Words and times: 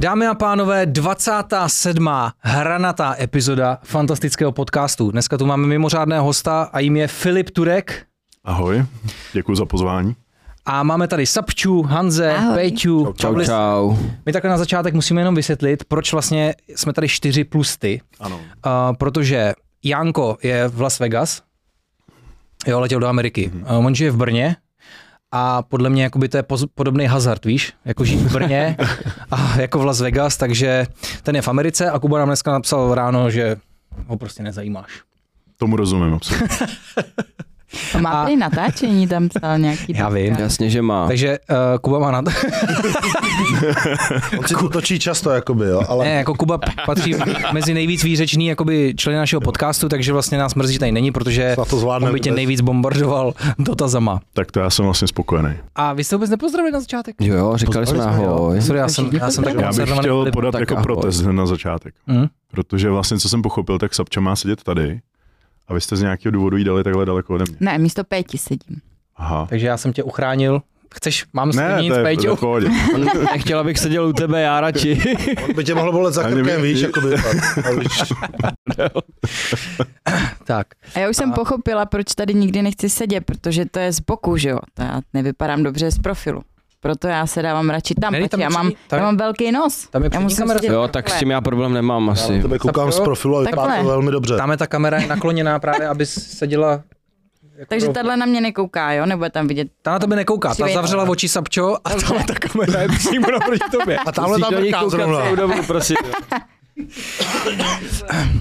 Dámy 0.00 0.26
a 0.26 0.34
pánové, 0.34 0.86
27. 0.86 2.08
hranatá 2.40 3.16
epizoda 3.18 3.78
fantastického 3.82 4.52
podcastu. 4.52 5.10
Dneska 5.10 5.38
tu 5.38 5.46
máme 5.46 5.66
mimořádného 5.66 6.24
hosta 6.24 6.62
a 6.62 6.78
jim 6.78 6.96
je 6.96 7.08
Filip 7.08 7.50
Turek. 7.50 8.06
Ahoj, 8.44 8.84
děkuji 9.32 9.54
za 9.54 9.64
pozvání. 9.64 10.16
A 10.64 10.82
máme 10.82 11.08
tady 11.08 11.26
Sapču, 11.26 11.82
Hanze, 11.82 12.32
Ahoj. 12.32 12.54
Pejču. 12.54 13.14
Čau, 13.16 13.40
čau. 13.44 13.96
My 14.26 14.32
takhle 14.32 14.50
na 14.50 14.58
začátek 14.58 14.94
musíme 14.94 15.20
jenom 15.20 15.34
vysvětlit, 15.34 15.84
proč 15.84 16.12
vlastně 16.12 16.54
jsme 16.76 16.92
tady 16.92 17.08
čtyři 17.08 17.44
plus 17.44 17.76
ty. 17.76 18.00
Ano. 18.20 18.36
Uh, 18.36 18.42
protože 18.98 19.52
Janko 19.84 20.38
je 20.42 20.68
v 20.68 20.80
Las 20.80 20.98
Vegas, 20.98 21.42
jo, 22.66 22.80
letěl 22.80 23.00
do 23.00 23.06
Ameriky. 23.06 23.50
Mm-hmm. 23.54 23.78
Uh, 23.78 23.86
on 23.86 23.94
žije 23.94 24.10
v 24.10 24.16
Brně 24.16 24.56
a 25.32 25.62
podle 25.62 25.90
mě 25.90 26.02
jakoby 26.02 26.28
to 26.28 26.36
je 26.36 26.42
poz- 26.42 26.68
podobný 26.74 27.06
hazard, 27.06 27.44
víš, 27.44 27.72
jako 27.84 28.04
žít 28.04 28.16
v 28.16 28.32
Brně 28.32 28.76
a 29.30 29.60
jako 29.60 29.78
v 29.78 29.84
Las 29.84 30.00
Vegas, 30.00 30.36
takže 30.36 30.86
ten 31.22 31.36
je 31.36 31.42
v 31.42 31.48
Americe 31.48 31.90
a 31.90 31.98
Kuba 31.98 32.18
nám 32.18 32.28
dneska 32.28 32.52
napsal 32.52 32.94
ráno, 32.94 33.30
že 33.30 33.56
ho 34.06 34.16
prostě 34.16 34.42
nezajímáš. 34.42 35.02
Tomu 35.58 35.76
rozumím 35.76 36.14
absolutně. 36.14 36.48
A 37.94 37.98
má 37.98 38.10
A- 38.10 38.24
prý 38.24 38.36
natáčení, 38.36 39.08
tam 39.08 39.28
psal 39.28 39.58
nějaký... 39.58 39.92
Já 39.96 40.08
vím. 40.08 40.36
Jasně, 40.38 40.70
že 40.70 40.82
má. 40.82 41.06
Takže 41.06 41.38
uh, 41.50 41.56
Kuba 41.80 41.98
má 41.98 42.10
na 42.10 42.22
to, 42.22 42.30
On 44.38 44.44
si 44.46 44.54
to 44.54 44.68
točí 44.68 44.98
často, 44.98 45.30
jakoby, 45.30 45.66
jo, 45.66 45.82
ale 45.88 46.04
ne, 46.04 46.10
jako 46.14 46.34
Kuba 46.34 46.58
patří 46.86 47.14
mezi 47.52 47.74
nejvíc 47.74 48.04
výřečný 48.04 48.46
jakoby 48.46 48.94
členy 48.96 49.18
našeho 49.18 49.40
podcastu, 49.40 49.88
takže 49.88 50.12
vlastně 50.12 50.38
nás 50.38 50.54
mrzí, 50.54 50.72
že 50.72 50.78
tady 50.78 50.92
není, 50.92 51.12
protože 51.12 51.56
to 51.70 51.76
on 51.88 52.12
by 52.12 52.20
tě 52.20 52.32
nejvíc 52.32 52.60
bombardoval 52.60 53.34
dotazama. 53.58 54.20
tak 54.32 54.52
to 54.52 54.60
já 54.60 54.70
jsem 54.70 54.84
vlastně 54.84 55.08
spokojený. 55.08 55.50
A 55.74 55.92
vy 55.92 56.04
jste 56.04 56.16
vůbec 56.16 56.30
nepozdravili 56.30 56.72
na 56.72 56.80
začátek? 56.80 57.16
Jo, 57.20 57.34
jo, 57.36 57.56
říkali 57.56 57.86
jsme 57.86 58.04
ahoj. 58.04 58.62
Sorry, 58.62 58.78
já 58.78 58.88
jsem, 58.88 59.10
já 59.12 59.30
jsem 59.30 59.44
tak 59.44 59.54
Já 59.60 59.72
bych 59.72 59.90
chtěl 59.98 60.30
podat 60.32 60.52
tak 60.52 60.60
jako 60.60 60.74
ahoj. 60.74 60.82
protest 60.82 61.20
na 61.20 61.46
začátek. 61.46 61.94
Mhm. 62.06 62.26
Protože 62.50 62.90
vlastně, 62.90 63.18
co 63.18 63.28
jsem 63.28 63.42
pochopil, 63.42 63.78
tak 63.78 63.94
Sapča 63.94 64.20
má 64.20 64.36
sedět 64.36 64.62
tady 64.62 65.00
a 65.68 65.74
vy 65.74 65.80
jste 65.80 65.96
z 65.96 66.02
nějakého 66.02 66.32
důvodu 66.32 66.56
jí 66.56 66.64
dali 66.64 66.84
takhle 66.84 67.06
daleko 67.06 67.34
ode 67.34 67.44
mě. 67.48 67.56
Ne, 67.60 67.78
místo 67.78 68.04
pěti 68.04 68.38
sedím. 68.38 68.76
Aha. 69.16 69.46
Takže 69.48 69.66
já 69.66 69.76
jsem 69.76 69.92
tě 69.92 70.02
uchránil. 70.02 70.62
Chceš, 70.94 71.24
mám 71.32 71.52
s 71.52 71.56
tím 71.56 71.64
Ne, 71.64 71.76
nic, 71.82 71.94
to 71.94 71.98
je. 72.00 72.70
Nechtěl, 73.32 73.58
abych 73.58 73.78
seděl 73.78 74.06
u 74.06 74.12
tebe, 74.12 74.40
já 74.40 74.60
radši. 74.60 75.02
on 75.48 75.54
by 75.54 75.64
tě 75.64 75.74
mohl 75.74 75.92
bolet 75.92 76.14
za 76.14 76.22
krkem, 76.22 76.44
by- 76.44 76.62
víš, 76.62 76.80
jakoby. 76.80 77.10
tak. 77.10 77.66
A 77.66 77.70
víš, 77.70 78.02
Tak, 80.44 80.66
A 80.94 80.98
já 80.98 81.08
už 81.10 81.16
jsem 81.16 81.30
A- 81.32 81.34
pochopila, 81.34 81.86
proč 81.86 82.14
tady 82.14 82.34
nikdy 82.34 82.62
nechci 82.62 82.88
sedět, 82.90 83.20
protože 83.24 83.64
to 83.66 83.78
je 83.78 83.92
z 83.92 84.00
boku, 84.00 84.36
že 84.36 84.48
jo? 84.48 84.58
To 84.74 84.82
já 84.82 85.00
nevypadám 85.14 85.62
dobře 85.62 85.90
z 85.90 85.98
profilu. 85.98 86.42
Proto 86.80 87.08
já 87.08 87.26
se 87.26 87.42
dávám 87.42 87.70
radši 87.70 87.94
tam, 87.94 88.12
Ne, 88.12 88.18
protože 88.18 88.28
tam 88.28 88.40
je 88.40 88.44
já 88.44 88.50
mám, 88.50 88.70
tam 88.88 88.96
je- 88.96 89.00
já 89.00 89.04
mám 89.06 89.16
velký 89.16 89.52
nos. 89.52 89.88
tam 89.90 90.04
je 90.04 90.10
já 90.12 90.20
musím 90.20 90.38
kamera. 90.38 90.58
sedět 90.60 90.72
Jo, 90.72 90.88
tak 90.88 91.10
s 91.10 91.18
tím 91.18 91.30
já 91.30 91.40
problém 91.40 91.72
nemám 91.72 92.06
Já 92.06 92.12
asi. 92.12 92.42
tebe 92.42 92.58
koukám 92.58 92.92
z 92.92 93.00
profilu 93.00 93.36
a 93.36 93.40
vypadá 93.40 93.76
to 93.76 93.84
velmi 93.88 94.10
dobře. 94.10 94.36
tam 94.36 94.50
je 94.50 94.56
ta 94.56 94.66
kamera 94.66 94.98
je 94.98 95.06
nakloněná 95.06 95.58
právě, 95.58 95.88
aby 95.88 96.06
seděla... 96.06 96.82
Jako 97.58 97.68
Takže 97.68 97.88
tahle 97.88 98.16
na 98.16 98.26
mě 98.26 98.40
nekouká, 98.40 98.92
jo? 98.92 99.06
Nebo 99.06 99.28
tam 99.28 99.48
vidět. 99.48 99.68
Ta 99.82 99.90
na 99.90 99.98
tebe 99.98 100.16
nekouká, 100.16 100.54
ta 100.54 100.66
zavřela 100.74 101.04
oči 101.08 101.28
Sapčo 101.28 101.76
a 101.84 101.90
tahle 101.90 102.24
ta 102.24 102.34
kamera 102.34 102.82
je 102.82 102.88
přímo 102.88 103.30
naproti 103.30 103.70
tobě. 103.78 103.98
A 103.98 104.12
tamhle 104.12 104.38
tam 104.40 104.54
vrká 104.54 104.88
zrovna. 104.88 105.34
dobu, 105.34 105.54
prosím. 105.66 105.96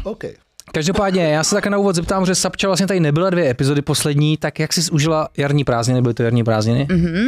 OK. 0.03 0.23
Každopádně, 0.73 1.23
já 1.23 1.43
se 1.43 1.55
také 1.55 1.69
na 1.69 1.77
úvod 1.77 1.95
zeptám, 1.95 2.25
že 2.25 2.35
Sapča 2.35 2.67
vlastně 2.67 2.87
tady 2.87 2.99
nebyla 2.99 3.29
dvě 3.29 3.49
epizody 3.49 3.81
poslední, 3.81 4.37
tak 4.37 4.59
jak 4.59 4.73
jsi 4.73 4.91
užila 4.91 5.29
jarní 5.37 5.63
prázdniny, 5.63 6.01
byly 6.01 6.13
to 6.13 6.23
jarní 6.23 6.43
prázdniny? 6.43 6.87
Mhm. 6.91 7.27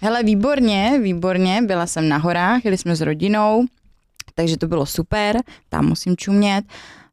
Hele, 0.00 0.22
výborně, 0.22 1.00
výborně. 1.02 1.62
Byla 1.66 1.86
jsem 1.86 2.08
na 2.08 2.16
horách, 2.16 2.64
jeli 2.64 2.78
jsme 2.78 2.96
s 2.96 3.00
rodinou, 3.00 3.64
takže 4.34 4.56
to 4.56 4.68
bylo 4.68 4.86
super, 4.86 5.36
tam 5.68 5.86
musím 5.86 6.16
čumět. 6.16 6.64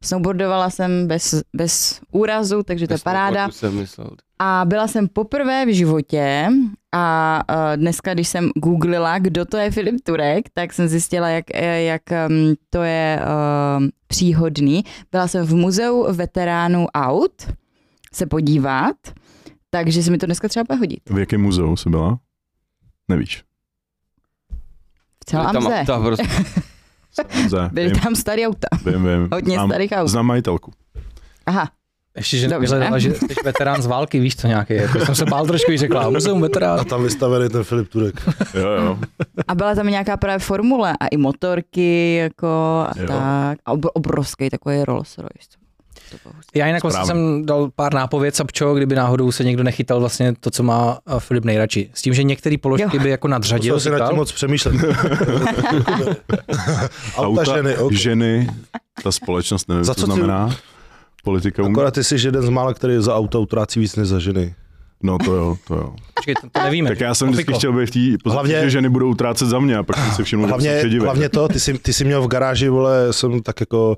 Snowboardovala 0.02 0.70
jsem 0.70 1.06
bez, 1.06 1.42
bez 1.56 2.00
úrazu, 2.12 2.62
takže 2.62 2.86
to 2.86 2.94
je 2.94 2.98
paráda. 2.98 3.50
Jsem 3.50 3.76
myslel. 3.76 4.10
A 4.38 4.62
byla 4.64 4.88
jsem 4.88 5.08
poprvé 5.08 5.66
v 5.66 5.74
životě 5.74 6.48
a 6.92 7.40
uh, 7.50 7.76
dneska, 7.76 8.14
když 8.14 8.28
jsem 8.28 8.50
googlila, 8.56 9.18
kdo 9.18 9.44
to 9.44 9.56
je 9.56 9.70
Filip 9.70 10.00
Turek, 10.02 10.48
tak 10.54 10.72
jsem 10.72 10.88
zjistila, 10.88 11.28
jak, 11.28 11.44
eh, 11.54 11.82
jak 11.82 12.02
um, 12.28 12.54
to 12.70 12.82
je 12.82 13.20
uh, 13.20 13.86
příhodný. 14.06 14.84
Byla 15.12 15.28
jsem 15.28 15.46
v 15.46 15.54
muzeu 15.54 16.06
veteránů 16.12 16.86
aut 16.94 17.52
se 18.12 18.26
podívat, 18.26 18.96
takže 19.70 20.02
se 20.02 20.10
mi 20.10 20.18
to 20.18 20.26
dneska 20.26 20.48
třeba 20.48 20.64
bude 20.64 20.78
hodit. 20.78 21.00
V 21.10 21.18
jakém 21.18 21.42
muzeu 21.42 21.76
jsi 21.76 21.90
byla? 21.90 22.18
Nevíš. 23.08 23.42
V 25.20 25.24
celém 25.24 25.52
Tam, 25.52 25.64
mze. 25.64 25.82
tam 25.86 26.02
prostě. 26.02 26.24
Byly 27.72 27.88
vím, 27.90 28.00
tam 28.00 28.14
starý 28.14 28.46
auta. 28.46 28.68
vím, 28.86 29.06
vím. 29.06 29.28
Hodně 29.32 29.54
znám, 29.54 29.68
starých 29.70 29.92
aut. 29.92 30.08
znám 30.08 30.26
majitelku. 30.26 30.72
Aha, 31.46 31.70
Ještě, 32.16 32.36
že 32.36 32.48
Dobře. 32.48 32.90
že 32.96 33.14
jsi 33.14 33.26
veterán 33.44 33.82
z 33.82 33.86
války, 33.86 34.20
víš 34.20 34.36
co 34.36 34.46
nějaký, 34.46 34.74
jako 34.74 35.00
jsem 35.06 35.14
se 35.14 35.24
bál 35.24 35.46
trošku, 35.46 35.70
když 35.70 35.80
řekla, 35.80 36.10
muzeum 36.10 36.40
veterán. 36.40 36.80
A 36.80 36.84
tam 36.84 37.02
vystavený 37.02 37.48
ten 37.48 37.64
Filip 37.64 37.88
Turek. 37.88 38.14
Jo, 38.54 38.68
jo. 38.68 38.98
a 39.48 39.54
byla 39.54 39.74
tam 39.74 39.86
nějaká 39.86 40.16
právě 40.16 40.38
formule 40.38 40.92
a 41.00 41.06
i 41.06 41.16
motorky 41.16 42.14
jako 42.14 42.46
a 42.88 42.92
Jo. 42.96 43.06
tak. 43.06 43.58
A 43.66 43.72
ob- 43.72 43.86
obrovský 43.94 44.50
takový 44.50 44.84
Rolls 44.84 45.18
Royce. 45.18 45.58
To 46.22 46.28
bylo 46.28 46.34
hustý. 46.36 46.58
Já 46.58 46.66
jinak 46.66 46.82
vlastně 46.82 47.04
jsem 47.06 47.46
dal 47.46 47.70
pár 47.76 47.94
nápověd, 47.94 48.36
Sapčo, 48.36 48.74
kdyby 48.74 48.94
náhodou 48.94 49.32
se 49.32 49.44
někdo 49.44 49.62
nechytal 49.62 50.00
vlastně 50.00 50.34
to, 50.40 50.50
co 50.50 50.62
má 50.62 50.98
eh, 51.08 51.20
Filip 51.20 51.44
nejradši. 51.44 51.90
S 51.94 52.02
tím, 52.02 52.14
že 52.14 52.22
některé 52.22 52.56
položky 52.58 52.96
Jo. 52.96 53.02
by 53.02 53.10
jako 53.10 53.28
nadřadil, 53.28 53.74
Musel 53.74 53.92
si 53.92 53.98
nad 54.00 54.08
tím 54.08 54.16
moc 54.16 54.32
přemýšlet. 54.32 54.74
Auta, 57.16 57.44
ženy, 57.56 57.76
OK. 57.78 57.92
ženy, 57.92 58.48
ta 59.02 59.12
společnost, 59.12 59.68
nevím, 59.68 59.84
Za 59.84 59.94
co 59.94 60.00
co 60.00 60.06
ty- 60.06 60.12
znamená. 60.12 60.56
Politika 61.24 61.62
um... 61.62 61.70
Akorát 61.72 61.94
ty 61.94 62.04
jsi 62.04 62.16
jeden 62.26 62.42
z 62.42 62.48
mála, 62.48 62.74
který 62.74 62.94
za 62.98 63.16
auta 63.16 63.38
utrácí 63.38 63.80
víc 63.80 63.96
než 63.96 64.08
za 64.08 64.18
ženy. 64.18 64.54
No 65.02 65.18
to 65.18 65.34
jo, 65.34 65.56
to 65.68 65.74
jo. 65.74 65.94
Počkej, 66.14 66.34
to, 66.34 66.48
to 66.52 66.60
nevíme. 66.62 66.88
Tak 66.88 67.00
já 67.00 67.14
jsem 67.14 67.28
vždycky 67.30 67.52
chtěl 67.52 67.72
být 67.72 67.86
v 67.86 67.90
té 67.90 67.98
pozici, 68.22 68.34
Hlavně- 68.34 68.60
že 68.62 68.70
ženy 68.70 68.88
budou 68.88 69.10
utrácet 69.10 69.48
za 69.48 69.58
mě 69.58 69.76
a 69.76 69.82
pak 69.82 69.96
jsem 69.96 70.12
si 70.14 70.24
všiml, 70.24 70.42
že 70.42 70.48
Hlavně, 70.48 70.70
se 70.72 70.78
předivej. 70.78 71.04
hlavně 71.04 71.28
to, 71.28 71.48
ty 71.48 71.60
jsi, 71.60 71.78
ty 71.78 71.92
jsi 71.92 72.04
měl 72.04 72.22
v 72.22 72.28
garáži, 72.28 72.68
vole, 72.68 73.12
jsem 73.12 73.42
tak 73.42 73.60
jako 73.60 73.96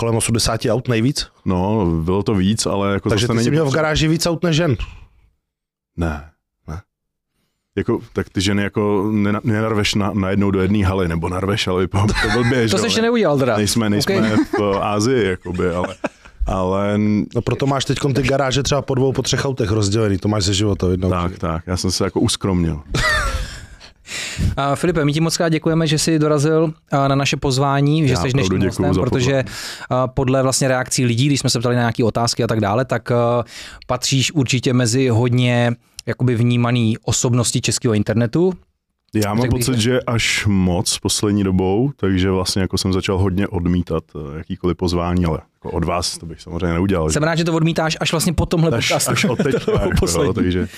kolem 0.00 0.16
80 0.16 0.60
aut 0.70 0.88
nejvíc. 0.88 1.26
No, 1.44 1.86
bylo 2.04 2.22
to 2.22 2.34
víc, 2.34 2.66
ale 2.66 2.92
jako 2.92 3.08
Takže 3.08 3.26
zase 3.26 3.32
ty 3.32 3.36
není 3.36 3.44
jsi 3.44 3.50
měl 3.50 3.66
v 3.66 3.72
garáži 3.74 4.08
víc 4.08 4.26
aut 4.26 4.42
než 4.42 4.56
žen. 4.56 4.76
Ne. 5.96 6.24
Ne. 6.68 6.80
Jako, 7.76 8.00
tak 8.12 8.28
ty 8.28 8.40
ženy 8.40 8.62
jako 8.62 9.02
nena- 9.12 9.40
nenarveš 9.44 9.94
na, 9.94 10.10
najednou 10.14 10.50
do 10.50 10.60
jedné 10.62 10.86
haly, 10.86 11.08
nebo 11.08 11.28
narveš, 11.28 11.66
ale 11.66 11.80
vypadá 11.80 12.06
to 12.22 12.30
blbě, 12.42 12.68
že 12.68 12.74
To 12.74 12.78
jsi 12.78 12.86
ještě 12.86 13.00
ne? 13.00 13.06
neudělal 13.06 13.38
teda. 13.38 13.56
Nejsme, 13.56 13.90
nejsme 13.90 14.32
Ok. 14.32 14.48
v 14.58 14.78
Ázii, 14.80 15.26
jakoby, 15.28 15.70
ale, 15.70 15.94
ale 16.46 16.98
No 17.34 17.42
proto 17.44 17.66
máš 17.66 17.84
teď 17.84 17.98
ty 18.14 18.22
garáže 18.22 18.62
třeba 18.62 18.82
po 18.82 18.94
dvou, 18.94 19.12
po 19.12 19.22
třech 19.22 19.44
autech 19.44 19.70
rozdělený, 19.70 20.18
to 20.18 20.28
máš 20.28 20.44
ze 20.44 20.54
života 20.54 20.86
jednou. 20.90 21.10
tak, 21.10 21.38
tak, 21.38 21.62
já 21.66 21.76
jsem 21.76 21.90
se 21.90 22.04
jako 22.04 22.20
uskromnil. 22.20 22.80
A 24.56 24.76
Filipe, 24.76 25.04
my 25.04 25.12
ti 25.12 25.20
moc 25.20 25.36
krát 25.36 25.48
děkujeme, 25.48 25.86
že 25.86 25.98
jsi 25.98 26.18
dorazil 26.18 26.72
na 26.92 27.14
naše 27.14 27.36
pozvání, 27.36 28.08
že 28.08 28.14
Já 28.14 28.20
jsi 28.20 28.28
dnešním 28.32 28.62
hostem, 28.62 28.94
protože 28.94 29.44
podle 30.06 30.42
vlastně 30.42 30.68
reakcí 30.68 31.04
lidí, 31.04 31.26
když 31.26 31.40
jsme 31.40 31.50
se 31.50 31.58
ptali 31.58 31.74
na 31.74 31.80
nějaké 31.80 32.04
otázky 32.04 32.44
a 32.44 32.46
tak 32.46 32.60
dále, 32.60 32.84
tak 32.84 33.12
patříš 33.86 34.32
určitě 34.32 34.72
mezi 34.72 35.08
hodně 35.08 35.72
jakoby 36.06 36.34
vnímaný 36.34 36.98
osobnosti 36.98 37.60
českého 37.60 37.94
internetu. 37.94 38.52
Já 39.14 39.34
mám 39.34 39.42
bych, 39.42 39.50
pocit, 39.50 39.78
že- 39.78 40.00
až 40.00 40.46
moc 40.48 40.98
poslední 40.98 41.44
dobou, 41.44 41.90
takže 41.96 42.30
vlastně 42.30 42.62
jako 42.62 42.78
jsem 42.78 42.92
začal 42.92 43.18
hodně 43.18 43.48
odmítat 43.48 44.04
eh, 44.16 44.38
jakýkoliv 44.38 44.76
pozvání, 44.76 45.24
ale 45.26 45.38
jako 45.54 45.70
od 45.76 45.84
vás 45.84 46.18
to 46.18 46.26
bych 46.26 46.40
samozřejmě 46.40 46.72
neudělal. 46.74 47.10
Jsem 47.10 47.22
rád, 47.22 47.34
že 47.34 47.44
to 47.44 47.52
odmítáš 47.52 47.96
až 48.00 48.10
vlastně 48.12 48.32
po 48.32 48.46
tomhle 48.46 48.70
až, 48.70 48.88
podcastu. 48.88 49.10
až 49.10 49.24
od 49.24 49.36
teď, 49.36 49.54
jako, 49.54 49.90
poslední. 50.00 50.26
jo, 50.26 50.32
takže 50.32 50.68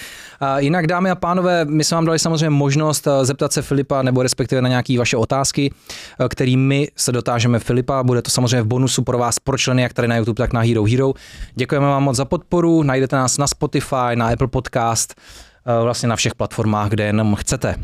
A 0.41 0.59
jinak, 0.59 0.87
dámy 0.87 1.10
a 1.10 1.15
pánové, 1.15 1.65
my 1.65 1.84
jsme 1.84 1.94
vám 1.94 2.04
dali 2.04 2.19
samozřejmě 2.19 2.50
možnost 2.50 3.06
eh, 3.06 3.25
zeptat 3.25 3.53
se 3.53 3.62
Filipa 3.62 4.03
nebo 4.03 4.22
respektive 4.22 4.62
na 4.62 4.69
nějaké 4.69 4.99
vaše 4.99 5.16
otázky, 5.16 5.72
eh, 6.20 6.28
který 6.28 6.56
my 6.56 6.88
se 6.96 7.12
dotážeme 7.12 7.58
Filipa. 7.58 8.02
Bude 8.02 8.23
to 8.23 8.31
samozřejmě 8.31 8.62
v 8.62 8.67
bonusu 8.67 9.02
pro 9.02 9.19
vás, 9.19 9.38
pro 9.38 9.58
členy, 9.58 9.82
jak 9.82 9.93
tady 9.93 10.08
na 10.08 10.17
YouTube, 10.17 10.37
tak 10.37 10.52
na 10.52 10.61
Hero 10.61 10.85
Hero. 10.85 11.12
Děkujeme 11.55 11.87
vám 11.87 12.02
moc 12.02 12.17
za 12.17 12.25
podporu, 12.25 12.82
najdete 12.82 13.17
nás 13.17 13.38
na 13.38 13.46
Spotify, 13.46 14.14
na 14.14 14.28
Apple 14.28 14.49
Podcast, 14.49 15.14
vlastně 15.82 16.08
na 16.08 16.17
všech 16.17 16.35
platformách, 16.35 16.88
kde 16.90 17.05
jenom 17.05 17.35
chcete. 17.35 17.75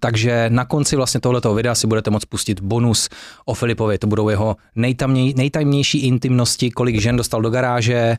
Takže 0.00 0.46
na 0.48 0.64
konci 0.64 0.96
vlastně 0.96 1.20
tohoto 1.20 1.54
videa 1.54 1.74
si 1.74 1.86
budete 1.86 2.10
moct 2.10 2.24
pustit 2.24 2.60
bonus 2.60 3.08
o 3.44 3.54
Filipovi. 3.54 3.98
To 3.98 4.06
budou 4.06 4.28
jeho 4.28 4.56
nejtamněj, 4.76 5.34
nejtajemnější 5.36 5.98
intimnosti, 5.98 6.70
kolik 6.70 7.00
žen 7.00 7.16
dostal 7.16 7.42
do 7.42 7.50
garáže, 7.50 8.16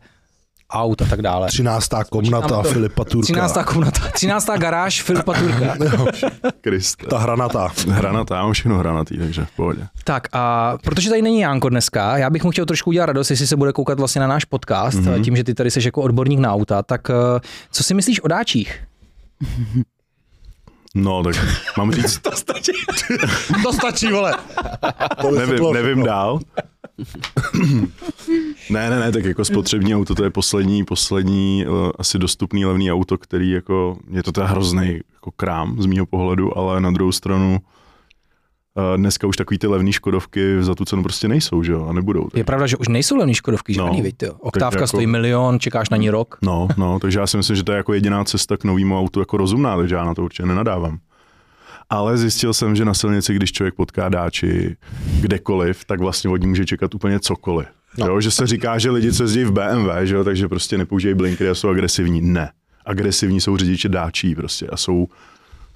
aut 0.71 1.01
a 1.01 1.05
tak 1.05 1.21
dále. 1.21 1.47
13. 1.47 1.89
komnata 2.09 2.47
to. 2.47 2.63
Filipa 2.69 3.03
Turka. 3.05 3.23
13. 3.23 3.57
komnata, 3.65 3.99
13. 4.13 4.47
garáž 4.57 5.01
Filipa 5.01 5.33
Turka. 5.33 5.75
Kriste. 6.61 7.07
Ta 7.07 7.17
hranatá. 7.17 7.67
Hranatá, 7.87 8.35
já 8.35 8.43
mám 8.43 8.53
všechno 8.53 8.77
hranatý, 8.77 9.17
takže 9.17 9.45
v 9.45 9.51
pohodě. 9.55 9.87
Tak 10.03 10.27
a 10.33 10.73
protože 10.83 11.09
tady 11.09 11.21
není 11.21 11.39
Janko 11.39 11.69
dneska, 11.69 12.17
já 12.17 12.29
bych 12.29 12.43
mu 12.43 12.51
chtěl 12.51 12.65
trošku 12.65 12.89
udělat 12.89 13.05
radost, 13.05 13.29
jestli 13.29 13.47
se 13.47 13.55
bude 13.55 13.73
koukat 13.73 13.99
vlastně 13.99 14.21
na 14.21 14.27
náš 14.27 14.45
podcast, 14.45 14.97
Mhm. 14.97 15.13
mm-hmm. 15.13 15.23
tím, 15.23 15.35
že 15.35 15.43
ty 15.43 15.53
tady 15.53 15.71
jsi 15.71 15.79
jako 15.85 16.01
odborník 16.01 16.39
na 16.39 16.53
auta, 16.53 16.83
tak 16.83 17.09
eh, 17.09 17.39
co 17.71 17.83
si 17.83 17.93
myslíš 17.93 18.21
o 18.23 18.27
dáčích? 18.27 18.83
No, 20.95 21.23
tak 21.23 21.35
mám 21.77 21.91
říct, 21.91 22.19
To 22.23 22.31
stačí. 22.31 22.71
To 23.63 23.73
stačí, 23.73 24.07
vole. 24.11 24.35
To 25.21 25.31
nevím, 25.39 25.55
bylo 25.55 25.73
nevím 25.73 25.89
všechno. 25.89 26.05
dál. 26.05 26.39
ne, 28.69 28.89
ne, 28.89 28.99
ne, 28.99 29.11
tak 29.11 29.25
jako 29.25 29.45
spotřební 29.45 29.95
auto, 29.95 30.15
to 30.15 30.23
je 30.23 30.29
poslední, 30.29 30.85
poslední 30.85 31.65
uh, 31.67 31.91
asi 31.99 32.19
dostupný 32.19 32.65
levný 32.65 32.91
auto, 32.91 33.17
který 33.17 33.49
jako, 33.51 33.97
je 34.11 34.23
to 34.23 34.31
teda 34.31 34.47
hrozný 34.47 34.99
jako 35.13 35.31
krám 35.31 35.81
z 35.81 35.85
mýho 35.85 36.05
pohledu, 36.05 36.57
ale 36.57 36.81
na 36.81 36.91
druhou 36.91 37.11
stranu 37.11 37.57
dneska 38.97 39.27
už 39.27 39.37
takový 39.37 39.57
ty 39.57 39.67
levný 39.67 39.93
Škodovky 39.93 40.63
za 40.63 40.75
tu 40.75 40.85
cenu 40.85 41.03
prostě 41.03 41.27
nejsou, 41.27 41.63
že 41.63 41.71
jo, 41.71 41.85
a 41.89 41.93
nebudou. 41.93 42.23
Tak. 42.23 42.37
Je 42.37 42.43
pravda, 42.43 42.67
že 42.67 42.77
už 42.77 42.87
nejsou 42.87 43.15
levný 43.15 43.33
Škodovky, 43.33 43.73
žádný, 43.73 44.01
No, 44.01 44.03
no, 44.21 44.27
jo. 44.27 44.33
Oktávka 44.39 44.77
jako- 44.77 44.87
stojí 44.87 45.07
milion, 45.07 45.59
čekáš 45.59 45.89
na 45.89 45.97
ní 45.97 46.09
rok. 46.09 46.37
No, 46.41 46.67
no, 46.77 46.99
takže 46.99 47.19
já 47.19 47.27
si 47.27 47.37
myslím, 47.37 47.55
že 47.55 47.63
to 47.63 47.71
je 47.71 47.77
jako 47.77 47.93
jediná 47.93 48.23
cesta 48.23 48.57
k 48.57 48.63
novému 48.63 48.99
autu 48.99 49.19
jako 49.19 49.37
rozumná, 49.37 49.77
takže 49.77 49.95
já 49.95 50.03
na 50.03 50.13
to 50.13 50.23
určitě 50.23 50.45
nenadávám. 50.45 50.99
Ale 51.89 52.17
zjistil 52.17 52.53
jsem, 52.53 52.75
že 52.75 52.85
na 52.85 52.93
silnici, 52.93 53.33
když 53.33 53.51
člověk 53.51 53.75
potká 53.75 54.09
dáči 54.09 54.75
kdekoliv, 55.21 55.85
tak 55.85 55.99
vlastně 55.99 56.29
od 56.29 56.37
ní 56.41 56.47
může 56.47 56.65
čekat 56.65 56.95
úplně 56.95 57.19
cokoliv. 57.19 57.67
No. 57.97 58.05
Jo, 58.07 58.21
že 58.21 58.31
se 58.31 58.47
říká, 58.47 58.77
že 58.77 58.91
lidi, 58.91 59.13
co 59.13 59.23
jezdí 59.23 59.43
v 59.43 59.51
BMW, 59.51 59.89
že 60.03 60.15
jo, 60.15 60.23
takže 60.23 60.47
prostě 60.47 60.77
nepoužívají 60.77 61.15
blinkery 61.15 61.49
a 61.49 61.55
jsou 61.55 61.69
agresivní. 61.69 62.21
Ne. 62.21 62.51
Agresivní 62.85 63.41
jsou 63.41 63.57
řidiči 63.57 63.89
dáčí 63.89 64.35
prostě 64.35 64.67
a 64.67 64.77
jsou 64.77 65.07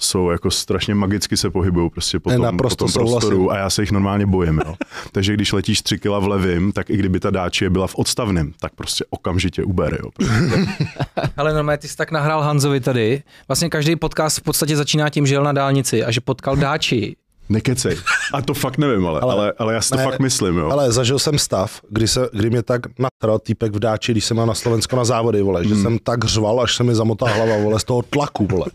jsou 0.04 0.30
jako 0.30 0.52
strašně 0.52 0.96
magicky 0.96 1.38
se 1.38 1.50
pohybují 1.50 1.90
prostě 1.90 2.20
po 2.20 2.30
tom, 2.30 2.42
naprosto 2.42 2.86
po 2.86 2.92
tom 2.92 3.02
prostoru 3.02 3.36
souhlasím. 3.38 3.50
a 3.50 3.58
já 3.58 3.70
se 3.70 3.82
jich 3.82 3.92
normálně 3.92 4.26
bojím. 4.26 4.62
Jo. 4.66 4.76
Takže 5.12 5.34
když 5.34 5.54
letíš 5.54 5.82
tři 5.82 6.00
kila 6.00 6.20
v 6.20 6.28
levým, 6.28 6.72
tak 6.72 6.90
i 6.90 6.98
kdyby 6.98 7.20
ta 7.20 7.30
dáči 7.30 7.70
byla 7.70 7.88
v 7.88 7.96
odstavném, 7.96 8.54
tak 8.60 8.76
prostě 8.76 9.06
okamžitě 9.10 9.64
ubere. 9.64 9.98
Jo. 10.04 10.10
Ale 11.38 11.54
normálně 11.54 11.78
ty 11.78 11.88
jsi 11.88 11.98
tak 11.98 12.12
nahrál 12.12 12.42
Hanzovi 12.42 12.80
tady. 12.80 13.24
Vlastně 13.48 13.70
každý 13.70 13.96
podcast 13.96 14.38
v 14.38 14.42
podstatě 14.42 14.76
začíná 14.78 15.10
tím, 15.10 15.26
že 15.26 15.36
jel 15.36 15.44
na 15.44 15.52
dálnici 15.52 16.04
a 16.04 16.12
že 16.12 16.22
potkal 16.22 16.56
dáči. 16.56 17.16
Nekecej. 17.50 17.98
A 18.34 18.42
to 18.42 18.54
fakt 18.54 18.78
nevím, 18.78 19.08
ale, 19.08 19.20
ale, 19.20 19.34
ale, 19.34 19.54
ale 19.58 19.74
já 19.74 19.82
si 19.82 19.90
to 19.90 19.96
ne, 19.98 20.04
fakt 20.04 20.20
myslím, 20.20 20.58
jo. 20.58 20.70
Ale 20.72 20.92
zažil 20.92 21.20
jsem 21.20 21.40
stav, 21.40 21.82
kdy, 21.90 22.08
se, 22.08 22.30
kdy 22.34 22.50
mě 22.50 22.64
tak 22.64 22.82
natral 23.00 23.40
týpek 23.40 23.74
v 23.74 23.80
dáči, 23.80 24.12
když 24.12 24.26
jsem 24.26 24.38
mal 24.38 24.46
na 24.46 24.54
Slovensko 24.54 24.96
na 24.96 25.06
závody, 25.06 25.42
vole, 25.42 25.62
Hmm. 25.62 25.70
že 25.70 25.76
jsem 25.76 25.98
tak 26.04 26.26
řval, 26.26 26.62
až 26.62 26.76
se 26.76 26.84
mi 26.84 26.96
zamotá 26.96 27.26
hlava, 27.28 27.58
vole, 27.58 27.80
z 27.80 27.84
toho 27.84 28.02
tlaku, 28.02 28.48
vole. 28.48 28.66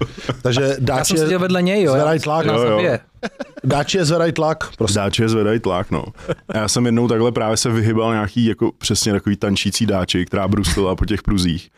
Takže 0.42 0.62
Já 0.68 0.74
dáči 0.80 1.08
jsem 1.08 1.16
je, 1.16 1.22
seděl 1.22 1.38
vedle 1.38 1.62
něj, 1.62 1.82
jo. 1.82 1.92
zvedaj 1.92 2.16
já 2.16 2.22
tlak, 2.22 2.46
na 2.46 2.54
jo, 2.54 2.62
jo. 2.80 2.98
dáči 3.64 3.98
je 3.98 4.04
zvedají 4.04 4.32
tlak, 4.32 4.76
prostě. 4.76 4.98
Dáči 4.98 5.22
je 5.22 5.28
zvedají 5.28 5.60
tlak, 5.60 5.90
no. 5.90 6.04
A 6.48 6.56
já 6.58 6.68
jsem 6.68 6.86
jednou 6.86 7.08
takhle 7.08 7.32
právě 7.32 7.56
se 7.56 7.70
vyhybal 7.70 8.12
nějaký, 8.12 8.44
jako 8.46 8.70
přesně 8.78 9.12
takový 9.12 9.36
tančící 9.36 9.86
dáči, 9.86 10.24
která 10.26 10.48
bruslila 10.48 10.96
po 10.96 11.04
těch 11.04 11.22
pruzích. 11.22 11.70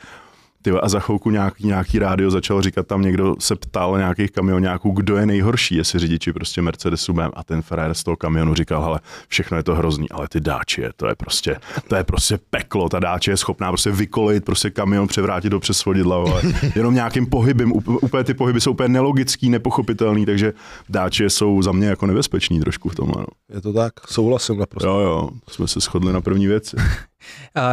Ty 0.62 0.71
a 0.71 0.89
za 0.89 1.01
chvilku 1.01 1.31
nějaký, 1.31 1.67
nějaký 1.67 1.99
rádio 1.99 2.31
začal 2.31 2.62
říkat, 2.62 2.87
tam 2.87 3.03
někdo 3.03 3.35
se 3.39 3.57
ptal 3.57 3.99
nějakých 3.99 4.31
kamionáků, 4.31 4.91
kdo 4.91 5.17
je 5.17 5.27
nejhorší, 5.27 5.77
jestli 5.77 5.99
řidiči 5.99 6.33
prostě 6.33 6.62
Mercedesu 6.62 7.12
BM 7.12 7.31
a 7.35 7.45
ten 7.45 7.62
frajer 7.62 7.95
z 7.95 8.05
toho 8.05 8.17
kamionu 8.17 8.55
říkal, 8.55 8.83
hele, 8.83 9.01
všechno 9.29 9.57
je 9.57 9.62
to 9.62 9.75
hrozný, 9.75 10.11
ale 10.11 10.29
ty 10.29 10.41
dáče, 10.41 10.91
to 10.97 11.07
je 11.07 11.15
prostě, 11.15 11.57
to 11.89 11.97
je 11.97 12.05
prostě 12.05 12.39
peklo, 12.51 12.89
ta 12.89 12.99
dáče 12.99 13.31
je 13.31 13.37
schopná 13.37 13.69
prostě 13.69 13.91
vykolit, 13.91 14.45
prostě 14.45 14.71
kamion 14.71 15.09
převrátit 15.09 15.51
do 15.51 15.61
přes 15.61 15.79
svodidla, 15.79 16.17
ale 16.17 16.43
jenom 16.77 16.95
nějakým 16.95 17.27
pohybem, 17.27 17.73
úplně 17.73 18.25
ty 18.25 18.35
pohyby 18.35 18.61
jsou 18.61 18.71
úplně 18.71 18.89
nelogický, 18.89 19.51
nepochopitelný, 19.51 20.27
takže 20.27 20.53
dáče 20.89 21.31
jsou 21.31 21.62
za 21.62 21.73
mě 21.73 21.87
jako 21.87 22.07
nebezpeční 22.07 22.61
trošku 22.61 22.89
v 22.89 22.95
tomhle. 22.95 23.21
No. 23.21 23.27
Je 23.55 23.61
to 23.61 23.73
tak, 23.73 23.93
souhlasím 24.07 24.59
naprosto. 24.59 24.89
Jo, 24.89 24.99
jo, 24.99 25.31
jsme 25.49 25.69
se 25.69 25.81
shodli 25.81 26.12
na 26.12 26.21
první 26.21 26.47
věci. 26.47 26.77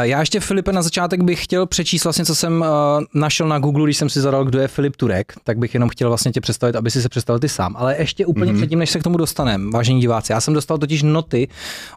Já 0.02 0.20
ještě, 0.20 0.40
Filipe, 0.40 0.72
na 0.72 0.82
začátek 0.82 1.24
bych 1.24 1.44
chtěl 1.44 1.66
přečíst 1.66 2.04
vlastně, 2.04 2.26
co 2.26 2.36
jsem 2.36 2.62
uh, 2.62 2.68
našel 3.14 3.48
na 3.48 3.60
Google, 3.60 3.84
když 3.84 3.98
jsem 3.98 4.10
si 4.10 4.22
zadal, 4.22 4.46
kdo 4.46 4.60
je 4.60 4.68
Filip 4.68 4.96
Turek, 4.96 5.34
tak 5.44 5.58
bych 5.58 5.74
jenom 5.74 5.90
chtěl 5.90 6.08
vlastně 6.10 6.32
tě 6.32 6.42
představit, 6.42 6.76
aby 6.76 6.92
si 6.92 7.02
se 7.02 7.10
představil 7.10 7.40
ty 7.40 7.50
sám. 7.50 7.76
Ale 7.78 7.96
ještě 8.00 8.26
úplně 8.26 8.54
mm-hmm. 8.54 8.58
předtím, 8.58 8.80
než 8.80 8.90
se 8.90 9.00
k 9.00 9.04
tomu 9.04 9.18
dostaneme, 9.18 9.72
vážení 9.72 10.02
diváci, 10.02 10.32
já 10.32 10.42
jsem 10.42 10.54
dostal 10.54 10.78
totiž 10.78 11.04
noty 11.04 11.48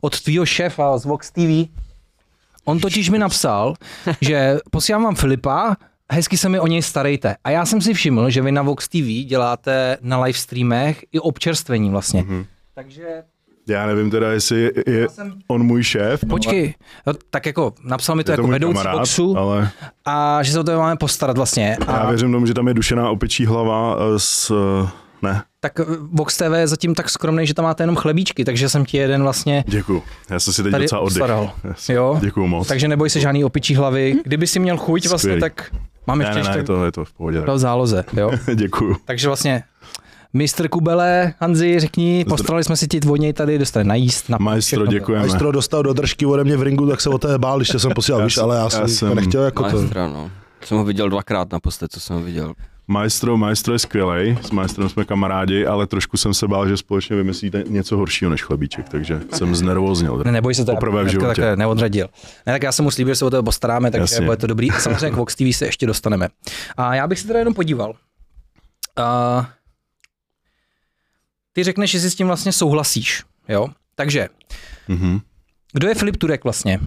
od 0.00 0.20
tvýho 0.20 0.46
šéfa 0.46 0.98
z 0.98 1.04
Vox 1.04 1.30
TV. 1.30 1.68
On 2.64 2.78
totiž 2.78 3.10
mi 3.10 3.18
napsal, 3.18 3.74
že 4.20 4.58
posílám 4.70 5.02
vám 5.02 5.14
Filipa, 5.14 5.76
hezky 6.12 6.36
se 6.36 6.48
mi 6.48 6.60
o 6.60 6.66
něj 6.66 6.82
starejte. 6.82 7.36
A 7.44 7.50
já 7.50 7.66
jsem 7.66 7.80
si 7.80 7.94
všiml, 7.94 8.30
že 8.30 8.42
vy 8.42 8.52
na 8.52 8.62
Vox 8.62 8.88
TV 8.88 9.26
děláte 9.26 9.98
na 10.00 10.22
live 10.22 10.38
streamech 10.38 11.04
i 11.12 11.20
občerstvení 11.20 11.90
vlastně. 11.90 12.22
Mm-hmm. 12.22 12.46
Takže 12.74 13.22
Já 13.70 13.86
nevím 13.86 14.10
teda, 14.10 14.32
jestli 14.32 14.70
je 14.86 15.08
jsem- 15.08 15.32
on 15.48 15.62
můj 15.62 15.82
šéf. 15.82 16.20
Počkej, 16.30 16.74
no, 17.06 17.12
tak 17.30 17.46
jako 17.46 17.72
napsal 17.84 18.16
mi 18.16 18.24
to 18.24 18.30
je 18.30 18.32
jako 18.32 18.46
vedoucí 18.46 18.74
kamarád, 18.74 18.98
boxu 18.98 19.38
ale 19.38 19.70
a 20.04 20.42
že 20.42 20.52
se 20.52 20.60
o 20.60 20.64
to 20.64 20.78
máme 20.78 20.96
postarat 20.96 21.36
vlastně. 21.36 21.76
já 21.88 21.94
A 21.94 22.08
věřím 22.08 22.32
tomu, 22.32 22.46
že 22.46 22.54
tam 22.54 22.68
je 22.68 22.74
dušená 22.74 23.10
opečí 23.10 23.46
hlava 23.46 23.96
eh, 24.00 24.18
s... 24.18 24.50
eh, 24.84 24.88
Ne, 25.22 25.42
tak 25.60 25.80
eh, 25.80 25.84
Vox 26.12 26.36
TV 26.36 26.42
je 26.56 26.66
zatím 26.66 26.94
tak 26.94 27.10
skromný, 27.10 27.46
že 27.46 27.54
tam 27.54 27.64
máte 27.64 27.82
jenom 27.82 27.96
chlebíčky, 27.96 28.44
takže 28.44 28.68
jsem 28.68 28.84
ti 28.84 28.96
jeden 28.96 29.22
vlastně 29.22 29.64
děkuju. 29.66 30.02
Já 30.30 30.40
jsem 30.40 30.52
si 30.54 30.62
teď 30.62 30.72
tady 30.72 30.84
docela 30.84 31.00
oddech. 31.00 31.12
postaral. 31.18 31.52
Jasně. 31.64 31.94
Jo? 31.94 32.18
Děkuju 32.20 32.46
moc. 32.46 32.68
Takže 32.68 32.88
neboj 32.88 33.10
se 33.10 33.20
žádný 33.20 33.44
opičí 33.44 33.74
hlavy. 33.74 34.16
Kdyby 34.24 34.46
si 34.46 34.58
měl 34.58 34.76
chuť 34.76 35.08
vlastně, 35.08 35.28
Skvělý. 35.28 35.40
tak 35.40 35.70
máme 36.06 36.24
ne, 36.24 36.28
ještě 36.30 36.38
ne, 36.38 36.44
ne, 36.44 36.50
ještě 36.50 36.62
to 36.66 36.84
je 36.84 36.92
to 36.92 37.04
v 37.04 37.12
pohodě. 37.12 37.40
v 37.40 37.58
záloze. 37.58 38.04
Jo? 38.12 38.30
Děkuju. 38.54 38.96
Takže 39.04 39.26
vlastně 39.26 39.62
Mistr 40.32 40.68
Kubele, 40.68 41.34
Hanzi, 41.40 41.80
řekni, 41.80 42.24
postarali 42.28 42.64
jsme 42.64 42.76
si 42.76 42.86
ti 42.88 43.00
něj 43.18 43.32
tady, 43.32 43.58
dostane 43.58 43.84
najíst. 43.84 44.28
Na 44.28 44.38
Maestro, 44.40 44.86
děkujeme. 44.86 45.26
Majstro 45.26 45.52
dostal 45.52 45.82
do 45.82 45.92
držky 45.92 46.26
ode 46.26 46.44
mě 46.44 46.56
v 46.56 46.62
ringu, 46.62 46.86
tak 46.86 47.00
se 47.00 47.10
o 47.10 47.18
té 47.18 47.38
bál, 47.38 47.58
když 47.58 47.68
jsem 47.68 47.90
posílal, 47.94 48.24
víš, 48.24 48.38
ale 48.38 48.56
já 48.56 48.62
já 48.62 48.70
jsem, 48.70 48.88
jsem- 48.88 49.08
to 49.08 49.14
nechtěl 49.14 49.42
jako 49.42 49.62
to. 49.70 49.76
Maestra, 49.76 50.08
no. 50.08 50.30
Jsem 50.64 50.76
ho 50.78 50.84
viděl 50.84 51.08
dvakrát 51.08 51.52
naposled, 51.52 51.92
co 51.92 52.00
jsem 52.00 52.16
ho 52.16 52.22
viděl. 52.22 52.54
Maestro, 52.88 53.36
maestro 53.36 53.72
je 53.74 53.78
skvělý, 53.78 54.38
s 54.42 54.50
maestrem 54.50 54.88
jsme 54.88 55.04
kamarádi, 55.04 55.66
ale 55.66 55.86
trošku 55.86 56.16
jsem 56.16 56.34
se 56.34 56.48
bál, 56.48 56.68
že 56.68 56.76
společně 56.76 57.16
vymyslíte 57.16 57.64
něco 57.68 57.96
horšího 57.96 58.30
než 58.30 58.42
chlebíček, 58.42 58.88
takže 58.88 59.20
jsem 59.32 59.54
znervoznil. 59.54 60.22
Ne, 60.24 60.32
neboj 60.32 60.54
se 60.54 60.64
to, 60.64 60.72
Poprvé 60.72 61.04
v 61.04 61.08
životě. 61.08 61.26
takhle 61.26 61.56
neodradil. 61.56 62.08
Ne, 62.46 62.52
tak 62.52 62.62
já 62.62 62.72
jsem 62.72 62.84
mu 62.84 62.90
slíbil, 62.90 63.14
že 63.14 63.18
se 63.18 63.24
o 63.24 63.30
to 63.30 63.42
postaráme, 63.42 63.90
takže 63.90 64.14
Jasně. 64.14 64.24
bude 64.26 64.36
to 64.36 64.46
dobrý. 64.46 64.70
A 64.70 64.78
samozřejmě 64.78 65.10
k 65.10 65.16
Vox 65.16 65.34
TV 65.34 65.42
se 65.52 65.66
ještě 65.66 65.86
dostaneme. 65.86 66.28
A 66.76 66.94
já 66.94 67.06
bych 67.06 67.18
se 67.18 67.26
teda 67.26 67.38
jenom 67.38 67.54
podíval. 67.54 67.92
A 68.96 69.48
ty 71.52 71.64
řekneš, 71.64 71.90
že 71.90 72.00
si 72.00 72.10
s 72.10 72.14
tím 72.14 72.26
vlastně 72.26 72.52
souhlasíš, 72.52 73.22
jo? 73.48 73.66
Takže, 73.94 74.28
Mhm. 74.88 75.20
kdo 75.72 75.88
je 75.88 75.94
Filip 75.94 76.16
Turek 76.16 76.44
vlastně? 76.44 76.80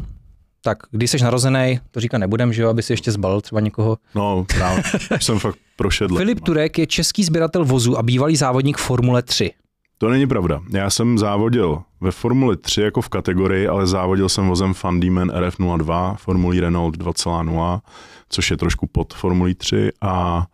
Tak, 0.65 0.77
když 0.91 1.11
jsi 1.11 1.23
narozený, 1.23 1.79
to 1.91 1.99
říkat 1.99 2.17
nebudem, 2.17 2.53
že 2.53 2.61
jo, 2.61 2.69
aby 2.69 2.83
si 2.83 2.93
ještě 2.93 3.11
zbalil 3.11 3.41
třeba 3.41 3.61
někoho. 3.61 3.97
No, 4.15 4.45
právě, 4.55 4.83
jsem 5.21 5.39
fakt 5.39 5.57
prošedl. 5.75 6.17
Filip 6.17 6.39
Turek 6.39 6.77
je 6.79 6.87
český 6.87 7.23
sběratel 7.23 7.65
vozu 7.65 7.97
a 7.97 8.03
bývalý 8.03 8.35
závodník 8.35 8.77
Formule 8.77 9.21
3. 9.21 9.51
To 9.97 10.09
není 10.09 10.27
pravda. 10.27 10.61
Já 10.73 10.89
jsem 10.89 11.17
závodil 11.17 11.81
ve 12.01 12.11
Formuli 12.11 12.57
3 12.57 12.81
jako 12.81 13.01
v 13.01 13.09
kategorii, 13.09 13.67
ale 13.67 13.87
závodil 13.87 14.29
jsem 14.29 14.47
vozem 14.47 14.73
Fundieman 14.73 15.29
RF02, 15.29 16.15
Formulí 16.15 16.59
Renault 16.59 16.97
2.0, 16.97 17.81
což 18.29 18.51
je 18.51 18.57
trošku 18.57 18.87
pod 18.87 19.13
Formulí 19.13 19.55
3 19.55 19.89
a 20.01 20.45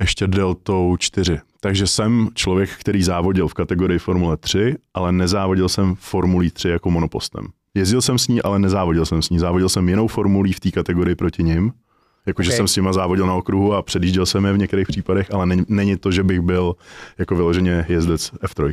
ještě 0.00 0.26
Deltou 0.26 0.96
4. 0.96 1.40
Takže 1.60 1.86
jsem 1.86 2.28
člověk, 2.34 2.70
který 2.80 3.02
závodil 3.02 3.48
v 3.48 3.54
kategorii 3.54 3.98
Formule 3.98 4.36
3, 4.36 4.76
ale 4.94 5.12
nezávodil 5.12 5.68
jsem 5.68 5.94
Formulí 5.94 6.50
3 6.50 6.68
jako 6.68 6.90
monopostem. 6.90 7.46
Jezdil 7.74 8.02
jsem 8.02 8.18
s 8.18 8.28
ní, 8.28 8.42
ale 8.42 8.58
nezávodil 8.58 9.06
jsem 9.06 9.22
s 9.22 9.30
ní. 9.30 9.38
Závodil 9.38 9.68
jsem 9.68 9.88
jinou 9.88 10.06
formulí 10.06 10.52
v 10.52 10.60
té 10.60 10.70
kategorii 10.70 11.14
proti 11.14 11.42
nim. 11.42 11.72
Jakože 12.28 12.50
Ok. 12.50 12.56
jsem 12.56 12.68
s 12.68 12.76
nima 12.76 12.92
závodil 12.92 13.26
na 13.26 13.34
okruhu 13.34 13.74
a 13.74 13.82
předjížděl 13.82 14.26
jsem 14.26 14.44
je 14.44 14.52
v 14.52 14.58
některých 14.58 14.86
případech, 14.88 15.34
ale 15.34 15.46
není, 15.46 15.64
není 15.68 15.96
to, 15.96 16.10
že 16.12 16.22
bych 16.22 16.40
byl 16.40 16.76
jako 17.18 17.36
vyloženě 17.36 17.86
jezdec 17.88 18.32
F3. 18.32 18.72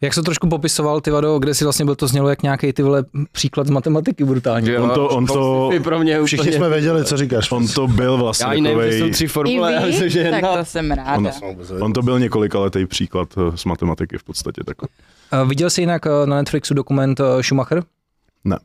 Jak 0.00 0.14
se 0.14 0.22
trošku 0.22 0.48
popisoval, 0.48 1.00
ty 1.00 1.10
Vado, 1.10 1.38
kde 1.38 1.54
si 1.54 1.64
vlastně 1.64 1.84
byl 1.84 1.94
to 1.94 2.06
znělo 2.06 2.28
jak 2.28 2.42
nějaký 2.42 2.72
ty 2.72 2.82
vole 2.82 3.04
příklad 3.32 3.66
z 3.66 3.70
matematiky 3.70 4.24
brutální. 4.24 4.76
On 4.76 4.90
to- 4.90 5.08
on 5.08 5.26
to- 5.26 5.70
Pro 5.84 5.98
mě 5.98 6.22
Všichni 6.24 6.42
úplně... 6.42 6.56
jsme 6.56 6.68
věděli, 6.68 7.04
co 7.04 7.16
říkáš. 7.16 7.52
On 7.52 7.68
to 7.68 7.86
byl 7.88 8.16
vlastně 8.16 8.46
Já 8.46 8.52
i 8.52 8.60
nevím, 8.60 8.82
že 8.82 8.86
jsou 8.88 8.92
takovej, 8.92 9.10
tři 9.12 9.26
formule, 9.26 9.72
já 9.72 9.80
myslím, 9.86 10.08
že 10.10 10.22
vy? 10.22 10.30
Tak 10.30 10.34
jedna. 10.34 10.56
to 10.56 10.64
jsem 10.64 10.90
ráda. 10.90 11.30
on 11.80 11.92
to 11.92 12.02
byl 12.02 12.18
několikaletý 12.18 12.86
příklad 12.86 13.28
eh, 13.38 13.56
z 13.56 13.64
matematiky 13.64 14.18
v 14.18 14.24
podstatě. 14.24 14.60
Tak. 14.64 14.76
Uh, 14.82 15.48
viděl 15.48 15.70
jsi 15.70 15.80
jinak 15.82 16.06
uh, 16.06 16.26
na 16.28 16.36
Netflixu 16.36 16.74
dokument 16.74 17.20
Schumacher? 17.40 17.82
Ne. 18.44 18.56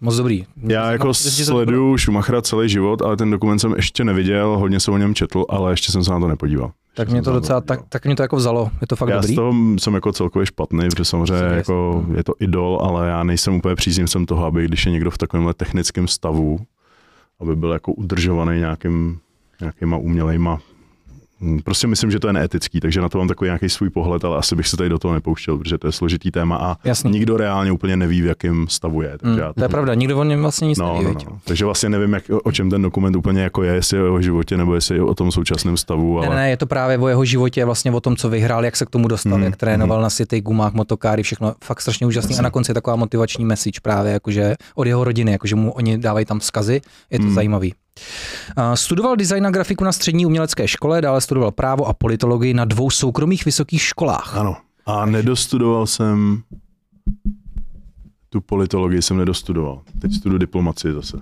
Moc 0.00 0.16
dobrý. 0.16 0.46
Já 0.62 0.92
jako 0.92 1.08
Myslíš, 1.08 1.34
že 1.34 1.44
to 1.44 1.50
sleduju 1.50 1.98
Schumachera 1.98 2.42
celý 2.42 2.68
život, 2.68 3.02
ale 3.02 3.16
ten 3.16 3.30
dokument 3.30 3.58
jsem 3.58 3.72
ještě 3.76 4.04
neviděl, 4.04 4.58
hodně 4.58 4.80
jsem 4.80 4.94
o 4.94 4.98
něm 4.98 5.14
četl, 5.14 5.44
ale 5.48 5.72
ještě 5.72 5.92
jsem 5.92 6.04
se 6.04 6.10
na 6.10 6.20
to 6.20 6.28
nepodíval. 6.28 6.72
Tak 6.94 7.08
mě 7.08 7.16
jsem 7.16 7.24
to 7.24 7.32
docela, 7.32 7.60
tak, 7.60 7.80
tak 7.88 8.04
mě 8.04 8.16
to 8.16 8.22
jako 8.22 8.36
vzalo. 8.36 8.70
Je 8.80 8.86
to 8.86 8.96
fakt 8.96 9.08
já 9.08 9.16
dobrý. 9.16 9.32
z 9.32 9.36
toho 9.36 9.52
jsem 9.78 9.94
jako 9.94 10.12
celkově 10.12 10.46
špatný, 10.46 10.88
protože 10.88 11.04
samozřejmě 11.04 11.44
Jasně. 11.44 11.56
jako 11.56 12.06
je 12.14 12.24
to 12.24 12.32
idol, 12.40 12.78
ale 12.82 13.08
já 13.08 13.22
nejsem 13.24 13.54
úplně 13.54 13.74
příznivcem 13.74 14.26
toho, 14.26 14.44
aby 14.46 14.64
když 14.64 14.86
je 14.86 14.92
někdo 14.92 15.10
v 15.10 15.18
takovémhle 15.18 15.54
technickém 15.54 16.08
stavu, 16.08 16.60
aby 17.40 17.56
byl 17.56 17.72
jako 17.72 17.92
udržovaný 17.92 18.58
nějakým, 18.58 19.18
nějakýma 19.60 19.96
umělejma 19.96 20.58
prostě 21.64 21.86
myslím, 21.86 22.10
že 22.10 22.20
to 22.20 22.26
je 22.26 22.32
neetický, 22.32 22.80
takže 22.80 23.00
na 23.00 23.08
to 23.08 23.18
mám 23.18 23.28
takový 23.28 23.48
nějaký 23.48 23.68
svůj 23.68 23.90
pohled, 23.90 24.24
ale 24.24 24.36
asi 24.36 24.56
bych 24.56 24.68
se 24.68 24.76
tady 24.76 24.88
do 24.88 24.98
toho 24.98 25.14
nepouštěl, 25.14 25.58
protože 25.58 25.78
to 25.78 25.86
je 25.88 25.92
složitý 25.92 26.30
téma 26.30 26.56
a 26.56 26.76
Jasný. 26.84 27.10
nikdo 27.10 27.36
reálně 27.36 27.72
úplně 27.72 27.96
neví, 27.96 28.22
v 28.22 28.26
jakém 28.26 28.66
stavu 28.68 29.02
je. 29.02 29.18
Takže 29.18 29.32
Mm, 29.32 29.38
já 29.38 29.52
to 29.52 29.62
je 29.62 29.68
pravda, 29.68 29.94
nikdo 29.94 30.18
o 30.18 30.24
něm 30.24 30.42
vlastně 30.42 30.68
nic 30.68 30.78
No, 30.78 30.92
neví. 31.02 31.04
no, 31.04 31.30
no. 31.30 31.38
Takže 31.44 31.64
vlastně 31.64 31.88
nevím, 31.88 32.12
jak, 32.12 32.24
o 32.44 32.52
čem 32.52 32.70
ten 32.70 32.82
dokument 32.82 33.16
úplně 33.16 33.42
jako 33.42 33.62
je, 33.62 33.74
jestli 33.74 33.96
je 33.96 34.02
o 34.02 34.06
jeho 34.06 34.22
životě 34.22 34.56
nebo 34.56 34.74
jestli 34.74 34.94
je 34.96 35.02
o 35.02 35.14
tom 35.14 35.32
současném 35.32 35.76
stavu, 35.76 36.20
Ne, 36.20 36.26
ale 36.26 36.36
ne, 36.36 36.42
ne, 36.42 36.50
je 36.50 36.56
to 36.56 36.66
právě 36.66 36.98
o 36.98 37.08
jeho 37.08 37.24
životě, 37.24 37.64
vlastně 37.64 37.92
o 37.92 38.00
tom, 38.00 38.16
co 38.16 38.28
vyhrál, 38.30 38.64
jak 38.64 38.76
se 38.76 38.86
k 38.86 38.90
tomu 38.90 39.08
dostal, 39.08 39.38
Mm, 39.38 39.44
jak 39.44 39.56
trénoval 39.56 40.02
na 40.02 40.10
světých 40.10 40.42
gumách, 40.42 40.72
motokáry, 40.72 41.22
všechno 41.22 41.54
fakt 41.64 41.80
strašně 41.80 42.06
úžasný. 42.06 42.38
A 42.38 42.42
na 42.42 42.50
konci 42.50 42.70
je 42.70 42.74
taková 42.74 42.96
motivační 42.96 43.44
message 43.44 43.80
právě, 43.82 44.12
jakože 44.12 44.54
od 44.74 44.86
jeho 44.86 45.04
rodiny, 45.04 45.32
jakože 45.32 45.54
mu 45.56 45.72
oni 45.72 45.98
dávají 45.98 46.26
tam 46.26 46.38
vzkazy, 46.38 46.80
je 47.10 47.18
to 47.18 47.24
Mm. 47.24 47.34
zajímavý. 47.34 47.74
Studoval 48.74 49.16
design 49.16 49.46
a 49.46 49.50
grafiku 49.50 49.84
na 49.84 49.92
střední 49.92 50.26
umělecké 50.26 50.68
škole, 50.68 51.00
dále 51.00 51.20
studoval 51.20 51.50
právo 51.50 51.86
a 51.86 51.92
politologii 51.92 52.54
na 52.54 52.64
dvou 52.64 52.90
soukromých 52.90 53.44
vysokých 53.44 53.82
školách. 53.82 54.36
ano. 54.36 54.56
A 54.86 55.06
nedostudoval 55.06 55.86
jsem 55.86 56.42
tu 58.30 58.40
politologii 58.40 59.02
jsem 59.02 59.16
nedostudoval. 59.16 59.82
Teď 60.00 60.14
studuji 60.14 60.38
diplomacii 60.38 60.92
zase. 60.92 61.16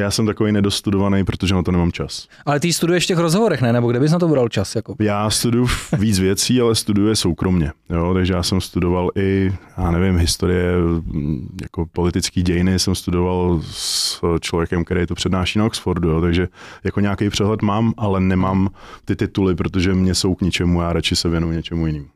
Já 0.00 0.10
jsem 0.10 0.26
takový 0.26 0.52
nedostudovaný, 0.52 1.24
protože 1.24 1.54
na 1.54 1.62
to 1.62 1.72
nemám 1.72 1.92
čas. 1.92 2.28
Ale 2.46 2.60
ty 2.60 2.72
studuješ 2.72 3.04
v 3.04 3.06
těch 3.06 3.18
rozhovorech, 3.18 3.60
ne? 3.62 3.72
Nebo 3.72 3.90
kde 3.90 4.00
bys 4.00 4.12
na 4.12 4.18
to 4.18 4.28
bral 4.28 4.48
čas? 4.48 4.76
Jako? 4.76 4.94
Já 5.00 5.30
studuju 5.30 5.66
víc 5.98 6.18
věcí, 6.18 6.60
ale 6.60 6.74
studuje 6.74 7.16
soukromně. 7.16 7.72
Jo? 7.90 8.14
Takže 8.14 8.32
já 8.32 8.42
jsem 8.42 8.60
studoval 8.60 9.10
i, 9.16 9.52
já 9.78 9.90
nevím, 9.90 10.18
historie, 10.18 10.72
mm, 11.04 11.48
jako 11.62 11.86
politický 11.92 12.42
dějiny 12.42 12.78
jsem 12.78 12.94
studoval 12.94 13.60
s 13.70 14.20
člověkem, 14.40 14.84
který 14.84 15.06
to 15.06 15.14
přednáší 15.14 15.58
na 15.58 15.64
Oxfordu. 15.66 16.08
Jo? 16.10 16.20
Takže 16.20 16.48
jako 16.84 17.00
nějaký 17.00 17.30
přehled 17.30 17.62
mám, 17.62 17.94
ale 17.96 18.20
nemám 18.20 18.68
ty 19.04 19.16
tituly, 19.16 19.54
protože 19.54 19.94
mě 19.94 20.14
jsou 20.14 20.34
k 20.34 20.40
ničemu, 20.40 20.82
já 20.82 20.92
radši 20.92 21.16
se 21.16 21.28
věnuju 21.28 21.52
něčemu 21.52 21.86
jinému. 21.86 22.06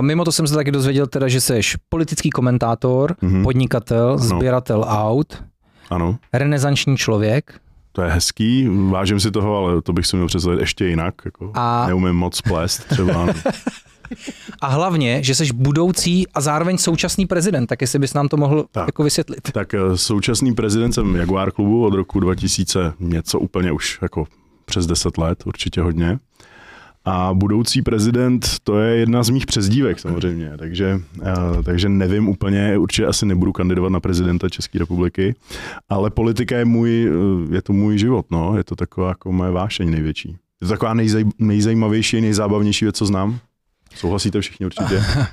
Mimo 0.00 0.24
to 0.24 0.32
jsem 0.32 0.46
se 0.46 0.54
taky 0.54 0.70
dozvěděl 0.72 1.06
teda, 1.06 1.28
že 1.28 1.40
jsi 1.40 1.60
politický 1.88 2.30
komentátor, 2.30 3.14
Mhm. 3.22 3.42
podnikatel, 3.42 4.18
sběratel 4.18 4.84
aut, 4.88 5.42
Ano, 5.90 6.18
renesanční 6.32 6.96
člověk, 6.96 7.60
to 7.92 8.02
je 8.02 8.10
hezký, 8.10 8.68
vážím 8.90 9.20
si 9.20 9.30
toho, 9.30 9.56
ale 9.56 9.82
to 9.82 9.92
bych 9.92 10.06
si 10.06 10.16
měl 10.16 10.26
představit 10.28 10.60
ještě 10.60 10.86
jinak. 10.86 11.14
Jako 11.24 11.50
A- 11.54 11.86
Neumím 11.86 12.12
moc 12.14 12.40
plést 12.40 12.84
třeba. 12.84 13.26
A 14.60 14.66
hlavně, 14.68 15.22
že 15.22 15.34
jsi 15.34 15.52
budoucí 15.54 16.28
a 16.28 16.40
zároveň 16.40 16.78
současný 16.78 17.26
prezident, 17.26 17.66
tak 17.66 17.80
jestli 17.80 17.98
bys 17.98 18.14
nám 18.14 18.28
to 18.28 18.36
mohl 18.36 18.64
Tak. 18.72 18.88
jako 18.88 19.02
vysvětlit. 19.02 19.40
Tak 19.52 19.74
eh, 19.74 19.78
současný 19.94 20.54
prezident 20.54 20.92
jsem 20.92 21.16
Jaguar 21.16 21.50
klubu 21.50 21.84
od 21.84 21.94
roku 21.94 22.20
2000, 22.20 22.92
něco 23.00 23.38
úplně 23.38 23.72
už 23.72 23.98
jako 24.02 24.26
přes 24.64 24.86
10 24.86 25.18
let, 25.18 25.42
určitě 25.46 25.80
hodně. 25.80 26.18
A 27.08 27.34
budoucí 27.34 27.82
prezident, 27.82 28.46
to 28.64 28.78
je 28.80 28.96
jedna 28.96 29.22
z 29.22 29.30
mých 29.30 29.46
přezdívek 29.46 29.98
samozřejmě, 29.98 30.52
takže, 30.58 31.00
eh, 31.22 31.62
takže 31.62 31.88
nevím 31.88 32.28
úplně, 32.28 32.78
určitě 32.78 33.06
asi 33.06 33.26
nebudu 33.26 33.52
kandidovat 33.52 33.88
na 33.88 34.00
prezidenta 34.00 34.48
České 34.48 34.78
republiky, 34.78 35.34
ale 35.88 36.10
politika 36.10 36.58
je 36.58 36.64
můj, 36.64 37.10
eh, 37.50 37.54
je 37.54 37.62
to 37.62 37.72
můj 37.72 37.98
život, 37.98 38.26
no, 38.30 38.56
je 38.56 38.64
to 38.64 38.76
taková 38.76 39.08
jako 39.08 39.32
moje 39.32 39.50
vášeň 39.50 39.90
největší. 39.90 40.28
Je 40.28 40.66
to 40.66 40.68
taková 40.68 40.94
nejzaj, 40.94 41.24
nejzajímavější, 41.38 42.20
nejzábavnější 42.20 42.84
věc, 42.84 42.96
co 42.96 43.06
znám. 43.06 43.38
Souhlasíte 43.96 44.40
všichni 44.40 44.66
určitě? 44.66 45.02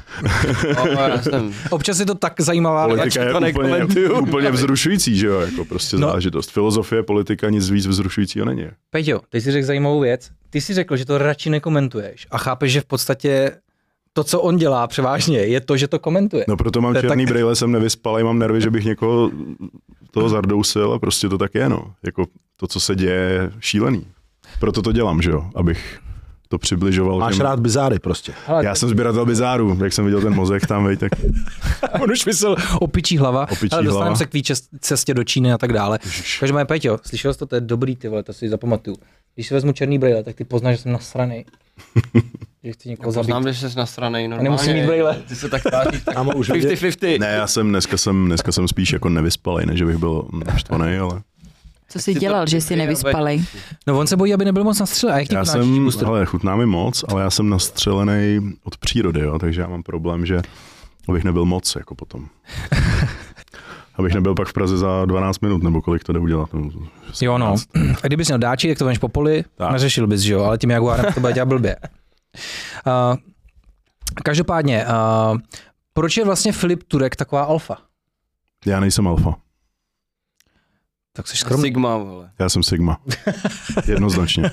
No, 0.76 1.22
jsem, 1.22 1.54
Občas 1.70 2.00
je 2.00 2.06
to 2.06 2.16
tak 2.16 2.42
zajímavá 2.42 2.88
věc. 2.88 2.98
Politika 3.00 3.24
je 3.26 3.32
to 3.32 3.88
úplně, 3.88 4.10
úplně 4.10 4.52
vzrušující, 4.52 5.18
že 5.18 5.28
jo, 5.28 5.40
jako 5.40 5.66
prostě 5.66 5.98
No. 5.98 6.08
záležitost. 6.08 6.52
Filozofie, 6.52 7.04
politika, 7.04 7.50
nic 7.50 7.70
víc 7.70 7.88
vzrušujícího 7.88 8.46
není. 8.46 8.66
Peťo, 8.90 9.22
ty 9.30 9.42
jsi 9.42 9.52
řekl 9.52 9.68
zajímavou 9.68 10.00
věc. 10.00 10.30
Ty 10.50 10.62
jsi 10.62 10.74
řekl, 10.74 10.98
že 10.98 11.06
to 11.06 11.18
radši 11.18 11.50
nekomentuješ 11.50 12.28
a 12.32 12.38
chápeš, 12.38 12.72
že 12.72 12.82
v 12.82 12.86
podstatě 12.86 13.52
to, 14.14 14.24
co 14.24 14.42
on 14.42 14.58
dělá 14.58 14.88
převážně, 14.88 15.40
je 15.40 15.62
to, 15.62 15.78
že 15.78 15.88
to 15.88 16.00
komentuje. 16.00 16.46
No 16.48 16.58
proto 16.58 16.82
mám 16.82 16.94
To 16.94 17.02
černý 17.02 17.26
tak- 17.26 17.34
brýle, 17.34 17.56
jsem 17.56 17.72
nevyspal 17.72 18.16
a 18.18 18.24
mám 18.24 18.40
nervy, 18.40 18.62
že 18.62 18.70
bych 18.70 18.86
někoho 18.86 19.32
toho 20.12 20.30
zardousil 20.30 20.94
a 20.94 21.00
prostě 21.00 21.30
to 21.30 21.38
tak 21.38 21.56
je, 21.56 21.70
no. 21.70 21.94
Jako 22.04 22.26
to, 22.58 22.68
co 22.68 22.80
se 22.80 22.96
děje, 22.96 23.12
je 23.20 23.52
šílený. 23.60 24.06
Proto 24.60 24.82
to 24.82 24.92
dělám, 24.92 25.22
že 25.22 25.30
jo, 25.32 25.50
abych 25.56 26.00
to 26.54 26.58
přibližoval. 26.60 27.20
Máš 27.20 27.36
těm- 27.36 27.44
rád 27.46 27.60
bizáry 27.60 28.00
prostě. 28.00 28.34
Hele, 28.48 28.66
Já 28.66 28.76
jsem 28.76 28.90
sběratel 28.90 29.26
bizáru, 29.26 29.78
jak 29.84 29.94
jsem 29.94 30.06
viděl 30.06 30.22
ten 30.22 30.34
mozek 30.36 30.68
tam, 30.68 30.84
vej, 30.86 30.98
tak 30.98 31.12
on 32.02 32.12
už 32.12 32.26
myslel 32.26 32.56
opičí 32.80 33.18
hlava. 33.18 33.48
Opičí 33.52 33.72
Ale 33.76 33.84
dostaneme 33.84 34.16
se 34.16 34.26
k 34.26 34.30
té 34.30 34.38
čes- 34.38 34.68
cestě 34.80 35.14
do 35.14 35.24
Číny 35.24 35.54
a 35.54 35.58
tak 35.58 35.74
dále. 35.74 36.00
Každopádně, 36.40 36.66
Peťo, 36.66 37.00
slyšel 37.04 37.34
jsi 37.34 37.40
to, 37.40 37.46
to 37.46 37.56
je 37.56 37.62
dobrý, 37.62 37.96
ty 37.96 38.08
vole, 38.08 38.24
to 38.24 38.34
si 38.34 38.50
zapamatuju. 38.50 38.96
Když 39.36 39.48
si 39.48 39.54
vezmu 39.54 39.72
černý 39.72 40.00
brýle, 40.00 40.24
tak 40.24 40.36
ty 40.36 40.44
poznáš, 40.44 40.76
že 40.76 40.82
jsem 40.82 40.92
nasranej. 40.92 41.46
že 42.64 42.72
chci 42.72 42.90
někoho 42.90 43.12
zabít. 43.12 43.26
poznám, 43.36 43.54
že 43.54 43.70
jsi 43.70 43.78
nasranej 43.78 44.28
normálně. 44.28 44.44
nemusím 44.50 44.74
mít 44.74 44.86
brýle. 44.86 45.16
Ty 45.28 45.36
se 45.36 45.50
tak 45.50 45.64
tváříš, 45.64 46.02
tak 46.06 46.16
Kámo, 46.16 46.32
už 46.36 46.50
vidět, 46.50 46.70
50-50. 46.72 47.20
ne, 47.20 47.28
já 47.36 47.48
jsem 47.48 47.70
dneska 47.70 47.98
jsem, 47.98 48.26
dneska 48.26 48.52
jsem 48.52 48.68
spíš 48.68 48.94
jako 48.94 49.10
nevyspalej, 49.10 49.66
než 49.66 49.78
že 49.78 49.86
bych 49.86 49.98
byl 49.98 50.28
naštvaný, 50.54 50.98
ale 50.98 51.22
Co 51.94 52.00
jsi 52.00 52.14
dělal, 52.14 52.48
že 52.48 52.62
jsi 52.62 52.76
nevyspalej? 52.76 53.46
No 53.88 54.00
on 54.00 54.08
se 54.08 54.18
bojí, 54.18 54.34
aby 54.34 54.46
nebyl 54.46 54.64
moc 54.64 54.80
nastřelený. 54.80 55.16
A 55.16 55.20
jak 55.20 55.32
já 55.32 55.46
jsem, 55.46 55.90
ale 56.06 56.26
chutná 56.26 56.56
mi 56.56 56.66
moc, 56.66 57.06
ale 57.08 57.22
já 57.22 57.30
jsem 57.30 57.50
nastřelený 57.50 58.54
od 58.64 58.78
přírody, 58.78 59.20
jo, 59.20 59.40
takže 59.40 59.62
já 59.62 59.68
mám 59.68 59.84
problém, 59.84 60.26
že 60.26 60.42
abych 61.10 61.24
nebyl 61.24 61.46
moc, 61.46 61.76
jako 61.76 61.96
potom. 61.96 62.26
abych 63.96 64.14
nebyl 64.14 64.36
pak 64.36 64.48
v 64.48 64.54
Praze 64.54 64.78
za 64.78 65.06
12 65.06 65.40
minut, 65.40 65.64
nebo 65.64 65.82
kolik 65.82 66.04
to 66.04 66.14
jde 66.14 66.20
udělat. 66.20 66.54
No, 66.54 66.70
Jo, 67.22 67.38
no. 67.38 67.56
17. 67.58 67.70
A 68.04 68.08
kdybys 68.08 68.28
měl 68.28 68.40
dáči, 68.40 68.68
tak 68.68 68.78
to 68.78 68.86
vemeš 68.86 68.98
po 68.98 69.10
poli, 69.10 69.44
Tak. 69.56 69.72
neřešil 69.72 70.08
bys, 70.08 70.22
že 70.22 70.34
jo, 70.34 70.44
ale 70.44 70.58
tím 70.58 70.70
Jaguarem 70.70 71.14
to 71.14 71.20
bude 71.20 71.34
dělat 71.34 71.46
blbě. 71.46 71.76
Uh, 72.88 73.18
každopádně, 74.24 74.86
uh, 74.86 75.38
proč 75.94 76.18
je 76.18 76.26
vlastně 76.26 76.52
Filip 76.52 76.84
Turek 76.84 77.16
taková 77.16 77.44
alfa? 77.44 77.78
Já 78.66 78.80
nejsem 78.80 79.08
alfa, 79.08 79.36
Tak 81.16 81.28
jsi 81.28 81.38
skromný. 81.38 81.68
Sigma, 81.68 81.98
vole. 81.98 82.30
já 82.40 82.50
jsem 82.50 82.64
Sigma. 82.64 83.02
Jednoznačně. 83.88 84.52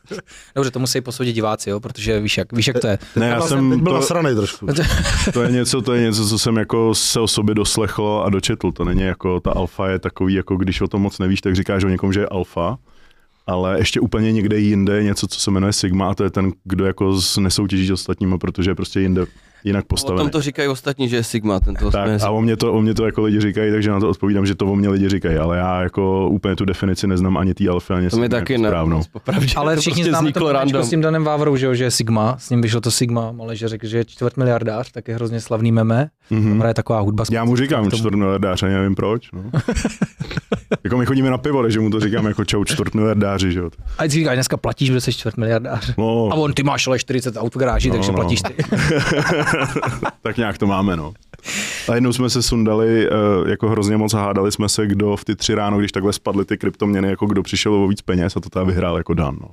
Dobře, 0.54 0.70
to 0.70 0.78
musí 0.78 1.00
posoudit 1.00 1.32
diváci, 1.32 1.70
jo, 1.70 1.80
protože 1.80 2.20
víš 2.20 2.38
jak, 2.38 2.52
víš, 2.52 2.66
jak 2.66 2.78
to 2.78 2.86
je. 2.86 2.98
Ne, 3.16 3.28
já 3.28 3.40
jsem, 3.40 3.70
teď 3.70 3.80
byl 3.80 3.92
to, 3.92 3.98
nasranej 3.98 4.34
trošku. 4.34 4.66
to, 5.32 5.42
je 5.42 5.52
něco, 5.52 5.82
to 5.82 5.94
je 5.94 6.02
něco, 6.02 6.28
co 6.28 6.38
jsem 6.38 6.56
jako 6.56 6.94
se 6.94 7.20
o 7.20 7.28
sobě 7.28 7.54
doslechl 7.54 8.22
a 8.26 8.30
dočetl. 8.30 8.72
To 8.72 8.84
není 8.84 9.02
jako, 9.02 9.40
ta 9.40 9.50
alfa 9.50 9.88
je 9.88 9.98
takový, 9.98 10.34
jako 10.34 10.56
když 10.56 10.80
o 10.80 10.88
tom 10.88 11.02
moc 11.02 11.18
nevíš, 11.18 11.40
tak 11.40 11.56
říkáš 11.56 11.84
o 11.84 11.88
někom, 11.88 12.12
že 12.12 12.20
je 12.20 12.26
alfa, 12.26 12.78
ale 13.46 13.78
ještě 13.78 14.00
úplně 14.00 14.32
někde 14.32 14.58
jinde 14.58 14.96
je 14.96 15.02
něco, 15.02 15.26
co 15.26 15.40
se 15.40 15.50
jmenuje 15.50 15.72
Sigma 15.72 16.10
a 16.10 16.14
to 16.14 16.24
je 16.24 16.30
ten, 16.30 16.52
kdo 16.64 16.86
jako 16.86 17.18
nesoutěží 17.40 17.86
s 17.86 17.90
ostatníma, 17.90 18.38
protože 18.38 18.70
je 18.70 18.74
prostě 18.74 19.00
jinde 19.00 19.26
jinak 19.64 19.84
O 19.84 19.88
postavený. 19.88 20.18
tom 20.24 20.30
to 20.30 20.40
říkají 20.40 20.68
ostatní, 20.68 21.08
že 21.08 21.16
je 21.16 21.24
Sigma, 21.24 21.60
ten 21.60 21.74
to 21.74 21.90
Tak 21.90 22.22
a 22.22 22.30
o 22.30 22.40
mě, 22.40 22.56
to, 22.56 22.72
o 22.72 22.80
mě 22.80 22.94
to 22.94 23.06
jako 23.06 23.22
lidi 23.22 23.40
říkají, 23.40 23.72
takže 23.72 23.90
na 23.90 24.00
to 24.00 24.08
odpovídám, 24.08 24.46
že 24.46 24.54
to 24.54 24.66
o 24.66 24.76
mě 24.76 24.88
lidi 24.88 25.08
říkají, 25.08 25.36
ale 25.36 25.56
já 25.58 25.82
jako 25.82 26.28
úplně 26.28 26.56
tu 26.56 26.64
definici 26.64 27.06
neznám 27.06 27.36
ani 27.36 27.54
té 27.54 27.68
alfy, 27.68 27.92
ani 27.92 28.10
To 28.10 28.16
mi 28.16 28.28
taky 28.28 28.52
jako 28.52 28.62
ne. 28.62 28.68
správnou. 28.68 29.02
Popravdě, 29.12 29.48
Ale 29.56 29.74
to 29.74 29.80
všichni 29.80 30.02
prostě 30.02 30.10
známe 30.10 30.32
to 30.32 30.52
random. 30.52 30.84
s 30.84 30.90
tím 30.90 31.00
Danem 31.00 31.24
Vávrou, 31.24 31.56
že, 31.56 31.66
jo, 31.66 31.74
že 31.74 31.84
je 31.84 31.90
Sigma, 31.90 32.36
s 32.38 32.50
ním 32.50 32.62
vyšlo 32.62 32.80
to 32.80 32.90
Sigma, 32.90 33.34
ale 33.40 33.56
že 33.56 33.68
řekl, 33.68 33.86
že 33.86 33.98
je 33.98 34.04
čtvrt 34.04 34.36
miliardář, 34.36 34.92
tak 34.92 35.08
je 35.08 35.14
hrozně 35.14 35.40
slavný 35.40 35.72
meme. 35.72 36.08
Mhm. 36.30 36.60
Mm-hmm. 36.60 36.66
je 36.66 36.74
taková 36.74 37.00
hudba. 37.00 37.24
Já 37.30 37.44
mu 37.44 37.56
říkám 37.56 37.90
čtvrt 37.90 38.14
miliardář, 38.14 38.62
ani 38.62 38.74
nevím 38.74 38.94
proč. 38.94 39.32
No. 39.32 39.42
jako 40.84 40.96
my 40.96 41.06
chodíme 41.06 41.30
na 41.30 41.38
pivo, 41.38 41.62
takže 41.62 41.80
mu 41.80 41.90
to 41.90 42.00
říkám 42.00 42.26
jako 42.26 42.44
čau 42.44 42.64
čtvrt 42.64 42.94
miliardáři, 42.94 43.52
že 43.52 43.58
jo. 43.60 43.70
A 43.98 44.02
ty 44.02 44.08
říkáš, 44.08 44.36
dneska 44.36 44.56
platíš, 44.56 44.92
že 44.92 45.00
jsi 45.00 45.12
čtvrt 45.12 45.36
miliardář. 45.36 45.94
No, 45.98 46.28
A 46.32 46.34
on, 46.34 46.52
ty 46.52 46.62
máš 46.62 46.86
ale 46.86 46.98
40 46.98 47.36
aut 47.36 47.54
v 47.54 47.58
garáži, 47.58 47.88
No, 47.88 47.94
takže 47.94 48.12
no. 48.12 48.18
platíš 48.18 48.42
ty. 48.42 48.54
tak 50.22 50.36
nějak 50.36 50.58
to 50.58 50.66
máme, 50.66 50.96
no. 50.96 51.12
A 51.88 51.94
jednou 51.94 52.12
jsme 52.12 52.30
se 52.30 52.42
sundali, 52.42 53.08
eh, 53.08 53.50
jako 53.50 53.68
hrozně 53.68 53.96
moc 53.96 54.12
hádali 54.14 54.52
jsme 54.52 54.68
se, 54.68 54.86
kdo 54.86 55.16
v 55.16 55.24
ty 55.24 55.36
tři 55.36 55.54
ráno, 55.54 55.78
když 55.78 55.92
takhle 55.92 56.12
spadly 56.12 56.44
ty 56.44 56.58
kryptoměny, 56.58 57.08
jako 57.08 57.26
kdo 57.26 57.42
přišel 57.42 57.74
o 57.74 57.88
víc 57.88 58.02
peněz 58.02 58.36
a 58.36 58.40
to 58.40 58.50
teda 58.50 58.64
vyhrál 58.64 58.96
jako 58.96 59.14
Dan, 59.14 59.36
no. 59.40 59.48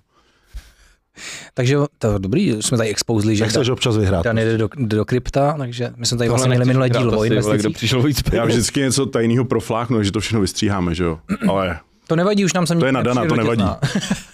takže 1.54 1.78
to 1.98 2.12
je 2.14 2.20
dobrý, 2.20 2.50
jsme 2.62 2.78
tady 2.78 2.90
expouzli, 2.90 3.36
že 3.36 3.48
chceš 3.48 3.70
občas 3.70 3.98
vyhrát? 3.98 4.24
Dan 4.26 4.38
jede 4.38 4.58
do, 4.58 4.70
do 4.76 5.06
krypta, 5.06 5.56
takže 5.58 5.90
my 5.96 6.06
jsme 6.06 6.18
tady 6.18 6.28
Tohle 6.28 6.38
vlastně 6.40 6.50
měli 6.50 6.66
minulé 6.66 6.90
díl 6.90 7.08
o 7.10 7.12
vole, 7.12 7.28
Kdo 7.28 7.36
investicích. 7.36 7.76
přišel 7.76 8.02
víc 8.02 8.18
Já 8.26 8.42
peněz. 8.42 8.56
vždycky 8.56 8.80
něco 8.80 9.06
tajného 9.06 9.46
profláknu, 9.46 10.04
že 10.04 10.12
to 10.12 10.20
všechno 10.20 10.42
vystříháme, 10.42 10.96
že 10.96 11.04
jo. 11.04 11.20
Ale 11.50 11.80
To 12.08 12.16
nevadí, 12.16 12.46
už 12.46 12.54
nám 12.54 12.68
sem 12.68 12.80
To 12.80 12.86
je 12.86 12.92
na 12.92 13.02
Dana, 13.04 13.26
to 13.26 13.36
nevadí. 13.36 13.64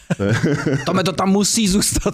Tome 0.86 1.04
to 1.04 1.12
tam 1.12 1.30
musí 1.30 1.68
zůstat. 1.68 2.14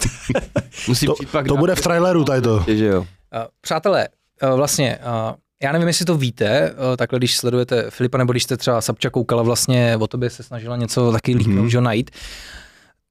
Musí 0.88 1.06
To, 1.06 1.14
to 1.48 1.56
bude 1.56 1.74
v 1.74 1.80
traileru 1.80 2.24
tady 2.24 2.42
to. 2.42 2.64
že 2.68 2.86
jo. 2.86 3.06
Uh, 3.36 3.42
Přátelé, 3.60 4.08
uh, 4.42 4.56
vlastně, 4.56 4.98
uh, 4.98 5.34
já 5.62 5.72
nevím, 5.72 5.88
jestli 5.88 6.04
to 6.04 6.16
víte, 6.16 6.74
takhle 6.96 7.18
když 7.18 7.36
sledujete 7.36 7.90
Filipa, 7.90 8.18
nebo 8.18 8.32
když 8.32 8.42
jste 8.42 8.56
třeba 8.56 8.80
Sapča 8.80 9.10
koukala 9.10 9.42
vlastně, 9.42 9.96
o 9.96 10.06
tobě 10.06 10.30
se 10.30 10.42
snažila 10.42 10.76
něco 10.76 11.12
taky 11.12 11.34
líknout, 11.36 11.66
mm-hmm. 11.66 11.82
najít. 11.82 12.10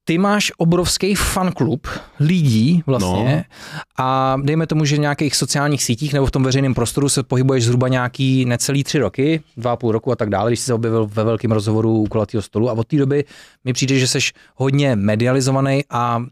Ty 0.03 0.17
máš 0.17 0.51
obrovský 0.57 1.15
fanklub 1.15 1.87
lidí 2.19 2.83
vlastně 2.85 3.45
no. 3.75 3.81
a 3.97 4.37
dejme 4.41 4.67
tomu, 4.67 4.85
že 4.85 4.95
v 4.95 4.99
nějakých 4.99 5.35
sociálních 5.35 5.83
sítích 5.83 6.13
nebo 6.13 6.25
v 6.25 6.31
tom 6.31 6.43
veřejném 6.43 6.73
prostoru 6.73 7.09
se 7.09 7.23
pohybuješ 7.23 7.65
zhruba 7.65 7.87
nějaký 7.87 8.45
necelý 8.45 8.83
tři 8.83 8.99
roky, 8.99 9.41
dva 9.57 9.71
a 9.71 9.75
půl 9.75 9.91
roku 9.91 10.11
a 10.11 10.15
tak 10.15 10.29
dále, 10.29 10.49
když 10.49 10.59
jsi 10.59 10.65
se 10.65 10.73
objevil 10.73 11.07
ve 11.13 11.23
velkém 11.23 11.51
rozhovoru 11.51 11.97
u 11.97 12.07
kulatého 12.07 12.41
stolu 12.41 12.69
a 12.69 12.73
od 12.73 12.87
té 12.87 12.97
doby 12.97 13.25
mi 13.65 13.73
přijde, 13.73 13.99
že 13.99 14.07
jsi 14.07 14.19
hodně 14.55 14.95
medializovaný 14.95 15.83
a 15.89 16.23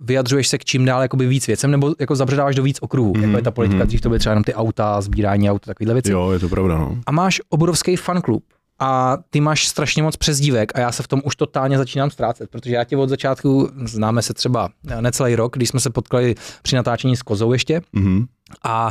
vyjadřuješ 0.00 0.48
se 0.48 0.58
k 0.58 0.64
čím 0.64 0.84
dál 0.84 1.02
jakoby 1.02 1.26
víc 1.26 1.46
věcem, 1.46 1.70
nebo 1.70 1.94
jako 2.00 2.16
zabředáváš 2.16 2.54
do 2.54 2.62
víc 2.62 2.78
okruhů, 2.80 3.12
mm-hmm. 3.12 3.22
jako 3.22 3.36
je 3.36 3.42
ta 3.42 3.50
politika, 3.50 3.78
mhm. 3.78 3.86
dřív 3.86 4.00
to 4.00 4.08
byly 4.08 4.18
třeba 4.18 4.30
jenom 4.30 4.44
ty 4.44 4.54
auta, 4.54 5.00
sbírání 5.00 5.50
aut, 5.50 5.66
takovéhle 5.66 5.94
věci. 5.94 6.12
Jo, 6.12 6.30
je 6.30 6.38
to 6.38 6.48
pravda, 6.48 6.78
no. 6.78 6.96
A 7.06 7.12
máš 7.12 7.40
obrovský 7.48 7.96
fanklub 7.96 8.44
a 8.78 9.18
ty 9.30 9.40
máš 9.40 9.68
strašně 9.68 10.02
moc 10.02 10.16
přezdívek 10.16 10.72
a 10.74 10.80
já 10.80 10.92
se 10.92 11.02
v 11.02 11.08
tom 11.08 11.20
už 11.24 11.36
totálně 11.36 11.78
začínám 11.78 12.10
ztrácet, 12.10 12.50
protože 12.50 12.74
já 12.74 12.84
tě 12.84 12.96
od 12.96 13.08
začátku, 13.08 13.70
známe 13.84 14.22
se 14.22 14.34
třeba 14.34 14.68
necelý 15.00 15.34
rok, 15.34 15.56
když 15.56 15.68
jsme 15.68 15.80
se 15.80 15.90
potkali 15.90 16.34
při 16.62 16.76
natáčení 16.76 17.16
s 17.16 17.22
Kozou 17.22 17.52
ještě, 17.52 17.80
Mm-hmm. 17.94 18.26
a 18.62 18.86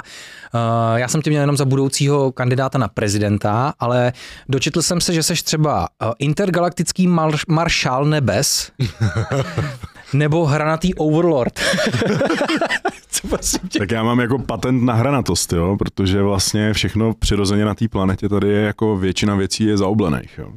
uh, 0.54 0.98
já 0.98 1.08
jsem 1.08 1.22
tě 1.22 1.30
měl 1.30 1.42
jenom 1.42 1.58
za 1.58 1.66
budoucího 1.66 2.32
kandidáta 2.32 2.78
na 2.78 2.88
prezidenta, 2.88 3.74
ale 3.80 4.14
dočetl 4.50 4.82
jsem 4.82 5.02
se, 5.02 5.14
že 5.14 5.24
seš 5.24 5.44
třeba 5.44 5.88
uh, 6.04 6.12
intergalaktický 6.20 7.08
mar- 7.08 7.44
maršál 7.48 8.06
nebes 8.06 8.72
nebo 10.14 10.46
hranatý 10.46 10.94
overlord. 10.94 11.60
Co 13.10 13.28
prosím 13.28 13.70
tě? 13.70 13.80
Tak 13.80 13.92
já 13.92 14.04
mám 14.04 14.20
jako 14.20 14.40
patent 14.40 14.84
na 14.84 14.94
hranatost, 14.94 15.54
jo, 15.54 15.76
protože 15.80 16.22
vlastně 16.22 16.74
všechno 16.74 17.14
přirozeně 17.14 17.66
na 17.66 17.76
té 17.76 17.88
planetě 17.88 18.30
tady 18.30 18.50
je 18.50 18.62
jako 18.62 18.98
většina 18.98 19.36
věcí 19.36 19.64
je 19.64 19.78
zaoblených, 19.78 20.38
jo. 20.38 20.52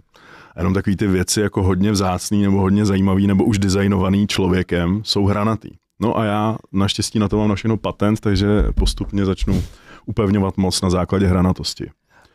A 0.57 0.61
jenom 0.61 0.75
takový 0.75 0.97
ty 0.97 1.07
věci 1.07 1.41
jako 1.41 1.63
hodně 1.63 1.93
vzácný 1.93 2.43
nebo 2.43 2.61
hodně 2.61 2.87
zajímavý 2.87 3.27
nebo 3.27 3.45
už 3.45 3.59
designovaný 3.59 4.27
člověkem 4.27 5.01
jsou 5.05 5.25
hranatý. 5.25 5.71
No 6.01 6.19
a 6.19 6.25
já 6.25 6.57
naštěstí 6.73 7.19
na 7.19 7.29
to 7.29 7.37
mám 7.39 7.49
na 7.49 7.55
všechno 7.55 7.77
patent, 7.77 8.21
takže 8.21 8.47
postupně 8.75 9.25
začnu 9.25 9.63
upevňovat 10.07 10.57
moc 10.57 10.83
na 10.83 10.91
základě 10.91 11.27
hranatosti. 11.27 11.91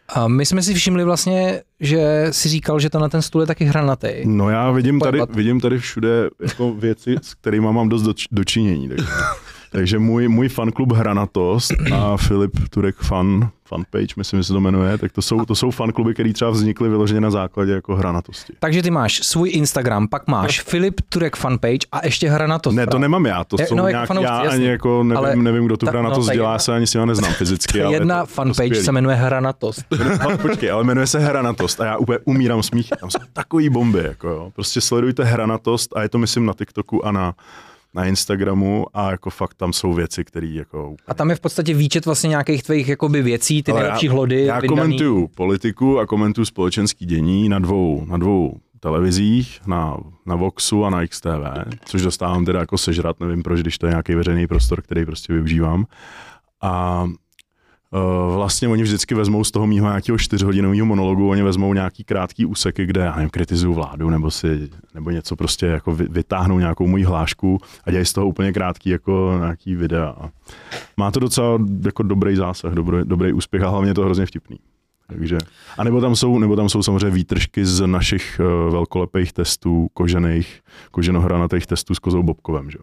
A 0.09 0.27
my 0.27 0.45
jsme 0.45 0.61
si 0.63 0.73
všimli 0.73 1.03
vlastně, 1.03 1.61
že 1.79 2.27
si 2.31 2.49
říkal, 2.49 2.79
že 2.79 2.89
to 2.89 2.99
na 2.99 3.09
ten 3.09 3.21
stůl 3.21 3.41
je 3.41 3.47
taky 3.47 3.65
hranatý. 3.65 4.07
No 4.25 4.49
já 4.49 4.71
vidím 4.71 4.99
tady, 4.99 5.19
vidím 5.29 5.59
tady 5.59 5.79
všude 5.79 6.29
jako 6.41 6.73
věci, 6.73 7.15
s 7.21 7.33
kterými 7.33 7.65
mám 7.65 7.89
dost 7.89 8.03
doč- 8.03 8.27
dočinění. 8.31 8.89
Takže, 8.89 9.05
takže 9.75 9.99
můj, 9.99 10.27
můj 10.27 10.49
fanklub 10.49 10.91
Hranatost 10.91 11.71
a 11.93 12.17
Filip 12.17 12.51
Turek 12.69 12.95
fan, 12.95 13.49
fanpage, 13.67 14.07
myslím, 14.17 14.39
že 14.39 14.43
se 14.43 14.53
to 14.53 14.59
jmenuje, 14.61 14.97
tak 14.97 15.11
to 15.11 15.21
jsou, 15.21 15.45
to 15.45 15.55
jsou 15.55 15.71
fankluby, 15.71 16.13
které 16.13 16.33
třeba 16.33 16.51
vznikly 16.51 16.89
vyloženě 16.89 17.21
na 17.21 17.31
základě 17.31 17.71
jako 17.71 17.95
hranatosti. 17.95 18.53
Takže 18.59 18.81
ty 18.81 18.91
máš 18.91 19.19
svůj 19.23 19.49
Instagram, 19.53 20.07
pak 20.07 20.27
máš 20.27 20.61
Filip 20.61 21.01
Turek 21.09 21.35
fanpage 21.35 21.77
a 21.91 22.05
ještě 22.05 22.29
hranatost. 22.29 22.75
Ne, 22.75 22.87
to 22.87 22.99
nemám 22.99 23.25
já, 23.25 23.43
to 23.43 23.55
Je- 23.59 23.67
jsou 23.67 23.75
no, 23.75 23.83
no, 23.83 23.87
jako 23.87 23.95
nějak, 23.97 24.07
fanoušci, 24.07 24.27
já 24.31 24.43
jasně. 24.43 24.55
ani 24.59 24.65
jako 24.67 25.03
nevím, 25.03 25.17
Ale 25.17 25.35
nevím 25.35 25.65
kdo 25.65 25.77
tu 25.77 25.85
ta- 25.85 25.91
hranatost 25.91 26.27
no, 26.27 26.33
dělá, 26.33 26.49
jedna- 26.51 26.59
se 26.59 26.75
ani 26.75 26.87
si 26.87 26.97
ho 26.97 27.05
neznám 27.05 27.33
fyzicky. 27.37 27.81
ale 27.83 27.93
Jedna 27.95 28.15
je 28.17 28.21
to, 28.21 28.27
fanpage 28.27 28.69
to 28.75 28.83
se 28.83 28.91
jmenuje 28.91 29.15
hranatost. 29.15 29.85
jmenuje... 29.97 30.37
Počkej, 30.41 30.71
ale 30.71 30.83
jmenuje 30.83 31.07
se 31.07 31.19
Hranatost 31.19 31.81
a 31.81 31.85
já 31.85 31.97
úplně 31.97 32.19
umírám 32.25 32.63
smích. 32.63 32.89
Tam 32.99 33.09
jsou 33.11 33.19
takový 33.33 33.69
bomby, 33.69 33.99
jako 34.03 34.27
jo. 34.29 34.51
Prostě 34.55 34.81
sledujte 34.81 35.23
Hranatost 35.23 35.97
a 35.97 36.01
je 36.01 36.09
to 36.09 36.17
myslím 36.17 36.45
na 36.45 36.53
TikToku 36.53 37.05
a 37.05 37.11
na, 37.11 37.33
na 37.95 38.05
Instagramu 38.05 38.85
a 38.93 39.11
jako 39.11 39.29
fakt 39.29 39.53
tam 39.53 39.73
jsou 39.73 39.93
věci, 39.93 40.23
které 40.23 40.47
jako 40.47 40.95
A 41.07 41.13
tam 41.13 41.29
je 41.29 41.35
v 41.35 41.39
podstatě 41.39 41.73
výčet 41.73 42.05
vlastně 42.05 42.27
nějakých 42.27 42.63
tvých 42.63 42.87
jakoby 42.87 43.21
věcí, 43.21 43.63
ty 43.63 43.71
Ale 43.71 43.81
nejlepší 43.81 44.05
já, 44.05 44.11
hlody. 44.11 44.45
Já 44.45 44.59
vyndaný. 44.59 44.81
komentuju 44.81 45.27
politiku 45.27 45.99
a 45.99 46.05
komentuju 46.05 46.45
společenský 46.45 47.05
dění 47.05 47.49
na 47.49 47.59
dvou, 47.59 48.05
na 48.05 48.17
dvou 48.17 48.59
televizích, 48.79 49.59
na, 49.67 49.97
na 50.25 50.35
Voxu 50.35 50.85
a 50.85 50.89
na 50.89 51.07
XTV, 51.07 51.75
což 51.85 52.01
dostávám 52.01 52.45
teda 52.45 52.59
jako 52.59 52.77
sežrat, 52.77 53.19
nevím 53.19 53.43
proč, 53.43 53.61
když 53.61 53.77
to 53.77 53.85
je 53.85 53.89
nějaký 53.89 54.15
veřejný 54.15 54.47
prostor, 54.47 54.81
který 54.81 55.05
prostě 55.05 55.33
využívám. 55.33 55.85
A 56.61 57.05
vlastně 58.35 58.67
oni 58.67 58.83
vždycky 58.83 59.15
vezmou 59.15 59.43
z 59.43 59.51
toho 59.51 59.67
mýho 59.67 59.87
nějakého 59.87 60.17
čtyřhodinového 60.17 60.85
monologu, 60.85 61.29
oni 61.29 61.43
vezmou 61.43 61.73
nějaký 61.73 62.03
krátký 62.03 62.45
úseky, 62.45 62.85
kde, 62.85 63.01
já 63.01 63.15
nevím, 63.15 63.29
kritizuju 63.29 63.73
vládu, 63.73 64.09
nebo 64.09 64.31
si, 64.31 64.69
nebo 64.93 65.09
něco 65.09 65.35
prostě 65.35 65.65
jako 65.65 65.95
vy- 65.95 66.07
vytáhnou 66.09 66.59
nějakou 66.59 66.87
moji 66.87 67.03
hlášku 67.03 67.59
a 67.83 67.91
dělají 67.91 68.05
z 68.05 68.13
toho 68.13 68.27
úplně 68.27 68.53
krátký 68.53 68.89
jako 68.89 69.35
nějaký 69.39 69.75
videa. 69.75 70.15
Má 70.97 71.11
to 71.11 71.19
docela 71.19 71.59
jako 71.85 72.03
dobrý 72.03 72.35
zásah, 72.35 72.73
dobrý, 72.73 72.97
dobrý 73.03 73.33
úspěch 73.33 73.63
a 73.63 73.69
hlavně 73.69 73.89
je 73.89 73.93
to 73.93 74.05
hrozně 74.05 74.25
vtipný. 74.25 74.57
Takže, 75.07 75.37
a 75.77 75.83
nebo 75.83 76.01
tam, 76.01 76.15
jsou, 76.15 76.39
nebo 76.39 76.55
tam 76.55 76.69
jsou 76.69 76.83
samozřejmě 76.83 77.09
výtržky 77.09 77.65
z 77.65 77.87
našich 77.87 78.39
uh, 78.39 78.73
velkolepých 78.73 79.33
testů, 79.33 79.87
kožených, 79.93 80.61
koženohranatých 80.91 81.65
testů 81.67 81.95
s 81.95 81.99
kozou 81.99 82.23
Bobkovem. 82.23 82.71
Že? 82.71 82.77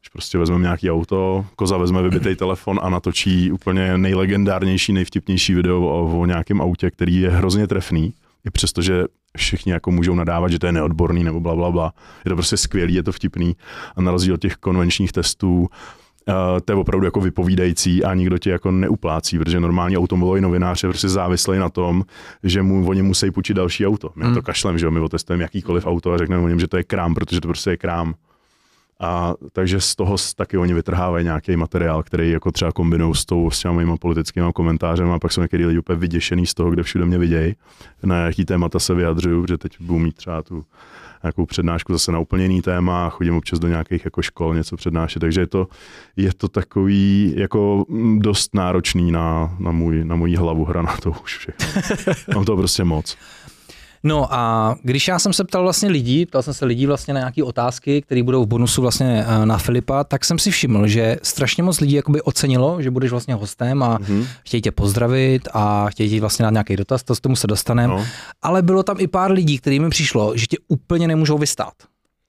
Když 0.00 0.08
prostě 0.12 0.38
vezmeme 0.38 0.62
nějaký 0.62 0.90
auto, 0.90 1.46
koza 1.56 1.76
vezme 1.76 2.02
vybitý 2.02 2.36
telefon 2.36 2.80
a 2.82 2.88
natočí 2.88 3.52
úplně 3.52 3.98
nejlegendárnější, 3.98 4.92
nejvtipnější 4.92 5.54
video 5.54 5.80
o, 5.80 6.20
o 6.20 6.26
nějakém 6.26 6.60
autě, 6.60 6.90
který 6.90 7.20
je 7.20 7.30
hrozně 7.30 7.66
trefný, 7.66 8.14
i 8.46 8.50
přesto, 8.50 8.82
že 8.82 9.04
všichni 9.36 9.72
jako 9.72 9.90
můžou 9.90 10.14
nadávat, 10.14 10.52
že 10.52 10.58
to 10.58 10.66
je 10.66 10.72
neodborný 10.72 11.24
nebo 11.24 11.40
bla, 11.40 11.54
bla, 11.54 11.70
bla. 11.70 11.92
Je 12.24 12.28
to 12.28 12.34
prostě 12.34 12.56
skvělý, 12.56 12.94
je 12.94 13.02
to 13.02 13.12
vtipný 13.12 13.56
a 13.96 14.02
na 14.02 14.12
rozdíl 14.12 14.34
od 14.34 14.40
těch 14.40 14.56
konvenčních 14.56 15.12
testů 15.12 15.68
Uh, 16.28 16.60
to 16.64 16.72
je 16.72 16.76
opravdu 16.76 17.04
jako 17.04 17.20
vypovídající 17.20 18.04
a 18.04 18.14
nikdo 18.14 18.38
tě 18.38 18.50
jako 18.50 18.70
neuplácí, 18.70 19.38
protože 19.38 19.60
normální 19.60 19.98
automobilový 19.98 20.40
novinář 20.40 20.82
je 20.82 20.88
prostě 20.88 21.08
závislý 21.08 21.58
na 21.58 21.68
tom, 21.68 22.04
že 22.42 22.62
mu 22.62 22.88
oni 22.88 23.02
musí 23.02 23.30
půjčit 23.30 23.54
další 23.54 23.86
auto. 23.86 24.10
My 24.16 24.24
hmm. 24.24 24.34
to 24.34 24.42
kašlem, 24.42 24.78
že 24.78 24.86
jo, 24.86 24.90
my 24.90 25.00
otestujeme 25.00 25.44
jakýkoliv 25.44 25.86
auto 25.86 26.12
a 26.12 26.18
řekneme 26.18 26.42
o 26.42 26.48
něm, 26.48 26.60
že 26.60 26.68
to 26.68 26.76
je 26.76 26.84
krám, 26.84 27.14
protože 27.14 27.40
to 27.40 27.48
prostě 27.48 27.70
je 27.70 27.76
krám. 27.76 28.14
A 29.00 29.34
takže 29.52 29.80
z 29.80 29.96
toho 29.96 30.16
taky 30.36 30.58
oni 30.58 30.74
vytrhávají 30.74 31.24
nějaký 31.24 31.56
materiál, 31.56 32.02
který 32.02 32.30
jako 32.30 32.52
třeba 32.52 32.72
kombinují 32.72 33.14
s, 33.14 33.24
tou, 33.24 33.50
s 33.50 33.60
těma 33.60 33.74
mýma 33.74 33.96
politickými 33.96 34.52
komentářem 34.54 35.10
a 35.10 35.18
pak 35.18 35.32
jsou 35.32 35.40
někdy 35.40 35.66
lidi 35.66 35.78
úplně 35.78 35.98
vyděšený 35.98 36.46
z 36.46 36.54
toho, 36.54 36.70
kde 36.70 36.82
všude 36.82 37.06
mě 37.06 37.18
vidějí, 37.18 37.54
na 38.02 38.16
jaký 38.16 38.44
témata 38.44 38.78
se 38.78 38.94
vyjadřuju, 38.94 39.46
že 39.48 39.58
teď 39.58 39.80
budu 39.80 39.98
mít 39.98 40.14
třeba 40.14 40.42
tu 40.42 40.64
nějakou 41.22 41.46
přednášku 41.46 41.92
zase 41.92 42.12
na 42.12 42.18
úplně 42.18 42.44
jiný 42.44 42.62
téma 42.62 43.06
a 43.06 43.10
chodím 43.10 43.34
občas 43.34 43.58
do 43.58 43.68
nějakých 43.68 44.04
jako 44.04 44.22
škol 44.22 44.54
něco 44.54 44.76
přednášet, 44.76 45.20
takže 45.20 45.40
je 45.40 45.46
to, 45.46 45.68
je 46.16 46.34
to 46.34 46.48
takový 46.48 47.34
jako 47.36 47.84
mm, 47.88 48.18
dost 48.18 48.54
náročný 48.54 49.12
na, 49.12 49.56
na, 49.58 49.72
můj, 49.72 50.04
na 50.04 50.16
moji 50.16 50.36
hlavu 50.36 50.64
hra 50.64 50.82
na 50.82 50.96
to 50.96 51.10
už 51.10 51.38
všechno. 51.38 51.66
Mám 52.34 52.44
to 52.44 52.56
prostě 52.56 52.84
moc. 52.84 53.16
No 54.02 54.34
a 54.34 54.74
když 54.82 55.08
já 55.08 55.18
jsem 55.18 55.32
se 55.32 55.44
ptal 55.44 55.62
vlastně 55.62 55.88
lidí, 55.88 56.26
ptal 56.26 56.42
jsem 56.42 56.54
se 56.54 56.64
lidí 56.64 56.86
vlastně 56.86 57.14
na 57.14 57.20
nějaké 57.20 57.44
otázky, 57.44 58.02
které 58.02 58.22
budou 58.22 58.44
v 58.44 58.46
bonusu 58.46 58.82
vlastně 58.82 59.24
eh, 59.28 59.46
na 59.46 59.58
Filipa, 59.58 60.04
tak 60.04 60.24
jsem 60.24 60.38
si 60.38 60.50
všiml, 60.50 60.86
že 60.86 61.16
strašně 61.22 61.62
moc 61.62 61.80
lidí 61.80 61.94
jakoby 61.94 62.22
ocenilo, 62.22 62.82
že 62.82 62.90
budeš 62.90 63.10
vlastně 63.10 63.34
hostem 63.34 63.82
a 63.82 63.98
Mhm. 64.00 64.24
chtějí 64.46 64.60
tě 64.62 64.72
pozdravit 64.72 65.48
a 65.52 65.86
chtějí 65.90 66.10
ti 66.10 66.20
vlastně 66.20 66.42
dát 66.42 66.50
nějaký 66.50 66.76
dotaz, 66.76 67.02
to 67.02 67.14
s 67.14 67.20
tomu 67.20 67.36
se 67.36 67.46
dostaneme. 67.46 67.94
No. 67.94 68.04
Ale 68.42 68.62
bylo 68.62 68.82
tam 68.82 68.96
i 69.00 69.06
pár 69.06 69.30
lidí, 69.32 69.58
kterým 69.58 69.82
mi 69.82 69.90
přišlo, 69.90 70.36
že 70.36 70.46
tě 70.46 70.56
úplně 70.68 71.08
nemůžou 71.08 71.38
vystát. 71.38 71.72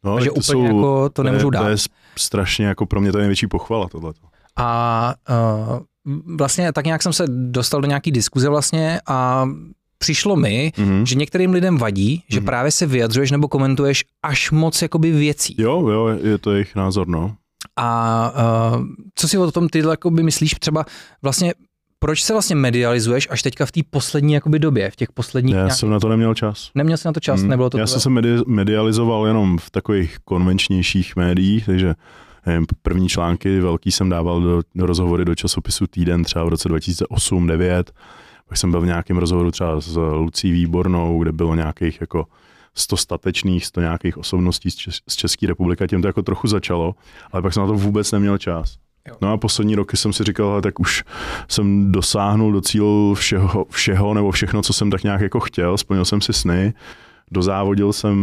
No, 0.03 0.15
Takže 0.15 0.29
tak 0.29 0.37
úplně 0.37 0.67
jako 0.67 1.09
to 1.09 1.23
nemůžu 1.23 1.49
dát. 1.49 1.63
To 1.63 1.69
je 1.69 1.75
strašně 2.17 2.65
jako 2.65 2.85
pro 2.85 3.01
mě 3.01 3.11
to 3.11 3.17
je 3.17 3.21
největší 3.21 3.47
pochvala 3.47 3.87
tohleto. 3.89 4.19
A 4.55 5.13
uh, 5.29 5.79
vlastně 6.37 6.73
tak 6.73 6.85
nějak 6.85 7.03
jsem 7.03 7.13
se 7.13 7.23
dostal 7.27 7.81
do 7.81 7.87
nějaký 7.87 8.11
diskuze 8.11 8.49
vlastně 8.49 9.01
a 9.07 9.45
přišlo 9.99 10.35
mi, 10.35 10.71
Mhm. 10.77 11.05
že 11.05 11.15
některým 11.15 11.51
lidem 11.51 11.77
vadí, 11.77 12.23
že 12.29 12.39
Mhm. 12.39 12.45
právě 12.45 12.71
se 12.71 12.85
vyjadřuješ 12.85 13.31
nebo 13.31 13.47
komentuješ 13.47 14.03
až 14.23 14.51
moc 14.51 14.81
jakoby 14.81 15.11
věcí. 15.11 15.55
Jo, 15.57 15.87
jo, 15.87 16.07
je 16.23 16.37
to 16.37 16.51
jejich 16.51 16.75
názor, 16.75 17.07
no. 17.07 17.35
A 17.75 18.31
uh, 18.77 18.83
co 19.15 19.27
si 19.27 19.37
o 19.37 19.51
tom 19.51 19.69
ty 19.69 19.79
jakoby 19.79 20.23
myslíš 20.23 20.51
třeba 20.59 20.85
vlastně, 21.21 21.53
proč 21.99 22.23
se 22.23 22.33
vlastně 22.33 22.55
medializuješ 22.55 23.27
až 23.31 23.41
teďka 23.41 23.65
v 23.65 23.71
té 23.71 23.81
poslední 23.89 24.33
jakoby 24.33 24.59
době, 24.59 24.91
v 24.91 24.95
těch 24.95 25.11
posledních 25.11 25.55
Já 25.55 25.59
nějakých... 25.61 25.77
jsem 25.79 25.89
na 25.89 25.99
to 25.99 26.09
neměl 26.09 26.33
čas. 26.35 26.71
Neměl 26.75 26.97
jsi 26.97 27.07
na 27.07 27.13
to 27.13 27.19
čas, 27.19 27.41
Mm. 27.41 27.47
nebylo 27.49 27.69
to 27.69 27.77
Já 27.77 27.87
jsem 27.87 27.99
se 28.01 28.09
medi- 28.09 28.43
medializoval 28.47 29.27
jenom 29.27 29.57
v 29.57 29.69
takových 29.69 30.17
konvenčnějších 30.25 31.15
médiích, 31.15 31.65
takže 31.65 31.93
nevím, 32.45 32.65
první 32.81 33.09
články 33.09 33.59
velký 33.59 33.91
jsem 33.91 34.09
dával 34.09 34.41
do, 34.41 34.61
do 34.75 34.85
rozhovory 34.85 35.25
do 35.25 35.35
časopisu 35.35 35.87
Týden 35.87 36.23
třeba 36.23 36.45
v 36.45 36.49
roce 36.49 36.69
2008-2009. 36.69 37.83
Pak 38.49 38.57
jsem 38.57 38.71
byl 38.71 38.81
v 38.81 38.85
nějakém 38.85 39.17
rozhovoru 39.17 39.51
třeba 39.51 39.81
s 39.81 39.97
Lucí 39.97 40.51
Výbornou, 40.51 41.19
kde 41.19 41.31
bylo 41.31 41.55
nějakých 41.55 42.01
jako 42.01 42.25
100 42.75 42.97
statečných, 42.97 43.65
100 43.65 43.81
nějakých 43.81 44.17
osobností 44.17 44.71
z, 44.71 44.75
Čes- 44.75 45.01
z 45.07 45.15
České 45.15 45.47
republiky, 45.47 45.87
tím 45.87 46.01
to 46.01 46.07
jako 46.07 46.21
trochu 46.21 46.47
začalo, 46.47 46.95
ale 47.31 47.41
pak 47.41 47.53
jsem 47.53 47.61
na 47.61 47.67
to 47.67 47.73
vůbec 47.73 48.11
neměl 48.11 48.37
čas. 48.37 48.77
No 49.21 49.31
a 49.31 49.37
poslední 49.37 49.75
roky 49.75 49.97
jsem 49.97 50.13
si 50.13 50.23
říkal, 50.23 50.61
tak 50.61 50.79
už 50.79 51.03
jsem 51.47 51.91
dosáhnul 51.91 52.51
do 52.51 52.61
cílu 52.61 53.13
všeho, 53.15 53.65
všeho 53.69 54.13
nebo 54.13 54.31
všechno, 54.31 54.61
co 54.61 54.73
jsem 54.73 54.91
tak 54.91 55.03
nějak 55.03 55.21
jako 55.21 55.39
chtěl, 55.39 55.77
splnil 55.77 56.05
jsem 56.05 56.21
si 56.21 56.33
sny, 56.33 56.73
dozávodil 57.31 57.93
jsem 57.93 58.17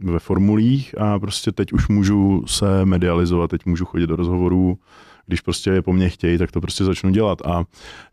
ve 0.00 0.18
formulích 0.18 1.00
a 1.00 1.18
prostě 1.18 1.52
teď 1.52 1.72
už 1.72 1.88
můžu 1.88 2.44
se 2.46 2.84
medializovat, 2.84 3.50
teď 3.50 3.66
můžu 3.66 3.84
chodit 3.84 4.06
do 4.06 4.16
rozhovorů, 4.16 4.78
když 5.26 5.40
prostě 5.40 5.70
je 5.70 5.82
po 5.82 5.92
mně 5.92 6.08
chtějí, 6.08 6.38
tak 6.38 6.52
to 6.52 6.60
prostě 6.60 6.84
začnu 6.84 7.10
dělat. 7.10 7.38
A 7.46 7.64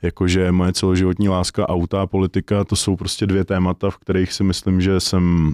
jakože 0.02 0.52
moje 0.52 0.74
celoživotní 0.74 1.30
láska, 1.30 1.70
auta 1.70 2.02
a 2.02 2.08
politika, 2.08 2.64
to 2.64 2.76
jsou 2.76 2.96
prostě 2.96 3.28
dvě 3.28 3.44
témata, 3.46 3.90
v 3.90 3.98
kterých 3.98 4.34
si 4.34 4.44
myslím, 4.44 4.82
že 4.82 5.00
jsem 5.00 5.54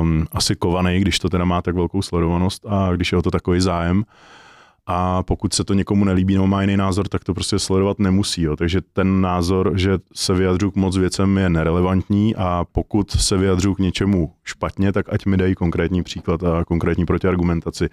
um, 0.00 0.26
asi 0.32 0.56
kovaný, 0.56 1.00
když 1.00 1.18
to 1.18 1.28
teda 1.28 1.44
má 1.44 1.62
tak 1.62 1.74
velkou 1.74 2.02
sledovanost 2.02 2.66
a 2.68 2.92
když 2.92 3.12
je 3.12 3.18
o 3.18 3.22
to 3.22 3.30
takový 3.30 3.60
zájem. 3.60 4.04
A 4.92 5.22
pokud 5.22 5.54
se 5.54 5.64
to 5.64 5.74
někomu 5.74 6.04
nelíbí 6.04 6.34
nebo 6.34 6.46
má 6.46 6.60
jiný 6.60 6.76
názor, 6.76 7.08
tak 7.08 7.24
to 7.24 7.34
prostě 7.34 7.58
sledovat 7.58 7.98
nemusí. 7.98 8.42
Jo. 8.42 8.56
Takže 8.56 8.80
ten 8.92 9.20
názor, 9.20 9.72
že 9.74 9.98
se 10.14 10.34
vyjadřu 10.34 10.70
k 10.70 10.76
moc 10.76 10.96
věcem 10.96 11.38
je 11.38 11.50
nerelevantní 11.50 12.36
a 12.36 12.64
pokud 12.72 13.10
se 13.10 13.36
vyjadřu 13.36 13.74
k 13.74 13.78
něčemu 13.78 14.32
špatně, 14.44 14.92
tak 14.92 15.12
ať 15.12 15.26
mi 15.26 15.36
dají 15.36 15.54
konkrétní 15.54 16.02
příklad 16.02 16.44
a 16.44 16.64
konkrétní 16.64 17.06
protiargumentaci. 17.06 17.88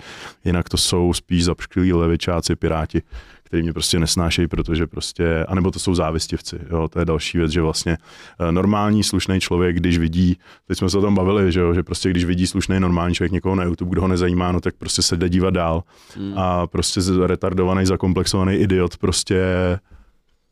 Jinak 0.45 0.69
to 0.69 0.77
jsou 0.77 1.13
spíš 1.13 1.45
zapšklí 1.45 1.93
levičáci, 1.93 2.55
piráti, 2.55 3.01
který 3.47 3.63
mě 3.63 3.73
prostě 3.73 3.99
nesnášejí, 3.99 4.47
protože 4.47 4.88
prostě, 4.88 5.45
anebo 5.47 5.71
to 5.71 5.79
jsou 5.79 5.95
závistivci, 5.95 6.60
jo, 6.69 6.88
to 6.88 6.99
je 6.99 7.05
další 7.05 7.38
věc, 7.38 7.51
že 7.51 7.62
vlastně 7.62 7.97
eh, 8.39 8.51
normální 8.51 9.03
slušný 9.03 9.39
člověk, 9.39 9.75
když 9.75 9.97
vidí, 9.97 10.38
teď 10.67 10.77
jsme 10.77 10.89
se 10.89 10.97
o 10.97 11.01
tom 11.01 11.15
bavili, 11.15 11.51
že, 11.51 11.60
jo, 11.60 11.73
že 11.73 11.83
prostě 11.83 12.10
když 12.10 12.25
vidí 12.25 12.47
slušný 12.47 12.79
normální 12.79 13.15
člověk 13.15 13.31
někoho 13.31 13.55
na 13.55 13.63
YouTube, 13.63 13.91
kdo 13.91 14.01
ho 14.01 14.07
nezajímá, 14.07 14.51
no 14.51 14.62
tak 14.62 14.75
prostě 14.75 15.01
se 15.01 15.17
jde 15.17 15.29
dívat 15.29 15.53
dál 15.53 15.83
Hmm. 16.15 16.33
a 16.38 16.67
prostě 16.67 17.01
retardovaný, 17.25 17.86
zakomplexovaný 17.86 18.55
idiot 18.55 18.97
prostě 18.97 19.43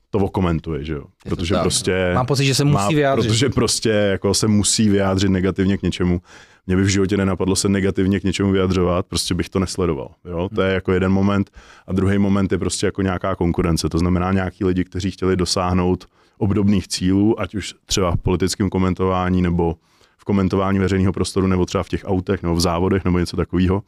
to 0.09 0.19
okomentuje, 0.19 0.83
že 0.83 0.93
jo, 0.93 1.01
to 1.01 1.29
protože 1.29 1.53
tak, 1.53 1.59
no. 1.59 1.63
prostě 1.63 2.11
Mám 2.15 2.25
pocit, 2.25 2.45
že 2.45 2.55
se 2.55 2.63
musí 2.63 2.73
má, 2.73 2.87
vyjádřit. 2.87 3.27
Protože 3.29 3.49
prostě 3.49 3.89
jako 3.89 4.33
se 4.33 4.47
musí 4.47 4.89
vyjádřit 4.89 5.29
negativně 5.29 5.77
k 5.77 5.81
něčemu. 5.81 6.21
Mě 6.67 6.75
by 6.75 6.83
v 6.83 6.87
životě 6.87 7.17
nenapadlo 7.17 7.55
se 7.55 7.69
negativně 7.69 8.19
k 8.19 8.23
něčemu 8.23 8.51
vyjadřovat, 8.51 9.05
prostě 9.05 9.33
bych 9.33 9.49
to 9.49 9.59
nesledoval. 9.59 10.11
Jo? 10.25 10.49
To 10.55 10.61
je 10.61 10.73
jako 10.73 10.91
jeden 10.91 11.11
moment. 11.11 11.51
A 11.87 11.93
druhý 11.93 12.17
moment 12.17 12.51
je 12.51 12.57
prostě 12.57 12.85
jako 12.85 13.01
nějaká 13.01 13.35
konkurence. 13.35 13.89
To 13.89 13.97
znamená 13.97 14.31
nějaký 14.31 14.65
lidi, 14.65 14.83
kteří 14.83 15.11
chtěli 15.11 15.35
dosáhnout 15.35 16.05
obdobných 16.37 16.87
cílů, 16.87 17.41
ať 17.41 17.55
už 17.55 17.75
třeba 17.85 18.11
v 18.11 18.19
politickém 18.19 18.69
komentování 18.69 19.41
nebo 19.41 19.75
v 20.17 20.23
komentování 20.25 20.79
veřejného 20.79 21.13
prostoru, 21.13 21.47
nebo 21.47 21.65
třeba 21.65 21.83
v 21.83 21.89
těch 21.89 22.01
autech, 22.05 22.43
nebo 22.43 22.55
v 22.55 22.59
závodech, 22.59 23.05
nebo 23.05 23.19
něco 23.19 23.37
takového, 23.37 23.83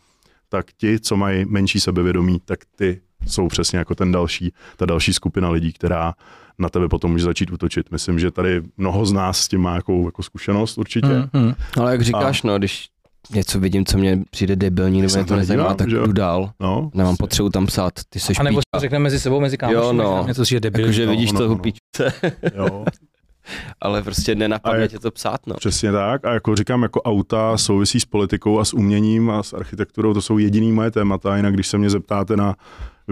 tak 0.49 0.65
ti, 0.77 0.99
co 0.99 1.17
mají 1.17 1.45
menší 1.45 1.79
sebevědomí, 1.79 2.41
tak 2.45 2.59
ty 2.75 3.01
jsou 3.27 3.47
přesně 3.47 3.79
jako 3.79 3.95
ten 3.95 4.11
další, 4.11 4.53
ta 4.77 4.85
další 4.85 5.13
skupina 5.13 5.49
lidí, 5.49 5.73
která 5.73 6.13
na 6.59 6.69
tebe 6.69 6.87
potom 6.89 7.11
může 7.11 7.23
začít 7.23 7.51
útočit. 7.51 7.91
Myslím, 7.91 8.19
že 8.19 8.31
tady 8.31 8.61
mnoho 8.77 9.05
z 9.05 9.13
nás 9.13 9.39
s 9.39 9.47
tím 9.47 9.61
má 9.61 9.75
jako, 9.75 10.01
jako 10.05 10.23
zkušenost 10.23 10.77
určitě. 10.77 11.07
Hmm, 11.07 11.25
hmm. 11.33 11.53
Ale 11.81 11.91
jak 11.91 12.01
říkáš, 12.01 12.43
no, 12.43 12.57
když 12.57 12.87
něco 13.35 13.59
vidím, 13.59 13.85
co 13.85 13.97
mě 13.97 14.19
přijde 14.31 14.55
debilní, 14.55 15.01
nebo 15.01 15.09
se 15.09 15.17
mě 15.17 15.25
to 15.25 15.35
nezajímá, 15.35 15.63
nedívám, 15.63 15.77
tak 15.77 15.89
že 15.89 15.97
jdu 15.97 16.11
dál. 16.11 16.51
No, 16.59 16.91
Nemám 16.93 17.11
prostě. 17.15 17.23
potřebu 17.23 17.49
tam 17.49 17.65
psát, 17.65 17.93
ty 18.09 18.19
seš 18.19 18.39
A 18.39 18.43
nebo 18.43 18.59
si 18.59 18.63
to 18.73 18.79
řekneme 18.79 19.03
mezi 19.03 19.19
sebou, 19.19 19.39
mezi 19.39 19.57
kámoši, 19.57 19.75
Jo, 19.77 19.93
no. 19.93 20.23
něco, 20.27 20.43
že 20.43 20.55
je 20.55 20.59
debil. 20.59 20.81
Jakože 20.81 21.05
no, 21.05 21.11
vidíš 21.11 21.31
no, 21.31 21.39
toho 21.39 21.53
no. 21.55 21.59
píčce, 21.61 22.13
Jo, 22.55 22.85
ale 23.81 24.03
prostě 24.03 24.31
A 24.31 24.35
nenapadne 24.35 24.81
jak- 24.81 24.91
tě 24.91 24.99
to 24.99 25.11
psát, 25.11 25.47
no. 25.47 25.55
přesně 25.55 25.91
tak. 25.91 26.25
A 26.25 26.33
jako 26.33 26.55
říkám, 26.55 26.83
jako 26.83 27.01
auta 27.01 27.57
souvisí 27.57 27.99
s 27.99 28.05
politikou 28.05 28.59
a 28.59 28.65
s 28.65 28.73
uměním 28.73 29.29
a 29.29 29.43
s 29.43 29.53
architekturou, 29.53 30.13
to 30.13 30.21
jsou 30.21 30.37
jediný 30.37 30.71
moje 30.71 30.91
témata. 30.91 31.37
Jinak 31.37 31.53
když 31.53 31.67
se 31.67 31.77
mě 31.77 31.89
zeptáte 31.89 32.35
na 32.37 32.55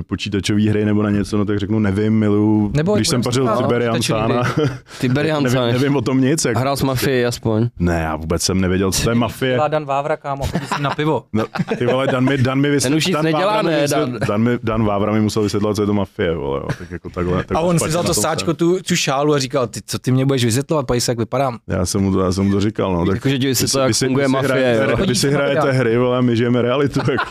počítačové 0.04 0.70
hry 0.70 0.86
nebo 0.86 1.04
na 1.04 1.10
něco, 1.10 1.38
no 1.38 1.46
tak 1.46 1.60
řeknu 1.60 1.80
nevím, 1.80 2.14
milu. 2.20 2.72
Nebo 2.74 2.96
když 2.96 3.08
jsem 3.08 3.22
pařil 3.22 3.44
ptát, 3.46 3.56
Tiberian 5.00 5.44
nevím, 5.44 5.60
nevím, 5.72 5.96
o 5.96 6.02
tom 6.02 6.22
nic. 6.22 6.46
Jak... 6.46 6.58
Hrál 6.58 6.78
s 6.78 6.82
Mafii 6.84 7.26
aspoň. 7.26 7.68
Ne, 7.80 8.02
já 8.04 8.16
vůbec 8.16 8.42
jsem 8.42 8.62
nevěděl, 8.62 8.92
co 8.92 9.04
to 9.04 9.10
je 9.10 9.16
mafie. 9.16 9.60
Dan 9.68 9.86
Vávra, 9.86 10.18
kámo, 10.18 10.44
na 10.82 10.90
pivo. 10.90 11.24
No, 11.34 11.46
ty 11.78 11.86
vole, 11.86 12.08
Dan 12.08 12.26
mi, 12.26 12.38
Dan 12.38 12.62
mi 12.62 12.70
vysvět... 12.70 12.90
Ten 12.90 12.98
už 12.98 13.06
nic 13.08 13.14
Dan 13.14 13.26
nedělá, 13.26 13.62
ne, 13.62 13.82
vysvět- 13.82 14.00
Dan. 14.10 14.20
Dan, 14.28 14.42
mi, 14.42 14.52
Dan 14.64 14.86
Vávra 14.86 15.12
mi 15.14 15.22
musel 15.22 15.44
vysvětlovat, 15.44 15.76
co 15.76 15.82
je 15.82 15.86
to 15.86 15.94
mafie, 15.94 16.36
vole, 16.36 16.60
jo. 16.60 16.68
Tak 16.80 16.92
jako 16.92 17.10
takhle. 17.10 17.34
A 17.40 17.44
takhle 17.44 17.62
on 17.70 17.80
si 17.80 17.88
vzal 17.88 18.04
to 18.04 18.14
sáčko, 18.14 18.54
tu, 18.54 18.80
tu 18.88 18.96
šálu 18.96 19.34
a 19.34 19.40
říkal, 19.40 19.68
ty, 19.68 19.80
co 19.86 20.00
ty 20.00 20.12
mě 20.12 20.26
budeš 20.26 20.46
vysvětlovat, 20.46 20.88
pojď 20.88 21.04
se, 21.04 21.12
jak 21.12 21.18
vypadám. 21.20 21.58
Já 21.68 21.86
jsem 21.86 22.02
mu 22.02 22.12
to, 22.14 22.20
já 22.20 22.32
jsem 22.32 22.46
mu 22.46 22.52
to 22.52 22.60
říkal, 22.62 22.94
no. 22.94 23.06
Tak 23.06 23.16
Jakože 23.16 23.38
ti 23.38 23.46
vy 23.46 23.50
vysvětlil, 23.52 23.94
si- 23.94 24.04
jak 24.06 24.08
funguje 24.10 24.28
mafie. 24.28 24.88
Vy 25.08 25.16
si 25.16 25.32
hrajete 25.32 25.72
hry, 25.72 25.98
vole, 25.98 26.18
a 26.18 26.22
my 26.22 26.36
žijeme 26.38 26.62
realitu. 26.62 27.00
Jako. 27.12 27.26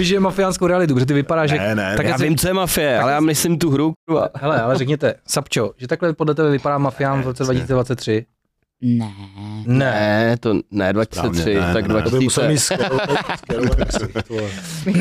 Že 0.00 0.14
je 0.14 0.20
mafiánskou 0.20 0.66
realitu, 0.66 0.94
protože 0.94 1.06
ty 1.06 1.14
vypadáš, 1.14 1.50
že... 1.50 1.75
Ne, 1.76 1.96
tak. 1.96 2.06
Já 2.06 2.16
vím, 2.16 2.36
co 2.36 2.48
je 2.48 2.54
mafie, 2.54 2.98
ale 3.00 3.12
já 3.12 3.20
myslím 3.20 3.58
tu 3.58 3.70
hru. 3.70 3.92
Hele, 4.34 4.62
ale 4.62 4.78
řekněte, 4.78 5.14
Sapčo, 5.28 5.70
že 5.76 5.88
takhle 5.88 6.12
podle 6.12 6.34
tebe 6.34 6.50
vypadá 6.50 6.78
mafián 6.78 7.22
v 7.22 7.26
roce 7.26 7.44
2023? 7.44 8.26
Ne. 8.82 9.12
Ne. 9.66 10.36
To 10.40 10.54
ne 10.70 10.92
2003, 10.92 11.40
Správně, 11.40 11.60
ne, 11.66 11.72
tak 11.74 11.86
ne, 11.86 11.94
ne. 11.94 12.02
To 12.02 12.10
by 12.10 12.20
musel 12.24 12.44
2000. 12.44 12.48
mít 12.48 12.58
skvělou 12.58 13.68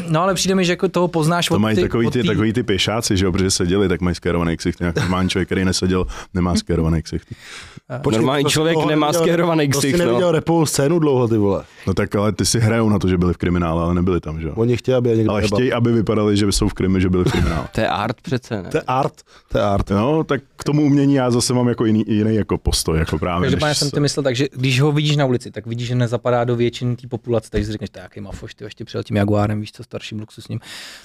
No 0.10 0.22
ale 0.22 0.34
přijde 0.34 0.56
mi, 0.56 0.66
že 0.66 0.72
jako 0.72 0.90
toho 0.90 1.08
poznáš 1.08 1.48
To 1.48 1.56
od 1.56 1.60
mají 1.60 1.76
ty, 1.76 1.82
takový 1.82 2.08
od 2.08 2.14
ty, 2.14 2.22
tý- 2.24 2.28
takový 2.28 2.54
ty 2.54 2.64
pěšáci, 2.64 3.18
že 3.18 3.26
jo, 3.26 3.32
protože 3.32 3.52
seděli, 3.52 3.90
tak 3.90 4.02
mají 4.02 4.16
skérovaný 4.16 4.58
ksicht. 4.58 4.80
Nějak 4.80 4.96
normální 4.96 5.30
člověk, 5.30 5.48
který 5.48 5.66
neseděl, 5.66 6.06
nemá 6.34 6.56
skérovaný 6.56 7.02
ksicht. 7.02 7.28
Normální 8.12 8.46
člověk 8.46 8.78
nemá 8.86 9.14
skérovaný 9.14 9.70
To 9.70 9.82
jsi 9.82 9.88
ksicht, 9.88 10.00
no. 10.00 10.06
neviděl 10.06 10.32
repovou 10.32 10.66
scénu 10.66 11.00
dlouho, 11.00 11.28
ty 11.28 11.38
vole. 11.38 11.64
No 11.88 11.94
tak 11.94 12.16
ale 12.16 12.32
ty 12.32 12.46
si 12.46 12.60
hrajou 12.60 12.90
na 12.90 13.00
to, 13.00 13.08
že 13.08 13.18
byli 13.18 13.34
v 13.34 13.38
kriminále, 13.38 13.84
ale 13.84 13.96
nebyli 13.96 14.20
tam, 14.20 14.42
že 14.42 14.48
jo. 14.48 14.54
Oni 14.56 14.78
chtějí, 14.78 14.96
aby 14.96 15.10
někdo 15.10 15.32
Ale 15.32 15.42
jebal. 15.42 15.58
chtějí, 15.60 15.74
aby 15.74 15.92
vypadali, 15.92 16.38
že 16.38 16.52
jsou 16.52 16.68
v 16.68 16.74
krimi, 16.74 17.02
že 17.02 17.10
byli 17.10 17.24
v 17.26 17.32
kriminále. 17.32 17.68
To 17.76 17.82
je 17.82 17.88
art 17.88 18.22
přece, 18.22 18.62
ne? 18.64 18.70
To 18.70 18.78
je 18.78 18.84
art, 18.88 19.14
to 19.52 19.58
je 19.58 19.64
art. 19.64 19.90
No, 19.90 20.24
tak 20.24 20.42
k 20.58 20.64
tomu 20.64 20.82
umění 20.86 21.14
já 21.16 21.32
zase 21.32 21.54
mám 21.54 21.68
jako 21.68 21.86
jiný, 21.86 22.04
jiný 22.08 22.36
jako 22.36 22.58
postoj, 22.58 23.00
jako 23.00 23.20
právě. 23.20 23.50
Než 23.70 23.78
jsem 23.78 23.90
se- 23.90 23.94
ty 23.94 24.00
myslel 24.00 24.24
tak, 24.24 24.36
že 24.36 24.48
když 24.56 24.82
ho 24.82 24.92
vidíš 24.92 25.16
na 25.16 25.26
ulici, 25.26 25.52
tak 25.52 25.66
vidíš, 25.66 25.88
že 25.88 25.96
nezapadá 25.96 26.44
do 26.44 26.56
většiny 26.56 26.96
té 26.96 27.08
populace, 27.08 27.50
takže 27.50 27.66
si 27.66 27.72
řekneš, 27.72 27.90
to 27.90 28.00
je 28.00 28.04
jaký 28.04 28.22
mafoš, 28.22 28.56
ty 28.56 28.64
ještě 28.64 28.86
přijel 28.86 29.04
tím 29.04 29.18
Jaguárem, 29.18 29.60
víš 29.62 29.72
co, 29.72 29.84
starším 29.84 30.20
luxusním. 30.20 30.60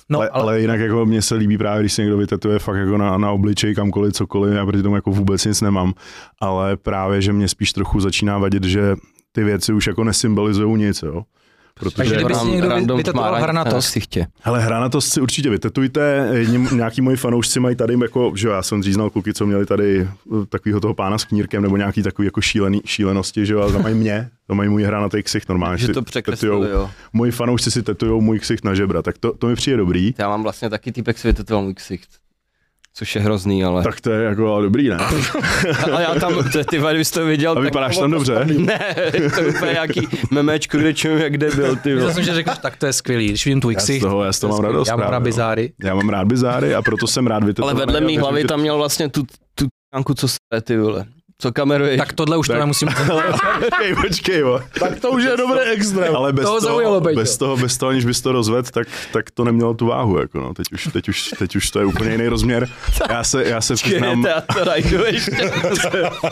No, 0.09 0.18
ale, 0.18 0.29
ale, 0.29 0.42
ale, 0.42 0.61
jinak 0.61 0.81
jako 0.81 1.07
mně 1.07 1.23
se 1.23 1.35
líbí 1.35 1.59
právě, 1.59 1.83
když 1.83 1.92
se 1.92 2.03
někdo 2.03 2.16
vytetuje 2.16 2.59
fakt 2.59 2.77
jako 2.77 2.99
na, 2.99 3.18
na 3.18 3.31
obličej 3.31 3.75
kamkoliv, 3.75 4.12
cokoliv, 4.12 4.55
já 4.55 4.66
proti 4.66 4.83
tomu 4.83 4.94
jako 4.94 5.11
vůbec 5.11 5.44
nic 5.44 5.61
nemám, 5.61 5.94
ale 6.40 6.77
právě, 6.77 7.23
že 7.23 7.33
mě 7.33 7.49
spíš 7.49 7.73
trochu 7.73 8.01
začíná 8.01 8.38
vadit, 8.38 8.64
že 8.64 8.96
ty 9.33 9.44
věci 9.44 9.73
už 9.73 9.87
jako 9.87 10.05
nesymbolizují 10.05 10.79
nic, 10.79 11.03
jo. 11.03 11.23
Takže 11.80 12.14
Protože 12.14 12.14
kdyby 12.14 12.34
si 12.34 12.46
někdo 12.46 12.94
vy- 12.94 12.96
vytetoval 12.96 13.34
hranatos. 13.34 13.88
si 13.88 14.00
chtě. 14.00 14.26
Hele, 14.40 14.60
hranatost 14.60 15.12
si 15.12 15.20
určitě 15.20 15.50
vytetujte. 15.50 16.30
Nějaký 16.72 17.00
moji 17.02 17.16
fanoušci 17.16 17.60
mají 17.60 17.76
tady, 17.76 17.94
jako, 18.02 18.32
že 18.36 18.48
jo, 18.48 18.54
já 18.54 18.62
jsem 18.62 18.82
říznal 18.82 19.10
kluky, 19.10 19.34
co 19.34 19.46
měli 19.46 19.66
tady 19.66 20.00
eh, 20.00 20.46
takového 20.48 20.80
toho 20.80 20.94
pána 20.94 21.18
s 21.18 21.24
knírkem, 21.24 21.62
nebo 21.62 21.76
nějaký 21.76 22.02
takový 22.02 22.26
jako 22.26 22.40
šílený, 22.40 22.80
šílenosti, 22.84 23.46
že 23.46 23.52
jo, 23.54 23.78
mají 23.82 23.94
mě, 23.94 24.30
to 24.46 24.54
mají 24.54 24.68
můj 24.70 24.82
hranatý 24.82 25.22
ksicht 25.22 25.48
normálně. 25.48 25.78
Že 25.78 25.88
to 25.88 26.02
překreslili, 26.02 26.70
jo. 26.70 26.90
Moji 27.12 27.30
fanoušci 27.30 27.70
si 27.70 27.82
tetujou 27.82 28.20
můj 28.20 28.38
ksicht 28.38 28.64
na 28.64 28.74
žebra, 28.74 29.02
tak 29.02 29.18
to, 29.18 29.32
to 29.32 29.46
mi 29.46 29.54
přijde 29.54 29.76
dobrý. 29.76 30.14
Já 30.18 30.28
mám 30.28 30.42
vlastně 30.42 30.70
taky 30.70 30.92
týpek 30.92 31.18
s 31.18 31.22
vytetoval 31.22 31.64
můj 31.64 31.74
ksicht. 31.74 32.19
Což 32.94 33.14
je 33.14 33.20
hrozný, 33.20 33.64
ale... 33.64 33.83
Tak 33.83 34.00
to 34.00 34.11
je 34.11 34.24
jako 34.24 34.55
ale 34.55 34.62
dobrý, 34.62 34.88
ne? 34.88 34.96
Ale 35.85 36.03
já 36.03 36.14
tam, 36.14 36.35
to, 36.53 36.64
ty 36.64 36.79
vady, 36.79 37.05
to 37.05 37.26
viděl. 37.26 37.53
A 37.53 37.55
tak- 37.55 37.64
vypadáš 37.64 37.98
tam 37.98 38.11
dobře? 38.11 38.44
Ne, 38.44 38.94
to 39.35 39.40
je 39.40 39.48
úplně 39.48 39.72
nějaký 39.72 40.09
memečko, 40.31 40.79
kde 40.79 40.94
čujem, 40.94 41.18
jak 41.18 41.38
debil, 41.38 41.76
ty 41.76 41.96
vole. 41.96 42.14
jsem, 42.14 42.24
že 42.24 42.35
řekneš, 42.35 42.59
tak 42.59 42.76
to 42.76 42.87
je 42.87 42.92
skvělý, 42.92 43.29
když 43.29 43.44
vidím 43.44 43.61
tvůj 43.61 43.74
Já 43.74 43.81
z 43.81 44.00
toho, 44.00 44.24
já 44.24 44.33
z 44.33 44.38
toho 44.38 44.53
mám 44.53 44.64
radost. 44.64 44.88
Já 44.88 44.96
mám 44.96 45.09
rád 45.09 45.18
no. 45.18 45.24
bizáry. 45.24 45.72
Já 45.85 45.94
mám 45.94 46.09
rád 46.09 46.26
bizáry 46.26 46.74
a 46.74 46.83
proto 46.83 47.07
jsem 47.07 47.26
rád 47.26 47.44
vytetovaný. 47.44 47.76
Ale 47.76 47.87
vedle 47.87 48.00
a 48.00 48.07
mý 48.07 48.18
hlavy 48.18 48.44
tam 48.44 48.61
měl 48.61 48.76
vlastně 48.76 49.09
tu, 49.09 49.22
tu 49.55 49.66
tanku, 49.92 50.14
co 50.14 50.29
se 50.29 50.38
ty 50.62 50.76
vole. 50.76 51.07
Co 51.40 51.53
kameruješ? 51.53 51.98
Tak 51.98 52.12
tohle 52.12 52.37
už 52.37 52.46
to 52.46 52.53
Tak- 52.53 52.61
nemusím. 52.61 52.88
počkej, 53.61 53.94
počkej, 53.94 54.38
jo. 54.38 54.61
Tak 54.81 55.00
to 55.00 55.11
už 55.11 55.24
je 55.24 55.37
dobrý 55.37 55.61
extrém. 55.61 56.16
Ale 56.16 56.33
bez 56.33 56.44
Toho 56.44 56.61
toho, 56.61 56.70
zaujalo, 56.72 57.00
Peťo. 57.00 57.16
bez 57.20 57.37
toho, 57.37 57.57
bez 57.57 57.76
toho, 57.79 57.90
aniž 57.90 58.05
bys 58.05 58.20
to 58.20 58.33
rozvedl, 58.33 58.68
tak, 58.72 58.88
tak 59.12 59.31
to 59.31 59.44
nemělo 59.44 59.74
tu 59.74 59.87
váhu. 59.87 60.18
Jako 60.18 60.38
no. 60.40 60.55
teď, 60.55 60.66
už, 60.72 60.88
teď, 60.92 61.09
už, 61.09 61.31
teď 61.38 61.57
už 61.57 61.70
to 61.70 61.79
je 61.79 61.85
úplně 61.85 62.11
jiný 62.11 62.29
rozměr. 62.29 62.68
Já 63.11 63.24
se, 63.24 63.44
já 63.48 63.61
se 63.61 63.74
přiznám, 63.74 64.24
já 64.29 64.40
to 64.40 65.07
ještě. 65.07 65.50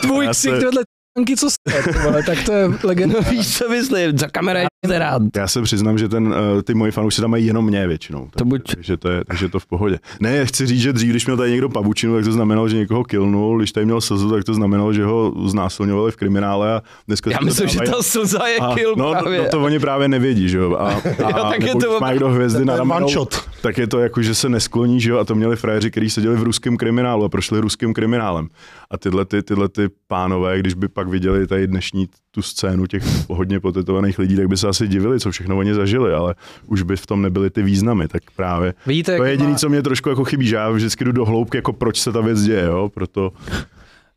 Tvůj 0.00 0.28
se- 0.32 0.50
vedle 0.50 0.82
tanky, 1.16 1.36
co 1.36 1.50
jste, 1.50 1.92
vole, 2.02 2.22
tak 2.22 2.44
to 2.44 2.52
je 2.52 2.68
legenda. 2.84 3.20
No 3.20 3.30
víš, 3.30 3.58
co 3.58 3.68
myslím, 3.68 4.18
za 4.18 4.28
kamera 4.28 4.60
je 4.60 4.98
rád. 4.98 5.22
já 5.36 5.48
se 5.48 5.62
přiznám, 5.62 5.98
že 5.98 6.08
ten, 6.08 6.26
uh, 6.26 6.62
ty 6.64 6.74
moji 6.74 6.92
fanoušci 6.92 7.20
tam 7.20 7.30
mají 7.30 7.46
jenom 7.46 7.66
mě 7.66 7.86
většinou. 7.86 8.20
To 8.20 8.30
Takže, 8.30 8.44
buď- 8.44 8.74
takže, 8.74 8.96
to 8.96 9.08
je, 9.08 9.24
takže 9.24 9.48
to 9.48 9.58
v 9.58 9.66
pohodě. 9.66 9.98
Ne, 10.20 10.46
chci 10.46 10.66
říct, 10.66 10.80
že 10.80 10.92
dřív, 10.92 11.10
když 11.10 11.26
měl 11.26 11.36
tady 11.36 11.50
někdo 11.50 11.68
pavučinu, 11.68 12.14
tak 12.16 12.24
to 12.24 12.32
znamenalo, 12.32 12.68
že 12.68 12.76
někoho 12.76 13.04
kilnul, 13.04 13.58
když 13.58 13.72
tady 13.72 13.86
měl 13.86 14.00
slzu, 14.00 14.30
tak 14.30 14.44
to 14.44 14.54
znamenalo, 14.54 14.92
že 14.92 15.04
ho 15.04 15.32
znásilňovali 15.46 16.12
v 16.12 16.16
kriminále 16.16 16.74
a 16.74 16.82
dneska 17.06 17.30
Já 17.30 17.38
to 17.38 17.44
myslím, 17.44 17.68
že 17.68 17.78
ta 17.78 18.02
slza 18.02 18.46
je 18.46 18.58
a, 18.58 18.74
kill 18.74 18.94
no, 18.96 19.10
právě. 19.10 19.38
no, 19.38 19.48
to 19.50 19.62
oni 19.62 19.78
právě 19.78 20.08
nevědí, 20.08 20.48
že 20.48 20.58
jo. 20.58 20.76
A, 20.76 20.88
a 21.24 21.50
tak 21.50 21.62
je 21.62 21.74
to 21.74 22.00
má 22.00 22.12
kdo 22.12 22.28
hvězdy 22.28 22.64
na 22.64 22.76
ramenou, 22.76 23.26
tak 23.60 23.78
je 23.78 23.86
to 23.86 23.98
jako, 23.98 24.22
že 24.22 24.34
se 24.34 24.48
neskloní, 24.48 25.00
že 25.00 25.10
jo. 25.10 25.18
A 25.18 25.24
to 25.24 25.34
měli 25.34 25.56
frajeři, 25.56 25.90
kteří 25.90 26.10
seděli 26.10 26.36
v 26.36 26.42
ruském 26.42 26.76
kriminálu 26.76 27.24
a 27.24 27.28
prošli 27.28 27.60
ruským 27.60 27.94
kriminálem. 27.94 28.48
A 28.90 28.98
tyhle, 28.98 29.24
ty, 29.24 29.42
tyhle 29.42 29.68
ty 29.68 29.88
pánové, 30.06 30.58
když 30.58 30.74
by 30.74 30.88
pak 30.88 31.08
viděli 31.08 31.46
tady 31.46 31.66
dnešní 31.66 32.08
tu 32.30 32.42
scénu 32.42 32.86
těch 32.86 33.28
hodně 33.28 33.60
potetovaných 33.60 34.18
lidí, 34.18 34.36
tak 34.36 34.48
by 34.48 34.56
se 34.56 34.68
asi 34.68 34.88
divili, 34.88 35.20
co 35.20 35.30
všechno 35.30 35.58
oni 35.58 35.74
zažili, 35.74 36.12
ale 36.12 36.34
už 36.66 36.82
by 36.82 36.96
v 36.96 37.06
tom 37.06 37.22
nebyly 37.22 37.50
ty 37.50 37.62
významy, 37.62 38.08
tak 38.08 38.22
právě 38.36 38.74
Vidíte, 38.86 39.16
to 39.16 39.24
je 39.24 39.30
jediné, 39.30 39.50
má... 39.50 39.56
co 39.56 39.68
mě 39.68 39.82
trošku 39.82 40.08
jako 40.08 40.24
chybí, 40.24 40.46
že 40.46 40.56
já 40.56 40.70
vždycky 40.70 41.04
jdu 41.04 41.12
do 41.12 41.24
hloubky, 41.24 41.58
jako 41.58 41.72
proč 41.72 42.00
se 42.00 42.12
ta 42.12 42.20
věc 42.20 42.42
děje, 42.42 42.64
jo, 42.64 42.90
proto 42.94 43.32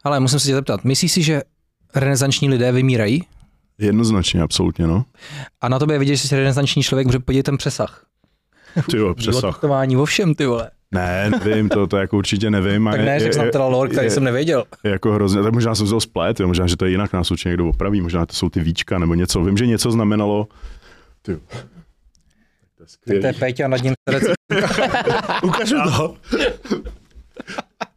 Ale 0.04 0.20
musím 0.20 0.40
se 0.40 0.48
tě 0.48 0.54
zeptat, 0.54 0.84
myslíš 0.84 1.12
si, 1.12 1.24
že 1.24 1.42
renesanční 1.96 2.50
lidé 2.50 2.72
vymírají? 2.72 3.24
jednoznačně, 3.82 4.42
absolutně, 4.42 4.88
no. 4.88 5.06
A 5.62 5.70
na 5.70 5.80
tobě 5.80 5.96
je 5.96 6.00
vidět, 6.00 6.16
že 6.16 6.28
jsi 6.28 6.36
renesanční 6.36 6.84
člověk, 6.84 7.08
protože 7.08 7.20
podívej 7.20 7.44
ten 7.44 7.58
přesah. 7.58 8.06
Ty 8.92 8.98
jo, 8.98 9.14
přesah. 9.14 9.64
Vo 9.96 10.06
všem, 10.06 10.36
ty 10.36 10.46
vole. 10.46 10.72
Ne, 10.92 11.32
nevím, 11.46 11.70
to, 11.70 11.88
to 11.88 11.98
jako 11.98 12.18
určitě 12.18 12.50
nevím. 12.52 12.88
a 12.88 12.92
Tak 12.92 13.02
ne, 13.02 13.20
řekl 13.20 13.34
jsem 13.34 13.52
teda 13.52 13.66
lore, 13.66 13.90
který 13.90 14.06
je- 14.08 14.12
jsem 14.12 14.24
nevěděl. 14.24 14.64
je 14.84 14.92
jako 14.92 15.12
hrozně, 15.12 15.44
tak 15.44 15.54
možná 15.54 15.76
jsem 15.76 15.88
se 15.88 15.94
to 15.94 16.02
splet, 16.02 16.40
jo, 16.40 16.48
možná, 16.48 16.68
že 16.68 16.78
to 16.78 16.86
je 16.86 16.92
jinak, 16.92 17.14
nás 17.14 17.32
určitě 17.32 17.50
někdo 17.50 17.68
opraví, 17.70 18.02
možná 18.02 18.26
to 18.26 18.34
jsou 18.34 18.50
ty 18.50 18.60
víčka 18.60 19.00
nebo 19.00 19.14
něco. 19.14 19.44
Vím, 19.44 19.58
že 19.58 19.68
něco 19.68 19.92
znamenalo, 19.92 20.48
ty, 21.22 21.40
To 23.06 23.14
je 23.28 23.34
Péťa 23.34 23.68
nad 23.68 23.84
ním. 23.84 23.94
Ukážu 25.44 25.76
to. 25.98 26.16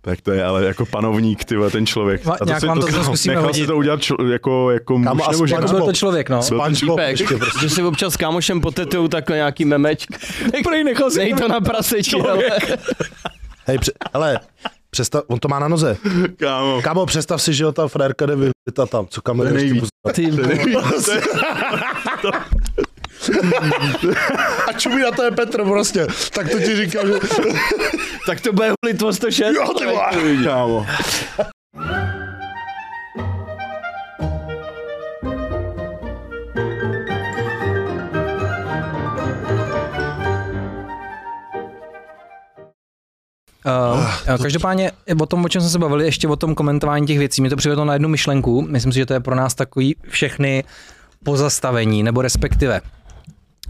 Tak 0.04 0.20
to 0.20 0.32
je 0.32 0.44
ale 0.44 0.64
jako 0.64 0.86
panovník, 0.86 1.44
ty 1.44 1.56
vole, 1.56 1.70
ten 1.70 1.86
člověk. 1.86 2.24
Ma- 2.24 2.36
nějak 2.46 2.62
vám 2.62 2.80
to 2.80 2.86
zase 2.86 3.04
zkusíme 3.04 3.34
nechal 3.34 3.48
hodit. 3.48 3.60
si 3.60 3.66
to 3.66 3.76
udělat 3.76 4.02
člo, 4.02 4.16
jako, 4.26 4.70
jako 4.70 4.98
muž, 4.98 5.22
a 5.28 5.32
nebo 5.32 5.46
žena? 5.46 5.60
Jako 5.60 5.72
byl 5.76 5.86
to 5.86 5.92
člověk, 5.92 6.30
no. 6.30 6.40
Byl 6.48 6.60
ten 6.60 6.74
SpongeBob 6.74 6.96
Pek, 6.96 7.20
ještě 7.20 7.36
prostě. 7.36 7.58
že 7.60 7.70
si 7.70 7.82
občas 7.82 8.14
s 8.14 8.16
kámošem 8.16 8.60
potetujou 8.60 9.08
takhle 9.08 9.36
nějaký 9.36 9.64
memečk. 9.64 10.08
Prej 10.64 10.84
nechal 10.84 11.10
si 11.10 11.34
to 11.38 11.48
na 11.48 11.60
praseči, 11.60 12.16
ale... 12.20 12.42
Hej, 13.66 13.78
pře- 13.78 13.92
ale 14.12 14.40
přestav, 14.90 15.22
on 15.26 15.38
to 15.38 15.48
má 15.48 15.58
na 15.58 15.68
noze. 15.68 15.96
Kámo. 16.36 16.82
Kámo, 16.82 17.06
představ 17.06 17.42
si, 17.42 17.54
že 17.54 17.64
jo, 17.64 17.72
ta 17.72 17.88
frérka 17.88 18.26
jde 18.26 18.32
vyhvěta 18.34 18.86
tam, 18.90 19.06
co 19.06 19.22
kamery 19.22 19.50
To 19.50 19.56
je 19.56 19.62
ještě 19.64 19.74
nejvíc. 19.74 19.90
mu- 20.06 20.12
Ty, 20.12 20.30
A 24.68 24.72
čumí 24.72 25.02
na 25.02 25.10
to 25.10 25.22
je 25.22 25.30
Petr 25.30 25.64
prostě. 25.64 26.06
Tak 26.32 26.50
to 26.50 26.58
ti 26.58 26.76
říkám, 26.76 27.06
že... 27.06 27.14
Tak 28.26 28.40
to 28.40 28.52
bude 28.52 28.72
Litvo 28.86 29.12
106. 29.12 29.56
Jo, 29.56 29.74
ty 29.78 29.84
vole. 29.86 30.86
Uh, 43.66 44.42
každopádně 44.42 44.92
o 45.20 45.26
tom, 45.26 45.44
o 45.44 45.48
čem 45.48 45.62
jsme 45.62 45.70
se 45.70 45.78
bavili, 45.78 46.04
ještě 46.04 46.28
o 46.28 46.36
tom 46.36 46.54
komentování 46.54 47.06
těch 47.06 47.18
věcí, 47.18 47.42
mi 47.42 47.50
to 47.50 47.56
přivedlo 47.56 47.84
na 47.84 47.92
jednu 47.92 48.08
myšlenku. 48.08 48.62
Myslím 48.62 48.92
si, 48.92 48.98
že 48.98 49.06
to 49.06 49.12
je 49.12 49.20
pro 49.20 49.34
nás 49.34 49.54
takový 49.54 49.96
všechny 50.08 50.64
pozastavení, 51.24 52.02
nebo 52.02 52.22
respektive 52.22 52.80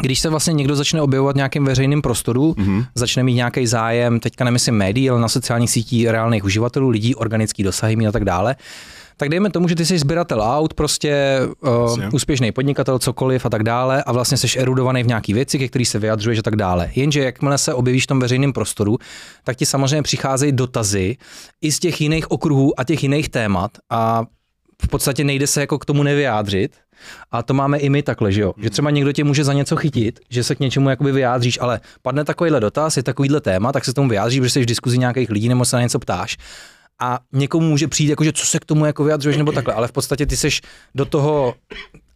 když 0.02 0.20
se 0.20 0.28
vlastně 0.28 0.52
někdo 0.52 0.76
začne 0.76 1.02
objevovat 1.02 1.32
v 1.32 1.36
nějakém 1.36 1.64
veřejném 1.64 2.02
prostoru, 2.02 2.52
mm-hmm. 2.52 2.86
začne 2.94 3.22
mít 3.22 3.34
nějaký 3.34 3.66
zájem, 3.66 4.20
teďka 4.20 4.44
nemyslím 4.44 4.74
médií, 4.74 5.10
ale 5.10 5.20
na 5.20 5.28
sociálních 5.28 5.70
sítích 5.70 6.08
reálných 6.08 6.44
uživatelů, 6.44 6.88
lidí, 6.88 7.14
organický 7.14 7.62
dosahy 7.62 7.96
mít 7.96 8.06
a 8.06 8.12
tak 8.12 8.24
dále, 8.24 8.56
tak 9.16 9.28
dejme 9.28 9.50
tomu, 9.50 9.68
že 9.68 9.74
ty 9.74 9.86
jsi 9.86 9.98
sběratel 9.98 10.42
aut, 10.42 10.74
prostě 10.74 11.40
uh, 11.60 11.98
úspěšný 12.12 12.52
podnikatel, 12.52 12.98
cokoliv 12.98 13.46
a 13.46 13.50
tak 13.50 13.62
dále 13.62 14.02
a 14.02 14.12
vlastně 14.12 14.36
jsi 14.36 14.58
erudovaný 14.58 15.02
v 15.02 15.06
nějaký 15.06 15.32
věci, 15.32 15.58
ke 15.58 15.68
který 15.68 15.84
se 15.84 15.98
vyjadřuješ 15.98 16.38
a 16.38 16.42
tak 16.42 16.56
dále. 16.56 16.90
Jenže 16.94 17.24
jakmile 17.24 17.58
se 17.58 17.74
objevíš 17.74 18.04
v 18.04 18.06
tom 18.06 18.20
veřejném 18.20 18.52
prostoru, 18.52 18.98
tak 19.44 19.56
ti 19.56 19.66
samozřejmě 19.66 20.02
přicházejí 20.02 20.52
dotazy 20.52 21.16
i 21.60 21.72
z 21.72 21.78
těch 21.78 22.00
jiných 22.00 22.30
okruhů 22.30 22.80
a 22.80 22.84
těch 22.84 23.02
jiných 23.02 23.28
témat 23.28 23.70
a 23.90 24.24
v 24.82 24.88
podstatě 24.88 25.24
nejde 25.24 25.46
se 25.46 25.60
jako 25.60 25.78
k 25.78 25.84
tomu 25.84 26.02
nevyjádřit. 26.02 26.76
A 27.30 27.42
to 27.42 27.54
máme 27.54 27.78
i 27.78 27.88
my 27.88 28.02
takhle, 28.02 28.32
že 28.32 28.42
jo? 28.42 28.54
Že 28.56 28.70
třeba 28.70 28.90
někdo 28.90 29.12
tě 29.12 29.24
může 29.24 29.44
za 29.44 29.52
něco 29.52 29.76
chytit, 29.76 30.20
že 30.30 30.44
se 30.44 30.54
k 30.54 30.60
něčemu 30.60 30.90
jakoby 30.90 31.12
vyjádříš, 31.12 31.58
ale 31.60 31.80
padne 32.02 32.24
takovýhle 32.24 32.60
dotaz, 32.60 32.96
je 32.96 33.02
takovýhle 33.02 33.40
téma, 33.40 33.72
tak 33.72 33.84
se 33.84 33.94
tomu 33.94 34.08
vyjádříš, 34.08 34.40
protože 34.40 34.50
jsi 34.50 34.62
v 34.62 34.66
diskuzi 34.66 34.98
nějakých 34.98 35.30
lidí 35.30 35.48
nebo 35.48 35.64
se 35.64 35.76
na 35.76 35.82
něco 35.82 35.98
ptáš. 35.98 36.36
A 37.00 37.18
někomu 37.32 37.68
může 37.68 37.88
přijít, 37.88 38.10
jako, 38.10 38.24
že 38.24 38.32
co 38.32 38.46
se 38.46 38.58
k 38.58 38.64
tomu 38.64 38.86
jako 38.86 39.04
vyjadřuješ 39.04 39.36
nebo 39.36 39.52
takhle, 39.52 39.74
ale 39.74 39.88
v 39.88 39.92
podstatě 39.92 40.26
ty 40.26 40.36
seš 40.36 40.60
do 40.94 41.04
toho, 41.04 41.54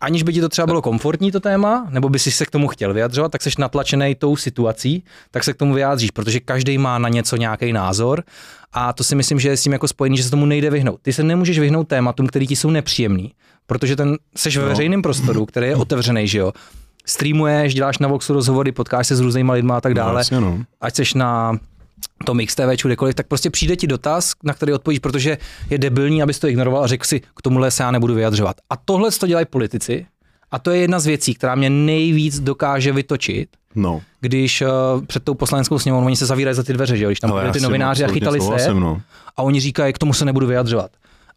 aniž 0.00 0.22
by 0.22 0.32
ti 0.32 0.40
to 0.40 0.48
třeba 0.48 0.66
bylo 0.66 0.82
komfortní 0.82 1.32
to 1.32 1.40
téma, 1.40 1.86
nebo 1.90 2.08
by 2.08 2.18
si 2.18 2.30
se 2.30 2.46
k 2.46 2.50
tomu 2.50 2.68
chtěl 2.68 2.94
vyjadřovat, 2.94 3.32
tak 3.32 3.42
seš 3.42 3.56
natlačený 3.56 4.14
tou 4.14 4.36
situací, 4.36 5.04
tak 5.30 5.44
se 5.44 5.52
k 5.52 5.56
tomu 5.56 5.74
vyjádříš, 5.74 6.10
protože 6.10 6.40
každý 6.40 6.78
má 6.78 6.98
na 6.98 7.08
něco 7.08 7.36
nějaký 7.36 7.72
názor 7.72 8.24
a 8.72 8.92
to 8.92 9.04
si 9.04 9.14
myslím, 9.14 9.40
že 9.40 9.48
je 9.48 9.56
s 9.56 9.62
tím 9.62 9.72
jako 9.72 9.88
spojený, 9.88 10.16
že 10.16 10.22
se 10.22 10.30
tomu 10.30 10.46
nejde 10.46 10.70
vyhnout. 10.70 11.00
Ty 11.02 11.12
se 11.12 11.22
nemůžeš 11.22 11.58
vyhnout 11.58 11.88
tématům, 11.88 12.26
které 12.26 12.46
ti 12.46 12.56
jsou 12.56 12.70
nepříjemný, 12.70 13.32
protože 13.68 13.96
ten 13.96 14.16
seš 14.36 14.56
ve 14.56 14.64
veřejném 14.64 15.02
prostoru, 15.02 15.46
který 15.46 15.66
je 15.66 15.76
otevřený, 15.86 16.28
že 16.28 16.38
jo. 16.38 16.52
Streamuješ, 17.06 17.74
děláš 17.74 17.98
na 17.98 18.08
Voxu 18.08 18.32
rozhovory, 18.32 18.72
potkáš 18.72 19.06
se 19.06 19.16
s 19.16 19.20
různýma 19.20 19.52
lidma 19.52 19.76
a 19.76 19.80
tak 19.80 19.94
dále. 19.94 20.12
Vlastně, 20.12 20.40
no. 20.40 20.58
Ať 20.80 20.94
seš 20.94 21.14
na 21.14 21.58
tom 22.24 22.40
XTV, 22.46 22.82
kdekoliv, 22.84 23.14
tak 23.14 23.26
prostě 23.26 23.50
přijde 23.50 23.76
ti 23.76 23.86
dotaz, 23.86 24.32
na 24.44 24.54
který 24.54 24.72
odpovíš, 24.72 24.98
protože 24.98 25.38
je 25.70 25.78
debilní, 25.78 26.22
abys 26.22 26.38
to 26.38 26.48
ignoroval 26.48 26.84
a 26.84 26.86
řekl 26.86 27.04
si, 27.04 27.20
k 27.20 27.42
tomuhle 27.42 27.70
se 27.70 27.82
já 27.82 27.90
nebudu 27.90 28.14
vyjadřovat. 28.14 28.56
A 28.70 28.76
tohle 28.76 29.10
to 29.10 29.26
dělají 29.26 29.46
politici 29.46 30.06
a 30.50 30.58
to 30.58 30.70
je 30.70 30.80
jedna 30.80 31.00
z 31.00 31.06
věcí, 31.06 31.34
která 31.34 31.54
mě 31.54 31.70
nejvíc 31.70 32.40
dokáže 32.40 32.92
vytočit, 32.92 33.48
No. 33.74 34.02
když 34.20 34.62
uh, 34.62 34.68
před 35.04 35.24
tou 35.24 35.34
poslaneckou 35.34 35.78
sněmovnou 35.78 36.06
oni 36.06 36.16
se 36.16 36.26
zavírají 36.26 36.54
za 36.54 36.62
ty 36.62 36.72
dveře, 36.72 36.96
že 36.96 37.04
jo, 37.04 37.10
když 37.10 37.20
tam 37.20 37.30
byli 37.30 37.46
já 37.46 37.52
ty 37.52 37.60
novináři 37.60 38.04
a 38.04 38.08
chytali 38.08 38.40
se 38.40 38.74
no. 38.74 39.02
a 39.36 39.42
oni 39.42 39.60
říkají, 39.60 39.92
k 39.92 39.98
tomu 39.98 40.12
se 40.12 40.24
nebudu 40.24 40.46
vyjadřovat. 40.46 40.90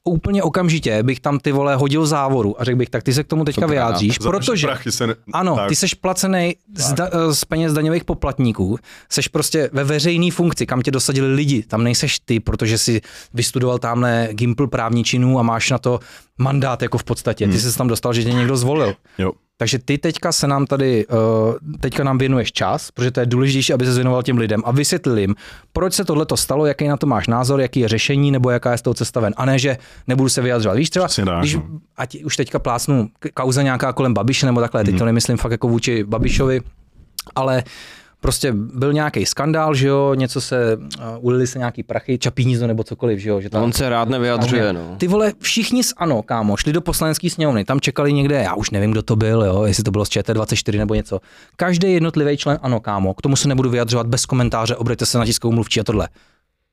Úplně 0.03 0.43
okamžitě 0.43 1.03
bych 1.03 1.19
tam 1.19 1.39
ty 1.39 1.51
vole 1.51 1.75
hodil 1.75 2.05
závoru 2.05 2.61
a 2.61 2.63
řekl 2.63 2.77
bych, 2.77 2.89
tak 2.89 3.03
ty 3.03 3.13
se 3.13 3.23
k 3.23 3.27
tomu 3.27 3.45
teďka 3.45 3.67
vyjádříš, 3.67 4.17
protože 4.17 4.67
se 4.89 5.07
ne... 5.07 5.15
ano, 5.33 5.55
tak. 5.55 5.69
ty 5.69 5.75
seš 5.75 5.93
placený 5.93 6.55
z, 6.77 6.93
da, 6.93 7.09
z 7.33 7.45
peněz 7.45 7.73
daňových 7.73 8.03
poplatníků, 8.03 8.77
seš 9.09 9.27
prostě 9.27 9.69
ve 9.73 9.83
veřejné 9.83 10.31
funkci, 10.31 10.65
kam 10.65 10.81
tě 10.81 10.91
dosadili 10.91 11.33
lidi, 11.33 11.63
tam 11.63 11.83
nejseš 11.83 12.19
ty, 12.19 12.39
protože 12.39 12.77
si 12.77 13.01
vystudoval 13.33 13.79
tamhle 13.79 14.29
Gimpl 14.31 14.67
právní 14.67 15.03
činů 15.03 15.39
a 15.39 15.43
máš 15.43 15.69
na 15.69 15.77
to 15.77 15.99
mandát 16.37 16.81
jako 16.81 16.97
v 16.97 17.03
podstatě. 17.03 17.47
Ty 17.47 17.59
jsi 17.59 17.77
tam 17.77 17.87
dostal, 17.87 18.13
že 18.13 18.23
tě 18.23 18.31
někdo 18.33 18.57
zvolil. 18.57 18.95
Jo. 19.17 19.31
Takže 19.61 19.79
ty 19.79 19.97
teďka 19.97 20.31
se 20.31 20.47
nám 20.47 20.65
tady, 20.65 21.07
uh, 21.07 21.17
teďka 21.79 22.03
nám 22.03 22.17
věnuješ 22.17 22.51
čas, 22.51 22.91
protože 22.91 23.11
to 23.11 23.19
je 23.19 23.25
důležitější, 23.25 23.73
aby 23.73 23.85
se 23.85 23.93
věnoval 23.93 24.23
těm 24.23 24.37
lidem 24.37 24.61
a 24.65 24.71
vysvětlil 24.71 25.17
jim, 25.17 25.35
proč 25.73 25.93
se 25.93 26.05
tohle 26.05 26.25
stalo, 26.35 26.65
jaký 26.65 26.87
na 26.87 26.97
to 26.97 27.07
máš 27.07 27.27
názor, 27.27 27.61
jaký 27.61 27.79
je 27.79 27.87
řešení 27.87 28.31
nebo 28.31 28.49
jaká 28.49 28.71
je 28.71 28.77
z 28.77 28.81
toho 28.81 28.93
cesta 28.93 29.19
ven. 29.19 29.33
A 29.37 29.45
ne, 29.45 29.59
že 29.59 29.77
nebudu 30.07 30.29
se 30.29 30.41
vyjadřovat. 30.41 30.77
Víš 30.77 30.89
třeba, 30.89 31.07
když, 31.39 31.55
no. 31.55 31.63
ať 31.97 32.23
už 32.23 32.37
teďka 32.37 32.59
plásnu 32.59 33.09
k- 33.19 33.29
kauza 33.33 33.61
nějaká 33.61 33.93
kolem 33.93 34.13
Babiše 34.13 34.45
nebo 34.45 34.61
takhle, 34.61 34.83
teď 34.83 34.97
to 34.97 35.05
nemyslím 35.05 35.37
fakt 35.37 35.51
jako 35.51 35.67
vůči 35.67 36.03
Babišovi, 36.03 36.61
ale 37.35 37.63
prostě 38.21 38.51
byl 38.53 38.93
nějaký 38.93 39.25
skandál, 39.25 39.73
že 39.75 39.87
jo, 39.87 40.13
něco 40.13 40.41
se, 40.41 40.77
uh, 40.77 40.83
ulili 41.19 41.47
se 41.47 41.59
nějaký 41.59 41.83
prachy, 41.83 42.17
čapí 42.17 42.43
hnízdo 42.43 42.67
nebo 42.67 42.83
cokoliv, 42.83 43.19
že 43.19 43.29
jo. 43.29 43.41
Že 43.41 43.49
tam, 43.49 43.63
On 43.63 43.73
se 43.73 43.89
rád 43.89 44.09
nevyjadřuje, 44.09 44.73
no. 44.73 44.95
ty 44.97 45.07
vole, 45.07 45.33
všichni 45.39 45.83
z 45.83 45.93
ANO, 45.97 46.21
kámo, 46.23 46.57
šli 46.57 46.73
do 46.73 46.81
poslanecké 46.81 47.29
sněmovny, 47.29 47.65
tam 47.65 47.79
čekali 47.79 48.13
někde, 48.13 48.35
já 48.35 48.53
už 48.55 48.69
nevím, 48.69 48.91
kdo 48.91 49.01
to 49.01 49.15
byl, 49.15 49.43
jo, 49.43 49.63
jestli 49.63 49.83
to 49.83 49.91
bylo 49.91 50.05
z 50.05 50.09
ČT24 50.09 50.77
nebo 50.77 50.95
něco. 50.95 51.19
Každý 51.55 51.93
jednotlivý 51.93 52.37
člen 52.37 52.59
ANO, 52.61 52.79
kámo, 52.79 53.13
k 53.13 53.21
tomu 53.21 53.35
se 53.35 53.47
nebudu 53.47 53.69
vyjadřovat 53.69 54.07
bez 54.07 54.25
komentáře, 54.25 54.75
obraťte 54.75 55.05
se 55.05 55.17
na 55.17 55.25
tiskovou 55.25 55.53
mluvčí 55.53 55.79
a 55.79 55.83
tohle. 55.83 56.07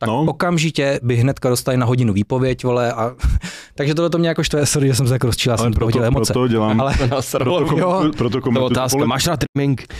Tak 0.01 0.07
No. 0.09 0.21
okamžitě 0.29 1.01
by 1.03 1.17
hnedka 1.17 1.49
dostali 1.49 1.77
na 1.77 1.87
hodinu 1.87 2.13
výpověď, 2.13 2.65
vole, 2.65 2.93
a 2.93 3.11
takže 3.75 3.95
tohle 3.95 4.11
to 4.11 4.19
mě 4.19 4.29
jako 4.29 4.43
štve, 4.45 4.67
sorry, 4.67 4.89
že 4.89 4.95
jsem 4.95 5.07
se 5.07 5.13
tak 5.13 5.25
rozčil, 5.25 5.51
já 5.51 5.57
Ale 5.57 5.65
jsem 5.67 5.73
proto, 5.73 5.91
proto, 5.93 6.07
emoce. 6.07 6.33
proto 6.33 6.49
dělám, 6.49 6.81
Ale, 6.81 6.95
To 6.99 7.07
nás 7.07 7.31
proto, 7.39 8.11
proto 8.17 8.31
To 8.31 8.39
je 8.39 8.41
komentuju 8.43 8.65
otázka, 8.67 9.05
máš 9.05 9.27
na 9.27 9.37
trimming? 9.37 9.95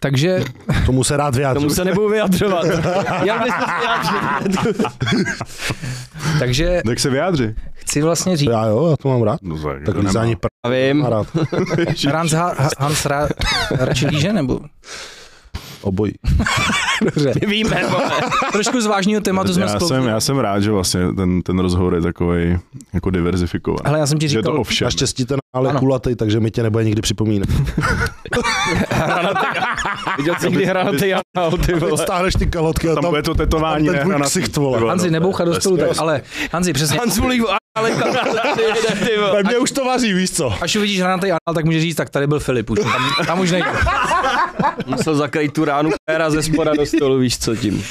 Takže 0.00 0.44
Tomu 0.86 1.04
se 1.04 1.16
rád 1.16 1.24
Tomu 1.30 1.36
vyjádřil. 1.38 1.70
se 1.70 1.84
nebudu 1.84 2.08
vyjadřovat. 2.08 2.64
Já 3.24 3.38
bych 3.44 3.52
se 3.54 3.64
vyjádřil. 3.80 4.74
takže 6.38 6.80
Tak 6.86 6.98
se 7.00 7.10
vyjádři. 7.10 7.54
chci 7.74 8.02
vlastně 8.02 8.36
říct, 8.36 8.48
Já 8.50 8.64
jo, 8.66 8.88
já 8.90 8.96
to 8.96 9.08
mám 9.08 9.22
rád. 9.22 9.38
No, 9.42 9.58
tak, 9.62 9.82
Tak 9.86 9.96
lízání 9.98 10.36
pr... 10.36 10.48
Já 10.66 10.70
vím. 10.72 10.96
mám 10.98 11.10
rád. 11.10 11.26
Hans, 12.14 12.32
ha, 12.32 12.54
Ha- 12.54 12.70
Hans 12.78 13.06
ra, 13.06 13.28
radši 13.78 14.06
líže, 14.06 14.32
nebo? 14.32 14.60
Obojí. 15.86 16.12
Dobře. 17.04 17.32
My 17.40 17.46
víme. 17.46 17.82
Trošku 18.52 18.80
z 18.80 18.86
vážného 18.86 19.20
tématu 19.20 19.54
jsme 19.54 19.62
já, 19.62 19.80
jsem, 19.80 20.04
já 20.06 20.20
jsem 20.20 20.38
rád, 20.38 20.60
že 20.60 20.70
vlastně 20.70 21.00
ten, 21.16 21.42
ten 21.42 21.58
rozhovor 21.58 21.94
je 21.94 22.00
takový 22.00 22.58
jako 22.94 23.10
diverzifikovaný. 23.10 23.80
Hele, 23.86 23.98
já 23.98 24.06
jsem 24.06 24.18
ti 24.18 24.28
že 24.28 24.38
je 24.38 24.42
to 24.42 24.48
říkal, 24.48 24.60
ovšem. 24.60 24.86
Naštěstí 24.86 25.24
ten 25.24 25.38
ale 25.54 25.70
Ano. 25.70 25.78
kulatý, 25.78 26.14
takže 26.16 26.40
mi 26.40 26.50
tě 26.50 26.62
nebude 26.62 26.84
nikdy 26.84 27.02
připomínat. 27.02 27.48
Viděl 30.18 30.34
jsi 30.38 30.46
někdy 30.50 30.64
hranatý 30.64 31.08
Janal, 31.08 31.58
ty 31.66 31.74
vole. 31.74 31.98
stáhneš 31.98 32.34
ty 32.34 32.46
kalotky 32.46 32.88
a 32.88 32.94
Tam 32.94 33.02
tam, 33.02 33.10
bude 33.12 33.22
to 33.22 33.34
tetování, 33.34 33.88
ne? 33.88 34.04
Hanzi, 34.88 35.10
neboucha 35.10 35.44
do 35.44 35.54
stolu, 35.60 35.76
tak, 35.76 35.88
ale 35.98 36.20
Hanzi, 36.52 36.72
přesně, 36.72 36.98
Hans 36.98 37.18
Mulík, 37.18 37.42
ale 37.76 37.90
ty 38.54 38.62
jede, 38.62 39.06
ty 39.06 39.18
vole. 39.18 39.58
Už 39.58 39.70
to 39.70 39.84
vaří, 39.84 40.12
víš 40.12 40.30
co? 40.30 40.54
až 40.60 40.76
uvidíš 40.76 41.00
hranatý 41.00 41.26
anal, 41.26 41.54
tak 41.54 41.64
můžeš 41.64 41.82
říct, 41.82 41.96
tak 41.96 42.10
tady 42.10 42.26
byl 42.26 42.40
Filip 42.40 42.70
už, 42.70 42.78
tam, 42.78 43.26
tam 43.26 43.40
už 43.40 43.50
nejde. 43.50 43.68
Musel 44.86 45.14
zakrýt 45.14 45.52
tu 45.52 45.64
ránu 45.64 45.90
péra 46.04 46.30
ze 46.30 46.42
spoda 46.42 46.72
do 46.74 46.86
stolu, 46.86 47.18
víš 47.18 47.38
co 47.38 47.56
tím. 47.56 47.84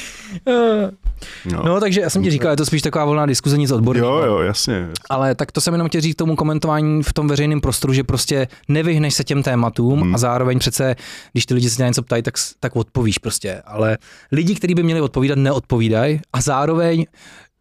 No. 1.44 1.62
No, 1.64 1.80
takže 1.80 2.00
já 2.00 2.10
jsem 2.10 2.22
ti 2.22 2.30
říkal, 2.30 2.50
je 2.50 2.56
to 2.56 2.66
spíš 2.66 2.82
taková 2.82 3.04
volná 3.04 3.26
diskuze, 3.26 3.58
nic 3.58 3.70
odborného. 3.70 4.18
Jo, 4.18 4.26
jo, 4.26 4.38
jasně. 4.38 4.88
Ale 5.10 5.34
tak 5.34 5.52
to 5.52 5.60
jsem 5.60 5.74
jenom 5.74 5.88
chtěl 5.88 6.00
říct 6.00 6.14
k 6.14 6.18
tomu 6.18 6.36
komentování 6.36 7.02
v 7.02 7.12
tom 7.12 7.28
veřejném 7.28 7.60
prostoru, 7.60 7.92
že 7.92 8.04
prostě 8.04 8.48
nevyhneš 8.68 9.14
se 9.14 9.24
těm 9.24 9.42
tématům 9.42 10.00
hmm. 10.00 10.14
a 10.14 10.18
zároveň 10.18 10.58
přece, 10.58 10.96
když 11.32 11.46
ty 11.46 11.54
lidi 11.54 11.70
se 11.70 11.82
na 11.82 11.88
něco 11.88 12.02
ptají, 12.02 12.22
tak, 12.22 12.34
tak 12.60 12.76
odpovíš 12.76 13.18
prostě. 13.18 13.62
Ale 13.66 13.98
lidi, 14.32 14.54
kteří 14.54 14.74
by 14.74 14.82
měli 14.82 15.00
odpovídat, 15.00 15.38
neodpovídají 15.38 16.20
a 16.32 16.40
zároveň 16.40 17.06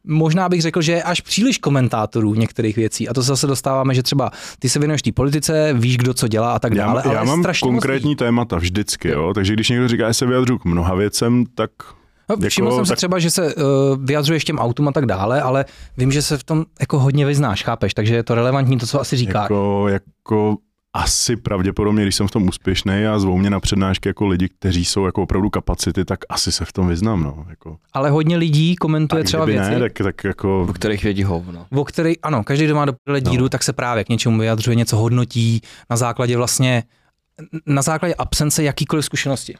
Možná 0.08 0.50
bych 0.50 0.62
řekl, 0.62 0.82
že 0.82 0.92
je 0.92 1.04
až 1.04 1.22
příliš 1.22 1.58
komentátorů 1.58 2.34
některých 2.36 2.76
věcí. 2.76 3.10
A 3.10 3.14
to 3.14 3.22
zase 3.22 3.48
dostáváme, 3.48 3.94
že 3.94 4.04
třeba 4.04 4.32
ty 4.60 4.70
se 4.70 4.80
věnuješ 4.80 5.02
té 5.02 5.12
politice, 5.12 5.74
víš, 5.74 5.98
kdo 5.98 6.14
co 6.14 6.28
dělá 6.28 6.54
a 6.54 6.60
tak 6.60 6.74
Já, 6.74 6.86
dále. 6.86 7.02
já 7.06 7.10
ale 7.12 7.20
je 7.20 7.26
mám 7.26 7.40
strašně 7.40 7.66
moc 7.72 7.74
konkrétní 7.74 8.16
témata 8.16 8.56
vždycky, 8.58 9.08
jo. 9.10 9.32
Takže 9.34 9.54
když 9.54 9.70
někdo 9.70 9.88
říká, 9.88 10.08
že 10.08 10.14
se 10.14 10.26
vyjadřu 10.26 10.58
k 10.58 10.66
mnoha 10.66 10.96
věcem, 10.96 11.44
tak 11.56 11.70
No, 12.30 12.50
všiml 12.50 12.68
Jako, 12.68 12.76
jsem 12.76 12.86
si 12.86 12.90
tak- 12.90 12.98
třeba, 12.98 13.20
že 13.20 13.32
se 13.32 13.56
uh, 13.56 13.62
vyjadřuješ 14.06 14.44
těm 14.44 14.58
autům 14.60 14.88
a 14.88 14.92
tak 14.92 15.06
dále, 15.06 15.42
ale 15.42 15.66
vím, 15.98 16.12
že 16.12 16.22
se 16.22 16.38
v 16.38 16.44
tom 16.44 16.66
jako 16.80 17.00
hodně 17.00 17.26
vyznáš, 17.26 17.64
chápeš, 17.64 17.94
takže 17.94 18.16
je 18.16 18.24
to 18.24 18.36
relevantní 18.36 18.78
to, 18.78 18.86
co 18.88 19.02
asi 19.02 19.18
říkáš. 19.18 19.44
jako, 19.44 19.86
jako 19.90 20.56
asi 20.96 21.36
pravděpodobně, 21.36 22.04
když 22.04 22.16
jsem 22.16 22.28
v 22.28 22.32
tom 22.32 22.48
úspěšný 22.48 23.06
a 23.06 23.20
zvou 23.20 23.38
mě 23.38 23.50
na 23.50 23.60
přednášky 23.60 24.10
jako 24.10 24.28
lidi, 24.28 24.50
kteří 24.50 24.86
jsou 24.86 25.06
jako 25.06 25.24
opravdu 25.24 25.50
kapacity, 25.50 26.06
tak 26.06 26.20
asi 26.30 26.52
se 26.52 26.66
v 26.66 26.74
tom 26.74 26.88
vyznám. 26.88 27.24
No. 27.24 27.46
Jako, 27.50 27.78
Ale 27.94 28.10
hodně 28.10 28.38
lidí 28.38 28.76
komentuje 28.76 29.22
a 29.22 29.24
třeba 29.26 29.46
věci, 29.46 29.72
ne, 29.72 29.80
tak, 29.80 29.94
tak 29.94 30.24
jako 30.24 30.62
O 30.70 30.74
kterých 30.74 31.04
vědí 31.04 31.24
hovno. 31.24 31.66
o 31.76 31.84
který, 31.86 32.20
ano, 32.20 32.44
každý, 32.44 32.66
kdo 32.66 32.76
má 32.76 32.86
do 32.86 32.94
prdele 32.94 33.22
díru, 33.22 33.44
No. 33.44 33.50
tak 33.50 33.64
se 33.64 33.74
právě 33.74 34.04
k 34.04 34.10
něčemu 34.10 34.40
vyjadřuje, 34.40 34.76
něco 34.76 34.98
hodnotí 34.98 35.62
na 35.90 35.98
základě 35.98 36.38
vlastně, 36.38 36.84
na 37.66 37.82
základě 37.82 38.16
absence 38.16 38.64
jakýkoliv 38.64 39.06
zkušenosti. 39.06 39.56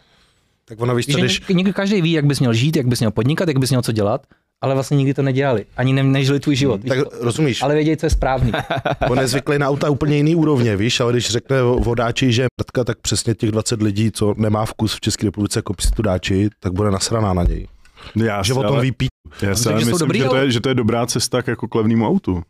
Tak 0.66 0.82
ono 0.82 0.96
víš, 0.96 1.06
když, 1.06 1.42
někdy 1.54 1.74
každý 1.74 2.02
ví, 2.02 2.12
jak 2.12 2.26
bys 2.26 2.40
měl 2.40 2.54
žít, 2.54 2.76
jak 2.76 2.88
bys 2.88 3.00
měl 3.00 3.12
podnikat, 3.12 3.48
jak 3.48 3.58
bys 3.60 3.70
měl 3.70 3.82
co 3.82 3.92
dělat, 3.92 4.28
ale 4.62 4.74
vlastně 4.74 4.98
nikdy 4.98 5.14
to 5.14 5.22
nedělali. 5.22 5.66
Ani 5.78 5.94
ne, 5.94 6.04
nežili 6.04 6.40
tvůj 6.40 6.56
život. 6.56 6.84
Víš 6.84 6.90
tak 6.90 7.00
to? 7.00 7.10
rozumíš, 7.26 7.62
Ale 7.62 7.76
vědějí, 7.76 7.98
co 7.98 8.06
je 8.06 8.10
správný. 8.10 8.52
on 9.10 9.20
je 9.20 9.28
zvyklý 9.28 9.60
na 9.60 9.70
auta 9.70 9.90
úplně 9.90 10.18
jiný 10.18 10.36
úrovně, 10.36 10.78
víš, 10.78 11.00
ale 11.00 11.12
když 11.12 11.30
řekne 11.30 11.62
vodáči, 11.62 12.32
že 12.32 12.42
je 12.42 12.48
mrtka, 12.62 12.84
tak 12.84 12.98
přesně 13.02 13.36
těch 13.36 13.52
20 13.52 13.82
lidí, 13.82 14.12
co 14.12 14.34
nemá 14.38 14.66
vkus 14.66 14.96
v 14.96 15.02
České 15.02 15.26
republice 15.28 15.62
si 15.80 15.92
tu 15.92 16.02
dáči, 16.02 16.50
tak 16.60 16.74
bude 16.74 16.92
nasraná 16.92 17.34
na 17.34 17.44
něj. 17.44 17.68
já 18.16 18.44
Že 18.44 18.54
o 18.54 18.64
tom 18.64 18.74
ale- 18.74 18.82
ví 18.82 18.92
pít. 18.92 19.10
Já 19.42 19.56
si 19.56 19.74
myslím, 19.74 19.98
dobrý, 19.98 20.20
že, 20.20 20.26
to 20.26 20.36
je, 20.36 20.52
že 20.52 20.62
to 20.62 20.70
je 20.70 20.76
dobrá 20.76 21.06
cesta 21.06 21.42
k 21.42 21.48
jako 21.48 21.68
k 21.68 21.76
levnému 21.76 22.08
autu. 22.08 22.44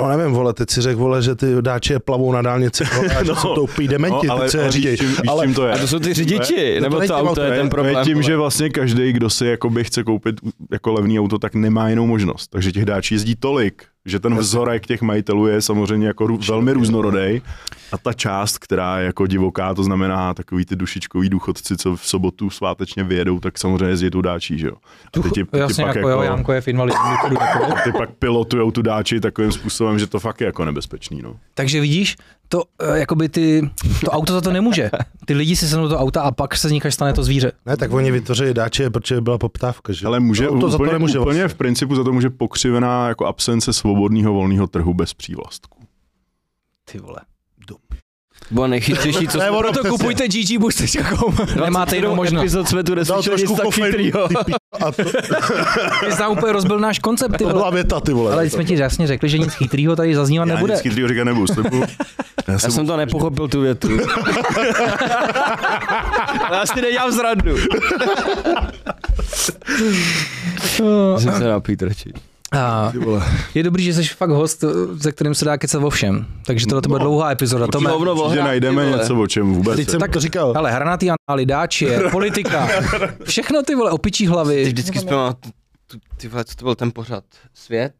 No 0.00 0.08
nevím, 0.08 0.32
vole, 0.32 0.52
teď 0.54 0.70
si 0.70 0.80
řekl, 0.80 0.98
vole, 1.00 1.22
že 1.22 1.34
ty 1.34 1.46
dáče 1.60 1.98
plavou 1.98 2.32
na 2.32 2.42
dálnici, 2.42 2.84
vole, 2.96 3.08
a 3.14 3.24
že 3.24 3.30
No, 3.30 3.36
jsou 3.36 3.54
to 3.54 3.62
úplně 3.62 3.88
dementi, 3.88 4.28
ale, 4.28 4.44
ty, 4.44 4.50
co 4.50 4.56
je 4.58 4.62
ale 4.62 4.72
říděj. 4.72 4.90
víš, 4.90 5.00
čím, 5.00 5.08
víš, 5.08 5.18
ale 5.28 5.44
čím 5.46 5.54
to 5.54 5.66
je? 5.66 5.72
A 5.72 5.78
to 5.78 5.86
jsou 5.88 5.98
ty 5.98 6.14
řidiči, 6.14 6.74
to 6.78 6.82
nebo 6.82 6.98
není 6.98 7.08
to 7.08 7.14
tím 7.18 7.26
auto 7.28 7.40
je 7.40 7.46
autem, 7.48 7.58
ten 7.58 7.66
To 7.68 7.70
problém. 7.70 7.96
je 7.98 8.04
tím, 8.04 8.14
vole. 8.14 8.22
že 8.24 8.36
vlastně 8.36 8.70
každý, 8.70 9.12
kdo 9.12 9.30
si 9.30 9.46
jakoby 9.46 9.84
chce 9.84 10.04
koupit 10.04 10.36
jako 10.72 10.92
levný 10.92 11.20
auto, 11.20 11.38
tak 11.38 11.54
nemá 11.54 11.88
jinou 11.88 12.06
možnost. 12.06 12.46
Takže 12.48 12.72
těch 12.72 12.84
dáčí 12.84 13.14
jezdí 13.14 13.36
tolik, 13.36 13.84
že 14.06 14.18
ten 14.20 14.36
vzorek 14.36 14.86
těch 14.86 15.02
majitelů 15.02 15.46
je 15.46 15.60
samozřejmě 15.60 16.06
jako 16.06 16.26
rů, 16.26 16.38
velmi 16.48 16.72
různorodý. 16.72 17.42
A 17.92 17.98
ta 17.98 18.12
část, 18.12 18.58
která 18.58 18.98
je 18.98 19.06
jako 19.06 19.26
divoká, 19.26 19.74
to 19.74 19.84
znamená 19.84 20.34
takový 20.34 20.64
ty 20.64 20.76
dušičkový 20.76 21.28
důchodci, 21.28 21.76
co 21.76 21.96
v 21.96 22.06
sobotu 22.06 22.50
svátečně 22.50 23.04
vyjedou, 23.04 23.40
tak 23.40 23.58
samozřejmě 23.58 23.86
jezdí 23.86 24.10
tu 24.10 24.22
dáčí, 24.22 24.58
že 24.58 24.66
jo. 24.66 24.74
A 25.06 25.20
ty, 25.22 25.30
ti, 25.30 25.44
ty, 25.44 25.58
Jasně, 25.58 25.84
pak 25.84 25.96
jako, 25.96 26.08
jo, 26.08 26.22
Janko 26.22 26.52
je 26.52 26.60
v 26.60 26.68
invalidním 26.68 27.10
důchodu. 27.10 27.36
takový. 27.36 27.82
ty 27.84 27.92
pak 27.92 28.10
pilotujou 28.10 28.70
tu 28.70 28.82
dáči 28.82 29.20
takovým 29.20 29.52
způsobem, 29.52 29.98
že 29.98 30.06
to 30.06 30.20
fakt 30.20 30.40
je 30.40 30.46
jako 30.46 30.64
nebezpečný. 30.64 31.22
No. 31.22 31.36
Takže 31.54 31.80
vidíš, 31.80 32.16
to, 32.52 32.62
eh, 32.82 32.98
jakoby 32.98 33.28
ty, 33.28 33.70
to 34.04 34.10
auto 34.10 34.32
za 34.32 34.40
to 34.40 34.52
nemůže. 34.52 34.90
Ty 35.24 35.34
lidi 35.34 35.56
si 35.56 35.68
sednou 35.68 35.88
do 35.88 35.98
auta 35.98 36.22
a 36.22 36.30
pak 36.30 36.56
se 36.56 36.68
z 36.68 36.72
nich 36.72 36.86
až 36.86 36.94
stane 36.94 37.12
to 37.12 37.22
zvíře. 37.24 37.52
Ne, 37.66 37.76
tak 37.76 37.92
oni 37.92 38.10
vytvoří 38.10 38.44
dáče, 38.52 38.90
protože 38.90 39.20
byla 39.20 39.38
poptávka, 39.38 39.92
že? 39.92 40.06
Ale 40.06 40.20
může, 40.20 40.44
No, 40.44 40.60
to 40.60 40.70
za 40.70 40.76
to 40.78 40.82
úplně, 40.82 40.92
nemůže 40.92 41.18
úplně 41.18 41.40
vlastně. 41.40 41.54
v 41.54 41.58
principu 41.58 41.94
za 41.94 42.04
to 42.04 42.12
může 42.12 42.30
pokřivená 42.30 43.08
jako 43.08 43.26
absence 43.26 43.72
svobodného 43.72 44.32
volného 44.32 44.66
trhu 44.66 44.94
bez 44.94 45.14
přívlastků. 45.14 45.78
Ty 46.92 46.98
vole. 46.98 47.18
Bylo 48.50 48.66
nejchytřejší, 48.66 49.28
co 49.28 49.38
Ne, 49.38 49.44
jsme... 49.44 49.50
ono 49.50 49.58
Proto 49.60 49.72
přesně. 49.80 49.90
kupujte 49.90 50.28
GG 50.28 50.58
Boost.com. 50.58 51.36
Nemáte 51.64 51.96
jinou 51.96 52.14
možnost. 52.14 52.42
epizod 52.42 52.68
jsme 52.68 52.84
tu 52.84 52.94
neslyšeli 52.94 53.36
nic 53.36 53.50
trošku 53.50 53.72
tak 53.72 53.84
chytrýho. 53.84 54.28
ty 54.28 54.34
pí- 54.34 54.52
a 54.80 54.92
to, 54.92 55.02
Ty 56.04 56.12
jsi 56.12 56.20
nám 56.20 56.32
úplně 56.32 56.52
rozbil 56.52 56.78
náš 56.78 56.98
koncept, 56.98 57.32
ty 57.32 57.38
to 57.38 57.44
vole. 57.44 57.54
byla 57.54 57.70
věta, 57.70 58.00
ty 58.00 58.12
vole. 58.12 58.32
Ale 58.32 58.50
jsme 58.50 58.64
ti 58.64 58.78
jasně 58.78 59.06
řekli, 59.06 59.28
že 59.28 59.38
nic 59.38 59.54
chytrýho 59.54 59.96
tady 59.96 60.14
zaznívat 60.14 60.48
Já 60.48 60.54
nebude. 60.54 60.72
nic 60.74 60.82
chytrýho 60.82 61.08
říkat 61.08 61.24
nebudu. 61.24 61.54
Já 62.46 62.52
Já 62.52 62.58
jsem, 62.58 62.70
jsem 62.70 62.86
to 62.86 62.96
nepochopil, 62.96 63.48
tu 63.48 63.60
větu. 63.60 63.88
Ale 66.48 66.56
já 66.56 66.66
si 66.66 66.80
nedělám 66.82 67.12
zradu. 67.12 67.56
Jsem 71.18 71.32
se 71.38 71.44
napít 71.48 71.82
radši. 71.82 72.12
A 72.52 72.92
Ty 73.52 73.58
je 73.58 73.62
dobrý, 73.62 73.84
že 73.84 73.94
jsi 73.94 74.04
fakt 74.04 74.30
host, 74.30 74.64
se 75.00 75.12
kterým 75.12 75.34
se 75.34 75.44
dá 75.44 75.56
kecat 75.58 75.82
o 75.82 75.90
všem. 75.90 76.26
Takže 76.46 76.66
tohle 76.66 76.82
to 76.82 76.88
bude 76.88 76.98
No, 76.98 77.04
dlouhá 77.04 77.30
epizoda. 77.30 77.66
Tome, 77.66 77.90
hovno 77.90 78.12
určitě 78.12 78.26
ohrát, 78.28 78.44
najdeme 78.44 78.82
ty 78.82 78.90
vole. 78.90 78.98
něco, 79.02 79.16
o 79.20 79.26
čem 79.26 79.54
vůbec. 79.54 79.76
Teď 79.76 79.88
jsem 79.90 80.00
Tak- 80.00 80.10
to 80.12 80.20
říkal. 80.20 80.52
ale 80.56 80.72
hranatý 80.72 81.08
anály, 81.28 81.46
dáčie, 81.46 82.00
politika, 82.10 82.68
všechno 83.24 83.62
ty 83.62 83.74
vole, 83.74 83.90
opičí 83.90 84.24
Ty 84.24 84.30
hlavy. 84.30 84.64
vždycky 84.64 84.98
zpěvám, 84.98 85.34
tu- 85.86 85.98
ty 86.16 86.28
vole, 86.28 86.44
co 86.44 86.54
to 86.56 86.64
byl 86.64 86.74
ten 86.74 86.90
pořad? 86.94 87.24
Svět? 87.54 87.92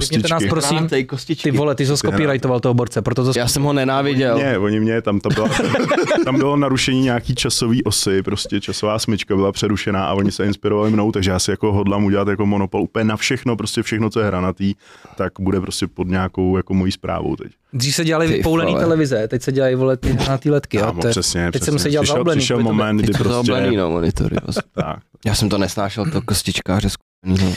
Řekněte 0.00 0.28
nás, 0.28 0.30
kostičky. 0.38 0.50
prosím. 0.50 0.76
Hranatej, 0.76 1.04
kostičky. 1.04 1.50
Ty 1.50 1.56
vole, 1.58 1.74
ty 1.74 1.84
jsi 1.86 1.90
ho 1.90 1.96
copyrightoval 1.96 2.60
toho 2.60 2.74
borce, 2.74 3.02
proto 3.02 3.24
to 3.32 3.38
Já 3.38 3.48
jsem 3.48 3.62
ho 3.62 3.72
nenáviděl. 3.72 4.38
Ne, 4.38 4.58
oni 4.58 4.80
mě, 4.80 5.02
tam, 5.02 5.20
ta 5.20 5.28
byla, 5.28 5.48
tam 6.24 6.36
bylo 6.36 6.56
narušení 6.56 7.00
nějaký 7.00 7.34
časový 7.34 7.84
osy, 7.84 8.22
prostě 8.22 8.60
časová 8.60 8.98
smyčka 8.98 9.36
byla 9.36 9.52
přerušená 9.52 10.06
a 10.06 10.12
oni 10.14 10.32
se 10.32 10.46
inspirovali 10.46 10.90
mnou, 10.90 11.12
takže 11.12 11.30
já 11.30 11.38
si 11.38 11.50
jako 11.50 11.72
hodlám 11.72 12.04
udělat 12.04 12.28
jako 12.28 12.46
monopol 12.46 12.82
úplně 12.82 13.04
na 13.04 13.16
všechno, 13.16 13.56
prostě 13.56 13.82
všechno, 13.82 14.10
co 14.10 14.20
je 14.20 14.26
hranatý, 14.26 14.74
tak 15.16 15.32
bude 15.40 15.60
prostě 15.60 15.86
pod 15.86 16.08
nějakou 16.08 16.56
jako 16.56 16.74
mojí 16.74 16.92
zprávou 16.92 17.36
teď. 17.36 17.52
Dřív 17.72 17.94
se 17.94 18.04
dělali 18.04 18.26
vypoulený 18.26 18.74
televize, 18.74 19.28
teď 19.28 19.42
se 19.42 19.52
dělají 19.52 19.74
vole 19.74 19.96
ty 19.96 20.08
hranatý 20.12 20.50
letky. 20.50 20.78
Kámo, 20.78 21.00
To 21.00 21.06
je- 21.06 21.10
přesně, 21.10 21.44
teď 21.52 21.62
přesně. 21.62 21.64
jsem 21.72 21.78
se 21.78 21.90
dělal 21.90 22.02
přišel, 22.02 22.14
zaoblený 22.16 22.38
přišel 22.38 22.60
moment, 22.62 22.96
kdy 22.96 23.06
to 23.12 23.18
prostě... 23.18 23.32
zaoblený 23.32 23.76
na 23.76 23.88
monitory. 23.88 24.36
Tak. 24.74 24.98
Já 25.26 25.34
jsem 25.34 25.48
to 25.48 25.58
nesnášel, 25.58 26.04
to 26.12 26.22
kostičkáře 26.22 26.88
zkušenýho. 26.90 27.56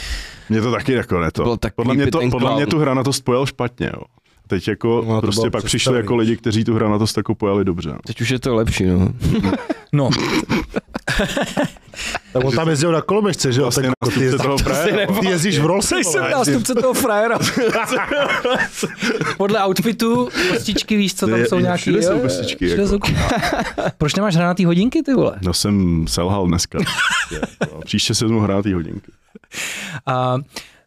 Mě 0.50 0.60
to 0.60 0.70
taky 0.72 0.92
jako 0.92 1.20
ne 1.20 1.30
To 1.30 1.44
to. 1.44 1.56
tak 1.56 1.74
podle 1.74 1.94
mě, 1.94 2.06
to, 2.06 2.20
podle 2.30 2.54
mě 2.54 2.66
tu 2.66 2.78
hranatost 2.78 3.24
pojel 3.24 3.46
špatně, 3.46 3.90
jo. 3.94 4.02
Teď 4.46 4.68
jako 4.68 5.04
No, 5.08 5.14
to 5.14 5.20
prostě 5.20 5.50
pak 5.50 5.64
přišli 5.64 5.96
jako 5.96 6.16
lidi, 6.16 6.36
kteří 6.36 6.64
tu 6.64 6.74
hranatost 6.74 7.16
jako 7.16 7.34
pojali 7.34 7.64
dobře. 7.64 7.88
No. 7.88 7.98
Teď 8.06 8.20
už 8.20 8.28
je 8.30 8.38
to 8.38 8.54
lepší, 8.54 8.84
no. 8.86 9.08
No, 9.92 10.10
Tak 12.32 12.44
on 12.44 12.52
tam 12.54 12.68
jezdil 12.68 12.92
na 12.92 13.00
koloběžce, 13.00 13.52
že 13.52 13.60
jo? 13.60 13.64
Vlastně 13.64 13.82
Tak 14.00 14.16
na 14.16 14.20
ty, 14.30 14.38
toho 14.38 14.58
frajera. 14.58 15.06
ty 15.20 15.26
jezdíš 15.26 15.58
v 15.58 15.64
Rolls. 15.66 15.88
Teď 15.88 16.06
jsem 16.06 16.30
nástupce 16.30 16.74
toho 16.74 16.94
frajera. 16.94 17.38
Podle 19.36 19.64
outfitu, 19.66 20.28
kostičky, 20.50 20.96
víš, 20.96 21.14
co 21.14 21.26
tam 21.26 21.38
Je- 21.38 21.46
jsou 21.48 21.58
nějaký. 21.58 21.80
všude 21.82 22.02
jsou 22.02 22.18
kostičky, 22.20 22.66
všude 22.66 22.82
jako. 22.82 23.06
jsou- 23.08 23.14
Proč 23.98 24.14
nemáš 24.14 24.36
hranatý 24.36 24.64
hodinky, 24.64 25.02
ty 25.02 25.14
vole? 25.14 25.36
No 25.42 25.52
jsem 25.54 26.04
selhal 26.08 26.46
dneska. 26.46 26.78
No, 27.72 27.80
Příště 27.84 28.14
se 28.14 28.24
vezmu 28.24 28.40
hrát 28.40 28.66
hodinky. 28.66 29.12
A, 30.06 30.38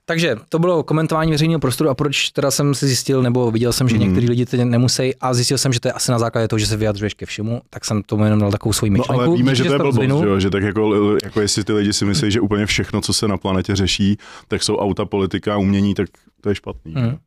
takže 0.06 0.36
to 0.50 0.60
bylo 0.60 0.84
komentování 0.84 1.32
veřejného 1.32 1.60
prostoru 1.60 1.90
a 1.90 1.96
proč 1.96 2.30
teda 2.30 2.52
jsem 2.52 2.76
si 2.76 2.88
zjistil, 2.88 3.22
nebo 3.22 3.52
viděl 3.52 3.74
jsem, 3.74 3.90
že 3.90 3.96
Mhm. 3.96 4.04
některý 4.06 4.30
lidi 4.30 4.46
to 4.46 4.58
nemusí 4.58 5.16
a 5.16 5.34
zjistil 5.34 5.58
jsem, 5.58 5.74
že 5.74 5.80
to 5.80 5.88
je 5.88 5.92
asi 5.92 6.12
na 6.12 6.20
základě 6.20 6.48
toho, 6.48 6.60
že 6.60 6.68
se 6.68 6.78
vyjadřuješ 6.78 7.14
ke 7.14 7.26
všemu, 7.26 7.62
tak 7.70 7.86
jsem 7.86 8.04
tomu 8.04 8.24
jenom 8.24 8.40
dal 8.40 8.52
takovou 8.52 8.74
svoji 8.74 8.90
No 8.90 8.98
myšlenku. 8.98 9.22
ale 9.24 9.38
víme, 9.38 9.52
Díky, 9.52 9.56
že 9.58 9.64
to 9.64 9.74
je 9.74 9.80
blbost, 9.80 10.24
že, 10.36 10.42
že 10.42 10.50
tak 10.50 10.64
jako, 10.64 11.16
jako 11.24 11.42
jestli 11.42 11.64
ty 11.64 11.74
lidi 11.74 11.94
si 11.94 12.06
myslí, 12.06 12.32
že 12.32 12.42
úplně 12.42 12.66
všechno, 12.66 13.02
co 13.02 13.14
se 13.14 13.28
na 13.28 13.38
planetě 13.38 13.76
řeší, 13.76 14.18
tak 14.48 14.64
jsou 14.64 14.78
auta, 14.78 15.06
politika, 15.06 15.58
umění, 15.58 15.94
tak 15.94 16.10
to 16.42 16.50
je 16.50 16.56
špatný. 16.56 16.94
Mhm. 16.94 17.18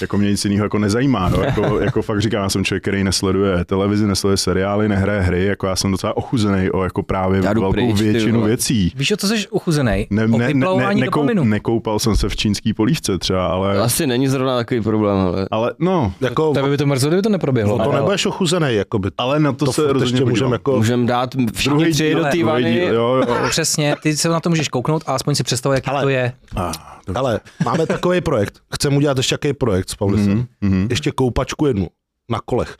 Jako 0.00 0.18
mě 0.18 0.30
nic 0.30 0.44
jiného 0.44 0.64
jako 0.64 0.78
nezajímá. 0.78 1.28
No? 1.28 1.42
Jako, 1.42 1.80
jako, 1.80 2.02
fakt 2.02 2.20
říkám, 2.22 2.42
já 2.42 2.48
jsem 2.48 2.64
člověk, 2.64 2.82
který 2.82 3.04
nesleduje 3.04 3.64
televizi, 3.64 4.06
nesleduje 4.06 4.36
seriály, 4.36 4.88
nehraje 4.88 5.20
hry, 5.20 5.44
jako 5.46 5.66
já 5.66 5.76
jsem 5.76 5.90
docela 5.90 6.16
ochuzený 6.16 6.70
o 6.70 6.84
jako 6.84 7.02
právě 7.02 7.40
velkou 7.40 7.72
pryč, 7.72 7.98
ty 7.98 8.02
většinu 8.12 8.34
vole. 8.38 8.48
věcí. 8.48 8.92
Víš, 8.96 9.12
o 9.12 9.16
co 9.16 9.26
jsi 9.28 9.48
uchuzenej? 9.48 10.06
Ne, 10.10 10.24
o 10.24 10.38
ne, 10.38 10.54
ne, 10.54 10.66
ne, 10.76 10.94
nekou, 10.94 11.24
nekoupal 11.44 11.98
jsem 11.98 12.16
se 12.16 12.28
v 12.28 12.36
čínský 12.36 12.74
polívce 12.74 13.18
třeba, 13.18 13.46
ale, 13.46 13.76
To 13.76 13.82
asi 13.82 14.06
není 14.06 14.28
zrovna 14.28 14.56
takový 14.56 14.80
problém, 14.80 15.16
ale... 15.16 15.46
ale 15.50 15.72
no, 15.78 16.12
Jako, 16.20 16.52
Tebe 16.54 16.68
by 16.70 16.76
to 16.76 16.86
mrzelo, 16.86 17.10
kdyby 17.10 17.22
to 17.22 17.28
neproběhlo. 17.28 17.78
no 17.78 17.84
to 17.84 17.90
Ale- 17.90 18.00
nebudeš 18.00 18.26
ochuzenej, 18.26 18.76
jako 18.76 18.98
by. 18.98 19.08
ale 19.18 19.40
na 19.40 19.52
to, 19.52 19.64
To 19.64 19.72
se 19.72 19.92
rozhodně 19.92 20.24
můžeme 20.24 20.54
jako... 20.54 20.76
Můžeme 20.76 21.06
dát 21.06 21.30
všichni 21.54 21.90
tři 21.92 22.14
do 22.14 22.24
té 22.24 22.44
vany. 22.44 22.72
díl, 22.72 22.94
jo, 22.94 23.14
jo. 23.28 23.36
Přesně, 23.50 23.96
ty 24.02 24.16
se 24.16 24.28
na 24.28 24.40
to 24.40 24.50
můžeš 24.50 24.68
kouknout 24.68 25.02
a 25.06 25.12
aspoň 25.14 25.34
si 25.34 25.42
představ, 25.42 25.72
jak 25.74 25.84
to 26.02 26.08
je. 26.08 26.32
Dobře. 27.08 27.18
Ale 27.18 27.40
máme 27.64 27.86
takový 27.86 28.20
projekt. 28.20 28.58
Chceme 28.74 28.96
udělat 28.96 29.16
ještě 29.16 29.34
jaký 29.34 29.52
projekt 29.52 29.90
s 29.90 29.94
Paulisem. 29.94 30.32
Mhm, 30.32 30.46
mhm. 30.60 30.86
Ještě 30.90 31.10
koupačku 31.12 31.66
jednu 31.66 31.86
na 32.30 32.40
kolech. 32.44 32.76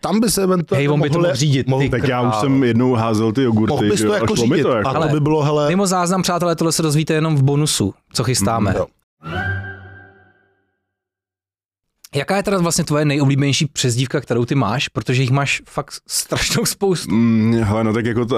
Tam 0.00 0.20
by 0.20 0.30
se 0.30 0.42
eventuálně 0.42 0.80
Hej, 0.80 0.88
on 0.88 1.00
by 1.00 1.10
to 1.10 1.18
mohl 1.18 1.34
řídit, 1.34 1.66
ty 1.78 1.88
Tak 1.88 2.08
já 2.08 2.28
už 2.28 2.34
jsem 2.34 2.64
jednou 2.64 2.94
házel 2.94 3.32
ty 3.32 3.42
jogurty, 3.42 3.70
Mohl 3.70 3.88
bys 3.88 4.00
to 4.00 4.06
jo, 4.06 4.12
jako 4.12 4.36
řídit. 4.36 4.62
to 4.62 4.72
jako. 4.72 4.88
Ale- 4.88 5.08
to 5.08 5.14
by 5.14 5.20
bylo, 5.20 5.42
hele, 5.42 5.68
Mimo 5.68 5.86
záznam, 5.86 6.22
přátelé, 6.22 6.56
tohle 6.56 6.72
se 6.72 6.82
dozvíte 6.82 7.14
jenom 7.14 7.36
v 7.36 7.42
bonusu, 7.42 7.94
co 8.12 8.24
chystáme. 8.24 8.74
Jo. 8.76 8.86
Jaká 12.14 12.36
je 12.36 12.42
teda 12.42 12.58
vlastně 12.58 12.84
tvoje 12.84 13.04
nejoblíbenější 13.04 13.66
přezdívka, 13.66 14.20
kterou 14.20 14.44
ty 14.44 14.54
máš, 14.54 14.88
protože 14.88 15.22
jich 15.22 15.30
máš 15.30 15.62
fakt 15.68 15.94
strašnou 16.08 16.64
spoustu. 16.64 17.14
Mm, 17.14 17.54
hele, 17.62 17.84
no 17.84 17.92
tak 17.92 18.06
jako 18.06 18.24
ta, 18.24 18.36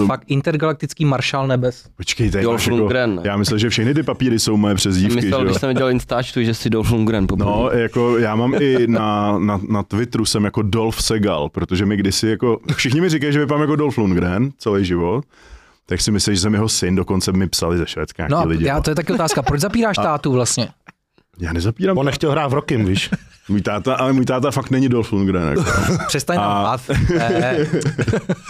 uh, 0.00 0.06
Fakt 0.06 0.24
intergalaktický 0.26 1.04
maršál 1.04 1.46
nebes. 1.46 1.84
počkej, 1.96 2.30
tady 2.30 2.44
Dolph 2.44 2.62
jako, 2.66 2.76
Lundgren, 2.76 3.14
ne? 3.16 3.22
já 3.24 3.36
myslím, 3.36 3.58
že 3.58 3.70
všechny 3.70 3.94
ty 3.94 4.02
papíry 4.02 4.38
jsou 4.38 4.56
moje 4.56 4.74
přezdívky, 4.74 5.14
Myslel, 5.14 5.40
že 5.40 5.46
když 5.46 5.60
jsem 5.60 5.74
dělal 5.76 5.90
Instačtu, 5.92 6.42
že 6.42 6.54
si 6.54 6.70
Dolph 6.70 6.90
Lundgren 6.90 7.26
poprvé. 7.26 7.50
No, 7.50 7.70
jako 7.70 8.18
já 8.18 8.34
mám 8.36 8.54
i 8.60 8.86
na, 8.86 9.38
na, 9.38 9.60
na 9.68 9.82
Twitteru 9.82 10.24
jsem 10.24 10.44
jako 10.44 10.62
Dolph 10.62 11.00
Segal, 11.02 11.48
protože 11.48 11.86
mi 11.86 11.96
kdysi 11.96 12.28
jako, 12.28 12.58
všichni 12.76 13.00
mi 13.00 13.08
říkají, 13.08 13.32
že 13.32 13.38
vypadám 13.38 13.60
jako 13.60 13.76
Dolph 13.76 13.98
Lundgren 13.98 14.50
celý 14.58 14.84
život, 14.84 15.24
tak 15.86 16.00
si 16.00 16.10
myslíš, 16.10 16.36
že 16.38 16.42
jsem 16.42 16.54
jeho 16.54 16.68
syn, 16.68 16.94
dokonce 16.96 17.32
mi 17.32 17.48
psali 17.48 17.78
ze 17.78 17.86
Švédska 17.86 18.22
nějaký 18.22 18.32
No 18.32 18.38
a 18.38 18.44
lidi. 18.44 18.64
já, 18.66 18.80
to 18.80 18.90
je 18.90 18.94
taky 18.94 19.12
otázka, 19.12 19.42
proč 19.42 19.60
zapíráš 19.60 19.96
tátu 19.96 20.32
vlastně? 20.32 20.68
Já 21.38 21.52
nezapírám. 21.52 21.98
On 21.98 22.06
nechtěl 22.06 22.30
hrát 22.30 22.48
v 22.48 22.52
Rokim, 22.52 22.84
víš. 22.84 23.10
Můj 23.48 23.60
táta, 23.60 23.94
ale 23.94 24.12
můj 24.12 24.24
táta 24.24 24.50
fakt 24.50 24.70
není 24.70 24.88
Dolph 24.88 25.12
Lundgren. 25.12 25.48
Jako. 25.48 25.64
Přestaň 26.08 26.36
nám 26.36 26.66
A-. 26.66 26.76
Ne. 27.18 27.56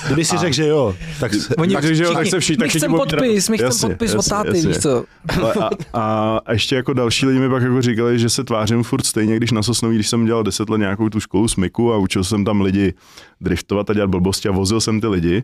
Kdyby 0.07 0.24
si 0.24 0.39
řekl, 0.39 0.55
že 0.55 0.66
jo, 0.66 0.97
tak 1.20 1.35
se, 1.35 1.57
Oni 1.57 1.74
Takže, 1.74 1.95
že 1.95 2.05
jo, 2.05 2.14
tak 2.14 2.26
se 2.26 2.41
všichni- 2.41 2.59
tak 2.59 2.66
My 2.66 2.68
chcem 2.68 2.78
všichni 2.80 2.89
budou 2.89 3.05
mít 3.05 3.11
podpis, 3.11 3.49
my 3.49 3.57
chcem 3.57 3.66
Jasně, 3.66 3.89
podpis 3.89 4.14
od 4.14 4.28
táty, 4.28 4.49
jasně. 4.49 4.68
víš 4.68 4.78
co. 4.78 5.05
A, 5.28 5.68
a, 5.93 6.41
a, 6.47 6.53
ještě 6.53 6.76
jako 6.76 6.93
další 6.93 7.26
lidi 7.26 7.39
mi 7.41 7.49
pak 7.49 7.62
jako 7.62 7.82
říkali, 7.82 8.18
že 8.18 8.28
se 8.28 8.45
tvářím 8.45 8.82
furt 8.82 9.07
stejně, 9.07 9.37
když 9.37 9.51
na 9.51 9.62
Sosnoví, 9.62 9.95
když 9.95 10.09
jsem 10.09 10.26
dělal 10.26 10.43
deset 10.43 10.70
let 10.70 10.78
nějakou 10.78 11.09
tu 11.09 11.20
školu 11.20 11.49
Smiku 11.49 11.93
a 11.93 11.97
učil 11.97 12.24
jsem 12.24 12.45
tam 12.45 12.61
lidi 12.61 12.95
driftovat 13.41 13.91
a 13.91 13.95
dělat 13.95 14.11
blbosti 14.11 14.49
a 14.49 14.53
vozil 14.53 14.80
jsem 14.80 15.01
ty 15.01 15.07
lidi, 15.07 15.43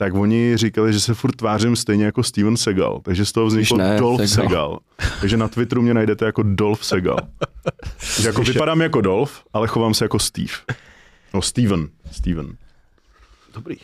tak 0.00 0.14
oni 0.14 0.56
říkali, 0.56 0.92
že 0.92 1.00
se 1.00 1.14
furt 1.14 1.36
tvářím 1.36 1.76
stejně 1.76 2.04
jako 2.04 2.22
Steven 2.22 2.56
Segal, 2.56 3.00
takže 3.04 3.24
z 3.24 3.32
toho 3.32 3.46
vznikl 3.46 3.76
ne, 3.76 3.96
Dolph 3.98 4.28
Segal. 4.28 4.48
Segal. 4.48 4.78
Takže 5.20 5.36
na 5.36 5.48
Twitteru 5.48 5.82
mě 5.82 5.94
najdete 5.94 6.24
jako 6.24 6.42
Dolph 6.42 6.84
Segal. 6.84 7.16
Takže 8.16 8.28
jako 8.28 8.42
vypadám 8.42 8.80
jako 8.80 9.00
Dolph, 9.00 9.32
ale 9.52 9.68
chovám 9.68 9.94
se 9.94 10.04
jako 10.04 10.18
Steve. 10.18 10.52
No 11.34 11.42
Steven. 11.42 11.88
Steven. 12.12 12.56
Dobrý. 13.54 13.76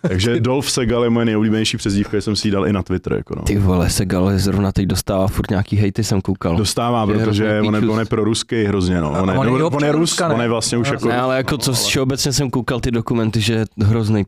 Takže 0.00 0.40
Dolph 0.40 0.70
Segal 0.70 1.04
je 1.04 1.10
moje 1.10 1.26
nejoblíbenější 1.26 1.76
přezdívka, 1.76 2.20
jsem 2.20 2.36
si 2.36 2.48
ji 2.48 2.52
dal 2.52 2.66
i 2.66 2.72
na 2.72 2.82
Twitter. 2.82 3.12
Jako 3.12 3.34
no. 3.36 3.42
Ty 3.42 3.58
vole, 3.58 3.90
Segal 3.90 4.30
zrovna 4.34 4.72
teď 4.72 4.86
dostává 4.86 5.28
furt 5.28 5.50
nějaký 5.50 5.76
hejty, 5.76 6.04
jsem 6.04 6.20
koukal. 6.20 6.56
Dostává, 6.56 7.06
Je 7.12 7.18
protože 7.18 7.60
on 7.60 7.74
je, 7.74 7.88
on 7.88 7.98
je 7.98 8.04
pro 8.04 8.24
ruský 8.24 8.64
hrozně, 8.64 9.00
no. 9.00 9.10
On 9.10 9.30
je, 9.30 9.38
on 9.38 9.46
je 9.46 9.64
on, 9.64 9.84
je 9.84 9.92
Rus, 9.92 10.20
ne? 10.20 10.26
on 10.26 10.40
je 10.40 10.48
vlastně 10.48 10.78
už 10.78 10.90
jako... 10.90 11.08
Ne, 11.08 11.20
ale 11.20 11.36
jako 11.36 11.58
co 11.58 11.72
všeobecně 11.72 12.32
jsem 12.32 12.50
koukal 12.50 12.80
ty 12.80 12.90
dokumenty, 12.90 13.40
že 13.40 13.52
je 13.54 13.64
hrozný. 13.84 14.24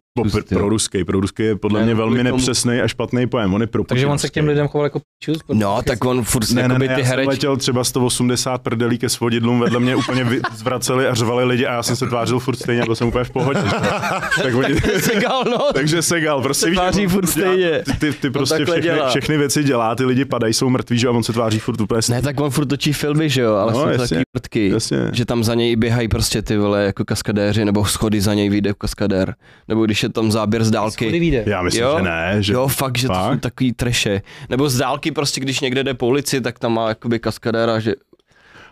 Pro 0.49 0.61
jo. 0.61 0.69
ruský, 0.69 1.05
pro 1.05 1.21
ruský 1.21 1.43
je 1.43 1.57
podle 1.57 1.81
Ne, 1.81 1.85
mě 1.85 1.95
no, 1.95 1.99
velmi 1.99 2.17
tomu- 2.17 2.37
nepřesný 2.37 2.81
a 2.81 2.89
špatný 2.89 3.27
pojem. 3.27 3.55
On 3.55 3.61
je 3.61 3.67
pro 3.67 3.85
Takže 3.85 4.07
on 4.07 4.19
se 4.19 4.29
k 4.29 4.33
těm 4.33 4.47
lidem 4.49 4.69
choval 4.69 4.87
jako 4.87 5.01
pičus. 5.19 5.43
No, 5.53 5.83
tak 5.83 6.05
on 6.05 6.23
furt 6.23 6.51
ne, 6.51 6.69
ne, 6.69 6.79
ne, 6.79 6.79
ty 6.79 6.93
já 6.93 6.97
jsem 6.97 7.07
hereč... 7.07 7.27
letěl 7.27 7.57
třeba 7.57 7.85
180 7.85 8.63
prdelí 8.63 8.99
ke 8.99 9.09
svodidlům, 9.09 9.61
vedle 9.61 9.81
mě 9.81 9.97
úplně 9.97 10.27
zvraceli 10.55 11.07
a 11.07 11.15
řvali 11.15 11.45
lidi 11.45 11.67
a 11.67 11.73
já 11.73 11.83
jsem 11.83 11.97
se 11.97 12.07
tvářil 12.07 12.39
furt 12.39 12.57
stejně, 12.57 12.83
byl 12.85 12.95
jsem 12.95 13.09
úplně 13.09 13.25
v 13.25 13.31
pohodě. 13.31 13.61
tak 14.43 14.55
oni, 14.55 14.75
Segal, 15.01 15.45
no. 15.59 15.73
takže 15.75 16.03
Segal, 16.03 16.43
prostě 16.43 16.67
víš, 16.67 16.75
tváří 16.77 17.07
furt 17.07 17.35
dělá- 17.35 17.49
stejně. 17.51 17.83
Ty, 17.85 17.93
ty, 17.99 18.13
ty 18.13 18.31
prostě 18.31 18.55
všechny, 18.65 18.83
dělá. 18.83 19.09
všechny, 19.09 19.37
věci 19.39 19.65
dělá, 19.65 19.95
ty 19.95 20.05
lidi 20.05 20.25
padají, 20.25 20.55
jsou 20.55 20.69
mrtví, 20.71 20.99
že 20.99 21.09
a 21.09 21.11
on 21.11 21.23
se 21.23 21.33
tváří 21.33 21.59
furt 21.59 21.81
úplně 21.81 22.03
stejně. 22.03 22.17
Ne, 22.17 22.23
tak 22.23 22.41
on 22.41 22.51
furt 22.51 22.67
točí 22.67 22.93
filmy, 22.93 23.31
že 23.31 23.41
jo, 23.43 23.55
ale 23.55 23.73
No, 23.73 23.79
jsou 23.79 23.85
to 23.85 23.91
jasně. 23.91 24.17
taky 24.17 24.25
vrtky. 24.35 24.69
Jasně. 24.69 24.99
Že 25.13 25.25
tam 25.25 25.45
za 25.45 25.55
něj 25.55 25.77
běhají 25.77 26.09
prostě 26.09 26.43
ty 26.43 26.57
vole 26.57 26.85
jako 26.85 27.05
kaskadéři, 27.05 27.65
nebo 27.65 27.85
schody 27.85 28.21
za 28.21 28.35
něj 28.35 28.49
vyjde 28.49 28.73
kaskadér. 28.79 29.35
Nebo 29.69 29.85
když 29.85 30.03
je 30.03 30.09
tam 30.09 30.33
záběr 30.33 30.65
z 30.65 30.71
dálky. 30.71 31.11
vyjde. 31.11 31.45
Já 31.47 31.63
myslím, 31.63 31.83
Jo? 31.83 31.95
že 31.99 32.03
ne. 32.05 32.37
Že... 32.41 32.53
Jo, 32.53 32.69
fakt, 32.69 32.99
že 32.99 33.09
to 33.09 33.15
Fakt? 33.15 33.33
jsou 33.33 33.39
takový 33.39 33.73
treše. 33.73 34.23
Nebo 34.49 34.69
z 34.69 34.77
dálky 34.77 35.11
prostě, 35.13 35.41
když 35.41 35.61
někde 35.61 35.85
jde 35.85 35.95
po 35.95 36.07
ulici, 36.07 36.41
tak 36.41 36.59
tam 36.59 36.73
má 36.75 36.89
jakoby 36.89 37.19
kaskadéra, 37.19 37.81
že 37.81 37.95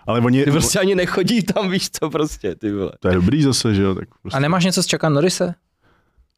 Ale 0.06 0.20
oni, 0.20 0.44
ty 0.44 0.50
prostě 0.50 0.78
ani 0.78 0.94
nechodí 0.94 1.42
tam, 1.42 1.70
víš 1.70 1.90
co 1.90 2.10
prostě, 2.10 2.54
ty 2.54 2.72
vole. 2.72 2.92
to 3.00 3.08
je 3.08 3.14
dobrý 3.14 3.42
zase, 3.42 3.74
že 3.74 3.82
jo. 3.82 3.94
Tak 3.94 4.08
prostě. 4.22 4.36
A 4.36 4.40
nemáš 4.40 4.64
něco 4.64 4.82
z 4.82 4.90
Chucka 4.90 5.08
Norrise? 5.08 5.54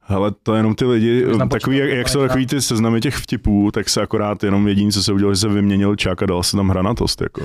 Ale 0.09 0.33
to 0.43 0.55
je 0.55 0.59
jenom 0.59 0.75
ty 0.75 0.85
lidi, 0.85 1.27
tam 1.39 1.49
takový, 1.49 1.77
jak, 1.77 1.91
jak 1.91 2.09
jsou 2.09 2.21
takový 2.21 2.47
ty 2.47 2.61
seznamy 2.63 3.01
těch 3.01 3.17
vtipů, 3.17 3.71
tak 3.71 3.89
se 3.89 4.03
akorát 4.03 4.45
jenom 4.45 4.69
jediný, 4.69 4.93
co 4.93 5.03
se 5.03 5.13
udělal, 5.13 5.35
že 5.35 5.41
se 5.41 5.49
vyměnil 5.49 5.97
čák 5.97 6.23
a 6.23 6.27
dal 6.27 6.43
se 6.43 6.57
tam 6.57 6.69
hranatost, 6.69 7.21
jako. 7.21 7.45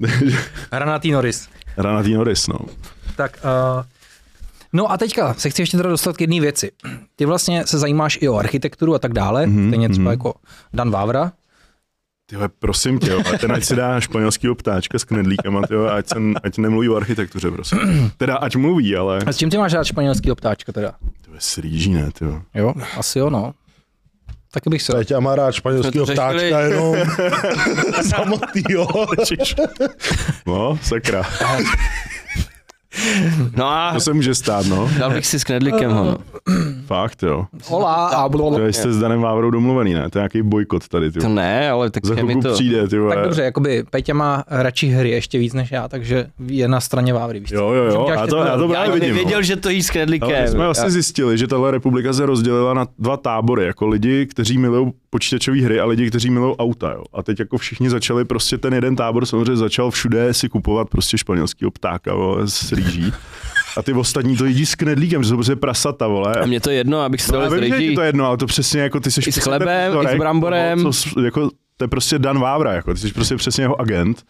Hranatý 0.72 1.10
Norris. 1.10 1.48
Hranatý 1.76 2.14
Norris, 2.14 2.46
no. 2.48 2.58
Tak, 3.16 3.38
uh, 3.44 3.82
no 4.72 4.92
a 4.92 4.96
teďka 4.98 5.34
se 5.34 5.50
chci 5.50 5.62
ještě 5.62 5.76
teda 5.76 5.90
dostat 5.90 6.16
k 6.16 6.20
jedné 6.20 6.40
věci. 6.40 6.70
Ty 7.16 7.24
vlastně 7.26 7.66
se 7.66 7.78
zajímáš 7.78 8.18
i 8.20 8.28
o 8.28 8.36
architekturu 8.36 8.94
a 8.94 8.98
tak 8.98 9.12
dále, 9.12 9.46
Mhm, 9.46 9.58
mm-hmm, 9.58 9.68
stejně 9.68 9.88
třeba 9.88 10.02
mhm. 10.02 10.10
jako 10.12 10.34
Dan 10.72 10.90
Vávra. 10.90 11.32
Tyhle, 12.32 12.48
prosím 12.48 12.98
tě, 12.98 13.10
jo, 13.10 13.22
ten 13.40 13.52
ať 13.52 13.64
si 13.64 13.76
dá 13.76 14.00
španělskýho 14.00 14.54
ptáčka 14.54 14.98
s 14.98 15.04
knedlíkama, 15.04 15.66
tyjo, 15.66 15.86
ať, 15.86 16.08
se, 16.08 16.14
ať 16.44 16.58
nemluví 16.58 16.88
o 16.88 16.96
architektuře, 16.96 17.50
prosím. 17.50 17.78
Teda 18.16 18.36
ať 18.36 18.56
mluví, 18.56 18.96
ale 18.96 19.18
A 19.26 19.32
s 19.32 19.36
čím 19.36 19.50
ty 19.50 19.58
máš 19.58 19.72
rád 19.72 19.84
španělský 19.84 20.30
ptáčka 20.34 20.72
teda? 20.72 20.92
to 21.26 21.34
je 21.34 21.40
srýží, 21.40 21.90
ne, 21.92 22.10
tyjo. 22.18 22.42
Jo, 22.54 22.74
asi 22.98 23.18
jo, 23.18 23.30
no. 23.30 23.52
Taky 24.52 24.70
bych 24.70 24.82
se... 24.82 24.92
Peťa 24.92 25.20
má 25.20 25.34
rád 25.34 25.52
španělského 25.52 26.06
ptáčka 26.06 26.60
jenom 26.60 26.96
samotnýho. 28.08 28.86
No, 30.46 30.78
sakra. 30.82 31.22
No 33.56 33.66
a 33.66 33.92
To 33.94 34.00
se 34.00 34.12
může 34.12 34.34
stát, 34.34 34.66
no. 34.66 34.90
dal 34.98 35.10
bych 35.10 35.26
si 35.26 35.40
s 35.40 35.44
knedlíkem 35.44 35.90
ho. 35.90 36.04
no. 36.04 36.18
Fakt, 36.86 37.22
jo. 37.22 37.44
Hola 37.68 38.06
a 38.06 38.22
To 38.22 38.28
blablabla. 38.28 38.68
jste 38.68 38.92
s 38.92 38.98
Danem 38.98 39.20
Vávrou 39.20 39.50
domluvený, 39.50 39.94
ne? 39.94 40.10
To 40.10 40.18
je 40.18 40.20
nějaký 40.20 40.42
bojkot 40.42 40.88
tady, 40.88 41.10
To 41.12 41.20
tyjo. 41.20 41.32
ne, 41.32 41.70
ale 41.70 41.90
tak 41.90 42.06
Za 42.06 42.14
mi 42.14 42.36
to... 42.36 42.52
přijde, 42.52 42.88
ty 42.88 42.96
Tak 43.08 43.24
dobře, 43.24 43.42
jakoby 43.42 43.84
Peťa 43.90 44.14
má 44.14 44.44
radši 44.48 44.86
hry 44.86 45.10
ještě 45.10 45.38
víc 45.38 45.52
než 45.54 45.70
já, 45.70 45.88
takže 45.88 46.26
je 46.46 46.68
na 46.68 46.80
straně 46.80 47.12
Vávry, 47.12 47.40
víš? 47.40 47.50
Jo, 47.50 47.70
jo, 47.72 47.84
jo, 47.84 48.06
já 48.10 48.22
ty 48.24 48.30
to, 48.30 48.36
já 48.36 48.56
to. 48.56 48.62
Já 48.62 48.68
právě 48.68 48.94
vidím. 48.94 49.08
no. 49.08 49.14
nevěděl, 49.16 49.42
že 49.42 49.56
to 49.56 49.68
jí 49.70 49.82
s 49.82 49.90
knedlíkem. 49.90 50.48
Jsme 50.48 50.64
vlastně 50.64 50.90
zjistili, 50.90 51.38
že 51.38 51.46
tahle 51.46 51.70
republika 51.70 52.12
se 52.12 52.26
rozdělila 52.26 52.74
na 52.74 52.86
dva 52.98 53.16
tábory, 53.16 53.64
jako 53.66 53.86
lidi, 53.88 54.26
kteří 54.26 54.58
milují 54.58 54.92
počítačové 55.10 55.60
hry 55.62 55.80
a 55.80 55.84
lidi, 55.86 56.08
kteří 56.08 56.30
milují 56.30 56.56
auta. 56.56 56.92
Jo. 56.92 57.02
A 57.12 57.22
teď 57.22 57.38
jako 57.38 57.58
všichni 57.58 57.90
začali, 57.90 58.24
prostě 58.24 58.58
ten 58.58 58.74
jeden 58.74 58.96
tábor 58.96 59.26
samozřejmě 59.26 59.56
začal 59.56 59.90
všude 59.90 60.34
si 60.34 60.48
kupovat 60.48 60.88
prostě 60.88 61.18
španělského 61.18 61.70
ptáka 61.70 62.14
vole, 62.14 62.48
s 62.48 62.72
rýží. 62.72 63.12
A 63.76 63.82
ty 63.82 63.92
ostatní 63.92 64.36
to 64.36 64.44
jedí 64.44 64.66
s 64.66 64.74
knedlíkem, 64.74 65.22
že 65.22 65.28
jsou 65.28 65.34
prostě 65.34 65.56
prasata, 65.56 66.06
vole. 66.06 66.34
A 66.34 66.46
mě 66.46 66.60
to 66.60 66.70
je 66.70 66.76
jedno, 66.76 67.00
abych 67.00 67.22
si 67.22 67.32
No, 67.32 67.40
dal 67.40 67.50
vím, 67.50 67.74
že 67.74 67.84
je 67.84 67.94
to 67.94 68.02
jedno, 68.02 68.26
ale 68.26 68.36
to 68.36 68.46
přesně 68.46 68.80
jako 68.80 69.00
ty 69.00 69.10
jsi 69.10 69.20
I 69.26 69.32
s 69.32 69.36
chlebem, 69.36 69.92
i 70.02 70.08
s 70.14 70.18
bramborem. 70.18 70.78
toho, 70.78 70.92
co 70.92 71.20
jako, 71.20 71.50
to 71.82 71.84
je 71.84 71.88
prostě 71.88 72.18
Dan 72.18 72.40
Vávra, 72.40 72.72
jako, 72.72 72.94
ty 72.94 73.00
jsi 73.00 73.12
prostě 73.12 73.36
přesně 73.36 73.64
jeho 73.64 73.80
agent. 73.80 74.22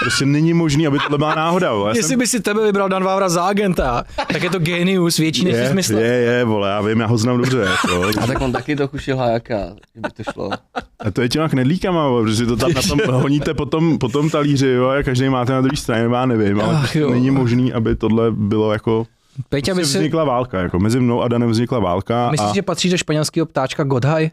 Prostě 0.00 0.26
není 0.26 0.54
možný, 0.54 0.86
aby 0.86 0.98
tohle 0.98 1.18
byla 1.18 1.34
náhoda. 1.34 1.72
Vole. 1.72 1.90
Jestli 1.90 2.02
jsem- 2.02 2.18
by 2.18 2.26
si 2.26 2.40
tebe 2.40 2.64
vybral 2.64 2.88
Dan 2.88 3.04
Vávra 3.04 3.28
za 3.28 3.42
agenta, 3.42 4.04
tak 4.32 4.42
je 4.42 4.50
to 4.50 4.58
genius 4.58 5.16
větší 5.16 5.44
než 5.44 5.54
jsi 5.54 5.60
je, 5.60 5.74
myslel. 5.74 5.98
je, 6.00 6.06
je, 6.06 6.44
vole, 6.44 6.68
já 6.70 6.80
vím, 6.80 7.00
já 7.00 7.06
ho 7.06 7.18
znám 7.18 7.38
dobře. 7.38 7.58
Jako. 7.58 8.02
A 8.22 8.26
tak 8.26 8.40
on 8.40 8.52
taky 8.52 8.76
trochu 8.76 8.98
šilhájaka, 8.98 9.56
kdyby 9.92 10.08
to 10.16 10.32
šlo. 10.32 10.50
A 10.98 11.10
to 11.10 11.22
je 11.22 11.28
těma 11.28 11.48
knedlíkama, 11.48 12.08
bo, 12.08 12.22
protože 12.22 12.36
si 12.36 12.46
to 12.46 12.56
tam 12.56 12.72
na 12.72 12.82
tom 12.82 12.98
honíte 13.22 13.54
po 13.54 13.66
tom, 13.66 13.98
po 13.98 14.08
tom 14.08 14.30
talíři, 14.30 14.68
jo, 14.68 14.88
a 14.88 15.02
každý 15.02 15.28
máte 15.28 15.52
na 15.52 15.60
druhé 15.60 15.76
straně, 15.76 16.14
já 16.16 16.26
nevím, 16.26 16.60
ale 16.60 16.74
Ach, 16.74 16.96
jo. 16.96 17.10
není 17.10 17.30
možný, 17.30 17.72
aby 17.72 17.96
tohle 17.96 18.30
bylo 18.30 18.72
jako, 18.72 19.06
Peťa 19.48 19.74
by 19.74 19.78
prostě 19.80 19.92
si... 19.92 19.98
vznikla 19.98 20.24
válka, 20.24 20.60
jako 20.60 20.78
mezi 20.78 21.00
mnou 21.00 21.22
a 21.22 21.28
Danem 21.28 21.50
vznikla 21.50 21.78
válka 21.78 22.30
Myslíš, 22.30 22.50
a, 22.50 22.54
že 22.54 22.62
patří 22.62 22.90
do 22.90 22.96
španělského 22.96 23.46
ptáčka 23.46 23.84
Godhaj? 23.84 24.30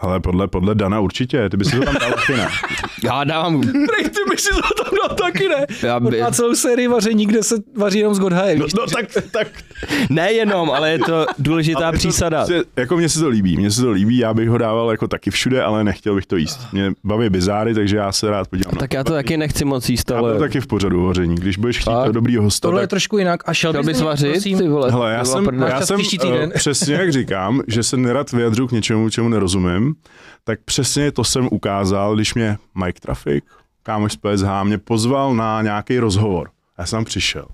Ale 0.00 0.20
podle, 0.20 0.48
podle 0.48 0.74
Dana 0.74 1.00
určitě, 1.00 1.48
ty 1.48 1.56
by 1.56 1.64
si 1.64 1.76
to 1.78 1.82
tam 1.84 1.94
dal 2.00 2.10
taky 2.12 2.32
ne. 2.36 2.48
Já 3.04 3.24
dávám, 3.24 3.60
Prej, 3.60 4.04
ty 4.04 4.18
by 4.30 4.36
si 4.36 4.48
to 4.50 4.84
tam 4.84 4.94
dal 5.08 5.16
taky, 5.16 5.48
ne? 5.48 5.66
já 5.82 6.00
by, 6.00 6.20
Má 6.20 6.30
celou 6.30 6.54
sérii 6.54 6.88
vaření, 6.88 7.26
kde 7.26 7.42
se 7.42 7.54
vaří 7.76 7.98
jenom 7.98 8.14
z 8.14 8.18
Godhaje, 8.18 8.58
No, 8.58 8.66
no 8.78 8.86
tak, 8.86 9.06
tak 9.32 9.48
nejenom, 10.10 10.70
ale 10.70 10.90
je 10.90 10.98
to 10.98 11.26
důležitá 11.38 11.78
ale 11.80 11.92
to 11.92 11.98
přísada. 11.98 12.38
prostě- 12.38 12.62
jako 12.76 12.96
mně 12.96 13.08
se 13.08 13.20
to 13.20 13.28
líbí, 13.28 13.56
mně 13.56 13.70
se 13.70 13.80
to 13.82 13.90
líbí, 13.90 14.18
já 14.18 14.34
bych 14.34 14.48
ho 14.48 14.58
dával 14.58 14.90
jako 14.90 15.08
taky 15.08 15.30
všude, 15.30 15.62
ale 15.62 15.84
nechtěl 15.84 16.14
bych 16.14 16.26
to 16.26 16.36
jíst. 16.36 16.60
Mě 16.72 16.92
baví 17.04 17.30
bizáry, 17.30 17.74
takže 17.74 17.96
já 17.96 18.12
se 18.12 18.30
rád 18.30 18.48
podívám. 18.48 18.74
Tak 18.78 18.92
já 18.92 19.04
to 19.04 19.12
taky 19.12 19.36
nechci 19.36 19.64
moc 19.64 19.88
jíst, 19.88 20.10
já 20.10 20.18
to 20.18 20.24
ale 20.24 20.38
taky 20.38 20.60
v 20.60 20.66
pořadu 20.66 21.06
vaření, 21.06 21.34
když 21.34 21.56
budeš 21.56 21.78
chtít 21.78 21.90
to 22.04 22.12
dobrýho 22.12 22.42
hosta, 22.42 22.68
Tohle 22.68 22.80
je 22.80 22.86
tak 22.86 22.90
trošku 22.90 23.18
jinak. 23.18 23.48
A 23.48 23.54
šel 23.54 23.72
bys 23.72 23.86
bys 23.86 24.00
vařit, 24.00 24.32
prosím, 24.32 24.58
ty 24.58 24.68
vole. 24.68 24.90
Hele, 24.90 25.12
já 25.12 25.24
jsem, 25.24 25.46
já 25.68 25.80
jsem 25.80 26.00
uh, 26.00 26.06
týden. 26.06 26.52
přesně 26.54 26.94
jak 26.94 27.12
říkám, 27.12 27.62
že 27.66 27.82
se 27.82 27.96
nerad 27.96 28.32
vyjadřu 28.32 28.66
k 28.68 28.72
něčemu, 28.72 29.10
čemu 29.10 29.28
nerozumím, 29.28 29.89
tak 30.44 30.60
přesně 30.64 31.12
to 31.12 31.24
jsem 31.24 31.48
ukázal, 31.50 32.14
když 32.14 32.34
mě 32.34 32.58
Mike 32.84 33.00
Traffic, 33.00 33.44
kámoš 33.82 34.12
z 34.12 34.16
PSH, 34.16 34.48
mě 34.62 34.78
pozval 34.78 35.34
na 35.34 35.62
nějaký 35.62 35.98
rozhovor. 35.98 36.50
Já 36.78 36.86
jsem 36.86 37.04
přišel. 37.04 37.46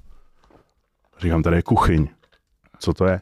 Říkám, 1.20 1.42
tady 1.42 1.56
je 1.56 1.62
kuchyň. 1.62 2.08
Co 2.78 2.92
to 2.92 3.06
je? 3.06 3.20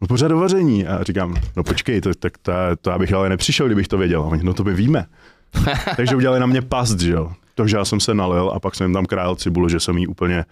No 0.00 0.06
pořád 0.06 0.32
vaření. 0.32 0.86
A 0.86 1.02
říkám, 1.02 1.34
no 1.56 1.64
počkej, 1.64 2.00
to, 2.00 2.14
tak 2.14 2.38
to, 2.38 2.52
to 2.80 2.90
já 2.90 2.98
bych 2.98 3.12
ale 3.12 3.28
nepřišel, 3.28 3.66
kdybych 3.66 3.88
to 3.88 3.98
věděl. 3.98 4.22
A 4.22 4.26
oni, 4.26 4.42
no 4.42 4.54
to 4.54 4.64
my 4.64 4.74
víme. 4.74 5.06
Takže 5.96 6.16
udělali 6.16 6.40
na 6.40 6.46
mě 6.46 6.62
past, 6.62 7.00
že 7.00 7.12
jo. 7.12 7.32
Takže 7.54 7.76
já 7.76 7.84
jsem 7.84 8.00
se 8.00 8.14
nalil 8.14 8.50
a 8.54 8.60
pak 8.60 8.74
jsem 8.74 8.84
jim 8.84 8.94
tam 8.94 9.06
krájel 9.06 9.36
cibulu, 9.36 9.68
že 9.68 9.80
jsem 9.80 9.98
jí 9.98 10.06
úplně 10.06 10.44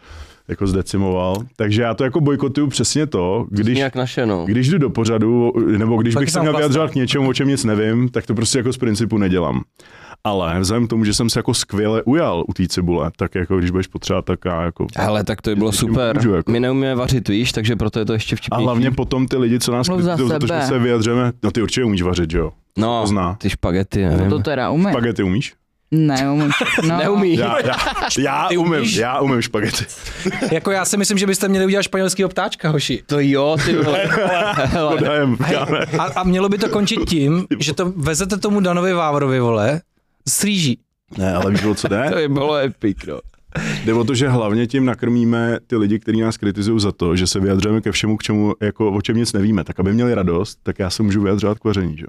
jako 0.49 0.67
zdecimoval. 0.67 1.37
Takže 1.57 1.83
já 1.83 1.95
to 1.95 2.05
jako 2.05 2.21
bojkotuju 2.21 2.67
přesně 2.67 3.07
to, 3.07 3.47
když, 3.51 3.77
Nějak 3.77 3.95
naše, 3.95 4.27
no. 4.27 4.45
když 4.45 4.69
jdu 4.69 4.79
do 4.79 4.91
pořadu, 4.91 5.53
nebo 5.79 5.97
když 5.97 6.15
Tak 6.15 6.21
bych 6.21 6.31
se 6.31 6.41
měl 6.41 6.53
klasa. 6.53 6.59
vyjadřovat 6.61 6.91
k 6.91 6.95
něčemu, 6.95 7.29
o 7.29 7.35
čem 7.35 7.49
nic 7.49 7.65
nevím, 7.65 8.09
tak 8.09 8.27
to 8.27 8.35
prostě 8.35 8.59
jako 8.59 8.73
z 8.73 8.79
principu 8.79 9.19
nedělám. 9.19 9.61
Ale 10.25 10.61
vzhledem 10.61 10.87
k 10.87 10.91
tomu, 10.91 11.05
že 11.05 11.15
jsem 11.15 11.31
se 11.31 11.39
jako 11.39 11.55
skvěle 11.55 12.03
ujal 12.03 12.45
u 12.49 12.53
té 12.53 12.67
cibule, 12.69 13.11
tak 13.17 13.35
jako 13.35 13.59
když 13.59 13.71
budeš 13.71 13.87
potřebovat, 13.87 14.25
tak 14.25 14.39
já 14.45 14.63
jako... 14.63 14.87
Hele, 14.97 15.25
tak 15.25 15.43
to 15.43 15.51
by 15.51 15.57
bylo 15.57 15.73
super. 15.73 16.17
můžu, 16.17 16.35
jako. 16.35 16.53
My 16.53 16.61
neumíme 16.61 16.95
vařit, 16.95 17.29
víš, 17.29 17.53
takže 17.53 17.77
proto 17.77 17.99
je 17.99 18.05
to 18.05 18.13
ještě 18.13 18.35
A 18.35 18.37
vtipnější. 18.37 18.65
hlavně 18.65 18.91
potom 18.91 19.27
ty 19.27 19.37
lidi, 19.37 19.61
co 19.61 19.73
nás 19.73 19.89
kritizují 19.89 20.29
za 20.29 20.39
to, 20.39 20.47
že 20.47 20.61
se 20.67 20.79
vyjadřujeme, 20.79 21.33
no 21.43 21.51
ty 21.51 21.63
určitě 21.63 21.85
umíš 21.85 22.03
vařit, 22.03 22.31
že 22.31 22.39
jo? 22.39 22.53
no, 22.79 23.01
to 23.01 23.07
zná. 23.07 23.35
ty 23.35 23.51
špagety, 23.51 24.05
nevím. 24.05 24.31
To 24.31 24.39
teda 24.39 24.71
umím. 24.71 24.91
Špagety 24.91 25.23
umíš? 25.23 25.55
Neumím. 25.91 26.51
No. 26.89 26.97
Neumí. 26.99 27.37
Já, 27.37 27.59
já, 27.67 27.77
já 28.19 28.49
umím, 28.59 28.85
já 28.85 29.21
umím 29.21 29.43
špagety. 29.43 29.85
Jako 30.53 30.71
já 30.71 30.85
si 30.85 30.97
myslím, 30.97 31.19
že 31.19 31.27
byste 31.27 31.49
měli 31.49 31.67
udělat 31.67 31.83
španělského 31.83 32.29
ptáčka, 32.29 32.71
hoši. 32.71 33.03
To 33.07 33.21
jo, 33.21 33.57
ty 33.65 33.77
vole. 33.77 34.03
A, 35.99 36.05
a 36.05 36.23
mělo 36.25 36.49
by 36.49 36.59
to 36.59 36.69
končit 36.69 37.01
tím, 37.09 37.47
že 37.59 37.75
to 37.75 37.93
vezete 37.97 38.37
tomu 38.37 38.61
Danovi 38.61 38.93
Vávrovi, 38.93 39.41
vole, 39.41 39.81
s 40.29 40.45
rýží. 40.45 40.79
Ne, 41.19 41.35
ale 41.35 41.51
víš, 41.51 41.61
co 41.75 41.89
jde? 41.89 42.07
To 42.11 42.17
by 42.17 42.29
bylo 42.29 42.57
epic, 42.57 42.99
no. 43.07 43.21
Jde 43.85 43.95
o 43.95 44.05
to, 44.05 44.15
že 44.15 44.29
hlavně 44.29 44.67
tím 44.67 44.85
nakrmíme 44.85 45.59
ty 45.67 45.77
lidi, 45.77 45.99
kteří 45.99 46.21
nás 46.21 46.37
kritizují 46.37 46.81
za 46.81 46.93
to, 46.93 47.17
že 47.17 47.27
se 47.27 47.41
vyjadřujeme 47.41 47.81
ke 47.81 47.93
všemu, 47.93 48.17
k 48.17 48.23
čemu, 48.23 48.55
jako 48.61 48.93
o 48.93 49.03
čem 49.03 49.17
nic 49.17 49.33
nevíme. 49.33 49.65
Tak 49.65 49.81
aby 49.81 49.93
měli 49.93 50.15
radost, 50.15 50.59
tak 50.63 50.79
já 50.79 50.91
se 50.91 51.03
můžu 51.03 51.23
vyjadřovat 51.23 51.59
k 51.59 51.65
vaření, 51.65 51.97
že? 51.97 52.07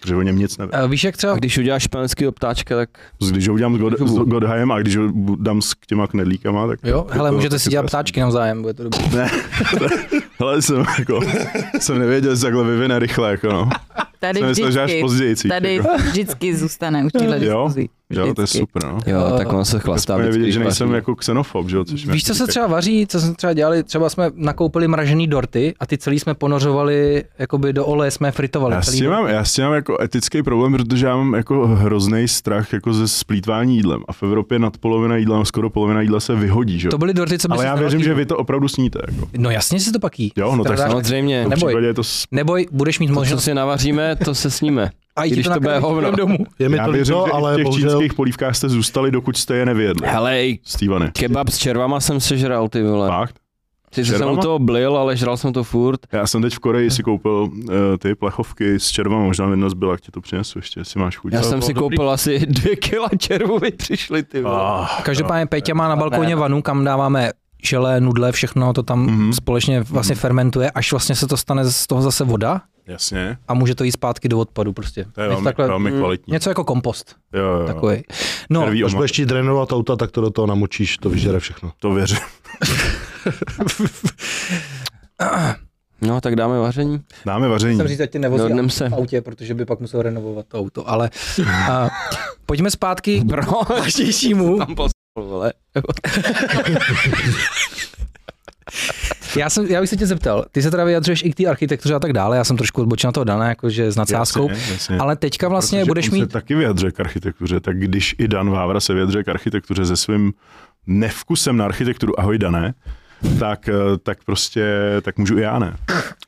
Protože 0.00 0.16
o 0.16 0.22
něm 0.22 0.38
nic 0.38 0.58
nevím. 0.58 0.70
Eh, 0.74 0.88
Víš, 0.88 1.04
jak 1.04 1.14
A 1.14 1.16
třeba 1.16 1.34
když 1.34 1.58
uděláš 1.58 1.82
španělského 1.82 2.32
ptáčka, 2.32 2.76
tak 2.76 2.90
Když 3.30 3.48
ho 3.48 3.54
udělám 3.54 3.76
s, 3.76 3.78
God, 3.78 3.94
s 4.00 4.14
Godheim 4.14 4.72
a 4.72 4.78
když 4.78 4.96
ho 4.96 5.12
dám 5.38 5.62
s 5.62 5.72
těma 5.86 6.06
knedlíkama, 6.06 6.66
tak... 6.66 6.80
Jo, 6.84 7.06
hele, 7.10 7.32
můžete 7.32 7.58
si 7.58 7.70
dělat 7.70 7.86
ptáčky 7.86 8.20
navzájem, 8.20 8.62
bude 8.62 8.74
to 8.74 8.82
dobrý. 8.82 9.16
Ne, 9.16 9.30
hele, 10.38 10.62
jsem 10.62 10.84
jako, 10.98 11.20
jsem 11.80 11.98
nevěděl, 11.98 12.30
že 12.30 12.36
se 12.36 12.42
takhle 12.42 12.64
vyvine 12.64 12.98
rychle, 12.98 13.30
jako 13.30 13.48
no. 13.52 13.68
Tady 14.20 14.38
Jsem 14.38 14.48
myslel, 14.48 14.70
že 14.70 14.80
až 14.82 14.90
vždycky, 14.90 15.00
později. 15.00 15.34
tady 15.48 15.74
jako. 15.74 15.88
vždycky 15.96 16.56
zůstane 16.56 17.04
u 17.04 17.10
těchto 17.10 17.34
Jo, 17.34 17.72
diskuzí. 18.10 18.28
jo, 18.28 18.34
to 18.34 18.40
je 18.40 18.44
Vždycky. 18.44 18.58
super, 18.58 18.84
no. 18.84 18.98
jo, 19.06 19.34
tak 19.38 19.52
on 19.52 19.64
se 19.64 19.78
chlastá. 19.78 20.14
Je 20.14 20.20
vždycky, 20.22 20.38
vidět, 20.40 20.52
že 20.52 20.60
nejsem 20.60 20.88
vaří. 20.88 20.96
jako 20.96 21.14
xenofob, 21.14 21.68
že 21.68 21.76
jo? 21.76 21.84
což 21.84 22.04
mě 22.04 22.12
Víš, 22.14 22.24
co 22.24 22.34
se 22.34 22.46
třeba 22.46 22.66
vaří, 22.66 23.06
co 23.06 23.20
jsme 23.20 23.34
třeba 23.34 23.52
dělali? 23.52 23.82
Třeba 23.82 24.08
jsme 24.08 24.30
nakoupili 24.34 24.88
mražený 24.88 25.26
dorty 25.26 25.74
a 25.80 25.86
ty 25.86 25.98
celý 25.98 26.18
jsme 26.20 26.34
ponořovali, 26.34 27.24
jakoby 27.38 27.72
do 27.72 27.86
oleje 27.86 28.10
jsme 28.10 28.32
fritovali. 28.32 28.74
Já 28.74 28.82
s, 28.82 28.86
celý 28.86 28.98
tím 28.98 29.10
mám, 29.10 29.26
já 29.26 29.44
s 29.44 29.52
tím 29.54 29.64
mám 29.64 29.74
jako 29.74 30.02
etický 30.02 30.42
problém, 30.42 30.72
protože 30.72 31.06
já 31.06 31.16
mám 31.16 31.34
jako 31.34 31.66
hrozný 31.66 32.28
strach 32.28 32.72
jako 32.72 32.92
ze 32.92 33.08
splítvání 33.08 33.76
jídlem. 33.76 34.02
A 34.08 34.12
v 34.12 34.22
Evropě 34.22 34.58
nad 34.58 34.78
polovina 34.78 35.16
jídla, 35.16 35.44
skoro 35.44 35.70
polovina 35.70 36.00
jídla 36.00 36.20
se 36.20 36.34
vyhodí, 36.34 36.78
že 36.80 36.88
jo? 36.88 36.90
To 36.90 36.98
byly 36.98 37.14
dorty, 37.14 37.38
co 37.38 37.48
by 37.48 37.52
Ale 37.54 37.64
já 37.64 37.74
věřím, 37.74 38.02
že 38.02 38.14
vy 38.14 38.26
to 38.26 38.36
opravdu 38.36 38.68
sníte. 38.68 38.98
Jako. 39.12 39.28
No 39.38 39.50
jasně 39.50 39.80
si 39.80 39.92
to 39.92 39.98
pak 39.98 40.20
jí. 40.20 40.32
Jo, 40.36 40.56
no 40.56 40.64
tak 40.64 40.78
Samozřejmě. 40.78 41.46
Neboj. 41.48 41.56
případě 41.68 41.86
je 41.86 41.94
to... 41.94 42.04
s- 42.04 42.24
Neboj, 42.30 42.66
budeš 42.72 42.98
mít 42.98 43.06
To, 43.06 43.14
co 43.14 43.20
možnost. 43.20 43.44
si 43.44 43.54
navaříme, 43.54 44.16
to 44.24 44.34
se 44.34 44.50
sníme. 44.50 44.90
A 45.16 45.24
i 45.24 45.30
když 45.30 45.46
to 45.46 45.60
bude 45.60 45.78
hovno. 45.78 46.10
domů. 46.10 46.36
Je 46.58 46.68
mi 46.68 46.76
Já 46.76 46.86
to 46.86 46.92
věřím, 46.92 47.14
líto, 47.14 47.26
že 47.26 47.32
ale 47.32 47.52
v 47.52 47.56
těch 47.56 47.64
bohužel 47.64 47.90
čínských 47.90 48.14
polívkách 48.14 48.56
jste 48.56 48.68
zůstali, 48.68 49.10
dokud 49.10 49.36
jste 49.36 49.56
je 49.56 49.66
nevědli. 49.66 50.08
Hele, 50.08 50.42
Stevany. 50.62 51.10
kebab 51.12 51.48
s 51.48 51.58
červama 51.58 52.00
jsem 52.00 52.20
sežral, 52.20 52.68
ty 52.68 52.82
vole. 52.82 53.08
Fakt? 53.08 53.34
Sice 53.94 54.10
jsem 54.10 54.18
červama? 54.18 54.38
u 54.38 54.42
toho 54.42 54.58
blil, 54.58 54.96
ale 54.96 55.16
žral 55.16 55.36
jsem 55.36 55.52
to 55.52 55.64
furt. 55.64 56.00
Já 56.12 56.26
jsem 56.26 56.42
teď 56.42 56.54
v 56.54 56.58
Koreji 56.58 56.90
si 56.90 57.02
koupil 57.02 57.32
uh, 57.52 57.68
ty 57.98 58.14
plechovky 58.14 58.80
s 58.80 58.86
červama, 58.90 59.22
možná 59.24 59.50
jedna 59.50 59.68
zbyla, 59.68 59.92
jak 59.92 60.00
ti 60.00 60.12
to 60.12 60.20
přinesu 60.20 60.58
ještě, 60.58 60.80
jestli 60.80 61.00
máš 61.00 61.16
chuť. 61.16 61.32
Já 61.32 61.42
jsem 61.42 61.62
si 61.62 61.74
dobrý. 61.74 61.96
koupil 61.96 62.10
asi 62.10 62.46
dvě 62.46 62.76
kila 62.76 63.08
červů, 63.18 63.58
mi 63.62 63.70
přišly, 63.70 64.22
ty 64.22 64.42
vole. 64.42 64.60
Ah, 64.62 65.02
Každopádně 65.02 65.46
Peťa 65.46 65.74
má 65.74 65.88
na 65.88 65.96
balkoně 65.96 66.36
vanu, 66.36 66.62
kam 66.62 66.84
dáváme 66.84 67.30
želé, 67.64 68.00
nudle, 68.00 68.32
všechno 68.32 68.72
to 68.72 68.82
tam 68.82 69.06
Mhm. 69.06 69.32
společně 69.32 69.80
vlastně 69.80 70.14
fermentuje, 70.14 70.70
až 70.70 70.90
vlastně 70.92 71.14
se 71.14 71.26
to 71.26 71.36
stane 71.36 71.64
z 71.64 71.86
toho 71.86 72.02
zase 72.02 72.24
voda 72.24 72.60
jasně, 72.86 73.38
a 73.48 73.54
může 73.54 73.74
to 73.74 73.84
jít 73.84 73.92
zpátky 73.92 74.28
do 74.28 74.38
odpadu 74.38 74.72
prostě. 74.72 75.04
to 75.12 75.20
je 75.20 75.24
Něco 75.28 75.34
velmi, 75.34 75.44
takhle- 75.44 75.66
velmi 75.68 75.90
mm, 75.90 75.98
kvalitní. 75.98 76.32
Něco 76.32 76.50
jako 76.50 76.64
kompost 76.64 77.16
Jo, 77.32 77.42
jo, 77.44 77.60
jo. 77.60 77.66
takový. 77.66 78.02
No, 78.50 78.62
Červí 78.62 78.84
Až 78.84 78.94
budeš 78.94 79.10
chtít 79.10 79.26
drenovat 79.26 79.72
auta, 79.72 79.96
tak 79.96 80.10
to 80.10 80.20
do 80.20 80.30
toho 80.30 80.46
namočíš, 80.46 80.98
to 80.98 81.10
vyžere 81.10 81.40
všechno. 81.40 81.72
To 81.78 81.94
věřím. 81.94 82.18
No, 86.00 86.20
tak 86.20 86.36
dáme 86.36 86.58
vaření. 86.58 87.00
Dáme 87.26 87.48
vaření. 87.48 87.76
jsem 87.76 87.88
říct, 87.88 88.00
ať 88.00 88.10
ty 88.10 88.18
nevozí 88.18 88.38
Dohodnem 88.38 88.70
se. 88.70 88.88
v 88.88 88.94
autě, 88.94 89.20
protože 89.22 89.54
by 89.54 89.64
pak 89.64 89.80
musel 89.80 90.02
renovovat 90.02 90.46
to 90.48 90.58
auto, 90.60 90.88
ale 90.90 91.10
a, 91.70 91.88
pojďme 92.46 92.70
zpátky 92.70 93.20
k 93.20 93.24
Bro, 93.24 93.42
vážnějšímu. 93.70 94.58
tam 94.58 94.74
poslal, 94.74 94.92
vole. 95.16 95.52
Já, 99.36 99.50
jsem, 99.50 99.66
já 99.66 99.80
bych 99.80 99.90
se 99.90 99.96
tě 99.96 100.06
zeptal, 100.06 100.44
ty 100.52 100.62
se 100.62 100.70
teda 100.70 100.84
vyjadřuješ 100.84 101.24
i 101.24 101.32
k 101.32 101.34
té 101.34 101.46
architektuře 101.46 101.94
a 101.94 101.98
tak 101.98 102.12
dále, 102.12 102.36
já 102.36 102.44
jsem 102.44 102.56
trošku 102.56 102.82
odbočil 102.82 103.08
na 103.08 103.12
to 103.12 103.24
dané, 103.24 103.48
jakože 103.48 103.92
s 103.92 103.96
nadsázkou, 103.96 104.48
Jasně, 104.48 104.72
jasně. 104.72 104.98
ale 104.98 105.16
teďka 105.16 105.48
vlastně 105.48 105.78
Protože 105.78 105.88
budeš 105.88 106.08
on 106.08 106.10
se 106.10 106.16
mít, 106.16 106.32
taky 106.32 106.54
vyjadřuje 106.54 106.92
k 106.92 107.00
architektuře, 107.00 107.60
tak 107.60 107.78
když 107.78 108.14
i 108.18 108.28
Dan 108.28 108.50
Vávra 108.50 108.80
se 108.80 108.94
vyjadřuje 108.94 109.24
k 109.24 109.28
architektuře 109.28 109.86
se 109.86 109.96
svým 109.96 110.32
nevkusem 110.86 111.56
na 111.56 111.64
architekturu, 111.64 112.20
ahoj 112.20 112.38
Dané, 112.38 112.74
tak, 113.38 113.68
eh, 113.68 113.72
tak 114.02 114.18
prostě, 114.24 114.66
tak 115.02 115.18
můžu 115.18 115.38
i 115.38 115.40
já 115.40 115.58
ne. 115.58 115.76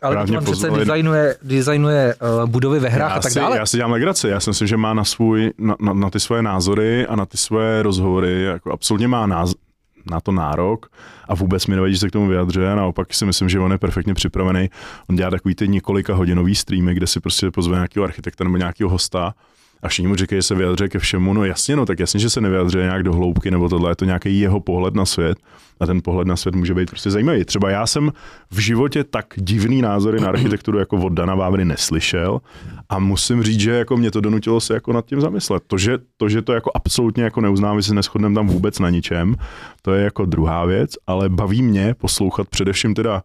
ale 0.03 0.15
právně 0.15 0.39
on 0.39 0.45
přece 0.45 0.71
designuje, 0.71 1.37
designuje 1.43 2.15
uh, 2.15 2.47
budovy 2.47 2.79
ve 2.79 2.89
hrách 2.89 3.11
já 3.11 3.17
a 3.17 3.21
tak 3.21 3.33
si, 3.33 3.39
dále. 3.39 3.57
Já 3.57 3.67
si 3.67 3.77
dělám 3.77 3.93
legraci, 3.93 4.29
já 4.29 4.41
si 4.41 4.51
myslím, 4.51 4.69
že 4.69 4.77
má 4.77 4.95
na, 4.95 5.05
svůj, 5.05 5.53
na, 5.59 5.77
na, 5.81 5.93
na 5.93 6.11
ty 6.11 6.21
svoje 6.21 6.43
názory 6.43 7.07
a 7.07 7.17
na 7.17 7.27
ty 7.27 7.37
svoje 7.37 7.83
rozhovory, 7.83 8.43
jako 8.43 8.73
absolutně 8.73 9.09
má 9.09 9.27
náz, 9.27 9.55
na 10.11 10.21
to 10.21 10.33
nárok 10.33 10.91
a 11.29 11.35
vůbec 11.35 11.67
mi 11.67 11.75
nevadí, 11.75 11.95
že 11.95 12.01
se 12.01 12.09
k 12.09 12.13
tomu 12.13 12.29
vyjadřuje. 12.29 12.77
Naopak 12.77 13.15
si 13.15 13.27
myslím, 13.27 13.49
že 13.49 13.61
on 13.61 13.73
je 13.73 13.79
perfektně 13.79 14.15
připravený. 14.15 14.71
On 15.11 15.17
dělá 15.17 15.31
takový 15.31 15.55
ty 15.55 15.69
několika 15.69 16.15
hodinový 16.15 16.55
streamy, 16.55 16.95
kde 16.95 17.07
si 17.07 17.21
prostě 17.21 17.51
pozve 17.51 17.75
nějakého 17.75 18.05
architekta 18.05 18.45
nebo 18.45 18.57
nějakého 18.57 18.91
hosta 18.91 19.35
a 19.83 19.89
všichni 19.89 20.09
mu 20.09 20.16
říkají, 20.16 20.39
že 20.39 20.43
se 20.43 20.55
vyjadřuje 20.55 20.89
ke 20.89 20.99
všemu. 20.99 21.33
No 21.33 21.45
jasně, 21.45 21.76
no 21.76 21.87
tak 21.87 22.01
jasně, 22.01 22.20
že 22.20 22.31
se 22.31 22.41
nevyjadřuje 22.41 22.85
nějak 22.85 23.03
do 23.03 23.12
hloubky 23.12 23.51
nebo 23.51 23.68
tohle, 23.68 23.91
je 23.91 23.97
to 23.97 24.05
nějaký 24.05 24.41
jeho 24.41 24.61
pohled 24.61 24.95
na 24.95 25.05
svět 25.05 25.39
a 25.81 25.87
ten 25.87 26.03
pohled 26.03 26.29
na 26.29 26.37
svět 26.37 26.55
může 26.55 26.74
být 26.74 26.91
prostě 26.91 27.11
zajímavý. 27.11 27.45
Třeba 27.45 27.70
já 27.70 27.87
jsem 27.87 28.12
v 28.51 28.59
životě 28.59 29.05
tak 29.05 29.26
divný 29.37 29.83
názory 29.83 30.20
na 30.20 30.29
architekturu 30.29 30.79
jako 30.79 30.97
od 30.97 31.12
Dana 31.12 31.35
Vávry 31.35 31.64
neslyšel 31.64 32.41
a 32.89 32.99
musím 32.99 33.43
říct, 33.43 33.61
že 33.61 33.70
jako 33.70 33.97
mě 33.97 34.11
to 34.11 34.20
donutilo 34.20 34.61
se 34.61 34.74
jako 34.74 34.93
nad 34.93 35.07
tím 35.07 35.20
zamyslet. 35.20 35.62
To, 35.66 35.79
že 35.79 35.99
to, 36.16 36.29
že 36.29 36.43
to 36.43 36.53
jako 36.53 36.70
absolutně 36.74 37.24
jako 37.24 37.41
neuznám, 37.41 37.81
že 37.81 37.89
se 37.89 37.95
neschodneme 37.95 38.35
tam 38.35 38.47
vůbec 38.47 38.79
na 38.79 38.91
ničem, 38.91 39.35
to 39.83 39.93
je 39.93 40.05
jako 40.05 40.26
druhá 40.26 40.64
věc, 40.64 40.91
ale 41.07 41.29
baví 41.29 41.62
mě 41.62 41.95
poslouchat 41.95 42.49
především 42.49 42.95
teda 42.95 43.22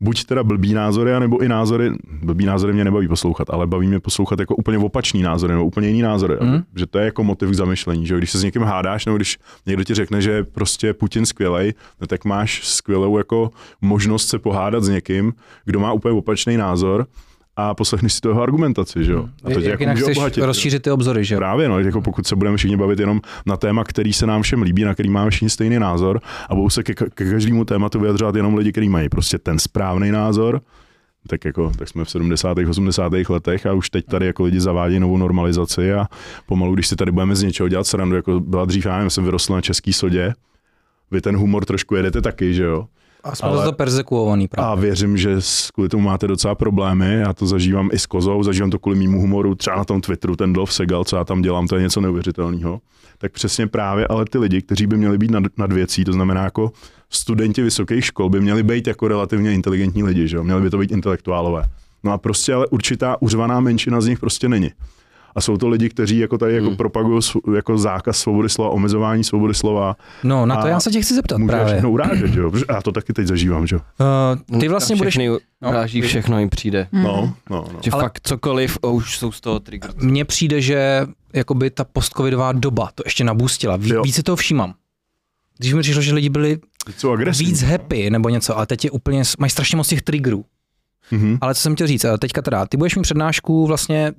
buď 0.00 0.24
teda 0.24 0.44
blbý 0.44 0.74
názory, 0.74 1.14
anebo 1.14 1.38
i 1.38 1.48
názory, 1.48 1.92
blbý 2.22 2.46
názory 2.46 2.72
mě 2.72 2.84
nebaví 2.84 3.08
poslouchat, 3.08 3.50
ale 3.50 3.66
baví 3.66 3.86
mě 3.86 4.00
poslouchat 4.00 4.40
jako 4.40 4.56
úplně 4.56 4.78
opačný 4.78 5.22
názory, 5.22 5.52
nebo 5.52 5.64
úplně 5.64 5.88
jiný 5.88 6.02
názory. 6.02 6.36
Mm. 6.40 6.62
Že 6.76 6.86
to 6.86 6.98
je 6.98 7.04
jako 7.04 7.24
motiv 7.24 7.50
k 7.50 7.54
zamyšlení, 7.54 8.06
že 8.06 8.18
když 8.18 8.30
se 8.30 8.38
s 8.38 8.44
někým 8.44 8.62
hádáš, 8.62 9.06
nebo 9.06 9.16
když 9.16 9.38
někdo 9.66 9.84
ti 9.84 9.94
řekne, 9.94 10.22
že 10.22 10.44
prostě 10.44 10.94
Putin 10.94 11.26
skvělej, 11.26 11.74
no 12.00 12.06
tak 12.06 12.24
máš 12.24 12.66
skvělou 12.66 13.18
jako 13.18 13.50
možnost 13.80 14.28
se 14.28 14.38
pohádat 14.38 14.84
s 14.84 14.88
někým, 14.88 15.32
kdo 15.64 15.80
má 15.80 15.92
úplně 15.92 16.18
opačný 16.18 16.56
názor 16.56 17.06
a 17.68 17.74
poslechneš 17.74 18.12
si 18.12 18.20
to 18.20 18.28
jeho 18.28 18.42
argumentaci, 18.42 19.04
že 19.04 19.12
jo? 19.12 19.28
A 19.44 19.50
to 19.50 19.60
tě 19.60 19.60
Jak 19.60 19.64
jako 19.64 19.82
jinak 19.82 19.96
může 19.98 20.12
obohatit. 20.12 20.44
rozšířit 20.44 20.82
ty 20.82 20.90
obzory, 20.90 21.24
že 21.24 21.34
jo? 21.34 21.38
Právě, 21.38 21.68
no, 21.68 21.78
jako 21.80 22.00
pokud 22.00 22.26
se 22.26 22.36
budeme 22.36 22.56
všichni 22.56 22.76
bavit 22.76 23.00
jenom 23.00 23.20
na 23.46 23.56
téma, 23.56 23.84
který 23.84 24.12
se 24.12 24.26
nám 24.26 24.42
všem 24.42 24.62
líbí, 24.62 24.84
na 24.84 24.94
který 24.94 25.10
máme 25.10 25.30
všichni 25.30 25.50
stejný 25.50 25.78
názor 25.78 26.20
a 26.48 26.54
budou 26.54 26.70
se 26.70 26.82
ke, 26.82 26.94
ke 26.94 27.30
každému 27.30 27.64
tématu 27.64 28.00
vyjadřovat 28.00 28.34
jenom 28.34 28.54
lidi, 28.54 28.72
kteří 28.72 28.88
mají 28.88 29.08
prostě 29.08 29.38
ten 29.38 29.58
správný 29.58 30.10
názor, 30.10 30.60
tak 31.28 31.44
jako, 31.44 31.72
tak 31.78 31.88
jsme 31.88 32.04
v 32.04 32.10
70. 32.10 32.58
80. 32.68 33.12
letech 33.28 33.66
a 33.66 33.72
už 33.72 33.90
teď 33.90 34.04
tady 34.06 34.26
jako 34.26 34.44
lidi 34.44 34.60
zavádějí 34.60 35.00
novou 35.00 35.16
normalizaci 35.16 35.92
a 35.92 36.06
pomalu, 36.46 36.74
když 36.74 36.86
si 36.88 36.96
tady 36.96 37.12
budeme 37.12 37.36
z 37.36 37.42
něčeho 37.42 37.68
dělat 37.68 37.86
srandu, 37.86 38.16
jako 38.16 38.40
byla 38.40 38.64
dřív, 38.64 38.86
já 38.86 38.96
nevím, 38.96 39.10
jsem 39.10 39.24
vyrostl 39.24 39.52
na 39.52 39.60
český 39.60 39.92
sodě, 39.92 40.34
vy 41.10 41.20
ten 41.20 41.36
humor 41.36 41.64
trošku 41.64 41.94
jedete 41.94 42.20
taky, 42.22 42.54
že 42.54 42.62
jo? 42.64 42.86
A 43.24 43.34
jsme 43.34 43.48
ale- 43.48 43.64
to 43.64 43.72
persekuovaný 43.72 44.48
právě. 44.48 44.72
A 44.72 44.74
věřím, 44.74 45.16
že 45.16 45.36
kvůli 45.74 45.88
tomu 45.88 46.04
máte 46.04 46.26
docela 46.26 46.54
problémy. 46.54 47.14
Já 47.14 47.32
to 47.32 47.46
zažívám 47.46 47.88
i 47.92 47.98
s 47.98 48.06
kozou, 48.06 48.42
zažívám 48.42 48.70
to 48.70 48.78
kvůli 48.78 48.98
mýmu 48.98 49.20
humoru, 49.20 49.54
třeba 49.54 49.76
na 49.76 49.84
tom 49.84 50.00
Twitteru, 50.00 50.36
ten 50.36 50.52
Dolph 50.52 50.72
Segal, 50.72 51.04
co 51.04 51.16
já 51.16 51.24
tam 51.24 51.42
dělám, 51.42 51.66
to 51.66 51.76
je 51.76 51.82
něco 51.82 52.00
neuvěřitelného. 52.00 52.80
Tak 53.18 53.32
přesně 53.32 53.66
právě, 53.66 54.06
ale 54.06 54.24
ty 54.24 54.38
lidi, 54.38 54.62
kteří 54.62 54.86
by 54.86 54.96
měli 54.96 55.18
být 55.18 55.30
nad, 55.30 55.42
nad 55.56 55.72
věcí, 55.72 56.04
to 56.04 56.12
znamená 56.12 56.44
jako 56.44 56.72
studenti 57.10 57.62
vysokých 57.62 58.04
škol, 58.04 58.30
by 58.30 58.40
měli 58.40 58.62
být 58.62 58.86
jako 58.86 59.08
relativně 59.08 59.52
inteligentní 59.52 60.02
lidi, 60.02 60.28
že 60.28 60.36
jo? 60.36 60.44
měli 60.44 60.62
by 60.62 60.70
to 60.70 60.78
být 60.78 60.92
intelektuálové. 60.92 61.64
No 62.04 62.12
a 62.12 62.18
prostě 62.18 62.54
ale 62.54 62.66
určitá 62.66 63.22
uřvaná 63.22 63.60
menšina 63.60 64.00
z 64.00 64.06
nich 64.06 64.18
prostě 64.18 64.48
není. 64.48 64.70
A 65.34 65.40
jsou 65.40 65.56
to 65.56 65.68
lidi, 65.68 65.88
kteří 65.88 66.18
jako 66.18 66.38
tady 66.38 66.54
jako 66.54 66.66
Hmm. 66.66 66.76
propagují 66.76 67.20
jako 67.54 67.78
zákaz 67.78 68.18
svobody 68.18 68.48
slova, 68.48 68.70
omezování 68.70 69.24
svobody 69.24 69.54
slova. 69.54 69.96
No, 70.24 70.46
na 70.46 70.62
to 70.62 70.66
já 70.68 70.80
se 70.80 70.90
tě 70.90 71.00
chci 71.02 71.14
zeptat 71.14 71.38
Může 71.38 71.48
právě. 71.48 71.66
všechno 71.72 71.90
urážet, 71.90 72.32
že 72.32 72.40
jo? 72.40 72.50
Protože 72.50 72.64
Já 72.70 72.82
to 72.82 72.92
taky 72.92 73.12
teď 73.12 73.26
zažívám, 73.26 73.66
že 73.66 73.76
jo? 73.76 73.80
Uh, 74.52 74.60
ty 74.60 74.68
vlastně 74.68 74.96
budeš 74.96 75.16
no. 75.16 75.38
uráží, 75.68 76.00
všechno 76.00 76.38
jim 76.38 76.48
přijde. 76.48 76.88
Mhm. 76.92 77.02
No, 77.04 77.34
no, 77.50 77.64
no. 77.72 77.80
Že 77.82 77.90
Ale- 77.90 78.02
fakt 78.02 78.20
cokoliv, 78.22 78.78
a 78.82 78.86
už 78.86 79.18
jsou 79.18 79.32
z 79.32 79.40
toho 79.40 79.60
trigger. 79.60 79.90
mně 79.96 80.24
přijde, 80.24 80.60
že 80.60 81.06
jakoby 81.34 81.70
ta 81.70 81.84
postcovidová 81.84 82.52
doba 82.52 82.90
to 82.94 83.02
ještě 83.06 83.24
nabůstila. 83.24 83.76
Ví, 83.76 83.92
víc 84.04 84.14
si 84.14 84.22
toho 84.22 84.36
všímám. 84.36 84.74
Když 85.58 85.72
mi 85.72 85.80
přišlo, 85.80 86.02
že 86.02 86.14
lidi 86.14 86.28
byli 86.28 86.58
víc 87.38 87.62
happy 87.62 88.10
nebo 88.10 88.28
něco, 88.28 88.56
ale 88.56 88.66
teď 88.66 88.84
je 88.84 88.90
úplně, 88.90 89.22
mají 89.38 89.50
strašně 89.50 89.76
moc 89.76 89.88
těch 89.88 90.02
triggerů. 90.02 90.44
Mhm. 91.10 91.38
Ale 91.40 91.54
co 91.54 91.60
jsem 91.60 91.74
chtěl 91.74 91.86
říct, 91.86 92.04
eh, 92.04 92.18
teďka 92.18 92.42
teda, 92.42 92.66
ty 92.66 92.76
budeš 92.76 92.96
mít 92.96 93.02
přednášku 93.02 93.66
vlastně, 93.66 94.12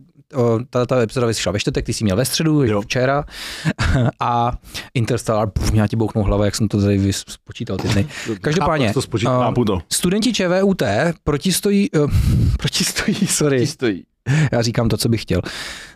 ta, 0.69 0.85
ta 0.85 1.01
epizoda 1.01 1.27
vyšla 1.27 1.51
ve 1.51 1.59
čtvrtek, 1.59 1.85
ty 1.85 1.93
jsi 1.93 2.03
měl 2.03 2.17
ve 2.17 2.25
středu, 2.25 2.63
Jo. 2.63 2.71
jo. 2.71 2.81
včera 2.81 3.23
a 4.19 4.51
Interstellar, 4.93 5.49
puf, 5.49 5.71
měla 5.71 5.87
ti 5.87 5.95
bouchnou 5.95 6.23
hlava, 6.23 6.45
jak 6.45 6.55
jsem 6.55 6.67
to 6.67 6.81
tady 6.81 7.13
spočítal 7.13 7.77
ty 7.77 7.87
dny. 7.87 8.07
Každopádně, 8.41 8.93
to 8.93 9.01
spočítám. 9.01 9.41
Chápu 9.41 9.65
to. 9.65 9.79
studenti 9.91 10.33
ČVUT 10.33 10.81
protistojí, 11.23 11.91
uh, 11.91 12.11
protistojí, 12.57 13.15
sorry, 13.27 13.59
Ti 13.59 13.67
stojí. 13.67 14.03
já 14.51 14.61
říkám 14.61 14.89
to, 14.89 14.97
co 14.97 15.09
bych 15.09 15.21
chtěl. 15.21 15.41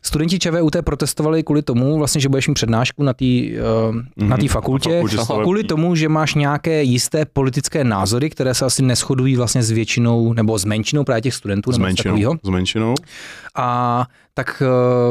Studenti 0.04 0.40
ČVUT 0.40 0.76
protestovali 0.86 1.44
kvůli 1.44 1.62
tomu, 1.62 1.98
vlastně, 1.98 2.22
že 2.22 2.30
budeš 2.30 2.48
mít 2.48 2.54
přednášku 2.54 3.04
na 3.04 3.14
té 3.14 3.26
uh, 3.90 3.96
na 4.18 4.36
Mhm. 4.38 4.48
fakultě, 4.48 4.90
Na 4.90 4.96
fakultě 4.96 5.18
stavební. 5.18 5.44
kvůli 5.44 5.64
tomu, 5.64 5.96
že 5.96 6.10
máš 6.10 6.34
nějaké 6.36 6.84
jisté 6.84 7.26
politické 7.26 7.84
názory, 7.84 8.30
které 8.30 8.54
se 8.54 8.66
asi 8.66 8.82
neschodují 8.82 9.36
vlastně 9.36 9.64
s 9.64 9.72
většinou 9.72 10.34
nebo 10.34 10.58
s 10.60 10.66
menšinou 10.66 11.04
právě 11.04 11.22
těch 11.22 11.34
studentů 11.34 11.72
nebo 11.72 11.84
menšinou. 11.84 12.34
S 12.44 12.50
menšinou. 12.50 12.96
A 13.56 14.06
tak 14.38 14.64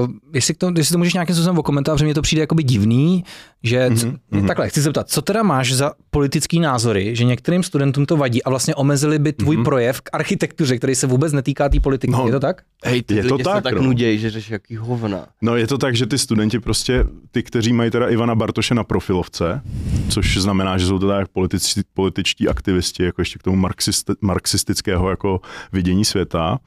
uh, 0.05 0.11
jestli, 0.33 0.55
to, 0.55 0.73
jestli 0.77 0.93
to 0.93 0.99
můžeš 0.99 1.15
nějakým 1.15 1.35
způsobem 1.35 1.59
okomentovat, 1.59 1.97
protože 1.97 2.05
mně 2.05 2.15
to 2.15 2.23
přijde 2.23 2.41
jakoby 2.41 2.63
divný, 2.63 3.25
že 3.63 3.89
mm-hmm. 3.89 4.19
mhm. 4.31 4.47
takhle, 4.47 4.69
chci 4.69 4.81
se 4.81 4.85
zeptat, 4.85 5.09
co 5.09 5.23
teda 5.23 5.43
máš 5.43 5.73
za 5.73 5.93
politický 6.11 6.61
názory, 6.61 7.17
že 7.17 7.25
některým 7.25 7.63
studentům 7.63 8.07
to 8.07 8.17
vadí 8.17 8.43
a 8.43 8.51
vlastně 8.51 8.75
omezili 8.75 9.19
by 9.19 9.33
tvůj 9.33 9.57
mm-hmm. 9.57 9.65
projev 9.65 10.01
k 10.01 10.11
architektuře, 10.13 10.77
který 10.77 10.95
se 10.95 11.07
vůbec 11.07 11.33
netýká 11.33 11.69
té 11.69 11.81
politiky, 11.81 12.13
No, 12.13 12.27
je 12.27 12.33
to 12.33 12.41
tak? 12.41 12.63
Hej, 12.85 13.03
ty 13.03 13.15
Je 13.15 13.25
to 13.25 13.35
lidi 13.35 13.45
se 13.45 13.51
tak, 13.51 13.63
tak 13.65 13.75
no. 13.75 13.83
nuděj, 13.83 14.19
že 14.19 14.31
řeš 14.31 14.51
jaký 14.51 14.77
hovna. 14.77 15.27
No 15.43 15.57
je 15.57 15.67
to 15.67 15.79
tak, 15.79 15.97
že 15.97 16.07
ty 16.07 16.19
studenti 16.19 16.61
prostě, 16.61 17.05
ty, 17.31 17.43
kteří 17.43 17.73
mají 17.73 17.91
teda 17.91 18.09
Ivana 18.09 18.35
Bartoše 18.35 18.75
na 18.75 18.85
profilovce, 18.85 19.61
což 20.09 20.39
znamená, 20.39 20.79
že 20.79 20.87
jsou 20.87 20.99
teda 20.99 21.19
jak 21.19 21.29
politici, 21.29 21.83
političtí 21.95 22.49
aktivisti, 22.49 23.05
jako 23.05 23.21
ještě 23.21 23.39
k 23.39 23.43
tomu 23.43 23.57
marxist, 23.57 24.11
marxistického 24.21 25.11
jako 25.11 25.41
vidění 25.73 26.05
světa. 26.05 26.59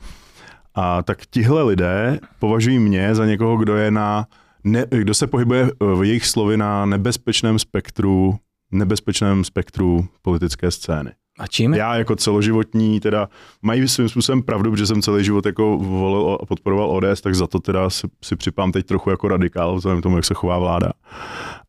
A 0.80 1.04
tak 1.04 1.26
tihle 1.26 1.64
lidé 1.64 2.20
považují 2.40 2.80
mě 2.80 3.16
za 3.16 3.26
někoho, 3.26 3.58
kdo 3.58 3.76
je 3.76 3.92
na, 3.92 4.28
ne, 4.64 4.86
kdo 4.90 5.14
se 5.14 5.28
pohybuje 5.28 5.72
v 6.00 6.04
jejich 6.04 6.26
slovy 6.26 6.58
na 6.58 6.86
nebezpečném 6.86 7.60
spektru, 7.60 8.36
nebezpečném 8.72 9.44
spektru 9.44 10.08
politické 10.22 10.72
scény. 10.72 11.12
A 11.40 11.48
čím? 11.48 11.74
Já 11.74 11.96
jako 11.96 12.16
celoživotní, 12.16 13.00
teda 13.00 13.30
mají 13.62 13.88
svým 13.88 14.10
způsobem 14.10 14.44
pravdu, 14.44 14.72
protože 14.72 14.88
jsem 14.88 15.02
celý 15.02 15.24
život 15.24 15.46
jako 15.46 15.78
volil 15.78 16.38
a 16.42 16.46
podporoval 16.46 16.92
ODS, 16.92 17.22
tak 17.22 17.36
za 17.36 17.48
to 17.48 17.60
teda 17.60 17.90
si, 17.90 18.08
si 18.24 18.36
připám 18.36 18.72
teď 18.72 18.86
trochu 18.86 19.10
jako 19.10 19.28
radikál, 19.28 19.76
vzhledem 19.76 20.00
k 20.00 20.04
tomu, 20.04 20.16
jak 20.16 20.26
se 20.26 20.34
chová 20.34 20.60
vláda. 20.60 20.92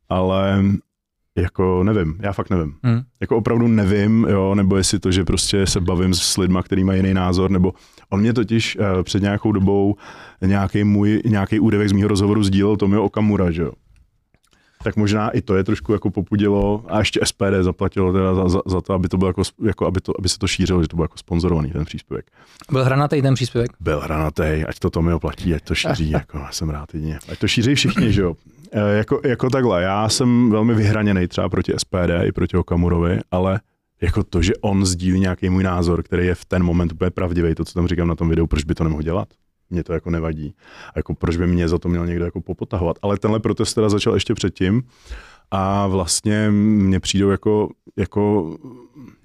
Ale 0.08 0.62
jako 1.40 1.84
nevím, 1.84 2.18
já 2.20 2.32
fakt 2.32 2.50
nevím. 2.50 2.74
Hmm. 2.82 3.00
Jako 3.20 3.36
opravdu 3.36 3.68
nevím, 3.68 4.26
jo, 4.30 4.54
nebo 4.54 4.76
jestli 4.76 4.98
to, 4.98 5.12
že 5.12 5.24
prostě 5.24 5.66
se 5.66 5.80
bavím 5.80 6.14
s 6.14 6.36
lidma, 6.36 6.62
který 6.62 6.84
mají 6.84 6.98
jiný 6.98 7.14
názor, 7.14 7.50
nebo 7.50 7.72
on 8.10 8.20
mě 8.20 8.32
totiž 8.32 8.76
uh, 8.76 9.02
před 9.02 9.22
nějakou 9.22 9.52
dobou 9.52 9.96
nějaký 10.42 10.84
můj, 10.84 11.22
nějaký 11.24 11.60
úryvek 11.60 11.88
z 11.88 11.92
mýho 11.92 12.08
rozhovoru 12.08 12.42
sdílel 12.42 12.76
Tomio 12.76 13.02
Okamura, 13.02 13.50
že 13.50 13.62
jo. 13.62 13.72
Tak 14.82 14.96
možná 14.96 15.30
i 15.30 15.40
to 15.40 15.56
je 15.56 15.64
trošku 15.64 15.92
jako 15.92 16.10
popudilo 16.10 16.84
a 16.88 16.98
ještě 16.98 17.20
SPD 17.24 17.54
zaplatilo 17.60 18.12
teda 18.12 18.34
za, 18.34 18.48
za, 18.48 18.60
za 18.66 18.80
to, 18.80 18.92
aby 18.92 19.08
to 19.08 19.18
bylo 19.18 19.28
jako, 19.30 19.42
jako 19.62 19.86
aby, 19.86 20.00
to, 20.00 20.12
aby 20.18 20.28
se 20.28 20.38
to 20.38 20.46
šířilo, 20.46 20.82
že 20.82 20.88
to 20.88 20.96
bylo 20.96 21.04
jako 21.04 21.18
sponzorovaný 21.18 21.70
ten 21.70 21.84
příspěvek. 21.84 22.30
Byl 22.72 22.84
hranatý 22.84 23.22
ten 23.22 23.34
příspěvek? 23.34 23.70
Byl 23.80 24.00
hranatý, 24.00 24.64
ať 24.68 24.78
to 24.78 24.90
Tomio 24.90 25.18
platí, 25.18 25.54
ať 25.54 25.62
to 25.62 25.74
šíří, 25.74 26.10
jako 26.20 26.38
já 26.38 26.52
jsem 26.52 26.70
rád 26.70 26.94
jedině. 26.94 27.18
Ať 27.28 27.38
to 27.38 27.48
šíří 27.48 27.74
všichni, 27.74 28.12
že 28.12 28.22
jo. 28.22 28.34
E, 28.72 28.96
jako, 28.96 29.20
jako 29.24 29.50
takhle, 29.50 29.82
já 29.82 30.08
jsem 30.08 30.50
velmi 30.50 30.74
vyhraněný 30.74 31.28
třeba 31.28 31.48
proti 31.48 31.72
SPD 31.76 32.10
i 32.24 32.32
proti 32.32 32.56
Okamurovi, 32.56 33.18
ale 33.30 33.60
jako 34.00 34.22
to, 34.22 34.42
že 34.42 34.52
on 34.60 34.86
sdílí 34.86 35.20
nějaký 35.20 35.50
můj 35.50 35.62
názor, 35.62 36.02
který 36.02 36.26
je 36.26 36.34
v 36.34 36.44
ten 36.44 36.62
moment 36.62 36.92
úplně 36.92 37.10
pravdivý, 37.10 37.54
to, 37.54 37.64
co 37.64 37.74
tam 37.74 37.88
říkám 37.88 38.08
na 38.08 38.14
tom 38.14 38.28
videu, 38.28 38.46
proč 38.46 38.64
by 38.64 38.74
to 38.74 38.84
nemohl 38.84 39.02
dělat? 39.02 39.28
Mně 39.70 39.84
to 39.84 39.92
jako 39.92 40.10
nevadí. 40.10 40.54
A 40.94 40.98
jako 40.98 41.14
proč 41.14 41.36
by 41.36 41.46
mě 41.46 41.68
za 41.68 41.78
to 41.78 41.88
měl 41.88 42.06
někdo 42.06 42.24
jako 42.24 42.40
popotahovat? 42.40 42.96
Ale 43.02 43.18
tenhle 43.18 43.40
protest 43.40 43.74
teda 43.74 43.88
začal 43.88 44.14
ještě 44.14 44.34
předtím 44.34 44.82
a 45.50 45.86
vlastně 45.86 46.50
mně 46.50 47.00
přijdou 47.00 47.30
jako, 47.30 47.68
jako 47.96 48.54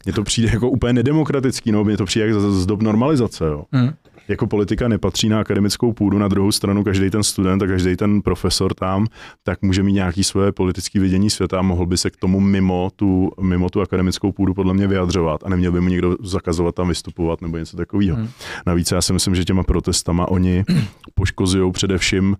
mně 0.05 0.13
to 0.13 0.23
přijde 0.23 0.49
jako 0.53 0.69
úplně 0.69 0.93
nedemokratický, 0.93 1.71
no, 1.71 1.83
mně 1.83 1.97
to 1.97 2.05
přijde 2.05 2.25
jak 2.25 2.35
z, 2.35 2.61
z 2.61 2.65
dob 2.65 2.81
normalizace, 2.81 3.45
jo. 3.45 3.63
Hmm. 3.71 3.93
Jako 4.27 4.47
politika 4.47 4.87
nepatří 4.87 5.29
na 5.29 5.39
akademickou 5.39 5.93
půdu, 5.93 6.17
na 6.17 6.27
druhou 6.27 6.51
stranu 6.51 6.83
každý 6.83 7.09
ten 7.09 7.23
student 7.23 7.63
a 7.63 7.67
každý 7.67 7.95
ten 7.95 8.21
profesor 8.21 8.73
tam, 8.73 9.07
tak 9.43 9.61
může 9.61 9.83
mít 9.83 9.93
nějaký 9.93 10.23
svoje 10.23 10.51
politické 10.51 10.99
vidění 10.99 11.29
světa 11.29 11.59
a 11.59 11.61
mohl 11.61 11.85
by 11.85 11.97
se 11.97 12.09
k 12.09 12.17
tomu 12.17 12.39
mimo 12.39 12.91
tu, 12.95 13.31
mimo 13.41 13.69
tu 13.69 13.81
akademickou 13.81 14.31
půdu 14.31 14.53
podle 14.53 14.73
mě 14.73 14.87
vyjadřovat 14.87 15.41
a 15.45 15.49
neměl 15.49 15.71
by 15.71 15.81
mu 15.81 15.89
někdo 15.89 16.17
zakazovat 16.23 16.75
tam 16.75 16.87
vystupovat 16.87 17.41
nebo 17.41 17.57
něco 17.57 17.77
takového. 17.77 18.17
Hmm. 18.17 18.29
Navíc 18.65 18.91
já 18.91 19.01
si 19.01 19.13
myslím, 19.13 19.35
že 19.35 19.45
těma 19.45 19.63
protestama 19.63 20.27
oni 20.27 20.63
poškozují 21.13 21.71
především 21.71 22.37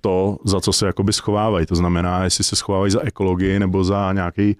to, 0.00 0.36
za 0.44 0.60
co 0.60 0.72
se 0.72 0.86
jakoby 0.86 1.12
schovávají. 1.12 1.66
To 1.66 1.76
znamená, 1.76 2.24
jestli 2.24 2.44
se 2.44 2.56
schovávají 2.56 2.92
za 2.92 3.00
ekologii 3.00 3.58
nebo 3.58 3.84
za 3.84 4.12
nějaký 4.12 4.56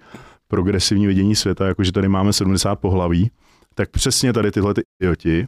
progresivní 0.47 1.07
vidění 1.07 1.35
světa, 1.35 1.67
jako 1.67 1.83
že 1.83 1.91
tady 1.91 2.07
máme 2.07 2.33
70 2.33 2.75
pohlaví, 2.75 3.31
tak 3.75 3.89
přesně 3.89 4.33
tady 4.33 4.51
tyhle 4.51 4.73
ty 4.73 4.81
idioti 5.01 5.47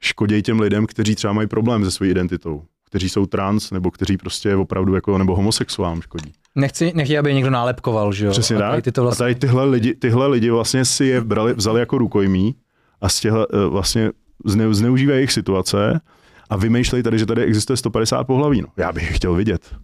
škodějí 0.00 0.42
těm 0.42 0.60
lidem, 0.60 0.86
kteří 0.86 1.14
třeba 1.14 1.32
mají 1.32 1.48
problém 1.48 1.84
se 1.84 1.90
svojí 1.90 2.10
identitou, 2.10 2.62
kteří 2.86 3.08
jsou 3.08 3.26
trans 3.26 3.70
nebo 3.70 3.90
kteří 3.90 4.16
prostě 4.16 4.56
opravdu 4.56 4.94
jako 4.94 5.18
nebo 5.18 5.36
homosexuálům 5.36 6.02
škodí. 6.02 6.32
Nechci, 6.54 6.92
nechci, 6.94 7.18
aby 7.18 7.34
někdo 7.34 7.50
nálepkoval, 7.50 8.12
že 8.12 8.26
jo? 8.26 8.30
Přesně 8.30 8.56
a 8.56 8.58
tady 8.58 8.76
tak. 8.76 8.84
Ty 8.84 8.92
to 8.92 9.00
A 9.00 9.04
vlastně... 9.04 9.24
tady 9.24 9.34
tyhle 9.34 9.64
lidi, 9.64 9.94
tyhle 9.94 10.26
lidi 10.26 10.50
vlastně 10.50 10.84
si 10.84 11.04
je 11.04 11.20
brali, 11.20 11.54
vzali 11.54 11.80
jako 11.80 11.98
rukojmí 11.98 12.54
a 13.00 13.08
z 13.08 13.20
těhle, 13.20 13.46
eh, 13.52 13.66
vlastně 13.66 14.10
zne, 14.44 14.74
zneužívají 14.74 15.18
jejich 15.18 15.32
situace 15.32 16.00
a 16.50 16.56
vymýšlejí 16.56 17.02
tady, 17.02 17.18
že 17.18 17.26
tady 17.26 17.42
existuje 17.42 17.76
150 17.76 18.24
pohlaví. 18.24 18.62
No, 18.62 18.68
já 18.76 18.92
bych 18.92 19.02
je 19.02 19.12
chtěl 19.16 19.34
vidět. 19.34 19.76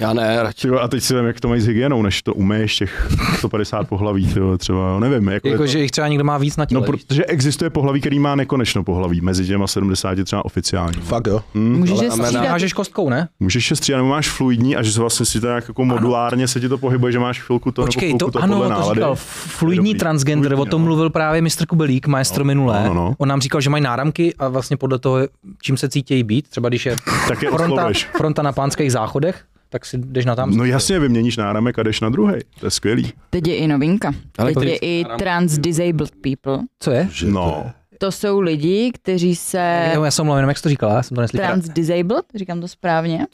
Já 0.00 0.12
ne, 0.12 0.42
radši. 0.42 0.68
A 0.68 0.88
teď 0.88 1.02
si 1.02 1.14
vím, 1.14 1.24
jak 1.24 1.40
to 1.40 1.48
mají 1.48 1.60
s 1.60 1.66
hygienou, 1.66 2.02
než 2.02 2.22
to 2.22 2.34
umeješ 2.34 2.76
těch 2.76 3.08
150 3.38 3.88
pohlaví, 3.88 4.26
tyjo, 4.26 4.58
třeba, 4.58 4.78
jo, 4.90 5.00
nevím. 5.00 5.28
Jako, 5.28 5.48
je 5.48 5.52
Jako, 5.52 5.62
to, 5.62 5.66
že 5.66 5.78
jich 5.78 5.90
třeba 5.90 6.08
někdo 6.08 6.24
má 6.24 6.38
víc 6.38 6.56
na 6.56 6.66
těle. 6.66 6.80
no, 6.80 6.86
protože 6.86 7.24
existuje 7.24 7.70
pohlaví, 7.70 8.00
který 8.00 8.18
má 8.18 8.34
nekonečno 8.34 8.84
pohlaví, 8.84 9.20
mezi 9.20 9.46
těma 9.46 9.66
70 9.66 10.18
třeba 10.24 10.44
oficiální. 10.44 11.00
Fakt 11.02 11.26
jo. 11.26 11.40
Hmm. 11.54 11.78
Můžeš 11.78 11.96
ale 11.98 12.04
je 12.06 12.10
střídat. 12.10 12.44
Hážeš 12.46 12.72
kostkou, 12.72 13.08
ne? 13.08 13.28
Můžeš 13.40 13.68
se 13.68 13.76
střídat, 13.76 13.98
nebo 13.98 14.08
máš 14.08 14.30
fluidní 14.30 14.76
a 14.76 14.82
že 14.82 14.92
se 14.92 15.00
vlastně 15.00 15.26
si 15.26 15.40
to 15.40 15.46
nějak 15.46 15.68
jako 15.68 15.84
modulárně 15.84 16.48
se 16.48 16.60
ti 16.60 16.68
to 16.68 16.78
pohybuje, 16.78 17.12
že 17.12 17.18
máš 17.18 17.40
chvilku 17.42 17.72
to 17.72 17.82
Počkej, 17.84 18.08
nebo 18.08 18.18
to, 18.18 18.24
chvilku 18.24 18.38
to 18.38 18.44
ano, 18.44 18.56
podle 18.56 18.68
to 18.68 18.80
nálady. 18.80 18.94
říkal. 19.00 19.14
Fluidní 19.16 19.90
dobrý. 19.90 19.98
transgender, 19.98 20.48
Fluidní, 20.50 20.62
o 20.62 20.70
tom 20.70 20.80
no. 20.82 20.86
mluvil 20.86 21.10
právě 21.10 21.42
mistr 21.42 21.66
Kubelík, 21.66 22.06
maestro 22.06 22.44
minulé. 22.44 22.84
no, 22.86 22.94
no. 22.94 23.14
On 23.18 23.28
nám 23.28 23.40
říkal, 23.40 23.60
že 23.60 23.70
mají 23.70 23.82
náramky 23.82 24.34
a 24.38 24.48
vlastně 24.48 24.76
podle 24.76 24.98
toho, 24.98 25.18
čím 25.62 25.76
se 25.76 25.88
cítějí 25.88 26.22
být, 26.22 26.48
třeba 26.48 26.68
když 26.68 26.86
je 26.86 26.96
Tak 27.28 27.42
je 27.42 27.50
fronta, 27.50 27.88
fronta 28.16 28.42
na 28.42 28.52
pánských 28.52 28.92
záchodech, 28.92 29.44
tak 29.72 29.86
si 29.86 29.98
jdeš 29.98 30.24
na 30.24 30.36
tam. 30.36 30.56
No 30.56 30.64
jasně, 30.64 30.98
vyměníš 30.98 31.36
náramek 31.36 31.78
a 31.78 31.82
jdeš 31.82 32.00
na 32.00 32.08
druhý. 32.08 32.34
To 32.60 32.66
je 32.66 32.70
skvělý. 32.70 33.12
Teď 33.30 33.48
je 33.48 33.56
i 33.56 33.68
novinka. 33.68 34.12
Ale 34.38 34.52
Teď 34.52 34.64
je 34.64 34.76
i 34.76 35.04
trans 35.18 35.58
disabled 35.58 36.10
people. 36.20 36.58
Co 36.80 36.90
je? 36.90 37.08
Že 37.12 37.26
No, 37.26 37.70
To 38.02 38.12
jsou 38.12 38.40
lidi, 38.40 38.90
kteří 38.94 39.36
se... 39.36 39.90
Jo, 39.94 40.04
já 40.04 40.10
jsem 40.10 40.26
mluvím, 40.26 40.48
jak 40.48 40.56
jsi 40.56 40.62
to 40.62 40.68
říkala, 40.68 40.94
já 40.94 41.02
jsem 41.02 41.14
to 41.14 41.20
neslyšel. 41.20 41.46
Trans 41.46 41.64
disabled, 41.68 42.24
říkám 42.34 42.60
to 42.60 42.68
správně. 42.68 43.26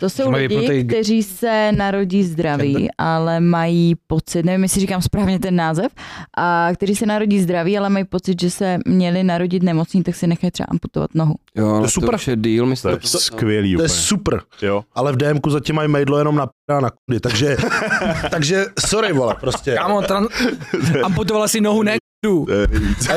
To 0.00 0.10
jsou 0.10 0.30
lidi, 0.30 0.56
vypnutý- 0.56 0.86
kteří 0.86 1.22
se 1.22 1.72
narodí 1.76 2.24
zdraví, 2.24 2.88
ale 2.98 3.40
mají 3.40 3.94
pocit, 4.06 4.42
nevím, 4.42 4.62
jestli 4.62 4.80
říkám 4.80 5.02
správně 5.02 5.38
ten 5.38 5.56
název, 5.56 5.92
a 6.36 6.68
kteří 6.74 6.96
se 6.96 7.06
narodí 7.06 7.40
zdraví, 7.40 7.78
ale 7.78 7.90
mají 7.90 8.04
pocit, 8.04 8.40
že 8.40 8.50
se 8.50 8.78
měli 8.86 9.24
narodit 9.24 9.62
nemocní, 9.62 10.02
tak 10.02 10.14
si 10.14 10.26
nechají 10.26 10.50
třeba 10.50 10.66
amputovat 10.70 11.10
nohu. 11.14 11.34
Jo, 11.56 11.66
no, 11.68 11.82
je 11.82 11.88
super. 11.90 12.18
To 12.24 12.30
je 12.30 12.36
deal, 12.36 12.66
to 12.66 12.70
myslím. 12.70 12.92
je 12.92 12.98
skvělý 13.02 13.76
To 13.76 13.82
je 13.82 13.88
super, 13.88 14.40
Jo. 14.62 14.84
ale 14.94 15.12
v 15.12 15.16
DMku 15.16 15.50
zatím 15.50 15.74
mají 15.76 15.88
majdlo 15.88 16.18
jenom 16.18 16.36
na 16.36 16.46
p- 16.46 16.52
a 16.74 16.80
na 16.80 16.90
kudy, 16.90 17.20
takže, 17.20 17.56
takže 18.30 18.64
sorry 18.86 19.12
vole, 19.12 19.34
prostě. 19.40 19.74
Kámo, 19.74 20.02
tran... 20.02 20.26
amputovala 21.02 21.48
si 21.48 21.60
nohu, 21.60 21.82
ne 21.82 21.96
To 22.24 22.46
nejvíc. 22.70 23.08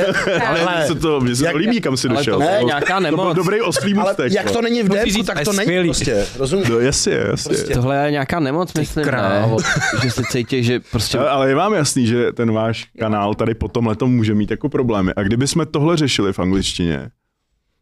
Ale 0.47 0.84
se 0.88 0.95
to, 0.95 1.22
mně 1.22 1.36
se 1.36 1.45
Jak- 1.45 1.52
to 1.54 1.58
líbí, 1.58 1.82
kam 1.82 1.97
si 1.97 2.08
Ale 2.08 2.18
došel. 2.18 2.38
to 2.38 2.43
je 2.43 2.49
bylo- 2.58 2.68
nějaká 2.68 2.95
to 2.95 3.02
byl 3.02 3.12
nemoc. 3.12 3.36
dobrý 3.36 3.62
oslý 3.62 3.93
Ale 3.93 4.04
můstek. 4.10 4.34
jak 4.34 4.45
to 4.52 4.54
no. 4.54 4.62
není 4.62 4.84
v 4.84 5.04
říct, 5.04 5.26
tak 5.26 5.43
to 5.43 5.54
není 5.54 5.66
skvělý. 5.66 5.88
prostě, 5.89 6.26
rozumíš? 6.38 6.70
No 6.70 6.80
jasně, 6.80 7.14
jasně. 7.14 7.49
Prostě. 7.56 7.74
Tohle 7.74 8.06
je 8.06 8.12
nějaká 8.12 8.39
nemoc, 8.39 8.74
myslím, 8.74 9.06
ne? 9.06 9.12
krávo. 9.12 9.58
Že 10.04 10.12
se 10.12 10.24
cítí, 10.32 10.64
že 10.64 10.80
prostě... 10.80 11.18
Ale, 11.18 11.30
ale 11.30 11.49
je 11.49 11.56
vám 11.56 11.74
jasný, 11.74 12.08
že 12.08 12.32
ten 12.32 12.52
váš 12.52 12.88
kanál 12.99 13.34
tady 13.34 13.54
po 13.54 13.68
tomhle 13.68 13.95
může 14.06 14.34
mít 14.34 14.52
jako 14.52 14.70
problémy. 14.70 15.12
A 15.16 15.24
kdyby 15.24 15.47
jsme 15.47 15.66
tohle 15.66 15.97
řešili 15.97 16.34
v 16.34 16.39
angličtině, 16.39 17.10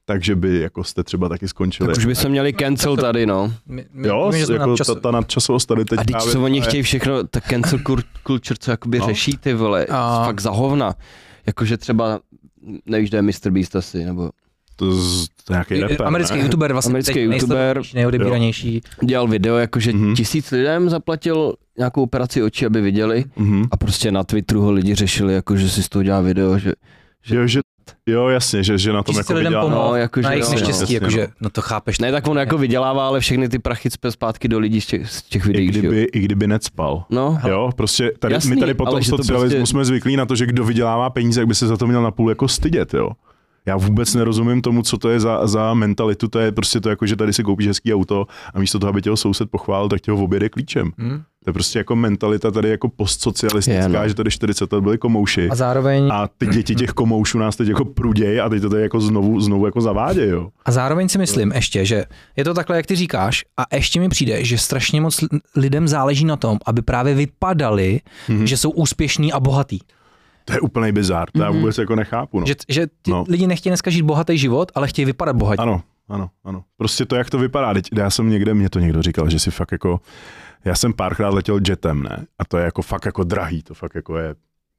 takže 0.09 0.35
by 0.35 0.59
jako 0.59 0.83
jste 0.83 1.03
třeba 1.03 1.29
taky 1.29 1.47
skončili. 1.47 1.87
Tak 1.87 1.97
už 1.97 2.05
by 2.05 2.15
se 2.15 2.29
měli 2.29 2.53
cancel 2.53 2.97
tady, 2.97 3.25
no. 3.25 3.53
My, 3.67 3.85
my, 3.93 4.07
Jo, 4.07 4.29
my, 4.31 4.45
že 4.45 4.53
jako 4.53 4.65
nadčas- 4.69 4.87
ta, 4.87 4.95
ta 4.95 5.11
nadčasovost 5.11 5.67
tady 5.67 5.85
teď 5.85 5.99
A 5.99 6.03
právě 6.03 6.31
co 6.33 6.41
oni 6.43 6.61
chtějí 6.61 6.83
všechno, 6.83 7.23
tak 7.27 7.47
cancel 7.49 7.79
culture, 8.27 8.57
co 8.59 8.71
jakoby 8.71 8.99
No. 8.99 9.05
řeší 9.05 9.37
ty 9.37 9.53
vole, 9.53 9.85
A- 9.89 10.25
fakt 10.25 10.39
za 10.41 10.51
hovna. 10.51 10.93
Jakože 11.47 11.77
třeba, 11.77 12.19
nevíš, 12.85 13.09
kde 13.09 13.17
je 13.17 13.21
Mr. 13.21 13.49
Beast 13.51 13.75
asi, 13.75 14.05
nebo 14.05 14.29
To, 14.75 14.91
z, 14.95 15.27
to 15.45 15.53
je 15.53 15.55
nějaký 15.55 15.79
rapper, 15.79 16.07
Americký 16.07 16.37
ne? 16.37 16.43
youtuber, 16.43 16.73
vlastně 16.73 16.91
Americký 16.91 17.19
youtuber. 17.19 17.81
nejodebíranější. 17.93 18.81
dělal 19.05 19.27
video, 19.27 19.55
jakože 19.57 19.93
Mhm. 19.93 20.15
tisíc 20.15 20.51
lidem 20.51 20.89
zaplatil 20.89 21.53
nějakou 21.77 22.03
operaci 22.03 22.43
očí, 22.43 22.65
aby 22.65 22.81
viděli 22.81 23.25
Mhm. 23.35 23.63
a 23.71 23.77
prostě 23.77 24.11
na 24.11 24.23
Twitteru 24.23 24.61
ho 24.61 24.71
lidi 24.71 24.95
řešili, 24.95 25.33
jako 25.33 25.55
že 25.57 25.69
si 25.69 25.83
z 25.83 25.89
toho 25.89 26.03
dělá 26.03 26.21
video, 26.21 26.57
že 26.59 26.73
Jo, 27.29 27.47
že, 27.47 27.59
jo, 28.07 28.27
jasně, 28.27 28.63
že, 28.63 28.77
že 28.77 28.93
na 28.93 29.03
tom 29.03 29.17
jako 29.17 29.33
lidem 29.33 29.45
vydělá. 29.45 29.63
pomohl 29.63 29.89
no, 29.89 29.95
jakože 29.95 30.23
na 30.23 30.31
jejich 30.31 30.45
jo, 30.45 30.49
no. 30.51 30.55
neštěstí, 30.59 30.93
jakože, 30.93 31.21
no. 31.21 31.33
no 31.41 31.49
to 31.49 31.61
chápeš. 31.61 31.99
ne, 31.99 32.11
tak 32.11 32.27
on 32.27 32.37
jako 32.37 32.57
vydělává, 32.57 33.07
ale 33.07 33.19
všechny 33.19 33.49
ty 33.49 33.59
prachy 33.59 33.89
cpe 33.89 34.11
zpátky 34.11 34.47
do 34.47 34.59
lidí 34.59 34.81
z 34.81 34.85
těch, 34.85 35.09
z 35.09 35.21
těch 35.23 35.45
I 35.45 35.47
videí, 35.47 35.73
že 35.73 35.79
jo. 35.79 35.81
kdyby, 35.81 36.03
I 36.03 36.19
kdyby 36.19 36.47
necpal. 36.47 37.03
No, 37.09 37.39
Jo, 37.47 37.69
prostě 37.75 38.11
tady, 38.19 38.33
Jasný, 38.33 38.49
my 38.49 38.55
tady 38.59 38.73
po 38.73 38.85
ale 38.87 38.91
tom 38.95 39.01
že 39.01 39.09
to 39.11 39.17
socialismu 39.17 39.57
prostě- 39.59 39.71
jsme 39.71 39.85
zvyklí 39.85 40.15
na 40.15 40.25
to, 40.25 40.35
že 40.35 40.45
kdo 40.45 40.63
vydělává 40.63 41.09
peníze, 41.09 41.41
jak 41.41 41.47
by 41.47 41.55
se 41.55 41.67
za 41.67 41.77
to 41.77 41.87
měl 41.87 42.01
napůl 42.01 42.29
jako 42.29 42.47
stydět, 42.47 42.93
jo. 42.93 43.09
Já 43.69 43.77
vůbec 43.77 44.13
nerozumím 44.13 44.61
tomu, 44.61 44.81
co 44.83 44.97
to 44.97 45.09
je 45.09 45.19
za, 45.19 45.47
za 45.47 45.73
mentalitu, 45.73 46.27
to 46.27 46.39
je 46.39 46.51
prostě 46.51 46.81
to 46.81 46.89
jako, 46.89 47.05
že 47.05 47.15
tady 47.15 47.33
si 47.33 47.43
koupíš 47.43 47.67
hezký 47.67 47.93
auto 47.93 48.25
a 48.53 48.59
místo 48.59 48.79
toho, 48.79 48.89
aby 48.89 49.01
tě 49.01 49.09
ho 49.09 49.17
soused 49.17 49.49
pochválil, 49.51 49.89
tak 49.89 50.01
tě 50.01 50.11
ho 50.11 50.23
objede 50.23 50.49
klíčem. 50.49 50.91
Hm? 50.97 51.21
To 51.43 51.49
je 51.49 51.53
prostě 51.53 51.79
jako 51.79 51.95
mentalita 51.95 52.51
tady 52.51 52.69
jako 52.69 52.89
postsocialistická, 52.89 53.81
Je, 53.81 53.89
no. 53.89 54.07
že 54.07 54.13
tady 54.13 54.31
40 54.31 54.73
let 54.73 54.81
byli 54.81 54.97
komouši. 54.97 55.49
A 55.49 55.55
zároveň, 55.55 56.09
A 56.13 56.27
ty 56.37 56.47
děti 56.47 56.75
těch 56.75 56.89
komoušů 56.89 57.37
nás 57.39 57.55
teď 57.55 57.67
jako 57.67 57.85
prudějí 57.85 58.39
a 58.39 58.49
teď 58.49 58.61
to 58.61 58.69
tady 58.69 58.81
jako 58.81 58.99
znovu, 59.01 59.39
znovu 59.41 59.65
jako 59.65 59.81
zavádějí, 59.81 60.29
jo. 60.29 60.49
a 60.65 60.71
zároveň 60.71 61.09
si 61.09 61.17
myslím 61.17 61.51
ještě, 61.51 61.85
že 61.85 62.05
je 62.35 62.43
to 62.43 62.53
takhle, 62.53 62.77
jak 62.77 62.85
ty 62.85 62.95
říkáš, 62.95 63.45
a 63.57 63.75
ještě 63.75 63.99
mi 63.99 64.09
přijde, 64.09 64.43
že 64.45 64.57
strašně 64.57 65.01
moc 65.01 65.21
li- 65.21 65.27
lidem 65.55 65.87
záleží 65.87 66.25
na 66.25 66.35
tom, 66.35 66.57
aby 66.65 66.81
právě 66.81 67.13
vypadali, 67.15 67.99
Mhm. 68.29 68.47
že 68.47 68.57
jsou 68.57 68.69
úspěšní 68.69 69.33
a 69.33 69.39
bohatý. 69.39 69.79
To 70.49 70.55
je 70.55 70.59
úplný 70.61 70.91
bizár, 70.91 71.31
to 71.31 71.41
já 71.41 71.49
Mhm. 71.49 71.59
vůbec 71.59 71.77
jako 71.77 71.95
nechápu, 71.95 72.39
no. 72.39 72.45
Že, 72.45 72.55
že 72.69 72.87
ty 73.01 73.11
No. 73.11 73.25
lidi 73.29 73.47
nechtějí 73.47 73.71
dneska 73.71 73.91
žít 73.91 74.01
bohatý 74.01 74.37
život, 74.37 74.71
ale 74.75 74.87
chtějí 74.87 75.05
vypadat 75.05 75.35
bohatě. 75.35 75.61
Ano, 75.61 75.81
ano, 76.09 76.29
ano. 76.43 76.63
Prostě 76.77 77.05
to, 77.05 77.15
jak 77.15 77.29
to 77.29 77.37
vypadá. 77.39 77.73
Teď, 77.73 77.89
já 77.95 78.09
jsem 78.09 78.29
někde, 78.29 78.53
mě 78.53 78.69
to 78.69 78.79
někdo 78.79 79.01
říkal, 79.01 79.29
že 79.29 79.39
si 79.39 79.51
fakt 79.51 79.71
jako, 79.71 79.99
já 80.65 80.75
jsem 80.75 80.93
párkrát 80.93 81.29
letěl 81.29 81.59
jetem, 81.69 82.03
ne? 82.03 82.25
A 82.39 82.45
to 82.45 82.57
je 82.57 82.65
jako 82.65 82.81
fakt 82.81 83.05
jako 83.05 83.23
drahý, 83.23 83.63
to 83.63 83.73
fakt 83.73 83.95
jako 83.95 84.17
je, 84.17 84.35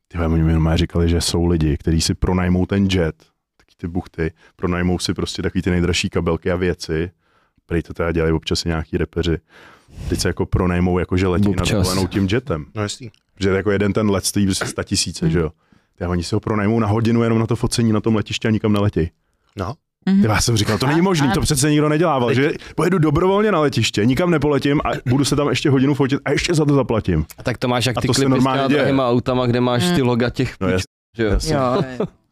ty 0.08 0.18
vole, 0.18 0.28
oni 0.28 0.42
mi 0.42 0.52
normálně 0.52 0.78
říkali, 0.78 1.08
že 1.08 1.20
jsou 1.20 1.46
lidi, 1.46 1.76
kteří 1.76 2.00
si 2.00 2.14
pronajmou 2.14 2.66
ten 2.66 2.84
jet, 2.92 3.14
taky 3.56 3.74
ty 3.76 3.88
buchty, 3.88 4.32
pronajmou 4.56 4.98
si 4.98 5.14
prostě 5.14 5.42
takový 5.42 5.62
ty 5.62 5.70
nejdražší 5.70 6.08
kabelky 6.10 6.50
a 6.50 6.56
věci, 6.56 7.10
prý 7.66 7.82
to 7.82 7.94
teda 7.94 8.12
dělají 8.12 8.32
občas 8.32 8.64
i 8.64 8.68
nějaký 8.68 8.96
repeři. 8.96 9.38
Teď 10.08 10.20
se 10.20 10.28
jako 10.28 10.46
pronajmou, 10.46 10.98
jako 10.98 11.16
že 11.16 11.26
letí 11.26 11.48
na 11.56 11.64
dovolenou 11.70 12.06
tím 12.06 12.28
jetem. 12.32 12.66
No 12.74 12.82
jasný. 12.82 13.10
Že 13.40 13.50
jako 13.50 13.70
jeden 13.70 13.92
ten 13.92 14.10
let 14.10 14.24
stojí 14.24 14.46
prostě 14.46 14.66
100 14.66 14.82
tisíce, 14.84 15.30
že 15.30 15.38
jo. 15.38 15.50
Ty, 15.98 16.04
a 16.04 16.08
oni 16.08 16.22
si 16.22 16.34
ho 16.34 16.40
pronajmou 16.40 16.80
na 16.80 16.86
hodinu 16.86 17.22
jenom 17.22 17.38
na 17.38 17.46
to 17.46 17.56
focení 17.56 17.92
na 17.92 18.00
tom 18.00 18.16
letišti 18.16 18.48
a 18.48 18.50
nikam 18.50 18.72
neletí. 18.72 19.10
No. 19.56 19.74
Mhm. 20.06 20.20
Ty, 20.22 20.26
já 20.28 20.40
jsem 20.40 20.56
říkal, 20.56 20.78
to 20.78 20.86
není 20.86 21.00
A- 21.00 21.02
možný, 21.02 21.28
a- 21.28 21.30
to 21.30 21.40
přece 21.40 21.70
nikdo 21.70 21.88
nedělával, 21.88 22.34
že 22.34 22.52
pojedu 22.76 22.98
dobrovolně 22.98 23.52
na 23.52 23.60
letiště, 23.60 24.04
nikam 24.06 24.30
nepoletím 24.30 24.80
a 24.84 24.90
budu 25.08 25.24
se 25.24 25.36
tam 25.36 25.48
ještě 25.48 25.70
hodinu 25.70 25.94
fotit 25.94 26.20
a 26.24 26.30
ještě 26.30 26.54
za 26.54 26.64
to 26.64 26.74
zaplatím. 26.74 27.24
Tak 27.42 27.58
to 27.58 27.68
máš 27.68 27.86
jak 27.86 27.98
A 27.98 28.00
ty 28.00 28.06
to 28.06 28.14
se 28.14 28.18
klipy 28.20 28.28
s 28.28 28.30
normálně 28.30 28.58
těma 28.58 28.68
děje. 28.68 28.78
drahýma 28.78 29.08
autama, 29.10 29.46
kde 29.46 29.60
máš 29.60 29.82
ty 29.84 29.88
Hmm. 29.94 30.08
loga 30.08 30.30
těch 30.30 30.54
No 30.60 30.68
píč, 30.68 30.82
že 31.16 31.24
jo. 31.24 31.30
Jo, 31.44 31.82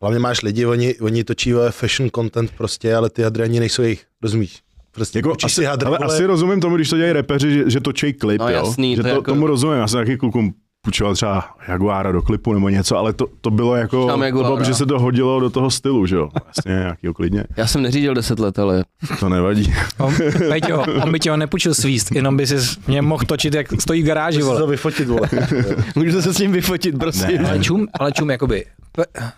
Hlavně 0.01 0.19
máš 0.19 0.43
lidi, 0.43 0.67
oni, 0.67 0.95
oni 0.99 1.25
točí 1.25 1.53
fashion 1.71 2.11
content 2.15 2.51
prostě, 2.57 2.95
ale 2.95 3.11
ty 3.11 3.23
hadry 3.23 3.43
ani 3.45 3.61
nejsou 3.61 3.83
jejich, 3.83 4.05
rozumíš? 4.23 4.61
Prostě 4.93 5.19
Jako 5.19 5.33
asi, 5.45 5.55
si 5.55 5.65
hadry, 5.65 5.87
ale 5.87 5.99
vole, 5.99 6.15
asi 6.15 6.27
rozumím 6.27 6.61
tomu, 6.61 6.77
když 6.77 6.91
to 6.91 6.97
dělají 6.97 7.13
repeři, 7.13 7.53
že, 7.55 7.71
že 7.71 7.81
točí 7.81 8.13
klip, 8.13 8.39
No 8.41 8.49
jo? 8.49 8.55
jasný, 8.55 8.97
že 8.97 9.03
to 9.03 9.09
to, 9.09 9.15
jako- 9.15 9.23
tomu 9.23 9.47
rozumím, 9.47 9.77
já 9.79 9.89
jsem 9.89 10.01
taky 10.01 10.17
klukům 10.17 10.55
půjčoval 10.83 11.15
třeba 11.15 11.45
Jaguára 11.69 12.13
do 12.13 12.23
klipu 12.23 12.53
nebo 12.53 12.69
něco, 12.69 12.97
ale 12.97 13.13
to, 13.13 13.27
to 13.41 13.51
bylo 13.51 13.77
jako, 13.77 14.07
bylo, 14.33 14.65
že 14.65 14.75
se 14.75 14.87
to 14.87 14.99
hodilo 14.99 15.41
do 15.41 15.51
toho 15.51 15.71
stylu, 15.71 16.07
že 16.07 16.17
jo? 16.17 16.29
Jasně, 16.47 16.73
nějakýho 16.73 17.15
klidně, 17.15 17.45
Já 17.57 17.67
jsem 17.67 17.83
neřídil 17.83 18.15
10 18.15 18.39
let, 18.39 18.59
ale 18.59 18.85
to 19.21 19.29
nevadí. 19.29 19.75
On, 19.99 20.15
Peťo, 20.49 20.85
on 21.03 21.13
by 21.13 21.19
tě 21.21 21.31
ho 21.31 21.37
nepůjčil 21.37 21.75
svíst, 21.75 22.13
jenom 22.13 22.37
by 22.37 22.47
si 22.47 22.57
mě 22.87 23.03
mohl 23.03 23.25
točit, 23.27 23.55
jak 23.55 23.81
stojí 23.81 24.03
v 24.03 24.07
garáži, 24.07 24.43
vole. 24.43 24.61
to 24.61 24.67
vyfotit, 24.67 25.09
vole. 25.09 25.29
můžete 25.97 26.23
se 26.23 26.35
s 26.35 26.39
ním 26.39 26.53
vyfotit, 26.53 26.99
prosím. 26.99 27.47
Ale 27.47 27.59
čum, 27.59 27.87
ale 28.01 28.13
čum, 28.13 28.31
jakoby, 28.31 28.65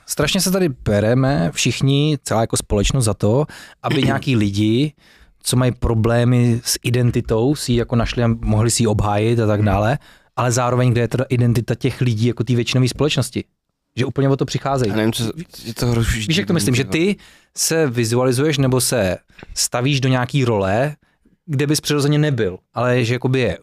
strašně 0.07 0.41
se 0.41 0.51
tady 0.51 0.69
bereme 0.85 1.51
všichni, 1.55 2.19
celá 2.25 2.41
jako 2.41 2.57
společnost 2.57 3.05
za 3.05 3.15
to, 3.15 3.45
aby 3.83 4.03
nějaký 4.03 4.37
lidi, 4.37 4.93
co 5.43 5.57
mají 5.57 5.73
problémy 5.73 6.61
s 6.65 6.79
identitou, 6.83 7.55
si 7.55 7.73
ji 7.73 7.79
jako 7.79 7.97
našli 7.97 8.25
a 8.25 8.29
mohli 8.41 8.71
si 8.71 8.83
ji 8.83 8.87
obhájit 8.87 9.41
a 9.41 9.47
tak 9.47 9.63
dále, 9.63 9.99
ale 10.37 10.53
zároveň, 10.53 10.91
kde 10.93 11.01
je 11.01 11.09
teda 11.09 11.25
identita 11.29 11.75
těch 11.75 12.01
lidí 12.01 12.27
jako 12.27 12.45
té 12.45 12.55
většinové 12.55 12.89
společnosti. 12.89 13.45
Že 13.97 14.05
úplně 14.05 14.29
o 14.29 14.37
to 14.37 14.45
přicházejí. 14.45 14.91
Já 14.91 14.97
nevím, 14.97 15.13
co 15.13 15.33
je 15.65 15.75
to 15.75 15.87
hroží. 15.87 16.27
Víš, 16.29 16.37
jak 16.37 16.47
to 16.47 16.53
myslím, 16.53 16.75
že 16.75 16.85
ty 16.85 17.17
se 17.57 17.87
vizualizuješ 17.87 18.59
nebo 18.59 18.81
se 18.81 19.19
stavíš 19.55 20.01
do 20.01 20.09
nějaký 20.09 20.45
role, 20.45 20.97
kde 21.47 21.67
bys 21.67 21.81
přirozeně 21.81 22.19
nebyl, 22.19 22.59
ale 22.75 23.05
že 23.05 23.15
jakoby 23.15 23.41
je 23.41 23.59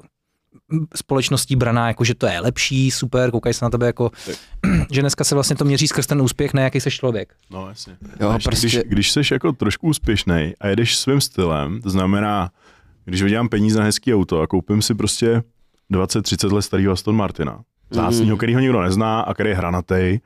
společností 0.96 1.56
braná, 1.56 1.88
jako 1.88 2.04
že 2.04 2.16
to 2.16 2.28
je 2.28 2.40
lepší, 2.40 2.92
super, 2.92 3.32
koukají 3.32 3.54
se 3.54 3.66
na 3.66 3.70
tebe 3.70 3.86
jako, 3.86 4.12
že 4.92 5.02
dneska 5.02 5.24
se 5.24 5.36
vlastně 5.36 5.56
to 5.56 5.66
měří 5.66 5.88
skrz 5.88 6.08
ten 6.08 6.22
úspěch, 6.22 6.54
ne 6.54 6.64
jaký 6.64 6.82
jsi 6.82 6.92
člověk. 6.92 7.34
No 7.50 7.70
jasně. 7.70 7.98
Jo, 8.20 8.38
prostě- 8.44 8.68
když, 8.68 8.80
když 8.86 9.12
jsi 9.12 9.22
jako 9.32 9.52
trošku 9.52 9.88
úspěšný 9.88 10.54
a 10.60 10.68
jedeš 10.68 10.98
svým 10.98 11.22
stylem, 11.22 11.82
to 11.82 11.90
znamená, 11.90 12.52
když 13.06 13.22
vydělám 13.22 13.50
peníze 13.50 13.80
na 13.80 13.86
hezký 13.86 14.14
auto 14.14 14.42
a 14.42 14.48
koupím 14.48 14.82
si 14.82 14.96
prostě 14.96 15.44
20-30 15.92 16.54
let 16.54 16.62
starého 16.62 16.94
Aston 16.94 17.16
Martina, 17.16 17.60
zásního, 17.92 18.28
Mhm. 18.30 18.38
který 18.38 18.54
ho 18.54 18.60
nikdo 18.60 18.82
nezná 18.82 19.22
a 19.22 19.34
který 19.34 19.50
je 19.50 19.56
hranatej. 19.56 20.20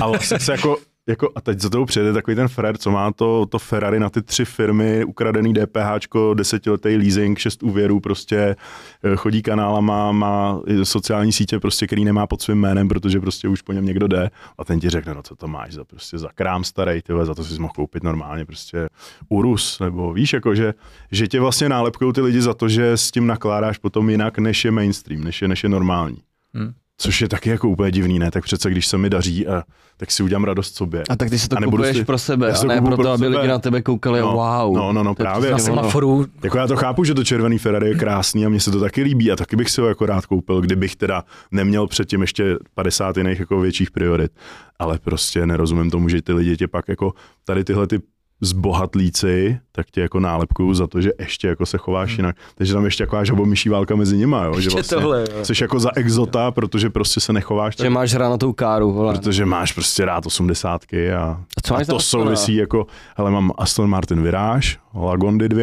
A 0.00 0.06
vlastně 0.08 0.38
se 0.40 0.52
jako, 0.52 0.76
jako, 1.10 1.30
a 1.34 1.40
teď 1.40 1.60
za 1.60 1.70
tou 1.70 1.84
přijede 1.84 2.12
takový 2.12 2.34
ten 2.34 2.48
Fred, 2.48 2.82
co 2.82 2.90
má 2.90 3.12
to, 3.12 3.46
to 3.46 3.58
Ferrari 3.58 4.00
na 4.00 4.10
ty 4.10 4.22
tři 4.22 4.44
firmy, 4.44 5.04
ukradený 5.04 5.54
DPH, 5.54 6.16
desetiletý 6.34 6.96
leasing, 6.96 7.38
šest 7.38 7.62
úvěrů, 7.62 8.00
prostě 8.00 8.56
eh, 9.04 9.16
chodí 9.16 9.42
kanálama, 9.42 10.12
má 10.12 10.60
sociální 10.82 11.32
sítě, 11.32 11.60
prostě, 11.60 11.86
který 11.86 12.04
nemá 12.04 12.26
pod 12.26 12.42
svým 12.42 12.58
jménem, 12.58 12.88
protože 12.88 13.20
prostě 13.20 13.48
už 13.48 13.62
po 13.62 13.72
něm 13.72 13.86
někdo 13.86 14.08
jde 14.08 14.30
a 14.58 14.64
ten 14.64 14.80
ti 14.80 14.90
řekne, 14.90 15.14
no 15.14 15.22
co 15.22 15.36
to 15.36 15.48
máš 15.48 15.72
za, 15.74 15.84
prostě 15.84 16.18
za 16.18 16.28
krám 16.34 16.64
starý, 16.64 17.02
ty 17.02 17.12
vole, 17.12 17.26
za 17.26 17.34
to 17.34 17.44
si 17.44 17.60
mohl 17.60 17.72
koupit 17.76 18.02
normálně 18.02 18.44
prostě 18.44 18.88
Urus, 19.28 19.80
nebo 19.80 20.12
víš, 20.12 20.32
jako, 20.32 20.54
že, 20.54 20.74
že 21.12 21.28
tě 21.28 21.40
vlastně 21.40 21.68
nálepkují 21.68 22.12
ty 22.12 22.20
lidi 22.20 22.42
za 22.42 22.54
to, 22.54 22.68
že 22.68 22.92
s 22.92 23.10
tím 23.10 23.26
nakládáš 23.26 23.78
potom 23.78 24.10
jinak, 24.10 24.38
než 24.38 24.64
je 24.64 24.70
mainstream, 24.70 25.24
než 25.24 25.42
je, 25.42 25.48
než 25.48 25.62
je 25.62 25.68
normální. 25.68 26.22
Hmm. 26.54 26.72
Což 27.02 27.20
je 27.20 27.28
taky 27.28 27.50
jako 27.50 27.68
úplně 27.68 27.90
divný, 27.90 28.18
ne? 28.18 28.30
Tak 28.30 28.44
přece, 28.44 28.70
když 28.70 28.86
se 28.86 28.98
mi 28.98 29.10
daří, 29.10 29.46
a, 29.46 29.62
tak 29.96 30.10
si 30.10 30.22
udělám 30.22 30.44
radost 30.44 30.76
sobě. 30.76 31.02
A 31.10 31.16
tak 31.16 31.30
ty 31.30 31.38
si 31.38 31.48
to 31.48 31.56
kupuješ 31.64 31.96
si- 31.96 32.04
pro 32.04 32.18
sebe, 32.18 32.52
a 32.52 32.60
to 32.60 32.66
ne 32.66 32.80
pro 32.82 33.08
aby 33.10 33.24
sebe. 33.24 33.36
lidi 33.36 33.48
na 33.48 33.58
tebe 33.58 33.82
koukali, 33.82 34.20
No, 34.20 34.32
wow. 34.32 34.76
no, 34.76 34.92
no, 34.92 35.02
no, 35.02 35.14
To 35.14 35.22
právě. 35.22 35.50
Na 35.50 35.56
přesně 35.56 35.72
ono. 35.72 35.80
semaforu, 35.82 36.26
Jako 36.44 36.58
já 36.58 36.66
to 36.66 36.76
chápu, 36.76 37.04
že 37.04 37.14
to 37.14 37.24
červený 37.24 37.58
Ferrari 37.58 37.88
je 37.88 37.94
krásný 37.94 38.46
a 38.46 38.48
mně 38.48 38.60
se 38.60 38.70
to 38.70 38.80
taky 38.80 39.02
líbí 39.02 39.32
a 39.32 39.36
taky 39.36 39.56
bych 39.56 39.70
si 39.70 39.80
ho 39.80 39.88
jako 39.88 40.06
rád 40.06 40.26
koupil, 40.26 40.60
kdybych 40.60 40.96
teda 40.96 41.24
neměl 41.50 41.86
předtím 41.86 42.20
ještě 42.20 42.56
50 42.74 43.16
jiných 43.16 43.40
jako 43.40 43.60
větších 43.60 43.90
priorit. 43.90 44.32
Ale 44.78 44.98
prostě 44.98 45.46
nerozumím 45.46 45.90
tomu, 45.90 46.08
že 46.08 46.22
ty 46.22 46.32
lidi 46.32 46.56
tě 46.56 46.68
pak 46.68 46.88
jako 46.88 47.12
tady 47.44 47.64
tyhle 47.64 47.86
ty 47.86 47.98
zbohatlíci, 48.40 49.58
tak 49.72 49.90
tě 49.90 50.00
jako 50.00 50.20
nálepkují 50.20 50.74
za 50.74 50.86
to, 50.86 51.00
že 51.00 51.10
ještě 51.18 51.48
jako 51.48 51.66
se 51.66 51.78
chováš 51.78 52.16
jinak. 52.16 52.36
Takže 52.54 52.74
tam 52.74 52.84
ještě 52.84 53.04
taková 53.06 53.24
žabomyší 53.24 53.68
válka 53.68 53.96
mezi 53.96 54.16
nima, 54.16 54.44
jo? 54.44 54.60
že 54.60 54.70
vlastně 54.70 54.96
tohle, 54.98 55.24
jo. 55.38 55.44
jsi 55.44 55.52
jako 55.64 55.80
za 55.80 55.90
exota, 55.96 56.50
protože 56.50 56.90
prostě 56.90 57.20
se 57.20 57.32
nechováš 57.32 57.76
tak, 57.76 57.84
Že 57.84 57.90
máš 57.90 58.14
hranatou 58.14 58.52
káru, 58.52 58.92
vole. 58.92 59.14
protože 59.14 59.44
máš 59.46 59.72
prostě 59.72 60.04
rád 60.04 60.26
osmdesátky 60.26 61.12
a, 61.12 61.22
A 61.56 61.60
co 61.62 61.76
a 61.76 61.84
to 61.84 62.00
souvisí 62.00 62.54
jako, 62.54 62.86
hele 63.16 63.30
mám 63.30 63.52
Aston 63.58 63.90
Martin 63.90 64.22
Virage, 64.22 64.68
Lagondy 64.94 65.48
2, 65.48 65.62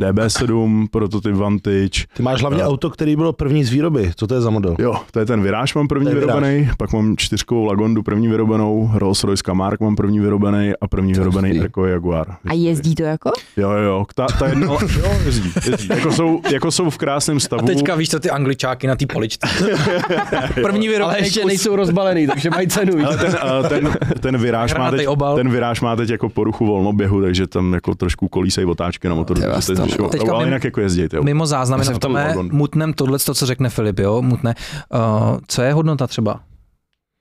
DB7, 0.00 0.86
prototyp 0.90 1.34
Vantage, 1.34 1.88
Ty 2.16 2.22
máš 2.22 2.40
hlavně 2.40 2.62
No. 2.62 2.68
auto, 2.68 2.90
který 2.90 3.16
bylo 3.16 3.32
první 3.32 3.64
z 3.64 3.70
výroby. 3.70 4.10
Co 4.16 4.26
to 4.26 4.34
je 4.34 4.40
za 4.40 4.50
model? 4.50 4.76
Jo, 4.78 4.94
to 5.10 5.18
je 5.18 5.26
ten 5.26 5.42
Virage 5.42 5.72
mám 5.76 5.88
první 5.88 6.14
vyrobený, 6.14 6.70
pak 6.78 6.92
mám 6.92 7.16
čtyřkovou 7.16 7.64
Lagondu 7.64 8.02
první 8.02 8.28
vyrobenou, 8.28 8.90
Rolls 8.94 9.24
Royce 9.24 9.42
Camargue 9.46 9.84
mám 9.86 9.96
první 9.96 10.20
vyrobený 10.20 10.72
a 10.80 10.88
první 10.88 11.12
To 11.14 11.20
vyrobený 11.20 11.48
hustý. 11.50 11.64
Eco 11.66 11.84
Jaguar. 11.86 12.26
A 12.48 12.52
jezdí 12.54 12.94
to 12.94 13.02
jako? 13.02 13.30
Jo, 13.56 13.70
jo, 13.70 13.78
jo, 13.82 14.04
ta, 14.14 14.26
ta 14.38 14.48
jedna, 14.48 14.66
jo, 14.66 14.78
jezdí, 15.24 15.52
jezdí. 15.70 15.88
Jako 15.88 16.12
jsou, 16.12 16.40
jako 16.52 16.70
jsou 16.70 16.90
v 16.90 16.98
krásném 16.98 17.36
a 17.36 17.40
stavu. 17.40 17.66
teďka 17.66 17.94
víš 17.94 18.08
co 18.10 18.20
ty 18.20 18.30
angličáky 18.30 18.86
na 18.86 18.96
té 18.96 19.06
poličce. 19.06 19.46
První 20.62 20.88
Ale 20.88 20.96
vyrobený 20.96 21.18
ještě 21.18 21.40
kus. 21.40 21.48
nejsou 21.48 21.76
rozbalený, 21.76 22.26
takže 22.26 22.50
mají 22.50 22.68
cenu. 22.68 22.92
Ale 23.06 23.16
ten, 23.18 23.36
eh, 23.64 23.68
ten, 23.68 23.96
ten, 24.20 24.36
viráž 24.38 24.74
má 24.74 24.90
teď, 24.90 25.06
obal. 25.08 25.36
ten 25.36 25.50
viráž 25.50 25.80
má 25.80 25.96
teď 25.96 26.10
jako 26.10 26.28
poruchu 26.28 26.66
volnoběhu, 26.66 27.22
takže 27.22 27.46
tam 27.46 27.72
jako 27.74 27.94
trošku 27.94 28.28
kolísej 28.28 28.64
otáčky 28.64 29.08
na 29.08 29.14
motoru. 29.14 29.40
Ty 29.40 29.46
takže 29.88 30.02
vás 30.02 30.10
to 30.10 30.16
je 30.16 30.18
to 30.18 30.18
zvyšovat. 30.18 30.18
no. 30.18 30.18
Teďka 30.18 30.32
ale 30.32 30.44
mimo- 30.44 30.48
jinak 30.48 30.64
jako 30.64 30.80
jezdit, 30.80 31.12
jo. 31.14 31.22
Mimo 31.22 31.46
záznamy 31.46 31.84
v 31.84 31.98
tom 31.98 32.18
mutnem 32.52 32.92
tohle, 32.92 33.18
co 33.18 33.46
řekne 33.46 33.68
Filip, 33.68 33.98
jo, 33.98 34.22
mutné. 34.22 34.54
Uh, 34.94 35.38
co 35.48 35.62
je 35.62 35.72
hodnota 35.72 36.06
třeba 36.06 36.40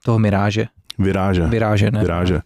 toho 0.05 0.19
miráže? 0.19 0.65
Viráže. 0.99 1.45
Viráže, 1.47 1.91
ne? 1.91 1.99
Viráže. 1.99 2.39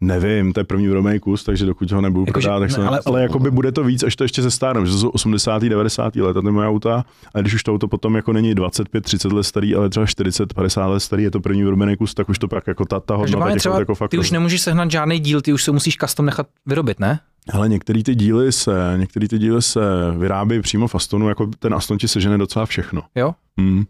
Nevím, 0.00 0.52
to 0.52 0.60
je 0.60 0.64
první 0.64 0.86
vyrobený 0.86 1.20
kus, 1.20 1.44
takže 1.44 1.66
dokud 1.66 1.92
ho 1.92 2.00
nebudu 2.00 2.24
Jakože- 2.26 2.44
prodávat, 2.44 2.60
tak 2.60 2.70
se, 2.70 2.80
ne, 2.80 2.86
ale, 2.86 2.96
ale- 2.96 3.02
ale 3.06 3.22
jakoby 3.22 3.50
bude 3.50 3.72
to 3.72 3.84
víc, 3.84 4.02
až 4.02 4.16
to 4.16 4.24
ještě 4.24 4.42
se 4.42 4.50
stárnem, 4.50 4.86
že 4.86 4.92
to 4.92 4.98
jsou 4.98 5.08
80. 5.08 5.62
90. 5.68 6.16
let 6.16 6.34
ty 6.34 6.50
moje 6.50 6.68
auta, 6.68 7.04
a 7.34 7.40
když 7.40 7.54
už 7.54 7.62
to 7.62 7.72
auto 7.72 7.88
potom 7.88 8.14
jako 8.16 8.32
není 8.32 8.54
25, 8.54 9.04
30 9.04 9.32
let 9.32 9.42
starý, 9.42 9.74
ale 9.74 9.88
třeba 9.88 10.06
40, 10.06 10.54
50 10.54 10.86
let 10.86 11.00
starý, 11.00 11.22
je 11.22 11.30
to 11.30 11.40
první 11.40 11.62
vyrobený 11.62 11.96
kus, 11.96 12.14
tak 12.14 12.28
už 12.28 12.38
to 12.38 12.48
pak 12.48 12.66
jako 12.66 12.84
ta, 12.84 13.00
ta 13.00 13.14
hodnota 13.16 13.50
těch 13.50 13.58
třeba 13.58 13.78
jako 13.78 13.94
fakt. 13.94 14.10
ty 14.10 14.18
už 14.18 14.30
nemůžeš 14.30 14.60
sehnat 14.60 14.90
žádný 14.90 15.18
díl, 15.18 15.40
ty 15.40 15.52
už 15.52 15.64
se 15.64 15.72
musíš 15.72 15.96
custom 15.96 16.26
nechat 16.26 16.46
vyrobit, 16.66 17.00
ne? 17.00 17.20
Ale 17.52 17.68
některé 17.68 18.02
ty 18.02 18.14
díly 18.14 18.52
se, 18.52 18.94
některé 18.96 19.28
ty 19.28 19.38
díly 19.38 19.62
se 19.62 19.80
vyrábí 20.18 20.60
přímo 20.60 20.88
v 20.88 20.94
Astonu, 20.94 21.28
jako 21.28 21.46
ten 21.58 21.74
Aston 21.74 21.98
ti 21.98 22.08
sežene 22.08 22.38
docela 22.38 22.66
všechno. 22.66 23.02
Jo? 23.14 23.32
Hmm. 23.58 23.84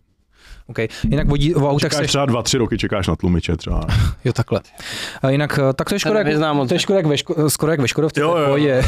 Okay. 0.68 0.88
Jinak 1.04 1.28
vodí, 1.28 1.54
o 1.54 1.70
autech 1.70 1.92
Čekáš 1.92 2.07
se... 2.07 2.09
třeba 2.09 2.26
dva, 2.26 2.42
tři 2.42 2.59
roky, 2.59 2.78
čekáš 2.78 3.07
na 3.07 3.16
tlumiče 3.16 3.57
třeba. 3.57 3.80
Jo, 4.24 4.32
takhle. 4.32 4.61
A 5.22 5.30
jinak, 5.30 5.59
eh, 5.59 5.72
tak 5.72 5.88
to 5.88 5.94
je 5.94 5.98
škoda, 5.98 6.18
jak, 6.18 6.38
to 6.68 6.74
je 6.74 6.78
škoda 6.78 6.96
jak 6.98 7.07
ve, 7.07 7.18
ško, 7.18 7.50
skoro 7.50 7.72
jak 7.72 7.80
ve 7.80 7.88
Škodovce. 7.88 8.20
Jo, 8.20 8.36
jo. 8.36 8.57
je. 8.66 8.82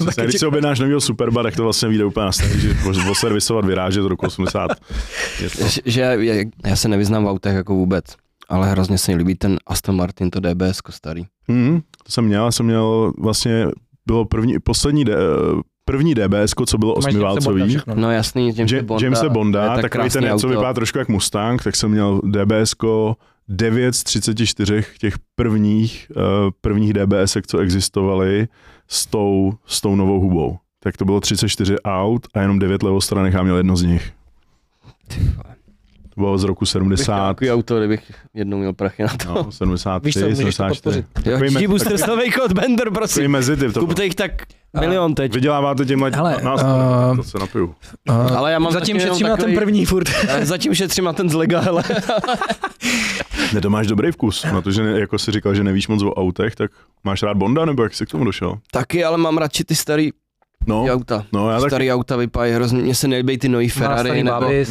Přesně, 0.00 0.24
když 0.24 0.38
si 0.40 0.46
objednáš 0.46 0.78
novýho 0.80 1.00
Superba, 1.00 1.42
tak 1.42 1.56
to 1.56 1.62
vlastně 1.62 1.88
vyjde 1.88 2.04
úplně 2.04 2.24
na 2.24 2.32
stejný, 2.32 2.60
že 2.60 2.74
můžeš 2.84 3.06
oservisovat 3.06 3.64
viráže 3.64 4.02
z 4.02 4.04
roku 4.04 4.26
80. 4.26 4.70
Je 5.42 5.50
to- 5.50 5.68
Že- 5.68 5.80
že 5.84 6.16
já 6.66 6.76
se 6.76 6.88
nevyznám 6.88 7.24
v 7.24 7.28
autech 7.28 7.54
jako 7.54 7.74
vůbec, 7.74 8.04
ale 8.48 8.70
hrozně 8.70 8.98
se 8.98 9.12
mi 9.12 9.18
líbí 9.18 9.34
ten 9.34 9.58
Aston 9.66 9.96
Martin, 9.96 10.30
to 10.30 10.40
DBS 10.40 10.80
starý. 10.90 11.24
Mhm, 11.48 11.80
to 12.06 12.12
jsem 12.12 12.24
měl, 12.24 12.52
jsem 12.52 12.66
měl 12.66 13.12
vlastně, 13.18 13.66
bylo 14.06 14.24
první, 14.24 14.58
poslední, 14.58 15.04
de, 15.04 15.14
první 15.84 16.14
DBS, 16.14 16.54
co 16.66 16.78
bylo 16.78 16.94
osmiválcový, 16.94 17.68
všechno. 17.68 17.94
No 17.94 18.10
jasný, 18.10 18.52
James 18.56 18.72
Je, 18.72 18.82
Bonda. 18.82 19.04
Jamese 19.04 19.28
Bonda, 19.28 19.62
je 19.62 19.68
tak 19.68 19.82
takový 19.82 20.10
ten, 20.10 20.24
co 20.24 20.34
auto. 20.34 20.48
vypadá 20.48 20.72
trošku 20.72 20.98
jak 20.98 21.08
Mustang, 21.08 21.62
tak 21.62 21.76
jsem 21.76 21.90
měl 21.90 22.20
DBS 22.24 22.74
9 23.48 23.94
z 23.94 24.04
34 24.04 24.84
těch 24.98 25.14
prvních, 25.34 26.12
uh, 26.16 26.22
prvních 26.60 26.92
DBS, 26.92 27.36
co 27.46 27.58
existovaly 27.58 28.48
s 28.88 29.06
tou, 29.06 29.52
s 29.66 29.80
tou 29.80 29.96
novou 29.96 30.20
hubou. 30.20 30.58
Tak 30.82 30.96
to 30.96 31.04
bylo 31.04 31.20
34 31.20 31.76
aut 31.84 32.26
a 32.34 32.40
jenom 32.40 32.58
9 32.58 32.82
levostranných 32.82 33.34
a 33.34 33.42
měl 33.42 33.56
jedno 33.56 33.76
z 33.76 33.82
nich. 33.82 34.12
To 36.14 36.20
bylo 36.20 36.38
z 36.38 36.44
roku 36.44 36.60
Bych 36.64 36.68
chtěl 36.68 36.80
70, 36.80 37.28
takový 37.28 37.50
auto, 37.52 37.78
kdybych 37.78 38.12
jednou 38.34 38.58
měl 38.58 38.72
prachy 38.72 39.02
na 39.02 39.08
to. 39.08 39.34
no, 39.34 39.52
73, 39.52 40.06
Víš 40.06 40.14
co, 40.14 40.20
můžeš 40.20 40.36
to 40.36 40.52
74. 40.52 41.02
podpořit. 41.02 41.26
Jo, 41.26 41.32
Takový 41.38 41.54
G-Booster 41.54 41.98
Savej 41.98 42.30
kód 42.40 42.52
Bender, 42.52 42.76
Takový 42.78 42.94
prosím. 42.94 43.30
mezityp 43.30 43.72
to 43.74 43.80
Kupte 43.80 44.04
jich 44.04 44.14
tak 44.14 44.32
milion 44.80 45.14
teď. 45.14 45.34
Vyděláváte 45.34 45.84
tímhle 45.84 46.10
Hele, 46.14 46.36
nás, 46.44 46.62
uh, 47.10 47.16
to 47.16 47.22
se 47.22 47.38
napiju. 47.38 47.74
Uh, 48.10 48.36
Ale 48.36 48.52
já 48.52 48.58
mám 48.58 48.72
Zatím 48.72 49.00
šetřím 49.00 49.26
na 49.26 49.36
ten 49.36 49.38
takový- 49.44 49.56
první 49.56 49.84
furt. 49.84 50.08
Ale 50.30 50.46
Zatím 50.46 50.74
šetřím 50.74 51.04
na 51.04 51.12
ten 51.12 51.30
z 51.30 51.34
Lega, 51.34 51.60
hele. 51.60 51.82
Ne, 53.54 53.60
to 53.60 53.70
máš 53.70 53.86
dobrý 53.86 54.12
vkus, 54.12 54.46
protože 54.50 54.82
ne, 54.82 55.00
jako 55.00 55.18
si 55.18 55.32
říkal, 55.32 55.54
že 55.54 55.64
nevíš 55.64 55.88
moc 55.88 56.02
o 56.02 56.14
autech, 56.14 56.54
tak 56.54 56.70
máš 57.04 57.22
rád 57.22 57.36
Bonda, 57.36 57.64
nebo 57.64 57.82
jak 57.82 57.94
jsi 57.94 58.06
k 58.06 58.10
tomu 58.10 58.24
došel? 58.24 58.58
Taky, 58.70 59.04
ale 59.04 59.18
mám 59.18 59.38
radši 59.38 59.64
ty 59.64 59.74
starý 59.74 60.10
No, 60.66 60.84
auta. 60.84 61.24
no 61.32 61.50
já 61.50 61.60
tak 61.60 61.70
Starý 61.70 61.92
auta 61.92 62.16
vypadají 62.16 62.54
hrozně, 62.54 62.82
mně 62.82 62.94
se 62.94 63.08
nelíbí 63.08 63.38
ty 63.38 63.48
nový 63.48 63.68
Ferrari 63.68 64.08
starý 64.08 64.22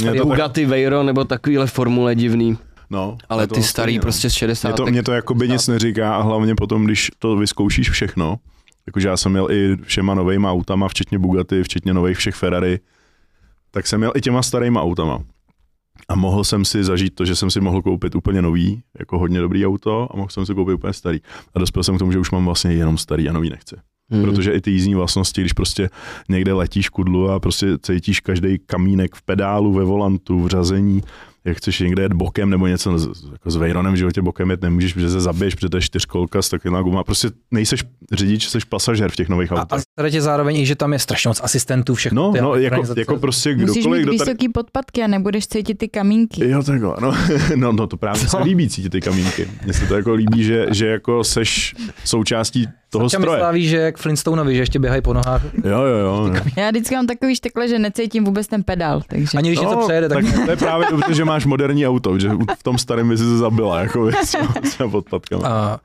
nebo 0.05 0.19
to 0.19 0.25
Bugatti 0.25 0.65
Veyron 0.65 1.05
nebo 1.05 1.23
takovýhle 1.23 1.67
formule 1.67 2.15
divný, 2.15 2.57
no, 2.89 3.17
ale 3.29 3.47
ty 3.47 3.63
starý 3.63 3.91
stejně, 3.91 3.99
no. 3.99 4.01
prostě 4.01 4.29
z 4.29 4.33
60. 4.33 4.67
Mě 4.67 4.75
to, 4.75 4.85
mě 4.85 5.03
to 5.03 5.11
jakoby 5.11 5.49
nic 5.49 5.67
neříká 5.67 6.15
a 6.15 6.21
hlavně 6.21 6.55
potom, 6.55 6.85
když 6.85 7.11
to 7.19 7.35
vyzkoušíš 7.35 7.89
všechno, 7.89 8.35
jakože 8.87 9.07
já 9.07 9.17
jsem 9.17 9.31
měl 9.31 9.51
i 9.51 9.77
všema 9.83 10.13
novejma 10.13 10.51
autama, 10.51 10.87
včetně 10.87 11.19
Bugatti, 11.19 11.63
včetně 11.63 11.93
nových 11.93 12.17
všech 12.17 12.35
Ferrari, 12.35 12.79
tak 13.71 13.87
jsem 13.87 13.99
měl 13.99 14.11
i 14.15 14.21
těma 14.21 14.41
starýma 14.41 14.81
autama. 14.81 15.19
A 16.09 16.15
mohl 16.15 16.43
jsem 16.43 16.65
si 16.65 16.83
zažít 16.83 17.15
to, 17.15 17.25
že 17.25 17.35
jsem 17.35 17.51
si 17.51 17.61
mohl 17.61 17.81
koupit 17.81 18.15
úplně 18.15 18.41
nový, 18.41 18.83
jako 18.99 19.19
hodně 19.19 19.39
dobrý 19.39 19.65
auto 19.65 20.07
a 20.11 20.17
mohl 20.17 20.29
jsem 20.29 20.45
si 20.45 20.53
koupit 20.55 20.73
úplně 20.73 20.93
starý. 20.93 21.19
A 21.55 21.59
dospěl 21.59 21.83
jsem 21.83 21.95
k 21.95 21.99
tomu, 21.99 22.11
že 22.11 22.19
už 22.19 22.31
mám 22.31 22.45
vlastně 22.45 22.73
jenom 22.73 22.97
starý 22.97 23.29
a 23.29 23.33
nový 23.33 23.49
nechci. 23.49 23.75
Hmm. 24.13 24.23
Protože 24.23 24.51
i 24.51 24.61
ty 24.61 24.71
jízdní 24.71 24.95
vlastnosti, 24.95 25.41
když 25.41 25.53
prostě 25.53 25.89
někde 26.29 26.53
letíš 26.53 26.89
kudlu 26.89 27.29
a 27.29 27.39
prostě 27.39 27.67
cítíš 27.81 28.19
každý 28.19 28.59
kamínek 28.65 29.15
v 29.15 29.21
pedálu, 29.21 29.73
ve 29.73 29.83
volantu, 29.83 30.39
v 30.43 30.47
řazení, 30.47 31.01
jak 31.45 31.57
chceš 31.57 31.79
někde 31.79 32.03
jet 32.03 32.13
bokem 32.13 32.49
nebo 32.49 32.67
něco 32.67 32.99
s- 32.99 33.23
jako 33.31 33.51
s 33.51 33.55
Veyronem 33.55 33.93
v 33.93 33.97
životě 33.97 34.21
bokem 34.21 34.49
jet 34.51 34.61
nemůžeš, 34.61 34.93
protože 34.93 35.09
se 35.09 35.21
zabiješ, 35.21 35.55
protože 35.55 35.69
to 35.69 35.77
je 35.77 35.81
čtyřkolka 35.81 36.41
s 36.41 36.49
takovýma 36.49 36.81
guma. 36.81 37.03
Prostě 37.03 37.29
nejseš 37.51 37.83
řidič, 38.11 38.47
jsi 38.49 38.57
pasažér 38.69 39.11
v 39.11 39.15
těch 39.15 39.29
nových 39.29 39.51
A, 39.51 39.55
a 39.92 39.92
tě 40.09 40.21
zároveň 40.21 40.57
i, 40.57 40.65
že 40.65 40.75
tam 40.75 40.93
je 40.93 40.99
strašně 40.99 41.27
moc 41.27 41.41
asistentů, 41.43 41.95
všechno. 41.95 42.33
No, 42.35 42.41
no 42.41 42.55
jako, 42.55 42.83
jako 42.97 43.17
prostě 43.17 43.55
Musíš 43.55 43.83
kdokoliv, 43.83 43.99
mít 43.99 44.03
kdo 44.03 44.17
tady... 44.17 44.31
vysoký 44.31 44.49
podpadky 44.49 45.03
a 45.03 45.07
nebudeš 45.07 45.47
cítit 45.47 45.77
ty 45.77 45.87
kamínky. 45.87 46.49
Jo, 46.49 46.63
takhle, 46.63 46.95
no, 47.01 47.13
no, 47.55 47.71
no 47.71 47.87
to 47.87 47.97
právě 47.97 48.27
se 48.29 48.37
líbí 48.37 48.69
cítit 48.69 48.89
ty 48.89 49.01
kamínky. 49.01 49.49
Mně 49.63 49.73
se 49.73 49.85
to 49.85 49.95
jako 49.95 50.13
líbí, 50.13 50.43
že, 50.43 50.65
že 50.71 50.87
jako 50.87 51.23
seš 51.23 51.75
součástí 52.05 52.67
toho 52.89 53.03
mi 53.03 53.09
stroje. 53.09 53.39
slaví, 53.39 53.67
že 53.67 53.77
jak 53.77 53.97
Flintstonovi, 53.97 54.55
že 54.55 54.61
ještě 54.61 54.79
běhají 54.79 55.01
po 55.01 55.13
nohách. 55.13 55.43
Jo, 55.63 55.81
jo, 55.81 55.97
jo. 55.97 56.29
No. 56.33 56.41
Já 56.57 56.69
vždycky 56.69 56.95
mám 56.95 57.07
takový 57.07 57.35
štekle, 57.35 57.67
že 57.67 57.79
necítím 57.79 58.23
vůbec 58.23 58.47
ten 58.47 58.63
pedál, 58.63 59.01
takže... 59.07 59.37
Ani 59.37 59.49
když 59.49 59.59
něco 59.59 59.77
přejede, 59.77 60.09
tak... 60.09 60.25
tak 60.25 60.45
to 60.45 60.51
je 60.51 60.57
právě 60.57 60.87
dobře, 60.91 61.13
že 61.13 61.25
máš 61.25 61.45
moderní 61.45 61.87
auto, 61.87 62.19
že 62.19 62.29
v 62.59 62.63
tom 62.63 62.77
starém 62.77 63.09
by 63.09 63.17
si 63.17 63.23
se 63.23 63.37
zabila, 63.37 63.79
jako 63.79 64.11
s, 64.11 64.35
s 64.63 64.89
podpadkama. 64.91 65.79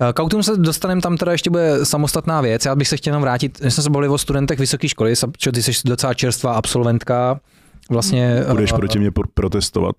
A 0.00 0.12
K 0.12 0.18
autům 0.22 0.42
se 0.42 0.56
dostaneme, 0.56 1.00
tam 1.00 1.16
teda 1.16 1.32
ještě 1.32 1.50
bude 1.50 1.84
samostatná 1.86 2.40
věc. 2.40 2.64
Já 2.64 2.74
bych 2.76 2.88
se 2.88 2.96
chtěl 2.96 3.10
jenom 3.10 3.22
vrátit, 3.22 3.60
my 3.64 3.70
jsme 3.70 3.82
se 3.82 3.90
bavili 3.90 4.08
o 4.08 4.18
studentech 4.18 4.58
vysoké 4.58 4.88
školy, 4.88 5.16
Sapčo, 5.16 5.52
ty 5.52 5.62
jsi 5.62 5.72
docela 5.84 6.14
čerstvá 6.14 6.52
absolventka. 6.52 7.40
Vlastně, 7.90 8.44
Budeš 8.50 8.72
a- 8.72 8.76
proti 8.76 8.98
mě 8.98 9.10
pro- 9.10 9.28
protestovat. 9.34 9.94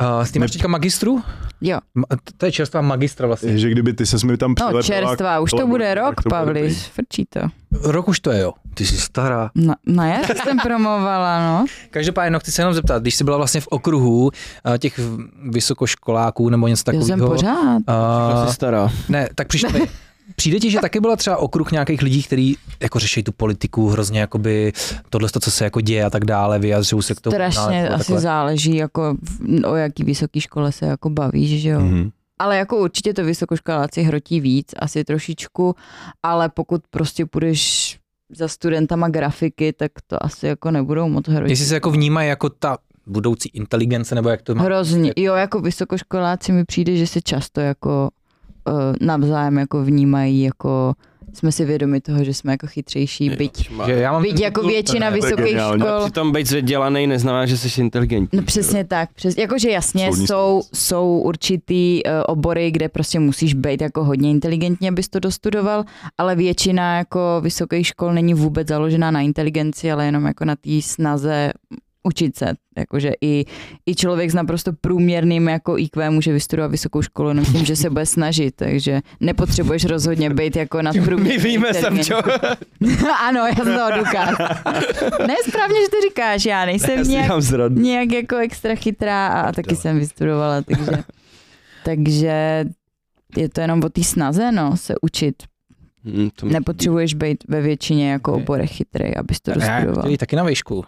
A 0.00 0.24
s 0.24 0.32
tím 0.32 0.40
máš 0.40 0.50
teďka 0.50 0.68
magistru? 0.68 1.22
Jo, 1.60 1.78
Ma- 1.96 2.16
To 2.36 2.46
je 2.46 2.52
čerstvá 2.52 2.80
magistra 2.80 3.26
vlastně. 3.26 3.58
Že 3.58 3.70
kdyby 3.70 3.92
ty 3.92 4.06
ses 4.06 4.22
mi 4.22 4.36
tam 4.36 4.50
no 4.50 4.54
přilepila... 4.54 4.82
čerstvá, 4.82 5.40
už 5.40 5.50
to 5.50 5.66
bude 5.66 5.94
rok, 5.94 6.22
to 6.22 6.28
bude 6.28 6.30
Pavli, 6.44 6.74
frčí 6.74 7.24
to. 7.28 7.40
Rok 7.82 8.08
už 8.08 8.20
to 8.20 8.30
je, 8.30 8.40
jo. 8.40 8.52
Ty 8.74 8.86
jsi 8.86 8.96
stará. 8.96 9.50
Na, 9.54 9.74
na 9.86 10.06
jaře 10.06 10.34
jsem 10.42 10.58
promovala, 10.58 11.40
no. 11.40 11.64
Každopádně, 11.90 12.30
no, 12.30 12.38
chci 12.40 12.52
se 12.52 12.62
jenom 12.62 12.74
zeptat, 12.74 13.02
když 13.02 13.14
jsi 13.14 13.24
byla 13.24 13.36
vlastně 13.36 13.60
v 13.60 13.66
okruhu 13.66 14.30
a, 14.64 14.76
těch 14.78 15.00
vysokoškoláků 15.50 16.48
nebo 16.48 16.68
něco 16.68 16.82
Já 16.92 17.00
jsem 17.00 17.08
takového. 17.08 17.30
pořád. 17.34 17.82
a, 17.86 18.46
Jsi 18.46 18.54
stará. 18.54 18.88
ne, 19.08 19.28
tak 19.34 19.48
přišlo 19.48 19.70
mi, 19.70 19.80
Přijde 20.36 20.58
ti, 20.58 20.70
že 20.70 20.78
taky 20.80 21.00
byla 21.00 21.16
třeba 21.16 21.36
okruh 21.36 21.72
nějakých 21.72 22.02
lidí, 22.02 22.22
kteří 22.22 22.56
jako 22.80 22.98
řeší 22.98 23.22
tu 23.22 23.32
politiku 23.32 23.88
hrozně 23.88 24.20
jakoby 24.20 24.72
tohle, 25.10 25.28
co 25.40 25.50
se 25.50 25.64
jako 25.64 25.80
děje 25.80 26.04
a 26.04 26.10
tak 26.10 26.24
dále, 26.24 26.58
vyjadřují 26.58 27.02
se 27.02 27.14
k 27.14 27.20
tomu. 27.20 27.34
Strašně 27.34 27.82
no, 27.82 27.88
asi 27.94 27.98
takhle. 27.98 28.20
záleží, 28.20 28.76
jako 28.76 29.14
v- 29.22 29.64
o 29.64 29.74
jaký 29.76 30.04
vysoký 30.04 30.40
škole 30.40 30.72
se 30.72 30.86
jako 30.86 31.10
bavíš, 31.10 31.62
že 31.62 31.68
jo. 31.68 31.80
Mhm. 31.80 32.10
Ale 32.38 32.56
jako 32.56 32.76
určitě 32.76 33.14
to 33.14 33.24
vysokoškoláci 33.24 34.02
hrotí 34.02 34.40
víc, 34.40 34.66
asi 34.78 35.04
trošičku, 35.04 35.74
ale 36.22 36.48
pokud 36.48 36.82
prostě 36.90 37.26
půjdeš 37.26 37.98
za 38.32 38.48
studentama 38.48 39.08
grafiky, 39.08 39.72
tak 39.72 39.92
to 40.06 40.24
asi 40.24 40.46
jako 40.46 40.70
nebudou 40.70 41.08
moc 41.08 41.28
hrotit. 41.28 41.50
Jestli 41.50 41.66
se 41.66 41.74
jako 41.74 41.90
vnímají 41.90 42.28
jako 42.28 42.48
ta 42.50 42.78
budoucí 43.06 43.48
inteligence, 43.48 44.14
nebo 44.14 44.28
jak 44.28 44.42
to 44.42 44.54
má. 44.54 44.62
Hrozně. 44.62 45.12
Jo, 45.16 45.34
jako 45.34 45.60
vysokoškoláci 45.60 46.52
mi 46.52 46.64
přijde, 46.64 46.96
že 46.96 47.06
se 47.06 47.20
často 47.22 47.60
jako 47.60 48.08
uh, 48.70 48.76
navzájem 49.00 49.58
jako 49.58 49.84
vnímají, 49.84 50.42
jako 50.42 50.94
jsme 51.32 51.52
si 51.52 51.64
vědomi 51.64 52.00
toho, 52.00 52.24
že 52.24 52.34
jsme 52.34 52.52
jako 52.52 52.66
chytřejší, 52.66 53.30
byť, 53.30 53.70
Že 53.86 53.92
já 53.92 54.12
mám 54.12 54.22
byť 54.22 54.40
jako 54.40 54.62
většina 54.62 55.06
je 55.06 55.12
vysokých 55.12 55.56
škol. 55.58 56.00
Přitom 56.04 56.32
být 56.32 56.46
vzdělaný 56.46 57.06
neznamená, 57.06 57.46
že 57.46 57.56
jsi 57.56 57.80
inteligentní. 57.80 58.36
No 58.38 58.42
přesně 58.42 58.84
tak, 58.84 59.12
přes, 59.12 59.36
jakože 59.36 59.70
jasně 59.70 60.06
Soudní 60.06 60.26
jsou, 60.26 60.62
jsou 60.74 61.18
určitý 61.18 62.02
uh, 62.04 62.12
obory, 62.26 62.70
kde 62.70 62.88
prostě 62.88 63.18
musíš 63.18 63.54
být 63.54 63.80
jako 63.80 64.04
hodně 64.04 64.30
inteligentní, 64.30 64.88
abys 64.88 65.08
to 65.08 65.20
dostudoval, 65.20 65.84
ale 66.18 66.36
většina 66.36 66.96
jako 66.96 67.40
vysokých 67.40 67.86
škol 67.86 68.12
není 68.12 68.34
vůbec 68.34 68.68
založená 68.68 69.10
na 69.10 69.20
inteligenci, 69.20 69.92
ale 69.92 70.06
jenom 70.06 70.24
jako 70.24 70.44
na 70.44 70.56
té 70.56 70.82
snaze 70.82 71.52
učit 72.02 72.36
se. 72.36 72.52
Jakože 72.78 73.12
i, 73.20 73.44
i 73.86 73.94
člověk 73.94 74.30
s 74.30 74.34
naprosto 74.34 74.72
průměrným 74.80 75.48
jako 75.48 75.78
IQ 75.78 76.10
může 76.10 76.32
vystudovat 76.32 76.70
vysokou 76.70 77.02
školu, 77.02 77.28
jenom 77.28 77.44
tím, 77.44 77.64
že 77.64 77.76
se 77.76 77.90
bude 77.90 78.06
snažit, 78.06 78.54
takže 78.56 79.00
nepotřebuješ 79.20 79.84
rozhodně 79.84 80.30
být 80.30 80.56
jako 80.56 80.82
nad 80.82 80.94
My 81.16 81.38
víme, 81.38 81.74
Samčo. 81.74 82.16
ano, 83.28 83.40
já 83.46 83.54
jsem 83.54 83.64
toho 83.64 83.90
důkaz. 83.98 84.30
ne, 85.26 85.34
správně, 85.48 85.76
že 85.80 85.88
to 85.90 85.96
říkáš, 86.08 86.44
já 86.44 86.64
nejsem 86.64 86.98
Já 86.98 87.02
nějak 87.02 87.72
nějak 87.72 88.12
jako 88.12 88.36
extra 88.36 88.74
chytrá 88.74 89.26
a, 89.28 89.40
a 89.40 89.52
taky 89.52 89.76
jsem 89.76 89.98
vystudovala, 89.98 90.62
takže, 90.62 91.02
takže 91.84 92.64
je 93.36 93.48
to 93.48 93.60
jenom 93.60 93.80
o 93.84 93.88
té 93.88 94.04
snaze, 94.04 94.52
no, 94.52 94.76
se 94.76 94.94
učit. 95.02 95.34
Hm, 96.04 96.28
to 96.36 96.46
mi- 96.46 96.52
Nepotřebuješ 96.52 97.14
být 97.14 97.44
ve 97.48 97.60
většině 97.60 98.10
jako 98.10 98.32
Ok. 98.32 98.42
oborech 98.42 98.70
chytrý, 98.70 99.16
abys 99.16 99.40
to 99.40 99.50
Já 99.50 99.80
dostudoval. 99.80 100.10
jít 100.10 100.18
taky 100.18 100.36
na 100.36 100.44
výšku. 100.44 100.84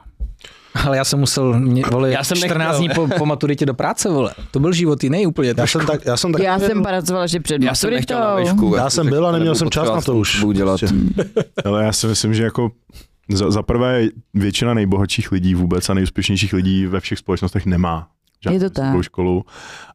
Ale 0.84 0.96
já 0.96 1.04
jsem 1.04 1.18
musel 1.18 1.60
mě, 1.60 1.82
vole, 1.90 2.10
Já 2.10 2.24
jsem 2.24 2.36
14 2.36 2.58
nechtěl. 2.58 2.78
dní 2.78 2.88
po, 2.88 3.18
po 3.18 3.26
maturitě 3.26 3.66
do 3.66 3.74
práce, 3.74 4.08
vole. 4.08 4.34
To 4.50 4.60
byl 4.60 4.72
život 4.72 5.04
jiný 5.04 5.26
úplně. 5.26 5.54
Já 5.56 5.66
jsem 5.66 5.86
tak, 5.86 6.04
já 6.06 6.16
jsem 6.16 6.32
tak, 6.32 6.42
Já 6.42 6.58
jsem 6.58 6.82
pracovala, 6.82 7.26
že 7.26 7.40
před 7.40 7.62
Já 7.62 7.74
jsem 7.74 7.90
nechtěl 7.90 8.20
na 8.20 8.34
výšku. 8.36 8.74
Já 8.76 8.90
jsem 8.90 9.08
byl 9.08 9.26
a 9.26 9.32
neměl 9.32 9.54
jsem 9.54 9.70
čas 9.70 9.88
na 9.88 10.00
to 10.00 10.16
už. 10.16 10.44
Dělat. 10.52 10.80
Prostě. 10.80 10.96
Ale 11.64 11.84
já 11.84 11.92
si 11.92 12.06
myslím, 12.06 12.34
že 12.34 12.42
jako 12.44 12.70
za, 13.28 13.50
za 13.50 13.62
prvé 13.62 14.08
většina 14.34 14.74
nejbohatších 14.74 15.32
lidí 15.32 15.54
vůbec 15.54 15.88
a 15.88 15.94
nejúspěšnějších 15.94 16.52
lidí 16.52 16.86
ve 16.86 17.00
všech 17.00 17.18
společnostech 17.18 17.66
nemá 17.66 18.08
žádnou 18.42 18.54
Je 18.54 18.70
to 18.70 18.70
tak. 18.70 19.02
školu. 19.02 19.44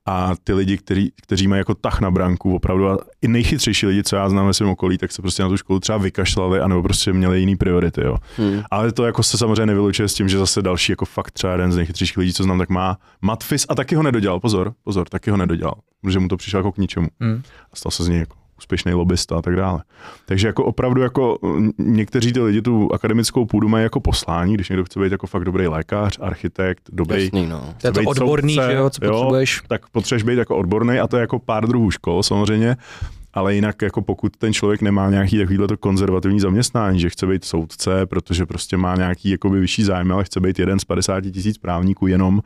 A 0.05 0.31
ty 0.43 0.53
lidi, 0.53 0.77
který, 0.77 1.09
kteří 1.21 1.47
mají 1.47 1.57
jako 1.59 1.75
tah 1.75 2.01
na 2.01 2.11
branku, 2.11 2.55
opravdu 2.55 2.89
a 2.89 2.97
i 3.21 3.27
nejchytřejší 3.27 3.85
lidi, 3.85 4.03
co 4.03 4.15
já 4.15 4.29
znám 4.29 4.47
ve 4.47 4.53
svém 4.53 4.69
okolí, 4.69 4.97
tak 4.97 5.11
se 5.11 5.21
prostě 5.21 5.43
na 5.43 5.49
tu 5.49 5.57
školu 5.57 5.79
třeba 5.79 5.97
vykašlali, 5.97 6.59
anebo 6.59 6.83
prostě 6.83 7.13
měli 7.13 7.39
jiný 7.39 7.55
priority. 7.55 8.01
Jo. 8.01 8.17
Hm. 8.37 8.61
Ale 8.71 8.91
to 8.91 9.05
jako 9.05 9.23
se 9.23 9.37
samozřejmě 9.37 9.65
nevylučuje 9.65 10.07
s 10.07 10.13
tím, 10.13 10.29
že 10.29 10.37
zase 10.37 10.61
další 10.61 10.91
jako 10.91 11.05
fakt 11.05 11.31
třeba 11.31 11.53
jeden 11.53 11.71
z 11.71 11.75
nejchytřejších 11.75 12.17
lidí, 12.17 12.33
co 12.33 12.43
znám, 12.43 12.59
tak 12.59 12.69
má 12.69 12.97
matfis 13.21 13.65
a 13.69 13.75
taky 13.75 13.95
ho 13.95 14.03
nedodělal. 14.03 14.39
Pozor, 14.39 14.73
pozor, 14.83 15.09
taky 15.09 15.31
ho 15.31 15.37
nedodělal, 15.37 15.75
protože 16.01 16.19
mu 16.19 16.27
to 16.27 16.37
přišlo 16.37 16.59
jako 16.59 16.71
k 16.71 16.77
ničemu. 16.77 17.07
Hmm. 17.19 17.41
A 17.73 17.75
stal 17.75 17.91
se 17.91 18.03
z 18.03 18.07
něj 18.07 18.19
jako 18.19 18.36
úspěšný 18.57 18.93
lobbysta 18.93 19.37
a 19.37 19.41
tak 19.41 19.55
dále. 19.55 19.83
Takže 20.25 20.47
jako 20.47 20.65
opravdu 20.65 21.01
jako 21.01 21.37
mm, 21.41 21.71
někteří 21.77 22.33
ty 22.33 22.39
lidi 22.39 22.61
tu 22.61 22.93
akademickou 22.93 23.45
půdu 23.45 23.67
mají 23.67 23.83
jako 23.83 23.99
poslání, 23.99 24.53
když 24.53 24.69
někdo 24.69 24.85
chce 24.85 24.99
být 24.99 25.11
jako 25.11 25.27
fakt 25.27 25.45
dobrý 25.45 25.67
lékař, 25.67 26.17
architekt, 26.21 26.81
dobrý 26.91 27.23
Jasný, 27.23 27.47
no. 27.47 27.73
To 27.81 27.87
je 27.87 27.91
to 27.91 28.01
odborný, 28.01 28.55
soudce, 28.55 28.71
že 28.71 28.77
jo, 28.77 28.89
co 28.89 29.05
jo. 29.05 29.11
potřebuješ. 29.11 29.61
tak 29.67 29.89
potřebuješ 29.89 30.23
být 30.23 30.37
jako 30.37 30.57
odborný 30.57 30.99
a 30.99 31.07
to 31.07 31.17
je 31.17 31.21
jako 31.21 31.39
pár 31.39 31.67
druhů 31.67 31.91
škol 31.91 32.23
samozřejmě. 32.23 32.77
Ale 33.37 33.55
jinak 33.55 33.81
jako 33.81 34.01
pokud 34.01 34.37
ten 34.37 34.53
člověk 34.53 34.81
nemá 34.81 35.09
nějaký 35.09 35.37
takovýhle 35.37 35.67
to 35.67 35.77
konzervativní 35.77 36.39
zaměstnání, 36.39 36.99
že 36.99 37.09
chce 37.09 37.27
být 37.27 37.45
soudce, 37.45 38.05
protože 38.05 38.45
prostě 38.45 38.77
má 38.77 38.95
nějaký 38.95 39.29
jakoby 39.29 39.59
vyšší 39.59 39.83
zájem, 39.83 40.11
ale 40.11 40.23
chce 40.23 40.39
být 40.39 40.59
jeden 40.59 40.79
z 40.79 40.85
50 40.85 41.21
tisíc 41.21 41.57
právníků 41.57 42.07
jenom, 42.07 42.41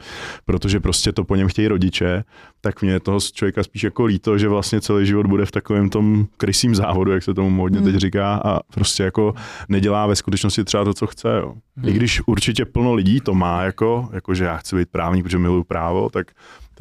protože 0.46 0.80
prostě 0.80 1.12
to 1.12 1.24
po 1.24 1.36
něm 1.36 1.48
chtějí 1.48 1.68
rodiče, 1.68 2.24
tak 2.62 2.82
mě 2.82 3.00
toho 3.00 3.20
člověka 3.20 3.64
spíš 3.64 3.84
jako 3.84 4.06
líto, 4.06 4.38
že 4.38 4.48
vlastně 4.48 4.82
celý 4.82 5.06
život 5.06 5.26
bude 5.26 5.46
v 5.46 5.52
takovém 5.52 5.90
tom 5.90 6.28
krysím 6.38 6.76
závodu, 6.76 7.12
jak 7.12 7.24
se 7.24 7.34
tomu 7.34 7.50
modně 7.50 7.82
teď 7.82 7.96
říká, 7.96 8.42
a 8.46 8.60
prostě 8.74 9.04
jako 9.04 9.34
nedělá 9.70 10.08
ve 10.08 10.16
skutečnosti 10.16 10.64
třeba 10.64 10.84
to, 10.84 10.94
co 10.94 11.08
chce. 11.08 11.30
Jo. 11.30 11.54
I 11.84 11.94
když 11.94 12.22
určitě 12.26 12.66
plno 12.66 12.94
lidí 12.94 13.20
to 13.20 13.34
má, 13.34 13.64
jako, 13.64 14.10
jako 14.14 14.36
že 14.36 14.44
já 14.44 14.58
chci 14.58 14.76
být 14.76 14.90
právník, 14.92 15.24
protože 15.24 15.38
miluju 15.38 15.64
právo, 15.64 16.10
tak 16.10 16.32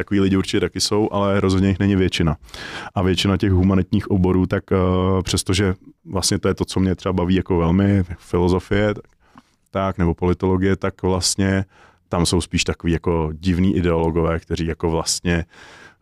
takový 0.01 0.21
lidi 0.21 0.37
určitě 0.37 0.61
taky 0.61 0.81
jsou, 0.81 1.09
ale 1.13 1.41
rozhodně 1.41 1.69
jich 1.69 1.79
není 1.79 1.97
většina. 1.97 2.37
A 2.95 3.03
většina 3.03 3.37
těch 3.37 3.53
humanitních 3.53 4.11
oborů, 4.11 4.47
tak 4.47 4.65
uh, 4.71 5.23
přestože 5.23 5.75
vlastně 6.05 6.39
to 6.39 6.49
je 6.49 6.55
to, 6.55 6.65
co 6.65 6.81
mě 6.81 6.95
třeba 6.95 7.13
baví 7.13 7.35
jako 7.35 7.57
velmi, 7.57 8.05
filozofie, 8.19 8.95
tak, 8.95 9.05
tak 9.71 9.99
nebo 9.99 10.15
politologie, 10.15 10.77
tak 10.77 11.03
vlastně 11.03 11.65
tam 12.09 12.27
jsou 12.27 12.41
spíš 12.41 12.65
takový 12.65 12.93
jako 12.93 13.31
divní 13.33 13.77
ideologové, 13.77 14.41
kteří 14.41 14.67
jako 14.67 14.91
vlastně 14.91 15.45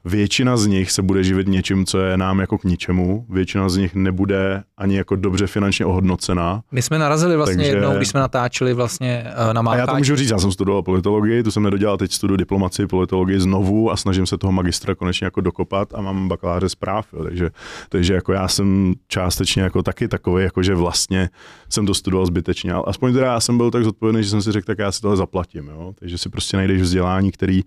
Většina 0.04 0.56
z 0.56 0.66
nich 0.66 0.90
se 0.90 1.02
bude 1.02 1.24
živit 1.24 1.48
něčím, 1.48 1.86
co 1.86 1.98
je 1.98 2.16
nám 2.16 2.40
jako 2.40 2.58
k 2.58 2.64
ničemu. 2.64 3.26
Většina 3.28 3.68
z 3.68 3.76
nich 3.76 3.94
nebude 3.94 4.62
ani 4.76 4.96
jako 4.96 5.16
dobře 5.16 5.46
finančně 5.46 5.86
ohodnocená. 5.86 6.62
My 6.72 6.82
jsme 6.82 6.98
narazili 6.98 7.36
vlastně 7.36 7.56
Takže- 7.56 7.70
jednou, 7.70 7.96
když 7.96 8.08
jsme 8.08 8.20
natáčeli 8.20 8.74
vlastně 8.74 9.24
eh, 9.50 9.54
na 9.54 9.60
A 9.70 9.76
já 9.76 9.86
to 9.86 9.94
můžu 9.96 10.16
říct, 10.16 10.30
já 10.30 10.38
jsem 10.38 10.52
studoval 10.52 10.82
politologii, 10.82 11.42
tu 11.42 11.50
jsem 11.50 11.62
nedodělal, 11.62 11.96
teď 11.96 12.12
studuji 12.12 12.36
diplomacii, 12.36 12.86
politologii 12.86 13.40
znovu 13.40 13.90
a 13.90 13.96
snažím 13.96 14.26
se 14.26 14.38
toho 14.38 14.52
magistra 14.52 14.94
konečně 14.94 15.24
jako 15.24 15.40
dokopat 15.40 15.94
a 15.94 16.00
mám 16.00 16.28
bakaláře 16.28 16.68
zpráv, 16.68 17.06
jo, 17.12 17.24
takže, 17.24 17.50
takže 17.88 18.14
jako 18.14 18.32
já 18.32 18.48
jsem 18.48 18.94
částečně 19.08 19.62
jako 19.62 19.82
taky 19.82 20.08
takový, 20.08 20.44
jako 20.44 20.62
že 20.62 20.74
vlastně 20.74 21.30
jsem 21.68 21.86
to 21.86 21.94
studoval 21.94 22.26
zbytečně, 22.26 22.72
ale 22.72 22.84
aspoň 22.86 23.12
teda 23.12 23.26
já 23.26 23.40
jsem 23.40 23.56
byl 23.56 23.70
tak 23.70 23.84
zodpovědný, 23.84 24.22
že 24.22 24.30
jsem 24.30 24.42
si 24.42 24.52
řekl, 24.52 24.66
tak 24.66 24.78
já 24.78 24.92
si 24.92 25.00
tohle 25.00 25.16
zaplatím, 25.16 25.66
jo, 25.66 25.92
takže 25.98 26.18
si 26.18 26.28
prostě 26.28 26.56
najdeš 26.56 26.82
vzdělání, 26.82 27.32
který 27.32 27.62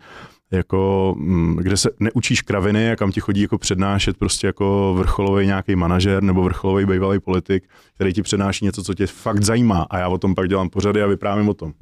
jako, 0.52 1.16
mm, 1.18 1.56
kde 1.62 1.78
se 1.78 1.90
neučíš 2.00 2.42
kraviny 2.42 2.92
a 2.92 2.96
kam 2.96 3.12
ti 3.12 3.20
chodí 3.20 3.42
jako 3.42 3.58
přednášet 3.58 4.18
prostě 4.18 4.48
jako 4.48 4.94
vrcholový 4.98 5.46
nějaký 5.46 5.76
manažer 5.76 6.24
nebo 6.24 6.44
vrcholový 6.44 6.86
bývalý 6.86 7.20
politik, 7.20 7.64
který 7.96 8.14
ti 8.14 8.22
přednáší 8.22 8.66
něco, 8.66 8.84
co 8.84 8.94
tě 8.94 9.08
fakt 9.08 9.44
zajímá 9.44 9.88
a 9.90 9.98
já 9.98 10.08
o 10.08 10.18
tom 10.18 10.36
pak 10.36 10.50
dělám 10.50 10.70
pořady 10.70 11.04
a 11.04 11.08
vyprávím 11.08 11.50
o 11.50 11.54
tom. 11.54 11.74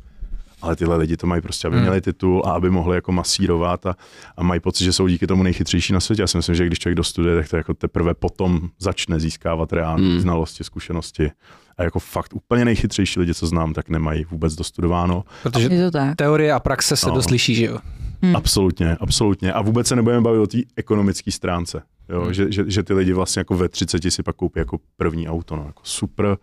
Ale 0.62 0.76
tyhle 0.76 0.98
lidi 0.98 1.18
to 1.18 1.28
mají 1.28 1.42
prostě, 1.42 1.68
aby 1.68 1.76
Hmm. 1.76 1.84
měli 1.86 2.02
titul 2.02 2.42
a 2.46 2.52
aby 2.52 2.70
mohli 2.70 2.96
jako 2.98 3.12
masírovat 3.12 3.86
a, 3.86 3.96
a 4.38 4.44
mají 4.44 4.60
pocit, 4.60 4.84
že 4.84 4.94
jsou 4.94 5.08
díky 5.08 5.28
tomu 5.28 5.44
nejchytřejší 5.44 5.94
na 5.94 6.00
světě. 6.00 6.22
Já 6.24 6.28
si 6.28 6.38
myslím, 6.38 6.56
že 6.56 6.66
když 6.66 6.80
člověk 6.80 6.98
dostuduje, 6.98 7.36
tak 7.36 7.50
to 7.50 7.58
jako 7.58 7.74
teprve 7.74 8.14
potom 8.14 8.70
začne 8.80 9.20
získávat 9.20 9.74
reální 9.74 10.10
Hmm. 10.12 10.20
znalosti, 10.20 10.64
zkušenosti. 10.64 11.32
A 11.78 11.84
jako 11.84 12.00
fakt 12.00 12.34
úplně 12.34 12.66
nejchytřejší 12.66 13.20
lidi, 13.20 13.34
co 13.34 13.48
znám, 13.48 13.74
tak 13.74 13.90
nemají 13.90 14.26
vůbec 14.32 14.56
dostudováno. 14.56 15.24
Protože 15.44 15.68
Je 15.72 15.86
to 15.86 15.92
tak. 15.92 16.16
teorie 16.16 16.54
a 16.54 16.60
praxe 16.60 16.96
se 16.96 17.10
No. 17.10 17.16
dost 17.16 17.30
liší, 17.30 17.56
že 17.56 17.66
jo? 17.66 17.78
Hmm. 18.22 18.36
Absolutně, 18.36 18.96
absolutně. 19.00 19.54
A 19.54 19.62
vůbec 19.62 19.88
se 19.88 19.96
nebudeme 19.96 20.22
bavit 20.22 20.40
o 20.40 20.48
té 20.48 20.58
ekonomické 20.76 21.32
stránce. 21.32 21.82
Jo, 22.10 22.22
Hmm. 22.22 22.34
že, 22.34 22.52
že, 22.52 22.64
že, 22.68 22.84
ty 22.84 22.94
lidi 22.94 23.14
vlastně 23.14 23.40
jako 23.40 23.56
ve 23.56 23.70
30 23.70 24.02
si 24.12 24.24
pak 24.24 24.36
koupí 24.36 24.60
jako 24.60 24.78
první 24.98 25.30
auto. 25.30 25.56
No, 25.56 25.64
jako 25.66 25.82
super. 25.84 26.38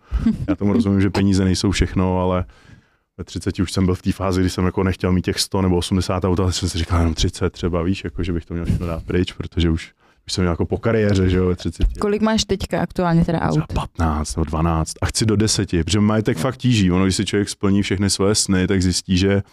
Já 0.47 0.55
tomu 0.55 0.73
rozumím, 0.73 1.01
že 1.01 1.09
peníze 1.09 1.45
nejsou 1.45 1.71
všechno, 1.71 2.19
ale 2.21 2.45
ve 3.17 3.23
30 3.23 3.59
už 3.59 3.71
jsem 3.71 3.85
byl 3.85 3.95
v 3.95 4.01
té 4.01 4.11
fázi, 4.11 4.41
kdy 4.41 4.49
jsem 4.49 4.65
jako 4.65 4.83
nechtěl 4.83 5.11
mít 5.11 5.25
těch 5.25 5.39
100 5.39 5.61
nebo 5.61 5.77
80 5.77 6.23
aut, 6.25 6.39
ale 6.39 6.53
jsem 6.53 6.69
si 6.69 6.77
říkal 6.77 6.99
jenom 6.99 7.13
30 7.13 7.49
třeba, 7.53 7.81
víš, 7.83 8.03
jako, 8.03 8.23
že 8.23 8.33
bych 8.33 8.45
to 8.45 8.53
měl 8.53 8.65
všechno 8.65 8.87
dát 8.87 9.03
pryč, 9.03 9.31
protože 9.33 9.69
už, 9.69 9.91
už 10.27 10.33
jsem 10.33 10.41
měl 10.43 10.51
jako 10.53 10.65
po 10.65 10.77
kariéře, 10.77 11.29
že 11.29 11.37
jo, 11.37 11.45
ve 11.45 11.55
30. 11.55 11.87
Kolik 11.99 12.21
máš 12.21 12.43
teďka 12.45 12.81
aktuálně 12.81 13.25
teda 13.25 13.39
aut? 13.41 13.51
Třeba 13.51 13.67
15 13.97 14.35
nebo 14.35 14.45
12 14.45 14.93
a 15.01 15.05
chci 15.05 15.25
do 15.25 15.35
10, 15.35 15.69
protože 15.85 15.99
majetek 15.99 16.37
fakt 16.37 16.57
tíží. 16.57 16.91
Ono, 16.91 17.03
když 17.05 17.15
si 17.15 17.25
člověk 17.25 17.49
splní 17.49 17.81
všechny 17.81 18.09
svoje 18.09 18.35
sny, 18.35 18.67
tak 18.67 18.81
zjistí, 18.81 19.17
že 19.17 19.43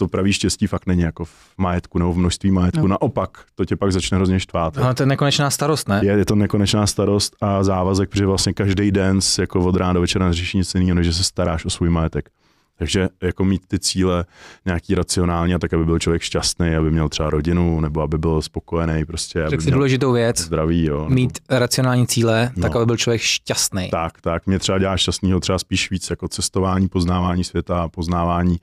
to 0.00 0.08
pravý 0.08 0.32
štěstí 0.32 0.66
fakt 0.66 0.86
není 0.86 1.02
jako 1.02 1.24
v 1.24 1.34
majetku 1.58 1.98
nebo 1.98 2.12
v 2.12 2.18
množství 2.18 2.50
majetku. 2.50 2.80
No. 2.80 2.88
Naopak, 2.88 3.38
to 3.54 3.64
tě 3.64 3.76
pak 3.76 3.92
začne 3.92 4.16
hrozně 4.16 4.40
štvát. 4.40 4.78
Ale 4.78 4.94
to 4.94 5.02
je 5.02 5.06
nekonečná 5.06 5.50
starost, 5.50 5.88
ne? 5.88 6.00
Je, 6.04 6.12
je 6.12 6.24
to 6.24 6.34
nekonečná 6.34 6.86
starost 6.86 7.36
a 7.40 7.62
závazek, 7.64 8.10
protože 8.10 8.26
vlastně 8.26 8.52
každý 8.52 8.90
den 8.90 9.18
jako 9.38 9.60
od 9.60 9.76
rána 9.76 9.92
do 9.92 10.00
večera 10.00 10.26
neřeší 10.26 10.58
nic 10.58 10.74
jiného, 10.74 10.94
než 10.94 11.06
že 11.06 11.12
se 11.12 11.24
staráš 11.24 11.64
o 11.64 11.70
svůj 11.70 11.90
majetek. 11.90 12.30
Takže 12.78 13.08
jako 13.22 13.44
mít 13.44 13.62
ty 13.68 13.78
cíle 13.78 14.24
nějaký 14.66 14.94
racionální, 14.94 15.54
a 15.54 15.58
tak 15.58 15.72
aby 15.74 15.84
byl 15.84 15.98
člověk 15.98 16.22
šťastný, 16.22 16.74
aby 16.74 16.90
měl 16.90 17.08
třeba 17.08 17.30
rodinu, 17.30 17.80
nebo 17.80 18.00
aby 18.02 18.18
byl 18.18 18.42
spokojený, 18.42 19.04
prostě, 19.04 19.44
Řekl 19.48 19.62
si 19.62 19.70
důležitou 19.70 20.12
věc, 20.12 20.40
zdraví. 20.40 20.84
Jo, 20.84 20.96
nebo- 21.02 21.14
mít 21.14 21.38
racionální 21.50 22.06
cíle, 22.06 22.50
tak 22.62 22.74
No. 22.74 22.76
aby 22.80 22.86
byl 22.86 22.96
člověk 22.96 23.20
šťastný. 23.20 23.90
Tak, 23.90 24.20
tak. 24.20 24.46
Mě 24.46 24.58
třeba 24.58 24.78
dělá 24.78 24.96
šťastného 24.96 25.40
třeba 25.40 25.58
spíš 25.58 25.90
víc 25.90 26.10
jako 26.10 26.28
cestování, 26.28 26.88
poznávání 26.88 27.44
světa, 27.44 27.88
poznávání 27.88 28.60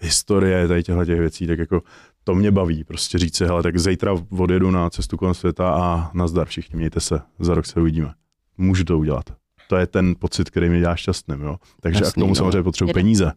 historie, 0.00 0.68
tady 0.68 0.82
těchto 0.82 1.04
těch 1.04 1.18
věcí, 1.18 1.46
tak 1.46 1.58
jako 1.58 1.82
to 2.24 2.34
mě 2.34 2.50
baví, 2.50 2.84
prostě 2.84 3.18
říct 3.18 3.36
si, 3.36 3.44
hele, 3.46 3.62
tak 3.62 3.78
zítra 3.78 4.12
odjedu 4.38 4.70
na 4.70 4.90
cestu 4.90 5.16
kolem 5.16 5.34
světa 5.34 5.70
a 5.70 6.10
nazdar 6.14 6.46
všichni, 6.46 6.76
mějte 6.76 7.00
se, 7.00 7.20
za 7.38 7.54
rok 7.54 7.66
se 7.66 7.80
uvidíme. 7.80 8.12
Můžu 8.58 8.84
to 8.84 8.98
udělat. 8.98 9.24
To 9.68 9.76
je 9.76 9.86
ten 9.86 10.14
pocit, 10.18 10.50
který 10.50 10.68
mě 10.68 10.80
dělá 10.80 10.96
šťastným, 10.96 11.40
jo. 11.40 11.56
Takže 11.80 12.04
Jasný, 12.04 12.08
a 12.08 12.12
k 12.12 12.14
tomu 12.14 12.28
no. 12.28 12.34
samozřejmě 12.34 12.62
potřebuji 12.62 12.88
Jedem. 12.90 13.02
peníze. 13.02 13.32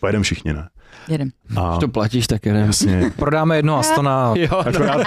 Pojedeme 0.00 0.24
všichni, 0.24 0.52
ne? 0.52 0.68
Jedem. 1.08 1.28
A 1.56 1.68
Když 1.70 1.80
to 1.80 1.88
platíš, 1.88 2.26
tak 2.26 2.46
jedem. 2.46 2.66
jasně. 2.66 3.12
Prodáme 3.16 3.56
jedno 3.56 3.78
Astona 3.78 4.32
Jo, 4.36 4.58
Akorát, 4.58 5.06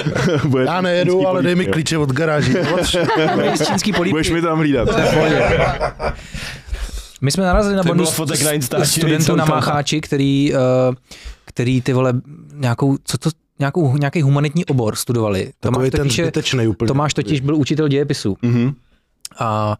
bude 0.46 0.64
Já 0.64 0.80
nejedu, 0.80 1.26
ale 1.28 1.42
dej 1.42 1.54
mi 1.54 1.66
klíče 1.66 1.98
od 1.98 2.12
garáží. 2.12 2.54
čínský. 3.66 3.92
Budeš 3.92 4.30
mi 4.30 4.42
tam 4.42 4.58
hlídat. 4.58 4.88
To 4.88 4.98
je 4.98 5.06
v 5.06 5.14
pohodě. 5.14 5.42
My 7.22 7.30
jsme 7.30 7.44
narazili 7.44 7.76
na 7.76 7.82
bonus 7.82 8.10
fotek 8.10 8.42
na 8.42 8.52
Instači, 8.52 9.00
studentů 9.00 9.36
na 9.36 9.44
Mácháči, 9.44 10.00
který, 10.00 10.54
eh, 10.54 10.58
který 11.44 11.82
ty 11.82 11.92
vole 11.92 12.12
nějakou, 12.54 12.96
co 13.04 13.18
to, 13.18 13.30
nějakou, 13.58 13.96
nějaký 13.96 14.22
humanitní 14.22 14.64
obor 14.64 14.96
studovali. 14.96 15.52
Takový 15.60 15.76
Tomáš 15.76 15.90
ten 15.90 16.00
totiž, 16.00 16.18
je- 16.18 16.24
zbytečný 16.24 16.66
úplně. 16.66 16.86
Tomáš 16.88 17.14
totiž 17.14 17.40
byl 17.40 17.56
učitel 17.56 17.88
dějepisu. 17.88 18.36
Mhm. 18.42 18.72
A 19.38 19.76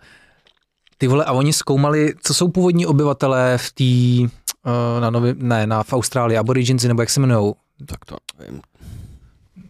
ty 0.99 1.07
vole, 1.09 1.24
a 1.24 1.32
oni 1.32 1.53
zkoumali, 1.53 2.14
co 2.22 2.34
jsou 2.34 2.49
původní 2.49 2.86
obyvatelé 2.86 3.59
v 3.59 3.72
té, 3.72 3.84
uh, 4.24 5.01
na 5.01 5.11
Nově, 5.11 5.34
ne, 5.38 5.66
na, 5.66 5.82
v 5.82 5.93
Austrálii, 5.93 6.38
aboriginci, 6.38 6.88
nebo 6.88 7.03
jak 7.03 7.11
se 7.11 7.20
jmenují. 7.20 7.55
tak 7.86 8.05
to 8.05 8.16
nevím. 8.38 8.61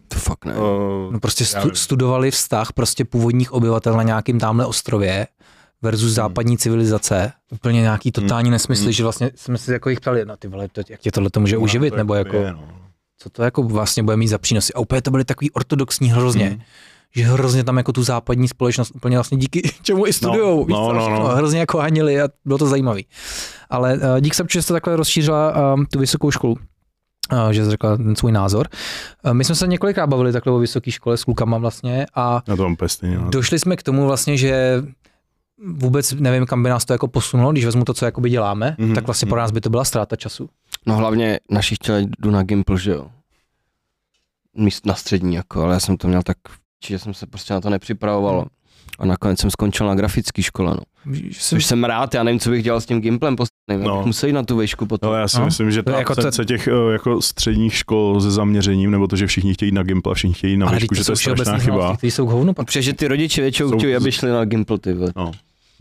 To 0.07 0.19
fakt 0.19 0.45
ne. 0.45 0.53
Uh, 0.53 0.61
No 1.13 1.19
prostě 1.19 1.45
stu, 1.45 1.75
studovali 1.75 2.31
vztah 2.31 2.73
prostě 2.73 3.05
původních 3.05 3.51
obyvatel 3.53 3.93
na 3.97 4.03
nějakým 4.03 4.39
tamhle 4.39 4.65
ostrově 4.65 5.27
versus 5.83 6.01
Hmm. 6.03 6.15
západní 6.15 6.57
civilizace. 6.57 7.31
Úplně 7.51 7.81
nějaký 7.81 8.11
totální 8.11 8.51
nesmysly, 8.51 8.85
Hmm. 8.85 8.91
že 8.93 9.03
vlastně 9.03 9.31
jsme 9.35 9.57
si 9.57 9.71
jako 9.73 9.89
jich 9.89 9.99
ptali, 10.01 10.25
no 10.25 10.37
ty 10.37 10.47
vole, 10.47 10.67
to, 10.71 10.81
jak 10.89 10.99
tě 10.99 11.11
tohle 11.11 11.29
to 11.29 11.39
může 11.39 11.57
ono 11.57 11.63
uživit, 11.63 11.89
to 11.89 11.97
nebo 11.97 12.13
jakoby 12.15 12.37
jako, 12.37 12.47
je, 12.47 12.53
no. 12.53 12.67
co 13.17 13.29
to 13.29 13.43
jako 13.43 13.63
vlastně 13.63 14.03
bude 14.03 14.17
mít 14.17 14.27
za 14.27 14.37
přínosy. 14.37 14.73
A 14.73 14.79
úplně 14.79 15.01
to 15.01 15.11
byly 15.11 15.25
takový 15.25 15.51
ortodoxní 15.51 16.11
hrozně. 16.11 16.45
Hmm. 16.49 16.59
že 17.15 17.23
hrozně 17.23 17.63
tam 17.63 17.77
jako 17.77 17.91
tu 17.93 18.03
západní 18.03 18.47
společnost 18.47 18.91
úplně 18.95 19.17
vlastně 19.17 19.37
díky 19.37 19.61
čemu 19.81 20.07
i 20.07 20.13
studujou, 20.13 20.65
No, 20.69 20.93
no, 20.93 21.09
no, 21.09 21.19
no. 21.19 21.27
hrozně 21.27 21.59
jako 21.59 21.77
hanili 21.77 22.21
a 22.21 22.27
bylo 22.45 22.57
to 22.57 22.67
zajímavý. 22.67 23.05
Ale 23.69 23.93
uh, 23.93 24.01
dík 24.19 24.33
Sapči, 24.33 24.57
že 24.57 24.61
jste 24.61 24.73
takhle 24.73 24.95
rozšířila 24.95 25.73
um, 25.73 25.85
tu 25.85 25.99
vysokou 25.99 26.31
školu 26.31 26.53
uh, 27.33 27.49
že 27.51 27.65
jsi 27.65 27.71
řekla 27.71 27.97
ten 27.97 28.15
svůj 28.15 28.31
názor. 28.31 28.67
Uh, 29.25 29.33
my 29.33 29.43
jsme 29.43 29.55
se 29.55 29.67
několikrát 29.67 30.07
bavili 30.07 30.31
takhle 30.31 30.53
o 30.53 30.57
vysoké 30.59 30.91
škole 30.91 31.17
s 31.17 31.23
klukama 31.23 31.57
vlastně 31.57 32.05
a 32.15 32.41
Já 32.47 32.55
to 32.55 32.63
mám 32.63 32.75
pestý. 32.75 33.07
No. 33.15 33.29
došli 33.29 33.59
jsme 33.59 33.75
k 33.75 33.83
tomu 33.83 34.05
vlastně, 34.07 34.37
že 34.37 34.83
vůbec 35.67 36.11
nevím, 36.13 36.45
kam 36.45 36.63
by 36.63 36.69
nás 36.69 36.85
to 36.85 36.93
jako 36.93 37.07
posunulo, 37.07 37.51
když 37.51 37.65
vezmu 37.65 37.85
to, 37.85 37.93
co 37.93 38.05
jakoby 38.05 38.29
děláme, 38.29 38.75
Mhm, 38.79 38.95
tak 38.95 39.05
vlastně 39.05 39.25
pro 39.25 39.35
mhm. 39.35 39.41
nás 39.43 39.51
by 39.51 39.61
to 39.61 39.69
byla 39.69 39.83
ztráta 39.85 40.15
času. 40.15 40.49
No 40.85 40.95
hlavně 40.95 41.39
naši 41.51 41.75
chtěli 41.75 42.07
jdu 42.19 42.31
na 42.31 42.43
Gimple, 42.43 42.79
že 42.79 42.91
jo. 42.91 43.07
Míst 44.57 44.85
na 44.85 44.95
střední 44.95 45.35
jako, 45.35 45.61
ale 45.63 45.73
já 45.73 45.79
jsem 45.79 45.97
to 45.97 46.07
měl 46.07 46.23
tak, 46.23 46.37
že 46.85 46.99
jsem 46.99 47.13
se 47.13 47.25
prostě 47.25 47.53
na 47.53 47.61
to 47.61 47.69
nepřipravoval. 47.69 48.45
A 48.99 49.05
nakonec 49.05 49.39
jsem 49.39 49.51
skončil 49.51 49.87
na 49.87 49.95
grafické 49.95 50.41
škole, 50.43 50.73
no. 50.73 51.13
Že 51.13 51.21
jsem- 51.31 51.57
Což 51.57 51.65
jsem 51.65 51.83
rád, 51.83 52.13
já 52.13 52.23
nevím, 52.23 52.39
co 52.39 52.49
bych 52.49 52.63
dělal 52.63 52.81
s 52.81 52.85
tím 52.85 53.01
Gimplem, 53.01 53.35
nevím, 53.67 53.85
No. 53.87 54.03
musel 54.05 54.27
jít 54.27 54.33
na 54.33 54.43
tu 54.43 54.57
výšku 54.57 54.85
potom. 54.85 55.09
No, 55.11 55.15
já 55.17 55.27
si 55.27 55.39
No. 55.39 55.45
myslím, 55.45 55.71
že 55.71 55.83
To 55.83 55.89
je 55.89 55.93
ta 55.93 55.99
jako 55.99 56.11
jako 56.11 56.21
to- 56.21 56.27
absence 56.27 56.45
těch 56.45 56.67
eh, 56.67 56.91
jako 56.93 57.21
středních 57.21 57.73
škol 57.73 58.21
se 58.21 58.31
zaměřením, 58.31 58.91
nebo 58.91 59.07
to, 59.07 59.15
že 59.15 59.27
všichni 59.27 59.53
chtějí 59.53 59.71
na 59.71 59.83
Gimpl 59.83 60.11
a 60.11 60.13
všichni 60.13 60.33
chtějí 60.33 60.57
na 60.57 60.67
ale 60.67 60.75
výšku, 60.77 60.95
že 60.95 61.03
to 61.03 61.11
je 61.11 61.15
strašná 61.15 61.57
chyba. 61.57 61.97
které 61.97 62.11
jsou 62.11 62.27
k 62.27 62.29
hovnu 62.29 62.53
pak. 62.53 62.65
Protože 62.67 62.93
ty 62.93 63.07
rodiče 63.07 63.41
většinou 63.41 63.69
Jsou- 63.69 63.77
chtějí, 63.77 63.95
aby 63.95 64.11
šli 64.11 64.29
na 64.31 64.45
Gimple, 64.45 64.77
ty 64.79 64.93
vole. 64.93 65.11
No, 65.15 65.31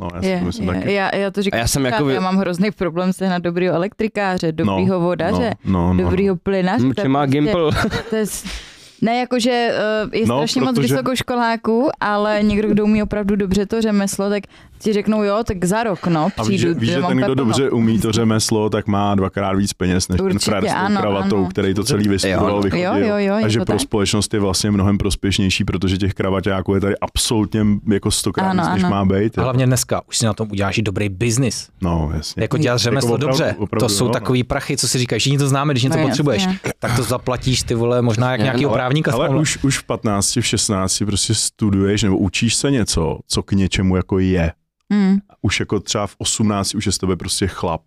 no 0.02 0.08
já 0.22 0.28
Je, 0.28 0.38
to 0.38 0.44
myslím 0.44 0.68
je, 0.68 0.74
taky. 0.74 0.92
já, 0.92 1.16
já 1.16 1.30
to 1.30 1.42
říkám, 1.42 1.58
A 1.58 1.60
já 1.60 1.66
jsem 1.66 1.84
jako 1.86 2.04
vy- 2.04 2.14
já 2.14 2.20
mám 2.20 2.36
hrozný 2.36 2.70
problém 2.70 3.12
sehnat 3.12 3.42
dobrýho 3.42 3.74
elektrikáře, 3.74 4.52
dobrýho 4.52 5.00
vodaře, 5.00 5.54
no, 5.64 5.72
no, 5.72 5.94
no, 5.94 6.04
dobrýho 6.04 6.36
plynaře. 6.36 6.84
Hm, 6.86 6.92
to 6.94 7.00
je 7.00 7.04
Če 7.04 7.08
má 7.08 7.20
prostě- 7.20 7.38
Gimple. 7.40 7.72
To 8.10 8.16
je, 8.16 8.24
Ne, 9.02 9.16
jakože 9.18 9.74
uh, 10.04 10.14
je 10.14 10.26
No, 10.26 10.36
strašně 10.38 10.60
moc 10.60 10.74
protože- 10.76 10.94
vysokoškoláků, 10.94 11.90
ale 12.00 12.38
někdo, 12.42 12.68
kdo 12.68 12.84
umí 12.84 13.02
opravdu 13.02 13.36
dobře 13.36 13.66
to 13.66 13.82
řemeslo, 13.82 14.30
tak 14.30 14.42
ti 14.78 14.92
řeknou 14.92 15.22
jo, 15.22 15.38
tak 15.44 15.64
za 15.64 15.82
rok, 15.82 16.06
no, 16.06 16.28
A 16.38 16.42
víš, 16.42 16.56
přijdu, 16.60 16.74
že, 16.74 16.80
víš, 16.80 16.90
že 16.90 17.00
mám 17.00 17.08
ten, 17.10 17.18
kdo 17.18 17.34
dobře 17.34 17.70
umí 17.70 17.98
to 17.98 18.12
řemeslo, 18.12 18.70
tak 18.70 18.86
má 18.86 19.14
dvakrát 19.14 19.52
víc 19.56 19.72
peněz 19.72 20.08
než 20.08 20.16
ten 20.16 20.26
Určitě, 20.26 20.44
frajer 20.44 20.68
s 20.68 20.72
tou 20.72 20.78
ano, 20.78 21.00
kravatou, 21.00 21.36
ano. 21.36 21.46
který 21.50 21.74
to 21.74 21.84
celý 21.84 22.08
vystudoval, 22.08 22.50
Jo, 22.50 22.60
vychodil. 22.60 22.96
jo, 22.96 23.06
jo, 23.06 23.16
jo, 23.18 23.34
a 23.44 23.48
že 23.48 23.58
pro 23.58 23.64
tak. 23.64 23.80
společnost 23.80 24.34
je 24.34 24.40
vlastně 24.40 24.70
mnohem 24.70 24.98
prospěšnější, 24.98 25.64
protože 25.64 25.98
těch 25.98 26.14
kravaťáků 26.14 26.74
je 26.74 26.80
tady 26.80 26.94
absolutně 27.00 27.66
jako 27.92 28.10
stokrát 28.10 28.46
Ano, 28.50 28.62
víc, 28.62 28.72
než 28.74 28.82
ano. 28.84 28.90
má 28.90 29.04
být. 29.04 29.38
A 29.38 29.42
hlavně 29.42 29.66
dneska 29.66 30.00
už 30.08 30.18
si 30.18 30.26
na 30.26 30.32
tom 30.34 30.48
uděláš 30.52 30.78
i 30.78 30.82
dobrý 30.82 31.08
biznis. 31.08 31.68
No, 31.82 32.10
jasně. 32.14 32.42
Jako 32.42 32.58
dělat 32.58 32.78
řemeslo 32.78 33.08
opravdu- 33.14 33.26
dobře. 33.26 33.54
opravdu, 33.58 33.86
to 33.86 33.88
jsou 33.88 34.06
no. 34.06 34.12
takový 34.12 34.44
prachy, 34.44 34.76
co 34.76 34.88
si 34.88 34.98
říkáš, 34.98 35.20
všichni 35.20 35.38
to 35.38 35.48
známe, 35.48 35.72
když 35.74 35.82
něco 35.82 35.98
No, 35.98 36.06
potřebuješ. 36.06 36.48
Tak 36.78 36.96
to 36.96 37.02
zaplatíš 37.02 37.62
ty 37.62 37.74
vole, 37.74 38.02
možná 38.02 38.30
jak 38.36 38.40
no, 38.40 38.68
právníka. 39.00 39.12
Ale 39.12 39.40
už, 39.40 39.58
už 39.64 39.78
v 39.78 39.84
15, 39.84 40.36
v 40.36 40.46
16 40.46 41.02
prostě 41.06 41.34
studuješ 41.34 42.02
nebo 42.02 42.18
učíš 42.18 42.54
se 42.54 42.70
něco, 42.70 43.18
co 43.26 43.42
k 43.42 43.52
něčemu 43.52 43.96
jako 43.96 44.18
je. 44.18 44.52
Hmm. 44.92 45.18
Už 45.42 45.60
jako 45.60 45.80
třeba 45.80 46.06
v 46.06 46.14
18 46.18 46.74
už 46.74 46.86
je 46.86 46.92
z 46.92 46.98
tebe 46.98 47.16
prostě 47.16 47.46
chlap. 47.46 47.82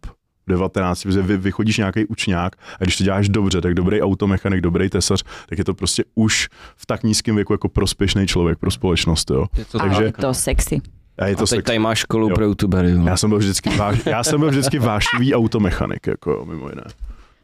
V 0.47 0.49
19, 0.49 1.03
protože 1.03 1.22
vy, 1.22 1.38
vychodíš 1.38 1.78
nějaký 1.78 2.06
učňák 2.06 2.56
a 2.80 2.84
když 2.84 2.97
to 2.97 3.03
děláš 3.03 3.30
dobře, 3.30 3.62
tak 3.62 3.74
dobrý 3.74 4.01
automechanik, 4.01 4.62
dobrý 4.62 4.89
tesař, 4.89 5.24
tak 5.49 5.58
je 5.58 5.64
to 5.64 5.74
prostě 5.74 6.03
už 6.16 6.47
v 6.76 6.86
tak 6.86 7.03
nízkém 7.03 7.36
věku 7.36 7.53
jako 7.53 7.70
prospěšný 7.70 8.28
člověk 8.28 8.60
pro 8.60 8.72
společnost. 8.72 9.30
Jo. 9.30 9.45
Je 9.58 9.66
to 9.66 9.80
Takže- 9.80 9.97
A 9.97 10.01
je 10.01 10.12
to 10.12 10.34
sexy. 10.34 10.82
A 11.18 11.26
je 11.28 11.36
to 11.36 11.43
a 11.43 11.45
teď 11.45 11.49
sex. 11.49 11.64
tady 11.66 11.80
máš 11.80 11.99
školu 11.99 12.30
Jo. 12.30 12.36
pro 12.36 12.45
youtubery. 12.45 12.91
jo. 12.91 13.03
Já 13.08 13.18
jsem 13.18 13.30
byl 13.30 13.39
vždycky, 13.39 13.70
váš, 13.70 14.06
já 14.06 14.24
jsem 14.24 14.39
byl 14.39 14.49
vždycky 14.49 14.80
vášnivý 14.80 15.36
automechanik, 15.36 16.08
jako 16.08 16.45
mimo 16.49 16.70
jiné. 16.70 16.84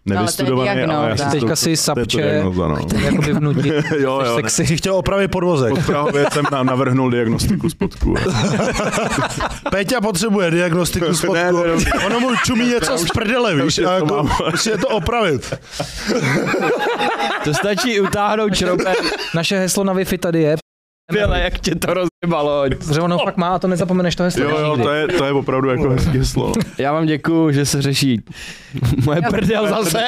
No, 0.06 0.16
ale 0.18 0.20
Nevystudovaný, 0.22 0.70
ale, 0.70 0.80
já 0.82 0.86
diagnóza. 0.88 1.16
si 1.16 1.24
to- 1.24 1.40
Teďka 1.40 1.56
si 1.56 1.78
sapče, 1.78 2.44
no. 2.44 2.78
jakoby 3.04 3.34
vnutit. 3.34 3.74
Jo, 4.00 4.22
jo, 4.26 4.36
sexy. 4.36 4.68
Jsi 4.68 4.78
chtěl 4.78 4.96
opravit 4.96 5.32
podvozek. 5.32 5.74
Od 5.74 5.86
Prahově 5.86 6.26
jsem 6.34 6.46
nám 6.52 6.66
navrhnul 6.66 7.12
diagnostiku 7.12 7.70
spodku. 7.70 8.16
Péťa 9.72 10.02
potřebuje 10.02 10.52
diagnostiku 10.52 11.14
spodku. 11.16 11.34
ne, 11.34 11.52
ne. 11.52 12.06
Ono 12.06 12.20
mu 12.20 12.36
čumí 12.46 12.66
něco 12.66 12.98
z 12.98 13.06
prdele, 13.12 13.56
víš, 13.56 13.80
a 13.80 13.84
to 13.84 13.90
jako, 13.94 14.30
musí 14.52 14.70
je 14.70 14.78
to 14.78 14.88
opravit. 14.88 15.54
To 17.44 17.54
stačí 17.54 18.00
utáhnout 18.00 18.56
šroubem. 18.56 18.96
Naše 19.36 19.58
heslo 19.60 19.84
na 19.84 19.94
Wi-Fi 19.94 20.18
tady 20.18 20.42
je, 20.42 20.56
Běle, 21.12 21.40
jak 21.40 21.60
tě 21.60 21.76
to 21.76 21.94
rozjebalo. 21.94 22.64
že 22.94 23.02
ono 23.02 23.18
fakt 23.18 23.38
má 23.38 23.56
a 23.56 23.60
to 23.60 23.68
nezapomeneš 23.68 24.16
to 24.16 24.24
heslo. 24.24 24.44
Jo, 24.44 24.58
jo, 24.60 24.70
nikdy. 24.72 24.84
to 24.84 24.94
je, 24.94 25.08
to 25.08 25.26
je 25.26 25.32
opravdu 25.32 25.70
jako 25.70 25.90
hezký 25.90 26.18
heslo. 26.18 26.54
Já 26.78 26.94
vám 26.94 27.06
děkuju, 27.06 27.52
že 27.52 27.66
se 27.66 27.82
řeší 27.82 28.22
moje 29.06 29.22
prdel 29.22 29.68
zase. 29.70 30.04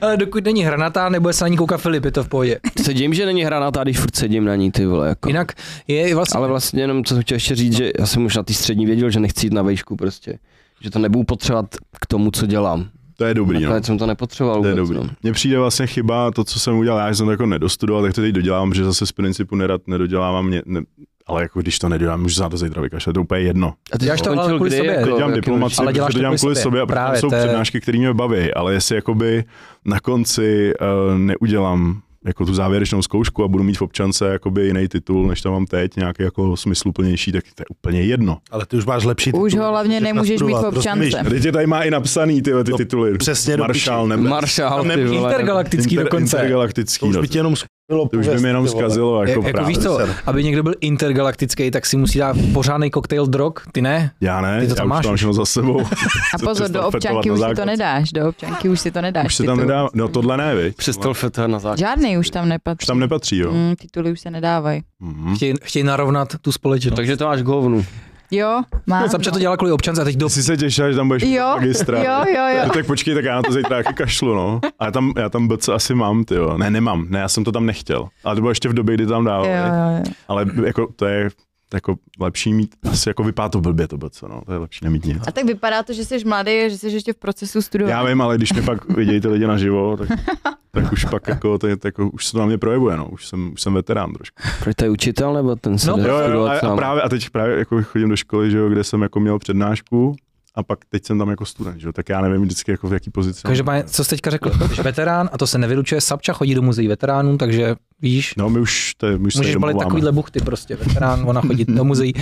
Ale 0.00 0.16
dokud 0.16 0.44
není 0.44 0.64
hranatá, 0.64 1.08
nebude 1.08 1.32
se 1.32 1.44
na 1.44 1.48
ní 1.48 1.56
koukat 1.56 1.80
Filip, 1.80 2.04
je 2.04 2.10
to 2.12 2.24
v 2.24 2.28
pohodě. 2.28 2.58
Sedím, 2.82 3.14
že 3.14 3.26
není 3.26 3.44
hranatá, 3.44 3.82
když 3.82 3.98
furt 3.98 4.16
sedím 4.16 4.44
na 4.44 4.56
ní, 4.56 4.72
ty 4.72 4.86
vole. 4.86 5.08
Jako. 5.08 5.28
Jinak 5.28 5.52
je 5.88 6.14
vlastně... 6.14 6.38
Ale 6.38 6.48
vlastně 6.48 6.82
jenom, 6.82 7.04
co 7.04 7.14
jsem 7.14 7.22
chtěl 7.22 7.36
ještě 7.36 7.54
říct, 7.54 7.76
že 7.76 7.90
já 7.98 8.06
jsem 8.06 8.24
už 8.24 8.36
na 8.36 8.42
té 8.42 8.54
střední 8.54 8.86
věděl, 8.86 9.10
že 9.10 9.20
nechci 9.20 9.46
jít 9.46 9.52
na 9.52 9.62
vejšku 9.62 9.96
prostě. 9.96 10.38
Že 10.80 10.90
to 10.90 10.98
nebudu 10.98 11.24
potřebovat 11.24 11.66
k 12.00 12.06
tomu, 12.06 12.30
co 12.30 12.46
dělám. 12.46 12.88
To 13.22 13.26
je 13.28 13.34
dobrý, 13.34 13.54
no. 13.54 13.60
Nakonec 13.62 13.86
jsem 13.86 13.98
to 13.98 14.06
nepotřeboval 14.06 14.62
To 14.62 14.68
je 14.68 14.74
vůbec, 14.74 14.88
dobrý. 14.88 15.06
no. 15.08 15.14
Mně 15.22 15.32
přijde 15.32 15.58
vlastně 15.58 15.86
chyba 15.86 16.30
to, 16.30 16.44
co 16.44 16.60
jsem 16.60 16.74
udělal, 16.78 16.98
já 17.08 17.14
jsem 17.14 17.26
to 17.26 17.30
jako 17.30 17.46
nedostudoval, 17.46 18.02
tak 18.02 18.12
to 18.14 18.20
teď 18.20 18.34
dodělám, 18.34 18.74
že 18.74 18.84
zase 18.84 19.06
z 19.06 19.12
principu 19.12 19.56
nerad 19.56 19.80
nedodělávám, 19.86 20.46
mě, 20.46 20.62
ne, 20.66 20.80
ale 21.26 21.42
jako 21.42 21.60
když 21.60 21.78
to 21.78 21.88
nedělám, 21.88 22.20
můžu 22.22 22.34
se 22.34 22.42
na 22.42 22.48
to 22.48 22.56
zítra 22.56 22.82
vykašlat, 22.82 23.14
to 23.14 23.20
je 23.20 23.22
úplně 23.24 23.40
jedno. 23.40 23.74
A 23.92 23.98
ty 23.98 24.04
Děláš 24.04 24.20
to 24.22 24.30
ale 24.30 24.54
kvůli 24.54 24.70
kdy, 24.70 24.76
sobě. 24.76 24.92
jako, 24.92 25.04
Teď 25.08 25.16
dělám 25.16 25.32
diplomaci, 25.32 25.76
Ale 25.78 25.86
ale 25.86 25.92
děláš 25.92 26.12
to 26.14 26.18
dělám 26.20 26.36
kvůli 26.36 26.54
sobě. 26.54 26.62
sobě 26.62 26.80
a 26.80 26.86
Právě, 26.86 27.20
jsou 27.20 27.32
je- 27.34 27.38
přednášky, 27.38 27.80
které 27.80 27.98
mě 27.98 28.14
baví, 28.14 28.54
ale 28.54 28.72
jestli 28.72 28.96
jakoby 28.96 29.44
na 29.84 30.00
konci 30.00 30.72
uh, 31.12 31.18
neudělám 31.18 32.00
jako 32.24 32.46
tu 32.46 32.54
závěrečnou 32.54 33.02
zkoušku 33.02 33.44
a 33.44 33.48
budu 33.48 33.64
mít 33.64 33.78
v 33.78 33.82
občance 33.82 34.28
jakoby 34.28 34.66
jiný 34.66 34.88
titul, 34.88 35.26
než 35.26 35.40
tam 35.40 35.52
mám 35.52 35.66
teď, 35.66 35.96
nějaký 35.96 36.22
jako 36.22 36.56
smysluplnější, 36.56 37.32
tak 37.32 37.44
to 37.54 37.62
je 37.62 37.66
úplně 37.70 38.02
jedno. 38.02 38.38
Ale 38.50 38.66
ty 38.66 38.76
už 38.76 38.84
máš 38.84 39.04
lepší 39.04 39.32
Už 39.32 39.52
titul, 39.52 39.64
ho 39.64 39.70
hlavně 39.70 40.00
můžeš 40.00 40.12
nemůžeš 40.12 40.42
mít 40.42 40.52
v 40.54 40.64
občance. 40.64 41.30
Teď 41.30 41.52
tady 41.52 41.66
má 41.66 41.82
i 41.82 41.90
napsaný 41.90 42.42
tyhle 42.42 42.64
ty 42.64 42.70
No, 42.70 42.76
tituly. 42.76 43.18
přesně 43.18 43.56
do 43.56 43.62
Maršál 43.62 44.08
nebo 44.08 44.22
Maršál, 44.22 44.84
ty 44.84 45.04
vole. 45.04 45.32
Intergalaktický 45.32 45.94
Inter, 45.94 46.04
dokonce. 46.04 46.36
intergalaktický. 46.36 47.00
To 47.00 47.06
už 47.06 47.16
no. 47.16 47.22
by 47.22 47.28
tě 47.28 47.38
jenom 47.38 47.54
zkazilo 47.92 48.08
to 48.08 48.18
už 48.18 48.28
by 48.28 48.40
mi 48.40 48.48
jenom 48.48 48.68
zkazilo. 48.68 49.24
Jako, 49.24 49.30
Jako, 49.30 49.46
jako 49.46 49.64
víš 49.64 49.78
co, 49.78 49.98
aby 50.26 50.44
někdo 50.44 50.62
byl 50.62 50.74
intergalaktický, 50.80 51.70
tak 51.70 51.86
si 51.86 51.96
musí 51.96 52.18
dát 52.18 52.36
pořádný 52.52 52.90
koktejl 52.90 53.26
drog, 53.26 53.52
ty 53.72 53.82
ne? 53.82 54.10
Já 54.20 54.40
ne, 54.40 54.60
Ty 54.60 54.68
to 54.68 54.74
tam 54.74 54.84
já 54.84 54.88
máš 54.88 55.06
už 55.06 55.20
to 55.20 55.26
mám 55.26 55.34
za 55.34 55.44
sebou. 55.44 55.80
A 56.34 56.38
pozor, 56.44 56.70
do 56.70 56.86
občanky 56.86 57.30
už 57.30 57.40
si 57.48 57.54
to 57.54 57.64
nedáš, 57.64 58.12
do 58.12 58.28
občanky 58.28 58.68
už 58.68 58.80
si 58.80 58.90
to 58.90 59.00
nedáš. 59.00 59.26
Už 59.26 59.34
se 59.34 59.42
tam 59.42 59.58
nedá, 59.58 59.88
no 59.94 60.08
tohle 60.08 60.36
ne, 60.36 60.54
viď? 60.54 60.76
Přestal 60.76 61.14
FT 61.14 61.38
na 61.46 61.58
základ. 61.58 61.78
Žádný 61.78 62.18
už 62.18 62.30
tam 62.30 62.48
nepatří. 62.48 62.84
Už 62.84 62.86
tam 62.86 62.98
nepatří, 62.98 63.38
jo. 63.38 63.52
Mm, 63.52 63.74
tituly 63.76 64.12
už 64.12 64.20
se 64.20 64.30
nedávají. 64.30 64.82
Mhm. 65.00 65.36
Chtějí, 65.36 65.54
chtějí 65.62 65.82
narovnat 65.82 66.28
tu 66.40 66.52
společnost. 66.52 66.96
Takže 66.96 67.16
to 67.16 67.24
máš 67.24 67.42
k 67.42 67.46
hovnu. 67.46 67.84
Jo, 68.32 68.62
má. 68.86 69.08
Sapče 69.08 69.30
to 69.30 69.38
dělá 69.38 69.56
kvůli 69.56 69.72
občance 69.72 70.02
a 70.02 70.04
teď 70.04 70.16
do... 70.16 70.26
Ty 70.26 70.32
jsi 70.32 70.42
se 70.42 70.56
těšil, 70.56 70.90
že 70.90 70.96
tam 70.96 71.08
budeš 71.08 71.22
Jo, 71.22 71.46
magistra. 71.56 71.98
jo, 71.98 72.24
jo, 72.36 72.46
jo. 72.56 72.62
No, 72.64 72.70
tak 72.70 72.86
počkej, 72.86 73.14
tak 73.14 73.24
já 73.24 73.34
na 73.36 73.42
to 73.42 73.52
zítra 73.52 73.82
taky 73.82 73.94
kašlu, 73.94 74.34
no. 74.34 74.60
A 74.78 74.84
já 74.84 74.90
tam, 74.90 75.12
já 75.16 75.28
tam 75.28 75.48
BC 75.48 75.68
asi 75.68 75.94
mám, 75.94 76.24
ty 76.24 76.34
jo. 76.34 76.58
Ne, 76.58 76.70
nemám, 76.70 77.06
ne, 77.08 77.18
já 77.18 77.28
jsem 77.28 77.44
to 77.44 77.52
tam 77.52 77.66
nechtěl. 77.66 78.08
Ale 78.24 78.34
to 78.34 78.40
bylo 78.40 78.50
ještě 78.50 78.68
v 78.68 78.72
době, 78.74 78.94
kdy 78.94 79.06
tam 79.06 79.24
dával. 79.24 79.46
Jo, 79.46 79.52
jo, 79.52 79.96
jo. 79.98 80.02
Ale 80.28 80.46
jako 80.64 80.88
to 80.96 81.06
je 81.06 81.30
jako 81.74 81.96
lepší 82.20 82.54
mít, 82.54 82.74
asi 82.90 83.08
jako 83.08 83.24
vypadá 83.24 83.48
to 83.48 83.60
blbě 83.60 83.88
to 83.88 83.98
BC, 83.98 84.22
no. 84.22 84.42
To 84.46 84.52
je 84.52 84.58
lepší 84.58 84.84
nemít 84.84 85.04
nic. 85.04 85.22
A 85.28 85.32
tak 85.32 85.44
vypadá 85.44 85.82
to, 85.82 85.92
že 85.92 86.04
jsi 86.04 86.24
mladý 86.24 86.50
a 86.50 86.68
že 86.68 86.78
jsi 86.78 86.88
ještě 86.88 87.12
v 87.12 87.16
procesu 87.16 87.62
studování. 87.62 87.90
Já 87.90 88.04
vím, 88.04 88.20
ale 88.20 88.36
když 88.36 88.52
mě 88.52 88.62
pak 88.62 88.88
vidějí 88.96 89.20
ty 89.20 89.28
lidi 89.28 89.46
naživo, 89.46 89.96
tak, 89.96 90.08
tak 90.70 90.92
už 90.92 91.04
pak 91.04 91.28
jako, 91.28 91.58
to 91.58 91.66
je, 91.66 91.76
to 91.76 91.88
jako, 91.88 92.10
už 92.10 92.26
se 92.26 92.32
to 92.32 92.38
na 92.38 92.46
mě 92.46 92.58
projevuje, 92.58 92.96
no. 92.96 93.08
Už 93.08 93.26
jsem, 93.26 93.52
už 93.52 93.60
jsem 93.62 93.74
veterán 93.74 94.12
trošku. 94.12 94.42
Proč 94.62 94.76
to 94.76 94.84
je 94.84 94.90
učitel, 94.90 95.32
nebo 95.32 95.56
ten 95.56 95.78
se 95.78 95.90
No, 95.90 95.98
Jo, 95.98 96.18
jo, 96.32 96.44
a, 96.44 96.58
a, 96.58 96.76
právě, 96.76 97.02
a 97.02 97.08
teď 97.08 97.30
právě 97.30 97.58
jako 97.58 97.82
chodím 97.82 98.08
do 98.08 98.16
školy, 98.16 98.50
že 98.50 98.58
jo, 98.58 98.68
kde 98.68 98.84
jsem 98.84 99.02
jako 99.02 99.20
měl 99.20 99.38
přednášku 99.38 100.16
a 100.54 100.62
pak 100.62 100.78
teď 100.88 101.06
jsem 101.06 101.18
tam 101.18 101.30
jako 101.30 101.46
student, 101.46 101.80
že 101.80 101.92
tak 101.92 102.08
já 102.08 102.20
nevím 102.20 102.42
vždycky 102.42 102.70
jako 102.70 102.88
v 102.88 102.92
jaký 102.92 103.10
pozici. 103.10 103.40
Každopádně, 103.42 103.84
co 103.84 104.04
jsi 104.04 104.10
teďka 104.10 104.30
řekl, 104.30 104.50
jsi 104.74 104.82
veterán 104.82 105.30
a 105.32 105.38
to 105.38 105.46
se 105.46 105.58
nevylučuje, 105.58 106.00
Sapča 106.00 106.32
chodí 106.32 106.54
do 106.54 106.62
muzeí 106.62 106.88
veteránů, 106.88 107.38
takže 107.38 107.76
víš, 108.00 108.34
No 108.36 108.50
my 108.50 108.60
už, 108.60 108.94
to 108.96 109.06
je, 109.06 109.18
my 109.18 109.26
už 109.26 109.34
Můžeš 109.34 109.56
balit 109.56 109.78
takovýhle 109.78 110.12
buchty 110.12 110.40
prostě, 110.40 110.76
veterán, 110.76 111.22
ona 111.28 111.40
chodit 111.40 111.68
do 111.68 111.84
muzeí. 111.84 112.12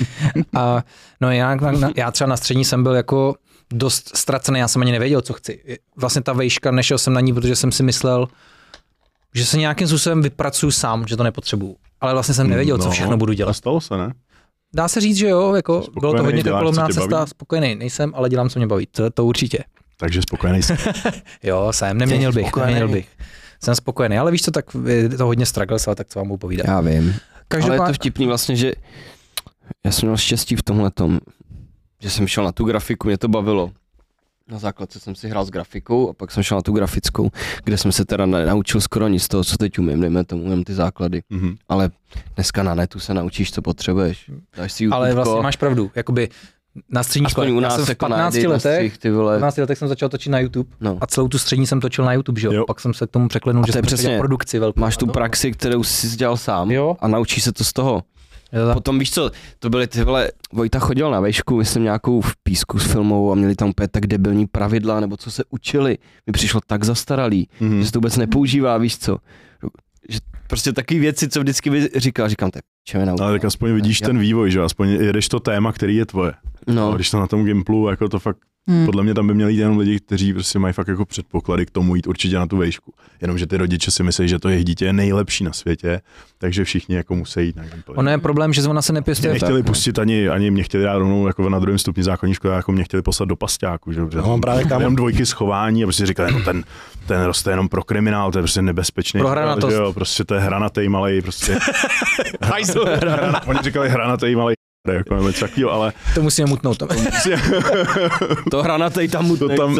A 0.58 0.84
no 1.20 1.30
já, 1.30 1.54
na, 1.54 1.90
já 1.96 2.10
třeba 2.10 2.28
na 2.28 2.36
střední 2.36 2.64
jsem 2.64 2.82
byl 2.82 2.94
jako 2.94 3.34
dost 3.72 4.16
ztracený, 4.16 4.58
já 4.60 4.68
jsem 4.68 4.82
ani 4.82 4.92
nevěděl, 4.92 5.20
co 5.20 5.32
chci. 5.32 5.78
Vlastně 5.96 6.22
ta 6.22 6.32
vejška, 6.32 6.70
nešel 6.70 6.98
jsem 6.98 7.12
na 7.12 7.20
ní, 7.20 7.34
protože 7.34 7.56
jsem 7.56 7.72
si 7.72 7.82
myslel, 7.82 8.28
že 9.34 9.44
se 9.46 9.58
nějakým 9.58 9.88
způsobem 9.88 10.22
vypracuju 10.22 10.70
sám, 10.72 11.06
že 11.06 11.16
to 11.16 11.22
nepotřebuju. 11.22 11.76
Ale 12.00 12.12
vlastně 12.12 12.34
jsem 12.34 12.48
nevěděl, 12.50 12.78
co 12.78 12.84
No, 12.84 12.90
všechno 12.90 13.16
budu 13.16 13.30
A 13.30 13.34
dělat. 13.34 13.52
stalo 13.52 13.80
se, 13.80 13.96
ne? 13.96 14.12
Dá 14.74 14.88
se 14.88 15.00
říct, 15.00 15.16
že 15.16 15.28
jo, 15.28 15.54
jako 15.54 15.82
Jsi 15.82 15.90
bylo 16.00 16.12
to 16.12 16.18
spokojený, 16.18 16.38
hodně 16.42 16.52
kolomná 16.52 16.86
cesta, 16.88 17.06
baví? 17.06 17.30
spokojený 17.30 17.74
nejsem, 17.74 18.12
ale 18.14 18.28
dělám, 18.28 18.48
co 18.48 18.58
mě 18.58 18.66
baví, 18.66 18.86
to, 18.86 19.10
to 19.10 19.24
určitě. 19.24 19.64
Takže 19.96 20.22
spokojený 20.22 20.62
jsem. 20.62 20.76
Jo, 21.42 21.68
jsem, 21.70 21.98
neměnil 21.98 22.32
bych, 22.32 22.46
spokojený. 22.46 22.72
neměnil 22.74 22.94
bych. 22.94 23.08
Jsem 23.64 23.74
spokojený, 23.74 24.18
ale 24.18 24.30
víš 24.30 24.42
co, 24.42 24.50
tak 24.50 24.64
je 24.86 25.08
to 25.08 25.26
hodně 25.26 25.46
struggles, 25.46 25.86
ale 25.86 25.96
tak 25.96 26.06
co 26.08 26.18
vám 26.18 26.28
budu 26.28 26.38
povídat. 26.38 26.66
Já 26.66 26.80
vím. 26.80 27.14
Ale 27.62 27.74
je 27.74 27.80
to 27.80 27.92
vtipný 27.92 28.26
vlastně, 28.26 28.56
že 28.56 28.72
já 29.84 29.92
jsem 29.92 30.08
měl 30.08 30.16
štěstí 30.16 30.56
v 30.56 30.62
tomhle 30.62 30.90
že 32.00 32.10
jsem 32.10 32.26
šel 32.28 32.44
na 32.44 32.52
tu 32.52 32.64
grafiku, 32.64 33.08
mě 33.08 33.18
to 33.18 33.28
bavilo. 33.28 33.70
Na 34.50 34.58
základce 34.58 35.00
jsem 35.00 35.14
si 35.14 35.28
hrál 35.28 35.44
s 35.44 35.50
grafikou 35.50 36.10
a 36.10 36.12
pak 36.12 36.30
jsem 36.30 36.42
šel 36.42 36.58
na 36.58 36.62
tu 36.62 36.72
grafickou, 36.72 37.30
kde 37.64 37.78
jsem 37.78 37.92
se 37.92 38.04
teda 38.04 38.26
naučil 38.26 38.80
skoro 38.80 39.08
nic 39.08 39.22
z 39.22 39.28
toho, 39.28 39.44
co 39.44 39.56
teď 39.56 39.78
umím, 39.78 40.00
dejme 40.00 40.24
tomu, 40.24 40.42
umím 40.42 40.64
ty 40.64 40.74
základy. 40.74 41.22
Mhm. 41.30 41.56
Ale 41.68 41.90
dneska 42.34 42.62
na 42.62 42.74
netu 42.74 43.00
se 43.00 43.14
naučíš, 43.14 43.52
co 43.52 43.62
potřebuješ. 43.62 44.30
Dáš 44.56 44.72
si 44.72 44.84
YouTube, 44.84 44.96
ale 44.96 45.14
vlastně 45.14 45.40
máš 45.42 45.56
pravdu, 45.56 45.90
jakoby 45.94 46.28
na 46.90 47.02
střední 47.02 47.26
aspoň 47.26 47.44
škole, 47.44 47.58
u 47.58 47.60
já 47.62 47.68
nás 47.68 47.74
jsem 47.76 47.84
v 47.84 47.88
jako 47.88 48.08
na 48.08 48.16
15 48.16 48.34
edit, 48.34 48.44
na 48.46 48.52
letech, 48.52 48.76
střih, 48.76 48.98
ty 48.98 49.10
vole. 49.10 49.34
15 49.36 49.56
letech 49.56 49.78
jsem 49.78 49.88
začal 49.88 50.08
točit 50.08 50.30
na 50.30 50.38
YouTube 50.40 50.70
No. 50.80 50.98
a 51.00 51.06
celou 51.06 51.28
tu 51.28 51.38
střední 51.38 51.66
jsem 51.66 51.80
točil 51.80 52.04
na 52.04 52.12
YouTube, 52.12 52.40
že 52.40 52.46
jo? 52.46 52.52
Jo. 52.52 52.64
Pak 52.66 52.80
jsem 52.80 52.94
se 52.94 53.06
k 53.06 53.10
tomu 53.10 53.28
překlenul, 53.28 53.62
A 53.62 53.66
že 53.66 53.72
to 53.72 53.78
je 53.78 53.82
jsem 53.82 53.86
přesně- 53.86 54.08
přesně 54.08 54.18
produkci 54.18 54.58
velkou. 54.58 54.80
Máš 54.80 54.96
tu 54.96 55.06
praxi, 55.06 55.52
kterou 55.52 55.82
jsi 55.84 56.16
dělal 56.16 56.36
sám 56.36 56.70
Jo. 56.70 56.96
a 57.00 57.08
naučíš 57.08 57.44
se 57.44 57.52
to 57.52 57.64
z 57.64 57.72
toho. 57.72 58.02
Jo. 58.52 58.74
Potom 58.74 58.98
víš 58.98 59.10
co, 59.10 59.30
to 59.58 59.70
byly 59.70 59.86
ty 59.86 60.04
vole, 60.04 60.30
Vojta 60.52 60.78
chodil 60.78 61.10
na 61.10 61.20
vejšku, 61.20 61.56
myslím 61.56 61.82
nějakou 61.82 62.20
v 62.20 62.36
písku 62.42 62.78
s 62.78 62.92
filmovou 62.92 63.32
a 63.32 63.34
měli 63.34 63.54
tam 63.54 63.68
úplně 63.68 63.88
tak 63.88 64.06
debilní 64.06 64.46
pravidla, 64.46 65.00
nebo 65.00 65.16
co 65.16 65.30
se 65.30 65.44
učili. 65.50 65.98
Mi 66.26 66.32
přišlo 66.32 66.60
tak 66.66 66.84
zastaralý, 66.84 67.48
Mhm. 67.60 67.80
že 67.80 67.86
se 67.86 67.92
to 67.92 67.98
vůbec 67.98 68.16
nepoužívá, 68.16 68.78
víš 68.78 68.98
co. 68.98 69.18
Že 70.08 70.18
prostě 70.48 70.72
takové 70.72 71.00
věci, 71.00 71.28
co 71.28 71.40
vždycky 71.40 71.70
by 71.70 71.88
říkal, 71.96 72.28
říkám, 72.28 72.50
to 72.50 72.58
je 72.58 72.62
čeme 72.88 73.06
nauka. 73.06 73.24
Ale 73.24 73.32
tak 73.32 73.44
aspoň 73.44 73.72
vidíš 73.72 74.00
ten 74.00 74.18
vývoj, 74.18 74.50
že 74.50 74.58
jo? 74.58 74.64
aspoň 74.64 74.88
jedeš 74.88 75.28
to 75.28 75.40
téma, 75.40 75.72
který 75.72 75.96
je 75.96 76.06
tvoje. 76.06 76.32
No. 76.66 76.74
No, 76.74 76.92
Když 76.92 77.10
to 77.10 77.20
na 77.20 77.26
tom 77.26 77.44
Gimplu, 77.44 77.88
jako 77.88 78.08
to 78.08 78.18
fakt, 78.18 78.38
Hmm. 78.70 78.86
podle 78.86 79.02
mě 79.02 79.14
tam 79.14 79.26
by 79.26 79.34
měli 79.34 79.52
jít 79.52 79.58
jenom 79.58 79.78
lidi, 79.78 80.00
kteří 80.00 80.32
prostě 80.32 80.58
mají 80.58 80.74
fakt 80.74 80.88
jako 80.88 81.04
předpoklady 81.04 81.66
k 81.66 81.70
tomu 81.70 81.96
jít 81.96 82.06
určitě 82.06 82.36
na 82.36 82.46
tu 82.46 82.56
vejšku. 82.56 82.92
Jenomže 83.22 83.46
ty 83.46 83.56
rodiče 83.56 83.90
si 83.90 84.02
myslí, 84.02 84.28
že 84.28 84.38
to 84.38 84.48
jejich 84.48 84.64
dítě 84.64 84.84
je 84.84 84.92
nejlepší 84.92 85.44
na 85.44 85.52
světě, 85.52 86.00
takže 86.38 86.64
všichni 86.64 86.94
jako 86.96 87.14
musí 87.14 87.40
jít 87.40 87.56
na 87.56 87.62
Gimplu. 87.62 87.94
Ono 87.94 88.10
je 88.10 88.18
problém, 88.18 88.52
že 88.52 88.62
ona 88.68 88.82
se 88.82 88.92
Mě 88.92 89.00
nepěstuje. 89.00 89.32
nechtěli 89.32 89.62
pustit 89.62 89.98
ani, 89.98 90.28
ani 90.28 90.50
mě 90.50 90.62
chtěli 90.62 90.84
dát 90.84 90.98
rovnou 90.98 91.26
jako 91.26 91.48
na 91.48 91.58
druhém 91.58 91.78
stupni 91.78 92.02
základní 92.02 92.34
školy, 92.34 92.54
jako 92.54 92.72
mě 92.72 92.84
chtěli 92.84 93.02
poslat 93.02 93.28
do 93.28 93.36
pasťáku, 93.36 93.92
že, 93.92 94.00
že 94.12 94.18
No, 94.18 94.22
mám 94.28 94.40
právě 94.40 94.64
kámo- 94.64 94.80
jenom 94.80 94.96
dvojky 94.96 95.26
schování 95.26 95.82
a 95.84 95.86
prostě 95.86 96.06
říkali, 96.06 96.32
no 96.32 96.40
ten, 96.44 96.64
ten 97.06 97.22
roste 97.22 97.50
jenom 97.50 97.68
pro 97.68 97.82
kriminál, 97.84 98.32
to 98.32 98.38
je 98.38 98.42
prostě 98.42 98.62
nebezpečný. 98.62 99.20
Pro 99.20 99.28
hranatost. 99.28 99.72
Že 99.76 99.82
Jo, 99.82 99.92
prostě 99.92 100.24
to 100.24 100.34
je 100.34 100.40
hranatej 100.40 100.88
malej, 100.88 101.22
prostě. 101.22 101.58
Hrana- 102.96 103.40
Oni 103.46 103.58
říkali 103.62 103.88
hranatej 103.88 104.36
malej 104.36 104.54
jako 104.88 105.14
nebo 105.14 105.26
něco 105.28 105.40
takového, 105.40 105.72
ale 105.72 105.92
To 106.14 106.22
musíme 106.22 106.48
mutnout. 106.48 106.78
To. 106.78 106.86
To 108.50 108.62
hranatej 108.62 109.08
tam 109.08 109.36
to 109.36 109.48
tam... 109.48 109.78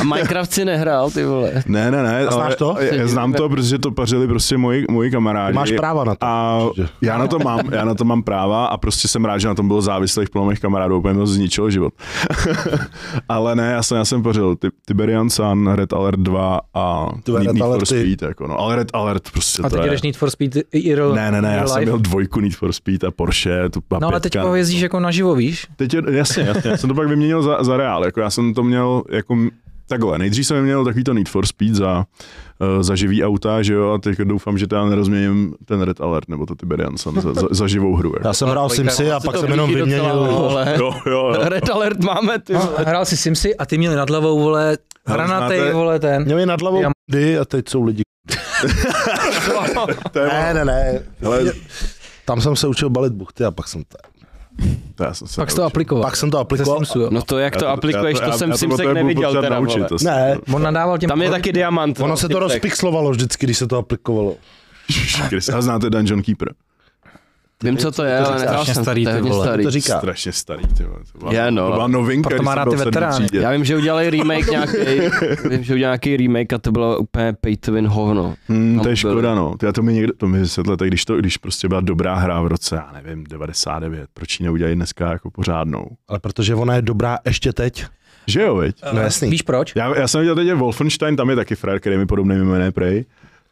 A 0.00 0.04
Minecraft 0.04 0.52
si 0.52 0.64
nehrál, 0.64 1.10
ty 1.10 1.24
vole. 1.24 1.62
ne, 1.66 1.90
ne, 1.90 2.02
ne, 2.02 2.26
A 2.26 2.30
znáš 2.30 2.54
to? 2.54 2.76
Já 2.92 3.06
znám 3.06 3.32
to, 3.32 3.48
protože 3.48 3.78
to 3.78 3.90
pařili 3.90 4.28
prostě 4.28 4.56
moji, 4.56 4.84
moji 4.90 5.10
kamarádi. 5.10 5.54
Máš 5.54 5.72
práva 5.72 6.04
na 6.04 6.14
to. 6.14 6.26
A 6.26 6.58
určitě. 6.64 6.88
já 7.02 7.18
na 7.18 7.26
to 7.26 7.38
mám, 7.38 7.60
já 7.72 7.84
na 7.84 7.94
to 7.94 8.04
mám 8.04 8.22
práva 8.22 8.66
a 8.66 8.76
prostě 8.76 9.08
jsem 9.08 9.24
rád, 9.24 9.38
že 9.38 9.48
na 9.48 9.54
tom 9.54 9.68
bylo 9.68 9.82
závislých 9.82 10.30
plno 10.30 10.46
mých 10.46 10.60
kamarádů, 10.60 10.98
úplně 10.98 11.14
mi 11.14 11.20
to 11.20 11.26
zničilo 11.26 11.70
život. 11.70 11.94
Ale 13.28 13.56
ne, 13.56 13.72
já 13.72 13.82
jsem, 13.82 13.96
já 13.98 14.04
jsem 14.04 14.22
pořil 14.22 14.56
Ti- 14.56 14.68
Tiberian 14.86 15.30
Sun, 15.30 15.68
Red 15.74 15.92
Alert 15.92 16.20
2 16.20 16.60
a 16.74 17.06
Ty 17.22 17.32
Need, 17.32 17.46
Red 17.46 17.54
Need 17.54 17.64
for. 17.78 17.86
Speed, 17.86 18.22
jako 18.22 18.46
no. 18.46 18.58
Ale 18.60 18.76
Red 18.76 18.88
Alert 18.92 19.30
prostě 19.30 19.62
A 19.62 19.68
to 19.70 19.76
teď 19.76 19.84
je... 19.84 19.90
jdeš 19.90 20.02
Need 20.02 20.16
for 20.16 20.30
Speed 20.30 20.52
IRL. 20.72 21.14
Ne, 21.14 21.30
ne, 21.30 21.42
ne, 21.42 21.48
já 21.48 21.54
real 21.54 21.79
jsem 21.80 21.88
měl 21.88 21.98
dvojku 21.98 22.40
Need 22.40 22.54
for 22.54 22.72
Speed 22.72 23.04
a 23.04 23.10
Porsche, 23.10 23.68
tu 23.70 23.80
a 23.90 23.98
No 23.98 24.08
ale 24.08 24.20
teď 24.20 24.32
pětka. 24.32 24.56
jezdíš 24.56 24.80
jako 24.80 25.00
naživo, 25.00 25.34
víš? 25.34 25.66
Teď 25.76 25.94
je, 25.94 26.02
jasně, 26.10 26.42
jasně, 26.42 26.70
já 26.70 26.76
jsem 26.76 26.88
to 26.88 26.94
pak 26.94 27.08
vyměnil 27.08 27.42
za, 27.42 27.62
za 27.64 27.76
reál, 27.76 28.04
jako 28.04 28.20
já 28.20 28.30
jsem 28.30 28.54
to 28.54 28.62
měl 28.62 29.02
jako 29.10 29.36
takhle, 29.88 30.18
nejdřív 30.18 30.46
jsem 30.46 30.64
měl 30.64 30.84
takový 30.84 31.04
to 31.04 31.14
Need 31.14 31.28
for 31.28 31.46
Speed 31.46 31.74
za, 31.74 32.04
uh, 32.76 32.82
za 32.82 32.96
živý 32.96 33.24
auta, 33.24 33.62
že 33.62 33.74
jo, 33.74 33.90
a 33.92 33.98
teď 33.98 34.18
doufám, 34.18 34.58
že 34.58 34.66
já 34.72 34.84
nerozměním 34.84 35.54
ten 35.64 35.82
Red 35.82 36.00
Alert 36.00 36.28
nebo 36.28 36.46
to 36.46 36.54
Tiberian 36.54 36.96
Sun 36.96 37.20
za, 37.20 37.34
za, 37.34 37.48
za 37.50 37.66
živou 37.66 37.96
hru. 37.96 38.12
Jako. 38.16 38.28
Já 38.28 38.34
jsem 38.34 38.48
hrál 38.48 38.68
Simsy 38.68 39.12
a 39.12 39.20
pak 39.20 39.36
jsem 39.36 39.50
jenom 39.50 39.74
vyměnil. 39.74 40.14
Vole. 40.30 40.74
Jo, 40.78 40.92
jo, 41.06 41.12
jo. 41.12 41.34
Red 41.48 41.70
alert 41.70 42.04
máme, 42.04 42.38
ty 42.38 42.52
No, 42.52 42.60
vole. 42.60 42.84
hrál 42.86 43.04
si 43.04 43.16
Simsy 43.16 43.56
a 43.56 43.66
ty 43.66 43.78
měli 43.78 43.96
nad 43.96 44.10
hlavou, 44.10 44.38
vole, 44.40 44.78
hranatej, 45.06 45.72
vole, 45.72 45.98
ten. 45.98 46.24
Měli 46.24 46.46
nad 46.46 46.60
hlavou 46.60 46.84
a 47.40 47.44
teď 47.44 47.68
jsou 47.68 47.82
lidi. 47.84 48.02
To 50.12 50.18
je, 50.18 50.28
Ne, 50.28 50.54
ne, 50.54 50.64
ne. 50.64 51.00
Hele, 51.20 51.52
Tam 52.24 52.40
jsem 52.40 52.56
se 52.56 52.66
učil 52.66 52.90
balit 52.90 53.12
buchty 53.12 53.44
a 53.44 53.50
pak 53.50 53.68
jsem 53.68 53.82
to, 53.84 53.98
to 54.94 55.04
já 55.04 55.14
jsem 55.14 55.28
se 55.28 55.40
Pak 55.40 55.50
jsi 55.50 55.56
to 55.56 55.62
aplikoval. 55.64 56.02
pak 56.04 56.16
jsem 56.16 56.30
to 56.30 56.38
aplikoval. 56.38 56.76
Simsu. 56.78 57.08
No 57.10 57.22
to, 57.22 57.38
jak 57.38 57.54
Já 57.54 57.60
to 57.60 57.68
aplikuješ, 57.68 58.18
já 58.20 58.30
to 58.30 58.38
jsem 58.38 58.50
já 58.50 58.56
Simsek 58.56 58.76
potřebuji 58.76 58.94
neviděl 58.94 59.32
teda, 59.42 59.48
naučit, 59.48 59.76
vole. 59.76 59.88
to 59.88 59.98
si- 59.98 60.04
Ne, 60.04 60.36
On 60.54 60.62
nadával 60.62 60.98
těm... 60.98 61.08
Tam 61.08 61.22
je 61.22 61.30
taky 61.30 61.52
diamant. 61.52 62.00
ono 62.00 62.08
no, 62.08 62.16
se 62.16 62.28
to 62.28 62.38
rozpixlovalo 62.38 63.10
vždycky, 63.10 63.46
když 63.46 63.58
se 63.58 63.66
to 63.66 63.76
aplikovalo. 63.78 64.34
Chris, 65.28 65.48
A 65.48 65.60
znáte 65.62 65.90
Dungeon 65.90 66.22
Keeper? 66.22 66.48
Vím, 67.64 67.76
co 67.76 67.90
to 67.92 68.04
je, 68.04 68.18
ale 68.18 68.38
strašně 68.40 68.74
jsem. 68.74 68.84
starý, 68.84 69.04
to 69.04 69.10
je 69.10 69.14
hodně 69.16 69.32
starý. 69.32 69.64
To 69.64 69.70
říká. 69.70 69.98
Strašně 69.98 70.32
starý, 70.32 70.62
ty 70.66 70.84
vole. 70.84 70.98
To 71.12 71.18
byla, 71.18 71.32
Je, 71.32 71.50
no. 71.50 71.66
to 71.66 71.72
byla 71.72 71.86
novinka, 71.86 72.28
Proto 72.28 72.42
když 72.42 72.46
má 72.46 72.52
jsem 72.52 72.58
rád 72.58 72.64
byl 72.68 72.78
ty 72.78 72.84
veterány. 72.84 73.26
Já 73.32 73.50
vím, 73.52 73.64
že 73.64 73.76
udělali 73.76 74.10
remake 74.10 74.46
nějaký, 74.50 74.76
vím, 75.50 75.64
že 75.64 75.74
udělali 75.74 75.80
nějaký 75.80 76.16
remake 76.16 76.52
a 76.52 76.58
to 76.58 76.72
bylo 76.72 76.98
úplně 76.98 77.34
pay 77.40 77.56
to 77.56 77.72
win 77.72 77.86
hovno. 77.86 78.34
Hmm, 78.48 78.74
Tam 78.74 78.82
to 78.82 78.88
je 78.88 78.96
škoda, 78.96 79.34
no. 79.34 79.54
Ty, 79.58 79.72
to 79.72 79.82
mi 79.82 79.92
někdo, 79.92 80.12
to 80.16 80.26
mi 80.28 80.38
vysvětlete, 80.38 80.86
když, 80.86 81.04
to, 81.04 81.16
když 81.16 81.36
prostě 81.36 81.68
byla 81.68 81.80
dobrá 81.80 82.14
hra 82.14 82.40
v 82.42 82.46
roce, 82.46 82.74
já 82.76 82.90
nevím, 83.02 83.24
99, 83.24 84.08
proč 84.14 84.40
ji 84.40 84.44
neudělají 84.44 84.74
dneska 84.76 85.12
jako 85.12 85.30
pořádnou? 85.30 85.86
Ale 86.08 86.18
protože 86.18 86.54
ona 86.54 86.74
je 86.74 86.82
dobrá 86.82 87.18
ještě 87.26 87.52
teď. 87.52 87.84
Že 88.26 88.42
jo, 88.42 88.56
veď? 88.56 88.76
No 88.92 89.00
jasný. 89.00 89.30
Víš 89.30 89.42
proč? 89.42 89.72
Já, 89.76 89.98
já 89.98 90.08
jsem 90.08 90.20
viděl 90.20 90.34
teď 90.34 90.46
je 90.46 90.54
Wolfenstein, 90.54 91.16
tam 91.16 91.30
je 91.30 91.36
taky 91.36 91.54
frér, 91.54 91.80
který 91.80 91.96
mi 91.96 92.06
podobný 92.06 92.36
mimo 92.36 92.54
jiné 92.54 92.72
prej. 92.72 93.04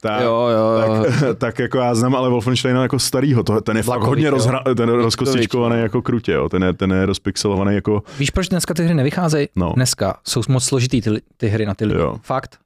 Tak, 0.03 0.23
Jo, 0.23 0.49
jo, 0.49 0.83
jo. 0.83 1.05
tak, 1.05 1.39
tak, 1.39 1.59
jako 1.59 1.79
já 1.79 1.95
znám 1.95 2.17
ale 2.17 2.29
Wolfensteina 2.31 2.83
jako 2.83 2.99
starýho, 2.99 3.43
to, 3.43 3.61
ten 3.61 3.77
je 3.77 3.83
fakt 3.83 3.87
Vlakových, 3.87 4.09
hodně 4.09 4.25
jo. 4.27 4.31
rozhra, 4.31 4.63
ten 4.77 4.89
rozkostičkovaný 4.89 5.81
jako 5.83 6.03
krutě, 6.03 6.33
jo. 6.33 6.49
Ten, 6.49 6.63
je, 6.63 6.73
ten 6.73 6.93
je 6.93 7.07
rozpixelovaný 7.07 7.75
jako, 7.75 8.03
Víš, 8.19 8.31
proč 8.31 8.49
dneska 8.49 8.75
ty 8.75 8.85
hry 8.85 8.95
nevycházejí? 8.95 9.49
No. 9.57 9.73
Dneska 9.77 10.17
jsou 10.25 10.43
moc 10.49 10.65
složitý 10.65 11.01
ty, 11.01 11.11
ty 11.37 11.49
hry 11.49 11.67
na 11.67 11.75
ty 11.75 11.85
lidi. 11.85 12.01
Jo. 12.01 12.17
Fakt. 12.23 12.59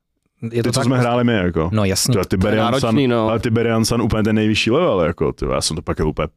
Je 0.53 0.63
to 0.63 0.69
ty, 0.69 0.73
co 0.73 0.81
tak? 0.81 0.85
jsme 0.85 0.99
hráli 0.99 1.25
my, 1.25 1.33
jako. 1.33 1.71
No 1.73 1.85
jasně. 1.85 2.15
To 2.15 2.25
Tiberian 2.25 2.65
náročný, 2.65 3.03
Sun, 3.05 3.11
no. 3.11 3.29
ale 3.29 3.41
Tiberian 3.41 3.85
Sun 3.85 4.03
úplně 4.03 4.23
ten 4.23 4.37
nejvyšší 4.37 4.71
level, 4.71 5.01
jako, 5.01 5.33
ty, 5.33 5.45
já 5.53 5.61
jsem 5.61 5.77
to 5.77 5.83
pak 5.83 5.99
je 5.99 6.05
úplně 6.05 6.29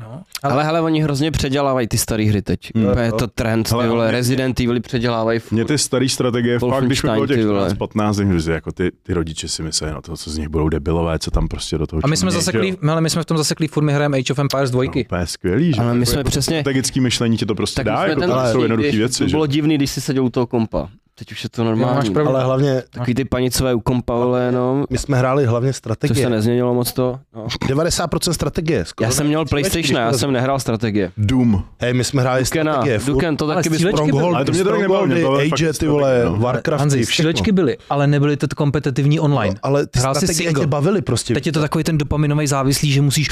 No. 0.00 0.22
Ale 0.42 0.64
hele, 0.64 0.80
oni 0.80 1.02
hrozně 1.02 1.30
předělávají 1.30 1.88
ty 1.88 1.98
staré 1.98 2.24
hry 2.24 2.42
teď. 2.42 2.60
Hmm. 2.74 2.84
Úplně 2.86 3.04
je 3.04 3.12
to 3.12 3.26
trend, 3.26 3.62
ty 3.68 3.70
Hele, 3.70 3.88
vole, 3.88 4.02
ale- 4.04 4.12
Resident 4.12 4.60
Evil 4.60 4.80
předělávají 4.80 5.38
furt. 5.38 5.52
Mě 5.56 5.64
ty 5.64 5.78
staré 5.78 6.08
strategie, 6.08 6.58
fakt, 6.58 6.84
když 6.84 7.02
mi 7.02 7.10
bylo 7.10 7.26
těch 7.26 7.36
ty 7.36 7.44
vole. 7.46 7.58
14, 7.60 7.78
15, 7.78 8.20
že 8.38 8.52
jako 8.52 8.72
ty, 8.72 8.90
ty 9.02 9.14
rodiče 9.14 9.48
si 9.48 9.62
myslí 9.62 9.86
na 9.86 10.00
to, 10.00 10.16
co 10.16 10.30
z 10.30 10.38
nich 10.38 10.48
budou 10.48 10.68
debilové, 10.68 11.18
co 11.18 11.30
tam 11.30 11.48
prostě 11.48 11.78
do 11.78 11.86
toho 11.86 12.00
A 12.04 12.06
my 12.06 12.16
jsme 12.16 12.30
zaseklí, 12.30 12.76
ale 12.88 13.00
my 13.00 13.10
jsme 13.10 13.22
v 13.22 13.26
tom 13.26 13.36
zaseklí, 13.36 13.66
furt 13.68 13.82
my 13.84 13.92
hrajeme 13.92 14.18
Age 14.18 14.32
of 14.32 14.38
Empires 14.38 14.70
2. 14.70 14.82
No, 14.84 14.90
úplně 15.00 15.26
skvělý, 15.26 15.72
že? 15.72 15.80
Ale 15.82 15.94
my 15.94 16.00
Jako 16.00 16.10
jsme 16.10 16.18
jako 16.20 16.30
přesně- 16.30 16.60
Strategický 16.60 17.00
myšlení 17.00 17.36
ti 17.36 17.46
to 17.46 17.54
prostě 17.54 17.80
my 17.80 17.84
dá, 17.84 17.96
jsme 18.02 18.08
jako 18.10 18.20
to 18.22 18.52
jsou 18.52 18.62
jednoduché 18.62 18.90
věci, 18.96 19.18
To 19.18 19.28
že? 19.28 19.30
bylo 19.34 19.46
divný, 19.46 19.74
když 19.76 19.90
si 19.90 20.00
seděl 20.00 20.24
u 20.24 20.30
toho 20.30 20.46
kompa. 20.46 20.88
Teď 21.18 21.32
už 21.32 21.44
je 21.44 21.50
to 21.50 21.62
máš 21.64 21.68
normální. 21.68 22.10
pravdu. 22.10 22.30
Ale 22.30 22.44
hlavně, 22.44 22.82
Takový 22.90 23.14
ty 23.14 23.24
panicové 23.24 23.74
u 23.74 23.80
kompa, 23.80 24.14
vole, 24.14 24.52
no. 24.52 24.84
my 24.90 24.98
jsme 24.98 25.16
hráli 25.18 25.46
hlavně 25.46 25.68
To 25.68 25.72
se 25.72 25.78
strategie. 25.78 26.30
nezměnilo 26.30 26.74
moc 26.74 26.92
to. 26.92 27.18
No. 27.36 27.46
90% 27.46 28.30
strategie. 28.32 28.84
Skoro 28.84 29.06
Já 29.06 29.10
jsem 29.12 29.26
měl 29.26 29.44
PlayStation, 29.44 30.00
já 30.00 30.12
jsem 30.12 30.32
nehrál 30.32 30.60
strategie. 30.60 31.12
Doom. 31.16 31.64
Hej, 31.80 31.94
my 31.94 32.04
jsme 32.04 32.22
hráli 32.22 32.42
Dukena, 32.44 32.72
strategie. 32.72 32.98
Duken, 33.06 33.36
to 33.36 33.46
taky 33.46 33.68
byly. 33.68 33.80
Stronghold, 33.92 34.34
Ale 34.34 34.44
to 34.44 34.52
mě 34.52 34.64
to 34.64 34.70
Strongholdy, 34.70 35.24
Age, 35.52 35.72
ty 35.72 35.86
vole, 35.86 36.02
strategie, 36.10 36.24
no. 36.24 36.36
Warcraft, 36.36 36.80
Hanzi, 36.80 37.06
střílečky 37.06 37.52
byly, 37.52 37.76
ale 37.90 38.06
nebyly 38.06 38.36
to 38.36 38.46
kompetitivní 38.56 39.20
online. 39.20 39.54
Ale 39.62 39.86
ty 39.86 39.98
Hrál 39.98 40.14
strategie 40.14 40.48
single. 40.48 40.62
tě 40.64 40.66
bavily 40.66 41.02
prostě. 41.02 41.34
Teď 41.34 41.46
je 41.46 41.52
to 41.52 41.60
takový 41.60 41.84
ten 41.84 41.98
dopaminový 41.98 42.46
závislý, 42.46 42.92
že 42.92 43.02
musíš... 43.02 43.28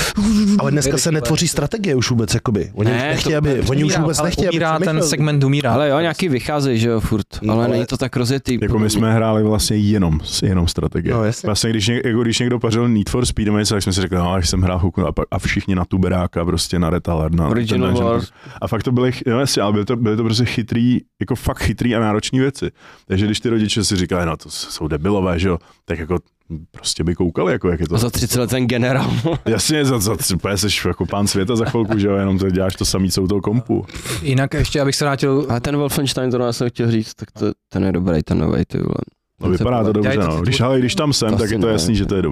Ale 0.58 0.70
dneska 0.70 0.98
se 0.98 1.12
netvoří 1.12 1.48
strategie 1.48 1.94
už 1.94 2.10
vůbec, 2.10 2.34
jakoby. 2.34 2.70
Oni 2.74 2.90
Ne, 2.90 2.96
už 2.96 3.02
nechtějí, 3.02 3.36
aby, 3.36 3.60
oni 3.70 3.84
už 3.84 3.98
vůbec 3.98 4.18
ale 4.18 4.28
nechtějí, 4.28 4.46
aby 4.48 4.56
umírá 4.56 4.78
ten 4.78 5.02
segment 5.02 5.44
umírá. 5.44 5.72
Ale 5.74 5.88
jo, 5.88 6.00
nějaký 6.00 6.28
vycházejí, 6.28 6.78
že 6.78 6.88
jo, 6.88 7.00
furt. 7.00 7.26
No, 7.42 7.54
Ale 7.54 7.71
ale- 7.72 7.78
není 7.78 7.86
to 7.86 7.96
tak 7.96 8.16
rozjetý. 8.16 8.58
Jako 8.62 8.78
my 8.78 8.90
jsme 8.90 9.14
hráli 9.14 9.42
vlastně 9.42 9.76
jenom, 9.76 10.20
jenom 10.42 10.68
strategie. 10.68 11.14
No, 11.14 11.24
jasně. 11.24 11.46
Vlastně, 11.46 11.70
když, 11.70 11.88
něk, 11.88 12.04
jako 12.04 12.22
když 12.22 12.38
někdo 12.38 12.58
pařil 12.58 12.88
Need 12.88 13.10
for 13.10 13.26
Speed, 13.26 13.68
tak 13.68 13.82
jsme 13.82 13.92
si 13.92 14.00
řekli, 14.00 14.18
no, 14.18 14.32
až 14.32 14.48
jsem 14.48 14.62
hrál 14.62 14.78
chvilku 14.78 15.06
a, 15.06 15.12
a 15.30 15.38
všichni 15.38 15.74
na 15.74 15.84
tuberáka, 15.84 16.44
prostě 16.44 16.78
na 16.78 16.90
Red 16.90 17.08
Alert, 17.08 17.34
na 17.34 17.48
Original 17.48 17.94
ten. 17.94 18.04
Wars. 18.04 18.30
A 18.60 18.68
fakt 18.68 18.82
to 18.82 18.92
byly, 18.92 19.12
no 19.26 19.40
jasně, 19.40 19.62
ale 19.62 19.72
byly 19.72 19.84
to, 19.84 19.96
byly 19.96 20.16
to 20.16 20.24
prostě 20.24 20.44
chytrý, 20.44 20.98
jako 21.20 21.34
fakt 21.34 21.58
chytrý 21.62 21.96
a 21.96 22.00
náročný 22.00 22.38
věci. 22.38 22.70
Takže 23.06 23.26
když 23.26 23.40
ty 23.40 23.48
rodiče 23.48 23.84
si 23.84 23.96
říkali, 23.96 24.26
no 24.26 24.36
to 24.36 24.50
jsou 24.50 24.88
debilové, 24.88 25.38
že 25.38 25.48
jo, 25.48 25.58
tak 25.84 25.98
jako 25.98 26.18
prostě 26.70 27.04
by 27.04 27.14
koukali, 27.14 27.52
jako 27.52 27.68
jak 27.70 27.80
je 27.80 27.88
to. 27.88 27.94
A 27.94 27.98
za 27.98 28.10
30 28.10 28.40
let 28.40 28.50
ten 28.50 28.66
generál. 28.66 29.10
Jasně, 29.46 29.84
za, 29.84 29.98
za 29.98 30.16
úplně 30.34 30.56
jsi 30.56 30.88
jako 30.88 31.06
pán 31.06 31.26
světa 31.26 31.56
za 31.56 31.64
chvilku, 31.64 31.98
že 31.98 32.06
jo, 32.06 32.14
jenom 32.16 32.38
to 32.38 32.50
děláš 32.50 32.76
to 32.76 32.84
samý, 32.84 33.10
co 33.10 33.22
u 33.22 33.28
toho 33.28 33.40
kompu. 33.40 33.86
Jinak 34.22 34.54
ještě, 34.54 34.80
abych 34.80 34.96
se 34.96 35.04
vrátil... 35.04 35.46
Ale 35.48 35.60
ten 35.60 35.76
Wolfenstein, 35.76 36.30
to 36.30 36.38
já 36.38 36.52
jsem 36.52 36.68
chtěl 36.68 36.90
říct, 36.90 37.14
tak 37.14 37.30
to, 37.30 37.46
ten 37.72 37.84
je 37.84 37.92
dobrý, 37.92 38.22
ten 38.22 38.38
nový, 38.38 38.64
ty 38.64 38.78
vole. 38.78 38.94
No, 39.42 39.48
vypadá 39.48 39.84
to 39.84 39.92
dobře, 39.92 40.16
no. 40.16 40.40
Když, 40.40 40.60
ale 40.60 40.78
když 40.78 40.94
tam 40.94 41.12
jsem, 41.12 41.30
To 41.30 41.36
tak 41.36 41.50
je 41.50 41.58
to 41.58 41.66
ne. 41.66 41.72
jasný, 41.72 41.96
že 41.96 42.06
to 42.06 42.14
je 42.14 42.22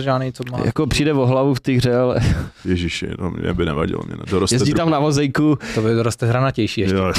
žádný, 0.00 0.32
co 0.32 0.42
má... 0.52 0.60
Jako 0.64 0.86
přijde 0.86 1.12
o 1.12 1.26
hlavu 1.26 1.54
v 1.54 1.60
té 1.60 1.72
hře, 1.72 1.96
ale 1.96 2.20
Ježiši, 2.64 3.06
to 3.18 3.30
mě 3.30 3.54
by 3.54 3.64
nevadilo. 3.64 4.00
Mě 4.06 4.16
doroste 4.30 4.54
jezdí 4.54 4.74
tam 4.74 4.90
na 4.90 4.98
vozejku, 4.98 5.58
To 5.74 5.82
by 5.82 5.94
doroste 5.94 6.26
hranatější 6.26 6.80
ještě. 6.80 6.96
Jo, 6.96 7.12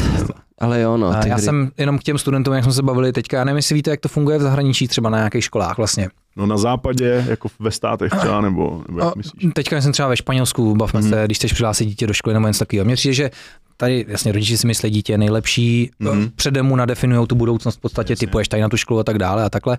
ale 0.60 0.82
jo, 0.82 0.98
no. 0.98 1.08
A 1.08 1.14
Ty 1.22 1.30
já 1.30 1.36
hry. 1.36 1.44
jsem 1.44 1.72
jenom 1.78 1.98
k 2.00 2.04
těm 2.04 2.18
studentům, 2.18 2.54
jak 2.54 2.64
jsme 2.64 2.74
se 2.74 2.84
bavili 2.84 3.12
teďka, 3.12 3.38
já 3.38 3.44
nevím, 3.44 3.56
jestli 3.58 3.76
víte, 3.76 3.92
jak 3.92 4.00
to 4.00 4.10
funguje 4.10 4.38
v 4.38 4.42
zahraničí, 4.42 4.88
třeba 4.88 5.10
na 5.10 5.18
nějakých 5.18 5.44
školách 5.44 5.78
vlastně. 5.78 6.10
No 6.36 6.46
na 6.46 6.58
západě, 6.58 7.26
jako 7.30 7.50
ve 7.60 7.72
státech 7.72 8.12
třeba, 8.20 8.42
nebo, 8.42 8.84
nebo 8.88 9.00
jak 9.00 9.16
myslíš? 9.16 9.54
teďka 9.54 9.82
jsem 9.82 9.92
třeba 9.92 10.08
ve 10.08 10.18
Španělsku, 10.18 10.76
bavme 10.76 11.00
Mhm. 11.02 11.10
se, 11.10 11.22
když 11.26 11.38
chceš 11.38 11.54
přihlásit 11.54 11.86
dítě 11.86 12.08
do 12.08 12.14
školy 12.14 12.34
nebo 12.34 12.48
něco 12.48 12.60
takového. 12.60 12.86
Mně 12.86 12.96
přijde, 12.96 13.14
že 13.14 13.32
tady 13.78 14.06
jasně 14.08 14.32
rodiči 14.32 14.58
si 14.58 14.68
myslí, 14.68 14.90
dítě 14.90 15.14
je 15.14 15.18
nejlepší, 15.18 15.92
Mhm. 16.00 16.18
mm 16.20 16.30
předem 16.36 16.66
mu 16.66 16.76
nadefinují 16.76 17.28
tu 17.28 17.36
budoucnost 17.36 17.76
v 17.76 17.80
podstatě, 17.82 18.12
Jasně. 18.14 18.28
typuješ 18.28 18.48
tady 18.48 18.62
na 18.62 18.70
tu 18.70 18.78
školu 18.78 19.00
a 19.00 19.04
tak 19.04 19.18
dále 19.18 19.44
a 19.44 19.50
takhle. 19.50 19.78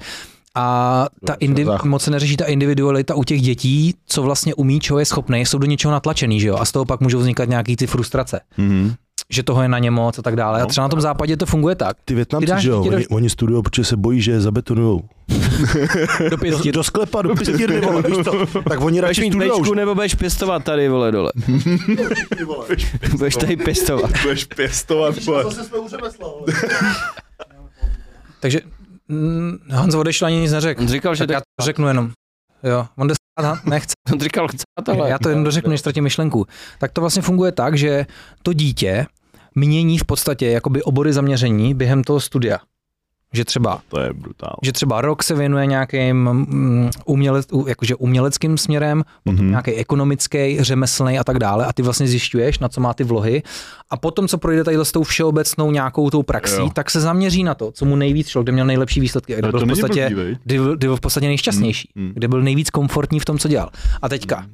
A 0.54 1.06
ta 1.26 1.32
Jo, 1.32 1.48
indi- 1.48 1.64
záchod. 1.64 1.88
moc 1.90 2.02
se 2.02 2.10
neřeší 2.10 2.36
ta 2.36 2.44
individualita 2.44 3.14
u 3.14 3.24
těch 3.24 3.42
dětí, 3.42 3.94
co 4.06 4.22
vlastně 4.22 4.54
umí, 4.54 4.80
čeho 4.80 4.98
je 4.98 5.04
schopný, 5.04 5.40
jsou 5.46 5.58
do 5.58 5.66
něčeho 5.66 5.92
natlačený, 5.92 6.40
že 6.40 6.48
jo? 6.48 6.56
A 6.56 6.64
z 6.64 6.72
toho 6.72 6.84
pak 6.84 7.00
můžou 7.00 7.18
vznikat 7.18 7.48
nějaký 7.48 7.76
ty 7.76 7.86
frustrace, 7.86 8.40
Mhm. 8.56 8.94
Že 9.32 9.42
toho 9.42 9.62
je 9.62 9.68
na 9.68 9.78
ně 9.78 9.90
moc 9.90 10.18
a 10.18 10.22
tak 10.22 10.36
dále. 10.36 10.58
A 10.58 10.62
No. 10.62 10.66
třeba 10.68 10.84
na 10.84 10.88
tom 10.88 11.00
západě 11.00 11.36
to 11.36 11.46
funguje 11.46 11.74
tak. 11.74 11.96
Ty 12.04 12.14
Větnamci, 12.14 12.52
že 12.58 12.68
jo, 12.70 12.84
do- 12.84 12.96
oni, 12.96 13.06
oni 13.06 13.30
studují, 13.30 13.62
protože 13.62 13.84
se 13.84 13.96
bojí, 13.96 14.20
že 14.20 14.32
je 14.32 14.40
zabetonujou. 14.40 15.02
Do 16.30 16.38
pěti. 16.38 16.72
Do 16.72 16.84
sklepa, 16.84 17.22
do 17.22 17.34
pěstírny, 17.34 17.80
vole, 17.80 18.02
víš 18.02 18.16
to? 18.24 18.46
Tak 18.68 18.80
oni 18.80 18.98
Budeš 19.00 19.00
radši 19.00 19.20
mít 19.20 19.34
bečku, 19.34 19.74
nebo 19.74 19.94
budeš 19.94 20.14
pěstovat 20.14 20.64
tady, 20.64 20.88
vole, 20.88 21.12
dole. 21.12 21.32
budeš 23.16 23.36
tady 23.36 23.56
pěstovat. 23.56 24.10
Budeš 24.22 24.44
pěstovat, 24.44 25.24
vole. 25.24 25.44
Takže 28.40 28.60
mm, 29.08 29.56
Hans 29.70 29.94
odešel 29.94 30.26
ani 30.26 30.36
nic 30.36 30.52
neřekl. 30.52 30.80
On 30.82 30.88
říkal, 30.88 31.14
že 31.14 31.26
Tak 31.26 31.34
já 31.34 31.40
to 31.40 31.64
řeknu 31.64 31.88
jenom. 31.88 32.10
Jo, 32.62 32.86
on 32.96 33.08
jde 33.08 33.14
nechce. 33.64 33.92
on 34.12 34.20
říkal, 34.20 34.48
přátelé. 34.48 35.10
Já 35.10 35.18
to 35.18 35.28
jen 35.28 35.44
dořeknu, 35.44 35.70
než 35.70 35.80
ztratím 35.80 36.04
myšlenku. 36.04 36.46
Tak 36.78 36.92
to 36.92 37.00
vlastně 37.00 37.22
funguje 37.22 37.52
tak, 37.52 37.78
že 37.78 38.06
to 38.42 38.52
dítě 38.52 39.06
mění 39.56 39.98
v 39.98 40.04
podstatě 40.04 40.46
jakoby 40.50 40.82
obory 40.82 41.12
zaměření 41.12 41.74
během 41.74 42.04
toho 42.04 42.20
studia. 42.20 42.58
Že 43.32 43.44
třeba 43.44 43.80
To 43.88 44.00
je 44.00 44.12
brutál. 44.12 44.56
že 44.62 44.72
třeba 44.72 45.00
rok 45.00 45.22
se 45.22 45.34
věnuje 45.34 45.66
nějakým 45.66 46.16
mm, 46.16 46.90
uměle, 47.04 47.42
u- 47.52 47.66
jakože 47.68 47.94
uměleckým 47.94 48.58
směrem, 48.58 49.02
potom 49.24 49.34
Mhm. 49.44 49.50
nějaký 49.50 49.70
ekonomický, 49.74 50.56
řemeslný 50.60 51.18
a 51.18 51.24
tak 51.24 51.38
dále 51.38 51.66
a 51.66 51.72
ty 51.72 51.82
vlastně 51.82 52.06
zjišťuješ, 52.06 52.58
na 52.58 52.68
co 52.68 52.80
má 52.80 52.94
ty 52.94 53.04
vlohy 53.04 53.42
a 53.90 53.96
potom, 53.96 54.28
co 54.28 54.38
projde 54.38 54.64
tady 54.64 54.76
s 54.82 54.92
tou 54.92 55.02
všeobecnou 55.02 55.70
nějakou 55.70 56.10
tou 56.10 56.22
praxí, 56.22 56.56
Jo. 56.60 56.70
tak 56.74 56.90
se 56.90 57.00
zaměří 57.00 57.44
na 57.44 57.54
to, 57.54 57.72
co 57.72 57.84
mu 57.84 57.96
nejvíc 57.96 58.28
šlo, 58.28 58.42
kde 58.42 58.52
měl 58.52 58.66
nejlepší 58.66 59.00
výsledky 59.00 59.32
kde 59.38 59.50
byl 59.50 59.60
v 59.60 59.68
podstatě, 59.68 60.10
blbý, 60.14 60.36
kdy, 60.44 60.58
byl- 60.58 60.76
kdy 60.76 60.86
byl 60.86 60.96
v 60.96 61.00
podstatě 61.00 61.26
nejšťastnější, 61.26 61.88
Mm, 61.94 62.04
mm. 62.04 62.12
kde 62.14 62.28
byl 62.28 62.42
nejvíc 62.42 62.70
komfortní 62.70 63.20
v 63.20 63.24
tom, 63.24 63.38
co 63.38 63.48
dělal. 63.48 63.70
A 64.02 64.08
teďka, 64.08 64.46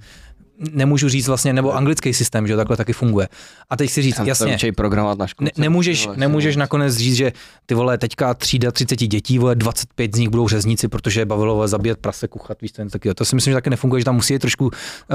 nemůžu 0.70 1.08
říct 1.08 1.28
vlastně, 1.28 1.52
nebo 1.52 1.74
anglický 1.74 2.14
systém, 2.14 2.46
že 2.46 2.52
jo, 2.52 2.56
takhle 2.56 2.76
taky 2.76 2.92
funguje. 2.92 3.28
A 3.70 3.76
teď 3.76 3.90
si 3.90 4.02
říct, 4.02 4.16
Tam 4.16 4.24
se 4.34 4.50
jasně, 4.50 4.72
programovat 4.72 5.18
na 5.18 5.22
ne, 5.24 5.28
školce. 5.28 5.52
nemůžeš, 5.56 6.04
Vole, 6.06 6.16
nemůžeš 6.16 6.56
nakonec 6.56 6.96
říct, 6.96 7.16
že 7.16 7.32
ty 7.66 7.74
vole, 7.74 7.98
teďka 7.98 8.34
třída 8.34 8.70
30 8.72 8.96
dětí, 8.96 9.38
vole, 9.38 9.54
25 9.54 10.16
z 10.16 10.18
nich 10.18 10.28
budou 10.28 10.48
řezníci, 10.48 10.88
protože 10.88 11.20
je 11.20 11.26
bavilo 11.26 11.54
vole, 11.54 11.68
zabíjet 11.68 11.98
prase, 11.98 12.28
kuchat, 12.28 12.60
víš, 12.62 12.72
to, 12.72 12.82
něco 12.82 12.92
takového. 12.92 13.14
To 13.14 13.24
si 13.24 13.34
myslím, 13.34 13.50
že 13.50 13.54
taky 13.56 13.70
nefunguje, 13.70 14.00
že 14.00 14.04
tam 14.04 14.14
musí 14.14 14.32
jít 14.34 14.38
trošku 14.38 14.64
uh, 14.64 14.70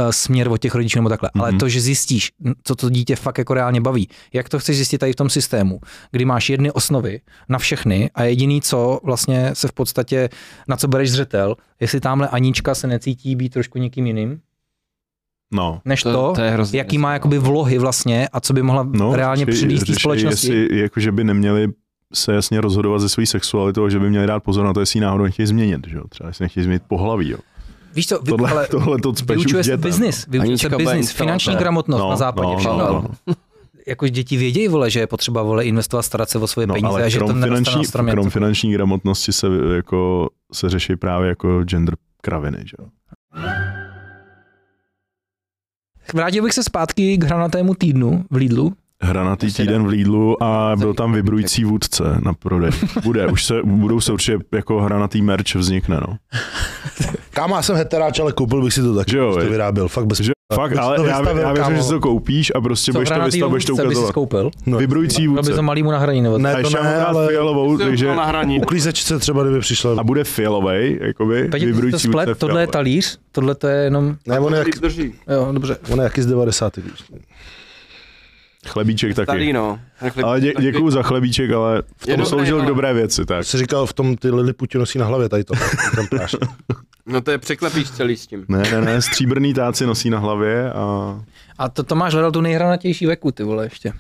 směr 0.10 0.48
od 0.48 0.58
těch 0.58 0.76
rodičů 0.76 1.00
nebo 1.00 1.10
takhle. 1.10 1.30
Mm-hmm. 1.30 1.42
Ale 1.42 1.52
Mhm. 1.52 1.60
to, 1.60 1.70
že 1.70 1.82
zjistíš, 1.82 2.32
co 2.64 2.76
to 2.76 2.90
dítě 2.90 3.16
fakt 3.16 3.38
jako 3.38 3.54
reálně 3.54 3.82
baví, 3.82 4.10
jak 4.34 4.50
to 4.50 4.60
chceš 4.60 4.76
zjistit 4.76 4.98
tady 4.98 5.14
v 5.14 5.16
tom 5.16 5.30
systému, 5.30 5.80
kdy 6.12 6.26
máš 6.26 6.50
jedny 6.50 6.72
osnovy 6.72 7.22
na 7.50 7.58
všechny 7.60 8.10
a 8.16 8.24
jediný, 8.24 8.62
co 8.62 9.00
vlastně 9.04 9.50
se 9.54 9.68
v 9.68 9.72
podstatě, 9.72 10.30
na 10.68 10.78
co 10.78 10.88
bereš 10.88 11.12
zřetel, 11.12 11.56
jestli 11.80 12.00
tamhle 12.00 12.28
Anička 12.28 12.76
se 12.76 12.88
necítí 12.88 13.36
být 13.36 13.50
trošku 13.54 13.80
někým 13.80 14.06
jiným, 14.08 14.40
No. 15.54 15.82
než 15.86 16.04
to, 16.04 16.12
To- 16.14 16.34
to 16.36 16.42
je 16.42 16.52
hrozně 16.52 16.80
jaký 16.80 16.98
má 16.98 17.14
jakoby 17.14 17.38
vlohy 17.38 17.78
vlastně 17.78 18.28
a 18.28 18.40
co 18.40 18.54
by 18.54 18.62
mohla 18.64 18.84
No, 18.94 19.16
reálně 19.16 19.46
řeší- 19.46 19.58
přinést 19.58 19.84
té 19.84 19.94
společnosti. 19.96 20.54
Jestli, 20.56 20.78
jako, 20.80 21.00
že 21.00 21.12
by 21.12 21.24
neměli 21.24 21.68
se 22.14 22.34
jasně 22.34 22.62
rozhodovat 22.62 23.00
ze 23.00 23.10
své 23.10 23.26
sexualitou, 23.26 23.86
a 23.86 23.90
že 23.90 24.00
by 24.00 24.10
měli 24.10 24.28
dát 24.28 24.44
pozor 24.44 24.66
na 24.66 24.74
to, 24.74 24.80
jestli 24.80 24.98
ji 24.98 25.02
náhodou 25.02 25.24
nechtějí 25.24 25.48
změnit, 25.48 25.88
že 25.88 25.98
jo? 25.98 26.04
Třeba 26.10 26.28
jestli 26.30 26.44
nechtějí 26.44 26.64
změnit 26.64 26.84
pohlaví, 26.88 27.30
jo. 27.30 27.38
Víš 27.96 28.08
co, 28.08 28.20
vy, 28.20 28.30
Tohle, 28.32 28.52
ale 28.52 28.68
tohle 28.68 28.98
to 29.00 29.12
vyučuje 29.28 29.64
se 29.64 29.70
dětem. 29.72 29.82
business, 29.82 30.26
vyučuje 30.28 30.58
se 30.58 30.70
business, 30.70 31.12
finanční 31.12 31.56
gramotnost 31.56 32.00
No, 32.00 32.10
na 32.10 32.16
západě, 32.16 32.48
no, 32.52 32.58
všechno. 32.58 32.78
no, 32.78 33.06
no. 33.28 33.34
Jako 33.88 34.08
děti 34.08 34.38
vědějí, 34.38 34.68
vole, 34.68 34.90
že 34.90 35.00
je 35.00 35.08
potřeba 35.08 35.44
vole, 35.44 35.66
investovat, 35.66 36.02
starat 36.04 36.30
se 36.30 36.40
o 36.40 36.48
svoje 36.48 36.68
No, 36.68 36.74
peníze 36.74 36.88
ale 36.88 37.04
a 37.04 37.10
že 37.10 37.20
to 37.20 37.28
finanční, 37.28 37.86
stromě. 37.86 38.12
krom 38.12 38.30
finanční 38.30 38.72
gramotnosti 38.74 39.34
se, 39.34 39.48
jako, 39.76 40.30
se 40.54 40.70
řeší 40.70 40.96
právě 40.96 41.30
jako 41.30 41.64
gender 41.64 41.96
kraviny, 42.22 42.58
že 42.66 42.74
jo. 42.80 42.88
Vrátil 46.14 46.44
bych 46.44 46.54
se 46.54 46.64
zpátky 46.64 47.18
k 47.18 47.24
hranatému 47.24 47.76
týdnu 47.76 48.26
v 48.30 48.36
Lidlu. 48.36 48.74
Hranatý 49.04 49.54
týden 49.54 49.84
v 49.84 49.88
Lidlu 49.88 50.44
a 50.44 50.76
byl 50.76 50.94
tam 50.94 51.14
vibrující 51.14 51.64
vůdce 51.64 52.04
na 52.24 52.34
prodej. 52.34 52.72
Bude, 53.04 53.28
už 53.28 53.46
se, 53.46 53.54
budou 53.64 54.02
se 54.02 54.14
určitě 54.14 54.38
jako 54.56 54.82
hranatý 54.82 55.22
merch 55.22 55.56
vznikne, 55.56 56.00
no. 56.08 56.18
Kámo, 57.34 57.56
já 57.56 57.62
jsem 57.62 57.76
heteráč, 57.76 58.20
ale 58.20 58.32
koupil 58.34 58.64
bych 58.64 58.74
si 58.74 58.82
to 58.82 58.96
taky, 58.96 59.12
Že 59.12 59.18
jo, 59.18 59.36
viď? 59.36 59.50
vyráběl, 59.50 59.88
fakt 59.88 60.06
bez 60.06 60.18
Že, 60.22 60.32
fakt, 60.54 60.76
ale 60.78 60.96
to 60.98 61.06
já, 61.06 61.18
vystavil, 61.20 61.44
já 61.44 61.54
věřím, 61.54 61.76
že 61.76 61.84
si 61.84 61.90
to 61.90 62.00
koupíš 62.00 62.52
a 62.56 62.62
prostě 62.62 62.92
budeš 62.92 63.10
to, 63.10 63.40
to, 63.40 63.50
budeš 63.50 63.66
to 63.66 63.74
ukazovat. 63.74 64.10
skoupil? 64.10 64.52
No, 64.66 64.78
Vibrující 64.78 65.22
by 65.22 65.28
vůdce. 65.28 65.54
to 65.54 65.62
malýmu 65.64 65.92
na 65.92 66.00
hraní, 66.00 66.22
nebo 66.22 66.38
Ne, 66.38 66.56
to 66.64 66.70
ne, 66.70 67.06
ale 67.06 67.28
fialovou, 67.28 67.78
takže 67.78 68.16
uklízečce 68.62 69.20
třeba, 69.20 69.44
kdyby 69.44 69.60
přišla. 69.60 69.96
a 69.98 70.04
bude 70.04 70.24
fialovej, 70.24 71.00
jakoby, 71.02 71.44
Petě, 71.44 71.66
ty 71.66 71.72
to 71.72 71.76
vibrující 71.76 72.08
splet, 72.08 72.26
vůdce 72.30 72.40
tohle 72.40 72.62
je 72.62 72.68
talíř, 72.68 73.20
tohle 73.32 73.56
to 73.56 73.68
je 73.68 73.84
jenom, 73.84 74.16
Ne, 74.28 74.40
on 74.40 74.54
je, 74.54 74.60
jak, 74.60 74.70
drží. 74.80 75.14
jo, 75.30 75.50
dobře. 75.52 75.78
on 75.92 76.00
je 76.00 76.04
jaký 76.04 76.22
z 76.22 76.26
90. 76.26 76.74
Chlebíček 78.66 79.16
taky. 79.16 79.26
Starý, 79.26 79.54
no. 79.54 79.80
Ale 80.24 80.42
dě, 80.42 80.54
děkuju 80.60 80.90
za 80.90 81.04
chlebíček, 81.04 81.52
ale 81.52 81.84
v 81.98 82.06
tom 82.06 82.16
dobrý, 82.16 82.26
sloužil 82.26 82.62
k 82.62 82.66
dobré 82.66 82.94
věci, 82.94 83.26
tak. 83.26 83.44
Jsi 83.44 83.58
říkal, 83.58 83.86
v 83.86 83.94
tom 83.94 84.16
ty 84.16 84.32
Liliputi 84.32 84.78
nosí 84.78 85.00
na 85.00 85.06
hlavě 85.06 85.30
tady 85.30 85.44
to. 85.44 85.54
No 87.10 87.22
to 87.22 87.32
je 87.32 87.38
překlepíš 87.38 87.92
celý 87.92 88.18
s 88.18 88.28
tím. 88.28 88.46
Ne, 88.48 88.64
ne, 88.72 88.82
ne, 88.82 89.02
stříbrný 89.02 89.54
táci 89.54 89.86
nosí 89.86 90.10
na 90.10 90.20
hlavě 90.20 90.72
a 90.72 91.20
A 91.58 91.70
to, 91.70 91.84
to 91.84 91.96
máš 91.96 92.14
hledal 92.14 92.32
tu 92.32 92.42
nejhranatější 92.42 93.06
veku, 93.06 93.32
ty 93.32 93.44
vole, 93.44 93.66
ještě. 93.66 93.94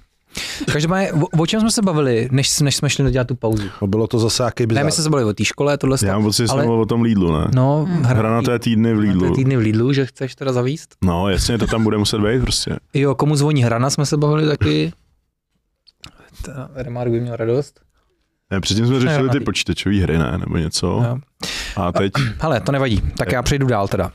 Každopádně, 0.71 1.11
o, 1.13 1.27
o 1.41 1.45
čem 1.45 1.59
jsme 1.61 1.71
se 1.71 1.81
bavili, 1.81 2.27
než, 2.31 2.59
než 2.59 2.75
jsme 2.75 2.89
šli 2.89 3.11
dělat 3.11 3.27
tu 3.27 3.35
pauzu? 3.35 3.63
No, 3.81 3.87
bylo 3.87 4.07
to 4.07 4.19
zase 4.19 4.43
jaký 4.43 4.63
Ne, 4.63 4.67
bizár. 4.67 4.85
my 4.85 4.91
jsme 4.91 5.03
se 5.03 5.09
bavili 5.09 5.29
o 5.29 5.33
té 5.33 5.45
škole, 5.45 5.77
tohle 5.77 5.97
já 6.05 6.13
mám 6.13 6.23
pocit, 6.23 6.43
že 6.43 6.47
jsem 6.47 6.53
ale- 6.57 6.65
mluvil 6.65 6.81
o 6.81 6.85
tom 6.85 7.01
Lidlu, 7.01 7.37
ne? 7.39 7.47
No, 7.55 7.87
Hranaté 8.03 8.59
týdny 8.59 8.93
v 8.93 8.97
Lidlu. 8.99 9.35
týdny 9.35 9.55
v 9.57 9.59
Lidlu, 9.59 9.93
že 9.93 10.05
chceš 10.05 10.35
teda 10.35 10.53
zavíst? 10.53 10.95
No, 11.03 11.29
jasně, 11.29 11.57
to 11.57 11.67
tam 11.67 11.83
bude 11.83 11.97
muset 11.97 12.21
být 12.21 12.41
prostě. 12.41 12.75
Jo, 12.93 13.15
komu 13.15 13.35
zvoní 13.35 13.63
hrana, 13.63 13.89
jsme 13.89 14.05
se 14.05 14.17
bavili 14.17 14.47
taky. 14.47 14.93
Ta 16.45 16.69
Remark 16.75 17.11
by 17.11 17.19
měl 17.19 17.35
radost. 17.35 17.79
Ne, 18.51 18.61
předtím 18.61 18.87
jsme 18.87 18.99
řešili 18.99 19.29
ty 19.29 19.39
počítačové 19.39 19.95
hry, 19.95 20.17
ne, 20.17 20.37
nebo 20.37 20.57
něco. 20.57 20.87
Jo. 20.87 21.17
A 21.75 21.91
teď, 21.91 22.11
Hele, 22.39 22.59
to 22.61 22.71
nevadí, 22.71 23.01
tak 23.17 23.31
já 23.31 23.41
přejdu 23.41 23.67
dál 23.67 23.87
teda. 23.87 24.05
Uh, 24.05 24.11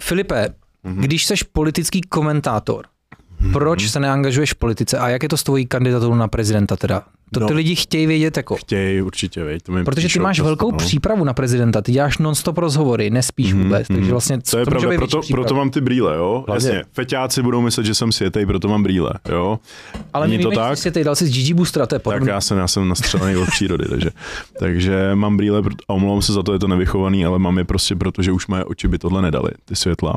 Filipe, 0.00 0.48
Mhm. 0.86 1.00
když 1.02 1.26
seš 1.26 1.42
politický 1.42 2.00
komentátor, 2.00 2.84
proč 3.52 3.88
se 3.90 4.00
neangažuješ 4.00 4.52
v 4.52 4.56
politice 4.56 4.98
a 4.98 5.08
jak 5.08 5.22
je 5.22 5.28
to 5.28 5.36
s 5.36 5.42
tvojí 5.42 5.66
kandidaturou 5.66 6.14
na 6.14 6.28
prezidenta 6.28 6.76
teda? 6.76 7.02
To 7.32 7.40
ty 7.40 7.52
No. 7.52 7.56
lidi 7.56 7.74
chtějí 7.74 8.06
vědět 8.06 8.36
jako. 8.36 8.56
chtějí 8.56 9.02
určitě, 9.02 9.58
to 9.62 9.72
mi 9.72 9.84
Protože 9.84 10.08
ty 10.08 10.18
máš 10.18 10.36
často, 10.36 10.44
velkou 10.46 10.70
no. 10.70 10.76
přípravu 10.78 11.24
na 11.24 11.34
prezidenta, 11.34 11.82
ty 11.82 11.92
děláš 11.92 12.18
non-stop 12.18 12.58
rozhovory, 12.58 13.10
nespíš 13.10 13.52
Mhm, 13.52 13.62
vůbec, 13.62 13.86
takže 13.88 14.00
mhm. 14.02 14.10
vlastně 14.10 14.38
To 14.50 14.58
je 14.58 14.64
pravda, 14.64 14.88
proto, 14.96 15.20
proto 15.30 15.54
mám 15.54 15.70
ty 15.70 15.80
brýle, 15.80 16.16
jo? 16.16 16.44
Hlavně- 16.46 16.68
Jasně, 16.68 16.82
feťáci 16.92 17.42
budou 17.42 17.60
myslet, 17.60 17.84
že 17.86 17.94
jsem 17.94 18.12
světej, 18.12 18.46
proto 18.46 18.68
mám 18.68 18.82
brýle, 18.82 19.10
jo? 19.28 19.58
Ale 20.12 20.28
Není 20.28 20.42
to 20.42 20.50
víme, 20.50 20.62
tak? 20.62 20.78
tady 20.92 21.04
dal 21.04 21.16
si 21.16 21.26
z 21.26 21.30
Gigi 21.32 21.54
Boostera, 21.54 21.86
to 21.86 21.94
je 21.94 21.98
Tak 21.98 22.02
podobný. 22.04 22.28
já 22.28 22.40
jsem, 22.40 22.58
já 22.58 22.68
jsem 22.68 22.88
nastřelený 22.88 23.36
od 23.36 23.48
přírody, 23.48 23.84
takže, 23.90 24.10
takže 24.58 25.10
mám 25.14 25.36
brýle 25.36 25.62
a 25.88 25.92
omlouvám 25.92 26.22
se 26.22 26.32
za 26.32 26.42
to, 26.42 26.52
je 26.52 26.58
to 26.58 26.68
nevychovaný, 26.68 27.24
ale 27.26 27.38
mám 27.38 27.58
je 27.58 27.64
prostě 27.64 27.96
proto, 27.96 28.22
že 28.22 28.32
už 28.32 28.46
moje 28.46 28.64
oči 28.64 28.88
by 28.88 28.98
tohle 28.98 29.22
nedali, 29.22 29.50
ty 29.64 29.76
světla. 29.76 30.16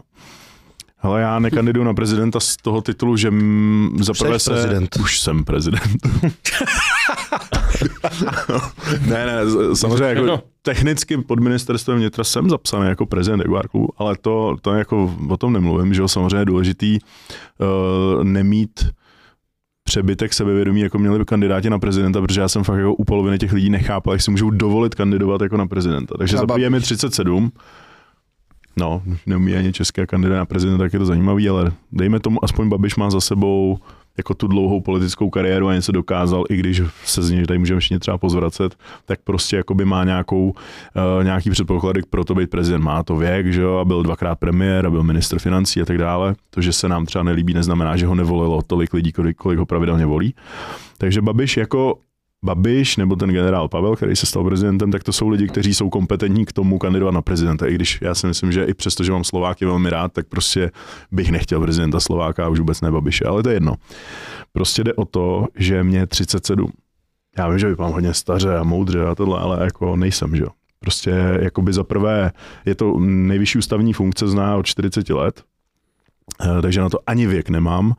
Ale 1.01 1.21
já 1.21 1.39
nekandiduju 1.39 1.85
na 1.85 1.93
prezidenta 1.93 2.39
z 2.39 2.57
toho 2.57 2.81
titulu, 2.81 3.17
že 3.17 3.31
za 4.01 4.13
prvé 4.13 4.39
se... 4.39 4.51
prezident. 4.51 4.95
Už 5.01 5.19
jsem 5.19 5.43
prezident. 5.43 5.97
ne, 9.07 9.25
ne, 9.25 9.41
samozřejmě 9.75 10.05
jako 10.05 10.43
technicky 10.61 11.17
pod 11.17 11.39
ministerstvem 11.39 11.97
vnitra 11.97 12.23
jsem 12.23 12.49
zapsaný 12.49 12.87
jako 12.87 13.05
prezident 13.05 13.39
Jaguar 13.39 13.67
klubu, 13.67 13.89
ale 13.97 14.15
to, 14.21 14.55
to 14.61 14.73
jako 14.73 15.15
o 15.29 15.37
tom 15.37 15.53
nemluvím, 15.53 15.93
že 15.93 16.01
jo, 16.01 16.07
samozřejmě 16.07 16.37
je 16.37 16.45
důležitý 16.45 16.99
uh, 16.99 18.23
nemít 18.23 18.85
přebytek 19.83 20.33
sebevědomí, 20.33 20.81
jako 20.81 20.99
měli 20.99 21.19
by 21.19 21.25
kandidáti 21.25 21.69
na 21.69 21.79
prezidenta, 21.79 22.21
protože 22.21 22.41
já 22.41 22.49
jsem 22.49 22.63
fakt 22.63 22.77
jako 22.77 22.93
u 22.93 23.03
poloviny 23.03 23.37
těch 23.37 23.53
lidí 23.53 23.69
nechápal, 23.69 24.13
jak 24.13 24.21
si 24.21 24.31
můžou 24.31 24.49
dovolit 24.49 24.95
kandidovat 24.95 25.41
jako 25.41 25.57
na 25.57 25.67
prezidenta. 25.67 26.15
Takže 26.17 26.37
za 26.37 26.45
je 26.57 26.69
mi 26.69 26.75
Babiš. 26.75 26.83
37, 26.83 27.51
No, 28.77 29.01
neumí 29.25 29.55
ani 29.55 29.73
české 29.73 30.07
kandidát 30.07 30.37
na 30.37 30.45
prezidenta, 30.45 30.83
tak 30.83 30.93
je 30.93 30.99
to 30.99 31.05
zajímavý, 31.05 31.49
ale 31.49 31.71
dejme 31.91 32.19
tomu, 32.19 32.43
aspoň 32.43 32.69
Babiš 32.69 32.95
má 32.95 33.09
za 33.09 33.21
sebou 33.21 33.77
jako 34.17 34.33
tu 34.33 34.47
dlouhou 34.47 34.81
politickou 34.81 35.29
kariéru 35.29 35.67
a 35.67 35.73
něco 35.73 35.91
dokázal, 35.91 36.43
i 36.49 36.57
když 36.57 36.81
se 37.05 37.23
z 37.23 37.31
něj 37.31 37.45
tady 37.45 37.59
můžeme 37.59 37.79
všichni 37.79 37.99
třeba 37.99 38.17
pozvracet, 38.17 38.75
tak 39.05 39.19
prostě 39.23 39.55
jakoby 39.55 39.85
má 39.85 40.03
nějakou, 40.03 40.49
uh, 40.49 41.23
nějaký 41.23 41.49
předpoklady 41.49 42.01
pro 42.09 42.23
to 42.23 42.35
být 42.35 42.49
prezident. 42.49 42.81
Má 42.81 43.03
to 43.03 43.15
věk, 43.15 43.53
že 43.53 43.61
jo, 43.61 43.77
a 43.77 43.85
byl 43.85 44.03
dvakrát 44.03 44.35
premiér 44.35 44.85
a 44.85 44.89
byl 44.89 45.03
ministr 45.03 45.39
financí 45.39 45.81
a 45.81 45.85
tak 45.85 45.97
dále. 45.97 46.35
To, 46.49 46.61
že 46.61 46.73
se 46.73 46.89
nám 46.89 47.05
třeba 47.05 47.23
nelíbí, 47.23 47.53
neznamená, 47.53 47.97
že 47.97 48.07
ho 48.07 48.15
nevolilo 48.15 48.61
tolik 48.61 48.93
lidí, 48.93 49.11
kolik, 49.11 49.37
kolik 49.37 49.59
ho 49.59 49.65
pravidelně 49.65 50.05
volí. 50.05 50.35
Takže 50.97 51.21
Babiš 51.21 51.57
jako 51.57 51.99
Babiš 52.45 52.97
nebo 52.97 53.15
ten 53.15 53.29
generál 53.29 53.67
Pavel, 53.67 53.95
který 53.95 54.15
se 54.15 54.25
stal 54.25 54.43
prezidentem, 54.43 54.91
tak 54.91 55.03
to 55.03 55.13
jsou 55.13 55.29
lidi, 55.29 55.47
kteří 55.47 55.73
jsou 55.73 55.89
kompetentní 55.89 56.45
k 56.45 56.53
tomu 56.53 56.77
kandidovat 56.77 57.11
na 57.13 57.21
prezidenta. 57.21 57.67
I 57.67 57.75
když 57.75 57.99
já 58.01 58.15
si 58.15 58.27
myslím, 58.27 58.51
že 58.51 58.63
i 58.65 58.73
přesto, 58.73 59.03
že 59.03 59.11
mám 59.11 59.23
Slováky 59.23 59.65
velmi 59.65 59.89
rád, 59.89 60.13
tak 60.13 60.27
prostě 60.27 60.71
bych 61.11 61.31
nechtěl 61.31 61.61
prezidenta 61.61 61.99
Slováka 61.99 62.45
a 62.45 62.49
už 62.49 62.59
vůbec 62.59 62.81
ne 62.81 62.91
Babiše, 62.91 63.25
ale 63.25 63.43
to 63.43 63.49
je 63.49 63.55
jedno. 63.55 63.75
Prostě 64.53 64.83
jde 64.83 64.93
o 64.93 65.05
to, 65.05 65.45
že 65.55 65.83
mě 65.83 65.97
je 65.99 66.07
37. 66.07 66.71
Já 67.37 67.49
vím, 67.49 67.59
že 67.59 67.67
vypadám 67.69 67.93
hodně 67.93 68.13
staře 68.13 68.57
a 68.57 68.63
moudře 68.63 69.05
a 69.05 69.15
tohle, 69.15 69.39
ale 69.39 69.57
jako 69.63 69.95
nejsem, 69.95 70.35
že 70.35 70.43
jo. 70.43 70.49
Prostě 70.79 71.11
jakoby 71.41 71.73
za 71.73 71.83
prvé 71.83 72.31
je 72.65 72.75
to 72.75 72.99
nejvyšší 72.99 73.57
ústavní 73.57 73.93
funkce 73.93 74.27
zná 74.27 74.55
od 74.55 74.65
40 74.65 75.09
let, 75.13 75.43
eh, 76.57 76.61
takže 76.61 76.81
na 76.81 76.89
to 76.89 76.99
ani 77.07 77.27
věk 77.27 77.49
nemám. 77.49 77.93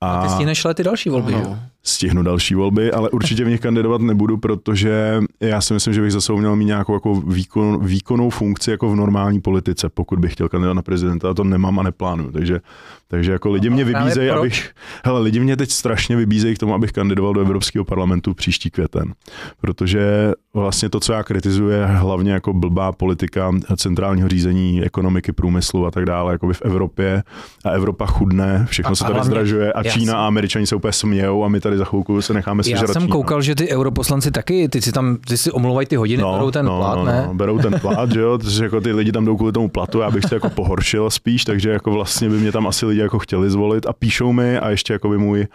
A 0.00 0.22
ty 0.22 0.28
stihneš 0.28 0.66
ty 0.74 0.84
další 0.84 1.08
volby, 1.10 1.32
No. 1.32 1.38
jo? 1.38 1.58
Stihnu 1.88 2.22
další 2.22 2.54
volby, 2.54 2.92
ale 2.92 3.10
určitě 3.10 3.44
v 3.44 3.48
nich 3.48 3.60
kandidovat 3.60 4.00
nebudu, 4.00 4.36
protože 4.36 5.20
já 5.40 5.60
si 5.60 5.74
myslím, 5.74 5.94
že 5.94 6.00
bych 6.02 6.12
zase 6.12 6.32
měl 6.32 6.56
mít 6.56 6.64
nějakou 6.64 6.94
jako 6.94 7.14
výkon, 7.14 7.86
výkonnou 7.86 8.30
funkci 8.30 8.70
jako 8.70 8.90
v 8.90 8.96
normální 8.96 9.40
politice, 9.40 9.88
pokud 9.88 10.18
bych 10.18 10.32
chtěl 10.32 10.48
kandidovat 10.48 10.74
na 10.74 10.82
prezidenta 10.82 11.30
a 11.30 11.34
to 11.34 11.44
nemám 11.44 11.78
a 11.78 11.82
neplánuju. 11.82 12.30
Takže, 12.32 12.60
takže 13.08 13.32
jako 13.32 13.50
lidi 13.50 13.70
mě 13.70 13.84
vybízejí, 13.84 14.30
abych, 14.30 14.70
hele, 15.04 15.20
lidi 15.20 15.40
mě 15.40 15.56
teď 15.56 15.70
strašně 15.70 16.16
vybízejí 16.16 16.54
k 16.54 16.58
tomu, 16.58 16.74
abych 16.74 16.92
kandidoval 16.92 17.34
do 17.34 17.40
Evropského 17.40 17.84
parlamentu 17.84 18.34
příští 18.34 18.70
květen, 18.70 19.14
protože 19.60 20.32
vlastně 20.54 20.88
to, 20.88 21.00
co 21.00 21.12
já 21.12 21.22
kritizuji, 21.22 21.74
je 21.74 21.86
hlavně 21.86 22.32
jako 22.32 22.52
blbá 22.52 22.92
politika 22.92 23.52
centrálního 23.76 24.28
řízení 24.28 24.82
ekonomiky, 24.84 25.32
průmyslu 25.32 25.86
a 25.86 25.90
tak 25.90 26.04
dále, 26.04 26.32
jako 26.32 26.52
v 26.52 26.62
Evropě 26.62 27.22
a 27.64 27.70
Evropa 27.70 28.06
chudne, 28.06 28.66
všechno 28.70 28.92
A- 28.92 28.94
se 28.94 29.04
tady 29.04 29.14
hlavně- 29.14 29.30
zdražuje 29.30 29.72
a. 29.72 29.82
Čína 29.82 30.14
a 30.14 30.26
Američani 30.26 30.66
se 30.66 30.76
úplně 30.76 30.92
smějou 30.92 31.44
a 31.44 31.48
my 31.48 31.60
tady 31.60 31.77
tady 31.78 31.84
za 31.84 31.84
chvilku 31.84 32.22
se 32.22 32.34
necháme 32.34 32.62
Já 32.66 32.76
sežrat. 32.76 32.92
jsem 32.92 33.02
Čínou. 33.02 33.12
koukal, 33.16 33.42
že 33.42 33.54
ty 33.54 33.68
europoslanci 33.68 34.30
taky, 34.30 34.68
ty 34.68 34.82
si 34.82 34.92
tam, 34.92 35.16
ty 35.16 35.36
si 35.36 35.52
omlouvají 35.52 35.86
ty 35.86 35.96
hodiny, 35.96 36.22
no, 36.22 36.32
berou 36.32 36.50
ten 36.50 36.66
no, 36.66 36.78
plát, 36.78 36.96
no, 36.96 37.04
ne? 37.04 37.24
No, 37.26 37.34
berou 37.34 37.58
ten 37.58 37.80
plát, 37.80 38.12
že 38.12 38.20
jo, 38.20 38.38
takže 38.38 38.64
jako 38.64 38.80
ty 38.80 38.92
lidi 38.92 39.12
tam 39.12 39.24
jdou 39.24 39.36
kvůli 39.36 39.52
tomu 39.52 39.68
platu, 39.68 40.00
já 40.00 40.10
bych 40.10 40.24
se 40.24 40.34
jako 40.34 40.50
pohoršil 40.50 41.10
spíš, 41.10 41.44
takže 41.44 41.70
jako 41.70 41.90
vlastně 41.90 42.28
by 42.28 42.38
mě 42.38 42.52
tam 42.52 42.66
asi 42.66 42.86
lidi 42.86 43.00
jako 43.00 43.18
chtěli 43.18 43.50
zvolit 43.50 43.86
a 43.86 43.92
píšou 43.92 44.32
mi 44.32 44.58
a 44.58 44.70
ještě 44.70 44.92
jako 44.92 45.08
by 45.08 45.18
můj, 45.18 45.46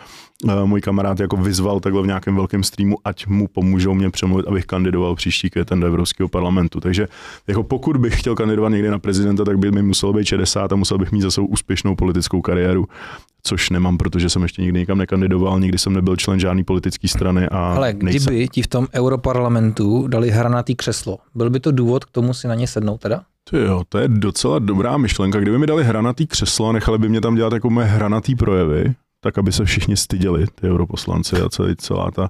uh, 0.44 0.66
můj 0.66 0.82
kamarád 0.82 1.20
jako 1.20 1.38
vyzval 1.38 1.80
takhle 1.80 2.02
v 2.02 2.08
nějakém 2.08 2.36
velkém 2.36 2.64
streamu, 2.64 2.95
ať 3.04 3.28
mu 3.28 3.48
pomůžou 3.48 3.94
mě 3.94 4.10
přemluvit, 4.10 4.48
abych 4.48 4.66
kandidoval 4.66 5.16
příští 5.16 5.50
květen 5.50 5.80
do 5.80 5.88
Evropského 5.88 6.30
parlamentu. 6.30 6.80
Takže 6.80 7.08
jako 7.48 7.64
pokud 7.64 7.98
bych 7.98 8.20
chtěl 8.20 8.36
kandidovat 8.36 8.70
někdy 8.70 8.90
na 8.90 9.00
prezidenta, 9.00 9.45
tak 9.45 9.58
by 9.58 9.72
mi 9.72 9.82
muselo 9.82 10.14
být 10.14 10.26
60 10.26 10.74
a 10.74 10.76
musel 10.76 10.98
bych 10.98 11.12
mít 11.12 11.22
za 11.22 11.32
sebou 11.32 11.48
úspěšnou 11.48 11.95
politickou 11.95 12.41
kariéru, 12.41 12.88
což 13.44 13.70
nemám, 13.70 13.98
protože 13.98 14.30
jsem 14.30 14.44
ještě 14.44 14.61
nikdy 14.61 14.80
nikam 14.80 14.98
nekandidoval, 14.98 15.60
nikdy 15.60 15.78
jsem 15.78 15.94
nebyl 15.94 16.15
člen 16.15 16.40
žádné 16.40 16.64
politické 16.64 17.07
strany 17.07 17.48
a 17.49 17.57
Ale 17.57 17.94
nejsem. 17.94 18.34
kdyby 18.34 18.48
ti 18.48 18.61
v 18.61 18.68
tom 18.68 18.88
europarlamentu 18.94 20.07
dali 20.07 20.32
hranatý 20.32 20.76
křeslo, 20.76 21.18
byl 21.36 21.49
by 21.49 21.60
to 21.60 21.72
důvod 21.72 22.06
k 22.06 22.11
tomu 22.11 22.34
si 22.34 22.48
na 22.48 22.56
ně 22.56 22.68
sednout 22.68 22.98
teda? 23.02 23.22
Ty 23.49 23.57
jo, 23.57 23.84
to 23.90 23.98
je 23.98 24.07
docela 24.07 24.60
dobrá 24.60 24.98
myšlenka. 24.98 25.40
Kdyby 25.40 25.57
mi 25.57 25.68
dali 25.68 25.84
hranatý 25.84 26.28
křeslo 26.28 26.70
a 26.70 26.72
nechali 26.72 26.98
by 26.98 27.10
mě 27.10 27.22
tam 27.22 27.36
dělat 27.36 27.53
jako 27.53 27.70
moje 27.70 27.88
hranatý 27.88 28.36
projevy, 28.36 28.94
tak 29.22 29.38
aby 29.38 29.52
se 29.52 29.65
všichni 29.65 29.98
styděli, 29.98 30.45
ty 30.56 30.68
europoslanci 30.68 31.36
a 31.36 31.49
celý, 31.49 31.76
celá 31.76 32.11
ta 32.11 32.30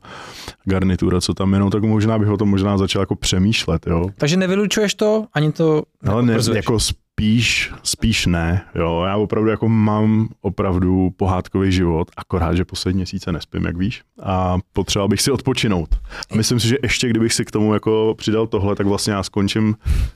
garnitura, 0.66 1.22
co 1.22 1.34
tam 1.34 1.54
jenom, 1.54 1.72
tak 1.72 1.84
možná 1.84 2.20
bych 2.20 2.30
o 2.30 2.38
tom 2.38 2.50
možná 2.50 2.78
začal 2.78 3.02
jako 3.02 3.16
přemýšlet, 3.16 3.88
jo. 3.88 4.10
Takže 4.18 4.38
nevylučuješ 4.38 4.94
to, 4.94 5.26
ani 5.34 5.52
to 5.52 5.84
Ale 6.08 6.24
ne, 6.24 6.38
jako 6.56 6.78
spíš, 7.14 7.72
spíš 7.84 8.26
ne, 8.26 8.62
jo. 8.76 9.04
Já 9.08 9.18
opravdu 9.18 9.50
jako 9.50 9.70
mám 9.70 10.28
opravdu 10.42 11.10
pohádkový 11.18 11.72
život, 11.72 12.12
akorát, 12.18 12.56
že 12.56 12.66
poslední 12.66 12.98
měsíce 12.98 13.32
nespím, 13.32 13.66
jak 13.66 13.78
víš, 13.78 14.02
a 14.24 14.58
potřeboval 14.74 15.08
bych 15.08 15.22
si 15.22 15.32
odpočinout. 15.32 15.90
A 16.32 16.36
myslím 16.36 16.60
si, 16.60 16.68
že 16.68 16.76
ještě 16.84 17.10
kdybych 17.10 17.34
si 17.34 17.46
k 17.46 17.52
tomu 17.52 17.74
jako 17.74 18.16
přidal 18.18 18.48
tohle, 18.48 18.76
tak 18.76 18.88
vlastně 18.88 19.14
já 19.14 19.24
skončím 19.24 19.76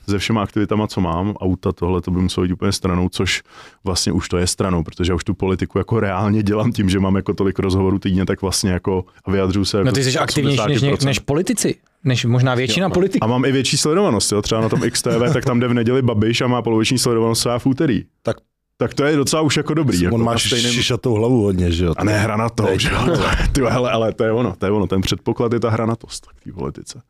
se 0.10 0.20
všema 0.20 0.42
aktivitama, 0.42 0.88
co 0.88 1.02
mám. 1.02 1.34
Auta, 1.34 1.72
tohle, 1.72 2.02
to 2.02 2.12
by 2.12 2.22
muselo 2.22 2.44
jít 2.44 2.52
úplně 2.52 2.72
stranou, 2.72 3.10
což 3.10 3.44
vlastně 3.84 4.12
už 4.12 4.30
to 4.30 4.38
je 4.38 4.48
stranou, 4.48 4.84
protože 4.84 5.12
já 5.12 5.16
už 5.16 5.24
tu 5.24 5.34
politiku 5.34 5.78
jako 5.78 6.00
reálně 6.00 6.44
dělám 6.44 6.72
tím, 6.72 6.90
že 6.90 7.00
mám 7.00 7.16
jako 7.16 7.34
tolik 7.34 7.60
rozhovorů 7.60 8.00
týdně, 8.00 8.26
tak 8.26 8.42
vlastně 8.42 8.72
jako 8.72 9.06
vyjadřuju 9.28 9.66
se 9.66 9.78
jako 9.78 9.86
No 9.86 9.92
ty 9.92 10.04
jsi 10.04 10.18
aktivnější 10.18 10.68
než, 10.68 10.82
80%. 10.84 11.06
než 11.06 11.20
politici, 11.20 11.76
než 12.08 12.26
možná 12.26 12.56
většina 12.56 12.90
politiků. 12.90 13.24
A 13.24 13.28
mám 13.28 13.46
i 13.46 13.52
větší 13.52 13.78
sledovanost, 13.78 14.32
jo? 14.32 14.42
třeba 14.42 14.62
na 14.62 14.70
tom 14.70 14.82
XTV, 14.92 15.34
tak 15.34 15.46
tam 15.46 15.60
jde 15.60 15.68
v 15.68 15.74
neděli 15.74 16.02
Babiš 16.02 16.42
a 16.42 16.48
má 16.48 16.62
poloviční 16.62 16.98
sledovanost 16.98 17.40
třeba 17.40 17.60
v 17.60 17.66
úterý. 17.66 18.04
Tak- 18.24 18.38
tak 18.80 18.94
to 18.94 19.04
je 19.04 19.16
docela 19.16 19.42
už 19.42 19.58
jako 19.58 19.74
dobrý. 19.74 20.02
Jako 20.02 20.16
On 20.16 20.24
má 20.24 20.32
na 20.32 20.40
stejném... 20.40 20.72
šišatou 20.72 21.14
hlavu 21.14 21.44
hodně, 21.44 21.72
že 21.72 21.86
jo. 21.86 21.94
A 21.98 22.04
ne 22.04 22.20
hra 22.20 22.38
na 22.38 22.50
to, 22.50 22.68
že 22.78 22.90
jo. 22.90 23.18
Ty, 23.52 23.62
hele, 23.62 23.92
ale 23.92 24.14
to 24.14 24.24
je 24.24 24.32
ono, 24.32 24.56
to 24.58 24.66
je 24.66 24.72
ono, 24.72 24.88
ten 24.88 25.02
předpoklad 25.02 25.54
je 25.54 25.60
ta 25.60 25.70
hranatost 25.70 26.28
v 26.36 26.44
té 26.44 26.52
politice. 26.52 27.02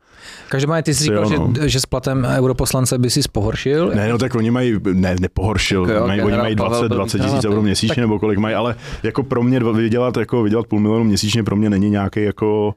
Každopádně 0.48 0.82
ty 0.82 0.94
jsi 0.94 1.04
říkal, 1.04 1.32
jo, 1.32 1.38
no. 1.38 1.52
že, 1.62 1.68
že 1.68 1.80
s 1.80 1.86
platem 1.86 2.26
europoslance 2.38 2.98
by 2.98 3.10
si 3.10 3.20
pohoršil. 3.32 3.92
Ne, 3.94 4.08
no 4.08 4.18
tak 4.18 4.34
oni 4.34 4.50
mají, 4.50 4.74
ne, 4.92 5.16
nepohoršil, 5.20 5.86
Tak 5.86 5.96
jo, 5.96 6.06
mají, 6.06 6.22
oni 6.22 6.36
mají 6.36 6.56
Pavel 6.56 6.70
20, 6.70 6.88
byl 6.88 6.96
20 6.96 7.18
tisíc 7.18 7.44
euro 7.44 7.62
měsíčně, 7.62 8.00
nebo 8.00 8.18
kolik 8.18 8.38
mají, 8.38 8.54
ale 8.54 8.74
jako 9.02 9.22
pro 9.22 9.42
mě 9.42 9.60
vydělat, 9.60 10.16
jako 10.16 10.42
vydělat 10.42 10.66
půl 10.66 10.80
milionu 10.80 11.04
měsíčně 11.04 11.44
pro 11.44 11.56
mě 11.56 11.70
není 11.70 11.90
nějaký 11.90 12.22
jako 12.22 12.74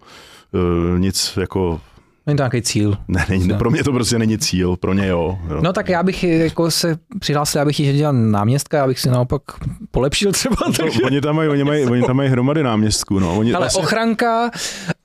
uh, 0.51 0.99
nic 0.99 1.37
jako, 1.41 1.81
Není 2.27 2.37
to 2.37 2.43
nějaký 2.43 2.61
cíl. 2.61 2.97
ne, 3.07 3.25
není, 3.29 3.49
pro 3.49 3.71
mě 3.71 3.83
to 3.83 3.91
prostě 3.91 4.19
není 4.19 4.37
cíl, 4.37 4.77
pro 4.77 4.93
ně 4.93 5.07
jo. 5.07 5.39
jo. 5.49 5.61
No 5.61 5.73
tak 5.73 5.89
já 5.89 6.03
bych 6.03 6.23
jako 6.23 6.71
se 6.71 6.97
přihlásil, 7.19 7.59
já 7.59 7.65
bych 7.65 7.79
ji 7.79 7.93
dělal 7.93 8.13
náměstka, 8.13 8.77
já 8.77 8.87
bych 8.87 8.99
si 8.99 9.09
naopak 9.09 9.41
polepšil 9.91 10.31
třeba. 10.31 10.55
To, 10.55 10.71
Takže... 10.83 11.01
oni, 11.03 11.21
tam 11.21 11.35
mají, 11.35 11.49
oni, 11.49 11.63
mají, 11.63 11.85
oni 11.85 12.01
tam 12.01 12.15
mají 12.15 12.29
hromady 12.29 12.63
náměstků. 12.63 13.19
No. 13.19 13.37
Oni, 13.37 13.53
Ale 13.53 13.63
vlastně- 13.63 13.83
ochranka, 13.83 14.51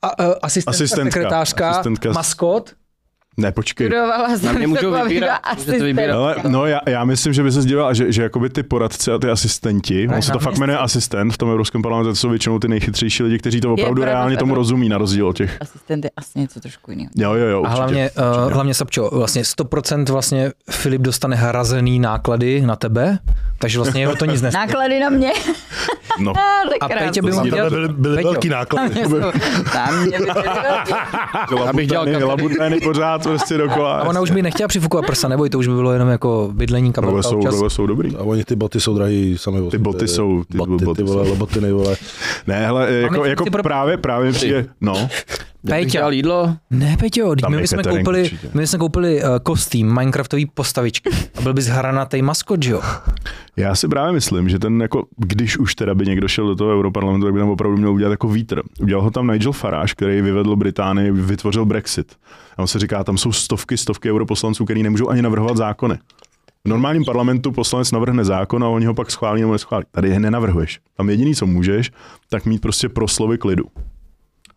a, 0.02 0.08
a, 0.08 0.32
asistentka, 0.42 0.70
Asistentka, 0.70 1.10
sekretářka, 1.12 1.70
asistentka. 1.70 2.12
maskot. 2.12 2.70
Ne, 3.36 3.52
počkej. 3.52 3.86
Studovala 3.86 4.38
jsem 4.38 4.56
mě 4.56 4.66
můžou 4.66 4.90
to 4.92 5.04
vybírat, 5.04 5.40
můžete 5.56 5.84
vybírat. 5.84 6.14
Ale 6.16 6.36
no 6.48 6.66
já, 6.66 6.80
já 6.86 7.04
myslím, 7.04 7.32
že 7.32 7.42
by 7.42 7.52
se 7.52 7.62
sdělal, 7.62 7.94
že, 7.94 8.12
že 8.12 8.22
jakoby 8.22 8.50
ty 8.50 8.62
poradci 8.62 9.12
a 9.12 9.18
ty 9.18 9.30
asistenti, 9.30 10.08
on 10.16 10.22
se 10.22 10.32
to 10.32 10.38
fakt 10.38 10.58
jmenuje 10.58 10.78
asistent 10.78 11.32
v 11.32 11.38
tom 11.38 11.50
Evropském 11.50 11.82
parlamentu, 11.82 12.10
to 12.10 12.16
jsou 12.16 12.28
většinou 12.28 12.58
ty 12.58 12.68
nejchytřejší 12.68 13.22
lidi, 13.22 13.38
kteří 13.38 13.60
to 13.60 13.72
opravdu 13.72 14.02
pravda, 14.02 14.12
reálně 14.18 14.36
to 14.36 14.40
tomu 14.40 14.52
je- 14.52 14.56
rozumí, 14.56 14.88
na 14.88 14.98
rozdíl 14.98 15.28
od 15.28 15.36
těch. 15.36 15.56
Asistent 15.60 16.04
je 16.04 16.10
asi 16.16 16.38
něco 16.38 16.60
trošku 16.60 16.90
jiného. 16.90 17.10
Jo, 17.16 17.34
jo, 17.34 17.46
jo, 17.46 17.58
A 17.58 17.60
určitě, 17.60 17.76
hlavně, 17.76 18.10
určitě. 18.10 18.22
uh, 18.46 18.52
hlavně 18.52 18.74
Sapčo, 18.74 19.10
vlastně 19.12 19.42
100% 19.42 20.12
vlastně 20.12 20.50
Filip 20.70 21.02
dostane 21.02 21.36
hrazený 21.36 21.98
náklady 21.98 22.60
na 22.60 22.76
tebe, 22.76 23.18
takže 23.58 23.78
vlastně 23.78 24.00
jeho 24.00 24.16
to 24.16 24.24
nic 24.24 24.42
nestane. 24.42 24.66
Náklady 24.66 25.00
na 25.00 25.08
mě. 25.10 25.32
No, 26.18 26.32
tak 26.80 26.82
A 26.82 26.88
Pétě 26.88 27.22
by 27.22 27.30
To 27.30 27.36
mohl 27.36 27.50
dělat... 27.50 27.72
Byly, 27.72 27.88
byly 27.88 28.22
velký 28.22 28.48
náklady. 28.48 28.88
Na 28.88 28.94
mě 28.94 29.02
by 29.02 29.08
byly 29.08 29.20
velký. 29.20 29.40
bych 31.76 31.88
dělal 31.88 32.04
labutény, 32.04 32.12
kapely. 32.12 32.24
labutény 32.24 32.80
pořád 32.80 33.25
prostě 33.26 33.58
dokola. 33.58 33.98
A 34.00 34.08
ona 34.08 34.20
už 34.20 34.30
by 34.30 34.42
nechtěla 34.42 34.68
přifukovat 34.68 35.06
prsa, 35.06 35.28
neboj, 35.28 35.50
to 35.50 35.58
už 35.58 35.66
by 35.68 35.74
bylo 35.74 35.92
jenom 35.92 36.08
jako 36.08 36.50
bydlení, 36.52 36.92
Tohle 36.92 37.08
kabelka 37.10 37.28
jsou, 37.28 37.36
občas. 37.38 37.72
jsou 37.72 37.86
dobrý. 37.86 38.16
A 38.16 38.22
oni 38.22 38.44
ty 38.44 38.56
boty 38.56 38.80
jsou 38.80 38.94
drahý 38.94 39.38
sami 39.38 39.70
Ty 39.70 39.78
boty 39.78 40.08
jsou- 40.08 40.44
ty 40.52 40.58
boty, 40.58 40.84
boty 40.84 41.02
ty 41.02 41.08
vole, 41.08 41.36
boty 41.36 41.60
nejvole. 41.60 41.96
Ne, 42.46 42.66
hele, 42.66 42.92
jako, 42.92 43.24
jako 43.24 43.44
právě, 43.62 43.96
právě 43.96 44.32
přijde, 44.32 44.66
no, 44.80 45.08
Dělal 45.86 46.12
jídlo, 46.12 46.56
Ne, 46.70 46.96
Peťo, 47.00 47.34
my 47.48 47.68
catering 47.68 48.04
koupili, 48.04 48.22
určitě. 48.22 48.50
my 48.54 48.60
bychom 48.60 48.78
koupili 48.78 49.22
uh, 49.22 49.28
kostým 49.42 49.94
Minecraftový 49.94 50.46
postavičky 50.46 51.10
a 51.38 51.40
byl 51.40 51.54
bys 51.54 51.66
hranatý 51.66 52.22
maskot, 52.22 52.62
že 52.62 52.72
jo? 52.72 52.80
Já 53.56 53.74
si 53.74 53.88
právě 53.88 54.12
myslím, 54.12 54.48
že 54.48 54.58
ten 54.58 54.82
jako, 54.82 55.04
když 55.16 55.58
už 55.58 55.74
teda 55.74 55.94
by 55.94 56.06
někdo 56.06 56.28
šel 56.28 56.46
do 56.46 56.54
toho 56.56 56.70
Europarlamentu, 56.72 57.26
tak 57.26 57.34
by 57.34 57.40
tam 57.40 57.48
opravdu 57.48 57.76
měl 57.76 57.92
udělat 57.92 58.10
jako 58.10 58.28
vítr. 58.28 58.62
Udělal 58.80 59.04
ho 59.04 59.10
tam 59.10 59.26
Nigel 59.26 59.52
Farage, 59.52 59.92
který 59.92 60.20
vyvedl 60.22 60.56
Británii, 60.56 61.10
vytvořil 61.10 61.64
Brexit. 61.64 62.12
A 62.56 62.62
on 62.62 62.66
se 62.66 62.78
říká, 62.78 63.04
tam 63.04 63.18
jsou 63.18 63.32
stovky, 63.32 63.76
stovky 63.76 64.10
europoslanců, 64.12 64.64
který 64.64 64.82
nemůžou 64.82 65.08
ani 65.08 65.22
navrhovat 65.22 65.56
zákony. 65.56 65.98
V 66.64 66.68
normálním 66.68 67.04
parlamentu 67.04 67.52
poslanec 67.52 67.92
navrhne 67.92 68.24
zákon 68.24 68.64
a 68.64 68.68
oni 68.68 68.86
ho 68.86 68.94
pak 68.94 69.10
schválí 69.10 69.40
nebo 69.40 69.52
neschválí. 69.52 69.84
Tady 69.90 70.08
je 70.08 70.20
nenavrhuješ. 70.20 70.80
Tam 70.96 71.10
jediný, 71.10 71.34
co 71.34 71.46
můžeš, 71.46 71.90
tak 72.28 72.46
mít 72.46 72.62
prostě 72.62 72.88
proslovy 72.88 73.38
klidu. 73.38 73.64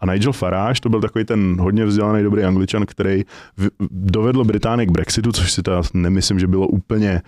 A 0.02 0.14
Nigel 0.14 0.34
Farage, 0.34 0.82
to 0.82 0.90
byl 0.90 1.02
takový 1.02 1.26
ten 1.26 1.58
hodně 1.60 1.86
vzdělaný 1.86 2.24
dobrý 2.24 2.44
angličan, 2.44 2.86
který 2.86 3.24
v- 3.58 3.70
dovedl 3.92 4.44
Británii 4.44 4.88
k 4.88 4.92
Brexitu, 4.92 5.32
což 5.32 5.52
si 5.52 5.64
to 5.64 5.82
nemyslím, 5.94 6.40
že 6.40 6.48
bylo 6.48 6.68
úplně, 6.68 7.22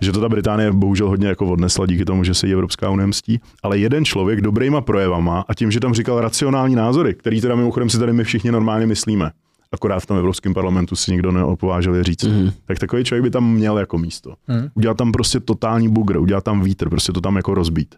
že 0.00 0.12
to 0.12 0.20
ta 0.20 0.28
Británie 0.28 0.72
bohužel 0.72 1.08
hodně 1.08 1.28
jako 1.28 1.46
odnesla 1.46 1.86
díky 1.86 2.04
tomu, 2.04 2.24
že 2.24 2.34
se 2.34 2.46
jí 2.46 2.52
Evropská 2.52 2.90
unie 2.90 3.06
mstí. 3.06 3.40
Ale 3.62 3.78
jeden 3.78 4.04
člověk 4.04 4.40
dobrýma 4.40 4.80
projevama 4.80 5.44
a 5.48 5.54
tím, 5.54 5.70
že 5.70 5.80
tam 5.80 5.94
říkal 5.94 6.20
racionální 6.20 6.74
názory, 6.74 7.14
který 7.14 7.40
teda 7.40 7.54
mimochodem 7.54 7.90
si 7.90 7.98
tady 7.98 8.12
my 8.12 8.24
všichni 8.24 8.52
normálně 8.52 8.86
myslíme, 8.86 9.30
akorát 9.72 10.00
v 10.00 10.06
tom 10.06 10.16
Evropském 10.16 10.54
parlamentu 10.54 10.96
si 10.96 11.12
nikdo 11.12 11.32
neopovážil 11.32 11.94
je 11.94 12.04
říct. 12.04 12.24
Mm-hmm. 12.24 12.52
Tak 12.64 12.78
takový 12.78 13.04
člověk 13.04 13.22
by 13.22 13.30
tam 13.30 13.52
měl 13.52 13.78
jako 13.78 13.98
místo. 13.98 14.34
Mhm. 14.48 14.68
Udělat 14.74 14.96
tam 14.96 15.12
prostě 15.12 15.40
totální 15.40 15.88
bugr, 15.88 16.16
udělat 16.16 16.44
tam 16.44 16.62
vítr, 16.62 16.88
prostě 16.88 17.12
to 17.12 17.20
tam 17.20 17.36
jako 17.36 17.54
rozbít 17.54 17.94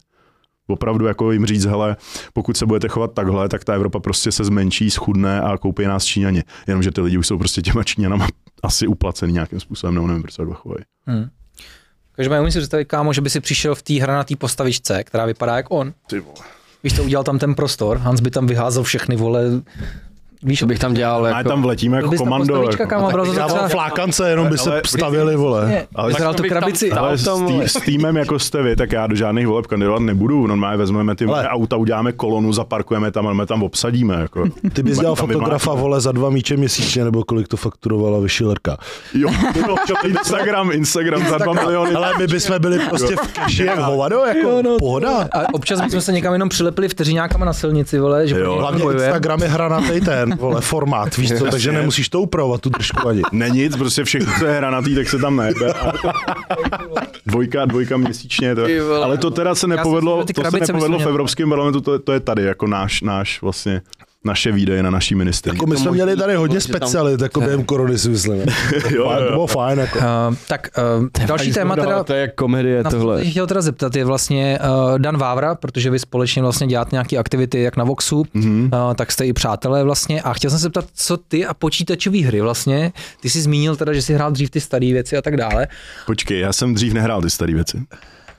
opravdu 0.67 1.07
jako 1.07 1.33
jim 1.33 1.47
říct, 1.47 1.65
hele, 1.65 1.97
pokud 2.33 2.57
se 2.57 2.67
budete 2.67 2.89
chovat 2.89 3.13
takhle, 3.13 3.49
tak 3.49 3.65
ta 3.65 3.75
Evropa 3.75 4.01
prostě 4.01 4.33
se 4.33 4.45
zmenší, 4.45 4.91
schudne 4.91 5.41
a 5.41 5.59
koupí 5.59 5.85
nás 5.85 6.05
Číňani. 6.05 6.43
Jenomže 6.67 6.91
ty 6.91 7.01
lidi 7.01 7.19
už 7.19 7.27
jsou 7.27 7.39
prostě 7.39 7.63
těma 7.63 7.85
Číňanama 7.85 8.29
asi 8.63 8.87
uplacený 8.87 9.33
nějakým 9.33 9.61
způsobem, 9.61 9.95
nebo 9.95 10.07
nevím, 10.07 10.23
proč 10.23 10.35
se 10.35 10.43
chovají. 10.53 10.85
Hmm. 11.07 11.29
Každopádně 12.13 12.41
umím 12.41 12.53
si 12.53 12.59
představit, 12.59 12.85
kámo, 12.85 13.13
že 13.13 13.21
by 13.21 13.31
si 13.31 13.41
přišel 13.41 13.75
v 13.75 13.83
té 13.83 13.95
hranatý 13.95 14.37
postavičce, 14.37 15.05
která 15.05 15.27
vypadá 15.27 15.57
jak 15.57 15.67
on. 15.71 15.93
Ty 16.07 16.21
vole. 16.21 16.35
Víš, 16.85 16.93
to 16.93 17.05
udělal 17.05 17.25
tam 17.25 17.39
ten 17.39 17.55
prostor, 17.55 17.99
Hans 17.99 18.21
by 18.21 18.31
tam 18.31 18.47
vyházel 18.47 18.83
všechny, 18.83 19.17
vole, 19.17 19.43
víš, 20.43 20.59
co 20.59 20.67
bych 20.67 20.79
tam 20.79 20.95
dělal, 20.95 21.25
A 21.25 21.29
jako... 21.29 21.49
tam 21.49 21.63
vletíme 21.63 22.01
byl 22.01 22.13
jako 22.13 22.25
komando. 22.25 22.63
Jako. 22.63 22.77
to 22.87 23.33
Dával 23.33 23.47
třeba... 23.49 23.69
flákance, 23.69 24.31
jenom 24.31 24.49
by 24.49 24.59
se 24.59 24.71
Ale- 24.71 24.83
stavili, 24.87 25.37
vole. 25.37 25.87
Ale 25.95 26.13
tak 26.13 26.23
tu 26.23 26.43
to 26.43 26.43
tam 26.43 26.49
krabici. 26.49 26.87
stál. 26.91 27.05
Ale 27.05 27.19
s, 27.19 27.25
tom, 27.25 27.47
tý, 27.47 27.61
s 27.63 27.73
týmem 27.73 28.17
jako 28.17 28.39
jste 28.39 28.63
vy, 28.63 28.77
tak 28.77 28.93
já 28.93 29.07
do 29.07 29.17
žádných 29.17 29.47
voleb 29.47 29.67
kandidovat 29.67 30.03
nebudu. 30.03 30.47
Normálně 30.47 30.79
vezmeme 30.79 31.17
ty 31.17 31.25
Ale- 31.25 31.49
auta, 31.49 31.77
uděláme 31.77 32.13
kolonu, 32.13 32.53
zaparkujeme 32.53 33.11
tam 33.11 33.27
a 33.27 33.33
my 33.33 33.47
tam 33.47 33.63
obsadíme. 33.63 34.15
Jako. 34.15 34.45
Ty 34.73 34.83
bys 34.83 34.99
dělal 34.99 35.17
Tam 35.17 35.27
fotografa, 35.27 35.75
vole, 35.75 36.01
za 36.01 36.13
dva 36.13 36.31
míče 36.31 36.57
měsíčně, 36.57 37.05
nebo 37.05 37.25
kolik 37.25 37.49
to 37.49 37.57
fakturovala 37.57 38.21
vyšilerka. 38.21 38.77
Jo, 39.15 39.31
Instagram, 40.05 40.73
Instagram 40.73 41.27
za 41.29 41.39
dva 41.39 41.53
miliony. 41.53 41.95
Ale 41.95 42.13
my 42.19 42.27
bychom 42.27 42.59
byli 42.61 42.79
prostě 42.79 43.17
v 43.17 43.33
keši 43.33 43.65
jak 43.65 43.79
hovado, 43.79 44.17
jako 44.25 44.63
pohoda. 44.79 45.29
A 45.33 45.55
občas 45.55 45.81
bychom 45.81 46.01
se 46.01 46.13
někam 46.13 46.33
jenom 46.33 46.49
přilepili 46.49 46.89
vteřinákama 46.89 47.45
na 47.45 47.53
silnici, 47.53 47.99
vole, 47.99 48.29
že 48.29 48.45
Hlavně. 48.45 48.85
Instagram 48.93 49.43
je 49.43 49.49
hranatý 49.49 50.01
ten, 50.29 50.39
vole, 50.39 50.61
formát, 50.61 51.17
víš 51.17 51.33
co, 51.39 51.45
takže 51.45 51.73
nemusíš 51.73 52.09
to 52.09 52.21
upravovat, 52.21 52.61
tu 52.61 52.69
držku 52.69 53.09
ani. 53.09 53.23
Není 53.33 53.59
nic, 53.63 53.77
prostě 53.77 54.05
všechno, 54.05 54.33
co 54.39 54.45
je 54.47 54.57
hranatý, 54.57 54.95
tak 54.95 55.09
se 55.09 55.19
tam 55.19 55.37
nejde. 55.37 55.75
dvojka, 57.27 57.65
dvojka 57.65 57.97
měsíčně. 57.97 58.55
To, 58.55 58.63
ale 59.05 59.19
to 59.19 59.31
teda 59.31 59.55
se 59.55 59.67
nepovedlo, 59.67 60.25
to 60.35 60.43
se 60.51 60.73
nepovedlo 60.73 60.99
v 60.99 61.09
Evropském 61.09 61.49
parlamentu, 61.49 61.81
to, 61.81 61.93
je- 61.93 61.99
to 61.99 62.13
je 62.13 62.21
tady 62.21 62.43
jako 62.43 62.67
náš, 62.67 63.03
náš 63.03 63.43
vlastně 63.43 63.83
naše 64.25 64.53
výdaje 64.53 64.83
na 64.83 64.91
naší 64.91 65.15
ministry. 65.15 65.53
Jako 65.53 65.67
my 65.67 65.77
jsme 65.77 65.91
měli 65.91 66.17
tady 66.17 66.35
hodně 66.35 66.61
že 66.61 66.69
tam- 66.69 66.77
specialit, 66.77 67.21
jako 67.21 67.41
během 67.41 67.65
korony 67.65 67.99
si 67.99 68.09
myslím. 68.09 68.41
jo, 68.91 69.05
To 69.17 69.23
jo. 69.23 69.31
bylo 69.31 69.47
fajn, 69.47 69.79
jako. 69.79 69.99
Uh, 69.99 70.05
tak 70.49 70.69
uh, 71.21 71.27
další 71.27 71.53
téma 71.53 71.77
teda, 71.77 72.05
To 72.05 72.13
je 72.13 72.21
jak 72.21 72.35
komedie 72.35 72.85
tohle. 72.85 73.17
jsem 73.17 73.25
se 73.25 73.31
chtěl 73.31 73.47
teda 73.47 73.61
zeptat, 73.63 73.97
je 73.97 74.05
vlastně 74.05 74.59
uh, 74.93 74.99
Dan 74.99 75.17
Vávra, 75.19 75.55
protože 75.55 75.91
vy 75.91 75.99
společně 75.99 76.43
vlastně 76.43 76.67
děláte 76.67 76.89
nějaké 76.93 77.17
aktivity 77.19 77.63
jak 77.63 77.77
na 77.77 77.85
Voxu, 77.85 78.25
Mhm. 78.35 78.71
uh, 78.89 78.95
tak 78.95 79.13
jste 79.13 79.27
i 79.27 79.33
přátelé 79.33 79.85
vlastně 79.85 80.23
a 80.23 80.33
chtěl 80.33 80.51
jsem 80.51 80.59
se 80.59 80.63
zeptat, 80.63 80.85
co 80.95 81.17
ty 81.17 81.47
a 81.47 81.55
počítačové 81.55 82.19
hry 82.19 82.41
vlastně, 82.41 82.93
ty 83.21 83.31
jsi 83.31 83.41
zmínil 83.41 83.77
teda, 83.77 83.93
že 83.93 84.03
jsi 84.03 84.15
hrál 84.15 84.31
dřív 84.33 84.51
ty 84.51 84.61
staré 84.61 84.87
věci 84.93 85.17
a 85.17 85.23
tak 85.23 85.37
dále, 85.37 85.69
Počkej, 86.07 86.41
já 86.41 86.53
jsem 86.53 86.75
dřív 86.75 86.93
nehrál 86.93 87.23
ty 87.23 87.31
staré 87.31 87.55
věci. 87.55 87.79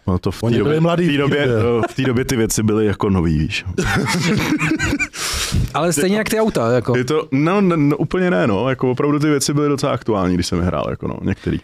No 0.07 0.19
to 0.19 0.31
v 0.31 0.41
té 0.41 0.49
době, 0.57 0.79
v 0.79 0.83
té 0.83 1.17
době, 1.17 1.17
době. 1.17 1.47
v 1.89 1.93
té 1.95 2.01
době 2.03 2.25
ty 2.25 2.35
věci 2.35 2.63
byly 2.63 2.85
jako 2.85 3.09
nový, 3.09 3.37
víš. 3.37 3.65
ale 5.73 5.93
stejně 5.93 6.17
jak 6.17 6.29
ty 6.29 6.39
auta, 6.39 6.71
jako. 6.71 6.97
Je 6.97 7.03
to, 7.05 7.27
no, 7.31 7.61
no, 7.61 7.75
no, 7.77 7.97
úplně 7.97 8.31
ne, 8.31 8.47
no, 8.47 8.69
jako 8.69 8.91
opravdu 8.91 9.19
ty 9.19 9.27
věci 9.27 9.53
byly 9.53 9.69
docela 9.69 9.91
aktuální, 9.91 10.33
když 10.33 10.47
jsem 10.47 10.59
je 10.59 10.65
hrál, 10.65 10.85
jako 10.89 11.07
no, 11.07 11.17
některý. 11.21 11.59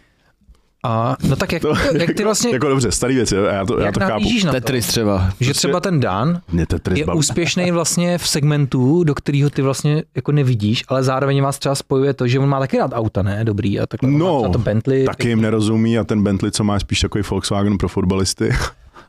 A, 0.86 1.16
no 1.30 1.36
tak 1.36 1.52
jak, 1.52 1.62
To, 1.62 1.74
jak 1.98 2.14
ty 2.14 2.24
vlastně, 2.24 2.52
Jako 2.54 2.70
dobře, 2.70 2.92
staré 2.92 3.14
věci, 3.14 3.36
já 3.36 3.66
to, 3.66 3.80
já 3.80 3.86
jak 3.86 3.94
to 3.94 4.00
chápu. 4.00 4.26
na 4.46 4.52
to? 4.52 4.58
Tetris 4.58 4.88
třeba. 4.88 5.30
Že 5.40 5.54
třeba 5.54 5.80
ten 5.80 6.00
Dan 6.00 6.42
Mě 6.52 6.66
Tetris 6.66 7.00
je 7.00 7.06
baví. 7.06 7.20
úspěšný 7.20 7.72
vlastně 7.72 8.18
v 8.18 8.28
segmentu, 8.28 9.04
do 9.04 9.16
kterého 9.16 9.50
ty 9.50 9.62
vlastně 9.62 10.04
jako 10.16 10.32
nevidíš, 10.32 10.84
ale 10.88 11.04
zároveň 11.04 11.42
vás 11.42 11.60
třeba 11.60 11.76
spojuje 11.76 12.14
to, 12.14 12.28
že 12.28 12.40
on 12.40 12.50
má 12.50 12.60
taky 12.60 12.78
rád 12.78 12.92
auta, 12.94 13.22
ne? 13.22 13.44
Dobrý 13.44 13.80
a 13.80 13.86
takhle. 13.86 14.12
No, 14.12 14.50
to 14.54 14.60
Bentley. 14.60 15.06
Taky 15.06 15.30
jim 15.30 15.42
nerozumí 15.42 16.00
a 16.00 16.04
ten 16.04 16.24
Bentley, 16.24 16.52
co 16.52 16.64
má 16.64 16.74
je 16.74 16.80
spíš 16.80 17.00
takový 17.00 17.24
Volkswagen 17.30 17.78
pro 17.78 17.88
fotbalisty. 17.90 18.52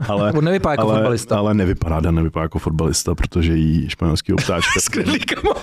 Ale, 0.08 0.32
On 0.32 0.44
nevypadá 0.44 0.72
jako 0.72 0.82
ale, 0.82 0.94
fotbalista. 0.94 1.38
ale 1.38 1.54
nevypadá, 1.54 2.00
Dan 2.00 2.14
nevypadá 2.14 2.42
jako 2.42 2.58
fotbalista, 2.58 3.14
protože 3.14 3.56
jí 3.56 3.90
španělský 3.90 4.32
obtáčka. 4.32 4.70
S 4.80 4.88
knedlíkama. 4.88 5.54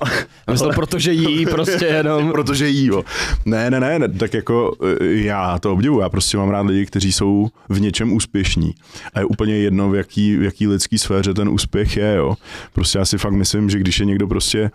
Já 0.46 0.52
myslel, 0.52 0.72
protože 0.72 1.12
jí 1.12 1.46
prostě 1.46 1.84
jenom... 1.86 2.32
protože 2.32 2.68
jí, 2.68 2.86
jo. 2.86 3.02
Ne, 3.44 3.70
ne, 3.70 3.80
ne, 3.80 3.98
ne, 3.98 4.08
tak 4.08 4.34
jako 4.34 4.76
eh, 5.00 5.04
já 5.06 5.58
to 5.58 5.72
obdivuji, 5.72 6.00
já 6.00 6.08
prostě 6.08 6.36
mám 6.36 6.50
rád 6.50 6.66
lidi, 6.66 6.86
kteří 6.86 7.12
jsou 7.12 7.48
v 7.68 7.80
něčem 7.80 8.12
úspěšní. 8.12 8.74
A 9.14 9.18
je 9.18 9.24
úplně 9.24 9.56
jedno, 9.56 9.90
v 9.90 9.94
jaký, 9.94 10.36
v 10.36 10.42
jaký 10.42 10.66
lidský 10.66 10.98
sféře 10.98 11.34
ten 11.34 11.48
úspěch 11.48 11.96
je, 11.96 12.14
jo. 12.14 12.34
Prostě 12.72 12.98
já 12.98 13.04
si 13.04 13.18
fakt 13.18 13.32
myslím, 13.32 13.70
že 13.70 13.78
když 13.78 14.00
je 14.00 14.06
někdo 14.06 14.28
prostě 14.28 14.70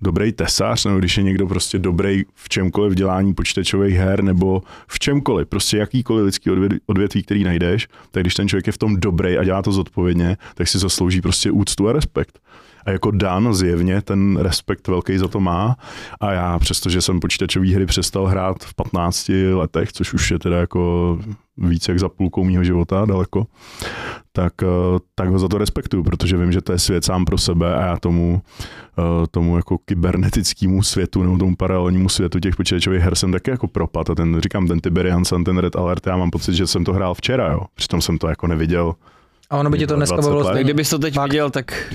dobrý 0.00 0.32
tesař, 0.32 0.84
nebo 0.84 0.98
když 0.98 1.16
je 1.16 1.22
někdo 1.22 1.46
prostě 1.46 1.78
dobrý 1.78 2.22
v 2.34 2.48
čemkoliv 2.48 2.94
dělání 2.94 3.34
počítačových 3.34 3.94
her, 3.94 4.24
nebo 4.24 4.62
v 4.86 4.98
čemkoliv, 4.98 5.48
prostě 5.48 5.76
jakýkoliv 5.76 6.24
lidský 6.24 6.50
odvět- 6.50 6.78
odvětví, 6.86 7.22
který 7.22 7.44
najdeš, 7.44 7.88
tak 8.10 8.22
když 8.22 8.34
ten 8.34 8.48
člověk 8.48 8.66
je 8.66 8.72
v 8.72 8.78
tom 8.78 8.96
dobrý 8.96 9.38
a 9.38 9.44
dělá 9.44 9.62
to 9.62 9.72
zodpovědně, 9.72 10.36
tak 10.54 10.68
si 10.68 10.78
zaslouží 10.78 11.20
prostě 11.20 11.50
úctu 11.50 11.88
a 11.88 11.92
respekt. 11.92 12.38
A 12.86 12.90
jako 12.90 13.10
Dan 13.10 13.54
zjevně 13.54 14.02
ten 14.02 14.36
respekt 14.36 14.88
velký 14.88 15.18
za 15.18 15.28
to 15.28 15.40
má. 15.40 15.76
A 16.20 16.32
já, 16.32 16.58
přestože 16.58 17.00
jsem 17.00 17.20
počítačové 17.20 17.74
hry 17.74 17.86
přestal 17.86 18.26
hrát 18.26 18.56
v 18.64 18.74
15 18.74 19.30
letech, 19.54 19.92
což 19.92 20.14
už 20.14 20.30
je 20.30 20.38
teda 20.38 20.56
jako 20.56 21.18
víc 21.58 21.88
jak 21.88 21.98
za 21.98 22.08
půlkou 22.08 22.44
mýho 22.44 22.64
života 22.64 23.04
daleko, 23.04 23.46
tak, 24.32 24.52
eh, 24.62 24.66
tak 25.14 25.28
ho 25.28 25.38
za 25.38 25.48
to 25.48 25.58
respektuju, 25.58 26.02
protože 26.02 26.36
vím, 26.36 26.52
že 26.52 26.60
to 26.60 26.72
je 26.72 26.78
svět 26.78 27.04
sám 27.04 27.24
pro 27.24 27.38
sebe 27.38 27.74
a 27.74 27.86
já 27.86 27.96
tomu, 27.96 28.42
eh, 28.98 29.26
tomu 29.30 29.56
jako 29.56 29.78
kybernetickému 29.78 30.82
světu 30.82 31.22
nebo 31.22 31.38
tomu 31.38 31.56
paralelnímu 31.56 32.08
světu 32.08 32.40
těch 32.40 32.56
počítačových 32.56 33.02
her 33.02 33.14
jsem 33.14 33.32
taky 33.32 33.50
jako 33.50 33.68
propad 33.68 34.10
a 34.10 34.14
ten, 34.14 34.40
říkám, 34.40 34.66
ten 34.66 34.80
Tiberian 34.80 35.24
Sun, 35.24 35.44
ten 35.44 35.58
Red 35.58 35.76
Alert, 35.76 36.06
já 36.06 36.16
mám 36.16 36.30
pocit, 36.30 36.54
že 36.54 36.66
jsem 36.66 36.84
to 36.84 36.92
hrál 36.92 37.14
včera, 37.14 37.52
jo. 37.52 37.60
Přitom 37.74 38.00
jsem 38.00 38.18
to 38.18 38.28
jako 38.28 38.46
neviděl. 38.46 38.94
A 39.50 39.56
ono 39.56 39.70
by 39.70 39.78
tě 39.78 39.86
to 39.86 39.96
dneska 39.96 40.16
20 40.16 40.30
bavilo 40.30 40.64
kdybys 40.64 40.90
to 40.90 40.98
teď 40.98 41.14
Fakt. 41.14 41.30
viděl, 41.30 41.50
tak 41.50 41.94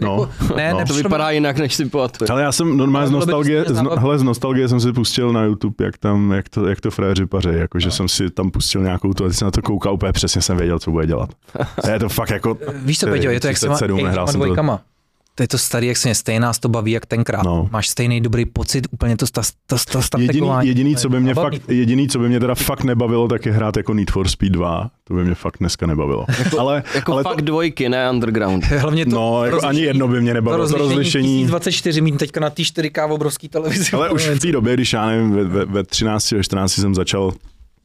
No, 0.00 0.28
Ne, 0.56 0.72
no. 0.72 0.78
ne, 0.78 0.84
to 0.84 0.94
vypadá 0.94 1.30
jinak, 1.30 1.58
než 1.58 1.74
si 1.74 1.84
pamatuje. 1.84 2.28
Ale 2.30 2.42
já 2.42 2.52
jsem 2.52 2.76
normálně 2.76 3.08
z 3.08 3.10
nostalgie, 3.10 3.64
z, 3.68 3.82
no, 3.82 3.90
hele, 3.96 4.18
z 4.18 4.22
nostalgie 4.22 4.68
jsem 4.68 4.80
si 4.80 4.92
pustil 4.92 5.32
na 5.32 5.44
YouTube, 5.44 5.84
jak, 5.84 5.98
tam, 5.98 6.32
jak, 6.32 6.48
to, 6.48 6.66
jak 6.66 6.80
to 6.80 6.90
fréři 6.90 7.26
paří, 7.26 7.48
jakože 7.52 7.86
No. 7.86 7.92
jsem 7.92 8.08
si 8.08 8.30
tam 8.30 8.50
pustil 8.50 8.82
nějakou 8.82 9.12
tu, 9.12 9.24
a 9.24 9.32
jsem 9.32 9.46
na 9.46 9.50
to 9.50 9.62
koukal, 9.62 9.94
úplně 9.94 10.12
přesně 10.12 10.42
jsem 10.42 10.56
věděl, 10.56 10.78
co 10.78 10.90
bude 10.90 11.06
dělat. 11.06 11.30
A 11.84 11.88
je 11.90 11.98
to 11.98 12.08
fakt 12.08 12.30
jako, 12.30 12.56
Víš 12.74 12.98
co, 12.98 13.06
Peťo, 13.06 13.30
je 13.30 13.40
to 13.40 13.46
jak 13.46 13.56
s 13.56 13.60
těma 13.60 13.74
37, 13.74 14.04
nehrál 14.04 14.26
jsem 14.26 14.40
to. 14.40 14.78
To 15.34 15.42
je 15.42 15.48
to 15.48 15.58
starý, 15.58 15.86
jak 15.86 15.96
se 15.96 16.12
nás 16.38 16.58
to 16.58 16.68
baví, 16.68 16.92
jak 16.92 17.06
tenkrát. 17.06 17.42
No. 17.42 17.68
Máš 17.72 17.88
stejný 17.88 18.20
dobrý 18.20 18.44
pocit, 18.44 18.86
úplně 18.90 19.16
to, 19.16 19.26
to, 19.26 19.40
to, 19.40 19.46
to 19.66 19.74
jediný, 19.76 20.02
strategování. 20.02 20.68
jediný, 20.68 20.96
co 20.96 21.08
by 21.08 21.20
mě 21.20 21.34
fakt, 21.34 21.62
jediný, 21.68 22.08
co 22.08 22.18
by 22.18 22.28
mě 22.28 22.40
teda 22.40 22.54
fakt 22.54 22.84
nebavilo, 22.84 23.28
tak 23.28 23.46
je 23.46 23.52
hrát 23.52 23.76
jako 23.76 23.94
Need 23.94 24.10
for 24.10 24.28
Speed 24.28 24.52
2. 24.52 24.90
To 25.04 25.14
by 25.14 25.24
mě 25.24 25.34
fakt 25.34 25.56
dneska 25.60 25.86
nebavilo. 25.86 26.26
ale, 26.58 26.82
Jako 26.94 27.12
ale 27.12 27.22
fakt 27.22 27.36
to, 27.36 27.44
dvojky, 27.44 27.88
ne 27.88 28.10
underground. 28.10 28.64
Hlavně 28.80 29.04
to 29.04 29.10
no, 29.10 29.44
jako 29.44 29.66
ani 29.66 29.80
jedno 29.80 30.08
by 30.08 30.20
mě 30.20 30.30
to 30.30 30.34
nebavilo. 30.34 30.68
To 30.68 30.74
rozlišení, 30.78 30.88
rozlišení 30.88 31.42
1024 31.42 32.00
mít 32.00 32.18
teďka 32.18 32.40
na 32.40 32.50
té 32.50 32.62
4K 32.62 33.08
v 33.08 33.12
obrovský 33.12 33.48
televizi. 33.48 33.92
Ale 33.92 34.10
už 34.10 34.28
v 34.28 34.38
té 34.38 34.52
době, 34.52 34.74
když 34.74 34.92
já 34.92 35.06
nevím, 35.06 35.30
ve, 35.30 35.44
ve, 35.44 35.64
ve 35.64 35.84
13 35.84 36.30
ve 36.30 36.44
14 36.44 36.72
jsem 36.72 36.94
začal 36.94 37.32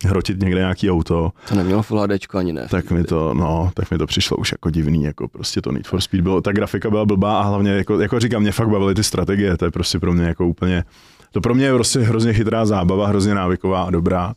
hrotit 0.04 0.40
někde 0.40 0.60
nějaký 0.60 0.92
auto, 0.92 1.32
To 1.50 1.56
nemělo 1.56 1.84
Full 1.84 2.02
HDčko 2.02 2.38
ani 2.38 2.54
ne. 2.54 2.68
tak 2.70 2.92
mi 2.92 3.04
to, 3.04 3.34
no, 3.34 3.72
tak 3.74 3.92
mi 3.92 3.98
to 3.98 4.08
přišlo 4.08 4.38
už 4.38 4.52
jako 4.52 4.70
divný, 4.70 5.04
jako 5.04 5.28
prostě 5.28 5.62
to 5.62 5.72
Need 5.72 5.88
for 5.88 6.02
Speed 6.02 6.24
bylo, 6.24 6.42
ta 6.42 6.52
grafika 6.52 6.90
byla 6.90 7.06
blbá 7.06 7.40
a 7.40 7.44
hlavně, 7.44 7.72
jako, 7.72 8.00
jako 8.00 8.20
říkám, 8.20 8.42
mě 8.42 8.52
fakt 8.52 8.70
bavily 8.70 8.96
ty 8.96 9.04
strategie, 9.04 9.58
to 9.58 9.66
je 9.66 9.72
prostě 9.72 10.00
pro 10.00 10.14
mě 10.14 10.26
jako 10.26 10.48
úplně, 10.48 10.84
to 11.32 11.42
pro 11.42 11.56
mě 11.56 11.66
je 11.66 11.74
prostě 11.74 12.00
hrozně 12.00 12.34
chytrá 12.34 12.66
zábava, 12.66 13.08
hrozně 13.08 13.36
návyková 13.36 13.84
a 13.84 13.90
dobrá. 13.90 14.34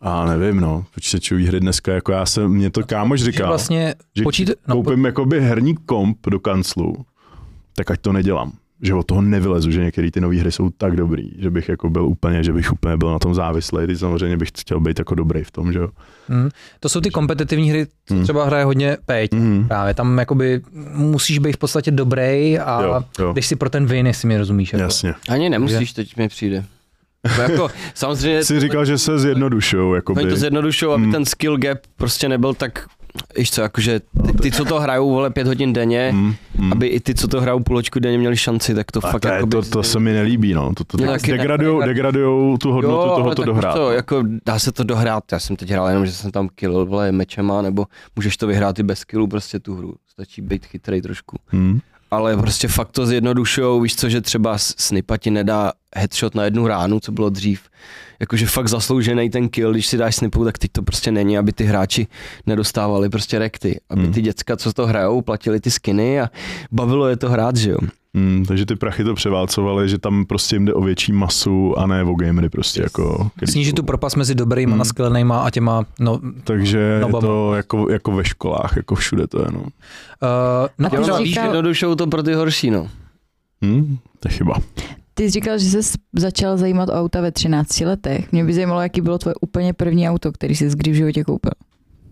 A 0.00 0.24
nevím, 0.26 0.60
no, 0.60 0.84
počítačový 0.94 1.46
hry 1.46 1.60
dneska, 1.60 1.92
jako 1.92 2.12
já 2.12 2.26
jsem, 2.26 2.50
mě 2.50 2.70
to 2.70 2.82
kámoš 2.82 3.20
Že 3.20 3.24
říkal, 3.24 3.48
vlastně 3.48 3.94
že 4.16 4.22
počít, 4.22 4.50
no, 4.68 4.74
koupím 4.74 5.04
jakoby 5.04 5.40
herní 5.40 5.76
komp 5.86 6.18
do 6.30 6.40
kanclu, 6.40 6.96
tak 7.76 7.90
ať 7.90 8.00
to 8.00 8.12
nedělám. 8.12 8.52
Že 8.82 8.94
od 8.94 9.06
toho 9.06 9.22
nevylezu, 9.22 9.70
že 9.70 9.80
některé 9.84 10.10
ty 10.10 10.20
nové 10.20 10.36
hry 10.40 10.52
jsou 10.52 10.70
tak 10.78 10.96
dobrý, 10.96 11.30
že 11.38 11.50
bych 11.50 11.68
jako 11.68 11.90
byl 11.90 12.04
úplně, 12.04 12.44
že 12.44 12.52
bych 12.52 12.72
úplně 12.72 12.96
byl 12.96 13.10
na 13.12 13.18
tom 13.18 13.34
závislý. 13.34 13.86
Teď 13.86 13.98
samozřejmě 13.98 14.36
bych 14.36 14.48
chtěl 14.58 14.80
být 14.80 14.98
jako 14.98 15.14
dobrý 15.14 15.44
v 15.44 15.50
tom, 15.50 15.72
že 15.72 15.78
jo. 15.78 15.88
hm, 16.28 16.48
to 16.80 16.88
jsou 16.88 17.00
ty 17.00 17.10
kompetitivní 17.10 17.70
hry, 17.70 17.86
co 18.06 18.14
Hmm. 18.14 18.22
třeba 18.22 18.44
hraje 18.44 18.64
hodně 18.64 18.96
Peť. 19.06 19.32
Mm. 19.32 19.68
Právě 19.68 19.94
tam 19.94 20.18
jakoby 20.18 20.60
musíš 20.94 21.38
být 21.38 21.52
v 21.52 21.58
podstatě 21.58 21.90
dobrý 21.90 22.58
a 22.58 22.82
Jo, 22.82 23.02
jo. 23.18 23.32
když 23.32 23.46
si 23.46 23.56
pro 23.56 23.70
ten 23.70 23.86
win, 23.86 24.06
jestli 24.06 24.28
mi 24.28 24.38
rozumíš. 24.38 24.72
Jako. 24.72 24.82
Jasně. 24.82 25.14
Ani 25.28 25.50
nemusíš, 25.50 25.92
teď 25.92 26.16
mi 26.16 26.28
přijde. 26.28 26.64
To 27.36 27.42
jako, 27.42 27.68
samozřejmě, 27.94 28.44
Jsi 28.44 28.60
říkal, 28.60 28.84
že 28.84 28.98
se 28.98 29.18
zjednodušujou, 29.18 29.94
jakoby. 29.94 30.20
oni 30.20 30.30
to 30.30 30.36
zjednodušují, 30.36 30.92
aby 30.94 31.06
Mm. 31.06 31.12
ten 31.12 31.24
skill 31.24 31.56
gap 31.58 31.78
prostě 31.96 32.28
nebyl 32.28 32.54
tak, 32.54 32.86
víš 33.38 33.50
co, 33.50 33.62
jakože 33.62 34.00
ty, 34.26 34.32
ty 34.32 34.50
co 34.52 34.64
to 34.64 34.80
hrajou, 34.80 35.10
vole, 35.10 35.30
pět 35.30 35.46
hodin 35.46 35.72
denně, 35.72 36.10
Mm, 36.14 36.34
mm. 36.58 36.72
aby 36.72 36.86
i 36.86 37.00
ty, 37.00 37.14
co 37.14 37.28
to 37.28 37.40
hrajou 37.40 37.60
půločku 37.60 37.98
denně, 38.00 38.18
měli 38.18 38.36
šanci, 38.36 38.74
tak 38.74 38.92
to 38.92 39.06
A 39.06 39.10
fakt 39.10 39.22
to, 39.22 39.28
je- 39.28 39.34
jako 39.34 39.46
to, 39.46 39.62
to 39.62 39.82
se 39.82 40.00
mi 40.00 40.12
nelíbí, 40.12 40.54
no. 40.54 40.74
To, 40.74 40.84
to, 40.84 40.96
Mně 40.96 41.06
to 41.06 41.12
taky 41.12 41.30
ne. 41.32 41.36
degradujou, 41.38 41.80
degradujou 41.80 42.56
tu 42.56 42.72
hodnotu 42.72 43.08
jo, 43.08 43.14
tohoto 43.16 43.44
dohrát. 43.44 43.74
To, 43.74 43.90
jako 43.90 44.22
dá 44.46 44.58
se 44.58 44.72
to 44.72 44.84
dohrát, 44.84 45.24
já 45.32 45.38
jsem 45.38 45.56
teď 45.56 45.70
hrál 45.70 45.88
jenom, 45.88 46.06
že 46.06 46.12
jsem 46.12 46.30
tam 46.30 46.48
kill 46.54 46.86
vole, 46.86 47.12
mečema, 47.12 47.62
nebo 47.62 47.86
můžeš 48.16 48.36
to 48.36 48.46
vyhrát 48.46 48.78
i 48.78 48.82
bez 48.82 49.04
killu 49.04 49.26
prostě 49.26 49.58
tu 49.60 49.74
hru, 49.74 49.94
stačí 50.08 50.42
být 50.42 50.66
chytrý 50.66 51.02
trošku. 51.02 51.36
Hmm. 51.46 51.80
Ale 52.12 52.36
prostě 52.36 52.68
fakt 52.68 52.90
to 52.92 53.06
zjednodušujou, 53.06 53.80
víš 53.80 53.96
co, 53.96 54.08
že 54.08 54.20
třeba 54.20 54.58
snipa 54.58 55.16
ti 55.16 55.30
nedá 55.30 55.72
headshot 55.96 56.34
na 56.34 56.44
jednu 56.44 56.66
ránu, 56.66 57.00
co 57.00 57.12
bylo 57.12 57.30
dřív. 57.30 57.60
Jakože 58.20 58.46
fakt 58.46 58.68
zasloužený 58.68 59.30
ten 59.30 59.48
kill, 59.48 59.72
když 59.72 59.86
si 59.86 59.96
dáš 59.96 60.16
snipu, 60.16 60.44
tak 60.44 60.58
teď 60.58 60.72
to 60.72 60.82
prostě 60.82 61.12
není, 61.12 61.38
aby 61.38 61.52
ty 61.52 61.64
hráči 61.64 62.06
nedostávali 62.46 63.08
prostě 63.08 63.38
rekty. 63.38 63.80
Aby 63.90 64.02
Hmm. 64.02 64.12
ty 64.12 64.22
děcka, 64.22 64.56
co 64.56 64.72
to 64.72 64.86
hrajou, 64.86 65.20
platili 65.22 65.60
ty 65.60 65.70
skiny 65.70 66.20
a 66.20 66.30
bavilo 66.72 67.08
je 67.08 67.16
to 67.16 67.28
hrát, 67.30 67.56
že 67.56 67.70
jo. 67.70 67.78
Hmm, 68.16 68.44
takže 68.44 68.66
ty 68.66 68.76
prachy 68.76 69.04
to 69.04 69.14
převálcovaly, 69.14 69.88
že 69.88 69.98
tam 69.98 70.24
prostě 70.24 70.56
jim 70.56 70.64
jde 70.64 70.74
o 70.74 70.80
větší 70.82 71.12
masu 71.12 71.78
a 71.78 71.86
ne 71.86 72.04
o 72.04 72.14
gamery 72.14 72.48
prostě 72.48 72.82
jako. 72.82 73.30
který 73.36 73.52
Snížit 73.52 73.72
tu 73.76 73.82
propast 73.82 74.16
mezi 74.16 74.34
dobrýma, 74.34 74.70
Hmm. 74.70 74.78
nasklenejma 74.78 75.40
a 75.42 75.50
těma, 75.50 75.84
no, 76.00 76.20
Takže 76.44 76.78
je 76.78 77.00
nobama. 77.00 77.20
to 77.20 77.54
jako, 77.54 77.90
jako 77.90 78.12
ve 78.12 78.24
školách, 78.24 78.72
jako 78.76 78.94
všude 78.94 79.26
to 79.26 79.38
je, 79.40 79.46
no. 79.52 79.60
uh, 79.60 79.68
no 80.78 80.88
a 81.14 81.18
víš, 81.18 81.28
říkal- 81.28 81.44
Zjednodušujou 81.44 81.94
to 81.94 82.06
pro 82.06 82.22
ty 82.22 82.34
horší, 82.34 82.70
no. 82.70 82.88
Hmm? 83.62 83.98
To 84.20 84.28
je 84.28 84.32
chyba. 84.32 84.54
Ty 85.14 85.22
jsi 85.24 85.30
říkal, 85.30 85.58
že 85.58 85.82
jsi 85.82 85.98
začal 86.16 86.56
zajímat 86.58 86.88
o 86.88 86.92
auta 86.92 87.20
ve 87.20 87.32
13 87.32 87.80
letech. 87.80 88.32
Mě 88.32 88.44
by 88.44 88.52
zajímalo, 88.54 88.80
jaký 88.80 89.00
bylo 89.00 89.18
tvoje 89.18 89.34
úplně 89.40 89.72
první 89.72 90.08
auto, 90.08 90.32
který 90.32 90.54
jsi 90.54 90.68
kdy 90.76 90.90
v 90.90 90.94
životě 90.94 91.24
koupil. 91.24 91.52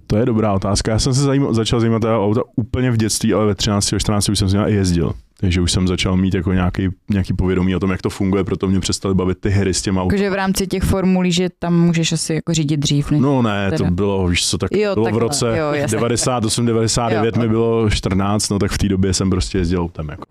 To 0.06 0.16
je 0.16 0.26
dobrá 0.26 0.52
otázka. 0.52 0.92
Já 0.92 0.98
jsem 0.98 1.14
se 1.14 1.20
zajímal, 1.22 1.54
začal 1.54 1.80
zajímat 1.80 2.04
o 2.04 2.26
auta 2.26 2.40
úplně 2.56 2.90
v 2.90 2.96
dětství, 2.96 3.34
ale 3.34 3.46
ve 3.46 3.54
13, 3.54 3.92
ve 3.92 3.98
14 4.00 4.28
už 4.28 4.38
jsem 4.38 4.48
s 4.48 4.52
nimi 4.52 4.64
i 4.68 4.74
jezdil. 4.74 5.12
Takže 5.40 5.60
už 5.60 5.72
jsem 5.72 5.88
začal 5.88 6.16
mít 6.16 6.34
jako 6.34 6.52
nějaký, 6.52 6.88
nějaký 7.10 7.32
povědomí 7.32 7.76
o 7.76 7.80
tom, 7.80 7.90
jak 7.90 8.02
to 8.02 8.10
funguje, 8.10 8.44
proto 8.44 8.68
mě 8.68 8.80
přestaly 8.80 9.14
bavit 9.14 9.38
ty 9.38 9.50
hry 9.50 9.74
s 9.74 9.82
těma 9.82 10.02
auty. 10.02 10.14
Jakože 10.14 10.30
v 10.30 10.34
rámci 10.34 10.66
těch 10.66 10.82
formulí, 10.82 11.32
že 11.32 11.48
tam 11.58 11.80
můžeš 11.80 12.12
asi 12.12 12.34
jako 12.34 12.54
řídit 12.54 12.76
dřív. 12.76 13.10
Než... 13.10 13.20
No 13.20 13.42
ne, 13.42 13.70
to 13.70 13.76
Teda. 13.76 13.90
bylo, 13.90 14.28
víš 14.28 14.46
co, 14.46 14.58
tak 14.58 14.70
Jo, 14.72 14.94
bylo 14.94 15.10
v 15.10 15.18
roce 15.18 15.58
jo, 15.58 15.72
jasně. 15.72 15.96
98, 15.96 16.66
99 16.66 17.36
Jo. 17.36 17.42
mi 17.42 17.48
bylo 17.48 17.90
14, 17.90 18.48
no 18.48 18.58
tak 18.58 18.70
v 18.70 18.78
té 18.78 18.88
době 18.88 19.14
jsem 19.14 19.30
prostě 19.30 19.58
jezdil 19.58 19.80
autem, 19.80 20.08
jako. 20.08 20.24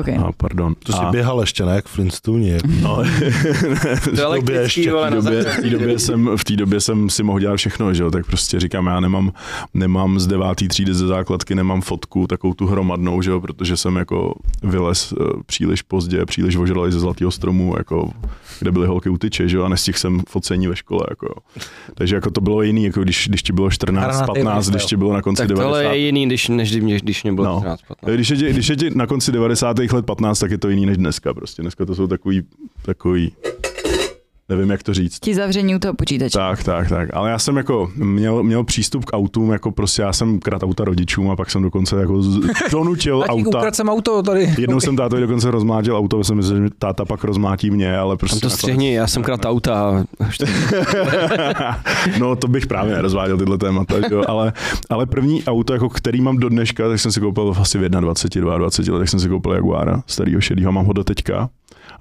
okay. 0.00 0.16
A 0.16 0.32
pardon. 0.36 0.74
To 0.74 0.92
si 0.92 0.98
a, 0.98 1.10
běhal 1.10 1.40
ještě, 1.40 1.64
ne, 1.64 1.74
jak 1.74 1.88
Flintstone. 1.88 2.46
Jako. 2.46 2.68
no, 2.80 2.96
To 4.04 4.10
je 4.10 4.22
elektrický, 4.22 4.80
ještě, 4.80 4.92
v 4.92 5.04
té 5.04 5.10
době, 5.10 5.42
v 5.42 5.56
té 5.60 5.70
době, 5.70 5.98
jsem, 5.98 6.30
v 6.36 6.44
té 6.44 6.56
době 6.56 6.80
jsem 6.80 7.10
si 7.10 7.22
mohl 7.22 7.40
dělat 7.40 7.56
všechno, 7.56 7.94
že 7.94 8.02
jo, 8.02 8.10
tak 8.10 8.26
prostě 8.26 8.60
říkám, 8.60 8.86
já 8.86 9.00
nemám, 9.00 9.32
nemám 9.74 10.18
z 10.20 10.26
devátý 10.26 10.68
třídy 10.68 10.94
ze 10.94 11.06
základky, 11.06 11.54
nemám 11.54 11.80
fotku, 11.80 12.26
takovou 12.26 12.54
tu 12.54 12.66
hromadnou, 12.66 13.22
že 13.22 13.30
jo, 13.30 13.40
protože 13.40 13.76
jsem 13.76 13.96
jako 13.96 14.31
jako 14.62 14.70
vylez 14.76 15.12
uh, 15.12 15.26
příliš 15.46 15.82
pozdě, 15.82 16.26
příliš 16.26 16.56
ožralý 16.56 16.92
ze 16.92 17.00
zlatého 17.00 17.30
stromu, 17.30 17.74
jako, 17.78 18.10
kde 18.60 18.72
byly 18.72 18.86
holky 18.86 19.08
u 19.08 19.18
tyče, 19.18 19.48
že 19.48 19.56
jo, 19.56 19.64
a 19.64 19.68
nestihl 19.68 19.98
jsem 19.98 20.22
focení 20.28 20.66
ve 20.66 20.76
škole, 20.76 21.06
jako 21.10 21.26
jo. 21.26 21.62
Takže 21.94 22.14
jako 22.14 22.30
to 22.30 22.40
bylo 22.40 22.62
jiný, 22.62 22.84
jako 22.84 23.02
když, 23.02 23.28
když 23.28 23.42
ti 23.42 23.52
bylo 23.52 23.70
14, 23.70 24.04
Hranatý 24.16 24.26
15, 24.26 24.54
freestyle. 24.54 24.76
když 24.76 24.86
ti 24.86 24.96
bylo 24.96 25.12
na 25.12 25.22
konci 25.22 25.38
Tak 25.42 25.48
90. 25.48 25.64
tohle 25.64 25.84
je 25.96 26.06
jiný, 26.06 26.26
když, 26.26 26.48
než 26.48 26.76
když, 26.76 27.02
když 27.02 27.22
mě 27.22 27.32
bylo 27.32 27.46
No. 27.46 27.60
13, 27.60 27.80
15. 27.88 28.14
Když 28.14 28.28
je, 28.30 28.36
ti, 28.36 28.50
když 28.52 28.68
je 28.68 28.76
ti 28.76 28.90
na 28.90 29.06
konci 29.06 29.32
90. 29.32 29.78
let 29.78 30.06
15, 30.06 30.38
tak 30.38 30.50
je 30.50 30.58
to 30.58 30.68
jiný 30.68 30.86
než 30.86 30.96
dneska 30.96 31.34
prostě. 31.34 31.62
Dneska 31.62 31.84
to 31.86 31.94
jsou 31.94 32.06
takový, 32.06 32.42
takový 32.82 33.32
nevím, 34.56 34.70
jak 34.70 34.82
to 34.82 34.94
říct. 34.94 35.18
Ti 35.20 35.34
zavření 35.34 35.76
u 35.76 35.78
toho 35.78 35.94
počítače. 35.94 36.38
Tak, 36.38 36.64
tak, 36.64 36.88
tak. 36.88 37.08
Ale 37.12 37.30
já 37.30 37.38
jsem 37.38 37.56
jako 37.56 37.90
měl, 37.96 38.42
měl 38.42 38.64
přístup 38.64 39.04
k 39.04 39.12
autům, 39.16 39.50
jako 39.50 39.70
prostě 39.72 40.02
já 40.02 40.12
jsem 40.12 40.40
krát 40.40 40.62
auta 40.62 40.84
rodičům 40.84 41.30
a 41.30 41.36
pak 41.36 41.50
jsem 41.50 41.62
dokonce 41.62 41.96
jako 41.96 42.22
donutil 42.72 43.24
auta. 43.28 43.70
jsem 43.72 43.88
auto 43.88 44.22
tady. 44.22 44.54
Jednou 44.58 44.80
jsem 44.80 44.96
tátovi 44.96 45.22
dokonce 45.22 45.50
rozmátil 45.50 45.96
auto, 45.96 46.24
jsem 46.24 46.36
myslel, 46.36 46.62
že 46.62 46.68
táta 46.78 47.04
pak 47.04 47.24
rozmátí 47.24 47.70
mě, 47.70 47.96
ale 47.96 48.16
prostě... 48.16 48.40
Tam 48.40 48.40
to 48.40 48.46
nakonec- 48.46 48.58
střihni, 48.58 48.94
já 48.94 49.06
jsem 49.06 49.22
krát 49.22 49.44
auta. 49.44 50.04
no 52.18 52.36
to 52.36 52.48
bych 52.48 52.66
právě 52.66 52.94
nerozváděl 52.94 53.38
tyhle 53.38 53.58
témata, 53.58 53.94
jo? 54.10 54.22
Ale, 54.28 54.52
ale 54.90 55.06
první 55.06 55.44
auto, 55.44 55.72
jako 55.72 55.88
který 55.88 56.20
mám 56.20 56.36
do 56.36 56.48
dneška, 56.48 56.88
tak 56.88 57.00
jsem 57.00 57.12
si 57.12 57.20
koupil 57.20 57.54
asi 57.60 57.78
v 57.78 57.88
21, 57.88 58.56
22 58.58 58.94
letech 58.94 59.10
jsem 59.10 59.20
si 59.20 59.28
koupil 59.28 59.52
Jaguara, 59.52 60.02
starýho 60.06 60.40
šedýho, 60.40 60.72
mám 60.72 60.84
ho 60.84 60.92
do 60.92 61.04
teďka. 61.04 61.48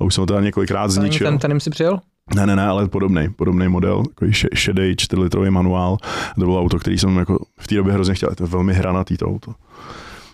A 0.01 0.03
už 0.03 0.13
jsem 0.15 0.21
ho 0.21 0.25
teda 0.25 0.41
několikrát 0.41 0.91
zničil. 0.91 1.27
ten, 1.27 1.37
ten 1.37 1.51
jim 1.51 1.59
si 1.59 1.69
přijel? 1.69 1.99
Ne, 2.35 2.45
ne, 2.47 2.55
ne, 2.55 2.67
ale 2.67 2.87
podobný, 2.87 3.29
podobný 3.35 3.67
model, 3.67 4.03
takový 4.03 4.31
še- 4.31 4.47
šedý 4.53 4.95
4 4.95 5.21
litrový 5.21 5.49
manuál. 5.49 5.97
To 6.35 6.41
bylo 6.41 6.59
auto, 6.61 6.79
který 6.79 6.97
jsem 6.97 7.17
jako 7.17 7.45
v 7.59 7.67
té 7.67 7.75
době 7.75 7.93
hrozně 7.93 8.13
chtěl, 8.13 8.29
je 8.29 8.35
to 8.35 8.47
velmi 8.47 8.73
hranatý 8.73 9.17
to 9.17 9.25
auto. 9.27 9.51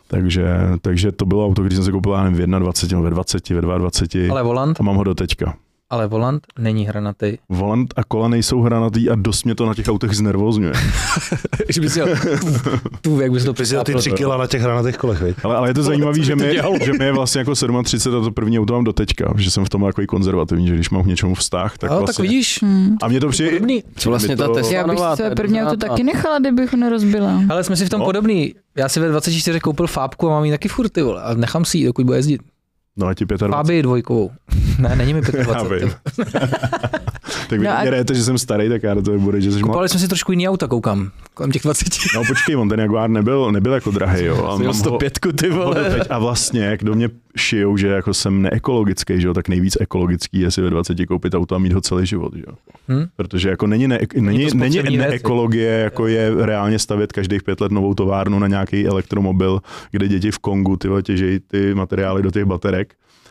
Takže, 0.08 0.48
takže 0.82 1.12
to 1.12 1.26
bylo 1.26 1.46
auto, 1.46 1.62
který 1.62 1.76
jsem 1.76 1.84
si 1.86 1.92
koupil 1.92 2.24
nevím, 2.24 2.56
v 2.56 2.60
21, 2.60 3.04
ve 3.04 3.10
20, 3.10 3.50
ve 3.50 3.62
22 3.62 4.32
Ale 4.32 4.44
volant, 4.44 4.80
a 4.80 4.84
mám 4.84 4.96
ho 4.96 5.04
do 5.04 5.16
teďka. 5.16 5.54
Ale 5.90 6.08
volant 6.08 6.48
není 6.60 6.86
hranatý. 6.86 7.38
Volant 7.50 7.94
a 7.96 8.04
kola 8.04 8.28
nejsou 8.28 8.62
hranatý 8.62 9.10
a 9.10 9.16
dost 9.16 9.44
mě 9.44 9.56
to 9.56 9.66
na 9.66 9.74
těch 9.74 9.88
autech 9.88 10.14
znervozňuje. 10.14 10.74
Že 11.70 11.82
bys 11.82 11.98
jel, 11.98 12.08
tu, 13.02 13.20
jak 13.20 13.32
bys 13.32 13.44
to 13.44 13.66
jsi 13.66 13.76
ty 13.84 13.94
tři 13.96 14.12
kila 14.12 14.38
na 14.38 14.48
těch 14.48 14.62
hranatých 14.62 14.98
kolech, 14.98 15.22
viď? 15.22 15.38
Ale, 15.44 15.56
ale 15.56 15.70
je 15.70 15.74
to 15.74 15.84
zajímavé, 15.84 16.24
že 16.24 16.36
mi, 16.36 16.60
že 16.86 16.94
mi 16.94 17.06
je 17.06 17.12
vlastně 17.12 17.40
jako 17.40 17.54
37 17.84 18.22
a 18.22 18.24
to 18.26 18.32
první 18.32 18.60
auto 18.60 18.74
mám 18.74 18.84
do 18.84 18.94
teďka, 18.94 19.34
že 19.38 19.52
jsem 19.52 19.66
v 19.66 19.70
tom 19.70 19.82
takový 19.86 20.08
konzervativní, 20.08 20.68
že 20.68 20.74
když 20.74 20.90
mám 20.90 21.04
k 21.04 21.06
něčemu 21.06 21.36
vztah, 21.36 21.78
tak 21.78 21.90
No, 21.92 21.98
vlastně... 21.98 22.14
tak 22.14 22.22
vidíš, 22.32 22.60
Hmm. 22.62 22.98
A 23.02 23.08
mě 23.08 23.20
to 23.20 23.30
přijde... 23.30 23.52
podobný. 23.52 23.84
Co 23.96 24.10
vlastně 24.10 24.38
ta 24.38 24.46
to- 24.48 24.54
Tesla 24.54 24.74
Já 24.74 24.88
bych 24.88 25.00
ta 25.00 25.36
první 25.36 25.62
auto 25.64 25.78
taky 25.78 26.04
nechala, 26.04 26.40
kdybych 26.40 26.72
ho 26.74 26.78
nerozbila. 26.78 27.42
Ale 27.50 27.64
jsme 27.64 27.76
si 27.76 27.86
v 27.86 27.90
tom 27.90 28.00
No. 28.00 28.06
podobný. 28.06 28.56
Já 28.78 28.90
si 28.90 29.00
ve 29.00 29.08
24 29.10 29.60
koupil 29.60 29.88
fábku 29.88 30.28
a 30.28 30.30
mám 30.30 30.46
ji 30.46 30.52
taky 30.52 30.68
furt, 30.70 30.90
ty 30.90 31.02
vole, 31.02 31.22
a 31.22 31.34
nechám 31.34 31.66
si 31.66 31.78
ji, 31.78 31.86
dokud 31.86 32.06
bude 32.06 32.18
jezdit. 32.18 32.42
No 32.98 33.08
a 33.08 33.14
ti 33.14 33.26
25. 33.26 33.52
Fáby 33.52 33.82
dvojkovou. 33.82 34.32
Ne, 34.80 34.96
není 34.96 35.14
mi 35.14 35.22
Já 35.38 35.44
25. 35.44 35.84
vím. 35.84 35.94
tak 37.50 37.60
vy 37.60 37.66
No 37.66 37.72
a- 37.72 38.14
že 38.14 38.24
jsem 38.24 38.38
starý, 38.38 38.70
tak 38.70 38.84
já 38.84 38.94
do 38.94 39.02
toho 39.02 39.20
bude, 39.20 39.42
že 39.42 39.52
jsi. 39.52 39.62
Kupovali 39.62 39.90
jsme 39.90 40.00
si 40.00 40.08
trošku 40.08 40.32
jiný 40.32 40.50
auta, 40.50 40.68
koukám. 40.68 41.12
Kolem 41.34 41.52
těch 41.52 41.62
20. 41.64 41.88
No 42.16 42.22
počkej, 42.28 42.56
on 42.56 42.70
ten 42.70 42.80
Jaguar 42.80 43.10
nebyl, 43.10 43.52
nebyl 43.52 43.74
jako 43.74 43.92
drahý, 43.92 44.26
jo. 44.26 44.36
A, 44.36 44.40
Měl 44.40 44.58
mám 44.58 44.66
ho- 44.68 44.74
105 44.74 45.20
ty 45.36 45.50
vole. 45.50 46.00
a 46.10 46.20
vlastně, 46.20 46.62
jak 46.62 46.84
do 46.84 46.96
mě 46.96 47.10
šijou, 47.38 47.78
že 47.78 47.88
jako 47.88 48.14
jsem 48.14 48.42
neekologický, 48.42 49.22
že 49.22 49.28
jo, 49.28 49.34
tak 49.34 49.48
nejvíc 49.50 49.78
ekologický 49.80 50.40
je 50.40 50.52
si 50.52 50.62
ve 50.62 50.70
20 50.70 51.06
koupit 51.06 51.36
auto 51.36 51.56
a 51.56 51.58
mít 51.58 51.74
ho 51.74 51.82
celý 51.82 52.06
život, 52.06 52.34
že 52.36 52.44
jo. 52.48 52.54
Hm? 52.90 53.06
Protože 53.16 53.50
jako 53.50 53.68
není, 53.68 53.88
ne, 53.88 53.98
není, 53.98 54.08
to 54.08 54.22
není 54.22 54.50
spotřební 54.50 54.98
věc, 54.98 55.10
neekologie, 55.10 55.72
jako 55.72 56.08
je 56.08 56.32
reálně 56.46 56.80
stavět 56.80 57.12
každých 57.12 57.44
pět 57.44 57.62
let 57.62 57.72
novou 57.72 57.94
továrnu 57.94 58.40
na 58.40 58.48
nějaký 58.48 58.88
elektromobil, 58.88 59.62
kde 59.92 60.08
děti 60.08 60.32
v 60.32 60.40
Kongu 60.40 60.78
ty 60.78 60.88
vole, 60.88 61.04
těžejí 61.04 61.40
ty 61.40 61.74
materiály 61.74 62.22
do 62.24 62.32
těch 62.32 62.46
baterek 62.46 62.87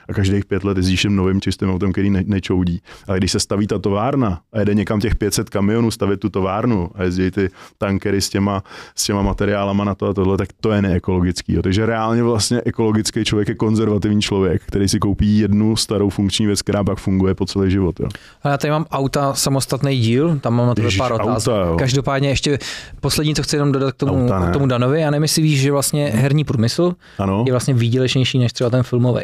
a 0.08 0.12
každých 0.12 0.44
pět 0.44 0.64
let 0.64 0.76
jezdíš 0.76 1.06
novým 1.08 1.40
čistým 1.40 1.70
autem, 1.70 1.92
který 1.92 2.10
ne, 2.10 2.22
nečoudí. 2.26 2.82
Ale 3.08 3.18
když 3.18 3.32
se 3.32 3.40
staví 3.40 3.66
ta 3.66 3.78
továrna 3.78 4.40
a 4.52 4.58
jede 4.58 4.74
někam 4.74 5.00
těch 5.00 5.14
500 5.16 5.50
kamionů 5.50 5.90
stavět 5.90 6.20
tu 6.20 6.28
továrnu 6.30 6.90
a 6.94 7.02
jezdí 7.02 7.30
ty 7.30 7.50
tankery 7.78 8.20
s 8.20 8.28
těma, 8.28 8.62
s 8.94 9.04
těma 9.04 9.22
materiálama 9.22 9.84
na 9.84 9.94
to 9.94 10.06
a 10.06 10.14
tohle, 10.14 10.36
tak 10.36 10.48
to 10.60 10.72
je 10.72 10.82
neekologický. 10.82 11.52
Jo. 11.52 11.62
Takže 11.62 11.86
reálně 11.86 12.22
vlastně 12.22 12.62
ekologický 12.64 13.24
člověk 13.24 13.48
je 13.48 13.54
konzervativní 13.54 14.22
člověk, 14.22 14.62
který 14.66 14.88
si 14.88 14.98
koupí 14.98 15.38
jednu 15.38 15.76
starou 15.76 16.10
funkční 16.10 16.46
věc, 16.46 16.62
která 16.62 16.84
pak 16.84 16.98
funguje 16.98 17.34
po 17.34 17.46
celý 17.46 17.70
život. 17.70 18.00
Jo. 18.00 18.08
A 18.42 18.48
já 18.48 18.58
tady 18.58 18.70
mám 18.70 18.86
auta 18.90 19.34
samostatný 19.34 19.98
díl, 19.98 20.38
tam 20.38 20.54
mám 20.54 20.66
na 20.66 20.74
Ježiš, 20.78 20.98
pár 20.98 21.12
otázek. 21.12 21.52
Každopádně 21.78 22.28
ještě 22.28 22.58
poslední, 23.00 23.34
co 23.34 23.42
chci 23.42 23.56
jenom 23.56 23.72
dodat 23.72 23.92
k 23.92 23.96
tomu, 23.96 24.24
Auta, 24.24 24.50
k 24.50 24.52
tomu 24.52 24.66
Danovi, 24.66 25.00
já 25.00 25.10
nevím, 25.10 25.22
jestli 25.22 25.42
víš, 25.42 25.60
že 25.60 25.72
vlastně 25.72 26.06
herní 26.06 26.44
průmysl 26.44 26.92
Ano. 27.18 27.44
je 27.46 27.52
vlastně 27.52 27.74
výdělečnější 27.74 28.38
než 28.38 28.52
třeba 28.52 28.70
ten 28.70 28.82
filmový. 28.82 29.22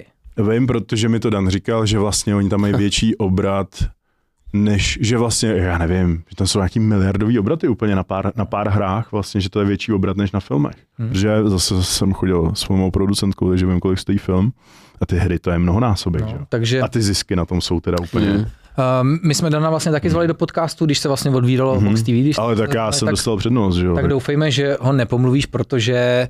Vím, 0.50 0.66
protože 0.66 1.08
mi 1.08 1.20
to 1.20 1.30
Dan 1.30 1.48
říkal, 1.48 1.86
že 1.86 1.98
vlastně 1.98 2.34
oni 2.34 2.48
tam 2.48 2.60
mají 2.60 2.74
větší 2.76 3.16
obrat, 3.16 3.68
než, 4.52 4.98
že 5.02 5.18
vlastně, 5.18 5.48
já 5.48 5.78
nevím, 5.78 6.24
že 6.28 6.36
tam 6.36 6.46
jsou 6.46 6.58
nějaký 6.58 6.80
miliardový 6.80 7.38
obraty 7.38 7.68
úplně 7.68 7.96
na 7.96 8.02
pár, 8.02 8.32
na 8.36 8.44
pár 8.44 8.68
hrách, 8.68 9.12
vlastně, 9.12 9.40
že 9.40 9.50
to 9.50 9.60
je 9.60 9.66
větší 9.66 9.92
obrat 9.92 10.16
než 10.16 10.32
na 10.32 10.40
filmech. 10.40 10.76
Hmm. 10.98 11.08
Protože 11.08 11.44
zase 11.44 11.84
jsem 11.84 12.12
chodil 12.12 12.50
s 12.54 12.68
mou 12.68 12.90
producentkou, 12.90 13.48
takže 13.48 13.66
vím, 13.66 13.80
kolik 13.80 13.98
stojí 13.98 14.18
film. 14.18 14.52
A 15.00 15.06
ty 15.06 15.16
hry, 15.16 15.38
to 15.38 15.50
je 15.50 15.58
mnohonásobek, 15.58 16.28
že? 16.28 16.34
No, 16.38 16.46
takže 16.48 16.80
A 16.80 16.88
ty 16.88 17.02
zisky 17.02 17.36
na 17.36 17.44
tom 17.44 17.60
jsou 17.60 17.80
teda 17.80 17.96
úplně... 18.02 18.30
Hmm. 18.30 18.46
Um, 19.02 19.18
my 19.22 19.34
jsme 19.34 19.50
Dana 19.50 19.70
vlastně 19.70 19.92
taky 19.92 20.10
zvali 20.10 20.28
do 20.28 20.34
podcastu, 20.34 20.84
když 20.84 20.98
se 20.98 21.08
vlastně 21.08 21.30
odvídalo 21.30 21.74
Mhm. 21.80 21.88
Vox 21.88 22.02
TV. 22.02 22.08
Když 22.08 22.38
Ale 22.38 22.56
tak 22.56 22.74
já 22.74 22.92
jsem 22.92 23.06
tak, 23.06 23.12
dostal 23.12 23.36
přednost, 23.36 23.76
že 23.76 23.86
jo. 23.86 23.94
tak 23.94 24.08
doufejme, 24.08 24.50
že 24.50 24.76
ho 24.80 24.92
nepomluvíš, 24.92 25.46
protože 25.46 26.28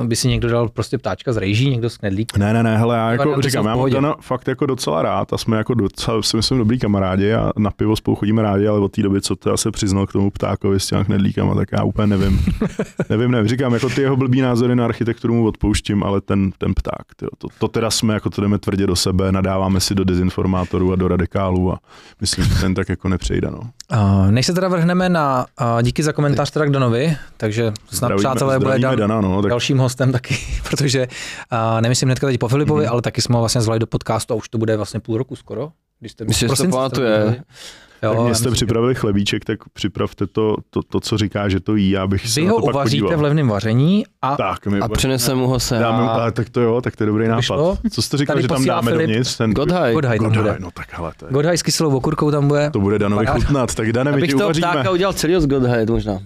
uh, 0.00 0.06
by 0.06 0.16
si 0.16 0.28
někdo 0.28 0.48
dal 0.48 0.68
prostě 0.68 0.98
ptáčka 0.98 1.32
z 1.32 1.36
rejží, 1.36 1.70
někdo 1.70 1.90
z 1.90 1.96
knedlík. 1.96 2.36
Ne, 2.38 2.52
ne, 2.52 2.62
ne, 2.62 2.78
hele, 2.78 2.96
já 2.96 3.10
jako 3.12 3.42
říkám, 3.42 3.66
já 3.66 3.76
mám. 3.76 3.90
Dana 3.90 4.14
fakt 4.20 4.48
jako 4.48 4.66
docela 4.66 5.02
rád 5.02 5.32
a 5.32 5.38
jsme 5.38 5.56
jako 5.56 5.74
docela, 5.74 6.22
si 6.22 6.36
myslím, 6.36 6.58
dobrý 6.58 6.78
kamarádi 6.78 7.32
a 7.32 7.52
na 7.58 7.70
pivo 7.70 7.96
spolu 7.96 8.16
chodíme 8.16 8.42
rádi, 8.42 8.66
ale 8.68 8.78
od 8.78 8.92
té 8.92 9.02
doby, 9.02 9.20
co 9.20 9.36
teda 9.36 9.56
se 9.56 9.70
přiznal 9.70 10.06
k 10.06 10.12
tomu 10.12 10.30
ptákovi 10.30 10.80
s 10.80 10.86
těma 10.86 11.04
knedlíkama, 11.04 11.54
tak 11.54 11.68
já 11.72 11.84
úplně 11.84 12.06
nevím. 12.06 12.40
nevím, 13.10 13.30
nevím, 13.30 13.48
říkám, 13.48 13.74
jako 13.74 13.88
ty 13.88 14.00
jeho 14.00 14.16
blbý 14.16 14.40
názory 14.40 14.76
na 14.76 14.84
architekturu 14.84 15.34
mu 15.34 15.46
odpouštím, 15.46 16.02
ale 16.02 16.20
ten, 16.20 16.52
ten 16.58 16.74
pták, 16.74 17.04
tyjo, 17.16 17.30
to, 17.38 17.48
to, 17.58 17.68
teda 17.68 17.90
jsme, 17.90 18.14
jako 18.14 18.30
to 18.30 18.42
jdeme 18.42 18.58
tvrdě 18.58 18.86
do 18.86 18.96
sebe, 18.96 19.32
nadáváme 19.32 19.80
si 19.80 19.94
do 19.94 20.04
dezinformátorů 20.04 20.92
a 20.92 20.96
do 20.96 21.08
radikálů 21.08 21.65
a 21.72 21.78
myslím, 22.20 22.44
že 22.44 22.54
ten 22.60 22.74
tak 22.74 22.88
jako 22.88 23.08
nepřejde, 23.08 23.48
no. 23.50 23.60
Uh, 23.92 24.30
než 24.30 24.46
se 24.46 24.52
teda 24.52 24.68
vrhneme 24.68 25.08
na, 25.08 25.46
uh, 25.60 25.82
díky 25.82 26.02
za 26.02 26.12
komentář 26.12 26.50
teda 26.50 26.66
k 26.66 26.70
Danovi, 26.70 27.16
takže 27.36 27.72
snad 27.90 28.08
Zdravíme- 28.08 28.18
přátelé 28.18 28.58
bude 28.58 28.78
Dan, 28.78 28.96
Dana, 28.96 29.20
no, 29.20 29.42
tak 29.42 29.48
dalším 29.50 29.78
hostem 29.78 30.12
taky, 30.12 30.38
protože 30.70 31.08
uh, 31.52 31.80
nemyslím 31.80 32.06
hnedka 32.06 32.26
teď 32.26 32.38
po 32.38 32.48
Filipovi, 32.48 32.82
Mhm. 32.84 32.92
ale 32.92 33.02
taky 33.02 33.22
jsme 33.22 33.34
ho 33.34 33.40
vlastně 33.42 33.60
zvali 33.60 33.80
do 33.80 33.86
podcastu 33.86 34.34
a 34.34 34.36
už 34.36 34.48
to 34.48 34.58
bude 34.58 34.76
vlastně 34.76 35.00
půl 35.00 35.18
roku 35.18 35.36
skoro. 35.36 35.70
Když 36.00 36.12
jste, 36.12 36.24
Myslím, 36.24 36.48
že 36.48 36.62
to 36.62 36.68
pamatuje. 36.68 37.42
Jo, 38.02 38.10
tak 38.14 38.20
mě 38.20 38.34
jste 38.34 38.42
myslím, 38.42 38.50
že- 38.50 38.54
připravili 38.54 38.94
chlebíček, 38.94 39.44
tak 39.44 39.58
připravte 39.72 40.26
to, 40.26 40.56
to, 40.70 40.82
to, 40.82 41.00
co 41.00 41.18
říká, 41.18 41.48
že 41.48 41.60
to 41.60 41.76
jí, 41.76 41.90
já 41.90 42.06
bych 42.06 42.28
se 42.28 42.40
Vy 42.40 42.46
na 42.46 42.52
ho 42.52 42.58
to 42.60 42.66
pak 42.66 42.74
uvaříte 42.74 43.02
podíval. 43.02 43.18
v 43.18 43.22
levném 43.22 43.48
vaření 43.48 44.04
a 44.22 44.36
Tak, 44.36 44.66
my 44.66 44.78
A 44.78 44.88
přinesem 44.88 45.38
mu 45.38 45.46
ho 45.46 45.60
sem. 45.60 45.80
dáme, 45.80 46.02
A- 46.04 46.06
ale 46.08 46.32
tak 46.32 46.48
to 46.50 46.60
jo, 46.60 46.80
tak 46.80 46.96
to 46.96 47.02
je 47.02 47.06
dobrý 47.06 47.28
nápad. 47.28 47.36
vyšlo? 47.36 47.78
Co 47.90 48.02
jste 48.02 48.16
říkal, 48.16 48.34
Tady 48.34 48.42
že 48.42 48.48
tam 48.48 48.64
dáme 48.64 48.90
Filip. 48.90 49.06
dovnitř? 49.08 49.36
Ten 49.36 49.50
Godhaj. 49.52 49.92
Godhaj 49.94 50.18
tam 50.18 50.26
Godhaj, 50.26 50.42
bude. 50.44 50.56
no 50.60 50.70
tak 50.70 50.86
hele, 50.98 51.12
to, 51.16 51.26
je, 51.26 51.32
Godhaj 51.32 51.58
s 51.58 51.62
kyselou 51.62 51.96
okurkou 51.96 52.30
tam 52.30 52.48
bude. 52.48 52.70
to 52.70 52.80
bude 52.80 52.98
Danovi 52.98 53.26
chutnat, 53.26 53.74
tak 53.74 53.92
Dane, 53.92 54.10
my 54.10 54.16
Abych 54.16 54.30
ti 54.30 54.36
toho 54.36 54.44
uvaříme. 54.44 54.66
ptáka 54.70 54.90
udělal 54.90 55.12
celý 55.12 55.40
z 55.40 55.46
Godhaj 55.46 55.86
možná. 55.86 56.18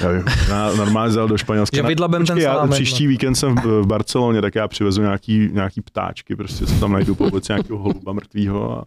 Já 0.00 0.08
na, 0.50 0.74
normálně 0.74 1.12
zjel 1.12 1.28
do 1.28 1.38
Španělska. 1.38 1.76
Že 1.76 1.82
Na- 1.82 1.88
vydlabem 1.88 2.26
ten 2.26 2.38
já 2.38 2.52
salám, 2.52 2.70
příští 2.70 3.04
no. 3.04 3.08
víkend 3.08 3.34
jsem 3.34 3.54
v, 3.56 3.64
v 3.64 3.86
Barceloně, 3.86 4.40
tak 4.40 4.54
já 4.54 4.68
přivezu 4.68 5.02
nějaký, 5.02 5.48
nějaký 5.52 5.80
ptáčky, 5.80 6.36
prostě 6.36 6.66
co 6.66 6.74
tam 6.74 6.92
najdu 6.92 7.14
po 7.14 7.24
ulici 7.24 7.52
nějakého 7.52 7.78
holuba 7.78 8.12
mrtvýho 8.12 8.78
a 8.80 8.84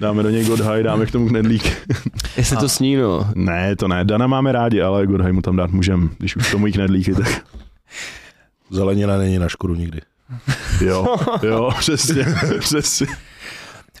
dáme 0.00 0.22
do 0.22 0.30
něj 0.30 0.44
Godhaj, 0.44 0.82
dáme 0.82 1.06
k 1.06 1.10
tomu 1.10 1.28
knedlík. 1.28 1.88
Jestli 2.36 2.56
to 2.56 2.68
sní, 2.68 2.96
no. 2.96 3.26
ne, 3.34 3.76
to 3.76 3.88
ne, 3.88 4.04
Dana 4.04 4.26
máme 4.26 4.52
rádi, 4.52 4.80
ale 4.82 5.06
Godhaj 5.06 5.32
mu 5.32 5.42
tam 5.42 5.56
dát 5.56 5.70
můžem, 5.70 6.10
když 6.18 6.36
už 6.36 6.50
tomu 6.50 6.66
jí 6.66 6.72
knedlíky, 6.72 7.14
tak 7.14 7.42
Zelenina 8.70 9.16
není 9.16 9.38
na 9.38 9.48
škodu 9.48 9.74
nikdy. 9.74 10.00
jo, 10.80 11.16
jo, 11.42 11.70
přesně, 11.78 12.26
přesně. 12.58 13.06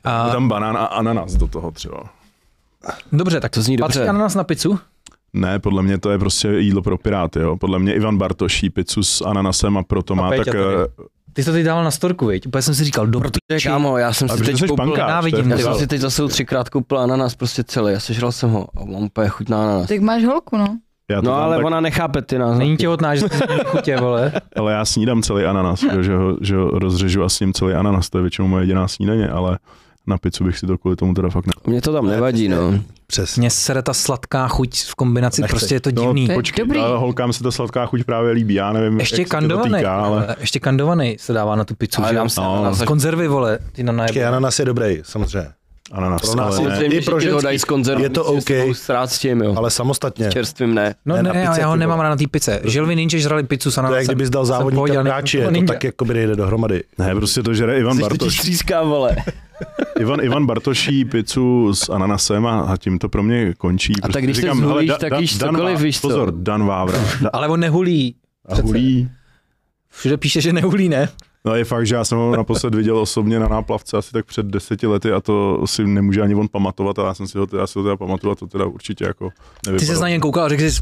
A, 0.04 0.28
Tam 0.30 0.48
banán 0.48 0.76
a 0.76 0.84
ananas 0.84 1.34
do 1.34 1.46
toho 1.48 1.70
třeba. 1.70 2.02
dobře, 3.12 3.40
tak 3.40 3.52
To 3.52 3.62
zní 3.62 3.76
patří 3.78 3.98
dobře. 3.98 4.08
ananas 4.10 4.34
na 4.34 4.44
pizzu? 4.44 4.78
Ne, 5.32 5.58
podle 5.58 5.82
mě 5.82 5.98
to 5.98 6.10
je 6.10 6.18
prostě 6.18 6.48
jídlo 6.48 6.82
pro 6.82 6.98
piráty, 6.98 7.38
jo. 7.38 7.56
Podle 7.56 7.78
mě 7.78 7.94
Ivan 7.94 8.18
Bartoš 8.18 8.62
jí 8.62 8.70
pizzu 8.70 9.02
s 9.02 9.20
ananasem 9.26 9.78
a 9.78 9.82
proto 9.82 10.14
má 10.14 10.28
Péťa 10.28 10.44
tak... 10.44 10.54
tady. 10.54 10.64
eh, 10.74 10.86
Ty 11.32 11.42
jsi 11.42 11.46
to 11.46 11.52
teď 11.52 11.64
dával 11.64 11.84
na 11.84 11.90
storku, 11.90 12.26
viď? 12.26 12.46
Úplně 12.46 12.62
jsem 12.62 12.74
si 12.74 12.84
říkal, 12.84 13.06
do 13.06 13.20
Protože 13.20 13.68
kámo, 13.68 13.98
já 13.98 14.12
jsem 14.12 14.28
si 14.28 14.42
teď 14.44 14.66
koupil, 14.68 14.94
já 14.96 15.22
ty 15.22 15.62
jsem 15.62 15.74
si 15.74 15.86
teď 15.86 16.00
zase 16.00 16.28
třikrát 16.28 16.68
koupil 16.68 16.98
ananas 16.98 17.34
prostě 17.34 17.64
celý, 17.64 17.92
já 17.92 18.00
sežral 18.00 18.32
jsem 18.32 18.50
ho 18.50 18.66
a 18.76 18.84
mám 18.84 19.02
úplně 19.02 19.28
chuť 19.28 19.48
na 19.48 19.62
ananas. 19.62 19.88
Tak 19.88 20.00
máš 20.00 20.24
holku, 20.24 20.56
no. 20.56 20.78
Já 21.10 21.20
to 21.22 21.26
No 21.28 21.34
ale 21.34 21.56
tak, 21.56 21.66
ona 21.66 21.80
nechápe 21.80 22.22
ty 22.22 22.38
náznaky. 22.38 22.64
Není 22.64 22.76
těhotná, 22.76 23.14
že 23.14 23.20
jsi 23.20 23.28
chutě, 23.64 23.96
vole. 23.96 24.32
ale 24.56 24.72
já 24.72 24.84
snídám 24.84 25.22
celý 25.22 25.44
ananas, 25.44 25.82
jo, 25.82 26.02
že, 26.02 26.16
ho, 26.16 26.36
že 26.40 26.56
ho 26.56 26.68
rozřežu 26.70 27.24
a 27.24 27.28
s 27.28 27.40
ním 27.40 27.52
celý 27.52 27.72
ananas, 27.74 28.10
to 28.10 28.18
je 28.18 28.22
většinou 28.22 28.48
moje 28.48 28.62
jediná 28.62 28.88
snídaně, 28.88 29.28
ale 29.28 29.58
Na 30.06 30.18
pizzu 30.18 30.44
bych 30.44 30.58
si 30.58 30.66
to 30.66 30.78
kvůli 30.78 30.96
tomu 30.96 31.14
teda 31.14 31.28
fakt 31.30 31.46
ne. 31.46 31.52
Mě 31.66 31.80
to 31.80 31.92
tam 31.92 32.06
nevadí, 32.06 32.48
no. 32.48 32.74
Přesně. 33.06 33.40
Mně 33.40 33.50
sere 33.50 33.82
ta 33.82 33.94
sladká 33.94 34.48
chuť 34.48 34.82
v 34.84 34.94
kombinaci, 34.94 35.40
Nechci. 35.42 35.52
prostě 35.52 35.74
je 35.74 35.80
to 35.80 35.90
No, 35.94 36.02
divný. 36.02 36.24
Je 36.28 36.34
počkej, 36.34 36.64
dobrý. 36.64 36.80
ale 36.80 36.98
holkám 36.98 37.32
se 37.32 37.42
ta 37.42 37.50
sladká 37.50 37.86
chuť 37.86 38.04
právě 38.04 38.30
líbí, 38.32 38.54
já 38.54 38.72
nevím, 38.72 39.00
ještě 39.00 39.16
jak 39.22 39.26
se 39.26 39.30
to 39.30 39.36
kandovaný, 39.36 39.74
týká, 39.74 39.96
ale... 40.00 40.36
ještě 40.40 40.60
kandovaný 40.60 41.16
se 41.20 41.32
dává 41.32 41.56
na 41.56 41.64
tu 41.64 41.74
pizzu, 41.74 42.00
Ale 42.02 42.08
že? 42.10 42.14
dám 42.16 42.28
se 42.28 42.40
No, 42.40 42.72
konzervy, 42.86 43.28
vole, 43.28 43.58
ty 43.72 43.82
na 43.82 44.02
Počkej, 44.04 44.24
ananas 44.26 44.58
je 44.58 44.64
dobrý, 44.64 44.98
samozřejmě. 45.02 45.48
Ananas, 45.92 46.20
Pro 46.22 46.34
nás 46.34 46.58
ale 46.58 46.82
je- 46.84 46.88
ne. 46.88 46.94
I 46.94 47.00
pro 47.00 47.20
ženský 47.20 47.42
dají 47.44 47.58
z 47.58 47.64
konzervy, 47.64 48.02
je 48.02 48.10
to 48.10 48.24
OK. 48.24 48.50
s 49.12 49.18
tím, 49.18 49.40
jo. 49.40 49.54
Ale 49.56 49.70
samostatně. 49.70 50.30
Čerstvým 50.30 50.74
ne. 50.74 50.94
No 51.06 51.16
Ne, 51.16 51.22
ne, 51.22 51.28
na 51.28 51.34
ne, 51.34 51.46
pizze, 51.48 51.60
já 51.60 51.66
ho 51.68 51.76
nemám 51.76 52.00
rád 52.00 52.08
na 52.08 52.16
té 52.16 52.24
pice. 52.30 52.60
Želvy 52.64 52.96
ninja 52.96 53.18
žrali 53.20 53.42
pizzu 53.42 53.70
s 53.70 53.74
To 53.74 53.80
je, 53.80 53.86
ananasem. 53.86 54.06
kdybys 54.14 54.30
dal 54.30 54.46
jako 54.46 54.52
je 54.86 54.92
to 55.66 55.72
tak 55.72 55.84
jako 55.84 56.04
by 56.04 56.14
nejde 56.14 56.36
dohromady. 56.36 56.82
Ne, 56.98 57.14
prostě 57.14 57.42
to 57.42 57.54
žere 57.54 57.78
Ivan 57.78 57.96
Jsi 57.96 58.00
Bartoš. 58.02 58.38
tříská, 58.38 58.82
vole. 58.82 59.16
Ivan, 60.00 60.20
Ivan 60.22 60.46
Bartoší 60.46 61.04
pizzu 61.04 61.74
s 61.74 61.88
ananasem 61.88 62.46
a, 62.46 62.60
a 62.60 62.76
tím 62.76 62.98
to 62.98 63.08
pro 63.08 63.22
mě 63.22 63.54
končí. 63.58 63.92
Prostě 63.92 64.08
A 64.08 64.12
tak 64.12 64.24
když 64.24 64.36
se 64.36 64.46
hele, 64.46 64.60
zhulíš, 64.60 64.90
Da- 64.90 64.98
tak 64.98 65.20
jíš 65.20 65.38
cokoliv, 65.38 65.80
víš 65.80 66.00
co? 66.00 66.08
Pozor, 66.08 66.32
Dan 66.36 66.66
Vávra. 66.66 66.98
Ale 67.32 67.48
on 67.48 67.60
nehulí. 67.60 68.14
a 68.48 68.54
hulí. 68.62 69.08
Všude 69.90 70.16
píše, 70.16 70.40
že 70.40 70.52
nehulí, 70.52 70.88
ne? 70.88 71.08
No 71.44 71.54
je 71.54 71.64
fakt, 71.64 71.86
že 71.86 71.94
já 71.94 72.04
jsem 72.04 72.18
ho 72.18 72.36
naposled 72.36 72.74
viděl 72.74 72.98
osobně 72.98 73.38
na 73.38 73.48
náplavce 73.48 73.96
asi 73.96 74.12
tak 74.12 74.26
před 74.26 74.46
deseti 74.46 74.86
lety 74.86 75.12
a 75.12 75.20
to 75.20 75.66
si 75.66 75.86
nemůže 75.86 76.22
ani 76.22 76.34
on 76.34 76.48
pamatovat, 76.48 76.98
ale 76.98 77.08
já 77.08 77.14
jsem 77.14 77.26
si 77.26 77.38
ho, 77.38 77.46
teda, 77.46 77.66
si 77.66 77.78
ho 77.78 77.82
teda 77.82 77.96
pamatuju 77.96 78.32
a 78.32 78.34
to 78.34 78.46
teda 78.46 78.64
určitě 78.64 79.04
jako 79.04 79.30
Ty 79.64 79.70
nevypadalo. 79.70 79.96
se 79.96 80.02
na 80.02 80.08
něj 80.08 80.18
koukal 80.18 80.44
a 80.44 80.48
řekl 80.48 80.62
jsi, 80.62 80.80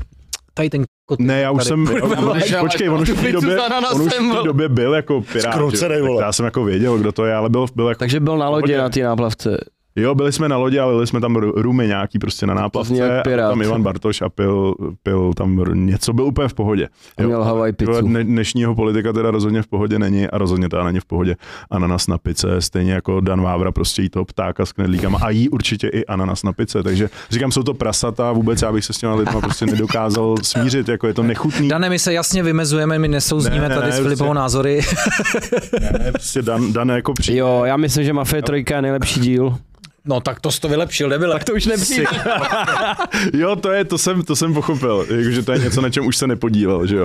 tady 0.55 0.71
ten 0.71 0.85
kot. 1.07 1.19
Ne, 1.21 1.41
já 1.41 1.51
už 1.51 1.59
tady. 1.65 1.69
jsem, 1.69 1.89
počkej, 2.61 2.89
on 2.91 3.01
už 3.01 3.11
v 3.11 3.23
té 3.23 3.33
době, 3.33 3.59
on 3.95 4.03
už 4.03 4.13
v 4.13 4.37
té 4.37 4.43
době 4.45 4.69
byl 4.69 4.95
jako 4.95 5.21
pirát, 5.33 5.53
Skroucenej, 5.55 6.03
vole. 6.03 6.23
Já 6.23 6.33
jsem 6.33 6.45
jako 6.45 6.65
věděl, 6.65 6.99
kdo 6.99 7.13
to 7.13 7.25
je, 7.25 7.35
ale 7.35 7.51
byl, 7.51 7.67
byl 7.75 7.89
jako, 7.89 7.99
Takže 7.99 8.21
byl 8.21 8.39
na 8.39 8.49
lodě 8.49 8.79
na 8.79 8.89
té 8.89 9.01
náplavce. 9.03 9.59
Jo, 10.03 10.15
byli 10.15 10.33
jsme 10.33 10.49
na 10.49 10.57
lodi, 10.57 10.79
ale 10.79 10.93
jeli 10.93 11.07
jsme 11.07 11.21
tam 11.21 11.37
ru- 11.37 11.53
rumy 11.57 11.87
nějaký 11.87 12.19
prostě 12.19 12.47
na 12.47 12.55
náplavce 12.55 13.19
a 13.21 13.23
tam 13.49 13.63
Ivan 13.63 13.83
Bartoš 13.83 14.23
a 14.23 14.29
pil, 14.29 14.75
pil 15.03 15.33
tam 15.37 15.65
něco, 15.87 16.13
byl 16.13 16.25
úplně 16.25 16.49
v 16.49 16.55
pohodě. 16.55 16.89
A 17.19 17.23
měl 17.23 17.45
Hawaii 17.45 17.73
pizzu. 17.73 18.01
Dne, 18.01 18.25
dnešního 18.25 18.75
politika 18.75 19.13
teda 19.13 19.31
rozhodně 19.31 19.63
v 19.63 19.67
pohodě 19.67 19.99
není 19.99 20.27
a 20.29 20.39
rozhodně 20.39 20.69
teda 20.69 20.85
není 20.85 21.01
v 21.01 21.05
pohodě 21.05 21.37
ananas 21.71 22.07
na 22.07 22.19
pice, 22.19 22.61
stejně 22.61 22.93
jako 22.93 23.21
Dan 23.21 23.43
Vávra 23.43 23.73
prostě 23.73 24.03
jí 24.03 24.09
toho 24.09 24.25
ptáka 24.25 24.67
s 24.67 24.73
knedlíkama 24.73 25.19
a 25.23 25.31
jí 25.31 25.49
určitě 25.49 25.89
i 25.89 26.07
ananas 26.07 26.43
na 26.43 26.53
pice, 26.53 26.83
takže 26.83 27.11
říkám, 27.31 27.53
jsou 27.53 27.63
to 27.63 27.75
prasata, 27.75 28.33
vůbec 28.33 28.63
já 28.63 28.73
bych 28.73 28.85
se 28.85 28.93
s 28.93 28.99
těma 28.99 29.15
lidma 29.15 29.41
prostě 29.41 29.67
nedokázal 29.67 30.35
smířit, 30.43 30.89
jako 30.89 31.07
je 31.07 31.15
to 31.15 31.23
nechutný. 31.23 31.69
Dane, 31.69 31.91
my 31.91 31.99
se 31.99 32.13
jasně 32.13 32.43
vymezujeme, 32.43 32.99
my 32.99 33.09
nesouzníme 33.09 33.61
Ne, 33.63 33.69
ne, 33.69 33.75
tady 33.75 33.87
ne, 33.87 33.93
s 33.93 33.97
Filipovou 34.01 34.29
prostě- 34.31 34.35
názory. 34.35 34.81
Ne, 35.81 36.13
prostě 36.13 36.43
Dan, 36.43 36.73
Dan 36.73 36.89
jako 36.89 37.13
při... 37.15 37.37
Jo, 37.37 37.63
já 37.65 37.77
myslím, 37.77 38.05
že 38.05 38.13
Mafie 38.13 38.43
3 38.43 38.65
je 38.71 38.83
nejlepší 38.83 39.21
díl. 39.21 39.59
No 40.09 40.21
tak 40.21 40.41
to 40.41 40.51
jsi 40.51 40.61
to 40.61 40.69
vylepšil, 40.69 41.09
nebyl. 41.09 41.33
Tak 41.33 41.45
to 41.45 41.53
už 41.55 41.67
nepřijde. 41.67 42.07
Jo, 43.33 43.57
to 43.57 43.71
je, 43.73 43.85
to 43.85 43.99
jsem, 43.99 44.23
to 44.23 44.37
jsem 44.37 44.55
pochopil, 44.55 45.07
jako, 45.17 45.31
že 45.31 45.43
to 45.43 45.53
je 45.53 45.59
něco, 45.59 45.81
na 45.81 45.91
čem 45.91 46.07
už 46.07 46.17
se 46.17 46.27
nepodílel, 46.27 46.87
že 46.87 46.97
jo. 46.97 47.05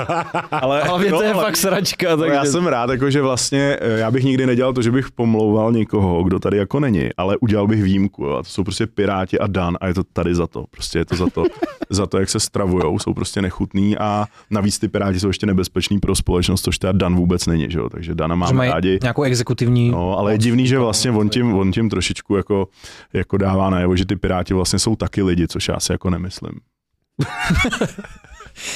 Ale, 0.51 0.84
Hlavně 0.84 1.09
to 1.09 1.23
je 1.23 1.34
ale- 1.34 1.43
fakt 1.43 1.57
sračka, 1.57 2.09
ale 2.11 2.17
takže... 2.17 2.35
já 2.35 2.45
jsem 2.45 2.67
rád, 2.67 2.89
jako, 2.89 3.09
že 3.09 3.21
vlastně 3.21 3.77
eh, 3.81 3.99
já 3.99 4.11
bych 4.11 4.23
nikdy 4.23 4.45
nedělal 4.45 4.73
to, 4.73 4.81
že 4.81 4.91
bych 4.91 5.11
pomlouval 5.11 5.71
někoho, 5.71 6.23
kdo 6.23 6.39
tady 6.39 6.57
jako 6.57 6.80
není, 6.80 7.09
ale 7.17 7.38
udělal 7.38 7.67
bych 7.67 7.84
výjimku. 7.84 8.23
Jo. 8.23 8.35
A 8.35 8.43
to 8.43 8.49
jsou 8.49 8.63
prostě 8.63 8.88
Piráti 8.88 9.39
a 9.39 9.47
Dan 9.47 9.77
a 9.81 9.88
je 9.88 9.93
to 9.93 10.03
tady 10.13 10.35
za 10.35 10.47
to. 10.47 10.65
Prostě 10.71 10.99
je 10.99 11.05
to 11.05 11.15
za 11.15 11.25
to, 11.30 11.43
za 11.89 12.05
to 12.05 12.17
jak 12.19 12.30
se 12.30 12.39
stravujou, 12.39 12.99
jsou 12.99 13.13
prostě 13.13 13.41
nechutný 13.41 13.97
a 13.97 14.25
navíc 14.49 14.80
ty 14.80 14.88
Piráti 14.88 15.19
jsou 15.19 15.27
ještě 15.27 15.45
nebezpeční 15.45 15.99
pro 15.99 16.15
společnost, 16.15 16.61
což 16.61 16.77
teda 16.77 16.91
Dan 16.91 17.15
vůbec 17.15 17.45
není, 17.45 17.65
že 17.69 17.80
jo. 17.80 17.89
Takže 17.89 18.15
Dana 18.15 18.35
mají 18.35 18.71
rádi. 18.71 18.99
nějakou 19.01 19.23
exekutivní... 19.23 19.89
No, 19.89 20.17
ale 20.17 20.31
je 20.31 20.38
divný, 20.38 20.67
že 20.67 20.80
vlastně 20.80 21.11
on 21.11 21.30
tím, 21.30 21.53
on 21.53 21.71
tím 21.71 21.89
trošičku 21.89 22.35
jako, 22.35 22.67
jako 23.13 23.37
dává 23.37 23.69
najevo, 23.69 23.95
že 23.95 24.05
ty 24.05 24.15
Piráti 24.15 24.53
vlastně 24.53 24.79
jsou 24.79 24.95
taky 24.95 25.23
lidi, 25.23 25.47
což 25.47 25.67
já 25.67 25.79
si 25.79 25.91
jako 25.91 26.09
nemyslím. 26.09 26.59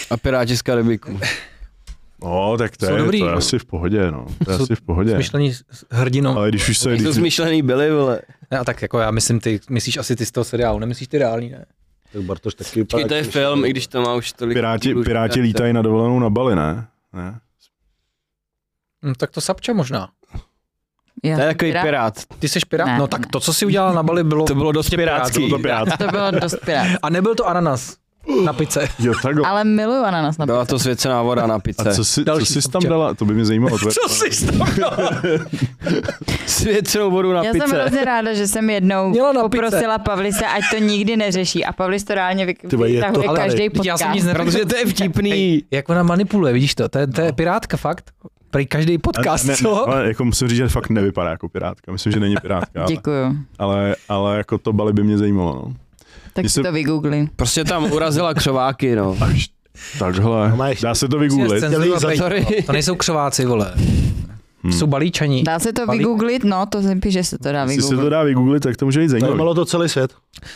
A 0.10 0.18
Piráti 0.18 0.58
z 0.58 0.62
Karibiku. 0.62 1.20
No, 2.24 2.58
tak 2.58 2.78
to 2.78 2.86
Jsou 2.86 2.92
je, 2.92 2.98
dobrý, 2.98 3.20
to 3.20 3.26
je 3.26 3.32
no. 3.32 3.38
asi 3.38 3.60
v 3.60 3.66
pohodě, 3.66 4.12
no. 4.12 4.26
To 4.46 4.52
je 4.52 4.58
Jsou 4.58 4.64
asi 4.64 4.76
v 4.76 4.82
pohodě. 4.82 5.14
Smyšlení 5.14 5.54
s 5.54 5.64
hrdinou. 5.92 6.38
Ale 6.38 6.50
když 6.50 6.70
už 6.70 6.78
se... 6.78 6.90
Když, 6.90 7.04
to 7.04 7.14
zmyšlený 7.14 7.62
byli, 7.62 7.92
vole. 7.92 8.22
A 8.60 8.64
tak 8.64 8.82
jako 8.82 9.00
já 9.00 9.12
myslím, 9.12 9.40
ty 9.40 9.60
myslíš 9.70 9.98
asi 9.98 10.16
ty 10.16 10.26
z 10.26 10.32
toho 10.32 10.44
seriálu, 10.44 10.80
nemyslíš 10.80 11.08
ty 11.08 11.18
reální, 11.18 11.50
ne? 11.50 11.66
Tak 12.14 12.22
Bartoš 12.22 12.54
taky 12.54 12.84
Počkej, 12.84 13.06
to 13.06 13.14
je 13.14 13.24
film, 13.24 13.66
i 13.66 13.70
když 13.70 13.88
to 13.88 14.02
má 14.02 14.14
už 14.14 14.34
tolik... 14.34 14.58
piráti, 14.58 14.96
piráti 14.96 15.42
lítají 15.42 15.74
na 15.74 15.82
dovolenou 15.82 16.20
na 16.20 16.30
Bali, 16.30 16.56
ne? 16.56 16.88
ne? 17.14 17.40
No, 19.04 19.16
tak 19.16 19.32
to 19.32 19.42
Sapča 19.42 19.74
možná. 19.74 20.10
Já 21.24 21.36
To 21.36 21.42
je 21.42 21.48
takový 21.48 21.72
pirát. 21.72 21.84
pirát. 21.86 22.14
Ty 22.40 22.50
jsi 22.50 22.60
pirát? 22.70 22.88
Ne, 22.88 22.98
No 23.00 23.08
tak 23.08 23.22
ne. 23.22 23.28
to, 23.32 23.40
co 23.40 23.54
jsi 23.54 23.66
udělal 23.66 23.94
na 23.94 24.04
Bali, 24.04 24.24
bylo... 24.24 24.46
To 24.46 24.56
bylo 24.56 24.72
dost 24.72 24.90
pirátský. 24.90 25.40
Byl 25.40 25.50
to 25.50 25.60
pirát. 25.60 25.98
To 25.98 26.08
bylo 26.08 26.32
dost 26.32 26.56
pirát. 26.66 26.88
A 27.02 27.10
nebyl 27.10 27.36
to 27.36 27.48
ananas 27.48 27.96
na 28.46 28.54
pice. 28.54 28.88
Jo, 29.00 29.14
takhle. 29.24 29.48
Ale 29.50 29.64
miluju 29.64 30.04
ananas 30.04 30.38
na 30.38 30.46
Byla 30.46 30.62
pice. 30.66 30.70
to 30.70 30.80
svěcená 30.80 31.22
voda 31.22 31.48
na 31.48 31.56
A 31.56 31.60
pice. 31.60 31.94
co 31.96 32.06
jsi, 32.06 32.26
co 32.26 32.46
jsi 32.46 32.70
tam 32.72 32.82
dala? 32.84 33.14
To 33.14 33.26
by 33.26 33.34
mě 33.34 33.46
zajímalo. 33.46 33.78
tvoje- 33.78 33.94
Co 33.94 34.10
jsi 34.26 34.46
tam 34.46 34.68
dal? 34.80 34.98
Svěcenou 36.46 37.12
vodu 37.12 37.34
na 37.34 37.44
Já 37.44 37.52
jsem 37.52 37.62
pice. 37.62 37.76
hrozně 37.82 38.06
ráda, 38.06 38.34
že 38.34 38.48
jsem 38.48 38.70
jednou 38.70 39.10
Měla 39.10 39.34
na 39.34 39.50
pice. 39.50 39.62
poprosila 39.64 39.98
Pavlise, 40.00 40.46
ať 40.46 40.64
to 40.72 40.78
nikdy 40.84 41.18
neřeší. 41.18 41.66
A 41.66 41.74
Pavlis 41.74 42.04
to 42.04 42.16
reálně 42.16 42.46
vy- 42.46 42.54
Ty 42.54 42.76
vole, 42.76 42.90
je 42.90 43.02
to 43.02 43.20
vytahuje 43.20 43.40
každý 43.42 43.64
Já 43.64 43.70
podcast. 43.70 44.04
jsem 44.04 44.12
nic 44.14 44.26
neřekl. 44.26 44.46
Protože 44.46 44.66
to 44.66 44.76
je 44.78 44.86
vtipný. 44.94 45.32
Ej, 45.34 45.64
jak 45.72 45.90
ona 45.90 46.04
manipuluje, 46.04 46.54
vidíš 46.54 46.76
to? 46.76 46.90
To 46.90 47.00
je, 47.00 47.08
to 47.08 47.22
je 47.22 47.34
pirátka 47.34 47.78
fakt. 47.78 48.12
Prý 48.52 48.66
každý 48.66 48.98
podcast, 48.98 49.46
ne, 49.46 49.56
co? 49.56 49.90
ale 49.90 50.08
jako 50.08 50.26
musím 50.26 50.48
říct, 50.48 50.58
že 50.58 50.68
fakt 50.70 50.90
nevypadá 50.90 51.30
jako 51.30 51.50
pirátka. 51.50 51.92
Myslím, 51.92 52.14
že 52.14 52.20
není 52.20 52.36
pirátka. 52.42 52.80
Ale, 52.82 52.88
Děkuju. 52.88 53.36
ale, 53.60 53.96
ale 54.10 54.38
jako 54.38 54.58
to 54.58 54.74
Bali 54.74 54.94
by 54.94 55.04
mě 55.04 55.18
zajímalo. 55.18 55.54
No. 55.56 55.74
Tak 56.42 56.46
si 56.46 56.50
se- 56.54 56.64
to 56.64 56.72
vygoogli. 56.72 57.28
Prostě 57.36 57.64
tam 57.64 57.92
urazila 57.92 58.34
křováky, 58.34 58.96
no. 58.96 59.18
Až 59.22 59.50
takhle. 60.00 60.50
No 60.50 60.58
Dá 60.82 60.96
se 60.96 61.08
to 61.08 61.20
vygooglit. 61.20 61.64
Sorry. 62.18 62.46
To 62.66 62.72
nejsou 62.72 62.96
křováci, 62.96 63.46
vole. 63.46 63.74
Hmm. 64.64 64.74
Jsou 64.74 64.88
balíčaní. 64.88 65.44
Dá 65.44 65.60
se 65.60 65.74
to 65.74 65.86
Balí- 65.86 65.98
vygooglit? 65.98 66.44
No, 66.44 66.66
to 66.66 66.82
jsem 66.82 67.00
píše, 67.00 67.12
že 67.20 67.24
se 67.24 67.38
to 67.38 67.52
dá 67.52 67.62
Jestli 67.62 67.76
se 67.76 67.82
to 67.82 67.88
vygooglit. 67.90 68.12
dá 68.12 68.24
vygooglit, 68.24 68.64
tak 68.64 68.78
to 68.78 68.86
může 68.86 69.00
být 69.00 69.08
zajímavé. 69.10 69.32
Zajímalo 69.32 69.54
to 69.54 69.66
celý 69.66 69.90
svět. 69.90 70.14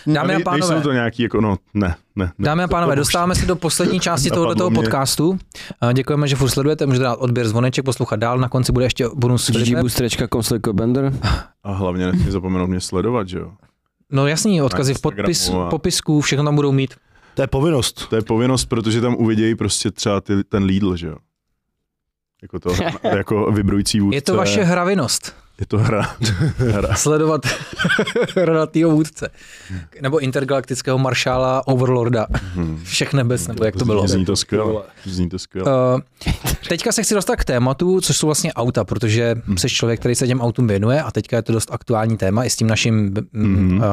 Dámy 0.08 0.36
a 0.36 0.40
pánové, 0.40 0.74
Nejsou 0.74 0.84
to 0.84 0.92
nějaký, 0.94 1.24
jako, 1.24 1.42
no, 1.42 1.58
ne, 1.74 1.96
ne. 2.16 2.26
ne. 2.26 2.32
Dámy 2.40 2.64
a 2.64 2.68
pánové, 2.68 2.96
dostáváme 2.96 3.36
se 3.36 3.46
do 3.46 3.56
poslední 3.56 4.00
části 4.08 4.30
tohoto 4.30 4.72
podcastu. 4.72 5.40
A 5.82 5.92
Děkujeme, 5.94 6.28
že 6.28 6.36
furt 6.36 6.50
sledujete, 6.50 6.86
můžete 6.86 7.04
dát 7.04 7.16
odběr 7.16 7.48
zvoneček, 7.48 7.86
poslouchat 7.86 8.16
dál, 8.20 8.38
na 8.40 8.50
konci 8.50 8.72
bude 8.72 8.86
ještě 8.86 9.06
bonus 9.16 9.50
ggboostrečka.com 9.52 10.44
sliko 10.44 10.74
bender. 10.74 11.14
A 11.64 11.74
hlavně 11.74 12.06
nesmí 12.12 12.32
zapomenout 12.32 12.68
mě 12.68 12.80
sledovat, 12.82 13.28
že 13.30 13.38
jo. 13.40 13.52
No 14.12 14.28
jasný, 14.28 14.62
odkazy 14.62 14.94
v 14.94 15.02
podpis, 15.02 15.50
a- 15.50 15.70
popisku, 15.70 16.22
všechno 16.22 16.46
tam 16.46 16.56
budou 16.56 16.72
mít. 16.72 16.96
To 17.34 17.42
je 17.42 17.48
povinnost. 17.48 18.08
To 18.10 18.16
je 18.16 18.22
povinnost, 18.22 18.66
protože 18.66 19.02
tam 19.02 19.16
uvidějí 19.16 19.56
prostě 19.56 19.92
třeba 19.92 20.22
ty, 20.22 20.44
ten 20.44 20.64
Lidl, 20.64 20.96
že 20.96 21.08
jo. 21.08 21.16
Jako 22.42 22.60
to, 22.60 22.74
jako 23.04 23.52
vybrující 23.52 24.00
vůdce. 24.00 24.16
Je 24.18 24.22
to 24.22 24.36
vaše 24.36 24.64
hravinost. 24.64 25.36
Je 25.62 25.68
to 25.68 25.78
hra. 25.78 26.16
hra. 26.58 26.96
Sledovat 26.96 27.42
hranatýho 28.36 28.92
vůdce. 28.92 29.30
Nebo 30.02 30.20
intergalaktického 30.20 30.98
maršála 30.98 31.68
Overlorda. 31.68 32.28
Hmm. 32.56 32.82
Všech 32.84 33.14
nebes, 33.14 33.48
nebo 33.48 33.66
jak 33.66 33.76
to 33.76 33.86
bylo. 33.86 34.08
Zní 34.08 34.26
to 34.26 34.36
skvěle. 34.36 34.82
Zní 35.06 35.30
to 35.30 35.40
skvěle. 35.40 35.72
Uh, 35.94 36.02
teďka 36.70 36.92
se 36.92 37.04
chci 37.04 37.14
dostat 37.14 37.36
k 37.36 37.46
tématu, 37.46 38.02
což 38.02 38.18
jsou 38.18 38.28
vlastně 38.28 38.54
auta, 38.54 38.84
protože 38.84 39.36
Hmm. 39.46 39.58
jsi 39.58 39.70
člověk, 39.70 40.00
který 40.00 40.16
se 40.16 40.28
těm 40.28 40.42
autům 40.42 40.68
věnuje 40.68 41.02
a 41.04 41.12
teďka 41.12 41.36
je 41.36 41.42
to 41.42 41.54
dost 41.54 41.72
aktuální 41.72 42.18
téma 42.18 42.44
i 42.44 42.50
s 42.50 42.56
tím 42.56 42.68
naším 42.68 42.96
mm, 42.96 43.22
Mhm. 43.34 43.78
uh, 43.78 43.84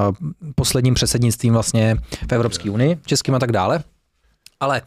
posledním 0.55 0.95
předsednictvím 0.95 1.53
vlastně 1.53 1.97
v 2.29 2.33
Evropské 2.33 2.71
unii, 2.71 2.99
českým 3.07 3.35
a 3.35 3.39
tak 3.39 3.53
dále. 3.53 3.81
Ale 4.61 4.83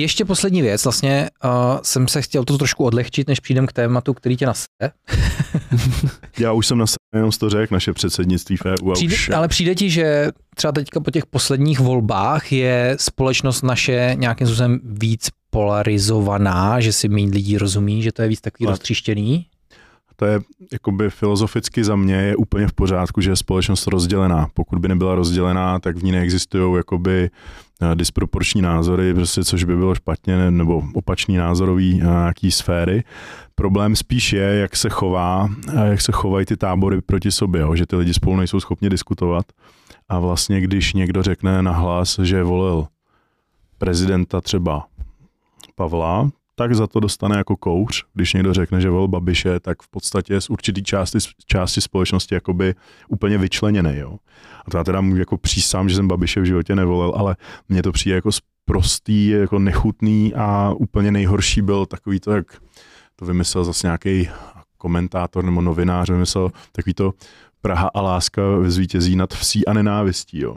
ještě 0.00 0.24
poslední 0.24 0.62
věc, 0.62 0.84
vlastně 0.84 1.30
uh, 1.44 1.50
jsem 1.82 2.08
se 2.08 2.22
chtěl 2.22 2.44
to 2.44 2.58
trošku 2.58 2.84
odlehčit, 2.84 3.28
než 3.28 3.40
přijdem 3.40 3.66
k 3.66 3.72
tématu, 3.72 4.14
který 4.14 4.36
tě 4.36 4.46
nase. 4.46 4.66
Já 6.38 6.52
už 6.52 6.66
jsem 6.66 6.78
na 6.78 6.84
jenom 7.14 7.30
to 7.30 7.50
řekl, 7.50 7.74
naše 7.74 7.92
předsednictví 7.92 8.56
v 8.56 8.64
EU 8.66 8.92
Přijde, 8.92 9.14
už. 9.14 9.30
ale 9.30 9.48
přijde 9.48 9.74
ti, 9.74 9.90
že 9.90 10.30
třeba 10.56 10.72
teďka 10.72 11.00
po 11.00 11.10
těch 11.10 11.26
posledních 11.26 11.80
volbách 11.80 12.52
je 12.52 12.96
společnost 13.00 13.62
naše 13.62 14.12
nějakým 14.14 14.46
způsobem 14.46 14.80
víc 14.84 15.28
polarizovaná, 15.50 16.80
že 16.80 16.92
si 16.92 17.08
méně 17.08 17.32
lidí 17.32 17.58
rozumí, 17.58 18.02
že 18.02 18.12
to 18.12 18.22
je 18.22 18.28
víc 18.28 18.40
takový 18.40 18.66
Ale- 18.66 18.72
roztříštěný? 18.72 19.46
To 20.18 20.24
je 20.24 20.40
jakoby 20.72 21.10
filozoficky 21.10 21.84
za 21.84 21.96
mě 21.96 22.14
je 22.14 22.36
úplně 22.36 22.68
v 22.68 22.72
pořádku, 22.72 23.20
že 23.20 23.30
je 23.30 23.36
společnost 23.36 23.86
rozdělená. 23.86 24.48
Pokud 24.54 24.78
by 24.78 24.88
nebyla 24.88 25.14
rozdělená, 25.14 25.78
tak 25.80 25.96
v 25.96 26.04
ní 26.04 26.12
neexistují 26.12 26.76
jakoby 26.76 27.30
disproporční 27.94 28.62
názory, 28.62 29.14
prostě, 29.14 29.44
což 29.44 29.64
by 29.64 29.76
bylo 29.76 29.94
špatně, 29.94 30.36
ne- 30.36 30.50
nebo 30.50 30.82
opačný 30.94 31.36
názorový 31.36 32.00
eh, 32.00 32.04
nějaký 32.04 32.50
sféry. 32.50 33.04
Problém 33.54 33.96
spíš 33.96 34.32
je, 34.32 34.54
jak 34.54 34.76
se 34.76 34.88
chová, 34.88 35.48
eh, 35.68 35.88
jak 35.88 36.00
se 36.00 36.12
chovají 36.12 36.46
ty 36.46 36.56
tábory 36.56 37.00
proti 37.00 37.30
sobě, 37.30 37.60
jo? 37.60 37.76
že 37.76 37.86
ty 37.86 37.96
lidi 37.96 38.14
spolu 38.14 38.36
nejsou 38.36 38.60
schopni 38.60 38.88
diskutovat. 38.88 39.46
A 40.08 40.18
vlastně, 40.18 40.60
když 40.60 40.92
někdo 40.92 41.22
řekne 41.22 41.62
nahlas, 41.62 42.18
že 42.22 42.42
volil 42.42 42.86
prezidenta 43.78 44.40
třeba 44.40 44.86
Pavla, 45.74 46.30
tak 46.58 46.74
za 46.74 46.86
to 46.86 47.00
dostane 47.00 47.36
jako 47.36 47.56
kouř. 47.56 48.04
Když 48.14 48.32
někdo 48.32 48.54
řekne, 48.54 48.80
že 48.80 48.90
vol 48.90 49.08
Babiše, 49.08 49.60
tak 49.60 49.82
v 49.82 49.88
podstatě 49.88 50.40
z 50.40 50.50
určitý 50.50 50.82
části, 50.82 51.18
části 51.46 51.80
společnosti 51.80 52.34
jakoby 52.34 52.74
úplně 53.08 53.38
vyčleněný. 53.38 53.96
Jo. 53.96 54.16
A 54.66 54.70
to 54.70 54.76
já 54.76 54.84
teda 54.84 55.00
můžu 55.00 55.20
jako 55.20 55.36
přísám, 55.36 55.88
že 55.88 55.96
jsem 55.96 56.08
Babiše 56.08 56.40
v 56.40 56.44
životě 56.44 56.74
nevolil, 56.76 57.12
ale 57.16 57.36
mně 57.68 57.82
to 57.82 57.92
přijde 57.92 58.14
jako 58.14 58.30
prostý, 58.64 59.28
jako 59.28 59.58
nechutný 59.58 60.34
a 60.34 60.72
úplně 60.76 61.12
nejhorší 61.12 61.62
byl 61.62 61.86
takový 61.86 62.20
to, 62.20 62.32
jak 62.32 62.46
to 63.16 63.26
vymyslel 63.26 63.64
zase 63.64 63.86
nějaký 63.86 64.28
komentátor 64.78 65.44
nebo 65.44 65.60
novinář, 65.60 66.10
vymyslel 66.10 66.52
takový 66.72 66.94
to 66.94 67.12
Praha 67.60 67.90
a 67.94 68.00
láska 68.00 68.42
zvítězí 68.66 69.16
nad 69.16 69.34
vsí 69.34 69.66
a 69.66 69.72
nenávistí. 69.72 70.40
Jo 70.40 70.56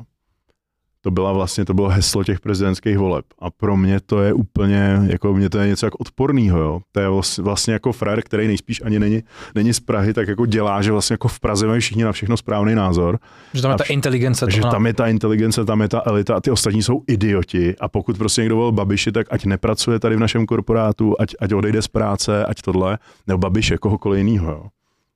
to 1.02 1.12
byla 1.12 1.34
vlastně, 1.34 1.66
to 1.66 1.74
bylo 1.74 1.90
heslo 1.90 2.24
těch 2.24 2.40
prezidentských 2.40 2.98
voleb. 2.98 3.26
A 3.40 3.50
pro 3.50 3.78
mě 3.78 4.00
to 4.00 4.22
je 4.22 4.34
úplně, 4.34 5.00
jako 5.08 5.34
mě 5.34 5.50
to 5.50 5.60
je 5.60 5.68
něco 5.68 5.86
jako 5.86 5.98
odporného, 5.98 6.60
jo. 6.60 6.80
To 6.92 7.00
je 7.00 7.08
vlastně 7.42 7.74
jako 7.74 7.92
frajer, 7.92 8.22
který 8.22 8.48
nejspíš 8.48 8.82
ani 8.86 9.00
není, 9.00 9.24
není 9.56 9.74
z 9.74 9.80
Prahy, 9.80 10.14
tak 10.14 10.28
jako 10.28 10.46
dělá, 10.46 10.82
že 10.82 10.92
vlastně 10.92 11.14
jako 11.14 11.28
v 11.28 11.40
Praze 11.40 11.68
mají 11.68 11.82
všichni 11.82 12.04
na 12.04 12.12
všechno 12.12 12.38
správný 12.38 12.76
názor. 12.76 13.20
Že 13.54 13.62
tam 13.62 13.72
je 13.72 13.78
ta 13.78 13.84
inteligence. 13.84 14.46
Že 14.50 14.62
tam 14.62 14.86
je 14.86 14.94
ta 14.94 15.08
inteligence, 15.08 15.66
tam 15.66 15.82
je 15.82 15.88
ta 15.88 16.02
elita 16.06 16.36
a 16.36 16.42
ty 16.42 16.52
ostatní 16.52 16.84
jsou 16.84 17.02
idioti. 17.08 17.76
A 17.80 17.88
pokud 17.88 18.18
prostě 18.18 18.42
někdo 18.42 18.56
vol 18.56 18.72
Babiši, 18.72 19.12
tak 19.12 19.28
ať 19.30 19.46
nepracuje 19.46 20.00
tady 20.00 20.16
v 20.16 20.20
našem 20.20 20.46
korporátu, 20.46 21.16
ať, 21.20 21.36
ať 21.40 21.54
odejde 21.54 21.82
z 21.82 21.88
práce, 21.88 22.46
ať 22.46 22.62
tohle, 22.62 22.98
nebo 23.28 23.38
Babiše, 23.38 23.78
kohokoliv 23.78 24.18
jiného, 24.18 24.52
jo 24.52 24.64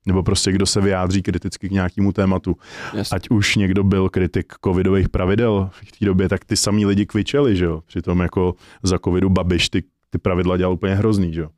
nebo 0.05 0.23
prostě 0.23 0.51
kdo 0.51 0.65
se 0.65 0.81
vyjádří 0.81 1.21
kriticky 1.21 1.69
k 1.69 1.71
nějakému 1.71 2.11
tématu. 2.11 2.57
Yes. 2.93 3.11
Ať 3.11 3.29
už 3.29 3.55
někdo 3.55 3.83
byl 3.83 4.09
kritik 4.09 4.53
covidových 4.65 5.09
pravidel 5.09 5.69
v 5.71 5.99
té 5.99 6.05
době, 6.05 6.29
tak 6.29 6.45
ty 6.45 6.57
samý 6.57 6.85
lidi 6.85 7.05
kvičeli, 7.05 7.55
že 7.55 7.65
jo. 7.65 7.81
Přitom 7.85 8.19
jako 8.19 8.55
za 8.83 8.99
covidu 8.99 9.29
Babiš 9.29 9.69
ty, 9.69 9.83
ty 10.09 10.17
pravidla 10.17 10.57
dělal 10.57 10.73
úplně 10.73 10.95
hrozný, 10.95 11.33
že 11.33 11.41
jo. 11.41 11.49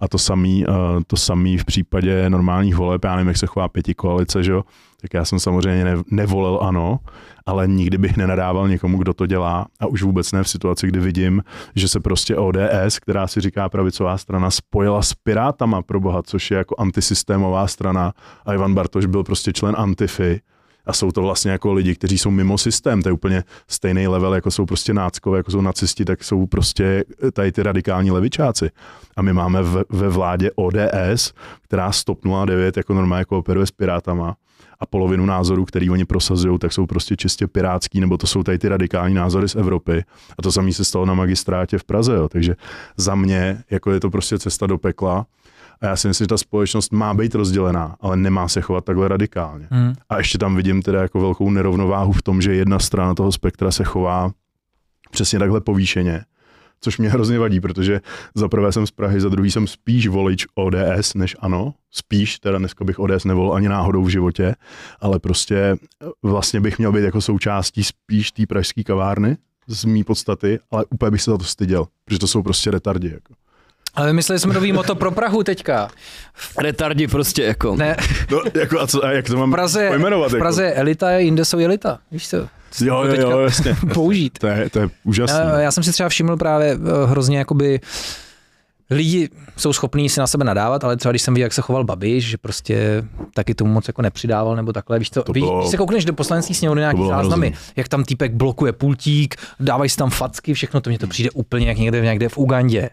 A 0.00 0.08
to 0.08 0.18
samý, 0.18 0.66
uh, 0.66 0.74
to 1.06 1.16
samý 1.16 1.58
v 1.58 1.64
případě 1.64 2.30
normálních 2.30 2.76
voleb, 2.76 3.04
já 3.04 3.16
nevím, 3.16 3.28
jak 3.28 3.36
se 3.36 3.46
chová 3.46 3.68
pěti 3.68 3.94
koalice, 3.94 4.42
že 4.42 4.52
jo, 4.52 4.62
tak 5.00 5.14
já 5.14 5.24
jsem 5.24 5.38
samozřejmě 5.38 5.84
ne, 5.84 5.96
nevolil 6.10 6.58
ano, 6.62 6.98
ale 7.46 7.68
nikdy 7.68 7.98
bych 7.98 8.16
nenadával 8.16 8.68
někomu, 8.68 8.98
kdo 8.98 9.14
to 9.14 9.26
dělá. 9.26 9.66
A 9.80 9.86
už 9.86 10.02
vůbec 10.02 10.32
ne 10.32 10.42
v 10.42 10.48
situaci, 10.48 10.86
kdy 10.86 11.00
vidím, 11.00 11.42
že 11.74 11.88
se 11.88 12.00
prostě 12.00 12.36
ODS, 12.36 12.98
která 13.00 13.26
si 13.26 13.40
říká 13.40 13.68
pravicová 13.68 14.18
strana, 14.18 14.50
spojila 14.50 15.02
s 15.02 15.14
Pirátama 15.14 15.82
pro 15.82 16.00
boha, 16.00 16.22
což 16.22 16.50
je 16.50 16.58
jako 16.58 16.74
antisystémová 16.78 17.66
strana. 17.66 18.12
A 18.46 18.54
Ivan 18.54 18.74
Bartoš 18.74 19.06
byl 19.06 19.24
prostě 19.24 19.52
člen 19.52 19.74
Antify, 19.78 20.40
a 20.86 20.92
jsou 20.92 21.12
to 21.12 21.22
vlastně 21.22 21.50
jako 21.50 21.72
lidi, 21.72 21.94
kteří 21.94 22.18
jsou 22.18 22.30
mimo 22.30 22.58
systém, 22.58 23.02
to 23.02 23.08
je 23.08 23.12
úplně 23.12 23.44
stejný 23.68 24.08
level, 24.08 24.34
jako 24.34 24.50
jsou 24.50 24.66
prostě 24.66 24.94
náckové, 24.94 25.38
jako 25.38 25.50
jsou 25.50 25.60
nacisti, 25.60 26.04
tak 26.04 26.24
jsou 26.24 26.46
prostě 26.46 27.04
tady 27.32 27.52
ty 27.52 27.62
radikální 27.62 28.10
levičáci. 28.10 28.70
A 29.16 29.22
my 29.22 29.32
máme 29.32 29.62
v, 29.62 29.84
ve 29.88 30.08
vládě 30.08 30.50
ODS, 30.54 31.32
která 31.62 31.92
stop 31.92 32.18
09 32.44 32.76
jako 32.76 32.94
normálně 32.94 33.24
kooperuje 33.24 33.66
s 33.66 33.70
Pirátama 33.70 34.36
a 34.80 34.86
polovinu 34.86 35.26
názorů, 35.26 35.64
který 35.64 35.90
oni 35.90 36.04
prosazují, 36.04 36.58
tak 36.58 36.72
jsou 36.72 36.86
prostě 36.86 37.16
čistě 37.16 37.46
pirátský, 37.46 38.00
nebo 38.00 38.16
to 38.16 38.26
jsou 38.26 38.42
tady 38.42 38.58
ty 38.58 38.68
radikální 38.68 39.14
názory 39.14 39.48
z 39.48 39.54
Evropy. 39.54 40.04
A 40.38 40.42
to 40.42 40.52
samé 40.52 40.72
se 40.72 40.84
stalo 40.84 41.06
na 41.06 41.14
magistrátě 41.14 41.78
v 41.78 41.84
Praze. 41.84 42.14
Jo. 42.14 42.28
Takže 42.28 42.56
za 42.96 43.14
mě 43.14 43.62
jako 43.70 43.92
je 43.92 44.00
to 44.00 44.10
prostě 44.10 44.38
cesta 44.38 44.66
do 44.66 44.78
pekla. 44.78 45.26
A 45.80 45.86
já 45.86 45.96
si 45.96 46.08
myslím, 46.08 46.24
že 46.24 46.28
ta 46.28 46.38
společnost 46.38 46.92
má 46.92 47.14
být 47.14 47.34
rozdělená, 47.34 47.96
ale 48.00 48.16
nemá 48.16 48.48
se 48.48 48.60
chovat 48.60 48.84
takhle 48.84 49.08
radikálně. 49.08 49.66
Hmm. 49.70 49.94
A 50.08 50.18
ještě 50.18 50.38
tam 50.38 50.56
vidím 50.56 50.82
teda 50.82 51.02
jako 51.02 51.20
velkou 51.20 51.50
nerovnováhu 51.50 52.12
v 52.12 52.22
tom, 52.22 52.42
že 52.42 52.54
jedna 52.54 52.78
strana 52.78 53.14
toho 53.14 53.32
spektra 53.32 53.70
se 53.70 53.84
chová 53.84 54.30
přesně 55.10 55.38
takhle 55.38 55.60
povýšeně 55.60 56.24
což 56.80 56.98
mě 56.98 57.08
hrozně 57.08 57.38
vadí, 57.38 57.60
protože 57.60 58.00
za 58.34 58.48
prvé 58.48 58.72
jsem 58.72 58.86
z 58.86 58.90
Prahy, 58.90 59.20
za 59.20 59.28
druhý 59.28 59.50
jsem 59.50 59.66
spíš 59.66 60.08
volič 60.08 60.46
ODS 60.54 61.14
než 61.14 61.36
ano, 61.40 61.74
spíš, 61.90 62.38
teda 62.38 62.58
dneska 62.58 62.84
bych 62.84 62.98
ODS 62.98 63.24
nevolil 63.24 63.52
ani 63.52 63.68
náhodou 63.68 64.04
v 64.04 64.08
životě, 64.08 64.54
ale 65.00 65.18
prostě 65.18 65.76
vlastně 66.22 66.60
bych 66.60 66.78
měl 66.78 66.92
být 66.92 67.04
jako 67.04 67.20
součástí 67.20 67.84
spíš 67.84 68.32
té 68.32 68.46
pražské 68.46 68.84
kavárny 68.84 69.36
z 69.66 69.84
mý 69.84 70.04
podstaty, 70.04 70.58
ale 70.70 70.84
úplně 70.90 71.10
bych 71.10 71.22
se 71.22 71.30
za 71.30 71.38
to 71.38 71.44
styděl, 71.44 71.86
protože 72.04 72.18
to 72.18 72.26
jsou 72.26 72.42
prostě 72.42 72.70
retardi. 72.70 73.10
Jako. 73.10 73.34
Ale 73.96 74.06
vymysleli 74.06 74.38
jsme 74.38 74.54
nový 74.54 74.72
moto 74.72 74.94
pro 74.94 75.10
Prahu 75.10 75.42
teďka. 75.42 75.88
Retardi 76.58 77.06
prostě 77.08 77.44
jako. 77.44 77.76
Ne. 77.76 77.96
No, 78.30 78.40
jako 78.54 78.80
a, 78.80 78.86
co, 78.86 79.04
a 79.04 79.12
jak 79.12 79.26
to 79.26 79.36
mám 79.36 79.50
v 79.50 79.52
Praze, 79.52 79.88
pojmenovat? 79.88 80.32
V 80.32 80.38
Praze 80.38 80.64
jako? 80.64 80.74
je 80.74 80.80
elita, 80.80 81.18
jinde 81.18 81.44
jsou 81.44 81.58
elita. 81.58 81.98
Víš 82.10 82.28
co? 82.28 82.36
Jo, 82.80 83.04
jo, 83.04 83.14
jo, 83.30 83.38
jasně. 83.38 83.76
použít. 83.94 84.38
To 84.38 84.46
je, 84.46 84.70
to 84.70 84.78
je 84.78 84.88
úžasné. 85.04 85.38
Já, 85.38 85.58
já 85.58 85.70
jsem 85.70 85.82
si 85.82 85.92
třeba 85.92 86.08
všiml 86.08 86.36
právě 86.36 86.72
eh, 86.72 87.06
hrozně 87.06 87.38
jakoby 87.38 87.80
lidi 88.90 89.28
jsou 89.56 89.72
schopní 89.72 90.08
si 90.08 90.20
na 90.20 90.26
sebe 90.26 90.44
nadávat, 90.44 90.84
ale 90.84 90.96
třeba 90.96 91.12
když 91.12 91.22
jsem 91.22 91.34
viděl, 91.34 91.44
jak 91.44 91.52
se 91.52 91.62
choval 91.62 91.84
Babiš, 91.84 92.24
že 92.24 92.38
prostě 92.38 93.04
taky 93.34 93.54
tomu 93.54 93.72
moc 93.72 93.88
jako 93.88 94.02
nepřidával 94.02 94.56
nebo 94.56 94.72
takhle. 94.72 94.98
Víš, 94.98 95.10
to, 95.10 95.22
to 95.22 95.32
bylo, 95.32 95.58
když 95.58 95.70
se 95.70 95.76
koukneš 95.76 96.04
do 96.04 96.12
poslanecký 96.12 96.54
sněmovny 96.54 96.80
nějaký 96.80 97.06
záznamy, 97.08 97.46
hrozný. 97.46 97.72
jak 97.76 97.88
tam 97.88 98.04
týpek 98.04 98.32
blokuje 98.32 98.72
pultík, 98.72 99.36
dávají 99.60 99.90
si 99.90 99.96
tam 99.96 100.10
facky, 100.10 100.54
všechno 100.54 100.80
to 100.80 100.90
mně 100.90 100.98
to 100.98 101.06
přijde 101.06 101.30
úplně 101.30 101.68
jak 101.68 101.78
někde, 101.78 102.00
někde 102.00 102.28
v 102.28 102.38
Ugandě. 102.38 102.90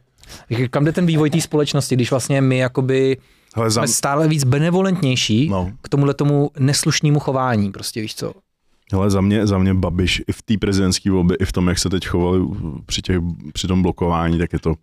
Kam 0.70 0.86
jde 0.86 0.92
ten 0.92 1.06
vývoj 1.06 1.30
té 1.30 1.42
společnosti, 1.42 1.96
když 1.96 2.12
vlastně 2.12 2.42
my 2.42 2.58
jakoby 2.58 3.18
Hele, 3.56 3.72
zam... 3.72 3.88
jsme 3.88 3.94
stále 3.94 4.28
víc 4.28 4.44
benevolentnější 4.44 5.50
no. 5.50 5.72
k 5.82 5.90
tomuhle 5.90 6.14
tomu 6.14 6.52
neslušnému 6.60 7.20
chování, 7.20 7.72
prostě 7.72 8.02
víš 8.02 8.16
co. 8.16 8.34
Ale 8.94 9.10
za 9.10 9.22
mě, 9.22 9.48
za 9.48 9.58
mě 9.58 9.74
Babiš 9.74 10.22
i 10.28 10.32
v 10.32 10.42
té 10.42 10.58
prezidentské 10.58 11.12
volbě, 11.12 11.38
i 11.38 11.46
v 11.46 11.52
tom, 11.52 11.68
jak 11.68 11.80
se 11.80 11.90
teď 11.90 12.08
chovali 12.08 12.42
při, 12.86 13.02
těch, 13.02 13.18
při 13.54 13.68
tom 13.68 13.82
blokování, 13.82 14.38
tak 14.38 14.54
je 14.54 14.60
to, 14.60 14.76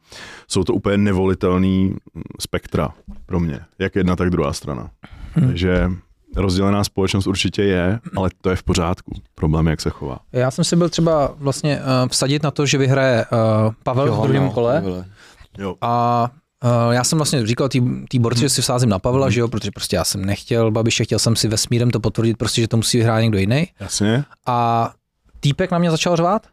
jsou 0.49 0.65
to 0.65 0.75
úplně 0.75 0.97
nevolitelný 0.97 1.95
spektra 2.41 2.89
pro 3.27 3.41
mě, 3.41 3.61
jak 3.79 3.97
jedna, 3.97 4.17
tak 4.17 4.31
druhá 4.31 4.53
strana. 4.53 4.91
Hmm. 5.35 5.47
Takže 5.47 5.91
rozdělená 6.37 6.85
společnost 6.85 7.27
určitě 7.27 7.63
je, 7.63 8.01
ale 8.17 8.31
to 8.41 8.51
je 8.51 8.57
v 8.57 8.63
pořádku. 8.63 9.13
Problém 9.35 9.67
je, 9.67 9.71
jak 9.71 9.81
se 9.81 9.91
chová. 9.91 10.19
Já 10.33 10.51
jsem 10.51 10.65
si 10.65 10.77
byl 10.77 10.89
třeba 10.89 11.35
vlastně 11.39 11.81
uh, 11.81 12.09
vsadit 12.09 12.43
na 12.43 12.51
to, 12.51 12.67
že 12.67 12.79
vyhraje 12.79 13.27
uh, 13.33 13.39
Pavel 13.83 14.07
jo, 14.07 14.21
v 14.21 14.23
druhém 14.23 14.43
no, 14.43 14.51
kole. 14.51 14.83
Jo. 15.59 15.75
A 15.81 16.31
Uh, 16.65 16.93
já 16.95 17.05
jsem 17.05 17.19
vlastně 17.19 17.47
říkal 17.47 17.69
té 17.69 18.19
borci, 18.19 18.41
hmm. 18.41 18.49
že 18.49 18.49
si 18.49 18.63
vsázím 18.63 18.89
na 18.89 18.99
Pavla, 18.99 19.27
hmm. 19.27 19.33
že 19.33 19.41
jo, 19.41 19.49
protože 19.49 19.71
prostě 19.71 19.97
já 19.97 20.05
jsem 20.05 20.25
nechtěl 20.25 20.71
Babiše, 20.71 21.05
chtěl 21.05 21.19
jsem 21.19 21.37
si 21.37 21.49
vesmírem 21.49 21.91
to 21.91 22.01
potvrdit, 22.01 22.37
prostě, 22.37 22.61
že 22.61 22.69
to 22.69 22.77
musí 22.77 22.99
vyhrát 22.99 23.23
někdo 23.23 23.39
jiný. 23.39 23.69
Jasně. 23.81 24.25
A 24.47 24.91
týpek 25.41 25.71
na 25.71 25.79
mě 25.79 25.91
začal 25.91 26.17
řvát. 26.17 26.47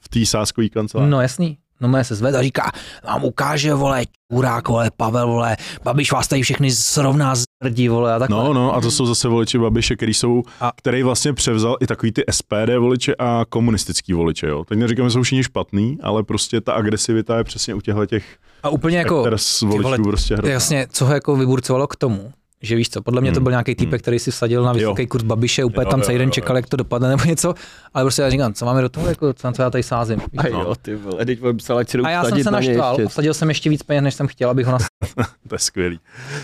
V 0.00 0.08
té 0.08 0.26
sáskový 0.26 0.70
kanceláři. 0.70 1.10
No 1.10 1.20
jasný. 1.20 1.58
No 1.80 1.88
mě 1.88 2.04
se 2.04 2.14
zvedá 2.14 2.38
a 2.38 2.42
říká, 2.42 2.72
vám 3.04 3.24
ukáže, 3.24 3.74
vole, 3.74 4.04
Urák, 4.32 4.68
vole, 4.68 4.90
Pavel, 4.96 5.26
vole, 5.26 5.56
Babiš 5.84 6.12
vás 6.12 6.28
tady 6.28 6.42
všechny 6.42 6.70
srovná 6.70 7.34
z 7.34 7.44
rdí, 7.64 7.88
vole, 7.88 8.14
a 8.14 8.18
takhle. 8.18 8.44
No, 8.44 8.52
no, 8.52 8.74
a 8.74 8.80
to 8.80 8.90
jsou 8.90 9.06
zase 9.06 9.28
voliči 9.28 9.58
Babiše, 9.58 9.96
který 9.96 10.14
jsou, 10.14 10.42
a... 10.60 10.72
který 10.76 11.02
vlastně 11.02 11.32
převzal 11.32 11.76
i 11.80 11.86
takový 11.86 12.12
ty 12.12 12.24
SPD 12.30 12.76
voliče 12.78 13.14
a 13.18 13.44
komunistický 13.48 14.12
voliče, 14.12 14.46
jo. 14.46 14.64
Teď 14.64 14.78
neříkám, 14.78 15.06
že 15.06 15.10
jsou 15.10 15.22
všichni 15.22 15.44
špatný, 15.44 15.98
ale 16.02 16.22
prostě 16.22 16.60
ta 16.60 16.72
agresivita 16.72 17.38
je 17.38 17.44
přesně 17.44 17.74
u 17.74 17.80
těchto 17.80 18.06
těch 18.06 18.24
a 18.62 18.68
úplně 18.68 18.98
jako, 18.98 19.26
vole, 19.62 19.98
prostě 19.98 20.36
jasně, 20.44 20.86
co 20.90 21.06
ho 21.06 21.14
jako 21.14 21.36
vyburcovalo 21.36 21.86
k 21.86 21.96
tomu, 21.96 22.32
že 22.62 22.76
víš 22.76 22.88
co, 22.88 23.02
podle 23.02 23.20
mě 23.20 23.32
to 23.32 23.36
hmm. 23.36 23.44
byl 23.44 23.50
nějaký 23.50 23.74
typek, 23.74 23.92
hmm. 23.92 23.98
který 23.98 24.18
si 24.18 24.30
vsadil 24.30 24.62
na 24.62 24.72
vysoký 24.72 25.06
kurz 25.06 25.24
Babiše, 25.24 25.64
úplně 25.64 25.84
jo, 25.84 25.90
tam 25.90 26.02
celý 26.02 26.18
den 26.18 26.32
čekal, 26.32 26.56
jak 26.56 26.68
to 26.68 26.76
dopadne 26.76 27.08
nebo 27.16 27.24
něco, 27.24 27.54
ale 27.94 28.04
prostě 28.04 28.22
já 28.22 28.30
říkám, 28.30 28.54
co 28.54 28.64
máme 28.64 28.82
do 28.82 28.88
toho, 28.88 29.08
jako, 29.08 29.32
co, 29.32 29.52
co 29.52 29.62
já 29.62 29.70
tady 29.70 29.82
sázím. 29.82 30.20
A 30.36 30.46
jo, 30.46 30.74
ty 30.82 30.96
vole, 30.96 31.26
teď 31.26 31.40
psal, 31.56 31.78
ať 31.78 31.94
a 32.04 32.10
já 32.10 32.24
jsem 32.24 32.42
se 32.42 32.50
naštval, 32.50 32.98
vsadil 33.08 33.34
jsem 33.34 33.48
ještě 33.48 33.70
víc 33.70 33.82
peněz, 33.82 34.04
než 34.04 34.14
jsem 34.14 34.26
chtěl, 34.26 34.50
abych 34.50 34.66
ho 34.66 34.72
nas... 34.72 34.86
to 35.48 35.54
je 35.54 35.58
skvělý. 35.58 36.00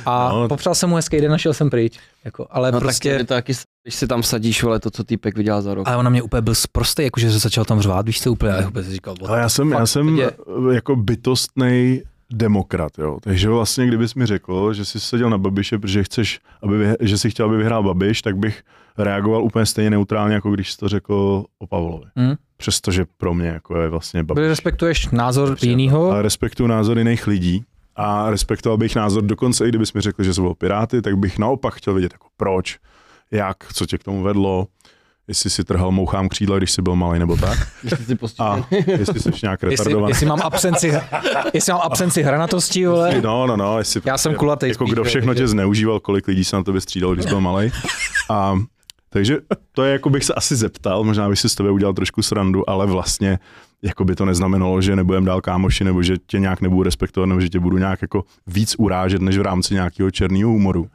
A 0.06 0.28
no. 0.32 0.48
popřál 0.48 0.74
jsem 0.74 0.88
mu 0.88 0.97
hezký 0.97 1.20
den, 1.20 1.30
našel 1.30 1.55
jsem 1.55 1.70
pryč. 1.70 1.98
Jako, 2.24 2.47
ale 2.51 2.72
no, 2.72 2.80
prostě... 2.80 3.18
Tak, 3.18 3.26
taky, 3.26 3.52
když 3.82 3.94
si 3.94 4.06
tam 4.06 4.22
sadíš, 4.22 4.64
ale 4.64 4.80
to, 4.80 4.90
co 4.90 5.05
týpek 5.05 5.36
vydělal 5.36 5.62
za 5.62 5.74
rok. 5.74 5.88
Ale 5.88 5.97
on 5.97 6.05
na 6.05 6.10
mě 6.10 6.22
úplně 6.22 6.40
byl 6.43 6.55
sprostý, 6.55 7.02
jakože 7.02 7.32
se 7.32 7.38
začal 7.38 7.64
tam 7.64 7.80
řvát, 7.80 8.06
víš 8.06 8.22
co, 8.22 8.32
úplně, 8.32 8.52
já 8.52 8.68
úplně 8.68 8.90
říkal, 8.90 9.14
ale 9.28 9.38
já 9.38 9.48
jsem, 9.48 9.72
já 9.72 9.86
jsem 9.86 10.18
jako 10.72 10.97
bytostný 10.97 12.02
demokrat, 12.32 12.98
jo. 12.98 13.19
Takže 13.23 13.48
vlastně, 13.48 13.86
kdybys 13.86 14.15
mi 14.15 14.27
řekl, 14.27 14.73
že 14.73 14.85
jsi 14.85 15.01
seděl 15.01 15.31
na 15.31 15.39
Babiše, 15.39 15.78
protože 15.78 16.05
chceš, 16.05 16.40
aby 16.62 16.78
vyhr, 16.78 16.97
že 17.01 17.19
si 17.19 17.31
chtěl, 17.31 17.47
aby 17.47 17.57
vyhrál 17.57 17.82
Babiš, 17.82 18.23
tak 18.23 18.36
bych 18.36 18.62
reagoval 18.98 19.44
úplně 19.44 19.66
stejně 19.66 19.90
neutrálně, 19.90 20.35
jako 20.35 20.51
když 20.51 20.73
jsi 20.73 20.78
to 20.78 20.89
řekl 20.89 21.44
o 21.59 21.66
Pavlovi. 21.66 22.07
Hmm. 22.16 22.35
Přestože 22.57 23.05
pro 23.16 23.35
mě 23.35 23.48
jako 23.48 23.81
je 23.81 23.89
vlastně 23.89 24.24
Babiš. 24.24 24.43
Ty 24.43 24.48
respektuješ 24.48 25.09
názor 25.09 25.57
jiného? 25.62 26.11
Ale 26.11 26.23
respektuju 26.23 26.66
názor 26.66 26.98
jiných 26.98 27.27
lidí 27.27 27.65
a 27.97 28.31
respektoval 28.31 28.78
bych 28.78 28.97
názor 28.97 29.23
dokonce, 29.23 29.66
i 29.66 29.69
kdybys 29.69 29.93
mi 29.93 30.01
řekl, 30.01 30.23
že 30.23 30.35
jsou 30.35 30.55
Piráty, 30.55 31.03
tak 31.03 31.16
bych 31.19 31.39
naopak 31.39 31.74
chtěl 31.74 31.94
vědět, 31.94 32.12
jako 32.12 32.27
proč, 32.36 32.78
jak, 33.31 33.57
co 33.73 33.86
tě 33.86 33.98
k 33.98 34.05
tomu 34.05 34.23
vedlo, 34.23 34.66
jestli 35.28 35.51
si 35.51 35.65
trhal 35.65 35.90
mouchám 35.90 36.28
křídla, 36.28 36.59
když 36.59 36.70
jsi 36.70 36.82
byl 36.82 36.97
malý 36.97 37.19
nebo 37.19 37.36
tak. 37.36 37.59
a 38.39 38.66
jestli 38.86 39.20
jsi 39.20 39.31
nějak 39.43 39.62
retardovaný. 39.62 40.11
Jestli, 40.11 40.11
jestli, 40.11 40.27
mám 40.27 40.40
absenci, 40.43 40.93
jestli 41.55 41.73
mám 41.73 41.82
absenci 41.85 42.23
hranatosti, 42.23 42.86
vole. 42.86 43.20
No, 43.20 43.47
no, 43.47 43.57
no. 43.57 43.78
Jestli, 43.78 44.01
Já 44.05 44.19
jsem 44.19 44.35
kulatý. 44.35 44.69
Jako 44.69 44.85
kdo 44.85 45.05
všechno 45.05 45.35
tě 45.35 45.48
zneužíval, 45.48 46.01
kolik 46.01 46.28
lidí 46.28 46.44
se 46.44 46.57
na 46.57 46.62
tebe 46.62 46.81
střídalo, 46.81 47.15
když 47.15 47.24
jsi 47.24 47.28
byl 47.28 47.40
malý. 47.40 47.73
A 48.31 48.59
takže 49.11 49.39
to 49.73 49.85
je, 49.85 49.93
jako 49.93 50.11
bych 50.11 50.24
se 50.24 50.35
asi 50.35 50.57
zeptal, 50.57 51.05
možná 51.05 51.28
bych 51.28 51.39
si 51.39 51.48
z 51.48 51.55
tebe 51.55 51.70
udělal 51.70 51.94
trošku 51.94 52.23
srandu, 52.23 52.70
ale 52.70 52.86
vlastně 52.86 53.39
jako 53.82 54.05
by 54.05 54.15
to 54.15 54.24
neznamenalo, 54.24 54.82
že 54.82 54.97
nebudem 54.97 55.24
dál 55.24 55.40
kámoši, 55.40 55.85
nebo 55.85 56.03
že 56.03 56.16
tě 56.27 56.39
nějak 56.39 56.61
nebudu 56.61 56.82
respektovat, 56.82 57.27
nebo 57.27 57.40
že 57.40 57.48
tě 57.48 57.61
budu 57.61 57.78
nějak 57.78 58.03
jako 58.03 58.24
víc 58.47 58.74
urážet, 58.78 59.23
než 59.23 59.39
v 59.39 59.43
rámci 59.43 59.74
nějakého 59.74 60.11
černého 60.11 60.51
humoru. 60.51 60.89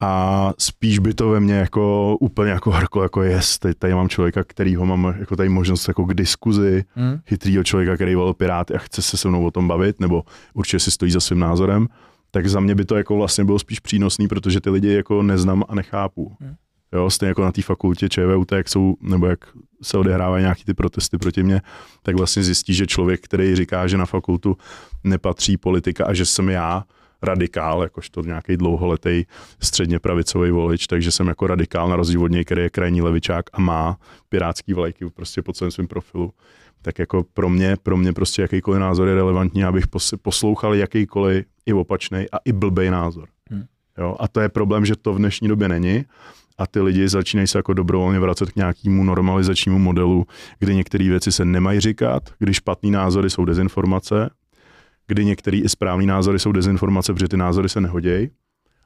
A 0.00 0.52
spíš 0.58 0.98
by 0.98 1.14
to 1.14 1.28
ve 1.28 1.40
mně 1.40 1.54
jako 1.54 2.16
úplně 2.20 2.50
jako 2.50 2.70
hrklo, 2.70 3.02
jako 3.02 3.22
jest, 3.22 3.58
tady, 3.58 3.74
tady 3.74 3.94
mám 3.94 4.08
člověka, 4.08 4.44
kterýho 4.44 4.86
mám 4.86 5.14
jako 5.18 5.36
tady 5.36 5.48
možnost 5.48 5.88
jako 5.88 6.04
k 6.04 6.14
diskuzi, 6.14 6.84
Hmm. 6.94 7.18
chytrýho 7.26 7.64
člověka, 7.64 7.94
který 7.94 8.14
volil 8.14 8.34
Piráty 8.34 8.74
a 8.74 8.78
chce 8.78 9.02
se 9.02 9.16
se 9.16 9.28
mnou 9.28 9.44
o 9.46 9.50
tom 9.50 9.68
bavit, 9.68 10.00
nebo 10.00 10.24
určitě 10.54 10.80
si 10.80 10.90
stojí 10.90 11.12
za 11.12 11.20
svým 11.20 11.38
názorem, 11.38 11.88
tak 12.30 12.46
za 12.46 12.60
mě 12.60 12.74
by 12.74 12.84
to 12.84 12.96
jako 12.96 13.16
vlastně 13.16 13.44
bylo 13.44 13.58
spíš 13.58 13.80
přínosný, 13.80 14.28
protože 14.28 14.60
ty 14.60 14.70
lidi 14.70 14.92
jako 14.92 15.22
neznám 15.22 15.64
a 15.68 15.74
nechápu. 15.74 16.36
Hmm. 16.40 16.54
Jo, 16.92 17.10
stejně 17.10 17.28
jako 17.28 17.42
na 17.42 17.52
té 17.52 17.62
fakultě 17.62 18.08
ČVUT, 18.08 18.52
jak 18.52 18.68
jsou, 18.68 18.94
nebo 19.00 19.26
jak 19.26 19.44
se 19.82 19.98
odehrávají 19.98 20.42
nějaký 20.42 20.64
ty 20.64 20.74
protesty 20.74 21.18
proti 21.18 21.42
mně, 21.42 21.62
tak 22.02 22.16
vlastně 22.16 22.42
zjistí, 22.42 22.74
že 22.74 22.86
člověk, 22.86 23.20
který 23.20 23.56
říká, 23.56 23.86
že 23.86 23.96
na 23.96 24.06
fakultu 24.06 24.56
nepatří 25.04 25.56
politika 25.56 26.04
a 26.04 26.14
že 26.14 26.24
jsem 26.26 26.48
já 26.48 26.84
radikál, 27.24 27.82
jakožto 27.82 28.22
nějaký 28.22 28.56
dlouholetý 28.56 29.24
středně 29.60 29.98
pravicový 29.98 30.50
volič, 30.50 30.86
takže 30.86 31.10
jsem 31.10 31.26
jako 31.26 31.46
radikál 31.46 31.88
na 31.88 31.96
rozdíl 31.96 32.22
od 32.22 32.30
něj, 32.30 32.44
který 32.44 32.62
je 32.62 32.70
krajní 32.70 33.02
levičák 33.02 33.44
a 33.52 33.60
má 33.60 33.96
pirátský 34.28 34.74
vlajky 34.74 35.10
prostě 35.10 35.42
po 35.42 35.52
celém 35.52 35.70
svém 35.70 35.86
profilu. 35.86 36.32
Tak 36.82 36.98
jako 36.98 37.24
pro 37.34 37.48
mě, 37.48 37.76
pro 37.82 37.96
mě 37.96 38.12
prostě 38.12 38.42
jakýkoliv 38.42 38.80
názor 38.80 39.08
je 39.08 39.14
relevantní, 39.14 39.64
abych 39.64 39.86
pos- 39.86 40.16
poslouchal 40.22 40.74
jakýkoliv 40.74 41.44
i 41.66 41.72
opačný 41.72 42.26
a 42.32 42.38
i 42.44 42.52
blbej 42.52 42.90
názor. 42.90 43.28
Hmm. 43.50 43.64
Jo? 43.98 44.16
A 44.20 44.28
to 44.28 44.40
je 44.40 44.48
problém, 44.48 44.86
že 44.86 44.96
to 44.96 45.12
v 45.12 45.18
dnešní 45.18 45.48
době 45.48 45.68
není 45.68 46.04
a 46.58 46.66
ty 46.66 46.80
lidi 46.80 47.08
začínají 47.08 47.46
se 47.46 47.58
jako 47.58 47.72
dobrovolně 47.72 48.20
vracet 48.20 48.50
k 48.50 48.56
nějakému 48.56 49.04
normalizačnímu 49.04 49.78
modelu, 49.78 50.26
kdy 50.58 50.74
některé 50.74 51.08
věci 51.08 51.32
se 51.32 51.44
nemají 51.44 51.80
říkat, 51.80 52.22
kdy 52.38 52.54
špatný 52.54 52.90
názory 52.90 53.30
jsou 53.30 53.44
dezinformace, 53.44 54.30
kdy 55.06 55.24
některé 55.24 55.56
i 55.56 55.68
správný 55.68 56.06
názory 56.06 56.38
jsou 56.38 56.52
dezinformace, 56.52 57.12
protože 57.12 57.28
ty 57.28 57.36
názory 57.36 57.68
se 57.68 57.80
nehodějí. 57.80 58.30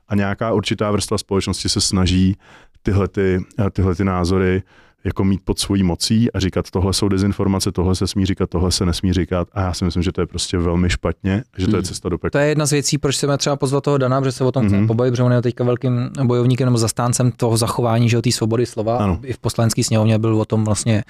A 0.08 0.14
nějaká 0.14 0.52
určitá 0.52 0.90
vrstva 0.90 1.18
společnosti 1.18 1.68
se 1.68 1.80
snaží 1.80 2.36
tyhle, 2.82 3.08
ty, 3.08 3.40
tyhle 3.72 3.94
ty 3.94 4.04
názory 4.04 4.62
jako 5.04 5.24
mít 5.24 5.40
pod 5.44 5.58
svojí 5.58 5.82
mocí 5.82 6.32
a 6.32 6.40
říkat, 6.40 6.70
tohle 6.70 6.92
jsou 6.92 7.08
dezinformace, 7.08 7.72
tohle 7.72 7.94
se 7.94 8.06
smí 8.06 8.26
říkat, 8.26 8.50
tohle 8.50 8.72
se 8.72 8.86
nesmí 8.86 9.12
říkat. 9.12 9.48
A 9.52 9.60
já 9.60 9.74
si 9.74 9.84
myslím, 9.84 10.02
že 10.02 10.12
to 10.12 10.20
je 10.20 10.26
prostě 10.26 10.58
velmi 10.58 10.90
špatně, 10.90 11.44
že 11.58 11.66
to 11.66 11.76
je 11.76 11.80
Hmm. 11.80 11.84
cesta 11.84 12.08
do 12.08 12.18
To 12.18 12.20
pekla. 12.20 12.40
je 12.40 12.48
jedna 12.48 12.66
z 12.66 12.70
věcí, 12.72 12.98
proč 12.98 13.16
chceme 13.16 13.38
třeba 13.38 13.56
pozvat 13.56 13.84
toho 13.84 13.98
Dana, 13.98 14.20
protože 14.20 14.32
se 14.32 14.44
o 14.44 14.52
tom 14.52 14.64
chceme 14.66 14.78
Mhm. 14.78 14.86
pobavit, 14.86 15.12
protože 15.12 15.22
on 15.22 15.32
je 15.32 15.42
teďka 15.42 15.64
velkým 15.64 16.10
bojovníkem 16.24 16.66
nebo 16.66 16.78
zastáncem 16.78 17.32
toho 17.32 17.56
zachování, 17.56 18.08
že 18.08 18.22
té 18.22 18.32
svobody 18.32 18.66
slova. 18.66 18.96
Ano. 18.98 19.18
I 19.22 19.32
v 19.32 19.38
poslanecké 19.38 19.84
sněmovně 19.84 20.18
byl 20.18 20.40
o 20.40 20.44
tom 20.44 20.64
vlastně 20.64 21.04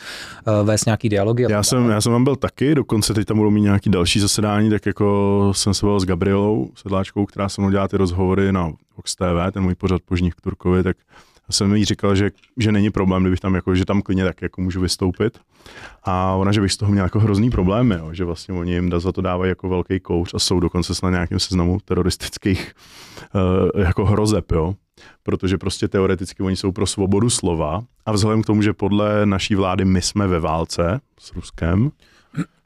uh, 0.60 0.66
vést 0.66 0.86
nějaký 0.86 1.09
dialogy. 1.09 1.47
Já 1.48 1.62
jsem, 1.62 1.78
dále. 1.82 1.93
já 1.94 2.01
jsem 2.01 2.12
tam 2.12 2.24
byl 2.24 2.36
taky, 2.36 2.74
dokonce 2.74 3.15
teď 3.15 3.27
tam 3.27 3.36
budou 3.36 3.51
mít 3.51 3.60
nějaký 3.60 3.90
další 3.90 4.20
zasedání, 4.20 4.70
tak 4.70 4.86
jako 4.86 5.52
jsem 5.55 5.74
se 5.74 5.86
byl 5.86 6.01
s 6.01 6.05
Gabrielou 6.05 6.70
Sedláčkou, 6.74 7.27
která 7.27 7.48
se 7.48 7.60
mnou 7.60 7.70
dělá 7.70 7.89
ty 7.89 7.97
rozhovory 7.97 8.52
na 8.52 8.73
Vox 8.97 9.15
TV, 9.16 9.52
ten 9.52 9.62
můj 9.62 9.74
pořad 9.74 10.02
Požních 10.05 10.35
k 10.35 10.40
Turkovi, 10.40 10.82
tak 10.82 10.97
jsem 11.50 11.74
jí 11.74 11.84
říkal, 11.84 12.14
že, 12.14 12.30
že 12.56 12.72
není 12.72 12.90
problém, 12.90 13.22
kdybych 13.22 13.40
tam 13.40 13.54
jako, 13.54 13.74
že 13.74 13.84
tam 13.84 14.02
klidně 14.02 14.24
tak 14.24 14.42
jako 14.42 14.60
můžu 14.60 14.80
vystoupit. 14.80 15.38
A 16.04 16.34
ona, 16.34 16.52
že 16.52 16.60
bych 16.60 16.72
z 16.72 16.76
toho 16.76 16.92
měl 16.92 17.04
jako 17.04 17.20
hrozný 17.20 17.50
problém, 17.50 17.90
jo, 17.90 18.08
že 18.12 18.24
vlastně 18.24 18.54
oni 18.54 18.72
jim 18.72 18.92
za 19.00 19.12
to 19.12 19.20
dávají 19.20 19.48
jako 19.48 19.68
velký 19.68 20.00
kouř 20.00 20.34
a 20.34 20.38
jsou 20.38 20.60
dokonce 20.60 20.92
na 21.02 21.10
nějakém 21.10 21.38
seznamu 21.38 21.78
teroristických 21.84 22.72
uh, 23.74 23.82
jako 23.82 24.04
hrozeb, 24.04 24.52
jo. 24.52 24.74
Protože 25.22 25.58
prostě 25.58 25.88
teoreticky 25.88 26.42
oni 26.42 26.56
jsou 26.56 26.72
pro 26.72 26.86
svobodu 26.86 27.30
slova 27.30 27.80
a 28.06 28.12
vzhledem 28.12 28.42
k 28.42 28.46
tomu, 28.46 28.62
že 28.62 28.72
podle 28.72 29.26
naší 29.26 29.54
vlády 29.54 29.84
my 29.84 30.02
jsme 30.02 30.26
ve 30.26 30.40
válce 30.40 31.00
s 31.20 31.32
Ruskem, 31.34 31.90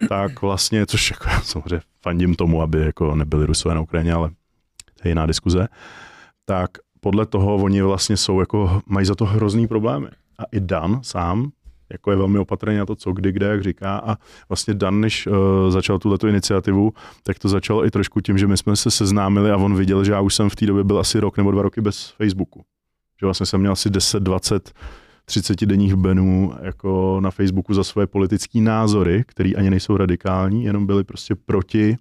tak 0.09 0.42
vlastně, 0.42 0.86
což 0.86 1.10
jako 1.10 1.28
já 1.28 1.40
samozřejmě 1.40 1.80
fandím 2.02 2.34
tomu, 2.34 2.62
aby 2.62 2.80
jako 2.80 3.14
nebyli 3.14 3.46
Rusové 3.46 3.74
na 3.74 3.80
Ukrajině, 3.80 4.12
ale 4.12 4.30
to 5.02 5.09
je 5.09 5.10
jiná 5.10 5.26
diskuze, 5.26 5.68
tak 6.44 6.70
podle 7.05 7.27
toho 7.27 7.55
oni 7.55 7.83
vlastně 7.83 8.16
jsou 8.16 8.41
jako, 8.41 8.83
mají 8.87 9.07
za 9.07 9.15
to 9.15 9.24
hrozný 9.24 9.69
problémy. 9.69 10.09
A 10.39 10.43
i 10.53 10.61
Dan 10.61 11.01
sám 11.03 11.51
jako 11.93 12.11
je 12.11 12.16
velmi 12.16 12.39
opatrný 12.39 12.77
na 12.77 12.87
to, 12.87 12.97
co 12.97 13.12
kdy, 13.12 13.33
kde, 13.33 13.47
jak 13.47 13.62
říká. 13.62 13.97
A 13.97 14.16
vlastně 14.49 14.74
Dan, 14.74 15.01
než 15.01 15.27
uh, 15.27 15.35
začal 15.69 15.99
tuto 15.99 16.27
iniciativu, 16.27 16.93
tak 17.23 17.39
to 17.39 17.49
začalo 17.49 17.87
i 17.87 17.91
trošku 17.91 18.20
tím, 18.20 18.39
že 18.39 18.47
my 18.47 18.57
jsme 18.57 18.77
se 18.77 18.91
seznámili 18.91 19.51
a 19.51 19.57
on 19.57 19.77
viděl, 19.77 20.05
že 20.05 20.12
já 20.12 20.20
už 20.20 20.35
jsem 20.35 20.51
v 20.51 20.57
té 20.57 20.66
době 20.66 20.85
byl 20.85 20.99
asi 20.99 21.20
rok 21.20 21.37
nebo 21.37 21.51
dva 21.51 21.62
roky 21.62 21.81
bez 21.81 22.15
Facebooku. 22.16 22.62
Že 23.20 23.27
vlastně 23.27 23.47
jsem 23.47 23.61
měl 23.61 23.73
asi 23.73 23.91
10, 23.91 24.23
20, 24.23 24.73
30 25.24 25.66
denních 25.66 25.95
benů 25.95 26.53
jako 26.62 27.20
na 27.20 27.31
Facebooku 27.31 27.74
za 27.74 27.85
svoje 27.85 28.07
politické 28.07 28.61
názory, 28.61 29.24
které 29.27 29.51
ani 29.57 29.70
nejsou 29.70 29.97
radikální, 29.97 30.65
jenom 30.65 30.87
byly 30.87 31.05
prostě 31.05 31.35
proti 31.35 31.97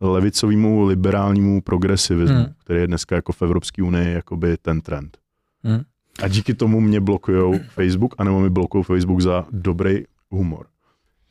levicovému 0.00 0.84
liberálnímu 0.84 1.60
progresivismu, 1.62 2.36
Hmm. 2.36 2.54
který 2.64 2.80
je 2.80 2.86
dneska 2.86 3.14
jako 3.14 3.32
v 3.32 3.42
Evropské 3.42 3.82
unii 3.82 4.12
jakoby 4.12 4.56
ten 4.62 4.80
trend. 4.80 5.18
Hmm. 5.64 5.80
A 6.22 6.28
díky 6.28 6.54
tomu 6.54 6.80
mě 6.80 7.00
blokují 7.00 7.60
Facebook, 7.68 8.14
anebo 8.18 8.40
mi 8.40 8.50
blokují 8.50 8.84
Facebook 8.84 9.20
za 9.20 9.44
dobrý 9.50 10.04
humor. 10.30 10.66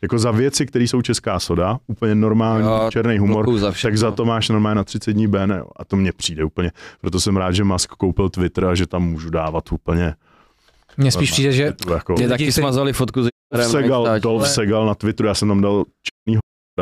Jako 0.01 0.19
za 0.19 0.31
věci, 0.31 0.65
které 0.65 0.85
jsou 0.85 1.01
česká 1.01 1.39
soda, 1.39 1.79
úplně 1.87 2.15
normální 2.15 2.67
Jo, 2.67 2.87
černý 2.91 3.17
humor, 3.17 3.57
za 3.57 3.73
tak 3.81 3.97
za 3.97 4.11
to 4.11 4.25
máš 4.25 4.49
normálně 4.49 4.75
na 4.75 4.83
30 4.83 5.13
dní 5.13 5.27
Ben, 5.27 5.51
jo. 5.51 5.67
A 5.75 5.85
to 5.85 5.95
mně 5.95 6.11
přijde 6.11 6.43
úplně. 6.43 6.71
Proto 7.01 7.19
jsem 7.19 7.37
rád, 7.37 7.51
že 7.51 7.63
Musk 7.63 7.89
koupil 7.91 8.29
Twitter 8.29 8.65
a 8.65 8.75
že 8.75 8.87
tam 8.87 9.03
můžu 9.03 9.29
dávat 9.29 9.71
úplně. 9.71 10.15
Mně 10.97 11.11
spíš 11.11 11.31
přijde, 11.31 11.51
že 11.51 11.73
jako, 11.89 12.13
Mě 12.13 12.27
taky 12.27 12.51
smazali 12.51 12.93
fotku 12.93 13.23
s 13.23 13.27
Dolph 13.53 13.67
Segal, 13.71 14.19
Dolph 14.19 14.47
Segal 14.47 14.85
na 14.85 14.95
Twitteru, 14.95 15.27
já 15.27 15.33
jsem 15.33 15.47
tam 15.47 15.61
dal 15.61 15.85
černýho 16.03 16.41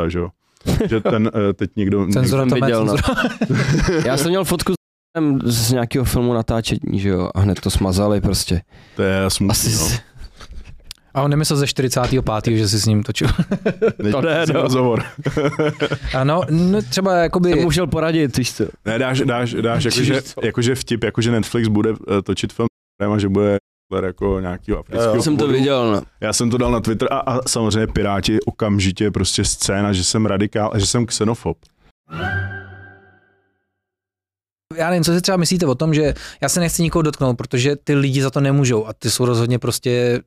že 0.10 0.20
jo. 0.20 0.30
Že 0.90 1.02
ten 1.02 1.32
eh, 1.50 1.54
teď 1.54 1.76
někdo... 1.76 2.08
to 2.30 2.38
má 2.38 2.44
viděl, 2.44 2.86
no. 2.86 2.98
cenzura. 2.98 3.30
Já 4.06 4.18
jsem 4.18 4.30
měl 4.30 4.46
fotku 4.46 4.74
z 5.44 5.72
nějakého 5.72 6.06
filmu 6.06 6.34
natáčení, 6.34 7.00
že 7.00 7.10
jo, 7.10 7.30
a 7.36 7.40
hned 7.40 7.60
to 7.60 7.70
smazali 7.70 8.22
prostě. 8.22 8.62
To 8.96 9.02
je 9.02 9.30
smutný, 9.30 9.52
Asi 9.52 9.76
no. 9.76 10.14
A 11.14 11.22
on 11.22 11.30
nemyslel 11.30 11.58
ze 11.58 11.68
45. 11.68 12.58
že 12.58 12.70
si 12.70 12.80
s 12.80 12.86
ním 12.86 13.04
točil. 13.04 13.28
Teď 14.04 14.16
ne, 14.22 14.46
no. 14.54 14.62
rozhovor. 14.62 15.04
Ano, 16.16 16.42
no, 16.50 16.82
třeba 16.82 17.16
jakoby... 17.16 17.50
jsem 17.50 17.64
musel 17.64 17.88
poradit, 17.88 18.38
víš 18.38 18.54
co. 18.54 18.66
Ne, 18.86 19.00
dáš, 19.00 19.20
dáš, 19.20 19.54
dáš 19.54 19.84
jakože, 19.84 20.22
jakože 20.44 20.76
vtip, 20.76 21.04
jakože 21.04 21.32
Netflix 21.32 21.68
bude 21.68 21.90
eh, 21.90 22.22
točit 22.22 22.54
film 22.54 22.68
a 23.14 23.18
že 23.18 23.30
bude 23.30 23.58
jako 24.02 24.40
nějakýho 24.40 24.80
afrického 24.80 25.16
Já 25.16 25.22
jsem 25.22 25.38
to 25.38 25.48
viděl, 25.48 25.92
no. 25.92 26.02
Já 26.22 26.34
jsem 26.34 26.50
to 26.50 26.58
dal 26.58 26.72
na 26.72 26.80
Twitter 26.80 27.08
a, 27.12 27.18
a 27.20 27.48
samozřejmě 27.48 27.88
Piráti 27.88 28.42
okamžitě 28.42 29.12
prostě 29.12 29.46
scéna, 29.46 29.94
že 29.94 30.04
jsem 30.04 30.26
radikál 30.26 30.72
a 30.74 30.80
že 30.80 30.86
jsem 30.86 31.06
xenofob. 31.06 31.58
já 34.76 34.90
nevím, 34.90 35.04
co 35.04 35.14
si 35.14 35.22
třeba 35.22 35.38
myslíte 35.38 35.66
o 35.66 35.76
tom, 35.76 35.94
že 35.94 36.14
já 36.42 36.50
se 36.50 36.60
nechci 36.60 36.84
nikoho 36.84 37.02
dotknout, 37.02 37.38
protože 37.38 37.76
ty 37.76 37.96
lidi 37.96 38.22
za 38.22 38.30
to 38.30 38.40
nemůžou 38.40 38.88
a 38.88 38.94
ty 38.94 39.12
jsou 39.12 39.26
rozhodně 39.26 39.60
prostě 39.60 40.22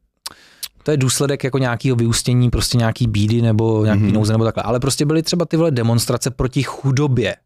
to 0.82 0.90
je 0.90 0.96
důsledek 0.96 1.44
jako 1.44 1.58
nějakého 1.58 1.96
vyústění, 1.96 2.50
prostě 2.50 2.78
nějaký 2.78 3.06
bídy 3.06 3.42
nebo 3.42 3.84
nějaký 3.84 4.00
mm-hmm. 4.00 4.04
Mhm. 4.04 4.14
nouze 4.14 4.32
nebo 4.32 4.44
takhle. 4.44 4.62
Ale 4.62 4.80
prostě 4.80 5.06
byly 5.06 5.22
třeba 5.22 5.44
ty 5.44 5.56
vole 5.56 5.70
demonstrace 5.70 6.30
proti 6.30 6.62
chudobě, 6.62 7.36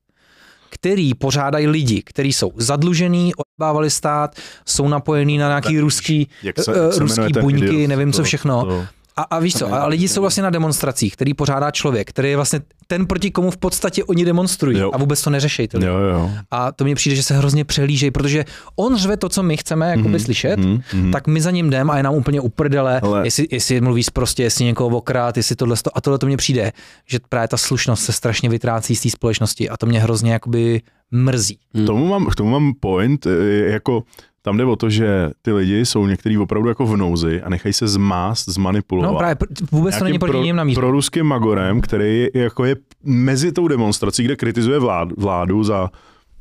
který 0.70 1.14
pořádají 1.14 1.66
lidi, 1.66 2.02
kteří 2.02 2.32
jsou 2.32 2.52
zadlužený, 2.56 3.32
odbávali 3.34 3.90
stát, 3.90 4.36
jsou 4.66 4.88
napojení 4.88 5.38
na 5.38 5.48
nějaký 5.48 5.80
ruský, 5.80 6.28
Jak 6.42 6.58
Eh, 6.58 6.62
eh, 6.68 6.98
ruský 6.98 7.20
jmenuje 7.20 7.32
ten 7.32 7.42
buňky, 7.42 7.88
nevím 7.88 8.12
co 8.12 8.24
všechno. 8.24 8.64
To, 8.64 8.86
A, 9.16 9.22
a 9.22 9.38
víš 9.38 9.54
co, 9.54 9.72
a 9.74 9.86
lidi 9.86 10.08
jsou 10.08 10.20
vlastně 10.20 10.42
na 10.42 10.50
demonstracích, 10.50 11.12
který 11.12 11.34
pořádá 11.34 11.70
člověk, 11.70 12.08
který 12.08 12.28
je 12.30 12.36
vlastně 12.36 12.60
ten, 12.86 13.06
proti 13.06 13.30
komu 13.30 13.50
v 13.50 13.56
podstatě 13.56 14.04
oni 14.04 14.24
demonstrují 14.24 14.78
Jo. 14.78 14.90
a 14.94 14.98
vůbec 14.98 15.20
to. 15.68 15.78
Ty 15.78 15.78
lidi. 15.78 15.86
jo, 15.92 15.98
jo. 15.98 16.30
A 16.50 16.72
to 16.72 16.84
mně 16.84 16.94
přijde, 16.94 17.16
že 17.16 17.22
se 17.22 17.36
hrozně 17.36 17.64
přehlížejí, 17.64 18.10
protože 18.10 18.44
on 18.76 18.96
řve 18.96 19.16
to, 19.16 19.28
co 19.28 19.42
my 19.42 19.56
chceme 19.56 19.90
jakoby 19.90 20.08
Mhm, 20.08 20.18
slyšet, 20.18 20.56
mhm, 20.60 20.80
mhm. 20.94 21.10
tak 21.12 21.26
my 21.26 21.40
za 21.40 21.50
ním 21.50 21.70
jdeme 21.70 21.92
a 21.92 21.96
je 21.96 22.02
nám 22.02 22.14
úplně 22.14 22.40
uprdele, 22.40 23.00
Ale- 23.00 23.26
jestli, 23.26 23.46
jestli 23.50 23.80
mluví 23.80 24.02
prostě, 24.12 24.42
jestli 24.42 24.64
někoho 24.64 24.96
okrát, 24.96 25.36
jestli 25.36 25.56
tohle 25.56 25.76
a 25.94 26.00
tohle 26.00 26.18
to 26.18 26.26
mně 26.26 26.36
přijde, 26.36 26.72
že 27.06 27.18
právě 27.28 27.48
ta 27.48 27.56
slušnost 27.56 28.04
se 28.04 28.12
strašně 28.12 28.48
vytrácí 28.48 28.96
z 28.96 29.00
té 29.02 29.10
společnosti 29.10 29.68
a 29.68 29.76
to 29.76 29.86
mě 29.86 30.00
hrozně 30.00 30.32
jakoby 30.32 30.80
mrzí. 31.10 31.58
K 31.82 31.86
tomu 31.86 32.06
mám, 32.08 32.26
k 32.26 32.34
tomu 32.34 32.50
mám 32.50 32.72
point, 32.80 33.26
eh, 33.26 33.30
jako 33.70 34.02
tam 34.42 34.56
jde 34.56 34.64
o 34.64 34.76
to, 34.76 34.90
že 34.90 35.30
ty 35.42 35.52
lidi 35.52 35.86
jsou 35.86 36.06
některý 36.06 36.38
opravdu 36.38 36.68
jako 36.68 36.86
v 36.86 36.96
nouzi 36.96 37.42
a 37.42 37.48
nechají 37.48 37.72
se 37.72 37.88
zmást, 37.88 38.48
zmanipulovat. 38.48 39.12
No 39.12 39.18
právě 39.18 39.34
pr- 39.34 39.66
vůbec 39.72 39.98
to 39.98 40.04
není 40.04 40.18
proti 40.18 40.32
pro, 40.32 40.42
ním 40.42 40.56
namířené. 40.56 40.80
pro 40.80 40.90
ruským 40.90 41.24
magorem, 41.26 41.80
který 41.80 42.28
je, 42.34 42.42
jako 42.42 42.64
je 42.64 42.76
mezi 43.04 43.52
tou 43.52 43.68
demonstrací, 43.68 44.24
kde 44.24 44.36
kritizuje 44.36 44.78
vlád, 44.78 45.08
vládu 45.18 45.64
za 45.64 45.90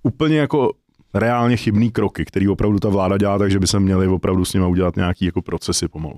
úplně 0.04 0.38
jako 0.38 0.72
reálně 1.14 1.58
chybný 1.58 1.92
kroky, 1.92 2.26
který 2.26 2.48
opravdu 2.48 2.80
ta 2.80 2.90
vláda 2.90 3.18
dělá, 3.18 3.38
takže 3.38 3.60
by 3.60 3.68
se 3.68 3.80
měli 3.80 4.08
opravdu 4.08 4.46
s 4.46 4.54
nimi 4.54 4.66
udělat 4.66 4.96
nějaký 4.96 5.26
jako 5.26 5.42
procesy 5.42 5.88
pomalu. 5.88 6.16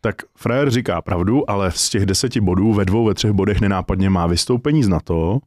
Tak 0.00 0.14
frajer 0.36 0.70
říká 0.70 1.02
pravdu, 1.02 1.50
ale 1.50 1.70
z 1.70 1.90
těch 1.90 2.06
deseti 2.06 2.40
bodů 2.40 2.72
ve 2.72 2.84
dvou, 2.84 3.04
ve 3.04 3.14
třech 3.14 3.32
bodech 3.32 3.60
nenápadně 3.60 4.10
má 4.10 4.26
vystoupení 4.26 4.82
z 4.82 4.88
NATO 4.88 5.38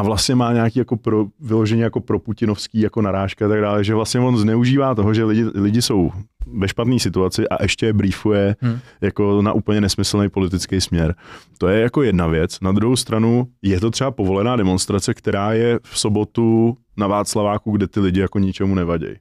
a 0.00 0.02
vlastně 0.02 0.34
má 0.34 0.52
nějaký 0.52 0.78
jako 0.78 0.96
pro, 0.96 1.26
vyloženě 1.40 1.82
jako 1.82 2.00
pro 2.00 2.18
putinovský 2.18 2.80
jako 2.80 3.02
narážka 3.02 3.46
a 3.46 3.48
tak 3.48 3.60
dále, 3.60 3.84
že 3.84 3.94
vlastně 3.94 4.20
on 4.20 4.38
zneužívá 4.38 4.94
toho, 4.94 5.14
že 5.14 5.24
lidi, 5.24 5.44
lidi 5.54 5.82
jsou 5.82 6.10
ve 6.46 6.68
špatné 6.68 6.98
situaci 6.98 7.48
a 7.48 7.62
ještě 7.62 7.86
je 7.86 7.92
briefuje 7.92 8.56
Hmm. 8.60 8.78
jako 9.00 9.42
na 9.42 9.52
úplně 9.52 9.80
nesmyslný 9.80 10.28
politický 10.28 10.80
směr. 10.80 11.14
To 11.58 11.68
je 11.68 11.80
jako 11.80 12.02
jedna 12.02 12.26
věc. 12.26 12.60
Na 12.60 12.72
druhou 12.72 12.96
stranu 12.96 13.46
je 13.62 13.80
to 13.80 13.90
třeba 13.90 14.10
povolená 14.10 14.56
demonstrace, 14.56 15.14
která 15.14 15.52
je 15.52 15.80
v 15.82 15.98
sobotu 15.98 16.76
na 16.96 17.06
Václaváku, 17.06 17.70
kde 17.70 17.88
ty 17.88 18.00
lidi 18.00 18.20
jako 18.20 18.38
ničemu 18.38 18.74
nevadějí. 18.74 19.16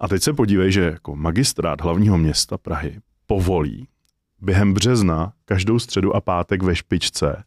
A 0.00 0.08
teď 0.08 0.22
se 0.22 0.32
podívej, 0.32 0.72
že 0.72 0.80
jako 0.80 1.16
magistrát 1.16 1.80
hlavního 1.80 2.18
města 2.18 2.58
Prahy 2.58 2.98
povolí 3.26 3.86
během 4.40 4.74
března 4.74 5.32
každou 5.44 5.78
středu 5.78 6.16
a 6.16 6.20
pátek 6.20 6.62
ve 6.62 6.76
špičce, 6.76 7.44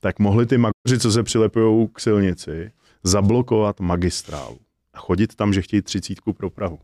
tak 0.00 0.18
mohli 0.18 0.46
ty 0.46 0.58
magoři, 0.58 0.98
co 0.98 1.12
se 1.12 1.22
přilepují 1.22 1.88
k 1.92 2.00
silnici, 2.00 2.72
zablokovat 3.04 3.80
magistrálu 3.80 4.58
a 4.94 4.98
chodit 4.98 5.34
tam, 5.34 5.52
že 5.52 5.62
chtějí 5.62 5.82
třicítku 5.82 6.32
pro 6.32 6.50
Prahu. 6.50 6.78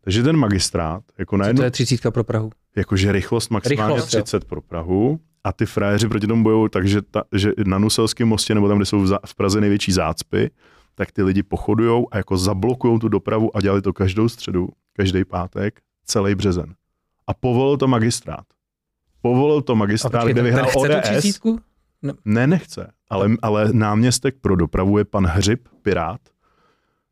Takže 0.00 0.22
ten 0.22 0.36
magistrát, 0.36 1.02
jako 1.18 1.36
Co 1.36 1.38
najednou, 1.38 1.60
to 1.60 1.64
je 1.64 1.70
třicítka 1.70 2.10
pro 2.10 2.24
Prahu? 2.24 2.50
jakože 2.76 3.12
rychlost 3.12 3.48
maximálně 3.48 3.94
Rychlost, 3.94 4.14
jo. 4.14 4.22
30 4.22 4.44
pro 4.44 4.60
Prahu 4.60 5.20
a 5.44 5.52
ty 5.52 5.66
frajeři 5.66 6.08
proti 6.08 6.26
tomu 6.26 6.42
bojují 6.42 6.70
tak, 6.70 6.88
že, 6.88 7.02
ta, 7.02 7.22
že 7.32 7.52
na 7.66 7.78
Nuselském 7.78 8.28
mostě 8.28 8.54
nebo 8.54 8.68
tam, 8.68 8.78
kde 8.78 8.86
jsou 8.86 9.00
v, 9.00 9.06
za, 9.06 9.18
v 9.26 9.34
Praze 9.34 9.60
největší 9.60 9.92
zácpy, 9.92 10.50
tak 10.94 11.12
ty 11.12 11.22
lidi 11.22 11.42
pochodujou 11.42 12.08
a 12.10 12.16
jako 12.16 12.36
zablokujou 12.36 12.98
tu 12.98 13.08
dopravu 13.08 13.56
a 13.56 13.60
dělali 13.60 13.82
to 13.82 13.92
každou 13.92 14.28
středu, 14.28 14.68
každý 14.92 15.24
pátek, 15.24 15.80
celý 16.04 16.34
březen. 16.34 16.74
A 17.26 17.34
povolil 17.34 17.76
to 17.76 17.88
magistrát. 17.88 18.44
Povolil 19.22 19.62
to 19.62 19.76
magistrát, 19.76 20.12
počkej, 20.12 20.32
kde 20.32 20.42
vyhrál 20.42 20.66
chce 20.66 21.40
tu 21.42 21.58
Třicítku? 22.00 22.22
Ne, 22.24 22.46
nechce. 22.46 22.92
Ale, 23.10 23.30
ale 23.42 23.72
náměstek 23.72 24.34
pro 24.40 24.56
dopravu 24.56 24.98
je 24.98 25.04
pan 25.04 25.26
Hřib, 25.26 25.68
Pirát, 25.82 26.20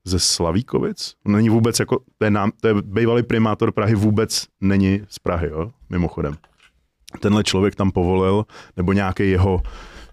ze 0.04 0.18
Slavíkovic. 0.18 1.14
Není 1.28 1.48
vůbec 1.48 1.80
jako, 1.80 1.98
to 2.18 2.24
je, 2.24 2.30
nám, 2.30 2.52
to 2.60 2.68
je 2.68 2.74
bývalý 2.82 3.22
primátor 3.22 3.72
Prahy, 3.72 3.94
vůbec 3.94 4.46
není 4.60 5.02
z 5.08 5.18
Prahy, 5.18 5.48
jo, 5.48 5.70
mimochodem. 5.90 6.34
Tenhle 7.20 7.44
člověk 7.44 7.74
tam 7.74 7.90
povolil, 7.90 8.44
nebo 8.76 8.92
nějaký 8.92 9.30
jeho, 9.30 9.62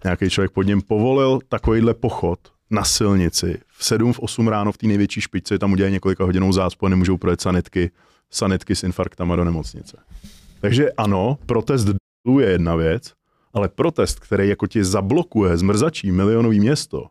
nějaký 0.04 0.30
člověk 0.30 0.50
pod 0.50 0.62
něm 0.62 0.82
povolil 0.82 1.38
takovýhle 1.48 1.94
pochod 1.94 2.38
na 2.70 2.84
silnici 2.84 3.60
v 3.68 3.84
7, 3.84 4.12
v 4.12 4.18
8 4.18 4.48
ráno 4.48 4.72
v 4.72 4.78
té 4.78 4.86
největší 4.86 5.20
špičce, 5.20 5.58
tam 5.58 5.72
udělají 5.72 5.92
několika 5.92 6.24
hodinou 6.24 6.52
zácpu 6.52 6.86
a 6.86 6.88
nemůžou 6.88 7.16
projet 7.16 7.40
sanitky, 7.40 7.90
sanitky 8.30 8.76
s 8.76 8.82
infarktama 8.82 9.36
do 9.36 9.44
nemocnice. 9.44 9.96
Takže 10.60 10.92
ano, 10.92 11.38
protest 11.46 11.88
je 12.40 12.46
jedna 12.46 12.76
věc, 12.76 13.12
ale 13.56 13.68
protest, 13.68 14.20
který 14.20 14.48
jako 14.48 14.66
ti 14.66 14.84
zablokuje 14.84 15.56
zmrzačí 15.56 16.12
milionový 16.12 16.60
město 16.60 17.06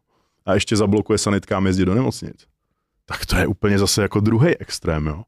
a 0.46 0.54
ještě 0.54 0.76
zablokuje 0.76 1.18
sanitkám 1.18 1.68
jezdit 1.68 1.86
do 1.86 1.96
nemocnic, 1.96 2.46
tak 3.06 3.26
to 3.26 3.36
je 3.36 3.48
úplně 3.48 3.80
zase 3.80 4.02
jako 4.02 4.20
druhý 4.20 4.58
extrém, 4.58 5.08
jo. 5.08 5.24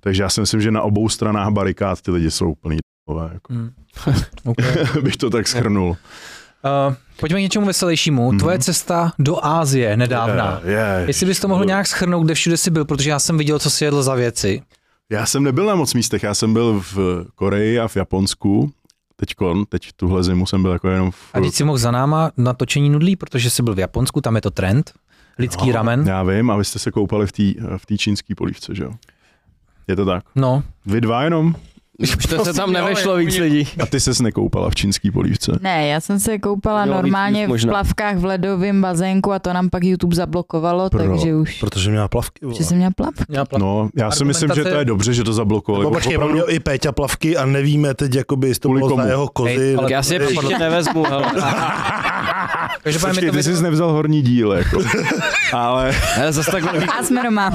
Takže 0.00 0.22
já 0.22 0.28
si 0.28 0.40
myslím, 0.40 0.60
že 0.60 0.70
na 0.70 0.82
obou 0.82 1.08
stranách 1.08 1.48
barikád 1.48 2.00
ty 2.00 2.10
lidi 2.10 2.30
jsou 2.30 2.50
úplný 2.50 2.76
d***ové, 2.76 3.30
jako. 3.32 3.52
Hmm. 3.52 3.70
okay. 4.44 4.86
bych 5.02 5.16
to 5.16 5.30
tak 5.30 5.48
schrnul. 5.48 5.88
uh, 5.88 6.94
pojďme 7.20 7.38
k 7.38 7.42
něčemu 7.42 7.66
veselějšímu. 7.66 8.30
Mhm. 8.30 8.38
Tvoje 8.38 8.58
cesta 8.58 9.12
do 9.18 9.44
Ázie 9.44 9.96
nedávna. 9.96 10.60
Je, 10.64 10.72
je. 10.72 11.04
Jestli 11.06 11.26
bys 11.26 11.40
to 11.40 11.48
mohl 11.48 11.64
nějak 11.64 11.86
schrnout, 11.86 12.24
kde 12.24 12.34
všude 12.34 12.56
jsi 12.56 12.70
byl, 12.70 12.84
protože 12.84 13.10
já 13.10 13.18
jsem 13.18 13.38
viděl, 13.38 13.58
co 13.58 13.70
si 13.70 13.84
jedl 13.84 14.02
za 14.02 14.14
věci. 14.14 14.62
Já 15.10 15.26
jsem 15.26 15.42
nebyl 15.42 15.66
na 15.66 15.74
moc 15.74 15.94
místech, 15.94 16.22
já 16.22 16.34
jsem 16.34 16.52
byl 16.52 16.82
v 16.94 17.24
Koreji 17.34 17.80
a 17.80 17.88
v 17.88 17.96
Japonsku, 17.96 18.72
teďkon, 19.16 19.64
teď 19.68 19.92
tuhle 19.96 20.24
zimu 20.24 20.46
jsem 20.46 20.62
byl 20.62 20.72
jako 20.72 20.88
jenom 20.88 21.10
v... 21.10 21.30
A 21.34 21.40
teď 21.40 21.54
si 21.54 21.64
mohl 21.64 21.78
za 21.78 21.90
náma 21.90 22.30
na 22.36 22.52
točení 22.54 22.90
nudlí, 22.90 23.16
protože 23.16 23.50
jsi 23.50 23.62
byl 23.62 23.74
v 23.74 23.78
Japonsku, 23.78 24.20
tam 24.20 24.36
je 24.36 24.42
to 24.42 24.50
trend. 24.50 24.92
Lidský 25.38 25.72
ramen. 25.72 26.06
Já 26.06 26.22
vím, 26.22 26.50
a 26.50 26.56
vy 26.56 26.64
jste 26.64 26.78
se 26.78 26.90
koupali 26.90 27.26
v 27.26 27.32
té 27.32 27.42
v 27.76 27.98
čínské 27.98 28.34
polívce, 28.34 28.74
že 28.74 28.84
jo? 28.84 28.92
Je 29.88 29.96
to 29.96 30.04
tak. 30.04 30.24
No, 30.34 30.62
Vy 30.86 31.00
dva 31.00 31.22
jenom? 31.22 31.54
Už 31.98 32.16
to 32.16 32.28
se 32.28 32.34
Prosím, 32.36 32.54
tam 32.54 32.72
nevešlo 32.72 33.16
víc 33.16 33.38
lidí. 33.38 33.68
A 33.82 33.86
ty 33.86 34.00
ses 34.00 34.20
nekoupala 34.20 34.70
v 34.70 34.74
čínské 34.74 35.10
polívce? 35.12 35.52
Ne, 35.60 35.86
já 35.88 36.00
jsem 36.00 36.20
se 36.20 36.38
koupala 36.38 36.84
Jo, 36.86 36.92
normálně 36.94 37.46
víc 37.46 37.64
v 37.64 37.68
plavkách 37.68 38.16
v 38.16 38.24
ledovém 38.24 38.82
bazénku 38.82 39.32
a 39.32 39.38
to 39.38 39.52
nám 39.52 39.70
pak 39.70 39.84
YouTube 39.84 40.16
zablokovalo, 40.16 40.90
Pro- 40.90 41.08
takže 41.08 41.34
už, 41.34 41.60
Protože 41.60 41.90
měla 41.90 42.08
plavky. 42.08 42.44
vole. 42.46 42.58
že 42.58 42.64
jsem 42.64 42.76
měla 42.76 42.90
plav. 42.96 43.10
já 43.28 43.44
pla- 43.44 43.58
No, 43.58 43.88
já 43.96 44.10
si 44.10 44.24
myslím, 44.24 44.50
že 44.54 44.62
to 44.64 44.68
je 44.78 44.84
dobře, 44.84 45.14
že 45.14 45.24
to 45.24 45.32
zablokovali. 45.32 45.84
No, 45.84 45.88
Jako 45.90 45.94
počkej, 45.94 46.16
opravdu- 46.16 46.34
měl 46.34 46.46
i 46.48 46.60
Péťa 46.60 46.92
plavky 46.92 47.36
a 47.36 47.46
nevíme 47.46 47.94
teď, 47.94 48.14
jakoby, 48.14 48.48
jestli 48.48 48.60
to 48.60 48.68
bylo 48.68 49.06
jeho 49.06 49.28
kozy. 49.28 49.56
Hej, 49.56 49.74
ale 49.74 49.82
Tak 49.84 49.90
já 49.90 50.02
si 50.02 50.14
je 50.14 50.20
příště 50.20 50.58
nevezmu, 50.58 51.04
hele. 51.04 51.24
Každopádně 52.82 53.14
Počkej, 53.14 53.30
ty 53.30 53.42
jsi 53.42 53.62
nevzal 53.62 53.92
horní 53.92 54.22
díl, 54.22 54.52
jako. 54.52 54.78
Ale 55.52 55.90
hele 56.14 56.32
zase 56.32 56.50
takhle 56.50 56.84
A 56.86 57.02
jsme 57.02 57.22
doma. 57.22 57.50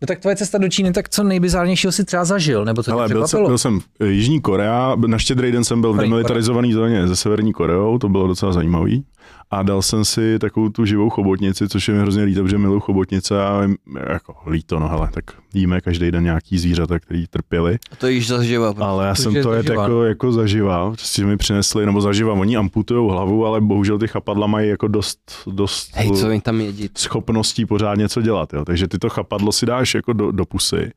No 0.00 0.06
tak 0.06 0.18
tvoje 0.18 0.36
cesta 0.36 0.58
do 0.58 0.68
Číny, 0.68 0.92
tak 0.92 1.08
co 1.08 1.22
nejbizárnějšího 1.22 1.92
si 1.92 2.04
třeba 2.04 2.24
zažil, 2.24 2.64
nebo 2.64 2.82
co 2.82 2.90
tě 2.90 2.92
Ale 2.92 3.08
byl 3.08 3.20
jsem, 3.20 3.24
překvapilo? 3.26 3.48
Byl 3.58 3.62
jsem 3.62 3.80
v 3.80 4.04
Jižní 4.04 4.40
Korea, 4.40 4.96
na 5.06 5.18
štědrý 5.18 5.52
den 5.52 5.64
jsem 5.64 5.80
byl 5.80 5.92
v 5.92 5.96
demilitarizované 5.98 6.72
zóně 6.72 7.08
se 7.08 7.16
Severní 7.16 7.52
Koreou, 7.52 7.98
to 7.98 8.08
bylo 8.08 8.26
docela 8.26 8.52
zajímavý. 8.52 9.04
A 9.50 9.62
dal 9.62 9.82
jsem 9.82 10.04
si 10.04 10.38
takovou 10.38 10.68
tu 10.68 10.84
živou 10.84 11.10
chobotnici, 11.10 11.68
což 11.68 11.88
je 11.88 11.94
mi 11.94 12.00
hrozně 12.00 12.22
líto, 12.24 12.42
protože 12.42 12.58
miluji 12.58 12.80
chobotnice 12.80 13.42
a 13.42 13.68
jako 14.10 14.34
líto, 14.50 14.78
no 14.78 14.88
hele, 14.88 15.08
tak 15.12 15.24
jíme 15.54 15.80
každý 15.80 16.10
den 16.10 16.24
nějaký 16.24 16.58
zvířata, 16.58 16.98
který 16.98 17.26
trpěli. 17.26 17.78
to 17.98 18.06
již 18.06 18.28
zaživa. 18.28 18.74
Ale 18.78 19.06
já 19.06 19.14
To 19.14 19.22
jsem 19.22 19.42
to 19.42 19.52
je 19.52 19.62
jako, 19.70 20.04
jako 20.04 20.32
zaživa, 20.32 20.90
prostě 20.90 21.24
mi 21.24 21.36
přinesli, 21.36 21.86
nebo 21.86 22.00
zaživa, 22.00 22.32
oni 22.32 22.56
amputujou 22.56 23.08
hlavu, 23.08 23.46
ale 23.46 23.60
bohužel 23.60 23.98
ty 23.98 24.08
chapadla 24.08 24.46
mají 24.46 24.68
jako 24.68 24.88
dost, 24.88 25.18
dost 25.46 25.90
Hej, 25.94 26.10
co 26.10 26.40
tam 26.40 26.60
jedí? 26.60 26.88
schopností 26.98 27.66
pořád 27.66 27.94
něco 27.94 28.22
dělat. 28.22 28.52
Jo. 28.52 28.64
Takže 28.64 28.88
ty 28.88 28.98
to 28.98 29.08
chapadlo 29.08 29.52
si 29.52 29.66
dáš 29.66 29.94
jako 29.94 30.12
do, 30.12 30.32
do 30.32 30.44
pusy 30.44 30.92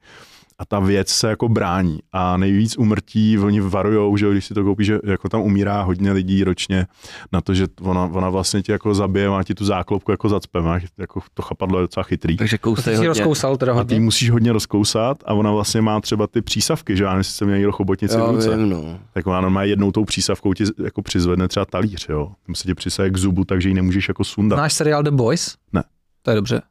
a 0.62 0.66
ta 0.66 0.80
věc 0.80 1.10
se 1.10 1.30
jako 1.30 1.50
brání. 1.50 2.00
A 2.12 2.38
nejvíc 2.38 2.78
umrtí, 2.78 3.40
oni 3.40 3.60
varujou, 3.62 4.18
že 4.18 4.26
jo, 4.26 4.32
když 4.32 4.46
si 4.46 4.54
to 4.54 4.64
koupíš, 4.64 4.88
že 4.88 5.00
jako 5.04 5.30
tam 5.30 5.42
umírá 5.42 5.82
hodně 5.82 6.12
lidí 6.12 6.44
ročně 6.44 6.88
na 7.32 7.42
to, 7.42 7.54
že 7.54 7.68
ona, 7.82 8.04
ona 8.14 8.30
vlastně 8.30 8.62
ti 8.62 8.72
jako 8.72 8.94
zabije, 8.94 9.30
má 9.30 9.44
ti 9.44 9.56
tu 9.56 9.66
záklopku 9.66 10.12
jako 10.12 10.30
zacpe, 10.30 10.62
má, 10.62 10.80
jako 10.98 11.22
to 11.34 11.42
chapadlo 11.42 11.80
je 11.80 11.84
docela 11.84 12.04
chytrý. 12.04 12.38
Takže 12.38 12.58
kousej 12.58 12.96
hodně. 12.96 13.08
rozkousal 13.08 13.58
teda 13.58 13.72
A 13.72 13.76
ty 13.76 13.80
hodně. 13.80 14.00
musíš 14.00 14.30
hodně 14.32 14.54
rozkousat 14.54 15.18
a 15.26 15.34
ona 15.34 15.52
vlastně 15.52 15.82
má 15.82 16.02
třeba 16.02 16.28
ty 16.28 16.42
přísavky, 16.42 16.98
že 16.98 17.04
já 17.04 17.10
nevím, 17.10 17.20
jestli 17.20 17.34
jsem 17.34 17.48
měl 17.48 17.58
někdo 17.58 17.72
chobotnici 17.72 18.16
v 18.16 18.20
Já 18.20 18.26
ruce. 18.32 18.58
vím, 18.58 18.70
no. 18.70 19.00
Tak 19.14 19.28
ona 19.28 19.42
normálně 19.42 19.70
jednou 19.72 19.92
tou 19.92 20.06
přísavkou 20.06 20.54
ti 20.54 20.64
jako 20.84 21.02
přizvedne 21.02 21.48
třeba 21.48 21.66
talíř, 21.66 22.10
jo. 22.10 22.32
Tam 22.46 22.56
se 22.56 22.64
ti 22.64 22.74
přisaje 22.74 23.10
k 23.10 23.18
zubu, 23.18 23.46
takže 23.46 23.70
ji 23.70 23.76
nemůžeš 23.76 24.08
jako 24.08 24.24
sundat. 24.24 24.56
Znáš 24.56 24.74
seriál 24.74 25.04
The 25.04 25.12
Boys? 25.12 25.56
Ne. 25.74 25.84
To 26.22 26.32
je 26.32 26.36
dobře. 26.36 26.62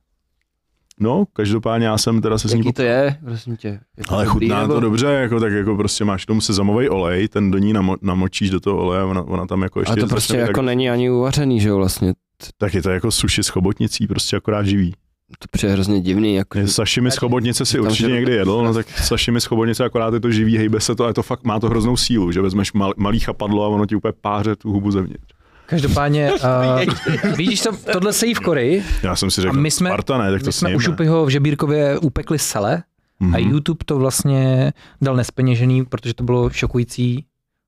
No, 1.01 1.25
každopádně 1.33 1.87
já 1.87 1.99
jsem 1.99 2.21
teda 2.21 2.39
se 2.39 2.49
s 2.49 2.55
ní 2.55 2.59
Jaký 2.61 2.73
to 2.73 2.83
je, 2.83 3.17
prosím 3.25 3.57
tě? 3.57 3.81
Je 3.99 4.05
to 4.09 4.15
Ale 4.15 4.25
dobrý, 4.25 4.47
chutná 4.49 4.63
nebo- 4.63 4.75
to 4.75 4.81
dobře, 4.81 5.07
jako, 5.07 5.41
tak 5.41 5.53
jako 5.53 5.77
prostě 5.77 6.05
máš 6.05 6.25
k 6.25 6.27
tomu 6.27 6.41
sezamový 6.41 6.89
olej, 6.89 7.29
ten 7.29 7.51
do 7.51 7.59
ní 7.59 7.73
namo, 7.73 7.97
namočíš 8.03 8.51
do 8.51 8.61
toho 8.61 8.79
oleje, 8.79 9.03
ona, 9.05 9.23
ona 9.23 9.47
tam 9.47 9.63
jako 9.63 9.81
ještě 9.81 9.93
Ale 9.93 10.01
to 10.01 10.07
prostě 10.07 10.37
jako 10.37 10.53
tak, 10.53 10.65
není 10.65 10.91
ani 10.91 11.11
uvařený, 11.11 11.61
že 11.61 11.69
jo, 11.69 11.77
vlastně. 11.77 12.15
tak 12.59 12.75
je 12.75 12.83
to 12.83 12.91
jako 12.91 13.11
suši 13.11 13.43
s 13.43 13.49
chobotnicí, 13.49 14.07
prostě 14.07 14.37
akorát 14.37 14.63
živý. 14.67 14.95
To 15.39 15.47
přijde 15.51 15.73
hrozně 15.73 16.01
divný, 16.01 16.35
jako 16.35 16.59
Je 16.59 16.69
Sashimi 16.69 17.11
z 17.11 17.17
chobotnice 17.17 17.65
si 17.67 17.77
Tam 17.77 17.87
určitě 17.87 18.09
někdy 18.13 18.33
jedl, 18.33 18.63
no 18.65 18.75
tak 18.75 18.89
sashimi 19.03 19.41
z 19.41 19.45
chobotnice 19.45 19.85
akorát 19.85 20.15
je 20.15 20.21
to 20.21 20.31
živý, 20.31 20.59
hejbe 20.59 20.81
se 20.81 20.95
to, 20.95 21.05
ale 21.05 21.15
to 21.15 21.23
fakt 21.23 21.45
má 21.45 21.61
to 21.61 21.69
hroznou 21.69 21.97
sílu, 21.97 22.33
že 22.33 22.41
vezmeš 22.41 22.73
mal, 22.73 22.95
malý 22.97 23.21
chapadlo 23.21 23.65
a 23.65 23.69
ono 23.69 23.87
ti 23.87 23.97
úplně 23.97 24.13
páře 24.21 24.57
tu 24.57 24.73
hubu 24.73 24.91
zevnitř. 24.91 25.35
Každopádně, 25.71 26.33
uh, 26.33 27.37
vidíš, 27.37 27.61
to, 27.61 27.71
tohle 27.93 28.13
se 28.13 28.27
jí 28.27 28.35
v 28.35 28.41
Koreji 28.41 28.85
Já 29.03 29.17
jsem 29.17 29.31
si 29.31 29.41
a 29.41 29.43
řekl, 29.43 29.57
my 29.61 29.71
jsme, 29.71 29.91
Sparta 29.91 30.19
ne, 30.19 30.31
tak 30.31 30.41
to 30.43 30.47
my 30.47 30.53
jsme 30.53 30.77
u. 30.77 30.81
Šupyho 30.81 31.27
v 31.27 31.29
Žebírkově 31.29 31.99
upekli 31.99 32.39
sele 32.39 32.83
Mhm. 33.23 33.35
a 33.35 33.39
YouTube 33.39 33.85
to 33.85 33.99
vlastně 33.99 34.73
dal 35.03 35.17
nespeněžený, 35.17 35.85
protože 35.85 36.15
to 36.15 36.25
bylo 36.25 36.51
šokující. 36.51 37.25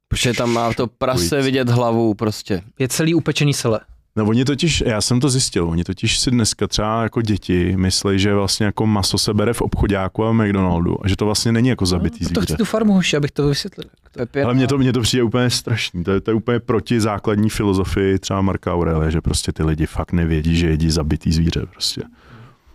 Protože 0.08 0.32
tam 0.32 0.52
má 0.52 0.72
to 0.74 0.86
prase 0.86 1.42
vidět 1.42 1.68
hlavu 1.68 2.14
prostě. 2.14 2.62
Je 2.78 2.88
celý 2.88 3.14
upečený 3.14 3.54
sele. 3.54 3.80
No 4.16 4.24
oni 4.24 4.44
totiž, 4.44 4.82
já 4.86 5.00
jsem 5.00 5.20
to 5.20 5.28
zjistil, 5.28 5.68
oni 5.68 5.84
totiž 5.84 6.18
si 6.18 6.30
dneska 6.30 6.66
třeba 6.66 7.02
jako 7.02 7.22
děti 7.22 7.76
myslí, 7.76 8.18
že 8.18 8.34
vlastně 8.34 8.66
jako 8.66 8.86
maso 8.86 9.18
se 9.18 9.34
bere 9.34 9.52
v 9.52 9.60
obchodáku 9.62 10.24
a 10.24 10.30
v 10.30 10.34
McDonaldu 10.34 11.04
a 11.04 11.08
že 11.08 11.16
to 11.16 11.24
vlastně 11.24 11.52
není 11.52 11.68
jako 11.68 11.86
zabitý 11.86 12.24
No, 12.24 12.30
to 12.30 12.40
chci 12.40 12.46
zvíře. 12.52 12.56
tu 12.56 12.64
farmu, 12.64 12.92
hoši, 12.92 13.16
abych 13.16 13.30
to 13.30 13.48
vysvětlil. 13.48 13.84
Pepe, 14.12 14.44
Ale 14.44 14.54
mně 14.54 14.66
to, 14.66 14.78
mně 14.78 14.92
to 14.92 15.00
přijde 15.00 15.22
úplně 15.22 15.50
strašný. 15.50 16.04
To 16.04 16.10
je, 16.10 16.20
to 16.20 16.30
je 16.30 16.34
úplně 16.34 16.60
proti 16.60 17.00
základní 17.00 17.50
filozofii 17.50 18.18
třeba 18.18 18.40
Marka 18.40 18.74
Aurelie, 18.74 19.10
že 19.10 19.20
prostě 19.20 19.52
ty 19.52 19.62
lidi 19.62 19.86
fakt 19.86 20.12
nevědí, 20.12 20.56
že 20.56 20.66
jedí 20.66 20.90
zabitý 20.90 21.32
zvíře 21.32 21.66
prostě. 21.72 22.02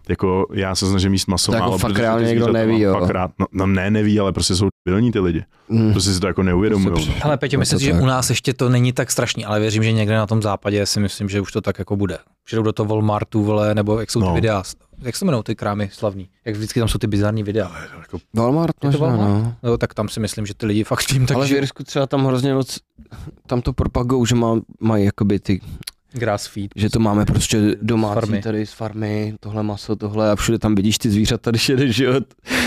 Jako 0.09 0.47
já 0.53 0.75
se 0.75 0.89
snažím 0.89 1.13
jíst 1.13 1.27
maso 1.27 1.51
To 1.51 1.55
jako 1.55 1.65
málo, 1.65 1.77
fakt 1.77 1.91
protože 1.91 2.01
reálně 2.01 2.25
ty 2.25 2.29
někdo 2.29 2.51
neví, 2.53 2.79
jo. 2.81 2.93
Fakt 2.93 3.09
rád. 3.09 3.31
No, 3.39 3.45
no, 3.51 3.67
ne, 3.67 3.91
neví, 3.91 4.19
ale 4.19 4.33
prostě 4.33 4.55
jsou 4.55 4.67
debilní 4.87 5.11
ty 5.11 5.19
lidi. 5.19 5.43
mm, 5.69 5.91
Prostě 5.91 6.13
si 6.13 6.19
to 6.19 6.27
jako 6.27 6.43
neuvědomují. 6.43 7.07
No. 7.07 7.13
Hele, 7.23 7.37
Peťo, 7.37 7.55
No 7.57 7.59
myslím 7.59 7.79
že 7.79 7.91
tak. 7.91 8.01
u 8.01 8.05
nás 8.05 8.29
ještě 8.29 8.53
to 8.53 8.69
není 8.69 8.93
tak 8.93 9.11
strašný, 9.11 9.45
ale 9.45 9.59
věřím, 9.59 9.83
že 9.83 9.91
někde 9.91 10.15
na 10.15 10.27
tom 10.27 10.41
západě 10.41 10.85
si 10.85 10.99
myslím, 10.99 11.29
že 11.29 11.41
už 11.41 11.51
to 11.51 11.61
tak 11.61 11.79
jako 11.79 11.95
bude. 11.95 12.17
Přijdou 12.43 12.63
do 12.63 12.73
toho 12.73 12.87
Walmartu, 12.87 13.43
vole, 13.43 13.75
nebo 13.75 13.99
jak 13.99 14.11
jsou 14.11 14.19
ty 14.19 14.25
No. 14.27 14.33
videa, 14.33 14.63
jak 15.01 15.15
se 15.15 15.25
jmenují 15.25 15.43
ty 15.43 15.55
krámy 15.55 15.89
slavní, 15.93 16.29
jak 16.45 16.55
vždycky 16.55 16.79
tam 16.79 16.89
jsou 16.89 16.97
ty 16.97 17.07
bizarní 17.07 17.43
videa. 17.43 17.71
Jako, 18.01 18.17
Walmart 18.35 18.75
Je 18.83 18.91
to 18.91 18.97
možná, 18.99 19.07
Walmart? 19.17 19.43
no. 19.43 19.55
No, 19.63 19.77
tak 19.77 19.93
tam 19.93 20.09
si 20.09 20.19
myslím, 20.19 20.45
že 20.45 20.53
ty 20.53 20.65
lidi 20.65 20.83
fakt 20.83 21.03
tím 21.05 21.25
tak 21.25 21.37
Ale 21.37 21.47
v. 21.47 21.51
Jirsku 21.51 21.83
třeba 21.83 22.07
tam 22.07 22.25
hrozně 22.25 22.53
moc, 22.53 22.79
tam 23.47 23.61
to 23.61 23.73
propagou, 23.73 24.25
že 24.25 24.35
má, 24.35 24.59
mají 24.79 25.05
jakoby 25.05 25.39
ty 25.39 25.61
Grass 26.13 26.47
feed. 26.47 26.71
že 26.75 26.89
to 26.89 26.99
máme 26.99 27.25
prostě 27.25 27.75
domácí 27.81 28.13
farmy. 28.13 28.27
farmy. 28.27 28.41
tady 28.41 28.65
z 28.65 28.73
farmy, 28.73 29.33
tohle 29.39 29.63
maso, 29.63 29.95
tohle 29.95 30.31
a 30.31 30.35
všude 30.35 30.59
tam 30.59 30.75
vidíš 30.75 30.97
ty 30.97 31.09
zvířata, 31.09 31.51
když 31.51 31.69
jedeš, 31.69 31.95
že 31.95 32.05
jo. 32.05 32.13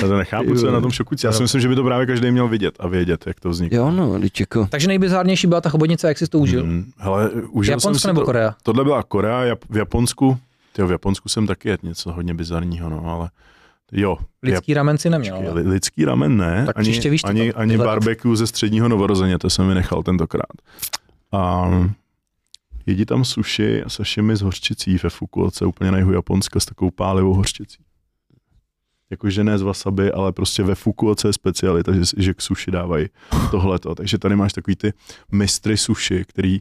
Já 0.03 0.09
to 0.09 0.19
nechápu, 0.19 0.55
co 0.55 0.67
je 0.67 0.73
na 0.73 0.81
tom 0.81 0.91
šokující. 0.91 1.27
Já 1.27 1.33
si 1.33 1.43
myslím, 1.43 1.61
že 1.61 1.69
by 1.69 1.75
to 1.75 1.85
právě 1.85 2.07
každý 2.07 2.31
měl 2.31 2.49
vidět 2.49 2.75
a 2.81 2.89
vědět, 2.89 3.27
jak 3.27 3.41
to 3.41 3.49
vzniklo. 3.51 3.79
Jo 3.79 3.91
no, 3.91 4.21
jako, 4.41 4.67
Takže 4.71 4.89
nejbizárnější 4.89 5.47
byla 5.47 5.61
ta 5.61 5.71
chobotnice, 5.71 6.09
jak 6.09 6.19
jsi 6.19 6.27
to 6.27 6.39
užil? 6.39 6.65
Mm, 6.65 6.91
hele, 6.97 7.31
užil 7.31 7.73
jsem 7.73 7.89
Japonsko 7.89 8.01
si 8.01 8.07
nebo 8.07 8.21
to, 8.21 8.25
Korea? 8.27 8.55
Tohle 8.63 8.85
byla 8.85 9.03
Korea, 9.03 9.55
Jap- 9.55 9.67
v 9.71 9.77
Japonsku, 9.77 10.39
tyjo, 10.73 10.89
v 10.89 10.91
Japonsku 10.91 11.29
jsem 11.29 11.47
taky 11.47 11.69
jedl 11.69 11.89
něco 11.89 12.13
hodně 12.13 12.35
bizarního, 12.35 12.91
no, 12.91 13.05
ale 13.07 13.31
jo. 13.93 14.17
Lidský 14.43 14.75
ramen 14.75 14.99
si 14.99 15.11
neměl. 15.11 15.37
Jap- 15.37 15.51
ale- 15.51 15.63
li- 15.63 15.69
lidský 15.69 16.05
ramen 16.05 16.37
ne, 16.37 16.63
Tak 16.67 16.79
ani, 16.79 17.01
víš 17.11 17.23
to 17.23 17.29
ani, 17.29 17.53
ani 17.53 17.79
barbecue 17.79 18.37
ze 18.37 18.47
středního 18.47 18.89
novorozeně, 18.89 19.39
to 19.39 19.51
jsem 19.51 19.69
vynechal 19.69 20.03
tentokrát. 20.03 20.53
A 21.33 21.71
jedí 22.87 23.07
tam 23.07 23.25
sushi 23.25 23.83
a 23.83 23.89
sashimi 23.89 24.37
z 24.37 24.43
hořčicí 24.43 24.97
ve 25.03 25.11
Fukuoce, 25.11 25.67
úplně 25.67 25.91
na 25.91 25.99
jihu 25.99 26.13
Japonska 26.13 26.61
s 26.61 26.65
takovou 26.65 26.91
pálivou 26.91 27.35
hořčicí. 27.35 27.79
Jakože 29.11 29.45
ne 29.45 29.59
z 29.59 29.63
wasabi, 29.63 30.13
ale 30.13 30.33
prostě 30.33 30.63
ve 30.63 30.75
Fukuoce 30.75 31.29
je 31.29 31.33
specialita, 31.33 31.93
že, 31.93 32.03
že 32.17 32.35
k 32.35 32.43
sushi 32.43 32.71
dávají 32.71 33.09
tohleto. 33.51 33.95
Takže 33.95 34.19
tady 34.19 34.37
máš 34.37 34.53
takový 34.53 34.77
ty 34.77 34.93
mistry 35.33 35.77
sushi, 35.77 36.25
který 36.25 36.61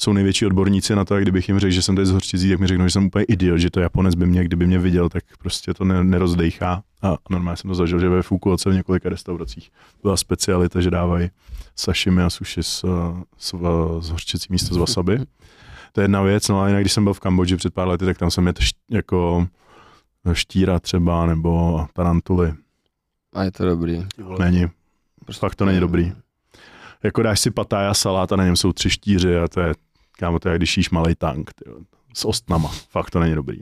jsou 0.00 0.12
největší 0.12 0.46
odborníci 0.46 0.94
na 0.94 1.04
to, 1.04 1.14
a 1.14 1.20
kdybych 1.20 1.48
jim 1.48 1.58
řekl, 1.58 1.70
že 1.72 1.82
jsem 1.82 1.96
tady 1.96 2.06
z 2.06 2.10
hořčicí, 2.10 2.50
tak 2.50 2.58
mi 2.60 2.66
řeknou, 2.66 2.84
že 2.86 2.90
jsem 2.90 3.06
úplně 3.06 3.24
idiot, 3.24 3.58
že 3.58 3.70
to 3.70 3.80
Japonec 3.80 4.14
by 4.14 4.26
mě, 4.26 4.44
kdyby 4.44 4.66
mě 4.66 4.78
viděl, 4.78 5.08
tak 5.08 5.24
prostě 5.38 5.74
to 5.74 5.84
ne, 5.84 6.04
nerozdejchá. 6.04 6.82
A 7.02 7.16
normálně 7.30 7.56
jsem 7.56 7.68
to 7.68 7.74
zažil, 7.74 8.00
že 8.00 8.08
ve 8.08 8.22
Fukuoce 8.22 8.70
v 8.70 8.74
několika 8.74 9.08
restauracích 9.08 9.70
byla 10.02 10.16
specialita, 10.16 10.80
že 10.80 10.90
dávají 10.90 11.30
sashimi 11.76 12.22
a 12.22 12.30
sushi 12.30 12.62
s, 12.62 12.84
s, 13.38 13.54
s 14.00 14.10
hořčicí 14.10 14.46
místo 14.50 14.74
z 14.74 14.78
wasabi. 14.78 15.18
To 15.92 16.00
je 16.00 16.04
jedna 16.04 16.22
věc, 16.22 16.48
no 16.48 16.60
a 16.60 16.68
jinak, 16.68 16.82
když 16.82 16.92
jsem 16.92 17.04
byl 17.04 17.14
v 17.14 17.20
Kambodži 17.20 17.56
před 17.56 17.74
pár 17.74 17.88
lety, 17.88 18.04
tak 18.04 18.18
tam 18.18 18.30
jsem 18.30 18.46
jedl 18.46 18.60
št- 18.60 18.72
jako 18.90 19.46
štíra 20.32 20.78
třeba, 20.78 21.26
nebo 21.26 21.86
tarantuly. 21.92 22.54
a 23.34 23.42
je 23.44 23.50
to 23.50 23.64
dobrý. 23.64 24.06
Není. 24.38 24.66
Fakt 25.38 25.54
to 25.54 25.64
není 25.64 25.80
dobrý. 25.80 26.12
Jako 27.02 27.22
dáš 27.22 27.40
si 27.40 27.50
patája 27.50 27.94
salát 27.94 28.32
a 28.32 28.36
na 28.36 28.44
něm 28.44 28.56
jsou 28.56 28.72
tři 28.72 28.90
štíři 28.90 29.38
a 29.38 29.48
to 29.48 29.60
je, 29.60 29.74
kámo, 30.18 30.38
to 30.38 30.48
je, 30.48 30.56
když 30.58 30.76
jíš 30.76 30.90
malý 30.90 31.14
tank, 31.14 31.50
tyjo, 31.64 31.76
s 32.14 32.24
ostnama. 32.24 32.70
Fakt 32.90 33.10
to 33.10 33.20
není 33.20 33.34
dobrý. 33.34 33.58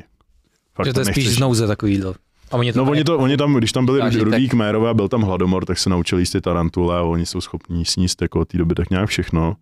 Fakt 0.75 0.87
Že 0.87 0.93
to 0.93 1.01
je 1.01 1.05
spíš 1.05 1.17
nechceš. 1.17 1.37
z 1.37 1.39
nouze 1.41 1.67
takový 1.67 1.93
jídlo. 1.93 2.15
A 2.51 2.57
oni 2.57 2.73
to 2.73 2.85
No 2.85 2.91
oni, 2.91 3.05
to, 3.05 3.19
oni 3.19 3.37
tam, 3.37 3.55
když 3.55 3.73
tam 3.73 3.87
byli 3.87 3.99
Zážitek. 3.99 4.25
rudý 4.25 4.49
kmérové 4.49 4.91
a 4.91 4.95
byl 4.95 5.09
tam 5.09 5.23
hladomor, 5.23 5.65
tak 5.65 5.79
se 5.79 5.91
naučili 5.91 6.23
jíst 6.23 6.31
ty 6.31 6.41
tarantule 6.41 6.99
a 6.99 7.03
oni 7.03 7.27
jsou 7.27 7.41
schopní 7.41 7.85
sníst 7.85 8.23
jako 8.23 8.41
od 8.41 8.49
té 8.49 8.59
doby 8.59 8.75
tak 8.75 8.91
nějak 8.91 9.09
všechno. 9.09 9.57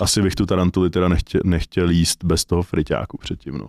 Asi 0.00 0.22
bych 0.22 0.34
tu 0.34 0.46
tarantuli 0.46 0.90
teda 0.90 1.08
nechtěl, 1.08 1.40
nechtěl 1.44 1.90
jíst 1.90 2.24
bez 2.24 2.44
toho 2.44 2.62
friťáku 2.62 3.18
předtím, 3.18 3.58
no. 3.58 3.68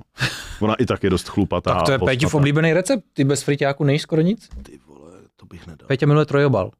Ona 0.60 0.76
i 0.76 0.86
tak 0.86 1.04
je 1.04 1.10
dost 1.10 1.28
chlupatá. 1.28 1.74
Tak 1.76 1.84
to 1.86 1.91
je 1.91 2.00
Péťův 2.00 2.36
oblíbený 2.36 2.74
recept. 2.74 3.04
Ty 3.14 3.24
bez 3.24 3.44
friťáku 3.44 3.84
nejíš 3.84 4.02
skoro 4.02 4.22
nic. 4.22 4.50
Ty 4.64 4.80
vole, 4.88 5.12
to 5.36 5.45
bych 5.45 5.68
nedal. 5.68 5.88
Péťa 5.88 6.06
miluje 6.06 6.26
trojobal. 6.26 6.72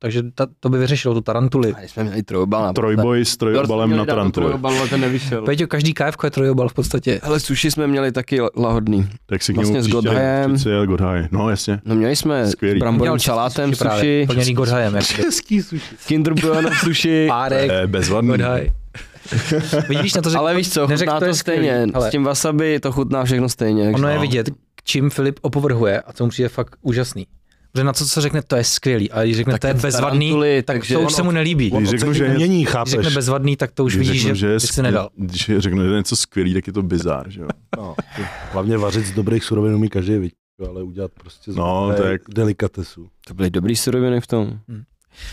Takže 0.00 0.22
ta, 0.34 0.46
to 0.60 0.68
by 0.68 0.78
vyřešilo 0.78 1.14
tu 1.14 1.20
tarantuli. 1.20 1.74
A 1.74 1.82
jsme 1.82 2.04
měli 2.04 2.22
trojobal 2.22 2.62
na 2.62 2.72
Trojboj 2.72 3.24
s 3.24 3.36
trojobalem 3.36 3.96
na 3.96 4.04
tarantuli. 4.04 4.44
Trojobal, 4.46 4.78
ale 4.78 4.88
ten 4.88 5.00
nevyšel. 5.00 5.42
Péťo, 5.44 5.66
každý 5.66 5.94
KF 5.94 6.16
je 6.24 6.30
trojobal 6.30 6.68
v 6.68 6.74
podstatě. 6.74 7.20
Hele, 7.22 7.40
sushi 7.40 7.70
jsme 7.70 7.86
měli 7.86 8.12
taky 8.12 8.40
la- 8.40 8.50
lahodný. 8.56 9.08
Tak 9.26 9.42
si 9.42 9.52
k 9.52 9.56
Vlastně 9.56 9.72
němu 9.72 9.82
s 9.82 9.86
příště- 9.86 10.08
Godhajem. 10.08 10.56
Godhaj. 10.86 11.28
No 11.30 11.50
jasně. 11.50 11.80
No 11.84 11.94
měli 11.94 12.16
jsme 12.16 12.46
Skvělý. 12.46 12.80
s 12.80 12.82
bramborovým 12.82 13.12
Měl 13.12 13.18
salátem 13.18 13.70
sushi 13.74 13.84
právě, 13.84 14.26
Plněný 14.26 14.54
Godhajem. 14.54 14.96
Český 15.02 15.62
sushi. 15.62 15.96
Kinder 16.06 16.34
Bueno 16.34 16.70
sushi, 16.84 17.26
Párek, 17.28 17.70
Eh, 17.70 17.86
bezvadný. 17.86 18.28
Godhaj. 18.30 18.72
Vidíš 19.88 20.14
na 20.14 20.22
to, 20.22 20.30
řekl, 20.30 20.40
ale 20.40 20.56
víš 20.56 20.70
co, 20.72 20.86
chutná 20.88 21.20
to 21.20 21.26
to 21.26 21.34
stejně. 21.34 21.86
S 22.00 22.10
tím 22.10 22.24
wasabi 22.24 22.80
to 22.80 22.92
chutná 22.92 23.24
všechno 23.24 23.48
stejně. 23.48 23.90
ono 23.94 24.08
je 24.08 24.18
vidět, 24.18 24.50
čím 24.84 25.10
Filip 25.10 25.38
opovrhuje 25.42 26.00
a 26.00 26.12
co 26.12 26.24
mu 26.24 26.30
přijde 26.30 26.48
fakt 26.48 26.76
úžasný. 26.82 27.26
Protože 27.78 27.84
na 27.84 27.92
to, 27.92 28.04
co 28.04 28.20
řekne, 28.20 28.42
to 28.42 28.56
je 28.56 28.64
skvělý, 28.64 29.10
ale 29.10 29.24
když 29.24 29.36
řekne, 29.36 29.52
Tak 29.52 29.60
to 29.60 29.66
je 29.66 29.74
bezvadný, 29.74 30.30
tak 30.56 30.64
takže 30.66 30.94
to 30.94 31.00
už 31.00 31.12
se 31.12 31.22
mu 31.22 31.30
nelíbí. 31.30 31.70
Když 31.70 31.90
řeknu, 31.90 32.12
že 32.12 32.24
je- 32.24 32.34
Mění, 32.34 32.56
Když 32.64 32.68
řekne 32.84 33.02
chápeš? 33.02 33.14
bezvadný, 33.14 33.56
tak 33.56 33.70
to 33.72 33.84
už 33.84 33.96
Když 33.96 34.08
vidíš, 34.08 34.22
řeknu, 34.22 34.34
že, 34.34 34.46
je 34.46 34.58
že 34.60 34.66
si 34.66 34.82
nedal. 34.82 35.08
Když 35.16 35.50
řeknu, 35.58 35.82
že 35.82 35.88
je 35.90 35.96
něco 35.96 36.16
skvělý, 36.16 36.54
tak 36.54 36.66
je 36.66 36.72
to 36.72 36.82
bizár, 36.82 37.30
že 37.30 37.40
jo. 37.40 37.48
No, 37.76 37.94
to- 38.16 38.22
hlavně 38.52 38.78
vařit 38.78 39.06
z 39.06 39.12
dobrých 39.12 39.44
surovin 39.44 39.74
umí 39.74 39.88
každý, 39.88 40.18
viď? 40.18 40.32
ale 40.68 40.82
udělat 40.82 41.10
prostě 41.20 41.52
z 41.52 41.56
No, 41.56 41.92
to 41.96 42.02
je- 42.06 42.18
delikatesu. 42.34 43.08
To 43.26 43.34
byly 43.34 43.50
dobrý 43.50 43.76
suroviny 43.76 44.20
v 44.20 44.26
tom. 44.26 44.58
Hmm. 44.68 44.82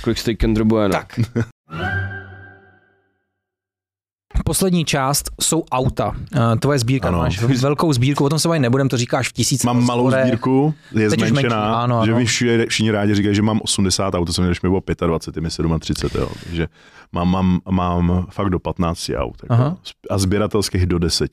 Kolik 0.04 0.38
Kinder 0.38 0.64
Bueno? 0.64 0.90
Tak. 0.92 1.20
Poslední 4.46 4.86
část 4.86 5.30
jsou 5.42 5.64
auta. 5.72 6.12
Eh, 6.36 6.56
Tvoje 6.60 6.80
sbírka, 6.80 7.08
Ano. 7.08 7.18
máš 7.18 7.42
velkou 7.62 7.94
sbírku, 7.94 8.26
o 8.26 8.30
tom 8.30 8.40
se 8.40 8.48
bavit 8.48 8.60
nebudem, 8.60 8.90
to 8.90 8.98
říkáš 8.98 9.30
v 9.30 9.34
tisíc. 9.34 9.64
Mám 9.66 9.86
malou 9.86 10.04
rozporech. 10.04 10.28
sbírku, 10.28 10.74
je 10.96 11.10
Teď 11.10 11.20
zmenšená, 11.20 11.60
menší, 11.62 11.76
ano, 11.84 12.06
že 12.06 12.12
ano. 12.12 12.20
mi 12.20 12.26
všichni, 12.26 12.66
všichni 12.66 12.92
rádi 12.92 13.16
říkají, 13.16 13.36
že 13.36 13.42
mám 13.42 13.60
80 13.64 14.14
aut, 14.16 14.26
to 14.26 14.34
jsem 14.34 14.42
měl, 14.44 14.50
když 14.52 14.62
mi 14.62 14.70
bylo 14.70 14.82
25, 15.08 15.42
mi 15.42 15.50
37, 15.80 16.22
jo. 16.22 16.30
takže 16.44 16.68
mám, 17.12 17.30
mám, 17.32 17.60
mám 17.72 18.28
fakt 18.32 18.50
do 18.50 18.60
15 18.60 19.12
aut 19.18 19.36
jako, 19.50 19.78
a 20.10 20.18
sběratelských 20.18 20.86
do 20.86 21.00
10. 21.00 21.32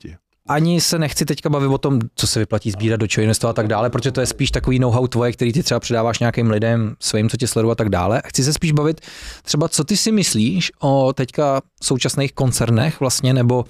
Ani 0.49 0.81
se 0.81 0.99
nechci 0.99 1.25
teďka 1.25 1.49
bavit 1.49 1.67
o 1.67 1.77
tom, 1.77 1.99
co 2.15 2.27
se 2.27 2.39
vyplatí 2.39 2.71
sbírat, 2.71 2.99
do 2.99 3.07
čeho 3.07 3.23
investovat 3.23 3.49
a 3.49 3.53
tak 3.53 3.67
dále, 3.67 3.89
protože 3.89 4.11
to 4.11 4.21
je 4.21 4.25
spíš 4.25 4.51
takový 4.51 4.79
know-how 4.79 5.07
tvoje, 5.07 5.31
který 5.31 5.53
ty 5.53 5.63
třeba 5.63 5.79
předáváš 5.79 6.19
nějakým 6.19 6.49
lidem, 6.49 6.95
svým, 6.99 7.29
co 7.29 7.37
tě 7.37 7.47
sledují 7.47 7.71
a 7.71 7.75
tak 7.75 7.89
dále. 7.89 8.21
Chci 8.25 8.43
se 8.43 8.53
spíš 8.53 8.71
bavit 8.71 9.01
třeba, 9.43 9.69
co 9.69 9.83
ty 9.83 9.97
si 9.97 10.11
myslíš 10.11 10.71
o 10.79 11.13
teďka 11.13 11.61
současných 11.83 12.33
koncernech 12.33 12.99
vlastně, 12.99 13.33
nebo 13.33 13.65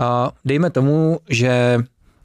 uh, 0.00 0.06
dejme 0.44 0.70
tomu, 0.70 1.18
že 1.28 1.78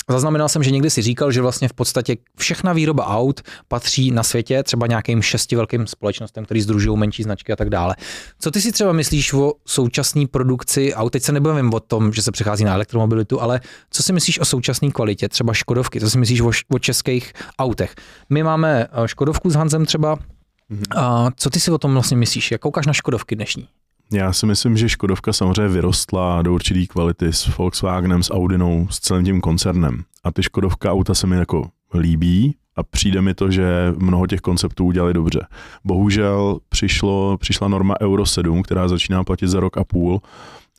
Zaznamenal 0.09 0.49
jsem, 0.49 0.63
že 0.63 0.71
někdy 0.71 0.89
si 0.89 1.01
říkal, 1.01 1.31
že 1.31 1.41
vlastně 1.41 1.67
v 1.67 1.73
podstatě 1.73 2.17
všechna 2.37 2.73
výroba 2.73 3.07
aut 3.07 3.41
patří 3.67 4.11
na 4.11 4.23
světě 4.23 4.63
třeba 4.63 4.87
nějakým 4.87 5.21
šesti 5.21 5.55
velkým 5.55 5.87
společnostem, 5.87 6.45
který 6.45 6.61
združují 6.61 6.97
menší 6.97 7.23
značky 7.23 7.53
a 7.53 7.55
tak 7.55 7.69
dále. 7.69 7.95
Co 8.39 8.51
ty 8.51 8.61
si 8.61 8.71
třeba 8.71 8.91
myslíš 8.91 9.33
o 9.33 9.53
současné 9.65 10.27
produkci 10.27 10.93
aut? 10.93 11.13
Teď 11.13 11.23
se 11.23 11.31
nebavím 11.31 11.73
o 11.73 11.79
tom, 11.79 12.13
že 12.13 12.21
se 12.21 12.31
přechází 12.31 12.63
na 12.63 12.73
elektromobilitu, 12.73 13.41
ale 13.41 13.61
co 13.89 14.03
si 14.03 14.13
myslíš 14.13 14.39
o 14.39 14.45
současné 14.45 14.91
kvalitě, 14.91 15.29
třeba 15.29 15.53
Škodovky? 15.53 15.99
Co 15.99 16.09
si 16.09 16.17
myslíš 16.17 16.41
o, 16.41 16.51
o 16.69 16.79
českých 16.79 17.33
autech? 17.59 17.95
My 18.29 18.43
máme 18.43 18.87
eh, 18.91 19.07
Škodovku 19.07 19.49
s 19.49 19.55
Hanzem 19.55 19.85
třeba. 19.85 20.17
A 20.95 21.29
co 21.35 21.49
ty 21.49 21.59
si 21.59 21.71
o 21.71 21.77
tom 21.77 21.93
vlastně 21.93 22.17
myslíš? 22.17 22.51
Jak 22.51 22.61
koukáš 22.61 22.87
na 22.87 22.93
Škodovky 22.93 23.35
dnešní? 23.35 23.67
Já 24.13 24.33
si 24.33 24.45
myslím, 24.45 24.77
že 24.77 24.89
Škodovka 24.89 25.33
samozřejmě 25.33 25.67
vyrostla 25.67 26.41
do 26.41 26.53
určitý 26.53 26.87
kvality 26.87 27.33
s 27.33 27.57
Volkswagenem, 27.57 28.23
s 28.23 28.33
Audinou, 28.33 28.87
s 28.89 28.99
celým 28.99 29.25
tím 29.25 29.41
koncernem. 29.41 30.03
A 30.23 30.31
ty 30.31 30.43
Škodovka 30.43 30.91
auta 30.91 31.13
se 31.13 31.27
mi 31.27 31.35
jako 31.35 31.69
líbí 31.93 32.55
a 32.75 32.83
přijde 32.83 33.21
mi 33.21 33.33
to, 33.33 33.51
že 33.51 33.93
mnoho 33.97 34.27
těch 34.27 34.41
konceptů 34.41 34.85
udělali 34.85 35.13
dobře. 35.13 35.47
Bohužel 35.83 36.59
přišlo, 36.69 37.37
přišla 37.37 37.67
norma 37.67 37.95
Euro 38.01 38.25
7, 38.25 38.63
která 38.63 38.87
začíná 38.87 39.23
platit 39.23 39.47
za 39.47 39.59
rok 39.59 39.77
a 39.77 39.83
půl 39.83 40.21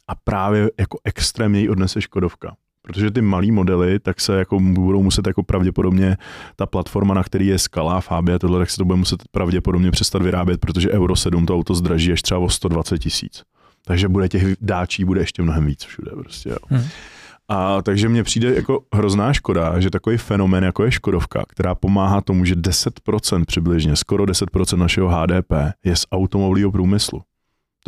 a 0.09 0.15
právě 0.15 0.71
jako 0.79 0.99
extrémně 1.05 1.61
ji 1.61 1.69
odnese 1.69 2.01
Škodovka. 2.01 2.57
Protože 2.89 3.11
ty 3.11 3.23
malý 3.23 3.53
modely, 3.53 3.99
tak 3.99 4.21
se 4.21 4.39
jako 4.39 4.61
budou 4.61 5.03
muset 5.03 5.27
jako 5.27 5.43
pravděpodobně 5.43 6.17
ta 6.57 6.67
platforma, 6.67 7.15
na 7.15 7.23
který 7.23 7.47
je 7.47 7.59
Skala, 7.59 8.01
Fabia, 8.01 8.39
tohle, 8.39 8.59
tak 8.59 8.71
se 8.71 8.77
to 8.77 8.85
bude 8.85 8.97
muset 8.97 9.23
pravděpodobně 9.31 9.91
přestat 9.91 10.23
vyrábět, 10.23 10.61
protože 10.61 10.91
Euro 10.91 11.17
7 11.17 11.47
to 11.47 11.55
auto 11.55 11.75
zdraží 11.75 12.13
až 12.13 12.23
třeba 12.23 12.41
o 12.41 12.49
120 12.49 12.99
tisíc. 12.99 13.43
Takže 13.85 14.09
bude 14.09 14.29
těch 14.29 14.57
dáčí 14.61 15.05
bude 15.05 15.21
ještě 15.21 15.43
mnohem 15.43 15.67
víc 15.67 15.85
všude. 15.85 16.11
Prostě, 16.11 16.49
jo. 16.49 16.57
Hmm. 16.69 16.85
A 17.49 17.83
takže 17.83 18.09
mně 18.09 18.23
přijde 18.23 18.55
jako 18.55 18.81
hrozná 18.95 19.33
škoda, 19.33 19.81
že 19.81 19.91
takový 19.91 20.17
fenomén, 20.17 20.65
jako 20.65 20.85
je 20.85 20.91
Škodovka, 20.91 21.45
která 21.49 21.75
pomáhá 21.75 22.21
tomu, 22.21 22.45
že 22.45 22.55
10% 22.55 23.45
přibližně, 23.45 23.97
skoro 23.97 24.25
10% 24.25 24.77
našeho 24.77 25.09
HDP 25.09 25.53
je 25.85 25.97
z 25.97 26.07
automobilového 26.13 26.73
průmyslu. 26.73 27.23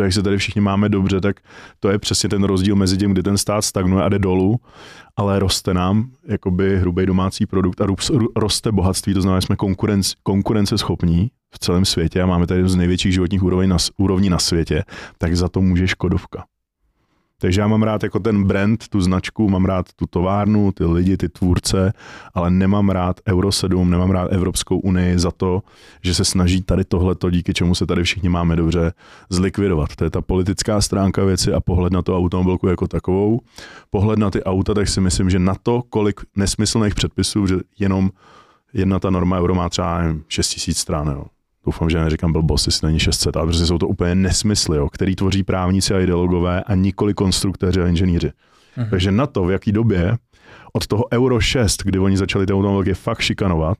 To, 0.00 0.04
jak 0.04 0.12
se 0.12 0.22
tady 0.22 0.38
všichni 0.38 0.60
máme 0.60 0.88
dobře, 0.88 1.20
tak 1.20 1.40
to 1.80 1.90
je 1.90 1.98
přesně 1.98 2.28
ten 2.28 2.44
rozdíl 2.44 2.76
mezi 2.76 2.96
tím, 2.96 3.12
kdy 3.12 3.22
ten 3.22 3.38
stát 3.38 3.62
stagnuje 3.62 4.04
a 4.04 4.08
jde 4.08 4.18
dolů, 4.18 4.56
ale 5.16 5.38
roste 5.38 5.74
nám 5.74 6.10
jakoby 6.28 6.78
hrubý 6.78 7.06
domácí 7.06 7.46
produkt 7.46 7.80
a 7.80 7.86
roste 8.36 8.72
bohatství, 8.72 9.14
to 9.14 9.22
znamená, 9.22 9.40
že 9.40 9.46
jsme 9.46 9.56
konkurenc, 9.56 10.12
konkurenceschopní 10.22 11.30
v 11.54 11.58
celém 11.58 11.84
světě 11.84 12.22
a 12.22 12.26
máme 12.26 12.46
tady 12.46 12.68
z 12.68 12.76
největších 12.76 13.12
životních 13.12 13.42
úrovní 13.42 13.68
na, 13.68 13.76
úrovní 13.96 14.30
na 14.30 14.38
světě, 14.38 14.84
tak 15.18 15.36
za 15.36 15.48
to 15.48 15.60
může 15.60 15.88
Škodovka. 15.88 16.44
Takže 17.40 17.60
já 17.60 17.66
mám 17.66 17.82
rád 17.82 18.02
jako 18.02 18.18
ten 18.18 18.44
brand, 18.44 18.88
tu 18.88 19.00
značku, 19.00 19.48
mám 19.48 19.64
rád 19.64 19.86
tu 19.96 20.06
továrnu, 20.06 20.72
ty 20.72 20.84
lidi, 20.84 21.16
ty 21.16 21.28
tvůrce, 21.28 21.92
ale 22.34 22.50
nemám 22.50 22.90
rád 22.90 23.20
Euro 23.28 23.52
7, 23.52 23.90
nemám 23.90 24.10
rád 24.10 24.32
Evropskou 24.32 24.78
unii 24.78 25.18
za 25.18 25.30
to, 25.30 25.62
že 26.02 26.14
se 26.14 26.24
snaží 26.24 26.62
tady 26.62 26.84
tohleto, 26.84 27.30
díky 27.30 27.54
čemu 27.54 27.74
se 27.74 27.86
tady 27.86 28.02
všichni 28.02 28.28
máme 28.28 28.56
dobře, 28.56 28.92
zlikvidovat. 29.30 29.96
To 29.96 30.04
je 30.04 30.10
ta 30.10 30.20
politická 30.20 30.80
stránka 30.80 31.24
věci 31.24 31.52
a 31.52 31.60
pohled 31.60 31.92
na 31.92 32.02
tu 32.02 32.16
automobilku 32.16 32.66
jako 32.68 32.88
takovou. 32.88 33.40
Pohled 33.90 34.18
na 34.18 34.30
ty 34.30 34.44
auta, 34.44 34.74
tak 34.74 34.88
si 34.88 35.00
myslím, 35.00 35.30
že 35.30 35.38
na 35.38 35.54
to, 35.62 35.82
kolik 35.90 36.20
nesmyslných 36.36 36.94
předpisů, 36.94 37.46
že 37.46 37.56
jenom 37.78 38.10
jedna 38.72 38.98
ta 38.98 39.10
norma 39.10 39.38
euro 39.38 39.54
má 39.54 39.68
třeba 39.68 40.02
nevím, 40.02 40.24
6 40.28 40.68
000 40.68 40.74
stran, 40.74 41.08
jo. 41.08 41.24
Doufám, 41.66 41.90
že 41.90 42.00
neříkám 42.00 42.32
blbost, 42.32 42.66
jestli 42.66 42.86
není 42.86 42.98
600, 42.98 43.36
ale 43.36 43.46
prostě 43.46 43.66
jsou 43.66 43.78
to 43.78 43.88
úplně 43.88 44.14
nesmysly, 44.14 44.78
jo, 44.78 44.88
který 44.88 45.16
tvoří 45.16 45.42
právníci 45.42 45.94
a 45.94 46.00
ideologové 46.00 46.62
a 46.62 46.74
nikoli 46.74 47.14
konstruktéři 47.14 47.80
a 47.80 47.86
inženýři. 47.86 48.30
Mhm. 48.76 48.90
Takže 48.90 49.12
na 49.12 49.26
to, 49.26 49.44
v 49.44 49.50
jaký 49.50 49.72
době 49.72 50.18
od 50.72 50.86
toho 50.86 51.04
Euro 51.12 51.40
6, 51.40 51.82
kdy 51.82 51.98
oni 51.98 52.16
začali 52.16 52.46
ty 52.46 52.52
automobilky 52.52 52.94
fakt 52.94 53.20
šikanovat, 53.20 53.78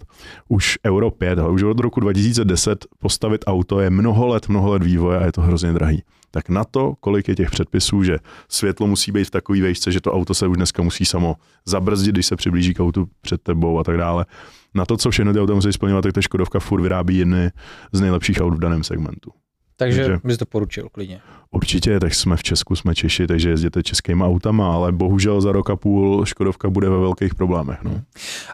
už 0.48 0.78
Euro 0.86 1.11
5, 1.11 1.39
ale 1.39 1.51
už 1.51 1.62
od 1.62 1.81
roku 1.81 2.01
2010 2.01 2.86
postavit 2.98 3.44
auto 3.47 3.81
je 3.81 3.90
mnoho 3.90 4.27
let, 4.27 4.48
mnoho 4.48 4.73
let 4.73 4.82
vývoje 4.82 5.19
a 5.19 5.24
je 5.24 5.32
to 5.32 5.40
hrozně 5.40 5.73
drahý. 5.73 6.02
Tak 6.31 6.48
na 6.48 6.65
to, 6.65 6.94
kolik 7.01 7.28
je 7.28 7.36
těch 7.36 7.51
předpisů, 7.51 8.02
že 8.02 8.19
světlo 8.48 8.86
musí 8.86 9.12
být 9.12 9.24
v 9.24 9.31
takové 9.31 9.61
vejšce, 9.61 9.93
že 9.93 10.01
to 10.01 10.12
auto 10.12 10.35
se 10.35 10.47
už 10.47 10.57
dneska 10.57 10.82
musí 10.82 11.05
samo 11.05 11.36
zabrzdit, 11.66 12.15
když 12.15 12.27
se 12.27 12.36
přiblíží 12.36 12.74
k 12.74 12.81
autu 12.81 13.09
před 13.20 13.43
tebou 13.43 13.78
a 13.78 13.85
tak 13.85 13.97
dále. 13.97 14.27
Na 14.74 14.84
to, 14.84 14.97
co 14.97 15.10
všechno 15.10 15.32
ty 15.32 15.40
auta 15.40 15.55
musí 15.55 15.72
splňovat, 15.72 16.02
tak 16.02 16.12
ta 16.12 16.20
Škodovka 16.20 16.60
furt 16.60 16.82
vyrábí 16.82 17.18
jedny 17.18 17.51
z 17.92 18.01
nejlepších 18.01 18.40
aut 18.40 18.55
v 18.55 18.59
daném 18.59 18.84
segmentu. 18.84 19.30
Takže, 19.76 20.01
Takže- 20.05 20.20
bys 20.24 20.38
to 20.38 20.47
poručil 20.47 20.88
klidně. 20.92 21.20
Určitě, 21.51 22.01
tak 22.01 22.14
jsme 22.14 22.36
v 22.36 22.42
Česku, 22.42 22.76
jsme 22.76 22.94
Češi, 22.94 23.26
takže 23.26 23.51
jezděte 23.51 23.82
českýma 23.82 24.26
autama, 24.26 24.74
ale 24.74 24.92
bohužel 24.92 25.40
za 25.40 25.52
rok 25.52 25.70
a 25.70 25.76
půl 25.76 26.24
Škodovka 26.26 26.70
bude 26.70 26.88
ve 26.88 26.98
velkých 26.98 27.34
problémech. 27.34 27.78
No. 27.82 28.01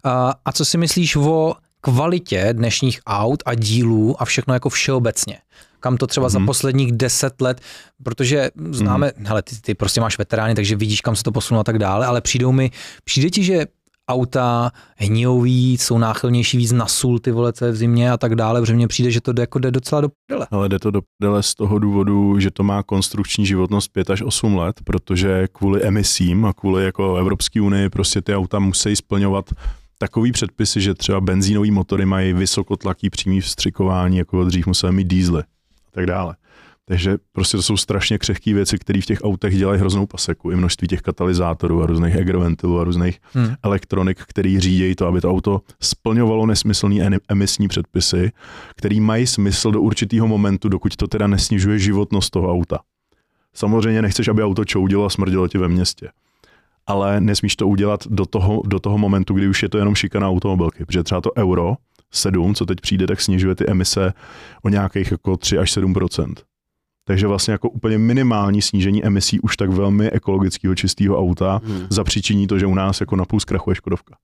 A, 0.05 0.34
a 0.44 0.52
co 0.52 0.64
si 0.64 0.78
myslíš 0.78 1.16
o 1.16 1.55
kvalitě 1.80 2.48
dnešních 2.52 3.01
aut 3.06 3.43
a 3.47 3.55
dílů 3.55 4.22
a 4.22 4.24
všechno 4.24 4.55
jako 4.55 4.68
všeobecně? 4.68 5.38
Kam 5.80 5.97
to 5.97 6.06
třeba 6.06 6.26
mm-hmm. 6.26 6.30
za 6.30 6.38
Mhm. 6.38 6.47
posledních 6.47 6.93
deset 6.93 7.40
let, 7.40 7.60
protože 8.02 8.51
známe, 8.70 9.09
mm-hmm. 9.09 9.26
hele, 9.26 9.43
ty, 9.43 9.56
ty 9.60 9.74
prostě 9.74 10.01
máš 10.01 10.18
veterány, 10.18 10.55
takže 10.55 10.76
vidíš, 10.76 11.01
kam 11.01 11.16
se 11.16 11.22
to 11.22 11.32
posunulo 11.32 11.60
a 11.60 11.64
tak 11.64 11.78
dále, 11.78 12.06
ale 12.06 12.20
přijdou 12.20 12.52
mi, 12.52 12.70
přijde 13.05 13.30
ti, 13.30 13.43
že 13.44 13.66
auta 14.09 14.70
hnijou 14.97 15.41
víc, 15.41 15.83
jsou 15.83 15.99
náchylnější 15.99 16.57
víc 16.57 16.73
na 16.73 16.87
sůl, 16.87 17.19
ty 17.19 17.31
vole, 17.33 17.53
co 17.53 17.65
je 17.65 17.73
v 17.73 17.77
zimě 17.77 18.11
a 18.11 18.16
tak 18.16 18.35
dále, 18.35 18.61
protože 18.61 18.74
mně 18.74 18.89
přijde, 18.89 19.11
že 19.11 19.20
to 19.20 19.33
jde, 19.33 19.43
jako 19.43 19.59
jde 19.59 19.70
docela 19.70 20.01
do 20.01 20.09
prdele. 20.09 20.47
Ale 20.51 20.69
jde 20.69 20.78
to 20.78 20.91
do 20.91 21.01
prdele 21.19 21.43
z 21.43 21.55
toho 21.55 21.78
důvodu, 21.78 22.41
že 22.41 22.51
to 22.51 22.62
má 22.62 22.83
konstrukční 22.83 23.47
životnost 23.47 23.93
5 23.93 24.11
až 24.11 24.23
8 24.23 24.57
let, 24.57 24.81
protože 24.85 25.49
kvůli 25.53 25.83
emisím 25.83 26.45
a 26.45 26.53
kvůli 26.53 26.85
jako 26.85 27.16
Evropské 27.16 27.61
unii 27.61 27.89
prostě 27.89 28.23
ty 28.23 28.35
auta 28.35 28.59
musí 28.59 28.97
splňovat 28.97 29.51
takový 29.99 30.33
předpisy, 30.33 30.81
že 30.81 30.95
třeba 30.95 31.20
benzínový 31.20 31.70
motory 31.70 32.07
mají 32.07 32.33
vysokotlaký 32.33 33.11
přímý 33.11 33.41
vstřikování, 33.41 34.16
jako 34.19 34.45
dřív 34.45 34.66
museli 34.66 34.93
mít 34.93 35.09
dízly 35.09 35.43
a 35.43 35.91
tak 35.91 36.07
dále. 36.07 36.37
Takže 36.89 37.17
prostě 37.33 37.57
to 37.57 37.63
jsou 37.63 37.77
strašně 37.77 38.19
křehké 38.19 38.55
věci, 38.55 38.79
které 38.79 39.01
v 39.01 39.07
těch 39.07 39.19
autech 39.23 39.57
dělají 39.59 39.81
hroznou 39.81 40.07
paseku. 40.07 40.51
I 40.51 40.57
množství 40.57 40.89
těch 40.89 41.03
katalyzátorů 41.03 41.83
a 41.83 41.87
různých 41.87 42.17
agroventilů 42.17 42.81
a 42.81 42.85
různých 42.85 43.21
Hmm. 43.33 43.55
elektronik, 43.63 44.19
který 44.29 44.61
řídí 44.61 44.95
to, 44.95 45.07
aby 45.07 45.21
to 45.21 45.31
auto 45.31 45.61
splňovalo 45.81 46.47
nesmyslný 46.47 47.03
eni- 47.03 47.19
emisní 47.29 47.69
předpisy, 47.69 48.33
který 48.77 49.01
mají 49.01 49.27
smysl 49.27 49.71
do 49.71 49.81
určitého 49.81 50.27
momentu, 50.29 50.69
dokud 50.69 50.97
to 50.97 51.07
teda 51.07 51.27
nesnižuje 51.27 51.79
životnost 51.79 52.31
toho 52.31 52.53
auta. 52.53 52.79
Samozřejmě 53.55 54.03
nechceš, 54.03 54.29
aby 54.29 54.43
auto 54.43 54.65
čoudilo 54.65 55.05
a 55.05 55.11
smrdilo 55.11 55.49
ti 55.49 55.59
ve 55.59 55.69
městě. 55.69 56.09
Ale 56.87 57.21
nesmíš 57.21 57.57
to 57.57 57.69
udělat 57.69 58.01
do 58.11 58.27
toho, 58.27 58.63
do 58.67 58.79
toho 58.81 58.99
momentu, 58.99 59.35
kdy 59.35 59.49
už 59.49 59.63
je 59.63 59.69
to 59.69 59.79
jenom 59.79 59.95
šikana 59.95 60.29
automobilky. 60.29 60.85
Protože 60.85 61.03
třeba 61.03 61.21
to 61.21 61.31
euro 61.37 61.75
7, 62.13 62.55
co 62.55 62.67
teď 62.67 62.81
přijde, 62.81 63.07
tak 63.07 63.21
snižuje 63.21 63.55
ty 63.55 63.67
emise 63.67 64.13
o 64.63 64.69
nějakých 64.69 65.11
jako 65.11 65.37
3 65.37 65.59
až 65.59 65.71
7 65.73 65.95
takže 67.09 67.27
vlastně 67.27 67.53
jako 67.53 67.69
úplně 67.70 67.99
minimální 67.99 68.62
snížení 68.62 69.05
emisí 69.05 69.41
už 69.41 69.57
tak 69.57 69.70
velmi 69.70 70.11
ekologického 70.11 70.74
čistého 70.74 71.19
auta 71.19 71.61
Hmm. 71.65 71.87
zapříčiní 71.91 72.47
to, 72.47 72.59
že 72.59 72.66
u 72.66 72.74
nás 72.74 73.01
jako 73.01 73.16
napůl 73.16 73.41
zkrachuje 73.41 73.74
Škodovka. 73.77 74.16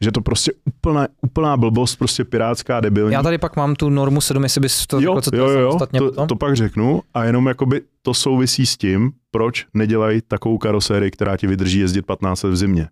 Že 0.00 0.12
to 0.12 0.20
prostě 0.20 0.52
úplná, 0.64 1.06
úplná 1.22 1.56
blbost, 1.56 1.96
prostě 1.96 2.24
pirátská, 2.24 2.80
debilní. 2.80 3.12
Já 3.12 3.22
tady 3.22 3.38
pak 3.38 3.56
mám 3.56 3.74
tu 3.74 3.88
normu 3.88 4.20
7, 4.20 4.42
jestli 4.42 4.60
bys 4.60 4.86
to 4.86 5.00
jo, 5.00 5.12
řekl, 5.12 5.20
co 5.20 5.30
to 5.30 5.36
jo, 5.36 5.48
jo, 5.48 5.68
samostatně 5.70 5.98
to, 6.00 6.06
potom. 6.06 6.28
to, 6.28 6.36
pak 6.36 6.56
řeknu 6.56 7.02
a 7.14 7.24
jenom 7.24 7.46
jakoby 7.46 7.80
to 8.02 8.14
souvisí 8.14 8.66
s 8.66 8.76
tím, 8.76 9.12
proč 9.30 9.66
nedělají 9.74 10.20
takovou 10.28 10.58
karosérii, 10.58 11.10
která 11.10 11.36
ti 11.36 11.46
vydrží 11.46 11.78
jezdit 11.78 12.02
15 12.06 12.42
let 12.42 12.50
v 12.50 12.56
zimě. 12.56 12.88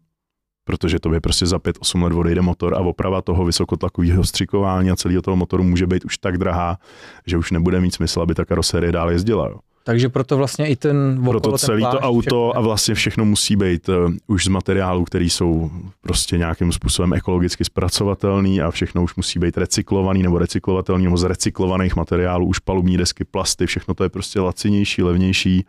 Protože 0.65 0.99
to 0.99 1.15
je 1.15 1.21
prostě 1.21 1.47
za 1.47 1.57
5-8 1.57 2.03
let 2.03 2.13
odejde 2.13 2.43
motor 2.43 2.75
a 2.75 2.79
oprava 2.79 3.23
toho 3.23 3.45
vysokotlakového 3.45 4.25
střikování 4.25 4.91
a 4.91 4.97
celého 4.97 5.23
toho 5.23 5.37
motoru 5.37 5.63
může 5.63 5.87
být 5.87 6.05
už 6.05 6.19
tak 6.19 6.39
drahá, 6.39 6.79
že 7.27 7.37
už 7.37 7.51
nebude 7.51 7.81
mít 7.81 7.95
smysl, 7.95 8.21
aby 8.21 8.35
ta 8.35 8.45
karosérie 8.45 8.93
dál 8.93 9.11
jezdila. 9.11 9.49
Jo. 9.49 9.59
Takže 9.85 10.09
proto 10.09 10.37
vlastně 10.37 10.69
i 10.69 10.77
ten 10.77 11.17
okolo, 11.19 11.31
Proto 11.33 11.51
ten 11.51 11.59
celé 11.59 11.81
to 11.81 12.01
auto 12.01 12.21
všechno. 12.21 12.57
a 12.57 12.61
vlastně 12.61 12.95
všechno 12.95 13.25
musí 13.25 13.57
být 13.57 13.89
uh, 13.89 14.13
už 14.27 14.45
z 14.45 14.49
materiálů, 14.49 15.05
které 15.05 15.25
jsou 15.25 15.71
prostě 16.01 16.39
nějakým 16.39 16.73
způsobem 16.73 17.13
ekologicky 17.13 17.65
zpracovatelný 17.65 18.61
a 18.61 18.71
všechno 18.71 19.03
už 19.03 19.15
musí 19.15 19.39
být 19.39 19.59
recyklovaný 19.59 20.23
nebo 20.23 20.39
recyklovatelný 20.39 21.05
nebo 21.05 21.17
z 21.17 21.25
recyklovaných 21.25 21.97
materiálů, 21.97 22.47
už 22.47 22.59
palubní 22.59 22.97
desky, 22.97 23.25
plasty, 23.25 23.67
všechno 23.67 23.95
to 23.95 24.05
je 24.05 24.09
prostě 24.09 24.41
lacinější, 24.41 25.03
levnější, 25.03 25.65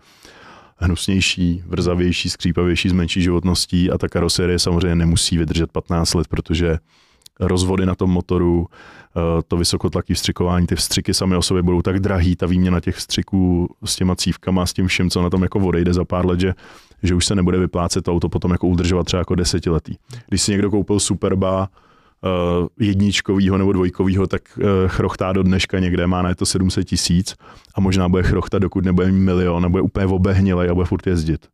hnusnější, 0.77 1.63
vrzavější, 1.65 2.29
skřípavější, 2.29 2.89
s 2.89 2.93
menší 2.93 3.21
životností 3.21 3.91
a 3.91 3.97
ta 3.97 4.07
karosérie 4.07 4.59
samozřejmě 4.59 4.95
nemusí 4.95 5.37
vydržet 5.37 5.71
15 5.71 6.13
let, 6.13 6.27
protože 6.27 6.77
rozvody 7.39 7.85
na 7.85 7.95
tom 7.95 8.09
motoru, 8.09 8.67
eh, 8.67 9.41
to 9.47 9.57
vysokotlaký 9.57 10.13
vstřikování, 10.13 10.67
ty 10.67 10.75
vstřiky 10.75 11.13
sami 11.13 11.35
o 11.35 11.41
sobě 11.41 11.63
budou 11.63 11.81
tak 11.81 11.99
drahý, 11.99 12.35
ta 12.35 12.45
výměna 12.45 12.79
těch 12.79 12.95
vstřiků 12.95 13.75
s 13.85 13.95
těma 13.95 14.15
cívkama, 14.15 14.65
s 14.65 14.73
tím 14.73 14.87
všem, 14.87 15.09
co 15.09 15.21
na 15.21 15.29
tom 15.29 15.43
jako 15.43 15.59
odejde 15.59 15.93
za 15.93 16.05
pár 16.05 16.25
let, 16.25 16.39
že, 16.39 16.53
že 17.03 17.15
už 17.15 17.25
se 17.25 17.35
nebude 17.35 17.57
vyplácet 17.59 18.03
to 18.03 18.11
auto 18.11 18.29
potom 18.29 18.51
jako 18.51 18.67
udržovat 18.67 19.03
třeba 19.03 19.19
jako 19.19 19.35
desetiletí. 19.35 19.97
Když 20.29 20.41
si 20.41 20.51
někdo 20.51 20.71
koupil 20.71 20.99
Superba 20.99 21.69
jedničkovýho 22.79 23.57
nebo 23.57 23.73
dvojkovýho, 23.73 24.27
tak 24.27 24.41
uh, 24.57 24.63
chrochtá 24.87 25.33
do 25.33 25.43
dneška 25.43 25.79
někde, 25.79 26.07
má 26.07 26.21
na 26.21 26.35
to 26.35 26.45
700 26.45 26.87
tisíc 26.87 27.35
a 27.75 27.81
možná 27.81 28.09
bude 28.09 28.23
chrochtat, 28.23 28.61
dokud 28.61 28.85
nebude 28.85 29.11
mít 29.11 29.19
milion 29.19 29.65
a 29.65 29.69
bude 29.69 29.81
úplně 29.81 30.05
obehnilej 30.05 30.69
a 30.69 30.73
bude 30.73 30.85
furt 30.85 31.07
jezdit. 31.07 31.47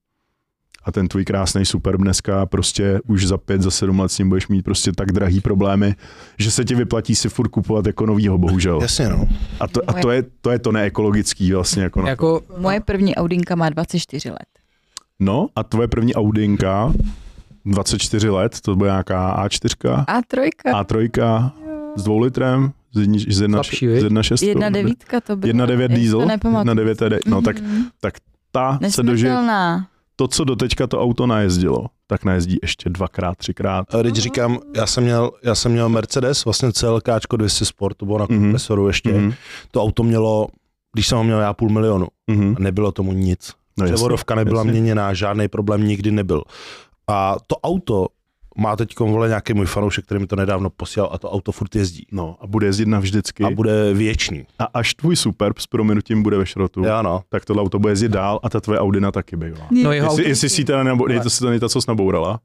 A 0.84 0.92
ten 0.92 1.08
tvůj 1.08 1.26
krásný 1.26 1.66
Superb 1.66 2.02
dneska 2.02 2.46
prostě 2.46 3.00
už 3.08 3.28
za 3.28 3.38
pět, 3.38 3.62
za 3.62 3.72
sedm 3.72 4.00
let 4.00 4.12
s 4.12 4.18
ním 4.18 4.30
budeš 4.30 4.48
mít 4.48 4.62
prostě 4.62 4.92
tak 4.92 5.12
drahý 5.12 5.42
problémy, 5.42 5.96
že 6.40 6.52
se 6.52 6.66
ti 6.66 6.76
vyplatí 6.76 7.16
si 7.16 7.30
furt 7.30 7.48
kupovat 7.48 7.86
jako 7.86 8.06
novýho, 8.06 8.38
bohužel. 8.38 8.80
Jasně, 8.82 9.10
no. 9.10 9.28
A 9.60 9.68
to, 9.68 9.82
a 9.88 9.94
to, 9.94 10.12
je, 10.12 10.24
to 10.42 10.52
je 10.52 10.60
to 10.60 10.72
neekologický 10.72 11.54
vlastně. 11.54 11.84
Jako 11.84 12.02
Jako, 12.08 12.42
Moje 12.58 12.80
první 12.80 13.16
Audinka 13.16 13.56
má 13.56 13.70
24 13.70 14.30
let. 14.30 14.48
No 15.20 15.48
a 15.56 15.64
tvoje 15.64 15.88
první 15.88 16.16
Audinka, 16.16 16.94
24 17.66 18.30
let, 18.30 18.62
to 18.62 18.76
bude 18.76 18.90
nějaká 18.90 19.46
A4, 19.48 20.04
A 20.08 20.22
trojka. 20.28 20.84
A3 20.84 21.52
s 21.96 22.04
dvou 22.04 22.20
litrem, 22.20 22.72
z 22.94 23.00
jedni- 23.00 23.34
z 23.34 23.42
jedna- 23.42 23.56
Slabší, 23.58 23.88
z 23.88 24.04
jedna 24.04 24.24
šest- 24.24 24.42
Jedna 24.48 24.70
devítka 24.70 25.22
to 25.22 25.36
byla. 25.36 25.48
1.9 25.54 25.92
Já 25.92 25.96
si 25.98 26.02
diesel, 26.02 26.26
nepamatuju. 26.26 26.76
1.9 26.76 26.96
TD, 26.98 27.20
no 27.30 27.42
tak 27.42 27.62
Mhm. 27.62 27.84
ta 28.52 28.80
se 28.90 29.04
dožije, 29.04 29.38
to, 30.16 30.28
co 30.28 30.44
doteďka 30.44 30.88
to 30.88 31.02
auto 31.02 31.28
najezdilo, 31.28 31.86
tak 32.08 32.24
najezdí 32.26 32.58
ještě 32.62 32.90
dvakrát, 32.90 33.38
třikrát. 33.38 33.96
A 33.96 34.04
teď 34.04 34.16
říkám, 34.16 34.60
já 34.76 34.86
jsem 34.88 35.04
měl, 35.04 35.32
já 35.44 35.56
jsem 35.56 35.72
měl 35.72 35.90
Mercedes, 35.90 36.46
vlastně 36.46 36.72
CLK 36.74 37.38
200 37.38 37.66
Sport, 37.66 37.98
to 37.98 38.06
bylo 38.06 38.18
na 38.20 38.26
Mhm. 38.30 38.40
kompresoru 38.40 38.88
ještě. 38.88 39.14
Mhm, 39.14 39.34
To 39.72 39.84
auto 39.84 40.04
mělo, 40.04 40.48
když 40.94 41.08
jsem 41.08 41.18
ho 41.18 41.24
měl 41.24 41.40
já 41.40 41.54
půl 41.54 41.70
milionu, 41.70 42.08
mhm. 42.28 42.56
a 42.58 42.60
nebylo 42.64 42.92
tomu 42.92 43.14
nic. 43.14 43.54
No 43.78 43.86
Převodovka 43.86 44.36
nebyla 44.36 44.60
jasně. 44.60 44.72
měněná, 44.72 45.14
žádný 45.14 45.48
problém 45.48 45.88
nikdy 45.88 46.12
nebyl. 46.12 46.44
A 47.10 47.36
to 47.48 47.56
auto 47.56 48.08
má 48.58 48.76
teď 48.76 49.00
vole 49.00 49.28
nějaký 49.28 49.54
můj 49.54 49.66
fanoušek, 49.66 50.06
který 50.06 50.22
mi 50.22 50.28
to 50.28 50.36
nedávno 50.36 50.70
posílal 50.70 51.10
a 51.14 51.18
to 51.18 51.32
auto 51.32 51.52
furt 51.52 51.76
jezdí. 51.76 52.06
No 52.12 52.38
a 52.42 52.48
bude 52.48 52.68
jezdit 52.68 52.88
navždycky. 52.88 53.44
A 53.44 53.50
bude 53.50 53.94
věčný. 53.94 54.46
A 54.60 54.64
až 54.64 54.94
tvůj 54.94 55.16
Superb 55.16 55.60
s 55.60 55.68
prominutím 55.68 56.24
bude 56.24 56.38
ve 56.38 56.46
šrotu, 56.46 56.84
Já 56.84 57.02
no. 57.02 57.22
tak 57.30 57.46
tohle 57.46 57.64
auto 57.64 57.80
bude 57.80 57.92
jezdit 57.92 58.10
dál 58.10 58.40
a 58.44 58.50
ta 58.50 58.60
tvoje 58.62 58.80
Audina 58.80 59.12
taky 59.12 59.36
bývá. 59.36 59.68
no 59.72 59.92
jeho 59.92 60.08
Jestli, 60.12 60.30
jestli 60.30 60.50
si 60.50 60.64
teda 60.66 60.84
nebo, 60.84 61.12
je 61.12 61.20
to 61.20 61.30
si 61.30 61.40
to 61.40 61.50
nejta, 61.50 61.70
co 61.70 61.82
jsi 61.82 61.86
nabourala, 61.90 62.40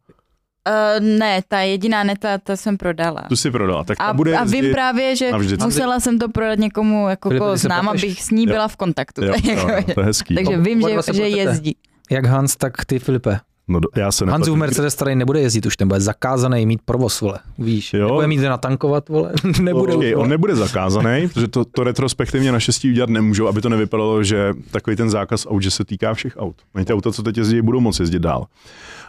Uh, 0.68 1.06
ne, 1.06 1.42
ta 1.48 1.60
jediná 1.60 2.04
neta, 2.04 2.38
ta 2.38 2.56
jsem 2.56 2.76
prodala. 2.76 3.22
tu 3.28 3.36
si 3.36 3.50
prodala, 3.50 3.84
tak 3.84 3.98
ta 3.98 4.04
A, 4.04 4.12
bude 4.12 4.36
a 4.36 4.44
vím 4.44 4.72
právě, 4.72 5.16
že 5.16 5.32
navždycky. 5.32 5.64
musela 5.64 6.00
jsem 6.00 6.18
to 6.18 6.28
prodat 6.28 6.58
někomu, 6.58 7.08
jako 7.08 7.30
koho 7.38 7.56
znám, 7.56 7.88
abych 7.88 8.22
s 8.22 8.30
ní 8.30 8.44
Jo. 8.44 8.52
byla 8.52 8.68
v 8.68 8.76
kontaktu. 8.76 9.24
jo, 9.24 9.34
jo, 9.44 9.68
jo, 9.68 9.94
to 9.94 10.00
je 10.00 10.06
hezký. 10.06 10.34
Takže 10.34 10.56
vím, 10.56 10.80
že, 10.82 11.12
že 11.12 11.28
jezdí. 11.28 11.76
jak 12.10 12.26
Hans, 12.26 12.56
tak 12.56 12.84
ty 12.84 12.98
Filipe. 12.98 13.38
No, 13.68 13.80
já 13.96 14.12
se 14.12 14.24
Hanzův 14.24 14.40
nepletu. 14.54 14.56
Mercedes 14.58 14.94
tady 14.94 15.14
nebude 15.14 15.40
jezdit 15.40 15.66
už, 15.66 15.76
ten 15.76 15.88
bude 15.88 16.00
zakázaný 16.00 16.66
mít 16.66 16.80
provoz, 16.84 17.20
vole. 17.20 17.38
Víš, 17.58 17.94
Jo. 17.94 18.06
nebude 18.08 18.26
mít 18.26 18.36
kde 18.36 18.48
natankovat, 18.48 19.08
vole. 19.08 19.32
nebude 19.60 19.92
už, 19.92 19.96
Okay, 19.96 20.12
on 20.14 20.16
vole. 20.16 20.28
nebude 20.28 20.56
zakázaný, 20.56 21.28
protože 21.28 21.48
to, 21.48 21.64
to 21.64 21.84
retrospektivně 21.84 22.52
naštěstí 22.52 22.90
udělat 22.90 23.10
nemůžou, 23.10 23.48
aby 23.48 23.60
to 23.60 23.68
nevypadalo, 23.68 24.22
že 24.24 24.54
takový 24.70 24.96
ten 24.96 25.10
zákaz 25.10 25.46
aut, 25.50 25.62
že 25.62 25.70
se 25.70 25.84
týká 25.84 26.14
všech 26.14 26.36
aut. 26.36 26.56
Oni 26.74 26.84
ty 26.84 26.92
auta, 26.92 27.12
co 27.12 27.22
teď 27.22 27.36
jezdí, 27.38 27.62
budou 27.62 27.80
moci 27.80 28.02
jezdit 28.02 28.18
dál. 28.22 28.46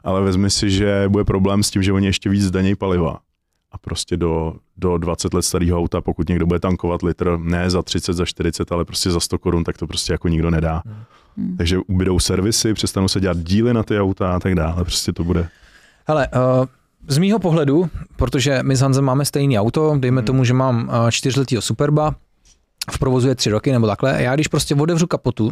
Ale 0.04 0.22
vezmi 0.22 0.50
si, 0.50 0.70
že 0.70 1.06
bude 1.08 1.24
problém 1.24 1.64
s 1.64 1.70
tím, 1.70 1.84
že 1.84 1.94
oni 1.94 2.06
ještě 2.06 2.30
víc 2.30 2.44
zdanějí 2.44 2.76
paliva. 2.76 3.20
A 3.72 3.78
prostě 3.78 4.18
do, 4.18 4.54
do 4.78 4.98
20 4.98 5.34
let 5.34 5.42
starého 5.42 5.80
auta, 5.80 6.02
pokud 6.02 6.30
někdo 6.30 6.46
bude 6.46 6.60
tankovat 6.60 7.02
litr, 7.04 7.38
ne 7.42 7.70
za 7.70 7.82
30, 7.82 8.14
za 8.14 8.26
40, 8.26 8.72
ale 8.72 8.86
prostě 8.86 9.12
za 9.12 9.20
100 9.20 9.38
korun, 9.40 9.64
tak 9.64 9.78
to 9.78 9.88
prostě 9.88 10.14
jako 10.14 10.28
nikdo 10.28 10.52
nedá. 10.52 10.82
Hmm. 10.86 10.96
Takže 11.58 11.78
ubydou 11.88 12.20
servisy, 12.20 12.74
přestanou 12.74 13.08
se 13.08 13.20
dělat 13.20 13.38
díly 13.38 13.74
na 13.74 13.84
ty 13.84 14.00
auta 14.00 14.36
a 14.36 14.40
tak 14.40 14.56
dále. 14.56 14.84
Prostě 14.84 15.14
to 15.14 15.24
bude. 15.24 15.50
Hele, 16.08 16.28
uh, 16.28 16.66
z 17.08 17.18
mýho 17.18 17.40
pohledu, 17.40 17.90
protože 18.16 18.60
my 18.64 18.76
s 18.76 18.82
Hanzem 18.82 19.04
máme 19.06 19.26
stejný 19.26 19.60
auto, 19.60 19.96
dejme 20.00 20.22
Hmm. 20.22 20.26
tomu, 20.26 20.44
že 20.44 20.54
mám 20.54 20.88
uh, 21.04 21.10
čtyřletýho 21.10 21.62
Superba, 21.62 22.16
v 22.92 23.00
provozu 23.00 23.28
je 23.28 23.36
tři 23.36 23.50
roky 23.50 23.72
nebo 23.72 23.88
takhle, 23.88 24.24
já 24.24 24.36
když 24.36 24.48
prostě 24.48 24.76
otevřu 24.76 25.08
kapotu, 25.08 25.52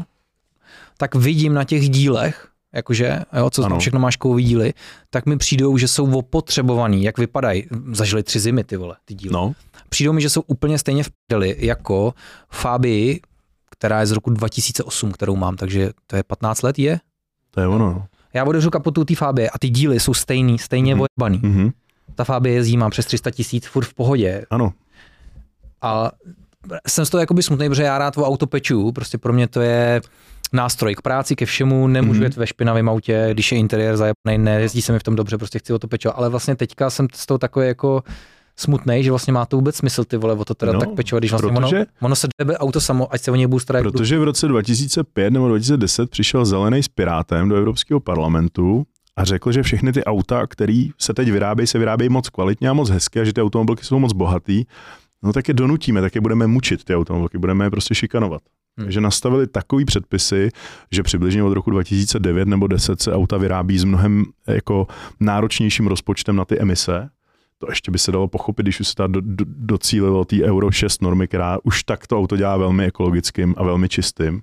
tak 0.98 1.16
vidím 1.16 1.54
na 1.54 1.64
těch 1.64 1.90
dílech, 1.90 2.48
jakože, 2.74 3.20
jo, 3.38 3.50
co 3.50 3.62
tam 3.62 3.72
Ano. 3.72 3.80
všechno 3.80 4.00
máš 4.00 4.16
kovový 4.16 4.44
díly, 4.44 4.74
tak 5.10 5.26
mi 5.26 5.38
přijdou, 5.38 5.78
že 5.78 5.88
jsou 5.88 6.18
opotřebovaný, 6.18 7.04
jak 7.04 7.18
vypadají. 7.18 7.68
Zažili 7.92 8.24
tři 8.24 8.40
zimy, 8.40 8.64
ty 8.64 8.78
vole, 8.78 8.96
ty 9.06 9.14
díly. 9.14 9.34
No, 9.34 9.54
Přijdou 9.90 10.14
mi, 10.14 10.22
že 10.22 10.30
jsou 10.30 10.42
úplně 10.42 10.78
stejně 10.78 11.04
v 11.04 11.10
prdeli 11.28 11.56
jako 11.60 12.14
Fabii, 12.52 13.22
která 13.74 14.00
je 14.00 14.06
z 14.06 14.12
roku 14.12 14.30
2008, 14.30 15.12
kterou 15.12 15.36
mám, 15.36 15.56
takže 15.56 15.90
to 16.08 16.16
je 16.16 16.24
15 16.24 16.62
let 16.62 16.80
je. 16.80 17.00
to 17.52 17.60
je 17.62 17.68
ono. 17.68 17.86
no. 17.94 18.06
Já 18.34 18.44
otevřu 18.44 18.70
kapotu 18.70 19.06
té 19.06 19.16
Fabie 19.16 19.50
a 19.50 19.60
ty 19.60 19.70
díly 19.70 20.00
jsou 20.00 20.14
stejný, 20.14 20.60
stejně 20.60 20.96
Mhm. 20.96 21.06
mm. 21.20 21.40
Mhm. 21.44 21.72
Ta 22.16 22.24
Fabie 22.24 22.56
jezdí, 22.56 22.78
má 22.78 22.90
přes 22.90 23.06
300 23.06 23.32
tisíc, 23.32 23.66
furt 23.68 23.86
v 23.86 23.94
pohodě. 23.94 24.46
Ano, 24.50 24.74
A 25.82 26.12
jsem 26.88 27.06
z 27.06 27.10
toho 27.10 27.20
jakoby 27.22 27.44
smutný, 27.44 27.70
protože 27.70 27.84
já 27.84 27.98
rád 27.98 28.18
o 28.18 28.24
auto 28.26 28.48
peču, 28.48 28.92
prostě 28.92 29.18
pro 29.18 29.34
mě 29.34 29.48
to 29.48 29.62
je 29.62 30.02
nástroj 30.54 30.96
k 30.96 31.02
práci, 31.02 31.36
ke 31.36 31.46
všemu, 31.46 31.88
nemůžu 31.88 32.18
Mhm. 32.18 32.24
jet 32.24 32.36
ve 32.36 32.48
špinavém 32.48 32.90
autě, 32.90 33.28
když 33.32 33.52
je 33.52 33.58
interiér 33.58 33.98
zajebaný, 33.98 34.38
nejezdí 34.46 34.82
se 34.82 34.94
mi 34.94 35.00
v 35.00 35.04
tom 35.04 35.16
dobře, 35.16 35.38
prostě 35.38 35.60
chci 35.60 35.74
o 35.74 35.80
to 35.80 35.88
pečovat, 35.88 36.18
ale 36.18 36.30
vlastně 36.30 36.56
teďka 36.56 36.90
jsem 36.90 37.08
z 37.14 37.26
toho 37.26 37.38
takový 37.38 37.68
jako 37.68 38.04
smutný, 38.56 39.04
že 39.04 39.10
vlastně 39.12 39.34
má 39.34 39.46
to 39.46 39.56
vůbec 39.58 39.76
smysl 39.76 40.04
ty 40.04 40.18
vole 40.18 40.34
o 40.34 40.46
to 40.46 40.54
teda 40.54 40.72
No, 40.72 40.80
tak 40.80 40.90
pečovat, 40.90 41.20
když 41.22 41.32
vlastně 41.32 41.52
ono, 41.52 41.68
protože- 41.68 41.86
ono 42.02 42.16
se 42.16 42.28
jebe 42.40 42.58
auto 42.58 42.82
samo, 42.82 43.14
ať 43.14 43.22
se 43.22 43.32
o 43.32 43.36
něj 43.36 43.48
budu 43.48 43.60
starat. 43.60 43.82
protože 43.84 44.20
v 44.20 44.24
roce 44.24 44.48
2005 44.48 45.32
nebo 45.34 45.48
2010 45.48 46.10
přišel 46.10 46.46
zelený 46.46 46.84
s 46.84 46.88
Pirátem 46.88 47.50
do 47.50 47.56
Evropského 47.56 48.00
parlamentu 48.00 48.84
a 49.16 49.24
řekl, 49.24 49.52
že 49.52 49.64
všechny 49.64 49.94
ty 49.94 50.04
auta, 50.04 50.48
které 50.48 50.88
se 51.00 51.14
teď 51.14 51.32
vyrábějí, 51.32 51.68
se 51.68 51.80
vyrábějí 51.80 52.10
moc 52.10 52.30
kvalitně 52.30 52.70
a 52.70 52.74
moc 52.74 52.90
hezky 52.90 53.20
a 53.20 53.24
že 53.24 53.34
ty 53.34 53.42
automobilky 53.42 53.86
jsou 53.86 54.00
moc 54.00 54.14
bohatý, 54.14 54.66
no 55.24 55.34
tak 55.34 55.48
je 55.48 55.54
donutíme, 55.54 56.02
tak 56.02 56.16
je 56.16 56.22
budeme 56.22 56.48
mučit 56.48 56.84
ty 56.84 56.96
automobilky, 56.96 57.38
budeme 57.38 57.66
je 57.66 57.70
prostě 57.70 57.96
šikanovat. 57.96 58.42
Hmm. 58.78 58.86
Takže 58.86 59.02
nastavili 59.02 59.48
takový 59.48 59.86
předpisy, 59.86 60.50
že 60.92 61.04
přibližně 61.04 61.44
od 61.44 61.54
roku 61.54 61.72
2009 61.72 62.48
nebo 62.48 62.68
10 62.68 63.02
se 63.02 63.14
auta 63.14 63.38
vyrábí 63.38 63.80
s 63.80 63.84
mnohem 63.84 64.26
jako 64.48 64.88
náročnějším 65.20 65.88
rozpočtem 65.88 66.36
na 66.36 66.46
ty 66.46 66.60
emise. 66.60 67.10
To 67.64 67.72
ještě 67.72 67.92
by 67.92 68.00
se 68.00 68.12
dalo 68.12 68.28
pochopit, 68.28 68.64
když 68.64 68.80
už 68.80 68.88
se 68.88 68.96
ta 68.96 69.08
do, 69.08 69.22
do, 69.22 69.46
docílilo 69.48 70.26
té 70.26 70.36
Euro 70.44 70.72
6 70.72 71.02
normy, 71.02 71.28
která 71.28 71.58
už 71.64 71.84
tak 71.84 72.08
to 72.08 72.18
auto 72.18 72.38
dělá 72.38 72.58
velmi 72.58 72.86
ekologickým 72.86 73.56
a 73.58 73.64
velmi 73.64 73.90
čistým. 73.90 74.42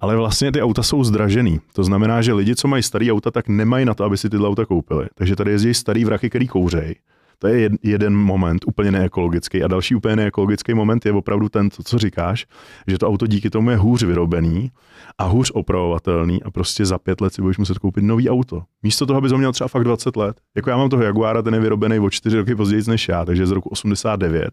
Ale 0.00 0.16
vlastně 0.16 0.52
ty 0.52 0.62
auta 0.62 0.82
jsou 0.82 1.04
zdražený. 1.04 1.60
To 1.72 1.84
znamená, 1.84 2.22
že 2.22 2.32
lidi, 2.32 2.56
co 2.56 2.68
mají 2.68 2.82
starý 2.82 3.12
auta, 3.12 3.30
tak 3.30 3.48
nemají 3.48 3.84
na 3.84 3.94
to, 3.94 4.04
aby 4.04 4.16
si 4.16 4.30
tyhle 4.30 4.48
auta 4.48 4.64
koupili. 4.64 5.06
Takže 5.14 5.36
tady 5.36 5.50
jezdí 5.50 5.74
starý 5.74 6.04
vrachy, 6.04 6.30
který 6.30 6.48
kouřej. 6.48 6.94
To 7.38 7.46
je 7.48 7.68
jed- 7.68 7.78
jeden 7.82 8.16
moment 8.16 8.64
úplně 8.66 8.90
neekologický. 8.92 9.62
A 9.62 9.68
další 9.68 9.94
úplně 9.94 10.16
neekologický 10.16 10.74
moment 10.74 11.06
je 11.06 11.12
opravdu 11.12 11.48
ten, 11.48 11.70
co, 11.70 11.82
co 11.82 11.98
říkáš, 11.98 12.46
že 12.86 12.98
to 12.98 13.08
auto 13.08 13.26
díky 13.26 13.50
tomu 13.50 13.70
je 13.70 13.76
hůř 13.76 14.02
vyrobený 14.02 14.70
a 15.18 15.24
hůř 15.24 15.50
opravovatelný 15.54 16.42
a 16.42 16.50
prostě 16.50 16.86
za 16.86 16.98
pět 16.98 17.20
let 17.20 17.34
si 17.34 17.42
budeš 17.42 17.58
muset 17.58 17.78
koupit 17.78 18.02
nový 18.04 18.30
auto. 18.30 18.62
Místo 18.82 19.06
toho, 19.06 19.18
abys 19.18 19.32
ho 19.32 19.38
měl 19.38 19.52
třeba 19.52 19.68
fakt 19.68 19.84
20 19.84 20.16
let. 20.16 20.40
Jako 20.56 20.70
já 20.70 20.76
mám 20.76 20.90
toho 20.90 21.02
Jaguara, 21.02 21.42
ten 21.42 21.54
je 21.54 21.60
vyrobený 21.60 21.98
o 21.98 22.10
4 22.10 22.36
roky 22.36 22.54
později 22.54 22.82
než 22.88 23.08
já, 23.08 23.24
takže 23.24 23.46
z 23.46 23.50
roku 23.50 23.68
89. 23.68 24.50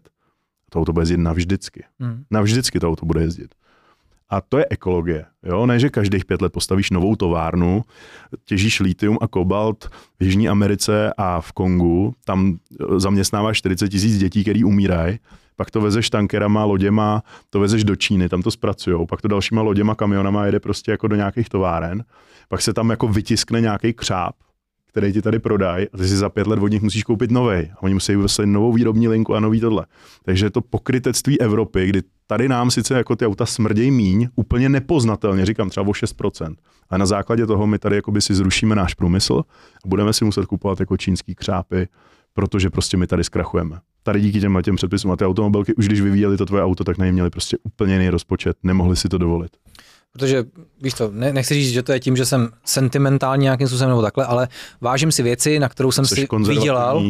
To 0.70 0.80
auto 0.80 0.92
bude 0.92 1.02
jezdit 1.02 1.16
navždycky. 1.16 1.84
Hmm. 2.00 2.22
Navždycky 2.30 2.80
to 2.80 2.88
auto 2.88 3.06
bude 3.06 3.20
jezdit. 3.20 3.54
A 4.28 4.40
to 4.40 4.58
je 4.58 4.66
ekologie. 4.70 5.24
Jo? 5.42 5.66
Ne, 5.66 5.78
že 5.78 5.90
každých 5.90 6.24
pět 6.24 6.42
let 6.42 6.52
postavíš 6.52 6.90
novou 6.90 7.16
továrnu, 7.16 7.82
těžíš 8.44 8.80
litium 8.80 9.18
a 9.20 9.28
kobalt 9.28 9.84
v 10.20 10.24
Jižní 10.24 10.48
Americe 10.48 11.12
a 11.16 11.40
v 11.40 11.52
Kongu, 11.52 12.14
tam 12.24 12.58
eh, 12.80 13.00
zaměstnáváš 13.00 13.58
40 13.58 13.88
tisíc 13.88 14.18
dětí, 14.18 14.42
který 14.42 14.64
umírají, 14.64 15.18
pak 15.56 15.70
to 15.70 15.80
vezeš 15.80 16.10
tankerama, 16.10 16.64
loděma, 16.64 17.22
to 17.50 17.60
vezeš 17.60 17.84
do 17.84 17.96
Číny, 17.96 18.28
tam 18.28 18.42
to 18.42 18.50
zpracujou, 18.50 19.06
pak 19.06 19.22
to 19.22 19.28
dalšíma 19.28 19.62
loděma, 19.62 19.94
kamionama 19.94 20.46
jede 20.46 20.60
prostě 20.60 20.90
jako 20.90 21.08
do 21.08 21.16
nějakých 21.16 21.48
továren, 21.48 22.04
pak 22.48 22.62
se 22.62 22.72
tam 22.72 22.90
jako 22.90 23.08
vytiskne 23.08 23.60
nějaký 23.60 23.92
křáp, 23.92 24.34
který 24.96 25.12
ti 25.12 25.22
tady 25.22 25.38
prodají 25.38 25.86
a 25.92 25.96
ty 25.96 26.08
si 26.08 26.16
za 26.16 26.28
pět 26.28 26.46
let 26.46 26.58
od 26.62 26.68
nich 26.68 26.82
musíš 26.82 27.04
koupit 27.04 27.30
novej. 27.30 27.70
A 27.76 27.82
oni 27.82 27.94
musí 27.94 28.16
vyslat 28.16 28.48
novou 28.48 28.72
výrobní 28.72 29.08
linku 29.08 29.34
a 29.34 29.40
nový 29.40 29.60
tohle. 29.60 29.86
Takže 30.22 30.50
to 30.50 30.60
pokrytectví 30.60 31.40
Evropy, 31.40 31.86
kdy 31.86 32.02
tady 32.26 32.48
nám 32.48 32.70
sice 32.70 32.94
jako 32.94 33.16
ty 33.16 33.26
auta 33.26 33.46
smrdějí 33.46 33.90
míň, 33.90 34.28
úplně 34.36 34.68
nepoznatelně, 34.68 35.46
říkám 35.46 35.70
třeba 35.70 35.86
o 35.86 35.90
6%. 35.90 36.54
A 36.90 36.98
na 36.98 37.06
základě 37.06 37.46
toho 37.46 37.66
my 37.66 37.78
tady 37.78 37.96
jakoby 37.96 38.20
si 38.20 38.34
zrušíme 38.34 38.74
náš 38.74 38.94
průmysl 38.94 39.42
a 39.84 39.88
budeme 39.88 40.12
si 40.12 40.24
muset 40.24 40.46
kupovat 40.46 40.80
jako 40.80 40.96
čínský 40.96 41.34
křápy, 41.34 41.88
protože 42.34 42.70
prostě 42.70 42.96
my 42.96 43.06
tady 43.06 43.24
zkrachujeme. 43.24 43.78
Tady 44.02 44.20
díky 44.20 44.40
těm 44.40 44.58
těm 44.62 44.76
předpisům 44.76 45.10
a 45.10 45.16
ty 45.16 45.24
automobilky, 45.24 45.74
už 45.74 45.86
když 45.86 46.00
vyvíjeli 46.00 46.36
to 46.36 46.46
tvoje 46.46 46.62
auto, 46.62 46.84
tak 46.84 46.98
na 46.98 47.06
měli 47.06 47.30
prostě 47.30 47.56
úplně 47.62 47.92
jiný 47.92 48.10
rozpočet, 48.10 48.56
nemohli 48.62 48.96
si 48.96 49.08
to 49.08 49.18
dovolit. 49.18 49.50
Protože, 50.16 50.44
víš 50.82 50.94
co, 50.94 51.10
ne, 51.12 51.32
nechci 51.32 51.54
říct, 51.54 51.72
že 51.72 51.82
to 51.82 51.92
je 51.92 52.00
tím, 52.00 52.16
že 52.16 52.26
jsem 52.26 52.48
sentimentální 52.64 53.42
nějakým 53.42 53.68
způsobem 53.68 53.88
nebo 53.88 54.02
takhle, 54.02 54.26
ale 54.26 54.48
vážím 54.80 55.12
si 55.12 55.22
věci, 55.22 55.58
na 55.58 55.68
kterou 55.68 55.92
jsem 55.92 56.04
Což 56.04 56.18
si 56.18 56.26
vydělal, 56.46 57.02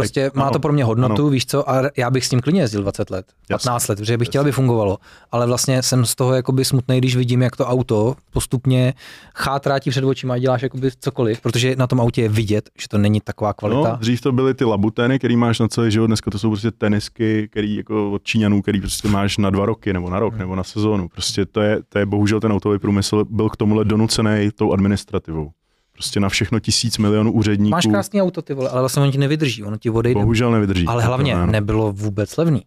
Prostě 0.00 0.24
Tak, 0.24 0.34
má 0.34 0.42
ano, 0.42 0.52
to 0.52 0.58
pro 0.58 0.72
mě 0.72 0.84
hodnotu, 0.84 1.22
ano. 1.22 1.30
víš 1.30 1.46
co, 1.46 1.70
a 1.70 1.82
já 1.96 2.10
bych 2.10 2.26
s 2.26 2.28
tím 2.28 2.40
klidně 2.40 2.60
jezdil 2.60 2.82
20 2.82 3.10
let, 3.10 3.26
15 3.48 3.88
let, 3.88 3.98
protože 3.98 4.18
bych 4.18 4.28
chtěl, 4.28 4.40
aby 4.40 4.52
fungovalo. 4.52 4.98
Ale 5.32 5.46
vlastně 5.46 5.82
jsem 5.82 6.06
z 6.06 6.14
toho 6.14 6.34
jakoby 6.34 6.64
smutný, 6.64 6.98
když 6.98 7.16
vidím, 7.16 7.42
jak 7.42 7.56
to 7.56 7.66
auto 7.66 8.14
postupně 8.32 8.94
chátrá 9.34 9.78
ti 9.78 9.90
před 9.90 10.04
očima 10.04 10.34
a 10.34 10.38
děláš 10.38 10.62
jakoby 10.62 10.90
cokoliv, 11.00 11.40
protože 11.40 11.76
na 11.76 11.86
tom 11.86 12.00
autě 12.00 12.22
je 12.22 12.28
vidět, 12.28 12.70
že 12.80 12.88
to 12.88 12.98
není 12.98 13.20
taková 13.20 13.52
kvalita. 13.52 13.88
No, 13.90 13.96
dřív 13.96 14.20
to 14.20 14.32
byly 14.32 14.54
ty 14.54 14.64
labuteny, 14.64 15.18
který 15.18 15.36
máš 15.36 15.58
na 15.58 15.68
celý 15.68 15.90
život, 15.90 16.06
dneska 16.06 16.30
to 16.30 16.38
jsou 16.38 16.48
prostě 16.48 16.70
tenisky, 16.70 17.48
který 17.50 17.76
jako 17.76 18.10
od 18.12 18.22
Číňanů, 18.22 18.62
který 18.62 18.80
prostě 18.80 19.08
máš 19.08 19.38
na 19.38 19.50
dva 19.50 19.66
roky, 19.66 19.92
nebo 19.92 20.10
na 20.10 20.18
rok, 20.18 20.36
nebo 20.36 20.56
na 20.56 20.64
sezónu. 20.64 21.08
Prostě 21.08 21.46
to 21.46 21.60
je, 21.60 21.78
to 21.88 21.98
je 21.98 22.06
bohužel 22.06 22.40
ten 22.40 22.52
autový 22.52 22.78
průmysl 22.78 23.24
byl 23.30 23.48
k 23.48 23.56
tomuhle 23.56 23.84
donucený 23.84 24.50
tou 24.54 24.72
administrativou. 24.72 25.50
Prostě 25.96 26.20
na 26.20 26.28
všechno 26.28 26.60
tisíc 26.60 26.98
milionů 26.98 27.32
úředníků. 27.32 27.70
Máš 27.70 27.86
krásný 27.86 28.22
auto, 28.22 28.42
ty 28.42 28.54
vole, 28.54 28.70
ale 28.70 28.80
vlastně 28.82 29.02
on 29.02 29.10
ti 29.12 29.18
nevydrží, 29.18 29.64
ono 29.64 29.76
ti 29.76 29.90
odejde. 29.90 30.20
Bohužel 30.20 30.50
nevydrží. 30.50 30.86
Ale 30.86 31.02
hlavně 31.04 31.34
no. 31.36 31.46
nebylo 31.46 31.92
vůbec 31.92 32.36
levný. 32.36 32.62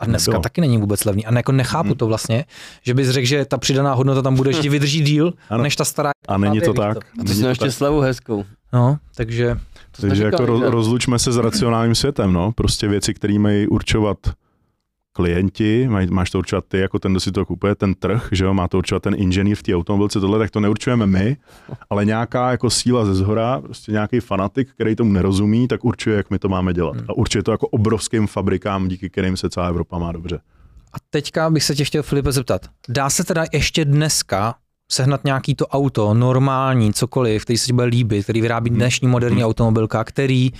A 0.00 0.06
dneska 0.06 0.30
Nebylo. 0.30 0.42
taky 0.42 0.60
není 0.60 0.78
vůbec 0.78 1.04
levný. 1.04 1.26
A 1.26 1.34
jako 1.36 1.52
nechápu 1.52 1.88
Mhm. 1.88 1.96
to 1.96 2.06
vlastně, 2.06 2.44
že 2.82 2.94
bys 2.94 3.08
řekl, 3.08 3.26
že 3.26 3.44
ta 3.44 3.58
přidaná 3.58 3.94
hodnota 3.94 4.22
tam 4.22 4.34
bude 4.36 4.50
ještě 4.50 4.70
vydrží 4.70 5.00
díl, 5.00 5.32
Ano. 5.50 5.62
než 5.62 5.76
ta 5.76 5.84
stará. 5.84 6.10
A 6.28 6.38
není 6.38 6.60
to 6.60 6.72
tak. 6.74 6.94
to. 6.94 7.00
A 7.00 7.16
to 7.16 7.22
Není 7.24 7.34
jsem 7.40 7.48
ještě 7.48 7.70
slevu 7.70 8.00
hezkou. 8.00 8.44
No, 8.72 8.98
takže 9.14 9.56
To 9.96 10.02
Takže 10.02 10.24
jako 10.24 10.36
říkali, 10.36 10.58
ro- 10.58 10.64
že? 10.64 10.70
rozlučme 10.70 11.18
se 11.18 11.32
s 11.32 11.36
racionálním 11.36 11.94
světem, 11.94 12.32
no. 12.32 12.52
Prostě 12.52 12.88
věci, 12.88 13.14
které 13.14 13.38
mají 13.38 13.66
určovat 13.66 14.16
klienti, 15.16 15.88
maj, 15.88 16.06
máš 16.06 16.30
to 16.30 16.38
určovat 16.38 16.64
ty, 16.68 16.78
jako 16.78 16.98
ten, 16.98 17.12
kdo 17.12 17.20
si 17.20 17.32
to 17.32 17.44
kupuje, 17.44 17.74
ten 17.74 17.94
trh, 17.94 18.28
že 18.32 18.44
jo, 18.44 18.54
má 18.54 18.68
to 18.68 18.78
určovat 18.78 19.02
ten 19.02 19.14
inženýr 19.18 19.56
v 19.56 19.62
té 19.62 19.74
automobilce, 19.74 20.20
tohle, 20.20 20.38
tak 20.38 20.50
to 20.50 20.60
neurčujeme 20.60 21.06
my, 21.06 21.36
ale 21.90 22.04
nějaká 22.04 22.50
jako 22.50 22.70
síla 22.70 23.04
ze 23.04 23.14
zhora, 23.14 23.60
prostě 23.60 23.92
nějaký 23.92 24.20
fanatik, 24.20 24.70
který 24.70 24.96
tomu 24.96 25.12
nerozumí, 25.12 25.68
tak 25.68 25.84
určuje, 25.84 26.16
jak 26.16 26.30
my 26.30 26.38
to 26.38 26.48
máme 26.48 26.74
dělat. 26.74 26.96
A 27.08 27.12
určuje 27.12 27.42
to 27.42 27.50
jako 27.50 27.68
obrovským 27.68 28.26
fabrikám, 28.26 28.88
díky 28.88 29.10
kterým 29.10 29.36
se 29.36 29.50
celá 29.50 29.68
Evropa 29.68 29.98
má 29.98 30.12
dobře. 30.12 30.40
A 30.92 30.96
teďka 31.10 31.50
bych 31.50 31.64
se 31.64 31.74
tě 31.74 31.84
chtěl, 31.84 32.02
Filipe, 32.02 32.32
zeptat. 32.32 32.66
Dá 32.88 33.10
se 33.10 33.24
teda 33.24 33.44
ještě 33.52 33.84
dneska 33.84 34.54
sehnat 34.88 35.24
nějaký 35.24 35.54
to 35.54 35.66
auto, 35.66 36.14
normální, 36.14 36.92
cokoliv, 36.92 37.42
který 37.42 37.58
se 37.58 37.66
ti 37.66 37.72
bude 37.72 37.86
líbit, 37.86 38.22
který 38.24 38.40
vyrábí 38.40 38.70
dnešní 38.70 39.08
moderní 39.08 39.44
automobilka, 39.44 40.04
který 40.04 40.50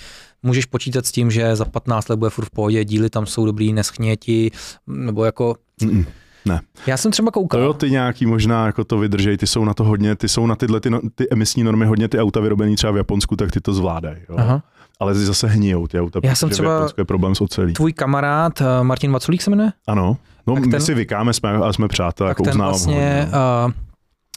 můžeš 0.42 0.64
počítat 0.66 1.06
s 1.06 1.12
tím, 1.12 1.30
že 1.30 1.56
za 1.56 1.64
15 1.64 2.08
let 2.08 2.16
bude 2.18 2.30
furt 2.30 2.44
v 2.44 2.50
pohodě, 2.50 2.84
díly 2.84 3.10
tam 3.10 3.26
jsou 3.26 3.46
dobrý, 3.46 3.72
neschně 3.72 4.16
ti, 4.16 4.50
nebo 4.86 5.24
jako... 5.24 5.54
Mm-mm. 5.82 6.04
Ne. 6.44 6.60
Já 6.86 6.96
jsem 6.96 7.12
třeba 7.12 7.30
koukal. 7.30 7.60
Toyoty 7.60 7.90
nějaký 7.90 8.26
možná 8.26 8.66
jako 8.66 8.84
to 8.84 8.98
vydržej, 8.98 9.36
ty 9.36 9.46
jsou 9.46 9.64
na 9.64 9.74
to 9.74 9.84
hodně, 9.84 10.16
ty 10.16 10.28
jsou 10.28 10.46
na 10.46 10.56
tyhle 10.56 10.80
ty, 10.80 10.90
no, 10.90 11.00
ty 11.14 11.26
emisní 11.30 11.62
normy 11.64 11.86
hodně 11.86 12.08
ty 12.08 12.18
auta 12.18 12.40
vyrobený 12.40 12.76
třeba 12.76 12.90
v 12.92 12.96
Japonsku, 12.96 13.36
tak 13.36 13.50
ty 13.52 13.60
to 13.60 13.72
zvládají. 13.74 14.16
Jo. 14.28 14.34
Aha. 14.38 14.62
Ale 15.00 15.14
ty 15.14 15.20
zase 15.20 15.46
hnijou 15.46 15.86
ty 15.86 16.00
auta, 16.00 16.20
Já 16.22 16.34
jsem 16.34 16.48
v 16.48 16.52
třeba- 16.52 16.72
Japonsku 16.72 17.00
je 17.00 17.04
problém 17.04 17.34
s 17.34 17.40
ocelí. 17.40 17.72
Tvůj 17.72 17.92
kamarád 17.92 18.60
eh, 18.60 18.64
Martin 18.82 19.12
Vaculík 19.12 19.42
se 19.42 19.50
jmenuje? 19.50 19.72
Ano, 19.86 20.16
no 20.46 20.54
Tak 20.54 20.64
my 20.64 20.70
ten- 20.70 20.80
si 20.80 20.94
vykáme, 20.94 21.32
jsme, 21.32 21.50
a 21.56 21.72
jsme 21.72 21.88
přátelé, 21.88 22.28
jako 22.30 22.42
uznávám 22.42 22.72
vlastně, 22.72 23.28
ho, 23.32 23.38
no. 23.38 23.66
uh, 23.66 23.72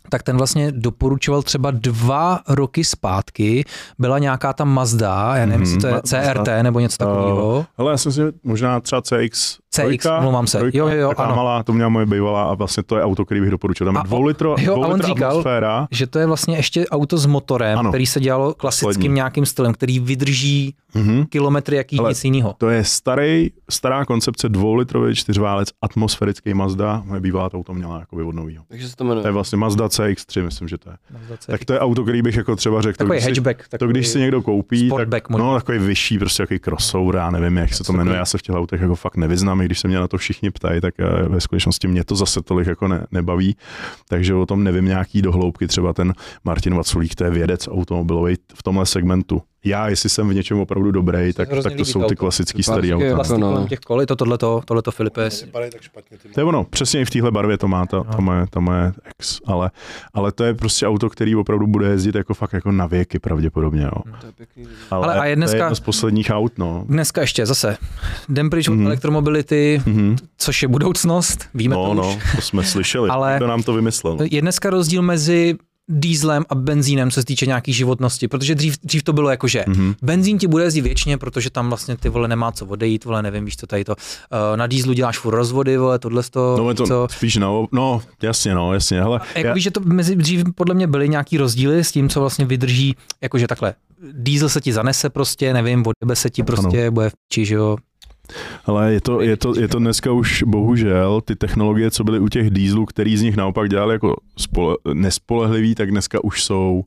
tak 0.10 0.24
ten 0.24 0.38
vlastně 0.38 0.72
doporučoval 0.72 1.42
třeba 1.42 1.72
dva 1.72 2.40
roky 2.50 2.84
zpátky, 2.84 3.66
byla 4.00 4.20
nějaká 4.20 4.54
ta 4.54 4.66
Mazda, 4.66 5.36
já 5.38 5.46
nevím, 5.46 5.54
Mhm, 5.54 5.62
jestli 5.62 5.78
to 5.82 5.88
je 5.88 5.94
Ma- 5.94 6.02
CRT 6.02 6.64
nebo 6.64 6.80
něco 6.80 6.98
takového. 6.98 7.66
Ale 7.78 7.92
já 7.92 7.98
jsem 7.98 8.12
si 8.12 8.22
možná 8.44 8.80
třeba 8.80 9.02
CX, 9.02 9.58
CX, 9.72 10.06
omlouvám 10.20 10.48
se. 10.48 10.60
Jo, 10.74 10.88
jo, 10.88 10.88
jo, 10.88 11.14
ano. 11.18 11.36
malá, 11.36 11.64
to 11.64 11.74
měla 11.74 11.90
moje 11.90 12.06
bývalá 12.06 12.44
a 12.44 12.54
vlastně 12.54 12.84
to 12.84 12.96
je 12.98 13.04
auto, 13.04 13.26
který 13.26 13.42
bych 13.42 13.50
doporučil. 13.52 13.86
Tam 13.86 13.98
A 13.98 14.02
dvou 14.04 14.22
litro, 14.24 14.56
jo, 14.60 14.74
dvou 14.74 14.84
a 14.84 14.88
on 14.88 15.02
říkal- 15.02 15.30
atmosféra. 15.30 15.88
Že 15.92 16.08
to 16.08 16.20
je 16.20 16.26
vlastně 16.26 16.56
ještě 16.58 16.88
auto 16.88 17.18
s 17.18 17.26
motorem, 17.26 17.80
Ano. 17.80 17.90
který 17.92 18.06
se 18.06 18.20
dělalo 18.20 18.54
klasickým 18.54 18.90
Poslední. 18.90 19.16
nějakým 19.16 19.46
stylem, 19.46 19.74
který 19.74 20.00
vydrží 20.00 20.76
Mhm. 20.94 21.26
kilometry 21.26 21.76
jaký 21.78 22.00
Ale- 22.00 22.10
nic 22.10 22.24
jiného. 22.24 22.56
To 22.58 22.70
je 22.70 22.84
starý, 22.84 23.52
stará 23.70 24.06
koncepce 24.06 24.50
dvoulitrový 24.50 25.16
čtyřválec, 25.16 25.70
atmosférický 25.82 26.54
Mazda. 26.54 27.02
Moje 27.06 27.22
bývalá 27.22 27.50
to 27.50 27.58
auto 27.58 27.74
měla 27.74 28.00
jakoby 28.00 28.24
od 28.24 28.36
novýho. 28.36 28.64
Takže 28.68 28.90
se 28.90 28.96
to 28.96 29.04
jmenuje. 29.04 29.22
To 29.22 29.28
je 29.28 29.32
vlastně 29.32 29.58
Mazda 29.58 29.88
CX-3, 29.88 30.44
myslím, 30.44 30.68
že 30.68 30.78
to 30.78 30.90
je. 30.90 30.96
Tak 31.48 31.66
to 31.66 31.74
je 31.74 31.80
auto, 31.80 32.04
který 32.04 32.22
bych 32.22 32.36
jako 32.36 32.56
třeba 32.56 32.82
řekl, 32.82 32.98
to, 32.98 33.04
Takový 33.04 33.16
když 33.18 33.24
si, 33.24 33.30
hatchback. 33.30 33.58
to 33.64 33.70
Takový 33.78 33.92
když 33.94 34.08
si 34.08 34.20
někdo 34.20 34.42
koupí, 34.42 34.92
tak, 35.10 35.30
no 35.30 35.54
takový 35.56 35.78
vyšší, 35.78 36.20
prostě 36.20 36.44
takový 36.44 36.60
crossover, 36.60 37.16
já 37.16 37.32
nevím, 37.32 37.58
jak 37.58 37.74
se 37.74 37.84
to 37.84 37.94
jmenuje, 37.94 38.18
já 38.18 38.26
se 38.26 38.38
v 38.38 38.42
těch 38.42 38.56
autech 38.56 38.82
jako 38.82 38.96
fakt 38.96 39.18
nevyznám, 39.18 39.59
i 39.62 39.66
když 39.66 39.80
se 39.80 39.88
mě 39.88 40.00
na 40.00 40.08
to 40.08 40.18
všichni 40.18 40.52
ptají, 40.52 40.82
tak 40.82 40.94
eh, 41.00 41.30
ve 41.30 41.42
skutečnosti 41.42 41.88
mě 41.88 42.04
to 42.04 42.16
zase 42.16 42.42
tolik 42.42 42.68
jako 42.68 42.88
ne, 42.88 43.08
nebaví, 43.12 43.58
takže 44.08 44.34
o 44.34 44.46
tom 44.46 44.64
nevím 44.64 44.86
nějaký 44.86 45.22
dohloubky, 45.22 45.68
třeba 45.68 45.94
ten 45.94 46.14
Martin 46.44 46.76
Vaculík, 46.76 47.16
to 47.16 47.24
je 47.24 47.30
vědec 47.30 47.68
automobilový 47.68 48.36
v 48.54 48.64
tomhle 48.64 48.86
segmentu. 48.86 49.42
Já, 49.66 49.88
jestli 49.90 50.10
jsem 50.10 50.30
v 50.30 50.34
něčem 50.34 50.60
opravdu 50.60 50.92
dobrý, 50.92 51.34
tak, 51.34 51.50
tak 51.64 51.74
to 51.76 51.86
jsou 51.86 52.02
to 52.02 52.08
ty 52.08 52.16
Klasické 52.16 52.62
auta. 52.94 53.16
Vlastně 53.16 53.38
no. 53.38 53.52
kolem 53.52 53.68
těch 53.68 53.80
kol, 53.80 54.02
je 54.02 54.08
to 54.08 54.16
tohleto, 54.16 54.62
tohleto 54.66 54.92
Filipe. 54.92 55.30
To 56.34 56.40
je 56.40 56.44
ono, 56.44 56.64
přesně 56.64 57.02
i 57.02 57.06
v 57.06 57.10
téhle 57.10 57.32
barvě 57.32 57.58
to 57.58 57.68
má 57.68 57.86
ta, 57.86 58.04
ta, 58.04 58.18
moje, 58.22 58.46
ta 58.50 58.60
moje 58.60 58.94
ex, 59.20 59.40
ale, 59.46 59.72
ale 60.14 60.32
to 60.32 60.44
je 60.44 60.54
prostě 60.54 60.88
auto, 60.88 61.10
který 61.10 61.36
opravdu 61.36 61.68
bude 61.68 61.88
jezdit 61.88 62.16
jako 62.16 62.34
fakt 62.34 62.54
jako 62.54 62.72
na 62.72 62.86
věky 62.88 63.20
pravděpodobně, 63.20 63.82
jo. 63.84 63.92
To 64.22 64.26
je 64.26 64.32
pěkný. 64.32 64.64
Ale, 64.92 65.04
Ale 65.06 65.20
a 65.20 65.26
je 65.26 65.36
to 65.36 65.40
dneska- 65.40 65.58
je 65.58 65.64
jedno 65.64 65.76
z 65.76 65.80
posledních 65.80 66.30
aut, 66.30 66.58
no. 66.58 66.84
Dneska 66.88 67.22
ještě 67.22 67.46
zase. 67.46 67.78
Jdem 68.30 68.50
pryč 68.50 68.68
od 68.68 68.74
Mhm. 68.74 68.86
elektromobility, 68.86 69.82
Mhm. 69.86 70.16
což 70.38 70.62
je 70.62 70.68
budoucnost, 70.68 71.46
víme 71.54 71.76
No, 71.76 71.88
to 71.88 71.94
no, 71.94 72.10
už. 72.16 72.36
to 72.36 72.42
jsme 72.42 72.64
slyšeli, 72.64 73.10
Ale- 73.12 73.34
kdo 73.38 73.48
nám 73.48 73.64
to 73.64 73.74
vymyslel. 73.74 74.18
no. 74.18 74.26
Je 74.32 74.42
dneska 74.42 74.70
rozdíl 74.70 75.02
mezi 75.02 75.56
dýzlem 75.90 76.46
a 76.50 76.56
benzínem, 76.56 77.12
co 77.12 77.20
se 77.22 77.26
týče 77.26 77.46
nějaký 77.46 77.74
životnosti, 77.74 78.28
protože 78.28 78.56
dřív, 78.56 78.78
dřív 78.84 79.04
to 79.04 79.14
bylo 79.14 79.30
jako, 79.30 79.48
že 79.48 79.64
Mhm. 79.68 79.94
benzín 80.02 80.38
ti 80.38 80.48
bude 80.48 80.64
jezdit 80.64 80.82
věčně, 80.82 81.18
protože 81.18 81.50
tam 81.50 81.70
vlastně 81.70 81.98
ty 81.98 82.10
vole 82.10 82.28
nemá 82.28 82.52
co 82.52 82.66
odejít, 82.66 83.06
vole 83.06 83.22
nevím, 83.22 83.46
víš 83.46 83.56
co 83.58 83.68
tady 83.68 83.84
to. 83.86 83.92
Uh, 83.96 84.58
na 84.58 84.68
dýzlu 84.68 84.94
děláš 84.94 85.18
furt 85.18 85.36
rozvody, 85.36 85.78
vole, 85.78 86.00
tohle 86.00 86.24
to, 86.32 86.56
No, 86.58 86.74
to 86.74 86.88
co. 86.88 87.08
spíš 87.12 87.36
no, 87.38 87.68
no, 87.72 88.02
jasně, 88.24 88.56
no, 88.56 88.74
jasně, 88.74 89.02
hele, 89.02 89.20
Jako 89.36 89.48
já, 89.48 89.54
víš, 89.54 89.64
že 89.64 89.72
to 89.72 89.80
mezi 89.84 90.16
dřív 90.16 90.44
podle 90.56 90.76
mě 90.76 90.88
byly 90.88 91.10
nějaký 91.10 91.38
rozdíly 91.38 91.84
s 91.84 91.92
tím, 91.92 92.10
co 92.10 92.20
vlastně 92.20 92.46
vydrží, 92.46 92.96
jakože 93.22 93.48
takhle, 93.48 93.74
diesel 94.12 94.50
se 94.50 94.62
ti 94.62 94.74
zanese 94.74 95.10
prostě, 95.10 95.54
nevím, 95.54 95.84
odjebe 95.88 96.16
se 96.16 96.30
ti 96.30 96.44
prostě, 96.44 96.82
ano. 96.84 96.92
bude 96.92 97.10
v 97.10 97.14
či, 97.34 97.46
že 97.46 97.56
jo. 97.56 97.78
Hele, 98.66 98.94
je 98.94 99.02
to, 99.02 99.22
je, 99.22 99.38
to, 99.38 99.60
je 99.60 99.68
to 99.68 99.80
dneska 99.80 100.12
už 100.12 100.44
bohužel, 100.44 101.22
ty 101.22 101.36
technologie, 101.36 101.92
co 101.92 102.04
byly 102.04 102.20
u 102.20 102.28
těch 102.28 102.50
dieselů, 102.50 102.86
který 102.86 103.18
z 103.18 103.22
nich 103.22 103.38
naopak 103.38 103.70
dělali 103.70 103.96
jako 103.96 104.16
spole, 104.38 104.78
nespolehlivý, 104.94 105.76
tak 105.76 105.92
dneska 105.92 106.24
už 106.24 106.44
jsou 106.44 106.84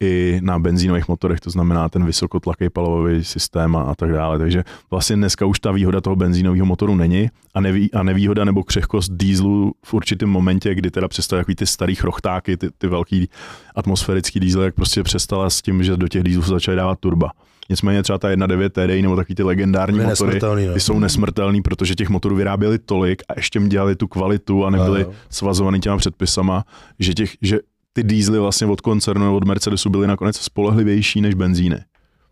i 0.00 0.40
na 0.42 0.58
benzínových 0.58 1.08
motorech, 1.08 1.40
to 1.40 1.50
znamená 1.50 1.88
ten 1.88 2.04
vysokotlaký 2.04 2.70
palový 2.70 3.24
systém 3.24 3.76
a, 3.76 3.82
a 3.82 3.94
tak 3.94 4.12
dále. 4.12 4.38
Takže 4.38 4.64
vlastně 4.90 5.16
dneska 5.16 5.46
už 5.46 5.60
ta 5.60 5.72
výhoda 5.72 6.00
toho 6.00 6.16
benzínového 6.16 6.66
motoru 6.66 6.94
není 6.94 7.30
a, 7.54 7.60
neví, 7.60 7.92
a 7.92 8.02
nevýhoda 8.02 8.44
nebo 8.44 8.64
křehkost 8.64 9.12
dieselu 9.12 9.74
v 9.84 9.94
určitém 9.94 10.28
momentě, 10.28 10.74
kdy 10.74 10.90
teda 10.90 11.08
přestali 11.08 11.40
takový 11.40 11.54
ty 11.54 11.66
starý 11.66 11.94
chrochtáky, 11.94 12.56
ty, 12.56 12.68
ty 12.78 12.86
velký 12.86 13.28
atmosférický 13.74 14.40
diesel, 14.40 14.62
jak 14.62 14.74
prostě 14.74 15.02
přestala 15.02 15.50
s 15.50 15.62
tím, 15.62 15.82
že 15.82 15.96
do 15.96 16.08
těch 16.08 16.22
dieselů 16.22 16.42
se 16.42 16.50
začaly 16.50 16.76
dávat 16.76 16.98
turba. 17.00 17.30
Nicméně 17.68 18.02
třeba 18.02 18.18
ta 18.18 18.28
1.9 18.28 18.70
TDI 18.70 19.02
nebo 19.02 19.16
takový 19.16 19.34
ty 19.34 19.42
legendární 19.42 20.00
motory, 20.00 20.40
no. 20.66 20.72
ty 20.74 20.80
jsou 20.80 20.98
nesmrtelný, 20.98 21.62
protože 21.62 21.94
těch 21.94 22.08
motorů 22.08 22.36
vyráběli 22.36 22.78
tolik 22.78 23.22
a 23.28 23.32
ještě 23.36 23.58
jim 23.58 23.68
dělali 23.68 23.96
tu 23.96 24.08
kvalitu 24.08 24.64
a 24.64 24.70
nebyli 24.70 25.04
Ano. 25.04 25.14
svazovaný 25.30 25.80
těma 25.80 25.96
předpisama, 25.96 26.64
že, 26.98 27.14
těch, 27.14 27.36
že 27.42 27.58
ty 27.92 28.02
dízly 28.02 28.38
vlastně 28.38 28.66
od 28.66 28.80
koncernu 28.80 29.24
nebo 29.24 29.36
od 29.36 29.44
Mercedesu 29.44 29.90
byly 29.90 30.06
nakonec 30.06 30.36
spolehlivější 30.36 31.20
než 31.20 31.34
benzíny. 31.34 31.84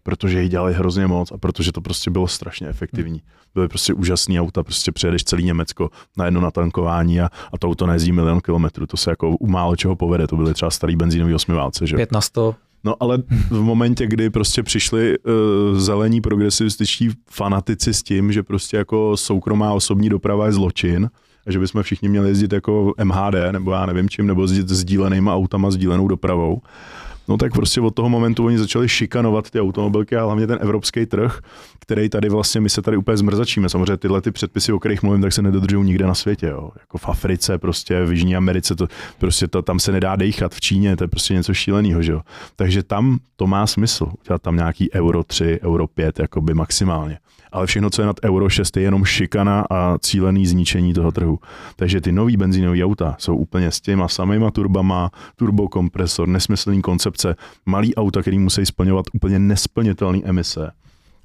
Protože 0.02 0.42
ji 0.42 0.48
dělali 0.48 0.74
hrozně 0.74 1.06
moc 1.06 1.32
a 1.32 1.38
protože 1.38 1.72
to 1.72 1.80
prostě 1.80 2.10
bylo 2.10 2.28
strašně 2.28 2.68
efektivní. 2.68 3.22
Byly 3.54 3.68
prostě 3.68 3.94
úžasný 3.94 4.40
auta, 4.40 4.62
prostě 4.62 4.92
přijedeš 4.92 5.24
celý 5.24 5.44
Německo 5.44 5.90
na 6.16 6.24
jedno 6.24 6.40
natankování 6.40 7.20
a, 7.20 7.30
a 7.52 7.58
to 7.58 7.68
auto 7.68 7.86
nejezdí 7.86 8.12
milion 8.12 8.40
kilometrů. 8.40 8.86
To 8.86 8.96
se 8.96 9.10
jako 9.10 9.30
u 9.30 9.46
málo 9.46 9.76
čeho 9.76 9.96
povede, 9.96 10.26
to 10.26 10.36
byly 10.36 10.54
třeba 10.54 10.70
starý 10.70 10.96
benzínový 10.96 11.34
osmiválce, 11.34 11.86
že. 11.86 11.96
5 11.96 12.12
na 12.12 12.20
100. 12.20 12.54
No 12.84 12.94
ale 13.00 13.22
v 13.50 13.62
momentě, 13.62 14.06
kdy 14.06 14.30
prostě 14.30 14.62
přišli 14.62 15.18
uh, 15.18 15.78
zelení 15.78 16.20
progresivističtí 16.20 17.10
fanatici 17.30 17.94
s 17.94 18.02
tím, 18.02 18.32
že 18.32 18.42
prostě 18.42 18.76
jako 18.76 19.16
soukromá 19.16 19.72
osobní 19.72 20.08
doprava 20.08 20.46
je 20.46 20.52
zločin, 20.52 21.10
a 21.46 21.52
že 21.52 21.58
bychom 21.58 21.82
všichni 21.82 22.08
měli 22.08 22.28
jezdit 22.28 22.52
jako 22.52 22.94
MHD, 23.04 23.34
nebo 23.52 23.72
já 23.72 23.86
nevím 23.86 24.08
čím, 24.08 24.26
nebo 24.26 24.42
jezdit 24.42 24.68
s 24.68 24.84
dílenýma 24.84 25.34
autama, 25.34 25.70
s 25.70 25.76
dílenou 25.76 26.08
dopravou, 26.08 26.60
No 27.28 27.36
tak 27.36 27.52
prostě 27.52 27.80
od 27.80 27.94
toho 27.94 28.08
momentu 28.08 28.46
oni 28.46 28.58
začali 28.58 28.88
šikanovat 28.88 29.50
ty 29.50 29.60
automobilky 29.60 30.16
a 30.16 30.24
hlavně 30.24 30.46
ten 30.46 30.58
evropský 30.62 31.06
trh, 31.06 31.40
který 31.78 32.08
tady 32.08 32.28
vlastně 32.28 32.60
my 32.60 32.70
se 32.70 32.82
tady 32.82 32.96
úplně 32.96 33.16
zmrzačíme. 33.16 33.68
Samozřejmě 33.68 33.96
tyhle 33.96 34.20
ty 34.20 34.30
předpisy, 34.30 34.72
o 34.72 34.78
kterých 34.78 35.02
mluvím, 35.02 35.22
tak 35.22 35.32
se 35.32 35.42
nedodržují 35.42 35.86
nikde 35.86 36.06
na 36.06 36.14
světě. 36.14 36.46
Jo. 36.46 36.70
Jako 36.80 36.98
v 36.98 37.08
Africe, 37.08 37.58
prostě 37.58 38.04
v 38.04 38.12
Jižní 38.12 38.36
Americe, 38.36 38.76
to, 38.76 38.86
prostě 39.18 39.48
to, 39.48 39.62
tam 39.62 39.78
se 39.78 39.92
nedá 39.92 40.16
dejchat, 40.16 40.54
v 40.54 40.60
Číně, 40.60 40.96
to 40.96 41.04
je 41.04 41.08
prostě 41.08 41.34
něco 41.34 41.54
šíleného. 41.54 42.02
Že 42.02 42.12
jo. 42.12 42.20
Takže 42.56 42.82
tam 42.82 43.18
to 43.36 43.46
má 43.46 43.66
smysl, 43.66 44.06
udělat 44.24 44.42
tam 44.42 44.56
nějaký 44.56 44.92
euro 44.94 45.24
3, 45.24 45.60
euro 45.62 45.86
5, 45.86 46.18
jakoby 46.18 46.54
maximálně. 46.54 47.18
Ale 47.56 47.66
všechno, 47.66 47.90
co 47.90 48.02
je 48.02 48.06
nad 48.06 48.16
euro 48.24 48.48
6, 48.48 48.76
je 48.76 48.82
jenom 48.82 49.04
šikana 49.04 49.64
a 49.70 49.98
cílený 49.98 50.46
zničení 50.46 50.94
toho 50.94 51.12
trhu. 51.12 51.38
Takže 51.76 52.00
ty 52.00 52.12
nový 52.12 52.36
benzínové 52.36 52.84
auta 52.84 53.16
jsou 53.18 53.36
úplně 53.36 53.70
s 53.70 53.80
těma 53.80 54.08
samýma 54.08 54.50
turbama, 54.50 55.10
turbokompresor, 55.36 56.28
nesmyslný 56.28 56.82
koncepce, 56.82 57.36
malý 57.66 57.94
auta, 57.94 58.20
který 58.20 58.38
musí 58.38 58.66
splňovat 58.66 59.06
úplně 59.12 59.38
nesplnitelné 59.38 60.20
emise. 60.24 60.70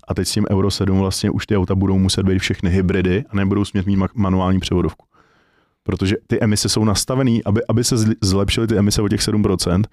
A 0.07 0.13
teď 0.13 0.27
s 0.27 0.31
tím 0.31 0.45
Euro 0.49 0.71
7 0.71 0.99
vlastně 0.99 1.29
už 1.29 1.47
ty 1.47 1.57
auta 1.57 1.75
budou 1.75 1.99
muset 1.99 2.23
být 2.23 2.39
všechny 2.39 2.69
hybridy 2.69 3.23
a 3.29 3.35
nebudou 3.35 3.65
smět 3.65 3.85
mít 3.85 3.99
ma- 3.99 4.09
manuální 4.15 4.59
převodovku. 4.59 5.05
Protože 5.83 6.15
ty 6.27 6.39
emise 6.39 6.69
jsou 6.69 6.85
nastavené, 6.85 7.39
aby, 7.45 7.61
aby 7.69 7.83
se 7.83 7.95
zlepšily 8.21 8.67
ty 8.67 8.77
emise 8.77 9.01
o 9.01 9.07
těch 9.07 9.19
7%, 9.19 9.83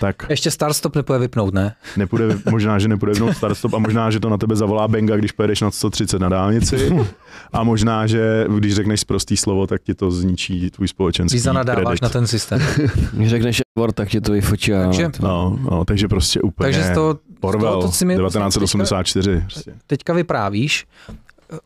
tak 0.00 0.26
Ještě 0.30 0.50
start-stop 0.50 0.96
nepůjde 0.96 1.18
vypnout, 1.18 1.54
ne? 1.54 1.74
nepůjde, 1.96 2.24
možná, 2.50 2.78
že 2.78 2.88
nepůjde 2.88 3.12
vypnout 3.12 3.36
start 3.36 3.56
stop 3.58 3.74
a 3.74 3.78
možná, 3.78 4.10
že 4.10 4.20
to 4.20 4.28
na 4.28 4.36
tebe 4.38 4.56
zavolá 4.56 4.88
Benga, 4.88 5.16
když 5.16 5.32
pojedeš 5.32 5.60
na 5.60 5.70
130 5.70 6.18
na 6.18 6.28
dálnici 6.28 6.96
a 7.52 7.62
možná, 7.64 8.06
že 8.06 8.46
když 8.58 8.74
řekneš 8.74 9.04
prostý 9.04 9.36
slovo, 9.36 9.66
tak 9.66 9.82
ti 9.82 9.94
to 9.94 10.10
zničí 10.10 10.70
tvůj 10.70 10.88
společenský 10.88 11.34
Když 11.34 11.42
zanadáváš 11.42 11.84
kredit. 11.84 12.02
na 12.02 12.08
ten 12.08 12.26
systém. 12.26 12.60
Když 13.12 13.28
řekneš 13.30 13.60
Evor, 13.76 13.92
tak 13.92 14.08
tě 14.08 14.20
to 14.20 14.32
vyfotí. 14.32 14.74
a- 14.74 14.82
Takže- 14.84 15.10
No, 15.20 15.58
no, 15.70 15.84
takže 15.84 16.08
prostě 16.08 16.40
úplně 16.40 16.64
Takže 16.66 16.82
z 16.84 16.94
toho, 16.94 17.18
Orwell, 17.40 17.82
to 17.82 17.92
si 17.92 18.04
mi- 18.04 18.16
1984. 18.16 19.40
Prostě. 19.40 19.74
teďka 19.86 20.12
vyprávíš, 20.12 20.86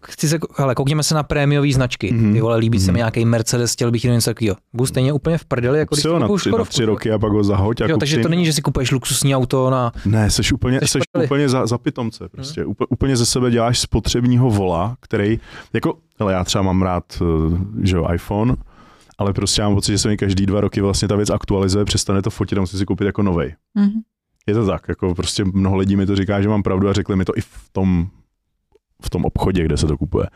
chci 0.03 0.29
se, 0.29 0.39
hele, 0.57 0.75
koukněme 0.75 1.03
se 1.03 1.15
na 1.15 1.23
prémiové 1.23 1.73
značky. 1.73 2.13
Mhm. 2.13 2.33
Ty 2.33 2.41
vole, 2.41 2.57
líbí 2.57 2.79
se 2.81 2.85
Mhm. 2.85 2.93
mi 2.93 2.99
nějaký 2.99 3.25
Mercedes, 3.25 3.73
chtěl 3.73 3.91
bych 3.91 4.05
něco 4.05 4.31
takového. 4.31 4.57
Budu 4.73 4.87
stejně 4.87 5.13
úplně 5.13 5.39
v 5.39 5.45
prdeli, 5.45 5.79
jako 5.79 5.95
když 5.95 6.05
na 6.05 6.29
tři, 6.37 6.51
na 6.51 6.65
tři 6.65 6.85
roky 6.85 7.13
a 7.13 7.19
pak 7.19 7.33
ho 7.33 7.45
zahoď. 7.45 7.81
Jo, 7.81 7.87
jako 7.87 7.99
takže 7.99 8.19
to 8.19 8.29
není, 8.29 8.47
že 8.47 8.53
si 8.53 8.63
kupuješ 8.63 8.91
luxusní 8.91 9.37
auto 9.37 9.71
na... 9.71 9.93
Ne, 10.07 10.31
jsi 10.31 10.43
úplně, 10.55 10.81
Seš 10.81 10.91
seš 10.91 11.03
úplně 11.25 11.49
za, 11.49 11.67
za 11.67 11.79
pitomce. 11.79 12.29
Prostě. 12.29 12.65
Úplně, 12.65 12.87
úplně 12.91 13.17
ze 13.17 13.27
sebe 13.27 13.51
děláš 13.51 13.79
spotřebního 13.79 14.51
vola, 14.51 14.97
který, 15.01 15.41
jako, 15.73 15.95
hele, 16.19 16.33
já 16.33 16.45
třeba 16.45 16.63
mám 16.63 16.83
rád, 16.83 17.05
eh, 17.23 17.57
že 17.83 17.97
jo, 17.97 18.07
iPhone, 18.15 18.57
ale 19.19 19.33
prostě 19.33 19.63
mám 19.63 19.75
pocit, 19.75 19.93
že 19.93 19.99
se 19.99 20.09
mi 20.09 20.17
každý 20.17 20.47
dva 20.47 20.61
roky 20.61 20.81
vlastně 20.81 21.09
ta 21.09 21.17
věc 21.17 21.31
aktualizuje, 21.31 21.85
přestane 21.85 22.23
to 22.23 22.31
fotit 22.31 22.59
a 22.59 22.61
musím 22.61 22.79
si 22.79 22.85
koupit 22.87 23.05
jako 23.05 23.23
novej. 23.23 23.55
Mhm. 23.75 23.91
Je 24.47 24.55
to 24.55 24.67
tak, 24.67 24.89
jako 24.89 25.15
prostě 25.15 25.45
mnoho 25.45 25.77
lidí 25.77 25.97
mi 25.97 26.07
to 26.07 26.17
říká, 26.17 26.41
že 26.43 26.49
mám 26.49 26.63
pravdu 26.63 26.89
a 26.89 26.93
řekli 26.93 27.17
mi 27.17 27.25
to 27.25 27.33
i 27.37 27.41
v 27.41 27.49
tom 27.73 28.07
v 29.03 29.11
tom 29.11 29.25
obchodě, 29.25 29.65
kde 29.65 29.77
se 29.77 29.87
to 29.87 29.97
kupuje. 29.97 30.27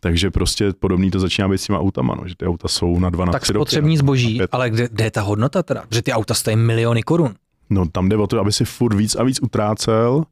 Takže 0.00 0.30
prostě 0.30 0.72
podobný 0.72 1.10
to 1.10 1.20
začíná 1.20 1.48
být 1.48 1.58
s 1.58 1.66
těma 1.66 1.78
autama, 1.80 2.14
no, 2.20 2.28
že 2.28 2.36
ty 2.36 2.46
auta 2.46 2.68
jsou 2.68 2.98
na 2.98 3.10
dva, 3.10 3.24
na 3.24 3.32
tak 3.32 3.42
tři 3.42 3.52
roky, 3.52 3.60
spotřební 3.60 3.94
no, 3.94 3.98
zboží, 3.98 4.38
na 4.38 4.46
ale 4.52 4.70
kde, 4.70 4.88
kde 4.92 5.04
je 5.04 5.10
ta 5.10 5.22
hodnota 5.22 5.62
teda? 5.62 5.84
Že 5.90 6.02
ty 6.02 6.12
auta 6.12 6.34
stojí 6.34 6.56
miliony 6.56 7.02
korun. 7.02 7.34
No 7.70 7.88
tam 7.88 8.08
jde 8.08 8.16
o 8.16 8.26
to, 8.26 8.40
aby 8.40 8.52
si 8.52 8.64
furt 8.64 8.94
víc 8.94 9.14
a 9.16 9.22
víc 9.24 9.38
utrácel, 9.42 10.22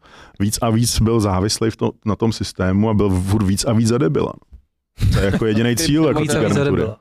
víc 0.41 0.59
a 0.63 0.71
víc 0.71 1.01
byl 1.01 1.21
závislý 1.21 1.71
v 1.71 1.77
to, 1.77 1.91
na 2.05 2.17
tom 2.17 2.33
systému 2.33 2.91
a 2.91 2.95
byl 2.95 3.11
furt 3.11 3.45
víc 3.45 3.65
a 3.65 3.73
víc 3.73 3.89
zadebila. 3.89 4.33
To 5.13 5.19
je 5.19 5.25
jako 5.25 5.47
jediný 5.47 5.77
cíl 5.77 6.05
jako 6.05 6.21
Víc 6.21 6.35
a 6.35 6.39
víc 6.39 6.43
garnitury. 6.43 6.65
zadebil. 6.65 6.97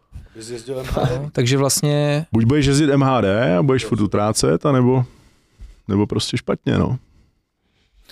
No, 1.24 1.30
takže 1.32 1.58
vlastně 1.58 2.26
Buď 2.32 2.46
budeš 2.46 2.66
jezdit 2.66 2.96
MHD 2.98 3.26
a 3.60 3.64
budeš 3.64 3.86
furt 3.86 4.02
utrácet, 4.02 4.66
anebo, 4.66 5.06
nebo 5.88 6.08
prostě 6.08 6.38
špatně, 6.38 6.78
no. 6.78 6.98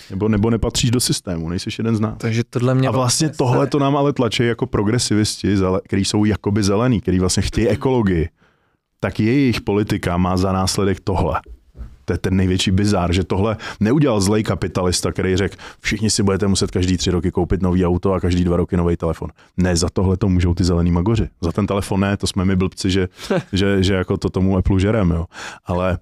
Nebo, 0.09 0.27
nebo 0.27 0.49
nepatříš 0.49 0.91
do 0.91 0.99
systému, 0.99 1.49
nejsi 1.49 1.69
jeden 1.77 1.95
z 1.95 1.99
nás. 1.99 2.17
takže 2.17 2.43
tohle 2.49 2.75
mě 2.75 2.87
A 2.87 2.91
vlastně 2.91 3.29
tohle 3.29 3.67
to 3.67 3.79
nám 3.79 3.97
ale 3.97 4.13
tlačí 4.13 4.45
jako 4.45 4.65
progresivisti, 4.65 5.55
který 5.85 6.05
jsou 6.05 6.25
jakoby 6.25 6.63
zelený, 6.63 7.01
který 7.01 7.19
vlastně 7.19 7.43
chtějí 7.43 7.67
ekologii, 7.67 8.29
tak 8.99 9.19
jejich 9.19 9.61
politika 9.61 10.17
má 10.17 10.37
za 10.37 10.51
následek 10.51 10.99
tohle. 10.99 11.41
To 12.05 12.13
je 12.13 12.17
ten 12.17 12.35
největší 12.35 12.71
bizár, 12.71 13.13
že 13.13 13.23
tohle 13.23 13.57
neudělal 13.79 14.21
zlej 14.21 14.43
kapitalista, 14.43 15.11
který 15.11 15.37
řekl, 15.37 15.55
všichni 15.79 16.09
si 16.09 16.23
budete 16.23 16.47
muset 16.47 16.71
každý 16.71 16.97
tři 16.97 17.11
roky 17.11 17.31
koupit 17.31 17.61
nový 17.61 17.85
auto 17.85 18.13
a 18.13 18.19
každý 18.19 18.43
dva 18.43 18.57
roky 18.57 18.77
nový 18.77 18.97
telefon. 18.97 19.29
Ne, 19.57 19.75
za 19.75 19.89
tohle 19.89 20.17
to 20.17 20.29
můžou 20.29 20.53
ty 20.53 20.63
zelený 20.63 20.91
magoři. 20.91 21.29
Za 21.41 21.51
ten 21.51 21.67
telefon 21.67 21.99
ne, 21.99 22.17
to 22.17 22.27
jsme 22.27 22.45
my 22.45 22.55
blbci, 22.55 22.91
že, 22.91 23.07
že, 23.53 23.83
že 23.83 23.93
jako 23.93 24.17
to 24.17 24.29
tomu 24.29 24.57
Apple 24.57 24.79
žerem, 24.79 25.11
jo. 25.11 25.25
Ale 25.65 25.97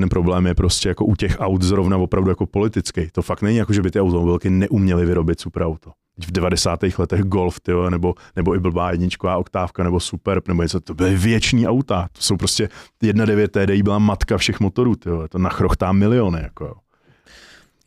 ten 0.00 0.08
problém 0.08 0.46
je 0.46 0.54
prostě 0.54 0.88
jako 0.88 1.04
u 1.04 1.16
těch 1.16 1.36
aut 1.40 1.62
zrovna 1.62 1.96
opravdu 1.96 2.30
jako 2.30 2.46
politický. 2.46 3.08
To 3.12 3.22
fakt 3.22 3.42
není 3.42 3.56
jako, 3.56 3.72
že 3.72 3.82
by 3.82 3.90
ty 3.90 4.00
automobilky 4.00 4.50
neuměly 4.50 5.06
vyrobit 5.06 5.40
super 5.40 5.62
auto. 5.62 5.90
V 6.26 6.32
90. 6.32 6.80
letech 6.98 7.20
Golf, 7.22 7.60
tyjo, 7.60 7.90
nebo, 7.90 8.14
nebo 8.36 8.54
i 8.54 8.58
blbá 8.58 8.90
jedničková 8.90 9.36
oktávka, 9.36 9.82
nebo 9.84 10.00
Superb, 10.00 10.48
nebo 10.48 10.62
něco, 10.62 10.80
to 10.80 10.94
byly 10.94 11.16
věční 11.16 11.68
auta. 11.68 12.08
To 12.12 12.22
jsou 12.22 12.36
prostě 12.36 12.68
1.9 13.02 13.48
TDI 13.48 13.82
byla 13.82 13.98
matka 13.98 14.38
všech 14.38 14.60
motorů, 14.60 14.96
tyjo. 14.96 15.28
to 15.28 15.38
nachrochtá 15.38 15.92
miliony. 15.92 16.38
Jako. 16.42 16.64
jo. 16.64 16.74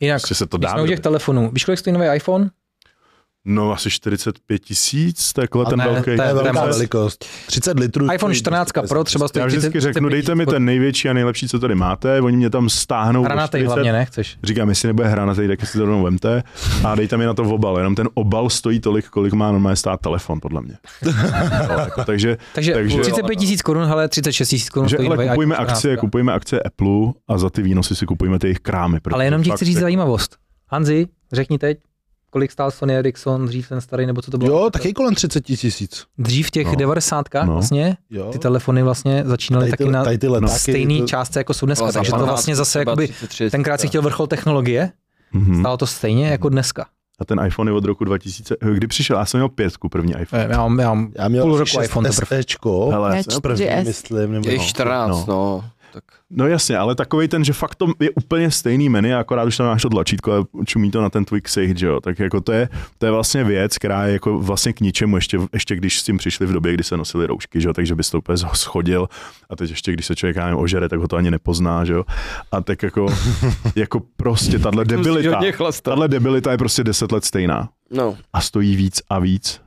Jinak, 0.00 0.20
Prostě 0.20 0.34
se 0.34 0.46
to 0.46 0.58
když 0.58 0.64
dá. 0.66 0.72
jsme 0.72 0.82
u 0.82 0.86
těch 0.86 1.00
telefonů, 1.00 1.50
víš, 1.52 1.64
kolik 1.64 1.78
stojí 1.78 1.94
nový 1.94 2.06
iPhone? 2.16 2.50
No 3.44 3.72
asi 3.72 3.90
45 3.90 4.58
tisíc, 4.64 5.32
takhle 5.32 5.64
Ale 5.64 5.70
ten 5.70 5.78
ne, 5.78 5.84
velký. 5.84 6.02
to 6.04 6.10
je- 6.10 6.16
To 6.16 6.22
je 6.22 6.34
velká 6.34 6.64
velikost. 6.64 7.24
30 7.46 7.78
litrů. 7.78 8.04
iPhone 8.04 8.34
stojí 8.34 8.38
14 8.38 8.72
prostě 8.72 8.88
Pro 8.88 9.04
třeba 9.04 9.28
stojí 9.28 9.40
Já 9.40 9.46
vždycky 9.46 9.70
30, 9.70 9.80
řeknu, 9.80 10.08
dejte 10.08 10.34
mi 10.34 10.46
ten 10.46 10.64
největší 10.64 11.08
a 11.08 11.12
nejlepší, 11.12 11.48
co 11.48 11.58
tady 11.58 11.74
máte, 11.74 12.20
oni 12.20 12.36
mě 12.36 12.50
tam 12.50 12.68
stáhnou. 12.68 13.22
Hranatej 13.24 13.60
40 13.60 13.66
hlavně, 13.74 13.92
ne? 13.92 14.04
Chceš? 14.04 14.36
Říkám, 14.44 14.68
jestli 14.68 14.86
nebude 14.86 15.08
hranatej, 15.08 15.48
tak 15.48 15.66
si 15.66 15.78
to 15.78 15.84
rovnou 15.86 16.02
vemte 16.04 16.42
a 16.84 16.94
dejte 16.94 17.16
mi 17.16 17.24
na 17.26 17.34
to 17.34 17.44
v 17.44 17.52
obal. 17.52 17.76
Jenom 17.78 17.94
ten 17.94 18.08
obal 18.14 18.50
stojí 18.50 18.80
tolik, 18.80 19.08
kolik 19.08 19.32
má 19.32 19.52
normálně 19.52 19.76
stát 19.76 20.00
telefon, 20.00 20.40
podle 20.40 20.60
mě. 20.62 20.74
no, 21.68 21.74
jako, 21.78 22.04
takže, 22.04 22.38
Takže, 22.54 22.72
Takže- 22.72 23.00
35 23.00 23.36
tisíc 23.36 23.62
korun, 23.62 23.84
hele, 23.84 24.08
36 24.08 24.48
tisíc 24.48 24.68
korun 24.70 24.88
stojí 24.88 25.08
ale 25.08 25.16
akcie, 25.56 25.92
14. 25.92 25.96
kupujeme 26.00 26.32
akcie 26.32 26.62
Apple 26.62 27.12
a 27.28 27.38
za 27.38 27.50
ty 27.50 27.62
výnosy 27.62 27.96
si 27.96 28.06
kupujeme 28.06 28.38
ty 28.38 28.46
jejich 28.46 28.60
krámy. 28.60 29.00
protože 29.00 29.14
Ale 29.14 29.24
jenom 29.24 29.42
ti 29.42 29.50
chci 29.50 29.64
říct 29.64 29.74
jako- 29.74 29.82
zajímavost. 29.84 30.36
Hanzi, 30.70 31.06
řekni 31.32 31.58
teď, 31.58 31.78
kolik 32.30 32.52
stál 32.52 32.70
Sony 32.70 32.96
Ericsson, 32.96 33.46
dřív 33.46 33.68
ten 33.68 33.80
starý, 33.80 34.06
nebo 34.06 34.22
co 34.22 34.30
to 34.30 34.38
bylo? 34.38 34.50
Jo, 34.58 34.70
taky 34.70 34.92
kolem 34.92 35.14
30 35.14 35.40
tisíc. 35.40 36.04
Dřív 36.18 36.46
v 36.46 36.50
těch 36.50 36.66
No. 36.66 36.74
90 36.76 37.26
No. 37.44 37.52
vlastně 37.52 37.96
Jo. 38.10 38.30
ty 38.32 38.38
telefony 38.38 38.82
vlastně 38.82 39.22
začínaly 39.26 39.62
Tady 39.64 39.70
taky 39.70 39.84
ty, 39.84 39.90
na 39.90 40.04
tady 40.04 40.18
ty 40.18 40.28
letáky, 40.28 40.58
stejné 40.58 40.98
to- 40.98 41.06
částce, 41.06 41.40
jako 41.40 41.54
jsou 41.54 41.66
dneska, 41.66 41.92
takže 41.92 42.12
to 42.12 42.26
vlastně 42.26 42.56
zase 42.56 42.70
třeba 42.78 42.90
jakoby, 42.90 43.08
33, 43.08 43.50
tenkrát 43.50 43.80
si 43.80 43.88
chtěl 43.88 44.02
vrchol 44.02 44.26
technologie, 44.26 44.92
Mhm. 45.32 45.60
stálo 45.60 45.76
to 45.76 45.86
stejně 45.86 46.28
jako 46.28 46.48
dneska. 46.48 46.86
A 47.20 47.24
ten 47.24 47.40
iPhone 47.46 47.70
je 47.70 47.74
od 47.74 47.84
roku 47.84 48.04
2000, 48.04 48.54
kdy 48.74 48.86
přišel, 48.86 49.16
já 49.18 49.26
jsem 49.26 49.40
měl 49.40 49.48
pětku, 49.48 49.88
první 49.88 50.14
iPhone. 50.20 50.48
Já 50.50 50.58
mám, 50.58 50.78
já 50.78 50.88
mám 50.94 51.12
Já 51.18 51.28
měl 51.28 51.42
půl 51.42 51.52
roku 51.56 51.66
6 51.66 51.84
iPhone 51.84 52.10
teprve. 52.10 52.40
Hele, 52.90 53.16
Já 53.16 53.22
no, 53.34 53.40
první, 53.40 53.66
4S. 53.66 53.84
myslím, 53.84 54.32
nebo 54.32 54.48
Je 54.50 54.58
no. 54.58 54.64
14, 54.64 55.10
no. 55.10 55.24
no. 55.28 55.64
Tak 55.92 56.04
No 56.30 56.46
jasně, 56.46 56.78
ale 56.78 56.94
takový 56.94 57.28
ten, 57.28 57.44
že 57.44 57.52
fakt 57.52 57.74
to 57.74 57.86
je 58.00 58.10
úplně 58.10 58.50
stejný 58.50 58.88
menu, 58.88 59.16
akorát 59.16 59.44
už 59.44 59.56
tam 59.56 59.66
máš 59.66 59.82
to 59.82 59.88
tlačítko 59.88 60.32
a 60.32 60.64
čumí 60.64 60.90
to 60.90 61.02
na 61.02 61.10
ten 61.10 61.24
tvůj 61.24 61.40
ksicht, 61.40 61.76
že 61.76 61.86
jo. 61.86 62.00
Tak 62.00 62.18
jako 62.18 62.40
to 62.40 62.52
je, 62.52 62.68
to 62.98 63.06
je 63.06 63.12
vlastně 63.12 63.44
věc, 63.44 63.78
která 63.78 64.06
je 64.06 64.12
jako 64.12 64.38
vlastně 64.38 64.72
k 64.72 64.80
ničemu, 64.80 65.16
ještě, 65.16 65.38
ještě 65.52 65.76
když 65.76 66.00
s 66.00 66.02
tím 66.02 66.18
přišli 66.18 66.46
v 66.46 66.52
době, 66.52 66.74
kdy 66.74 66.84
se 66.84 66.96
nosili 66.96 67.26
roušky, 67.26 67.60
že 67.60 67.68
jo, 67.68 67.74
takže 67.74 67.94
bys 67.94 68.10
to 68.10 68.18
úplně 68.18 68.38
schodil 68.54 69.08
a 69.50 69.56
teď 69.56 69.70
ještě, 69.70 69.92
když 69.92 70.06
se 70.06 70.16
člověk 70.16 70.36
já 70.36 70.44
nevím, 70.44 70.58
ožere, 70.58 70.88
tak 70.88 71.00
ho 71.00 71.08
to 71.08 71.16
ani 71.16 71.30
nepozná, 71.30 71.84
že 71.84 71.92
jo. 71.92 72.04
A 72.52 72.60
tak 72.60 72.82
jako, 72.82 73.06
jako 73.76 74.02
prostě 74.16 74.58
tahle 74.58 74.84
debilita, 74.84 75.40
tahle 75.82 76.08
debilita 76.08 76.50
je 76.52 76.58
prostě 76.58 76.84
10 76.84 77.12
let 77.12 77.24
stejná 77.24 77.68
No, 77.90 78.16
a 78.32 78.40
stojí 78.40 78.76
víc 78.76 79.02
a 79.10 79.18
víc. 79.18 79.60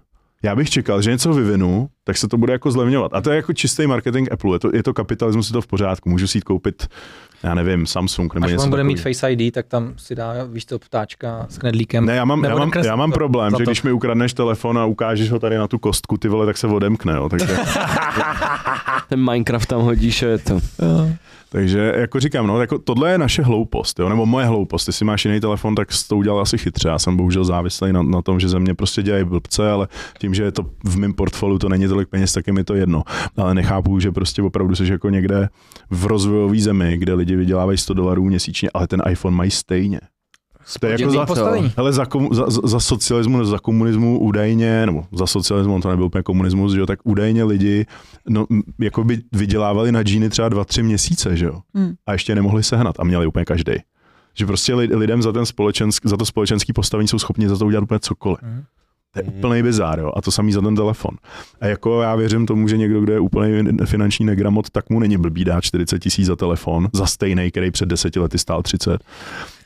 Já 0.44 0.56
bych 0.56 0.70
čekal, 0.70 1.02
že 1.02 1.12
něco 1.12 1.34
vyvinu, 1.34 1.90
tak 2.04 2.18
se 2.18 2.28
to 2.28 2.38
bude 2.38 2.54
jako 2.54 2.72
zlevňovat. 2.72 3.14
A 3.14 3.22
to 3.22 3.30
je 3.30 3.36
jako 3.36 3.54
čistý 3.54 3.88
marketing 3.88 4.32
Apple. 4.32 4.56
Je 4.56 4.60
to, 4.60 4.70
je 4.74 4.84
to 4.84 4.94
kapitalismus, 4.94 5.50
je 5.50 5.54
to 5.54 5.62
v 5.62 5.68
pořádku. 5.68 6.10
Můžu 6.10 6.28
si 6.28 6.38
jít 6.38 6.44
koupit, 6.44 6.88
já 7.44 7.54
nevím, 7.56 7.86
Samsung 7.86 8.34
nebo 8.34 8.46
Až 8.46 8.52
něco 8.52 8.64
on 8.64 8.70
bude 8.70 8.84
mít 8.84 8.96
takového. 8.96 9.14
Face 9.14 9.32
ID, 9.32 9.54
tak 9.54 9.68
tam 9.68 9.94
si 9.98 10.16
dá, 10.16 10.34
víš 10.44 10.66
to, 10.66 10.80
ptáčka 10.80 11.46
s 11.50 11.58
knedlíkem. 11.58 12.06
Ne, 12.06 12.16
já 12.16 12.26
mám, 12.26 12.44
já 12.44 12.56
mám, 12.56 12.72
já 12.84 12.96
mám 12.96 13.12
to 13.12 13.14
problém, 13.14 13.52
za 13.52 13.58
že 13.58 13.64
to. 13.64 13.70
když 13.72 13.84
mi 13.84 13.92
ukradneš 13.92 14.34
telefon 14.34 14.78
a 14.78 14.86
ukážeš 14.86 15.32
ho 15.32 15.40
tady 15.40 15.58
na 15.58 15.68
tu 15.68 15.80
kostku, 15.80 16.18
ty 16.18 16.28
vole, 16.28 16.46
tak 16.46 16.58
se 16.58 16.68
odemkne, 16.68 17.14
jo. 17.14 17.30
Takže, 17.30 17.58
ten 19.10 19.32
Minecraft 19.32 19.70
tam 19.70 19.82
hodíš 19.82 20.22
je 20.22 20.38
to. 20.38 20.60
Takže 21.52 21.94
jako 21.98 22.20
říkám, 22.20 22.48
no, 22.48 22.62
jako 22.62 22.80
tohle 22.80 23.12
je 23.12 23.18
naše 23.18 23.42
hloupost, 23.44 24.00
jo, 24.00 24.10
nebo 24.10 24.26
moje 24.26 24.46
hloupost. 24.46 24.88
Jestli 24.88 25.06
máš 25.06 25.26
jiný 25.26 25.40
telefon, 25.40 25.76
tak 25.76 25.92
jsi 25.92 26.08
to 26.08 26.18
udělal 26.18 26.40
asi 26.40 26.58
chytře. 26.58 26.88
Já 26.88 27.00
jsem 27.00 27.18
bohužel 27.18 27.46
závislý 27.46 27.94
na, 27.94 28.04
na 28.04 28.22
tom, 28.22 28.40
že 28.40 28.50
ze 28.50 28.60
mě 28.60 28.74
prostě 28.74 29.04
dělají 29.04 29.24
blbce, 29.24 29.72
ale 29.72 29.88
tím, 30.20 30.34
že 30.34 30.44
je 30.44 30.52
to 30.52 30.66
v 30.84 30.98
mém 30.98 31.14
portfoliu, 31.14 31.60
to 31.60 31.70
není 31.70 31.88
tolik 31.88 32.10
peněz, 32.10 32.34
tak 32.34 32.48
je 32.48 32.54
mi 32.54 32.64
to 32.64 32.76
jedno. 32.76 33.04
Ale 33.38 33.54
nechápu, 33.54 34.00
že 34.00 34.12
prostě 34.12 34.42
opravdu 34.42 34.76
jsi 34.76 34.92
jako 34.92 35.10
někde 35.10 35.50
v 35.90 36.06
rozvojové 36.06 36.60
zemi, 36.60 36.98
kde 36.98 37.14
lidi 37.14 37.36
vydělávají 37.36 37.78
100 37.78 37.94
dolarů 37.94 38.26
měsíčně, 38.26 38.70
ale 38.74 38.88
ten 38.88 39.02
iPhone 39.10 39.38
mají 39.38 39.52
stejně. 39.52 40.00
To 40.80 40.86
je 40.88 40.92
jako 40.92 41.12
za, 41.12 41.26
postavení. 41.26 41.72
Hele, 41.78 41.94
za, 41.94 42.06
komu, 42.06 42.34
za, 42.34 42.46
za, 42.64 42.80
socialismu, 42.80 43.46
za 43.46 43.60
komunismu 43.60 44.20
údajně, 44.20 44.86
nebo 44.86 45.06
za 45.12 45.28
socialismu, 45.28 45.76
on 45.76 45.82
to 45.82 45.90
nebyl 45.90 46.06
úplně 46.06 46.24
komunismus, 46.24 46.74
že 46.74 46.80
jo, 46.80 46.86
tak 46.86 47.00
údajně 47.04 47.44
lidi 47.44 47.86
no, 48.30 48.46
jako 48.80 49.04
by 49.04 49.22
vydělávali 49.32 49.92
na 49.92 50.04
džíny 50.04 50.30
třeba 50.30 50.50
dva, 50.50 50.66
tři 50.66 50.84
měsíce, 50.84 51.38
že 51.38 51.46
jo, 51.46 51.60
Hmm. 51.74 51.94
a 52.08 52.12
ještě 52.14 52.36
nemohli 52.36 52.64
sehnat 52.64 53.00
a 53.00 53.04
měli 53.04 53.28
úplně 53.28 53.46
každý. 53.46 53.74
Že 54.34 54.46
prostě 54.46 54.76
li- 54.76 54.96
lidem 54.96 55.22
za, 55.22 55.32
ten 55.32 55.46
společensk, 55.46 56.06
za 56.06 56.18
to 56.18 56.26
společenský 56.26 56.74
postavení 56.74 57.08
jsou 57.08 57.20
schopni 57.20 57.50
za 57.50 57.58
to 57.58 57.66
udělat 57.66 57.84
úplně 57.84 58.00
cokoliv. 58.00 58.40
Mhm. 58.42 58.64
To 59.14 59.20
je 59.20 59.24
úplný 59.24 59.64
bizár, 59.64 60.00
jo, 60.00 60.12
a 60.16 60.22
to 60.22 60.32
samý 60.32 60.52
za 60.52 60.62
ten 60.62 60.76
telefon. 60.76 61.12
A 61.62 61.68
jako 61.68 62.02
já 62.02 62.16
věřím 62.16 62.46
tomu, 62.46 62.68
že 62.68 62.78
někdo, 62.78 63.02
kdo 63.02 63.14
je 63.14 63.20
úplně 63.20 63.64
finanční 63.86 64.26
negramot, 64.26 64.70
tak 64.70 64.90
mu 64.90 65.00
není 65.00 65.18
blbý 65.18 65.46
dát 65.46 65.62
40 65.64 66.00
tisíc 66.00 66.26
za 66.26 66.36
telefon, 66.36 66.88
za 66.94 67.06
stejný, 67.06 67.52
který 67.52 67.72
před 67.72 67.90
deseti 67.90 68.20
lety 68.20 68.38
stál 68.38 68.62
30. 68.64 69.04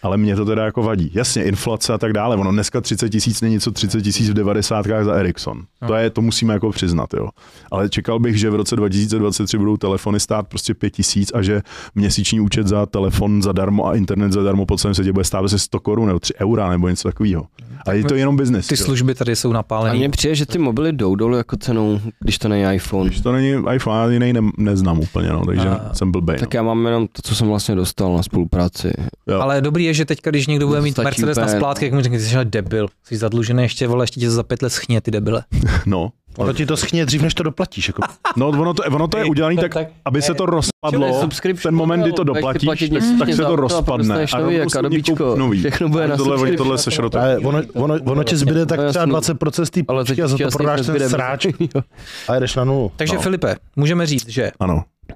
Ale 0.06 0.18
mě 0.18 0.36
to 0.36 0.46
teda 0.46 0.66
jako 0.66 0.84
vadí. 0.84 1.12
Jasně, 1.14 1.44
inflace 1.44 1.94
a 1.94 1.98
tak 1.98 2.14
dále. 2.14 2.36
Ono 2.36 2.52
dneska 2.52 2.82
30 2.82 3.10
tisíc 3.10 3.42
není 3.42 3.60
co 3.60 3.72
30 3.72 4.02
tisíc 4.02 4.30
v 4.30 4.34
90 4.34 4.86
za 5.04 5.14
Ericsson. 5.14 5.62
No. 5.82 5.88
To, 5.88 5.94
je, 5.96 6.10
to 6.10 6.22
musíme 6.22 6.54
jako 6.54 6.72
přiznat, 6.72 7.14
jo. 7.14 7.30
Ale 7.72 7.90
čekal 7.90 8.20
bych, 8.20 8.38
že 8.40 8.50
v 8.50 8.56
roce 8.56 8.76
2023 8.76 9.58
budou 9.58 9.78
telefony 9.78 10.20
stát 10.20 10.48
prostě 10.48 10.74
5 10.74 10.90
tisíc 10.90 11.32
a 11.34 11.42
že 11.42 11.62
měsíční 11.96 12.40
účet 12.40 12.68
za 12.68 12.86
telefon 12.86 13.42
zadarmo 13.42 13.88
a 13.88 13.96
internet 13.96 14.32
zadarmo 14.32 14.66
po 14.66 14.78
celém 14.78 14.96
světě 14.96 15.14
bude 15.14 15.24
stát 15.26 15.46
asi 15.46 15.60
100 15.60 15.80
korun 15.80 16.08
nebo 16.08 16.20
3 16.20 16.34
eura 16.42 16.70
nebo 16.70 16.90
něco 16.90 17.08
takového. 17.10 17.46
Ale 17.86 17.98
je 17.98 18.04
to 18.04 18.16
jenom 18.16 18.38
biznes. 18.38 18.68
Ty 18.68 18.76
jo. 18.80 18.86
služby 18.86 19.16
tady 19.16 19.36
jsou 19.36 19.50
A 19.50 19.54
napálené. 19.54 19.96
mně 19.96 20.10
přijde, 20.10 20.36
že 20.36 20.46
ty 20.46 20.58
mobily 20.58 20.92
jdou 20.94 21.16
dolů 21.16 21.38
jako 21.38 21.58
cenou, 21.58 22.00
když 22.20 22.38
to 22.38 22.48
není 22.48 22.76
iPhone. 22.76 23.10
Když 23.10 23.22
to 23.22 23.32
není 23.32 23.50
iPhone, 23.76 24.00
já 24.02 24.12
jiný 24.12 24.34
ne, 24.34 24.42
neznám 24.58 25.00
úplně, 25.00 25.30
no, 25.30 25.46
takže 25.46 25.68
A- 25.70 25.94
jsem 25.94 26.12
blbej. 26.12 26.38
Tak 26.40 26.54
já 26.54 26.64
mám 26.64 26.86
jenom 26.86 27.08
to, 27.08 27.22
co 27.22 27.36
jsem 27.36 27.48
vlastně 27.48 27.76
dostal 27.76 28.16
na 28.18 28.24
spolupráci. 28.24 28.92
jo. 29.28 29.40
Ale 29.42 29.62
dobrý 29.62 29.84
je, 29.84 29.94
že 29.96 30.06
teďka, 30.06 30.30
když 30.30 30.48
někdo 30.48 30.68
bude 30.68 30.82
mít 30.82 30.98
Mercedes 30.98 31.38
na 31.38 31.44
úplně, 31.44 31.58
splátky, 31.58 31.86
jak 31.86 31.94
mu 31.94 32.02
řekne, 32.02 32.18
ty 32.18 32.24
jsi 32.24 32.36
debil, 32.44 32.88
jsi 33.04 33.18
zadlužený 33.18 33.64
ještě, 33.64 33.88
vole, 33.88 34.04
ještě 34.04 34.20
tě 34.20 34.30
za 34.32 34.44
pět 34.44 34.62
let 34.62 34.70
schně, 34.70 35.02
ty 35.02 35.12
debile. 35.12 35.44
No. 35.86 36.10
Ono 36.38 36.54
ti 36.54 36.66
to 36.66 36.78
schně 36.78 37.06
dřív, 37.06 37.22
než 37.22 37.34
to 37.34 37.44
doplatíš. 37.44 37.88
Jako. 37.88 38.02
no, 38.36 38.48
ono 38.50 38.74
to, 38.74 38.84
ono 38.84 39.08
to 39.08 39.18
je 39.18 39.26
udělané 39.30 39.56
tak, 39.56 39.74
tak- 39.74 39.88
aby 40.06 40.22
se 40.22 40.34
to 40.34 40.44
Čili 40.46 40.52
rozpadlo. 40.56 41.28
Ten 41.64 41.76
moment, 41.76 42.02
kdy 42.02 42.12
to 42.12 42.24
doplatíš, 42.24 42.70
tak, 42.70 42.80
měsíčně 42.80 43.18
tak 43.20 43.30
se 43.34 43.42
to 43.42 43.54
a 43.54 43.56
rozpadne. 43.56 44.26
A 44.34 44.40
nový 44.40 44.60
kadobíčko. 44.74 45.16
koup 45.16 45.38
nový. 45.38 45.60
Všechno 45.60 45.90
bude 45.90 46.08
na 46.08 46.18
tohle, 46.18 46.38
subscription. 46.38 46.58
tohle 46.58 46.78
se 46.78 46.92
šrotem. 46.92 47.22
Ale 47.22 47.38
ono, 47.38 47.62
ono, 47.74 47.96
ono 48.06 48.24
ti 48.24 48.36
zbyde 48.36 48.66
tak 48.66 48.80
No, 48.80 48.90
třeba 48.90 49.06
jasný. 49.18 49.34
20% 49.36 49.64
z 49.64 49.70
té 49.70 49.84
půjčky 49.84 50.22
a 50.22 50.28
za 50.28 50.38
to 50.38 50.48
prodáš 50.50 50.86
ten 50.86 51.10
sráč 51.10 51.46
Jo. 51.60 51.82
a 52.28 52.36
jdeš 52.40 52.56
na 52.56 52.64
nulu. 52.64 52.92
Takže 52.96 53.16
No. 53.16 53.22
Filipe, 53.22 53.56
můžeme 53.76 54.06
říct, 54.06 54.30
že 54.30 54.52
Ano, 54.60 54.84
eh, 55.10 55.14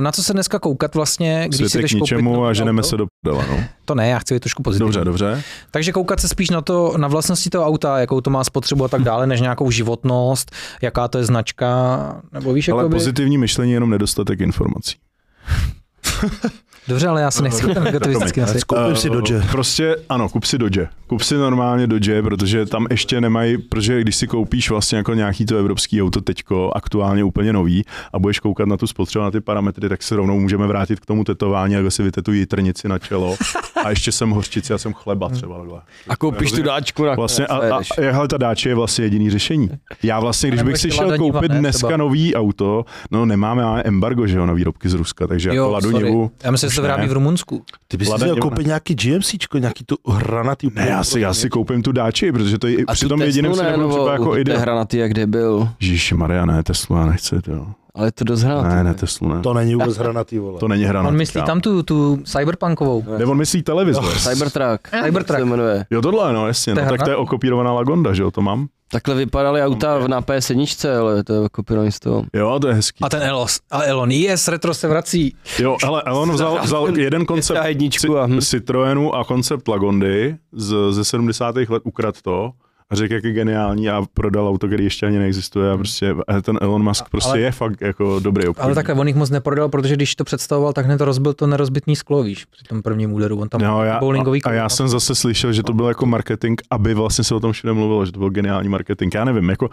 na 0.00 0.12
co 0.12 0.22
se 0.22 0.32
dneska 0.32 0.58
koukat 0.58 0.94
vlastně, 0.94 1.44
když 1.48 1.58
si 1.58 1.68
svět 1.68 1.80
je 1.80 1.82
jdeš 1.82 1.90
k 1.90 1.94
koupit 1.94 2.02
ničemu 2.02 2.32
nový 2.36 2.48
a 2.48 2.52
ženeme 2.52 2.80
auto? 2.80 2.88
se 2.88 2.96
do 2.96 3.06
prdele, 3.22 3.44
no. 3.50 3.64
To 3.84 3.94
ne, 3.94 4.08
já 4.08 4.18
chci 4.18 4.34
být 4.34 4.40
trošku 4.40 4.62
pozitivní. 4.62 4.92
Dobře, 4.92 5.04
dobře. 5.04 5.42
Takže 5.70 5.92
koukat 5.92 6.20
se 6.20 6.28
spíš 6.28 6.50
na 6.50 6.60
to, 6.60 6.94
na 6.96 7.08
vlastnosti 7.08 7.50
toho 7.50 7.66
auta, 7.66 7.98
jakou 7.98 8.20
to 8.20 8.30
má 8.30 8.44
spotřebu 8.44 8.84
a 8.84 8.88
tak 8.88 9.02
dále, 9.02 9.26
než 9.26 9.40
nějakou 9.40 9.70
životnost, 9.70 10.50
jaká 10.82 11.08
to 11.08 11.18
je 11.18 11.24
značka, 11.24 12.22
nebo 12.32 12.52
víš, 12.52 12.68
Ale 12.68 12.80
jakoby... 12.80 12.94
pozitivní 12.94 13.38
myšlení 13.38 13.72
je 13.72 13.76
jenom 13.76 13.90
nedostatek 13.90 14.40
informací. 14.40 14.96
Dobře, 16.88 17.08
ale 17.08 17.22
já 17.22 17.30
se 17.30 17.42
nechci 17.42 17.66
ten 17.74 17.84
negativisticky 17.84 18.40
nasyt. 18.40 18.64
Koupím 18.64 18.96
si 18.96 19.08
Eh, 19.08 19.10
Dodge. 19.10 19.42
Prostě 19.50 19.96
ano, 20.08 20.28
kup 20.28 20.44
si 20.44 20.58
Dodge. 20.58 20.88
Kup 21.06 21.22
si 21.22 21.34
normálně 21.36 21.86
Dodge, 21.86 22.22
protože 22.22 22.66
tam 22.66 22.86
ještě 22.90 23.20
nemají, 23.20 23.58
protože 23.58 24.00
když 24.00 24.16
si 24.16 24.26
koupíš 24.26 24.70
vlastně 24.70 24.98
jako 24.98 25.14
nějaký 25.14 25.46
to 25.46 25.56
evropský 25.56 26.02
auto 26.02 26.20
teďko, 26.20 26.72
aktuálně 26.74 27.24
úplně 27.24 27.52
nový 27.52 27.84
a 28.12 28.18
budeš 28.18 28.40
koukat 28.40 28.68
na 28.68 28.76
tu 28.76 28.86
spotřebu, 28.86 29.22
na 29.24 29.30
ty 29.30 29.40
parametry, 29.40 29.88
tak 29.88 30.02
se 30.02 30.16
rovnou 30.16 30.40
můžeme 30.40 30.66
vrátit 30.66 31.00
k 31.00 31.06
tomu 31.06 31.24
tetování, 31.24 31.74
jak 31.74 31.92
si 31.92 32.02
vytetují 32.02 32.40
jitrnici 32.40 32.88
na 32.88 32.98
čelo 32.98 33.36
a 33.84 33.90
ještě 33.90 34.12
jsem 34.12 34.30
hořčici 34.30 34.74
a 34.74 34.78
jsem 34.78 34.92
chleba 34.92 35.28
třeba. 35.28 35.58
Takhle. 35.58 35.80
A 36.08 36.16
koupíš 36.16 36.52
tu 36.52 36.62
dáčku 36.62 37.04
na 37.04 37.14
Vlastně 37.14 37.46
a, 37.46 37.56
a, 37.56 37.76
a 37.76 37.80
hele, 37.98 38.28
ta 38.28 38.36
dáče 38.36 38.68
je 38.68 38.74
vlastně 38.74 39.04
jediný 39.04 39.30
řešení. 39.30 39.70
Já 40.02 40.20
vlastně, 40.20 40.50
když 40.50 40.62
bych 40.62 40.76
si 40.76 40.90
šel 40.90 41.18
koupit 41.18 41.52
ne, 41.52 41.58
dneska 41.58 41.86
třeba. 41.88 41.96
nový 41.96 42.34
auto, 42.34 42.84
no 43.10 43.26
nemáme, 43.26 43.62
máme 43.62 43.82
embargo, 43.82 44.26
že 44.26 44.36
jo, 44.38 44.46
na 44.46 44.52
výrobky 44.52 44.88
z 44.88 44.94
Ruska, 44.94 45.26
takže 45.26 45.48
jako 45.48 45.70
Ladu 45.70 45.90
sorry. 45.90 46.04
Nivu, 46.04 46.30
Já 46.44 46.50
myslím, 46.50 46.70
že 46.70 46.71
už 46.71 46.71
se 46.74 46.80
to 46.80 46.82
vyrábí 46.82 47.06
v 47.08 47.12
Rumunsku. 47.12 47.64
Ty 47.88 47.96
bys 47.96 48.08
si 48.08 48.12
Lada 48.12 48.34
koupit 48.40 48.66
nějaký 48.66 48.94
GMCčko, 48.94 49.58
nějaký 49.58 49.84
tu 49.84 49.96
hranatý. 50.08 50.68
Ne, 50.74 50.86
já 50.88 51.04
si, 51.04 51.20
já 51.20 51.34
si 51.34 51.50
koupím 51.50 51.82
tu 51.82 51.92
dáči, 51.92 52.32
protože 52.32 52.58
to 52.58 52.66
je 52.66 52.84
A 52.88 52.92
při 52.92 53.08
tom 53.08 53.22
jediném 53.22 53.54
se 53.54 53.62
ne, 53.62 53.70
nebudu 53.70 53.88
třeba 53.88 54.12
nebo 54.12 54.24
jako 54.24 54.38
ide. 54.38 54.58
hranatý, 54.58 54.96
jak 54.96 55.10
kde 55.10 55.26
byl. 55.26 55.68
Ježíši 55.80 56.14
Maria, 56.14 56.46
ne, 56.46 56.62
Teslu 56.62 56.96
já 56.96 57.06
nechci, 57.06 57.42
to 57.42 57.52
jo. 57.52 57.66
Ale 57.94 58.06
je 58.06 58.12
to 58.12 58.24
dost 58.24 58.42
hranatý. 58.42 58.68
Ne, 58.68 58.84
ne, 58.84 58.94
Teslu 58.94 59.28
ne. 59.28 59.40
To 59.42 59.54
není 59.54 59.74
vůbec 59.74 59.96
hranatý, 59.96 60.38
vole. 60.38 60.60
To 60.60 60.68
není 60.68 60.84
hra. 60.84 61.02
On 61.02 61.16
myslí 61.16 61.42
tam 61.42 61.60
tu, 61.60 61.82
tu 61.82 62.18
cyberpunkovou. 62.24 63.04
Ne, 63.18 63.24
on 63.24 63.36
myslí 63.36 63.62
televizor. 63.62 64.04
Cybertruck. 64.18 64.88
Cybertruck. 65.04 65.38
se 65.38 65.44
jmenuje. 65.44 65.84
Jo, 65.90 66.02
tohle, 66.02 66.32
no, 66.32 66.46
jasně, 66.46 66.74
To 66.74 66.80
no, 66.84 66.88
tak 66.90 67.02
to 67.02 67.10
je 67.10 67.16
okopírovaná 67.16 67.72
Lagonda, 67.72 68.12
že 68.12 68.22
jo, 68.22 68.30
to 68.30 68.40
mám. 68.42 68.66
Takhle 68.92 69.14
vypadaly 69.14 69.62
auta 69.62 69.98
v- 69.98 70.08
na 70.08 70.20
PS1, 70.20 71.00
ale 71.00 71.24
to 71.24 71.32
je 71.42 71.48
kopírovaný 71.48 71.92
z 71.92 72.00
toho. 72.00 72.24
Jo, 72.32 72.58
to 72.60 72.68
je 72.68 72.74
hezký. 72.74 73.04
A 73.04 73.08
ten 73.08 73.22
Elos, 73.22 73.60
a 73.70 73.82
Elon, 73.82 74.10
yes, 74.10 74.48
retro 74.48 74.74
se 74.74 74.88
vrací. 74.88 75.34
Jo, 75.58 75.76
ale 75.86 76.02
Elon 76.06 76.32
vzal, 76.32 76.58
vzal 76.62 76.98
jeden 76.98 77.26
koncept 77.26 77.60
jedničku 77.64 78.18
a 78.18 78.24
hm. 78.26 78.40
Citroenu 78.40 79.14
a 79.14 79.24
koncept 79.24 79.68
Lagondy 79.68 80.36
z, 80.52 80.74
ze 80.90 81.04
70. 81.04 81.56
let 81.68 81.82
ukrad 81.84 82.22
to 82.22 82.50
a 82.92 82.96
řekl, 82.96 83.14
jak 83.14 83.24
je 83.24 83.32
geniální 83.32 83.90
a 83.90 84.02
prodal 84.14 84.48
auto, 84.48 84.66
který 84.66 84.84
ještě 84.84 85.06
ani 85.06 85.18
neexistuje 85.18 85.70
a 85.72 85.76
prostě 85.76 86.14
a 86.28 86.40
ten 86.42 86.58
Elon 86.60 86.82
Musk 86.84 87.08
prostě 87.10 87.28
Ale- 87.30 87.40
je 87.40 87.52
fakt 87.52 87.80
jako 87.80 88.20
dobrý 88.20 88.46
obchodník. 88.48 88.64
Ale 88.64 88.74
takhle 88.74 88.94
on 88.94 89.06
jich 89.06 89.16
moc 89.16 89.30
neprodal, 89.30 89.68
protože 89.68 89.94
když 89.94 90.14
to 90.16 90.24
představoval, 90.24 90.72
tak 90.72 90.86
hned 90.86 90.98
to 90.98 91.04
rozbil 91.04 91.32
to 91.32 91.46
nerozbitný 91.46 91.96
sklo, 91.96 92.22
víš, 92.22 92.44
při 92.44 92.64
tom 92.64 92.82
prvním 92.82 93.12
úderu. 93.12 93.40
On 93.40 93.48
tam 93.48 93.60
No, 93.60 93.84
já, 93.84 93.98
bowlingový 93.98 94.42
a, 94.42 94.48
a 94.48 94.52
já 94.52 94.68
jsem 94.68 94.88
zase 94.88 95.14
slyšel, 95.14 95.52
že 95.52 95.62
to 95.62 95.72
byl 95.72 95.86
jako 95.88 96.06
marketing, 96.06 96.60
aby 96.70 96.94
vlastně 96.94 97.24
se 97.24 97.34
o 97.34 97.40
tom 97.40 97.52
všude 97.52 97.72
mluvilo, 97.72 98.06
že 98.06 98.12
to 98.12 98.18
byl 98.18 98.30
geniální 98.30 98.68
marketing. 98.68 99.14
Já 99.14 99.24
nevím, 99.24 99.48
jako 99.50 99.70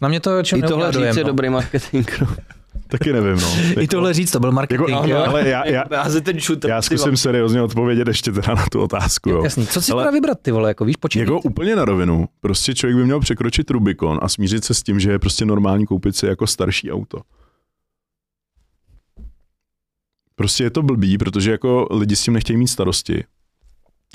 Na 0.00 0.08
mě 0.08 0.20
to 0.20 0.42
čem 0.42 0.58
I 0.58 0.62
tohle 0.62 0.92
říct 0.92 1.16
je 1.16 1.24
no. 1.24 1.30
dobrý 1.30 1.48
marketing. 1.48 2.10
No. 2.20 2.26
taky 2.88 3.12
nevím, 3.12 3.36
no. 3.42 3.56
I 3.82 3.86
tohle 3.88 4.14
říct, 4.14 4.30
to 4.30 4.40
byl 4.40 4.52
marketing. 4.52 4.88
Jako, 4.88 5.06
jo. 5.06 5.24
ale 5.28 5.48
já, 5.48 5.68
já, 5.68 5.84
ten 6.22 6.40
shooter. 6.40 6.70
já 6.70 6.82
zkusím 6.82 7.16
seriózně 7.16 7.62
odpovědět 7.62 8.08
ještě 8.08 8.32
teda 8.32 8.54
na 8.54 8.66
tu 8.72 8.80
otázku. 8.80 9.30
Jo. 9.30 9.44
Jasný. 9.44 9.66
Co 9.66 9.82
si 9.82 9.92
Ale- 9.92 10.02
teda 10.02 10.10
vybrat, 10.10 10.38
ty 10.42 10.50
vole, 10.52 10.70
jako 10.70 10.84
víš, 10.84 10.96
počít? 10.96 11.18
Jako 11.20 11.40
úplně 11.40 11.76
na 11.76 11.84
rovinu. 11.84 12.28
Prostě 12.40 12.74
člověk 12.74 12.96
by 12.96 13.04
měl 13.04 13.20
překročit 13.20 13.70
Rubikon 13.70 14.18
a 14.22 14.28
smířit 14.28 14.64
se 14.64 14.74
s 14.74 14.82
tím, 14.82 15.00
že 15.00 15.10
je 15.10 15.18
prostě 15.18 15.44
normální 15.44 15.86
koupit 15.86 16.16
si 16.16 16.26
jako 16.26 16.46
starší 16.46 16.92
auto. 16.92 17.20
Prostě 20.34 20.64
je 20.64 20.70
to 20.70 20.82
blbý, 20.82 21.18
protože 21.18 21.50
jako 21.50 21.86
lidi 21.90 22.16
s 22.16 22.22
tím 22.22 22.34
nechtějí 22.34 22.56
mít 22.56 22.68
starosti. 22.68 23.24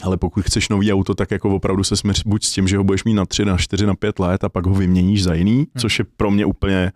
Ale 0.04 0.18
pokud 0.18 0.44
chceš 0.46 0.70
nový 0.70 0.94
auto, 0.94 1.16
tak 1.16 1.32
jako 1.32 1.56
opravdu 1.56 1.84
se 1.84 1.96
smíř 1.98 2.24
buď 2.26 2.46
s 2.46 2.52
tím, 2.52 2.68
že 2.68 2.78
ho 2.78 2.84
budeš 2.84 3.04
mít 3.04 3.14
na 3.14 3.26
3, 3.26 3.46
na 3.46 3.58
4, 3.58 3.86
na 3.86 3.96
5 3.96 4.20
let 4.20 4.44
a 4.44 4.50
pak 4.50 4.66
ho 4.66 4.74
vyměníš 4.76 5.24
za 5.24 5.34
jiný, 5.34 5.68
což 5.78 6.00
je 6.00 6.06
pro 6.18 6.32
mě 6.32 6.46
úplně, 6.46 6.92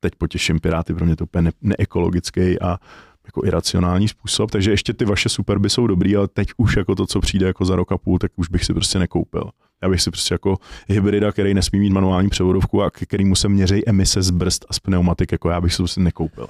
teď 0.00 0.12
potěším 0.18 0.60
Piráty, 0.60 0.94
pro 0.94 1.06
mě 1.06 1.16
to 1.16 1.24
úplně 1.24 1.42
ne- 1.42 1.52
neekologický 1.62 2.60
a 2.60 2.78
jako 3.26 3.46
iracionální 3.46 4.08
způsob, 4.08 4.50
takže 4.50 4.70
ještě 4.70 4.92
ty 4.92 5.04
vaše 5.04 5.28
superby 5.28 5.70
jsou 5.70 5.86
dobrý, 5.86 6.16
ale 6.16 6.28
teď 6.28 6.48
už 6.56 6.76
jako 6.76 6.94
to, 6.94 7.06
co 7.06 7.20
přijde 7.20 7.46
jako 7.46 7.64
za 7.64 7.76
rok 7.76 7.92
a 7.92 7.98
půl, 7.98 8.18
tak 8.18 8.32
už 8.36 8.48
bych 8.48 8.64
si 8.64 8.74
prostě 8.74 8.98
nekoupil. 8.98 9.50
Já 9.82 9.88
bych 9.88 10.02
si 10.02 10.10
prostě 10.10 10.34
jako 10.34 10.56
hybrida, 10.88 11.32
který 11.32 11.54
nesmí 11.54 11.78
mít 11.78 11.92
manuální 11.92 12.28
převodovku 12.28 12.82
a 12.82 12.90
kterýmu 12.90 13.34
se 13.34 13.48
měří 13.48 13.88
emise 13.88 14.22
z 14.22 14.30
brzd 14.30 14.64
a 14.68 14.72
z 14.72 14.78
pneumatik, 14.78 15.32
jako 15.32 15.50
já 15.50 15.60
bych 15.60 15.74
si 15.74 15.76
prostě 15.76 16.00
nekoupil. 16.00 16.46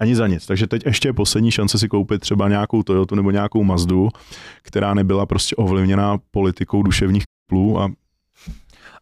Ani 0.00 0.16
za 0.16 0.26
nic. 0.26 0.46
Takže 0.46 0.66
teď 0.66 0.86
ještě 0.86 1.08
je 1.08 1.12
poslední 1.12 1.50
šance 1.50 1.78
si 1.78 1.88
koupit 1.88 2.20
třeba 2.20 2.48
nějakou 2.48 2.82
Toyotu 2.82 3.14
nebo 3.14 3.30
nějakou 3.30 3.64
Mazdu, 3.64 4.08
která 4.62 4.94
nebyla 4.94 5.26
prostě 5.26 5.56
ovlivněná 5.56 6.18
politikou 6.30 6.82
duševních 6.82 7.24
plů 7.50 7.80
a 7.80 7.90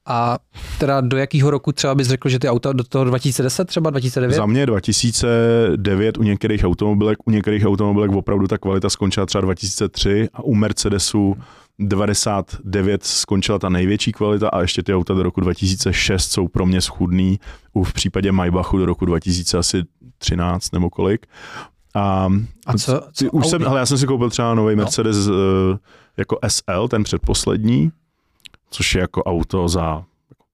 A 0.06 0.38
teda 0.78 1.00
do 1.00 1.16
jakého 1.16 1.50
roku 1.50 1.72
třeba 1.72 1.94
bys 1.94 2.08
řekl, 2.08 2.28
že 2.28 2.38
ty 2.38 2.48
auta 2.48 2.72
do 2.72 2.84
toho 2.84 3.04
2010 3.04 3.64
třeba, 3.64 3.90
2009? 3.90 4.34
Za 4.36 4.46
mě 4.46 4.66
2009 4.66 6.18
u 6.18 6.22
některých 6.22 6.64
automobilek, 6.64 7.18
u 7.24 7.30
některých 7.30 7.66
automobilek 7.66 8.10
opravdu 8.12 8.46
ta 8.46 8.58
kvalita 8.58 8.90
skončila 8.90 9.26
třeba 9.26 9.42
2003 9.42 10.28
a 10.34 10.42
u 10.42 10.54
Mercedesu 10.54 11.36
99 11.78 13.04
skončila 13.04 13.58
ta 13.58 13.68
největší 13.68 14.12
kvalita 14.12 14.48
a 14.48 14.60
ještě 14.60 14.82
ty 14.82 14.94
auta 14.94 15.14
do 15.14 15.22
roku 15.22 15.40
2006 15.40 16.32
jsou 16.32 16.48
pro 16.48 16.66
mě 16.66 16.80
schudný. 16.80 17.40
U 17.72 17.84
v 17.84 17.92
případě 17.92 18.32
Maybachu 18.32 18.78
do 18.78 18.86
roku 18.86 19.04
2013 19.06 20.72
nebo 20.72 20.90
kolik. 20.90 21.26
A, 21.94 22.28
A 22.66 22.78
co, 22.78 23.00
co 23.12 23.30
už 23.30 23.46
jsem, 23.46 23.56
Audi? 23.56 23.68
hele, 23.68 23.80
já 23.80 23.86
jsem 23.86 23.98
si 23.98 24.06
koupil 24.06 24.30
třeba 24.30 24.54
nový 24.54 24.76
No. 24.76 24.82
Mercedes 24.82 25.16
uh, 25.16 25.34
jako 26.16 26.38
SL, 26.48 26.88
ten 26.88 27.04
předposlední, 27.04 27.90
což 28.74 28.94
je 28.94 29.00
jako 29.00 29.22
auto 29.24 29.68
za 29.68 30.04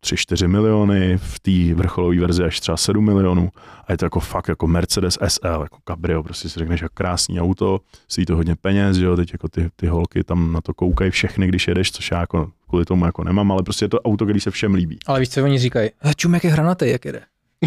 3-4 0.04 0.48
miliony, 0.48 1.18
v 1.18 1.40
té 1.40 1.74
vrcholové 1.74 2.20
verzi 2.20 2.44
až 2.44 2.60
třeba 2.60 2.76
7 2.76 3.04
milionů 3.04 3.48
a 3.86 3.92
je 3.92 3.98
to 3.98 4.04
jako 4.06 4.20
fakt 4.20 4.48
jako 4.48 4.66
Mercedes 4.66 5.18
SL, 5.28 5.60
jako 5.62 5.78
cabrio, 5.88 6.22
prostě 6.22 6.48
si 6.48 6.58
řekneš, 6.58 6.80
jak 6.80 6.92
krásný 6.92 7.40
auto, 7.40 7.80
stojí 8.08 8.26
to 8.26 8.36
hodně 8.36 8.56
peněz, 8.56 8.96
jo, 8.96 9.16
teď 9.16 9.32
jako 9.32 9.48
ty, 9.48 9.68
ty 9.76 9.86
holky 9.86 10.24
tam 10.24 10.52
na 10.52 10.60
to 10.60 10.74
koukají 10.74 11.10
všechny, 11.10 11.46
když 11.48 11.68
jedeš, 11.68 11.92
což 11.92 12.10
já 12.10 12.20
jako 12.20 12.50
kvůli 12.68 12.84
tomu 12.84 13.04
jako 13.06 13.24
nemám, 13.24 13.52
ale 13.52 13.62
prostě 13.62 13.84
je 13.84 13.88
to 13.88 14.00
auto, 14.00 14.24
který 14.24 14.40
se 14.40 14.50
všem 14.50 14.74
líbí. 14.74 14.98
Ale 15.06 15.20
víš, 15.20 15.28
co 15.28 15.44
oni 15.44 15.58
říkají? 15.58 15.90
"Eh, 16.04 16.14
Čum, 16.16 16.34
jak 16.34 16.44
je 16.44 16.50
hranatý, 16.50 16.90
jak 16.90 17.04
jede. 17.04 17.20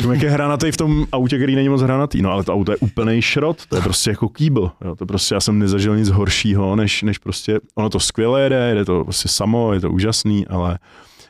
Jak 0.09 0.21
je 0.21 0.29
hranatý 0.29 0.71
v 0.71 0.77
tom 0.77 1.05
autě, 1.11 1.37
který 1.37 1.55
není 1.55 1.69
moc 1.69 1.81
hranatý, 1.81 2.21
no 2.21 2.31
ale 2.31 2.43
to 2.43 2.53
auto 2.53 2.71
je 2.71 2.77
úplný 2.77 3.21
šrot, 3.21 3.65
to 3.65 3.75
je 3.75 3.81
prostě 3.81 4.09
jako 4.09 4.29
kýbl, 4.29 4.71
jo, 4.85 4.95
to 4.95 5.05
prostě 5.05 5.35
já 5.35 5.39
jsem 5.39 5.59
nezažil 5.59 5.97
nic 5.97 6.09
horšího, 6.09 6.75
než, 6.75 7.01
než 7.03 7.17
prostě, 7.17 7.59
ono 7.75 7.89
to 7.89 7.99
skvěle 7.99 8.41
jede, 8.41 8.55
jede 8.69 8.85
to 8.85 9.03
prostě 9.03 9.29
samo, 9.29 9.73
je 9.73 9.79
to 9.79 9.91
úžasný, 9.91 10.47
ale 10.47 10.79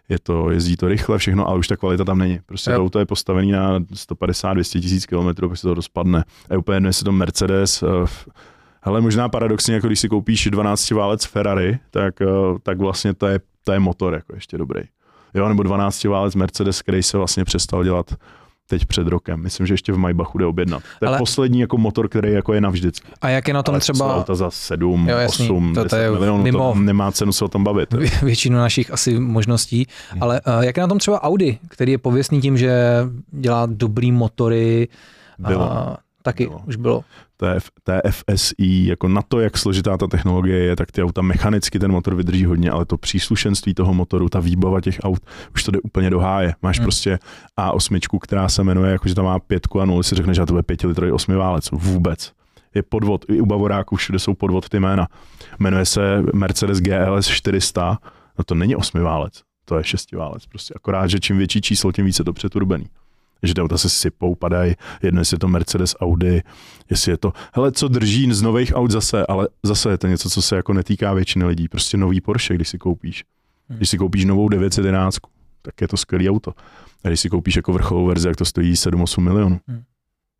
je 0.09 0.19
to, 0.19 0.50
jezdí 0.51 0.75
to 0.77 0.88
rychle, 0.88 1.17
všechno, 1.17 1.48
ale 1.48 1.59
už 1.59 1.67
ta 1.67 1.77
kvalita 1.77 2.03
tam 2.03 2.17
není. 2.17 2.40
Prostě 2.45 2.72
Jo. 2.72 2.77
to 2.77 2.83
auto 2.83 3.00
je 3.00 3.06
postavený 3.06 3.51
na 3.51 3.80
150-200 3.80 4.82
tisíc 4.82 5.06
kilometrů, 5.06 5.50
pak 5.50 5.58
se 5.58 5.67
to 5.67 5.74
rozpadne. 5.74 6.24
A 6.50 6.53
je 6.53 6.58
úplně 6.58 6.75
jedno, 6.75 6.90
jestli 6.90 7.03
to 7.06 7.11
Mercedes, 7.11 7.83
eh, 7.83 7.88
ale 8.83 9.01
možná 9.01 9.30
paradoxně, 9.30 9.74
jako 9.75 9.88
když 9.88 10.00
si 10.00 10.09
koupíš 10.09 10.48
12 10.51 10.92
válec 10.92 11.25
Ferrari, 11.25 11.80
tak, 11.92 12.22
eh, 12.22 12.25
tak 12.64 12.77
vlastně 12.77 13.14
to 13.14 13.27
je, 13.27 13.40
to 13.64 13.72
je 13.72 13.80
motor 13.80 14.14
jako 14.14 14.35
ještě 14.35 14.58
dobrý. 14.58 14.82
Jo, 15.33 15.50
nebo 15.50 15.64
12 15.64 16.03
válec 16.08 16.35
Mercedes, 16.35 16.82
který 16.82 17.03
se 17.03 17.17
vlastně 17.17 17.45
přestal 17.45 17.83
dělat 17.83 18.16
teď 18.69 18.85
před 18.85 19.08
rokem. 19.08 19.42
Myslím, 19.43 19.67
že 19.67 19.74
ještě 19.74 19.93
v 19.93 19.98
Maybachu 19.98 20.38
jde 20.38 20.45
objednat. 20.45 20.83
To 21.00 21.06
je 21.06 21.08
Ale- 21.08 21.09
Ale... 21.09 21.17
poslední 21.17 21.59
jako 21.59 21.77
motor, 21.77 22.08
který 22.09 22.32
jako 22.32 22.53
je 22.53 22.61
navždycky. 22.61 23.08
A 23.22 23.30
jak 23.30 23.48
je 23.48 23.53
na 23.53 23.64
tom 23.64 23.74
Ale 23.74 23.80
to 23.80 23.83
třeba 23.93 24.16
auta 24.16 24.35
za 24.35 24.51
7, 24.51 25.09
Jo, 25.09 25.17
jasný. 25.17 25.45
8, 25.45 25.74
To- 25.74 25.80
to 25.80 25.83
10 25.83 25.98
je 26.03 26.11
milionů, 26.11 26.43
mimo. 26.43 26.74
to 26.74 26.80
nemá 26.80 27.11
cenu 27.11 27.32
se 27.33 27.45
o 27.45 27.48
tom 27.48 27.64
bavit. 27.64 27.93
vě- 27.93 28.25
většinu 28.25 28.58
našich 28.58 28.92
asi 28.92 29.19
možností, 29.19 29.88
ale 30.22 30.42
uh, 30.58 30.64
jak 30.64 30.77
je 30.77 30.82
na 30.82 30.88
tom 30.88 31.00
třeba 31.00 31.24
Audi, 31.24 31.58
který 31.67 31.92
je 31.92 31.98
pověstný 31.98 32.42
tím, 32.42 32.58
že 32.58 32.74
dělá 33.32 33.66
dobrý 33.66 34.11
motory, 34.11 34.88
Bylo. 35.40 35.72
A, 35.72 35.98
taky 36.22 36.45
Bylo. 36.48 36.61
už 36.67 36.75
bylo. 36.75 37.03
TF, 37.43 37.69
TFSI, 37.83 38.88
jako 38.88 39.07
na 39.07 39.22
to, 39.22 39.39
jak 39.39 39.57
složitá 39.57 39.97
ta 39.97 40.07
technologie 40.07 40.59
je, 40.59 40.75
tak 40.75 40.91
ty 40.91 41.03
auta 41.03 41.22
mechanicky 41.22 41.80
ten 41.80 41.91
motor 41.91 42.15
vydrží 42.15 42.45
hodně, 42.45 42.72
ale 42.72 42.85
to 42.85 42.97
příslušenství 42.97 43.73
toho 43.73 43.93
motoru, 43.93 44.30
ta 44.30 44.39
výbava 44.39 44.81
těch 44.81 44.99
aut, 45.03 45.19
už 45.55 45.63
to 45.63 45.72
jde 45.72 45.80
úplně 45.80 46.09
do 46.09 46.19
háje. 46.19 46.55
Máš 46.61 46.77
Hmm. 46.77 46.85
prostě 46.85 47.19
A8, 47.59 48.19
která 48.19 48.49
se 48.49 48.63
jmenuje, 48.63 48.91
jakože 48.91 49.15
tam 49.15 49.25
má 49.25 49.39
pětku 49.39 49.81
a 49.81 49.85
nul, 49.85 50.03
si 50.03 50.15
řekneš, 50.15 50.35
že 50.35 50.45
to 50.45 50.53
bude 50.53 50.63
pětilitrový 50.63 51.11
osmiválec. 51.11 51.72
Vůbec. 51.72 52.31
Je 52.75 52.83
podvod. 52.83 53.25
I 53.30 53.41
u 53.41 53.45
Bavoráků 53.45 53.95
všude 53.95 54.19
jsou 54.19 54.33
podvod 54.33 54.69
ty 54.69 54.80
jména. 54.80 55.07
Jmenuje 55.59 55.85
se 55.85 56.23
Mercedes 56.33 56.80
GLS 56.80 57.27
400, 57.27 57.97
no 58.38 58.43
to 58.43 58.55
není 58.55 58.75
osmiválec, 58.75 59.41
to 59.65 59.77
je 59.77 59.83
šestiválec. 59.83 60.45
Prostě 60.45 60.73
akorát, 60.75 61.07
že 61.07 61.19
čím 61.19 61.38
větší 61.38 61.61
číslo, 61.61 61.91
tím 61.91 62.05
více 62.05 62.23
to 62.23 62.33
přeturbený 62.33 62.85
že 63.47 63.53
ty 63.53 63.61
auta 63.61 63.77
se 63.77 63.89
sypou, 63.89 64.35
padají, 64.35 64.75
jedno 65.01 65.22
jestli 65.22 65.35
je 65.35 65.39
to 65.39 65.47
Mercedes, 65.47 65.95
Audi, 65.99 66.41
jestli 66.89 67.11
je 67.11 67.17
to, 67.17 67.33
hele, 67.53 67.72
co 67.72 67.88
drží 67.88 68.33
z 68.33 68.41
nových 68.41 68.75
aut 68.75 68.91
zase, 68.91 69.25
ale 69.25 69.47
zase 69.63 69.89
je 69.89 69.97
to 69.97 70.07
něco, 70.07 70.30
co 70.30 70.41
se 70.41 70.55
jako 70.55 70.73
netýká 70.73 71.13
většiny 71.13 71.45
lidí, 71.45 71.67
prostě 71.67 71.97
nový 71.97 72.22
Porsche, 72.22 72.55
když 72.55 72.69
si 72.69 72.77
koupíš. 72.77 73.23
Hmm. 73.69 73.77
Když 73.77 73.89
si 73.89 73.97
koupíš 73.97 74.25
novou 74.25 74.49
911, 74.49 75.17
tak 75.61 75.81
je 75.81 75.88
to 75.88 75.97
skvělý 75.97 76.30
auto. 76.30 76.53
A 77.03 77.07
když 77.07 77.19
si 77.19 77.30
koupíš 77.30 77.55
jako 77.55 77.73
vrcholovou 77.73 78.07
verzi, 78.07 78.27
jak 78.27 78.38
to 78.38 78.45
stojí 78.45 78.73
7-8 78.73 79.22
milionů. 79.22 79.59
Hmm. 79.67 79.83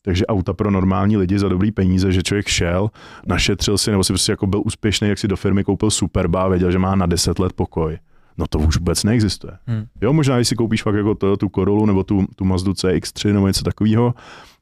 Takže 0.06 0.26
auta 0.26 0.54
pro 0.54 0.72
normální 0.72 1.18
lidi 1.18 1.40
za 1.40 1.50
dobrý 1.50 1.72
peníze, 1.72 2.12
že 2.12 2.24
člověk 2.24 2.48
šel, 2.48 2.90
našetřil 3.26 3.78
si, 3.78 3.92
nebo 3.92 4.04
si 4.04 4.14
prostě 4.14 4.32
jako 4.32 4.48
byl 4.48 4.62
úspěšný, 4.66 5.10
jak 5.10 5.20
si 5.20 5.28
do 5.28 5.36
firmy 5.36 5.64
koupil 5.64 5.92
Superba 5.92 6.44
a 6.44 6.48
věděl, 6.48 6.72
že 6.72 6.80
má 6.80 6.96
na 6.96 7.06
10 7.06 7.40
let 7.40 7.54
pokoj. 7.54 7.98
No 8.38 8.48
to 8.48 8.60
už 8.60 8.78
vůbec 8.78 9.04
neexistuje. 9.04 9.54
Hmm. 9.68 9.86
Jo, 10.02 10.14
možná, 10.14 10.36
když 10.36 10.48
si 10.48 10.56
koupíš 10.56 10.84
fakt 10.84 10.96
jako 10.96 11.16
to, 11.16 11.38
tu 11.38 11.50
Corolu 11.50 11.86
nebo 11.86 12.04
tu, 12.04 12.26
tu 12.36 12.46
Mazdu 12.46 12.72
CX-3 12.72 13.34
nebo 13.34 13.48
něco 13.48 13.64
takového, 13.64 14.14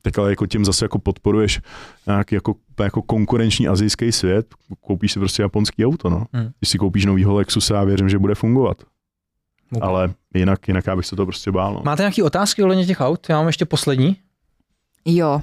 tak 0.01 0.19
ale 0.19 0.30
jako 0.30 0.45
tím 0.45 0.66
zase 0.66 0.85
jako 0.85 1.00
podporuješ 1.00 1.61
nějaký 2.08 2.35
jako, 2.35 2.56
jako 2.83 3.01
konkurenční 3.01 3.67
azijský 3.67 4.11
svět, 4.11 4.48
koupíš 4.82 5.11
si 5.11 5.19
prostě 5.19 5.41
japonský 5.41 5.85
auto, 5.85 6.09
no. 6.09 6.25
Hmm. 6.33 6.50
Když 6.59 6.69
si 6.69 6.77
koupíš 6.77 7.06
novýho 7.06 7.33
Lexusa, 7.33 7.75
já 7.75 7.83
věřím, 7.83 8.09
že 8.09 8.19
bude 8.19 8.35
fungovat. 8.35 8.77
Okay. 9.75 9.90
Ale 9.90 10.14
jinak, 10.33 10.67
jinak 10.67 10.88
já 10.88 10.95
bych 10.95 11.06
se 11.06 11.16
to 11.16 11.25
prostě 11.25 11.51
bál. 11.51 11.74
No. 11.74 11.82
Máte 11.85 12.03
nějaké 12.03 12.24
otázky 12.24 12.64
ohledně 12.64 12.85
těch 12.85 13.01
aut? 13.01 13.30
Já 13.30 13.38
mám 13.38 13.48
ještě 13.48 13.66
poslední. 13.66 14.17
Jo. 15.06 15.41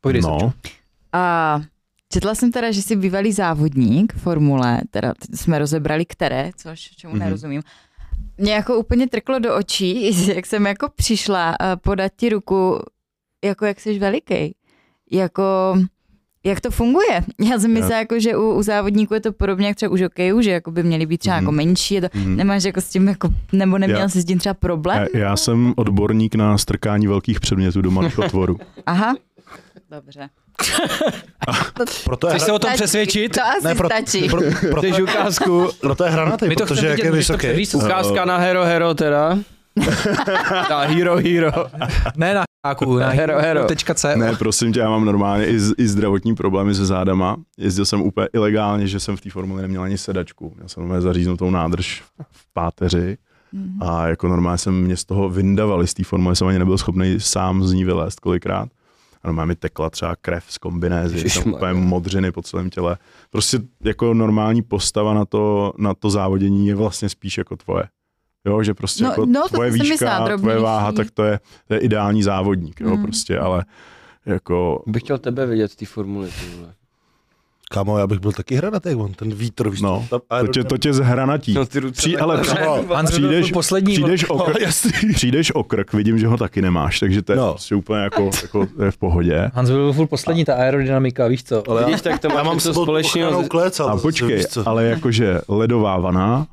Pojdej 0.00 0.22
no. 0.22 0.52
A 1.12 1.60
četla 2.12 2.34
jsem 2.34 2.52
teda, 2.52 2.70
že 2.70 2.82
jsi 2.82 2.96
bývalý 2.96 3.32
závodník 3.32 4.12
formule, 4.14 4.80
teda 4.90 5.14
jsme 5.34 5.58
rozebrali 5.58 6.04
které, 6.06 6.50
což 6.56 6.80
čemu 6.80 7.12
Mhm. 7.12 7.20
mm-hmm. 7.20 7.24
nerozumím. 7.24 7.62
Mě 8.38 8.52
jako 8.52 8.78
úplně 8.78 9.08
trklo 9.08 9.38
do 9.38 9.56
očí, 9.56 10.12
jak 10.34 10.46
jsem 10.46 10.66
jako 10.66 10.88
přišla 10.96 11.56
podat 11.82 12.12
ti 12.16 12.28
ruku, 12.28 12.78
jako 13.44 13.66
jak 13.66 13.80
jsi 13.80 13.98
veliký. 13.98 14.54
Jako, 15.12 15.42
jak 16.44 16.60
to 16.60 16.70
funguje? 16.70 17.20
Já 17.50 17.58
jsem 17.58 17.72
myslela, 17.72 17.98
jako, 17.98 18.20
že 18.20 18.36
u, 18.36 18.52
u 18.54 18.62
závodníků 18.62 19.14
je 19.14 19.20
to 19.20 19.32
podobně 19.32 19.66
jak 19.66 19.76
třeba 19.76 19.92
u 19.92 19.96
žokejů, 19.96 20.40
že 20.40 20.50
jako 20.50 20.70
by 20.70 20.82
měli 20.82 21.06
být 21.06 21.18
třeba 21.18 21.36
Mhm. 21.36 21.44
jako 21.44 21.52
menší, 21.52 21.94
je 21.94 22.00
to, 22.00 22.08
Mhm. 22.14 22.36
nemáš 22.36 22.64
jako 22.64 22.80
s 22.80 22.88
tím 22.88 23.08
jako, 23.08 23.28
nebo 23.52 23.78
neměl 23.78 23.98
Já- 24.00 24.08
jsi 24.08 24.20
s 24.20 24.24
tím 24.24 24.38
třeba 24.38 24.54
problém? 24.54 25.06
Já, 25.14 25.20
já 25.20 25.36
jsem 25.36 25.74
odborník 25.76 26.34
na 26.34 26.58
strkání 26.58 27.06
velkých 27.06 27.40
předmětů 27.40 27.82
do 27.82 27.90
malých 27.90 28.18
otvorů. 28.18 28.58
Aha. 28.86 29.14
Dobře. 29.90 30.28
Proto 32.04 32.26
je, 32.26 32.30
Chceš 32.34 32.42
se 32.42 32.52
o 32.52 32.58
tom 32.58 32.70
přesvědčit? 32.74 33.32
To 33.34 33.42
asi 33.42 33.66
ne, 33.66 33.74
pro, 33.74 33.88
stačí. 33.88 34.28
pro, 34.28 34.40
proto, 34.60 34.78
Chceš 34.78 35.00
ukázku, 35.00 35.68
proto 35.80 36.04
je 36.04 36.10
hranatý, 36.10 36.48
My 36.48 36.56
to 36.56 36.66
protože 36.66 36.74
chceme 36.80 36.88
jak 36.90 36.96
vidět, 36.98 37.08
je 37.08 37.12
vysoký. 37.12 37.38
předvíš. 37.38 37.74
ukázka 37.74 38.24
na 38.24 38.36
Hero 38.36 38.64
Hero 38.64 38.94
teda. 38.94 39.38
Na 40.70 40.80
Hero 40.80 41.16
Hero. 41.16 41.52
Ne 42.16 42.34
na 42.34 42.42
háku, 42.66 42.96
na 42.98 43.08
Hero, 43.08 43.38
hero. 43.38 43.60
hero.co. 43.66 44.08
Ne, 44.16 44.36
prosím 44.36 44.72
tě, 44.72 44.80
já 44.80 44.90
mám 44.90 45.04
normálně 45.04 45.46
i, 45.46 45.60
z- 45.60 45.74
i 45.78 45.88
zdravotní 45.88 46.34
problémy 46.34 46.74
se 46.74 46.86
zádama. 46.86 47.36
Jezdil 47.58 47.84
jsem 47.84 48.00
úplně 48.02 48.28
ilegálně, 48.32 48.86
že 48.86 49.00
jsem 49.00 49.16
v 49.16 49.20
té 49.20 49.30
formuli 49.30 49.62
neměl 49.62 49.82
ani 49.82 49.98
sedačku. 49.98 50.52
Měl 50.56 50.68
jsem 50.68 50.80
normálně 50.82 51.02
zaříznutou 51.02 51.50
nádrž 51.50 52.02
v 52.32 52.52
páteři 52.54 53.16
Mhm. 53.52 53.82
A 53.82 54.06
jako 54.08 54.28
normálně 54.28 54.58
jsem 54.58 54.80
mě 54.82 54.96
z 54.96 55.04
toho 55.04 55.28
vyndavali 55.28 55.86
z 55.86 55.94
té 55.94 56.04
formule, 56.04 56.36
jsem 56.36 56.46
ani 56.46 56.58
nebyl 56.58 56.78
schopný 56.78 57.20
sám 57.20 57.64
z 57.64 57.72
ní 57.72 57.84
vylézt 57.84 58.20
kolikrát. 58.20 58.68
Normálně 59.28 59.48
mi 59.48 59.56
tekla 59.56 59.90
třeba 59.90 60.16
krev 60.16 60.44
z 60.48 60.58
kombinézy, 60.58 61.14
tam 61.14 61.22
Ježišmarja. 61.24 61.56
úplně 61.58 61.72
modřiny 61.72 62.32
po 62.32 62.42
celém 62.42 62.70
těle. 62.70 62.96
Prostě 63.30 63.58
jako 63.84 64.14
normální 64.14 64.62
postava 64.62 65.14
na 65.14 65.24
to, 65.24 65.72
na 65.78 65.94
to 65.94 66.10
závodění 66.10 66.66
je 66.66 66.74
vlastně 66.74 67.08
spíš 67.08 67.38
jako 67.38 67.56
tvoje. 67.56 67.84
Jo, 68.46 68.62
že 68.62 68.74
prostě 68.74 69.04
No- 69.04 69.10
jako 69.10 69.26
no, 69.26 69.42
to 69.42 69.48
tvoje 69.48 69.70
výška, 69.70 70.36
tvoje 70.38 70.58
váha, 70.58 70.92
tak 70.92 71.10
to 71.10 71.24
je, 71.24 71.40
to 71.68 71.74
je 71.74 71.80
ideální 71.80 72.22
závodník, 72.22 72.80
jo, 72.80 72.96
Mm. 72.96 73.02
prostě, 73.02 73.38
ale 73.38 73.64
jako 74.26 74.82
Bych 74.86 75.02
chtěl 75.02 75.18
tebe 75.18 75.46
vidět 75.46 75.72
v 75.72 75.76
té 75.76 75.86
formuli. 75.86 76.26
ty 76.28 76.66
Kamo, 77.70 77.98
já 77.98 78.06
bych 78.06 78.18
byl 78.18 78.32
taky 78.32 78.54
hranatý, 78.54 78.94
on 78.94 79.12
ten 79.12 79.34
vítr, 79.34 79.68
víš, 79.68 79.80
No, 79.80 80.06
tam 80.10 80.20
to 80.40 80.46
tě, 80.46 80.64
to 80.64 80.78
tě 80.78 80.92
zhranatí. 80.92 81.54
No, 81.54 81.66
ty 81.66 81.80
ruce 81.80 81.96
Při, 81.98 82.16
ale 82.18 82.38
při. 82.40 82.56
Hans 82.94 83.10
přijdeš, 83.10 83.52
poslední. 83.52 83.92
přijdeš, 83.92 84.24
o 84.28 84.38
krk, 84.38 84.60
jasný. 84.60 84.90
přijdeš 85.14 85.54
o 85.54 85.62
krk, 85.64 85.92
vidím, 85.92 86.18
že 86.18 86.26
ho 86.26 86.36
taky 86.36 86.62
nemáš, 86.62 87.00
takže 87.00 87.22
to 87.22 87.32
je 87.32 87.38
No. 87.38 87.50
prostě 87.50 87.74
úplně 87.74 88.00
jako, 88.00 88.30
jako 88.42 88.66
to 88.76 88.84
je 88.84 88.90
v 88.90 88.96
pohodě. 88.96 89.50
Hans 89.54 89.70
byl 89.70 89.92
furt 89.92 90.06
poslední, 90.06 90.44
ta 90.44 90.54
aerodynamika, 90.54 91.26
víš 91.26 91.44
co? 91.44 91.70
Ale 91.70 91.84
Vidíš, 91.84 92.00
tak 92.02 92.18
to 92.20 92.28
já 92.28 92.34
máš 92.34 92.44
mám 92.46 92.60
sebou 92.60 92.82
společného. 92.82 93.44
klec, 93.48 93.80
ale 93.80 93.92
A 93.92 93.96
počkej, 93.96 94.44
ale 94.64 94.84
jakože 94.84 95.40
ledová 95.48 95.98
vana 95.98 96.46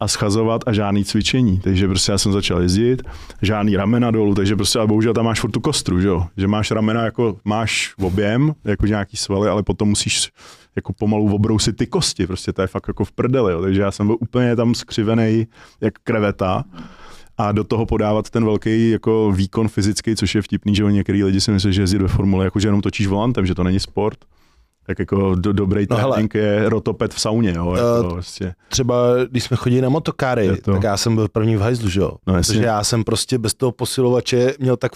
a 0.00 0.08
schazovat 0.08 0.62
a 0.66 0.72
žádný 0.72 1.04
cvičení. 1.04 1.60
Takže 1.60 1.88
prostě 1.88 2.12
já 2.12 2.18
jsem 2.18 2.32
začal 2.32 2.62
jezdit, 2.62 3.02
žádný 3.42 3.76
ramena 3.76 4.10
dolů, 4.10 4.34
takže 4.34 4.56
prostě, 4.56 4.78
ale 4.78 4.88
bohužel 4.88 5.14
tam 5.14 5.24
máš 5.24 5.40
furt 5.40 5.50
tu 5.50 5.60
kostru, 5.60 6.00
že 6.00 6.08
jo? 6.08 6.26
Že 6.36 6.46
máš 6.46 6.70
ramena 6.70 7.04
jako, 7.04 7.36
máš 7.44 7.94
objem, 8.02 8.54
jako 8.64 8.86
nějaký 8.86 9.16
svaly, 9.16 9.48
ale 9.48 9.62
potom 9.62 9.88
musíš 9.88 10.30
jako 10.76 10.92
pomalu 10.92 11.34
obrousit 11.34 11.76
ty 11.76 11.86
kosti, 11.86 12.26
prostě 12.26 12.52
to 12.52 12.62
je 12.62 12.68
fakt 12.68 12.88
jako 12.88 13.04
v 13.04 13.12
prdeli, 13.12 13.52
jo? 13.52 13.62
takže 13.62 13.80
já 13.80 13.90
jsem 13.90 14.06
byl 14.06 14.16
úplně 14.20 14.56
tam 14.56 14.74
skřivený 14.74 15.46
jak 15.80 15.94
kreveta 16.04 16.64
a 17.38 17.52
do 17.52 17.64
toho 17.64 17.86
podávat 17.86 18.30
ten 18.30 18.44
velký 18.44 18.90
jako 18.90 19.32
výkon 19.32 19.68
fyzický, 19.68 20.16
což 20.16 20.34
je 20.34 20.42
vtipný, 20.42 20.74
že 20.74 20.84
některý 20.84 21.24
lidi 21.24 21.40
si 21.40 21.50
myslí, 21.50 21.72
že 21.72 21.82
jezdit 21.82 22.02
ve 22.02 22.08
formule, 22.08 22.44
jako 22.44 22.60
že 22.60 22.68
jenom 22.68 22.80
točíš 22.80 23.06
volantem, 23.06 23.46
že 23.46 23.54
to 23.54 23.64
není 23.64 23.80
sport. 23.80 24.18
Tak 24.88 24.98
jako 24.98 25.34
do, 25.34 25.52
dobrý 25.52 25.86
No 25.90 25.96
hele. 25.96 26.12
trénink 26.12 26.34
je 26.34 26.68
rotopet 26.68 27.14
v 27.14 27.20
sauně, 27.20 27.52
jo, 27.56 27.74
jako 27.74 28.06
Eh, 28.06 28.12
prostě. 28.12 28.54
třeba 28.68 28.96
když 29.30 29.44
jsme 29.44 29.56
chodili 29.56 29.82
na 29.82 29.88
motokáry, 29.88 30.56
to- 30.56 30.72
tak 30.72 30.82
já 30.82 30.96
jsem 30.96 31.14
byl 31.14 31.28
první 31.28 31.56
v 31.56 31.60
hajzlu, 31.60 31.88
že 31.88 32.00
jo? 32.00 32.12
No 32.26 32.36
jasně. 32.36 32.52
Protože 32.54 32.64
já 32.66 32.84
jsem 32.84 33.04
prostě 33.04 33.38
bez 33.38 33.54
toho 33.54 33.72
posilovače 33.72 34.54
měl 34.58 34.76
tak 34.76 34.92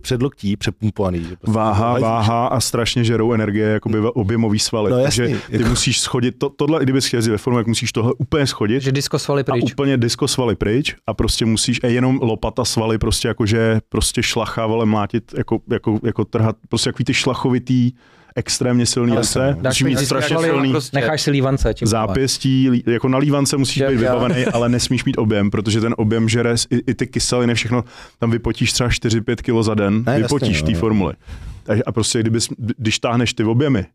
předloktí 0.00 0.56
přepumpovaný. 0.56 1.18
Že 1.24 1.36
prostě 1.36 1.52
Váha, 1.58 1.90
hajzlu, 1.92 2.02
váha 2.08 2.46
a 2.46 2.60
strašně 2.60 3.04
žerou 3.04 3.32
energie, 3.32 3.68
jakoby 3.68 3.98
objemový 3.98 4.58
svaly. 4.58 4.90
No 4.90 5.02
Takže 5.02 5.22
jasný, 5.22 5.38
ty 5.50 5.56
jako- 5.56 5.68
musíš 5.68 6.00
schodit, 6.00 6.38
to, 6.38 6.48
tohle, 6.50 6.80
i 6.80 6.82
kdybys 6.82 7.06
chtěl 7.06 7.22
ve 7.22 7.38
formu, 7.38 7.58
tak 7.58 7.66
musíš 7.66 7.92
tohle 7.92 8.12
úplně 8.18 8.46
schodit 8.46 8.82
Že 8.82 8.92
disko 8.92 9.18
svaly 9.18 9.40
a 9.40 9.44
pryč. 9.44 9.72
úplně 9.72 9.96
disko 9.98 10.28
svaly 10.28 10.56
pryč 10.56 10.96
a 11.06 11.14
prostě 11.14 11.44
musíš 11.46 11.80
a 11.82 11.86
jenom 11.86 12.18
lopata 12.22 12.64
svaly 12.64 12.98
prostě 12.98 13.28
jakože 13.28 13.80
prostě 13.88 14.22
šlacha, 14.22 14.66
vole, 14.66 14.86
mlátit, 14.86 15.34
jako, 15.36 15.58
jako, 15.70 15.98
jako 16.02 16.24
trhat, 16.24 16.56
prostě 16.68 16.88
takový 16.92 17.04
ty 17.04 17.14
šlachovitý, 17.14 17.92
extrémně 18.36 18.86
silný 18.86 19.16
ruce, 19.16 19.56
musí 19.66 19.84
mít 19.84 19.98
strašně 19.98 20.38
silný 20.38 20.70
prostě. 20.70 20.96
Necháš 20.96 21.22
si 21.22 21.30
lívance. 21.30 21.74
Čím 21.74 21.88
zápěstí, 21.88 22.82
jako 22.86 23.08
na 23.08 23.18
lívance 23.18 23.56
musíš 23.56 23.82
být 23.82 23.96
vybavený, 23.96 24.44
ale 24.46 24.68
nesmíš 24.68 25.04
mít 25.04 25.18
objem, 25.18 25.50
protože 25.50 25.80
ten 25.80 25.94
objem 25.98 26.28
žere 26.28 26.54
i, 26.70 26.76
i 26.76 26.94
ty 26.94 27.06
kyseliny, 27.06 27.54
všechno, 27.54 27.84
tam 28.18 28.30
vypotíš 28.30 28.72
třeba 28.72 28.88
4-5 28.88 29.36
kilo 29.36 29.62
za 29.62 29.74
den, 29.74 30.02
Ne, 30.06 30.18
vypotíš 30.22 30.62
v 30.62 30.64
té 30.64 30.72
jo. 30.72 30.78
formuli. 30.78 31.14
Takže 31.62 31.82
A 31.84 31.92
prostě 31.92 32.20
kdybys, 32.20 32.48
když 32.58 32.98
táhneš 32.98 33.34
ty 33.34 33.44
objemy, 33.44 33.86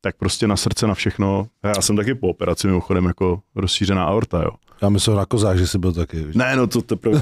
tak 0.00 0.16
prostě 0.16 0.46
na 0.46 0.56
srdce, 0.56 0.86
na 0.86 0.94
všechno. 0.94 1.46
Já 1.64 1.82
jsem 1.82 1.96
taky 1.96 2.14
po 2.14 2.28
operaci 2.28 2.66
mimochodem 2.66 3.04
jako 3.04 3.40
rozšířená 3.54 4.04
aorta, 4.04 4.42
jo. 4.42 4.50
Já 4.82 4.88
myslel 4.88 5.16
na 5.16 5.26
kozách, 5.26 5.56
že 5.58 5.66
jsi 5.66 5.78
byl 5.78 5.92
taky. 5.92 6.16
víš. 6.24 6.36
Ne, 6.36 6.56
no 6.56 6.66
to 6.66 6.82
teprve, 6.82 7.20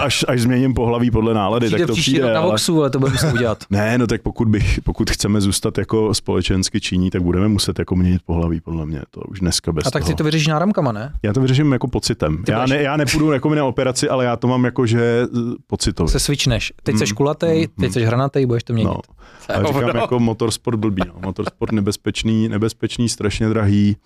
až, 0.00 0.24
až 0.28 0.40
změním 0.40 0.74
pohlaví 0.74 1.10
podle 1.10 1.34
nálady, 1.34 1.66
Přijde 1.66 1.78
tak 1.86 1.86
to 1.86 2.00
přijde, 2.00 2.32
na 2.32 2.40
ale... 2.40 2.50
Voxu, 2.50 2.80
ale 2.80 2.90
to 2.90 2.98
budeme 2.98 3.14
muset 3.14 3.34
udělat. 3.34 3.64
Ne, 3.70 3.98
no 3.98 4.06
tak 4.06 4.22
pokud, 4.22 4.48
bych, 4.48 4.80
pokud 4.84 5.10
chceme 5.10 5.40
zůstat 5.40 5.78
jako 5.78 6.14
společensky 6.14 6.80
činní, 6.80 7.10
tak 7.10 7.22
budeme 7.22 7.48
muset 7.48 7.78
jako 7.78 7.96
měnit 7.96 8.22
pohlaví, 8.26 8.60
podle 8.60 8.86
mě, 8.86 9.02
to 9.10 9.20
už 9.20 9.40
dneska 9.40 9.72
bez 9.72 9.86
A 9.86 9.90
tak 9.90 10.02
toho. 10.02 10.10
si 10.10 10.14
to 10.16 10.24
vyřešíš 10.24 10.46
náramkama, 10.46 10.92
ne? 10.92 11.12
Já 11.22 11.32
to 11.32 11.40
vyřeším 11.40 11.72
jako 11.72 11.88
pocitem. 11.88 12.42
Ty 12.44 12.52
Já, 12.52 12.58
budeš- 12.58 12.70
ne, 12.70 12.82
já 12.82 12.96
nepůjdu 12.96 13.32
jako 13.32 13.54
na 13.54 13.64
operaci, 13.64 14.08
ale 14.08 14.24
já 14.24 14.36
to 14.36 14.48
mám 14.48 14.64
jako, 14.64 14.86
že 14.86 15.22
eh, 15.24 15.38
pocitově. 15.66 16.10
Se 16.12 16.20
switchneš. 16.20 16.72
Teď 16.82 16.92
Mm, 16.94 16.98
seš 16.98 17.12
kulatej, 17.12 17.60
mm, 17.60 17.66
teď 17.80 17.88
mm. 17.88 17.92
seš 17.92 18.04
hranatej, 18.04 18.46
budeš 18.46 18.64
to 18.64 18.72
měnit. 18.72 18.88
No. 18.88 19.00
Ale 19.54 19.64
říkám 19.72 19.96
jako 19.96 20.20
motorsport 20.20 20.78
blbý. 20.78 21.02
No. 21.06 21.14
Motorsport 21.24 21.72
nebezpečný, 21.72 22.48
nebezpečný, 22.48 23.08
strašně 23.08 23.48
drahý 23.48 23.96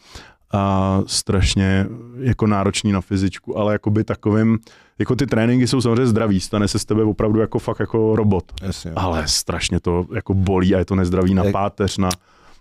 a 0.57 1.03
strašně 1.07 1.87
jako 2.19 2.47
náročný 2.47 2.93
na 2.93 3.01
fyzičku, 3.01 3.59
ale 3.59 3.73
jakoby 3.73 4.05
takovým, 4.05 4.59
jako 4.99 5.17
ty 5.17 5.27
tréninky 5.27 5.67
jsou 5.67 5.81
samozřejmě 5.81 6.07
zdraví, 6.07 6.41
stane 6.41 6.69
se 6.69 6.79
z 6.79 6.85
tebe 6.85 7.03
opravdu 7.05 7.41
jako 7.41 7.59
fakt 7.59 7.81
jako 7.81 8.17
robot, 8.17 8.45
Jasně. 8.63 8.93
ale 8.97 9.29
strašně 9.29 9.81
to 9.81 10.07
jako 10.15 10.35
bolí 10.35 10.75
a 10.75 10.79
je 10.79 10.85
to 10.85 10.95
nezdraví 10.95 11.35
na 11.35 11.45
Jak- 11.45 11.53
páteř, 11.53 11.99
na, 11.99 12.09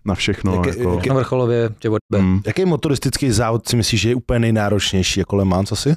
na 0.06 0.16
všechno. 0.16 0.54
Jak- 0.56 0.78
jako, 0.78 0.94
jak- 0.94 1.08
Na 1.08 1.16
vrcholově 1.16 1.70
tě 1.80 1.90
odbe. 1.90 2.22
mm. 2.22 2.42
Jaký 2.46 2.66
motoristický 2.66 3.32
závod 3.32 3.68
si 3.68 3.76
myslíš, 3.76 4.02
že 4.02 4.10
je 4.10 4.16
úplně 4.16 4.40
nejnáročnější 4.40 5.20
jako 5.20 5.36
Le 5.36 5.46
Mans 5.46 5.72
asi? 5.72 5.96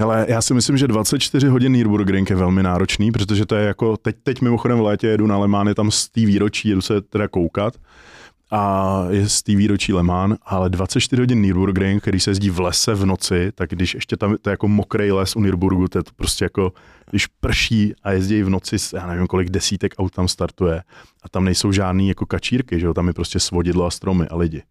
Hele, 0.00 0.26
já 0.28 0.42
si 0.42 0.54
myslím, 0.54 0.76
že 0.76 0.88
24 0.88 1.46
hodin 1.48 1.72
Nürburgring 1.72 2.30
je 2.30 2.36
velmi 2.36 2.62
náročný, 2.62 3.12
protože 3.12 3.46
to 3.46 3.54
je 3.54 3.66
jako, 3.66 3.96
teď, 3.96 4.16
teď 4.22 4.40
mimochodem 4.40 4.78
v 4.78 4.82
létě 4.82 5.06
jedu 5.06 5.26
na 5.26 5.38
Le 5.38 5.48
Mans, 5.48 5.68
je 5.68 5.74
tam 5.74 5.90
z 5.90 6.08
té 6.08 6.20
výročí, 6.20 6.68
jedu 6.68 6.80
se 6.80 7.00
teda 7.00 7.28
koukat 7.28 7.74
a 8.50 9.04
je 9.10 9.28
z 9.28 9.42
té 9.42 9.56
výročí 9.56 9.92
Le 9.92 10.02
Mans, 10.02 10.38
ale 10.42 10.70
24 10.70 11.22
hodin 11.22 11.40
Nürburgring, 11.40 12.02
který 12.02 12.20
se 12.20 12.30
jezdí 12.30 12.50
v 12.50 12.60
lese 12.60 12.94
v 12.94 13.06
noci, 13.06 13.52
tak 13.54 13.70
když 13.70 13.94
ještě 13.94 14.16
tam 14.16 14.36
to 14.42 14.50
je 14.50 14.52
jako 14.52 14.68
mokrý 14.68 15.12
les 15.12 15.36
u 15.36 15.40
Nürburgu, 15.40 15.88
to 15.88 15.98
je 15.98 16.02
to 16.02 16.10
prostě 16.16 16.44
jako, 16.44 16.72
když 17.10 17.26
prší 17.26 17.94
a 18.02 18.12
jezdí 18.12 18.42
v 18.42 18.50
noci, 18.50 18.76
já 18.94 19.06
nevím 19.06 19.26
kolik 19.26 19.50
desítek 19.50 19.94
aut 19.98 20.12
tam 20.12 20.28
startuje 20.28 20.82
a 21.22 21.28
tam 21.28 21.44
nejsou 21.44 21.72
žádný 21.72 22.08
jako 22.08 22.26
kačírky, 22.26 22.80
že 22.80 22.86
jo, 22.86 22.94
tam 22.94 23.06
je 23.06 23.12
prostě 23.12 23.40
svodidlo 23.40 23.86
a 23.86 23.90
stromy 23.90 24.28
a 24.28 24.36
lidi. 24.36 24.62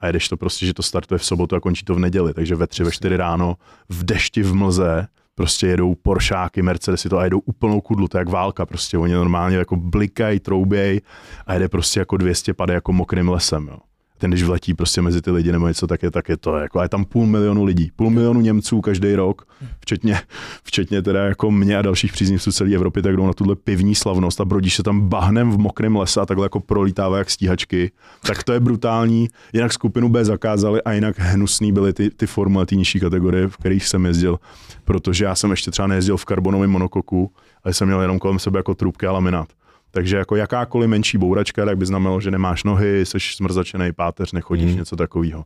A 0.00 0.06
jedeš 0.06 0.28
to 0.28 0.36
prostě, 0.36 0.66
že 0.66 0.74
to 0.74 0.82
startuje 0.82 1.18
v 1.18 1.24
sobotu 1.24 1.56
a 1.56 1.60
končí 1.60 1.84
to 1.84 1.94
v 1.94 1.98
neděli, 1.98 2.34
takže 2.34 2.54
ve 2.54 2.66
tři, 2.66 2.84
ve 2.84 2.90
čtyři 2.90 3.16
ráno 3.16 3.56
v 3.88 4.04
dešti, 4.04 4.42
v 4.42 4.54
mlze, 4.54 5.06
prostě 5.34 5.66
jedou 5.66 5.94
Poršáky, 5.94 6.62
Mercedesy 6.62 7.08
to 7.08 7.18
a 7.18 7.24
jedou 7.24 7.38
úplnou 7.38 7.80
kudlu, 7.80 8.08
to 8.08 8.18
je 8.18 8.20
jak 8.20 8.28
válka, 8.28 8.66
prostě 8.66 8.98
oni 8.98 9.14
normálně 9.14 9.56
jako 9.56 9.76
blikají, 9.76 10.40
trouběj 10.40 11.00
a 11.46 11.54
jede 11.54 11.68
prostě 11.68 12.00
jako 12.00 12.16
200 12.16 12.54
pade 12.54 12.74
jako 12.74 12.92
mokrým 12.92 13.28
lesem, 13.28 13.68
jo. 13.68 13.78
Ten, 14.20 14.30
když 14.30 14.42
vletí 14.42 14.74
prostě 14.74 15.02
mezi 15.02 15.22
ty 15.22 15.30
lidi 15.30 15.52
nebo 15.52 15.68
něco, 15.68 15.86
tak 15.86 16.02
je, 16.02 16.10
tak 16.10 16.28
je 16.28 16.36
to 16.36 16.56
jako, 16.56 16.78
a 16.78 16.82
je 16.82 16.88
tam 16.88 17.04
půl 17.04 17.26
milionu 17.26 17.64
lidí, 17.64 17.90
půl 17.96 18.10
milionu 18.10 18.40
Němců 18.40 18.80
každý 18.80 19.14
rok, 19.14 19.48
včetně, 19.80 20.20
včetně 20.64 21.02
teda 21.02 21.24
jako 21.24 21.50
mě 21.50 21.78
a 21.78 21.82
dalších 21.82 22.12
příznivců 22.12 22.52
celé 22.52 22.74
Evropy, 22.74 23.02
tak 23.02 23.16
jdou 23.16 23.26
na 23.26 23.32
tuhle 23.32 23.56
pivní 23.56 23.94
slavnost 23.94 24.40
a 24.40 24.44
brodíš 24.44 24.74
se 24.74 24.82
tam 24.82 25.08
bahnem 25.08 25.50
v 25.50 25.58
mokrém 25.58 25.96
lese 25.96 26.20
a 26.20 26.26
takhle 26.26 26.44
jako 26.44 26.60
prolítává 26.60 27.18
jak 27.18 27.30
stíhačky, 27.30 27.90
tak 28.26 28.42
to 28.42 28.52
je 28.52 28.60
brutální. 28.60 29.28
Jinak 29.52 29.72
skupinu 29.72 30.08
B 30.08 30.24
zakázali 30.24 30.82
a 30.82 30.92
jinak 30.92 31.18
hnusný 31.18 31.72
byly 31.72 31.92
ty, 31.92 32.10
ty 32.10 32.26
formule, 32.26 32.66
ty 32.66 32.76
nižší 32.76 33.00
kategorie, 33.00 33.48
v 33.48 33.56
kterých 33.56 33.86
jsem 33.86 34.06
jezdil, 34.06 34.38
protože 34.84 35.24
já 35.24 35.34
jsem 35.34 35.50
ještě 35.50 35.70
třeba 35.70 35.88
nejezdil 35.88 36.16
v 36.16 36.24
karbonovém 36.24 36.70
monokoku, 36.70 37.32
ale 37.64 37.74
jsem 37.74 37.88
měl 37.88 38.00
jenom 38.00 38.18
kolem 38.18 38.38
sebe 38.38 38.58
jako 38.58 38.74
trubky 38.74 39.06
a 39.06 39.12
laminát. 39.12 39.48
Takže 39.90 40.16
jako 40.16 40.36
jakákoliv 40.36 40.90
menší 40.90 41.18
bouračka, 41.18 41.64
tak 41.64 41.76
by 41.76 41.86
znamenalo, 41.86 42.20
že 42.20 42.30
nemáš 42.30 42.64
nohy, 42.64 43.06
jsi 43.06 43.18
smrzačený 43.20 43.92
páteř, 43.92 44.32
nechodíš, 44.32 44.72
mm. 44.72 44.78
něco 44.78 44.96
takového. 44.96 45.44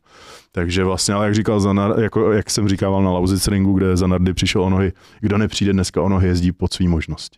Takže 0.51 0.83
vlastně, 0.83 1.13
ale 1.13 1.25
jak 1.25 1.35
říkal 1.35 1.59
Zanar, 1.59 1.99
jako, 1.99 2.31
jak 2.31 2.49
jsem 2.49 2.69
říkával 2.69 3.03
na 3.03 3.11
Lauzic 3.11 3.47
ringu, 3.47 3.73
kde 3.73 3.97
Zanardy 3.97 4.33
přišel 4.33 4.63
o 4.63 4.69
nohy, 4.69 4.93
kdo 5.19 5.37
nepřijde 5.37 5.73
dneska 5.73 6.01
o 6.01 6.09
nohy, 6.09 6.27
jezdí 6.27 6.51
pod 6.51 6.73
svý 6.73 6.87
možnosti. 6.87 7.37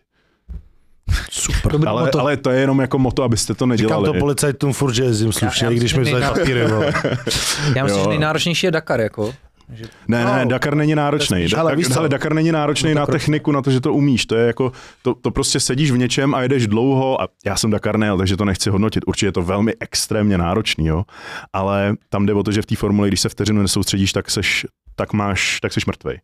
Super. 1.30 1.72
Dobrý 1.72 1.88
Ale, 1.88 2.02
moto. 2.02 2.20
ale 2.20 2.36
to 2.36 2.50
je 2.50 2.60
jenom 2.60 2.80
jako 2.80 2.98
moto, 2.98 3.22
abyste 3.22 3.54
to 3.54 3.64
Říkám 3.64 3.68
nedělali. 3.68 4.06
to 4.06 4.14
policajtům 4.14 4.72
furt, 4.72 4.92
že 4.92 5.04
jezdím 5.04 5.32
slušně, 5.32 5.74
když 5.74 5.94
mi 5.94 6.00
myslím, 6.00 6.18
vzali 6.18 6.34
že 6.34 6.40
papíry. 6.40 6.60
Já 7.76 7.84
myslím, 7.84 8.02
že 8.02 8.08
nejnáročnější 8.08 8.66
je 8.66 8.70
Dakar, 8.70 9.00
jako. 9.00 9.34
Ne, 10.08 10.24
ne, 10.24 10.44
No. 10.44 10.50
Dakar 10.50 10.74
není 10.74 10.94
náročný. 10.94 11.46
ale 11.54 11.60
ale, 11.60 11.76
víš 11.76 11.86
co? 11.88 11.94
hele, 11.94 12.08
Dakar 12.08 12.34
není 12.34 12.52
náročný 12.52 12.94
na 12.94 13.00
Motocross. 13.00 13.22
techniku, 13.22 13.52
na 13.52 13.62
to, 13.62 13.70
že 13.70 13.80
to 13.80 13.94
umíš. 13.94 14.26
To 14.26 14.36
je 14.36 14.46
jako, 14.46 14.72
to, 15.02 15.14
to 15.14 15.30
prostě 15.30 15.60
sedíš 15.60 15.90
v 15.90 15.98
něčem 15.98 16.34
a 16.34 16.42
jedeš 16.42 16.66
dlouho 16.66 17.22
a 17.22 17.28
já 17.46 17.56
jsem 17.56 17.70
Dakar 17.70 17.96
nejel, 17.98 18.18
takže 18.18 18.36
to 18.36 18.44
nechci 18.44 18.70
hodnotit. 18.70 19.04
Určitě 19.06 19.26
je 19.26 19.32
to 19.32 19.42
velmi 19.42 19.72
extrémně 19.80 20.38
náročný, 20.38 20.86
jo. 20.86 21.04
Ale 21.52 21.94
tam 22.08 22.26
jde 22.26 22.32
o 22.34 22.42
to, 22.42 22.52
že 22.52 22.62
v 22.62 22.66
té 22.66 22.76
formuli, 22.76 23.08
když 23.08 23.20
se 23.20 23.28
vteřinu 23.28 23.62
nesoustředíš, 23.62 24.12
tak 24.12 24.30
seš, 24.30 24.66
tak 24.96 25.12
máš, 25.12 25.60
tak 25.60 25.72
seš 25.72 25.86
mrtvej. 25.86 26.18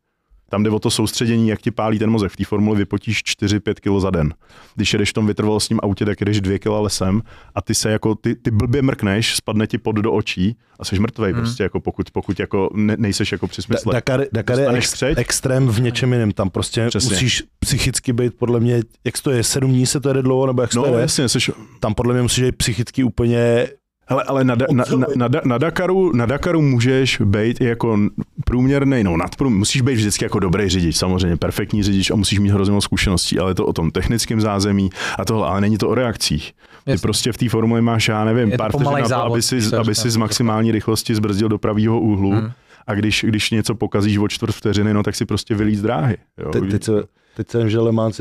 Tam 0.55 0.63
jde 0.63 0.71
o 0.71 0.79
to 0.79 0.91
soustředění, 0.91 1.49
jak 1.49 1.61
ti 1.63 1.71
pálí 1.71 1.99
ten 1.99 2.11
mozek. 2.11 2.33
V 2.33 2.37
té 2.37 2.45
formuli 2.45 2.79
vypotíš 2.79 3.23
4-5 3.43 3.75
kg 3.75 4.03
za 4.03 4.11
den. 4.11 4.35
Když 4.75 4.93
jedeš 4.93 5.11
v 5.11 5.13
tom 5.13 5.27
vytrvalostním 5.27 5.81
autě, 5.83 6.05
tak 6.05 6.21
jedeš 6.21 6.41
2 6.41 6.59
kg 6.59 6.67
lesem 6.67 7.23
a 7.55 7.63
ty 7.63 7.75
se 7.75 7.91
jako, 7.91 8.15
ty, 8.15 8.35
ty 8.35 8.51
blbě 8.51 8.83
mrkneš, 8.83 9.37
spadne 9.37 9.67
ti 9.67 9.79
pod 9.79 9.93
do 9.93 10.13
očí 10.13 10.57
a 10.79 10.85
jsi 10.85 10.99
mrtvej 10.99 11.33
Hmm. 11.33 11.43
prostě, 11.43 11.63
jako 11.63 11.81
pokud, 11.81 12.11
pokud 12.11 12.41
jako 12.41 12.71
ne, 12.75 12.97
nejseš 12.99 13.33
jako 13.33 13.47
při 13.47 13.61
Da- 13.61 13.65
smysle. 13.65 13.93
Dakar, 13.95 14.25
Dakar 14.33 14.61
je 14.61 14.69
ex, 14.69 15.03
extrém 15.17 15.69
v 15.69 15.81
něčem 15.81 16.13
jiném. 16.13 16.33
Tam 16.33 16.51
prostě 16.51 16.87
Přesně. 16.89 17.11
musíš 17.15 17.43
psychicky 17.59 18.13
být 18.13 18.35
podle 18.35 18.61
mě, 18.61 18.83
jak 19.05 19.23
to 19.23 19.31
je, 19.31 19.43
sedm 19.45 19.71
dní 19.71 19.87
se 19.87 20.01
to 20.01 20.09
jede 20.09 20.23
dlouho, 20.23 20.47
nebo 20.47 20.63
jak 20.63 20.73
se 20.73 20.79
No 20.79 20.85
to 20.85 20.91
jede? 20.91 21.01
jasně, 21.03 21.29
jsi, 21.29 21.39
Tam 21.81 21.95
podle 21.95 22.15
mě 22.15 22.23
musíš 22.23 22.45
být 22.45 22.57
psychicky 22.57 23.05
úplně 23.05 23.67
Ale, 24.09 24.23
ale 24.23 24.45
na, 24.45 24.55
na, 24.73 24.85
na, 25.17 25.29
na, 25.29 25.41
na, 25.45 25.59
Dakaru, 25.59 26.13
na 26.17 26.27
Dakaru 26.27 26.63
můžeš 26.63 27.21
být 27.25 27.61
i 27.61 27.65
jako 27.65 27.99
průměrný, 28.45 29.05
no 29.05 29.17
nadprůměrný, 29.17 29.59
musíš 29.59 29.83
být 29.83 29.95
vždycky 29.95 30.25
jako 30.25 30.39
dobrý 30.39 30.69
řidič, 30.69 30.97
samozřejmě 30.97 31.37
perfektní 31.37 31.83
řidič 31.83 32.11
a 32.11 32.17
musíš 32.17 32.39
mít 32.39 32.51
hrozně 32.51 32.75
moc 32.75 32.85
zkušeností, 32.85 33.39
ale 33.39 33.51
je 33.51 33.55
to 33.55 33.67
o 33.67 33.73
tom 33.73 33.91
technickém 33.91 34.41
zázemí 34.41 34.91
a 35.19 35.25
tohle, 35.25 35.47
ale 35.49 35.61
není 35.61 35.79
to 35.79 35.89
o 35.89 35.95
reakcích. 35.95 36.53
Ty 36.85 36.91
Jasně. 36.91 37.03
prostě 37.03 37.33
v 37.33 37.37
té 37.37 37.49
formuli 37.49 37.83
máš, 37.83 38.09
já 38.09 38.25
nevím, 38.25 38.53
pár 38.59 38.73
vteřin 38.73 38.93
na 39.03 39.09
to, 39.09 39.25
aby 39.25 39.43
si, 39.43 39.59
aby 39.77 39.95
si 39.95 40.11
z 40.11 40.17
maximální 40.17 40.73
rychlosti 40.73 41.15
zbrzdil 41.15 41.49
do 41.49 41.59
pravého 41.59 42.01
úhlu 42.01 42.31
Hmm. 42.33 42.51
a 42.87 42.95
když, 42.95 43.25
když 43.29 43.51
něco 43.51 43.75
pokazíš 43.75 44.19
o 44.19 44.29
čtvrt 44.29 44.53
vteřiny, 44.55 44.95
no 44.95 45.03
tak 45.03 45.15
si 45.15 45.25
prostě 45.27 45.55
vylíz 45.55 45.79
z 45.79 45.83
dráhy. 45.83 46.17
Jo? 46.39 46.51
Teď, 46.51 46.71
teď, 46.71 46.85
se, 46.85 46.93
teď 47.37 47.51
jsem, 47.51 47.71
že 47.71 47.81
Le 47.81 47.93
Mans 47.93 48.21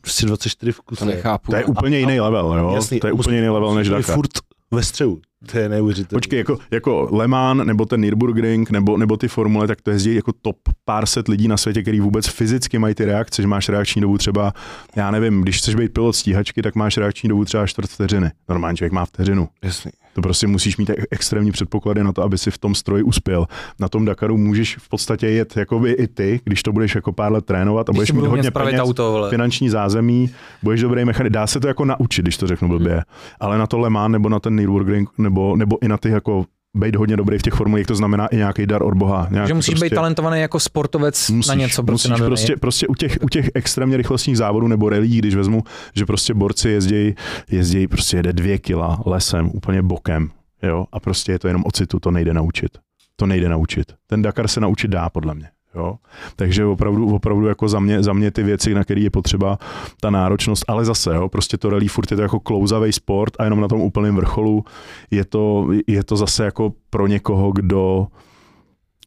prostě 0.00 0.26
24 0.26 0.72
v 0.72 0.80
kuse. 0.80 0.98
To 0.98 1.04
nechápu. 1.10 1.50
to 1.50 1.56
je 1.56 1.64
úplně 1.64 1.98
jiný 1.98 2.20
level, 2.20 2.54
jo? 2.58 2.72
Jasný, 2.74 3.00
to 3.00 3.06
je 3.06 3.12
úplně 3.12 3.36
jiný 3.36 3.48
level 3.48 3.74
než 3.74 3.88
Dakar. 3.88 4.14
furt 4.14 4.30
ve 4.70 4.82
střehu. 4.82 5.20
To 5.52 5.58
je 5.58 5.68
neuvěřitelné. 5.68 6.16
Počkej, 6.16 6.38
jako, 6.38 6.58
jako 6.70 7.08
Le 7.12 7.28
Mans, 7.28 7.66
nebo 7.66 7.86
ten 7.86 8.00
Nürburgring, 8.00 8.70
nebo, 8.70 8.96
nebo 8.96 9.16
ty 9.16 9.28
formule, 9.28 9.66
tak 9.66 9.80
to 9.80 9.90
jezdí 9.90 10.14
jako 10.14 10.32
top 10.42 10.56
pár 10.84 11.06
set 11.06 11.28
lidí 11.28 11.48
na 11.48 11.56
světě, 11.56 11.82
který 11.82 12.00
vůbec 12.00 12.26
fyzicky 12.26 12.78
mají 12.78 12.94
ty 12.94 13.04
reakce, 13.04 13.42
že 13.42 13.48
máš 13.48 13.68
reakční 13.68 14.02
dobu 14.02 14.18
třeba, 14.18 14.52
já 14.96 15.10
nevím, 15.10 15.42
když 15.42 15.58
chceš 15.58 15.74
být 15.74 15.92
pilot 15.92 16.16
stíhačky, 16.16 16.62
tak 16.62 16.74
máš 16.74 16.96
reakční 16.96 17.28
dobu 17.28 17.44
třeba 17.44 17.66
čtvrt 17.66 17.90
vteřiny. 17.90 18.30
Normální 18.48 18.76
člověk 18.76 18.92
má 18.92 19.06
vteřinu. 19.06 19.48
Jasný. 19.64 19.90
To 20.18 20.22
prostě 20.22 20.46
musíš 20.46 20.76
mít 20.76 20.90
e- 20.90 20.94
extrémní 21.10 21.52
předpoklady 21.52 22.04
na 22.04 22.12
to, 22.12 22.22
aby 22.22 22.38
si 22.38 22.50
v 22.50 22.58
tom 22.58 22.74
stroji 22.74 23.02
uspěl. 23.02 23.46
Na 23.80 23.88
tom 23.88 24.04
Dakaru 24.04 24.36
můžeš 24.36 24.76
v 24.76 24.88
podstatě 24.88 25.28
jet 25.28 25.56
jakoby 25.56 25.92
i 25.92 26.06
ty, 26.06 26.40
když 26.44 26.62
to 26.62 26.72
budeš 26.72 26.94
jako 26.94 27.12
pár 27.12 27.32
let 27.32 27.44
trénovat 27.44 27.88
a 27.88 27.92
Když 27.92 28.10
budeš 28.10 28.22
mít 28.22 28.28
hodně 28.28 28.50
peněz, 28.50 28.80
auto, 28.80 29.12
vole. 29.12 29.30
finanční 29.30 29.68
zázemí, 29.70 30.30
budeš 30.62 30.80
dobrý 30.80 31.04
mechanik. 31.04 31.32
Dá 31.32 31.46
se 31.46 31.60
to 31.60 31.68
jako 31.68 31.84
naučit, 31.84 32.22
když 32.22 32.36
to 32.36 32.46
řeknu 32.46 32.68
blbě. 32.68 33.02
Ale 33.40 33.58
na 33.58 33.66
to 33.66 33.78
Le 33.78 33.90
Mans 33.90 34.12
nebo 34.12 34.28
na 34.28 34.40
ten 34.40 34.56
Nürburgring 34.56 35.08
nebo, 35.18 35.56
nebo 35.56 35.82
i 35.82 35.88
na 35.88 35.96
ty 35.96 36.08
jako 36.10 36.44
být 36.76 36.96
hodně 36.96 37.16
dobrý 37.16 37.38
v 37.38 37.42
těch 37.42 37.54
formulích, 37.54 37.86
to 37.86 37.94
znamená 37.94 38.26
i 38.26 38.36
nějaký 38.36 38.66
dar 38.66 38.82
od 38.82 38.94
Boha. 38.94 39.28
Nějaký 39.30 39.48
Že 39.48 39.54
musíš 39.54 39.74
prostě, 39.74 39.86
být 39.86 39.94
talentovaný 39.94 40.40
jako 40.40 40.60
sportovec 40.60 41.30
musíš, 41.30 41.48
na 41.48 41.54
něco. 41.54 41.82
Prostě, 41.82 42.08
musíš 42.08 42.20
na 42.20 42.26
prostě, 42.26 42.56
prostě 42.56 42.86
u, 42.86 42.94
těch, 42.94 43.18
u 43.22 43.28
těch 43.28 43.50
extrémně 43.54 43.96
rychlostních 43.96 44.36
závodů 44.36 44.68
nebo 44.68 44.88
relí, 44.88 45.18
když 45.18 45.34
vezmu, 45.34 45.62
že 45.94 46.06
prostě 46.06 46.34
borci 46.34 46.68
jezdí, 46.68 47.14
jezdí 47.50 47.86
prostě 47.88 48.16
jede 48.16 48.32
dvě 48.32 48.58
kila 48.58 49.02
lesem, 49.06 49.50
úplně 49.54 49.82
bokem, 49.82 50.30
jo, 50.62 50.84
a 50.92 51.00
prostě 51.00 51.32
je 51.32 51.38
to 51.38 51.48
jenom 51.48 51.62
ocitu, 51.66 52.00
to 52.00 52.10
nejde 52.10 52.34
naučit. 52.34 52.78
To 53.16 53.26
nejde 53.26 53.48
naučit. 53.48 53.92
Ten 54.06 54.22
Dakar 54.22 54.48
se 54.48 54.60
naučit 54.60 54.88
dá, 54.88 55.10
podle 55.10 55.34
mě. 55.34 55.48
Jo? 55.78 55.94
Takže 56.36 56.64
opravdu, 56.64 57.14
opravdu 57.14 57.46
jako 57.46 57.68
za 57.68 57.80
mě, 57.80 58.02
za 58.02 58.12
mě 58.12 58.30
ty 58.30 58.42
věci, 58.42 58.74
na 58.74 58.84
které 58.84 59.00
je 59.00 59.10
potřeba 59.10 59.58
ta 60.00 60.10
náročnost, 60.10 60.64
ale 60.68 60.84
zase, 60.84 61.14
jo, 61.14 61.28
prostě 61.28 61.56
to 61.56 61.70
rally 61.70 61.88
furt 61.88 62.10
je 62.10 62.16
to 62.16 62.22
jako 62.22 62.40
klouzavý 62.40 62.92
sport 62.92 63.32
a 63.38 63.44
jenom 63.44 63.60
na 63.60 63.68
tom 63.68 63.80
úplném 63.80 64.16
vrcholu 64.16 64.64
je 65.10 65.24
to, 65.24 65.68
je 65.86 66.04
to 66.04 66.16
zase 66.16 66.44
jako 66.44 66.72
pro 66.90 67.06
někoho, 67.06 67.52
kdo 67.52 68.06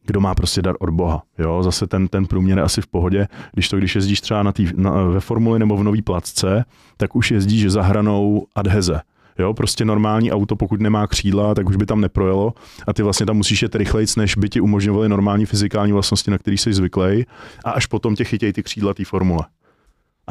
kdo 0.04 0.20
má 0.20 0.34
prostě 0.34 0.62
dar 0.62 0.74
od 0.80 0.90
Boha. 0.90 1.22
Jo? 1.38 1.62
Zase 1.62 1.86
ten, 1.86 2.08
ten 2.08 2.26
průměr 2.26 2.58
je 2.58 2.64
asi 2.64 2.82
v 2.82 2.86
pohodě. 2.86 3.28
Když 3.52 3.68
to, 3.68 3.76
když 3.76 3.94
jezdíš 3.94 4.20
třeba 4.20 4.42
na 4.42 4.52
tý, 4.52 4.68
na, 4.76 5.02
ve 5.02 5.20
formuli 5.20 5.58
nebo 5.58 5.76
v 5.76 5.84
nový 5.84 6.02
placce, 6.02 6.64
tak 6.96 7.16
už 7.16 7.30
jezdíš 7.30 7.70
za 7.70 7.82
hranou 7.82 8.46
adheze. 8.54 9.00
Jo, 9.38 9.54
prostě 9.54 9.84
normální 9.84 10.32
auto, 10.32 10.56
pokud 10.56 10.80
nemá 10.80 11.06
křídla, 11.06 11.54
tak 11.54 11.68
už 11.68 11.76
by 11.76 11.86
tam 11.86 12.00
neprojelo 12.00 12.52
a 12.86 12.92
ty 12.92 13.02
vlastně 13.02 13.26
tam 13.26 13.36
musíš 13.36 13.62
jet 13.62 13.74
rychlejc, 13.74 14.16
než 14.16 14.36
by 14.36 14.48
ti 14.48 14.60
umožňovaly 14.60 15.08
normální 15.08 15.46
fyzikální 15.46 15.92
vlastnosti, 15.92 16.30
na 16.30 16.38
který 16.38 16.58
jsi 16.58 16.74
zvyklý 16.74 17.26
a 17.64 17.70
až 17.70 17.86
potom 17.86 18.14
tě 18.14 18.24
chytějí 18.24 18.52
ty 18.52 18.62
křídla 18.62 18.94
té 18.94 19.04
formule. 19.04 19.42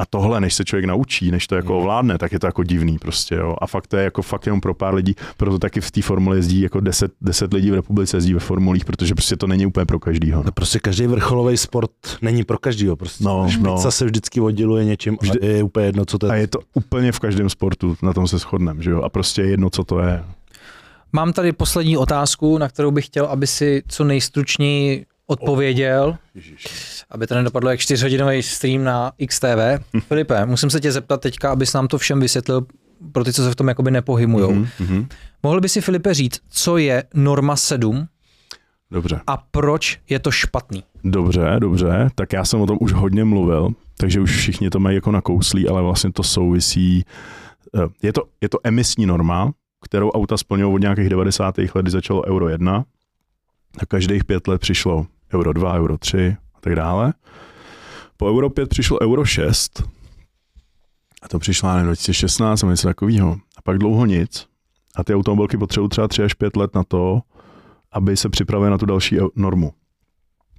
A 0.02 0.06
tohle, 0.10 0.40
než 0.40 0.54
se 0.54 0.64
člověk 0.64 0.84
naučí, 0.84 1.30
než 1.30 1.46
to 1.46 1.54
jako 1.56 1.78
ovládne, 1.78 2.18
tak 2.18 2.32
je 2.32 2.38
to 2.38 2.46
jako 2.46 2.62
divný 2.64 2.98
prostě, 2.98 3.34
jo. 3.34 3.56
A 3.60 3.66
fakt 3.66 3.86
to 3.86 3.96
je 3.96 4.04
jako 4.04 4.22
fakt 4.22 4.46
jenom 4.46 4.60
pro 4.60 4.74
pár 4.74 4.94
lidí, 4.94 5.14
proto 5.36 5.58
taky 5.58 5.80
v 5.80 5.90
té 5.90 6.02
formule 6.02 6.36
jezdí 6.36 6.60
jako 6.60 6.80
10, 6.80 7.12
10 7.20 7.52
lidí 7.52 7.70
v 7.70 7.74
republice 7.74 8.16
jezdí 8.16 8.34
ve 8.34 8.40
formulích, 8.40 8.84
protože 8.84 9.14
prostě 9.14 9.36
to 9.36 9.46
není 9.46 9.66
úplně 9.66 9.86
pro 9.86 9.98
každýho. 9.98 10.42
No 10.46 10.52
prostě 10.52 10.78
každý 10.78 11.06
vrcholový 11.06 11.56
sport 11.56 11.90
není 12.22 12.44
pro 12.44 12.58
každýho. 12.58 12.96
Prostě 12.96 13.24
No, 13.24 13.48
no. 13.60 13.90
se 13.90 14.04
vždycky 14.04 14.40
odděluje 14.40 14.84
něčím 14.84 15.18
Vždy- 15.20 15.40
a 15.40 15.46
je 15.46 15.62
úplně 15.62 15.86
jedno, 15.86 16.04
co 16.04 16.18
to 16.18 16.30
A 16.30 16.34
je. 16.34 16.40
je 16.40 16.46
to 16.46 16.58
úplně 16.74 17.12
v 17.12 17.20
každém 17.20 17.48
sportu, 17.50 17.96
na 18.02 18.12
tom 18.12 18.28
se 18.28 18.38
shodneme, 18.38 18.82
že 18.82 18.90
jo. 18.90 19.02
A 19.02 19.08
prostě 19.08 19.42
je 19.42 19.48
jedno, 19.48 19.70
co 19.70 19.84
to 19.84 20.00
je. 20.00 20.24
Mám 21.12 21.32
tady 21.32 21.52
poslední 21.52 21.96
otázku, 21.96 22.58
na 22.58 22.68
kterou 22.68 22.90
bych 22.90 23.06
chtěl, 23.06 23.24
aby 23.26 23.46
si 23.46 23.82
co 23.88 24.04
nejstručněji 24.04 25.06
odpověděl, 25.32 26.16
aby 27.10 27.26
to 27.26 27.34
nedopadlo 27.34 27.70
jak 27.70 27.80
čtyřhodinový 27.80 28.42
stream 28.42 28.84
na 28.84 29.12
XTV. 29.28 29.84
Filipe, 30.00 30.46
musím 30.46 30.70
se 30.70 30.80
tě 30.80 30.92
zeptat 30.92 31.20
teďka, 31.20 31.50
abys 31.52 31.72
nám 31.72 31.88
to 31.88 31.98
všem 31.98 32.20
vysvětlil, 32.20 32.66
pro 33.12 33.24
ty, 33.24 33.32
co 33.32 33.42
se 33.44 33.50
v 33.50 33.54
tom 33.56 33.68
jakoby 33.68 33.90
nepohymujou. 33.90 34.52
Mhm, 34.52 34.66
mhm. 34.80 35.06
Mohl 35.42 35.60
by 35.60 35.68
si 35.68 35.80
Filipe 35.80 36.14
říct, 36.14 36.40
co 36.48 36.76
je 36.76 37.04
norma 37.14 37.56
7 37.56 38.06
Dobře. 38.90 39.20
a 39.26 39.36
proč 39.50 39.98
je 40.08 40.18
to 40.18 40.30
špatný? 40.30 40.84
Dobře, 41.04 41.56
dobře, 41.58 42.08
tak 42.14 42.32
já 42.32 42.44
jsem 42.44 42.60
o 42.60 42.66
tom 42.66 42.78
už 42.80 42.92
hodně 42.92 43.24
mluvil, 43.24 43.68
takže 43.96 44.20
už 44.20 44.36
všichni 44.36 44.70
to 44.70 44.80
mají 44.80 44.94
jako 44.94 45.10
nakouslí, 45.10 45.68
ale 45.68 45.82
vlastně 45.82 46.12
to 46.12 46.22
souvisí. 46.22 47.04
eh, 47.76 47.80
Je 48.02 48.12
to, 48.12 48.22
je 48.40 48.48
to 48.48 48.58
emisní 48.64 49.06
norma, 49.06 49.52
kterou 49.84 50.10
auta 50.10 50.36
splňují 50.36 50.74
od 50.74 50.78
nějakých 50.78 51.08
90. 51.08 51.58
let, 51.58 51.82
kdy 51.82 51.90
začalo 51.90 52.26
Euro 52.26 52.48
1. 52.48 52.84
A 53.78 53.86
každých 53.86 54.24
pět 54.24 54.48
let 54.48 54.60
přišlo 54.60 55.06
Euro 55.34 55.52
2, 55.52 55.74
Euro 55.74 55.98
3 55.98 56.36
a 56.54 56.60
tak 56.60 56.74
dále. 56.76 57.12
Po 58.16 58.26
Euro 58.30 58.50
5 58.50 58.68
přišlo 58.68 59.00
Euro 59.02 59.24
6 59.24 59.82
a 61.22 61.28
to 61.28 61.38
přišlo 61.38 61.68
na 61.68 61.82
2016 61.82 62.62
nebo 62.62 62.70
něco 62.70 62.88
takového. 62.88 63.36
A 63.56 63.62
pak 63.62 63.78
dlouho 63.78 64.06
nic. 64.06 64.46
A 64.96 65.04
ty 65.04 65.14
automobilky 65.14 65.56
potřebují 65.56 65.88
třeba 65.88 66.08
3 66.08 66.22
až 66.22 66.34
5 66.34 66.56
let 66.56 66.74
na 66.74 66.84
to, 66.84 67.20
aby 67.92 68.16
se 68.16 68.28
připravili 68.28 68.70
na 68.70 68.78
tu 68.78 68.86
další 68.86 69.18
eu- 69.20 69.30
normu. 69.36 69.72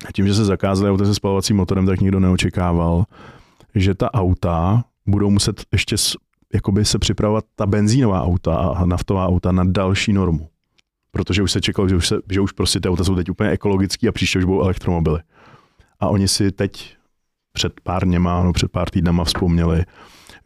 A 0.08 0.12
tím, 0.12 0.28
že 0.28 0.34
se 0.36 0.46
zakázaly 0.46 0.92
auta 0.92 1.06
se 1.06 1.16
spalovacím 1.16 1.56
motorem, 1.58 1.86
tak 1.86 2.00
nikdo 2.02 2.20
neočekával, 2.20 3.06
že 3.76 3.96
ta 3.96 4.14
auta 4.14 4.84
budou 5.06 5.30
muset 5.30 5.66
ještě 5.72 5.96
jakoby 6.54 6.86
se 6.86 7.00
připravovat 7.00 7.46
ta 7.56 7.66
benzínová 7.66 8.24
auta 8.24 8.56
a 8.56 8.86
naftová 8.86 9.28
auta 9.28 9.52
na 9.52 9.64
další 9.64 10.14
normu. 10.14 10.50
Protože 11.16 11.44
už 11.44 11.52
se 11.52 11.62
čekalo, 11.62 11.90
že 11.90 11.96
už, 11.96 12.08
se, 12.08 12.16
že 12.32 12.42
už 12.42 12.52
prostě 12.52 12.80
ty 12.80 12.90
auta 12.90 13.04
jsou 13.04 13.16
teď 13.16 13.30
úplně 13.30 13.50
ekologický 13.50 14.08
a 14.08 14.12
příště 14.12 14.40
už 14.40 14.46
budou 14.46 14.62
elektromobily. 14.62 15.20
A 16.00 16.08
oni 16.08 16.28
si 16.28 16.52
teď 16.52 16.98
před 17.54 17.74
pár 17.84 18.06
dněma, 18.06 18.44
no 18.44 18.54
před 18.54 18.72
pár 18.72 18.90
týdnama 18.90 19.24
vzpomněli, 19.24 19.86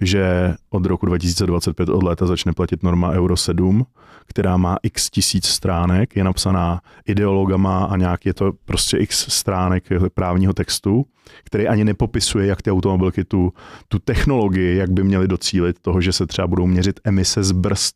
že 0.02 0.54
od 0.70 0.86
roku 0.86 1.06
2025 1.06 1.90
od 1.90 2.04
léta 2.04 2.26
začne 2.26 2.54
platit 2.54 2.84
norma 2.84 3.12
Euro 3.12 3.38
7, 3.38 3.86
která 4.26 4.58
má 4.58 4.78
x 4.84 5.10
tisíc 5.10 5.46
stránek, 5.46 6.16
je 6.16 6.24
napsaná 6.24 6.82
ideologama 7.06 7.86
a 7.86 7.98
nějak 7.98 8.26
je 8.26 8.34
to 8.34 8.54
prostě 8.66 8.98
x 8.98 9.28
stránek 9.30 9.84
právního 10.14 10.54
textu, 10.54 11.06
který 11.44 11.68
ani 11.68 11.84
nepopisuje, 11.84 12.48
jak 12.48 12.62
ty 12.62 12.72
automobilky 12.72 13.24
tu, 13.24 13.54
tu 13.88 14.00
technologii, 14.00 14.78
jak 14.78 14.92
by 14.92 15.04
měly 15.04 15.28
docílit 15.28 15.80
toho, 15.80 16.02
že 16.02 16.14
se 16.14 16.28
třeba 16.28 16.48
budou 16.48 16.68
měřit 16.68 17.00
emise 17.04 17.44
z 17.44 17.52
brzd 17.52 17.96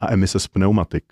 a 0.00 0.12
emise 0.12 0.38
z 0.40 0.46
pneumatik. 0.48 1.04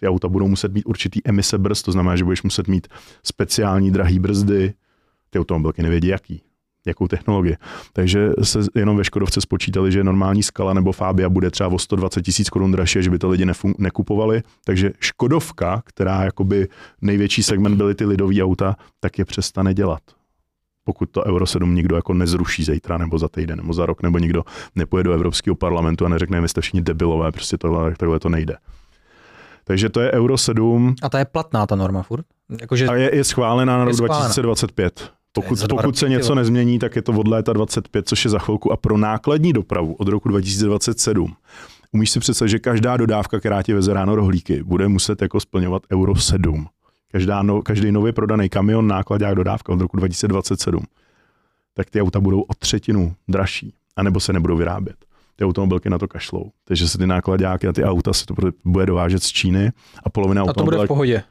Ty 0.00 0.08
auta 0.08 0.28
budou 0.28 0.48
muset 0.48 0.72
mít 0.72 0.86
určitý 0.86 1.20
emise 1.24 1.58
brzd, 1.58 1.84
to 1.84 1.92
znamená, 1.92 2.16
že 2.16 2.24
budeš 2.24 2.42
muset 2.42 2.68
mít 2.68 2.88
speciální 3.22 3.90
drahý 3.90 4.18
brzdy, 4.18 4.74
ty 5.30 5.38
automobilky 5.38 5.82
nevědí 5.82 6.08
jaký, 6.08 6.42
jakou 6.86 7.08
technologii. 7.08 7.56
Takže 7.92 8.30
se 8.42 8.58
jenom 8.74 8.96
ve 8.96 9.04
Škodovce 9.04 9.40
spočítali, 9.40 9.92
že 9.92 10.04
normální 10.04 10.42
skala 10.42 10.74
nebo 10.74 10.92
Fabia 10.92 11.28
bude 11.28 11.50
třeba 11.50 11.68
o 11.68 11.78
120 11.78 12.22
tisíc 12.22 12.50
korun 12.50 12.72
dražší, 12.72 13.02
že 13.02 13.10
by 13.10 13.18
to 13.18 13.28
lidi 13.28 13.46
nekupovali. 13.78 14.42
Takže 14.64 14.90
Škodovka, 15.00 15.82
která 15.84 16.24
jakoby 16.24 16.68
největší 17.00 17.42
segment 17.42 17.76
byly 17.76 17.94
ty 17.94 18.04
lidové 18.04 18.42
auta, 18.42 18.76
tak 19.00 19.18
je 19.18 19.24
přestane 19.24 19.74
dělat. 19.74 20.00
Pokud 20.84 21.10
to 21.10 21.24
Euro 21.24 21.46
7 21.46 21.74
nikdo 21.74 21.96
jako 21.96 22.14
nezruší 22.14 22.64
zítra 22.64 22.98
nebo 22.98 23.18
za 23.18 23.28
týden 23.28 23.58
nebo 23.58 23.72
za 23.72 23.86
rok, 23.86 24.02
nebo 24.02 24.18
nikdo 24.18 24.44
nepojede 24.74 25.08
do 25.08 25.14
Evropského 25.14 25.54
parlamentu 25.54 26.06
a 26.06 26.08
neřekne, 26.08 26.40
vy 26.40 26.48
jste 26.48 26.60
všichni 26.60 26.82
debilové, 26.82 27.32
prostě 27.32 27.58
tohle, 27.58 27.94
takhle 27.96 28.20
to 28.20 28.28
nejde. 28.28 28.56
Takže 29.68 29.88
to 29.88 30.00
je 30.00 30.12
Euro 30.12 30.38
7 30.38 30.94
A 31.02 31.08
ta 31.08 31.18
je 31.18 31.24
platná, 31.24 31.66
ta 31.66 31.76
norma 31.76 32.02
furt? 32.02 32.24
Jakože, 32.60 32.86
a 32.86 32.94
je, 32.94 33.16
je 33.16 33.24
schválená 33.24 33.78
na 33.78 33.84
rok 33.84 33.94
schválená. 33.94 34.18
2025. 34.18 35.10
Pokud, 35.32 35.58
pokud 35.68 35.98
se 35.98 36.08
něco 36.08 36.34
nezmění, 36.34 36.78
tak 36.78 36.96
je 36.96 37.02
to 37.02 37.12
od 37.12 37.28
léta 37.28 37.52
25, 37.52 38.08
což 38.08 38.24
je 38.24 38.30
za 38.30 38.38
chvilku. 38.38 38.72
A 38.72 38.76
pro 38.76 38.96
nákladní 38.96 39.52
dopravu 39.52 39.94
od 39.94 40.08
roku 40.08 40.28
2027 40.28 41.34
umíš 41.92 42.10
si 42.10 42.20
představit, 42.20 42.50
že 42.50 42.58
každá 42.58 42.96
dodávka, 42.96 43.38
která 43.38 43.62
ti 43.62 43.74
veze 43.74 43.94
ráno 43.94 44.16
rohlíky, 44.16 44.62
bude 44.62 44.88
muset 44.88 45.22
jako 45.22 45.40
splňovat 45.40 45.82
Euro 45.92 46.16
7. 46.16 46.66
Každá 47.12 47.42
no, 47.42 47.62
každý 47.62 47.92
nově 47.92 48.12
prodaný 48.12 48.48
kamion, 48.48 48.86
nákladák, 48.86 49.34
dodávka 49.34 49.72
od 49.72 49.80
roku 49.80 49.96
2027. 49.96 50.82
Tak 51.74 51.90
ty 51.90 52.02
auta 52.02 52.20
budou 52.20 52.40
o 52.40 52.54
třetinu 52.58 53.14
dražší, 53.28 53.74
anebo 53.96 54.20
se 54.20 54.32
nebudou 54.32 54.56
vyrábět. 54.56 54.96
Ty 55.38 55.44
automobilky 55.44 55.90
na 55.90 55.98
to 55.98 56.08
kašlou. 56.08 56.50
Takže 56.64 56.88
se 56.88 56.98
ty 56.98 57.06
nákladáky 57.06 57.66
a 57.68 57.72
ty 57.72 57.84
auta 57.84 58.12
se 58.12 58.26
to 58.26 58.34
bude 58.64 58.86
dovážet 58.86 59.22
z 59.22 59.28
Číny 59.28 59.70
a 60.04 60.10
polovina 60.10 60.42
a 60.48 60.52
to 60.52 60.64
bude 60.64 60.78
v 60.78 60.86
pohodě. 60.86 61.22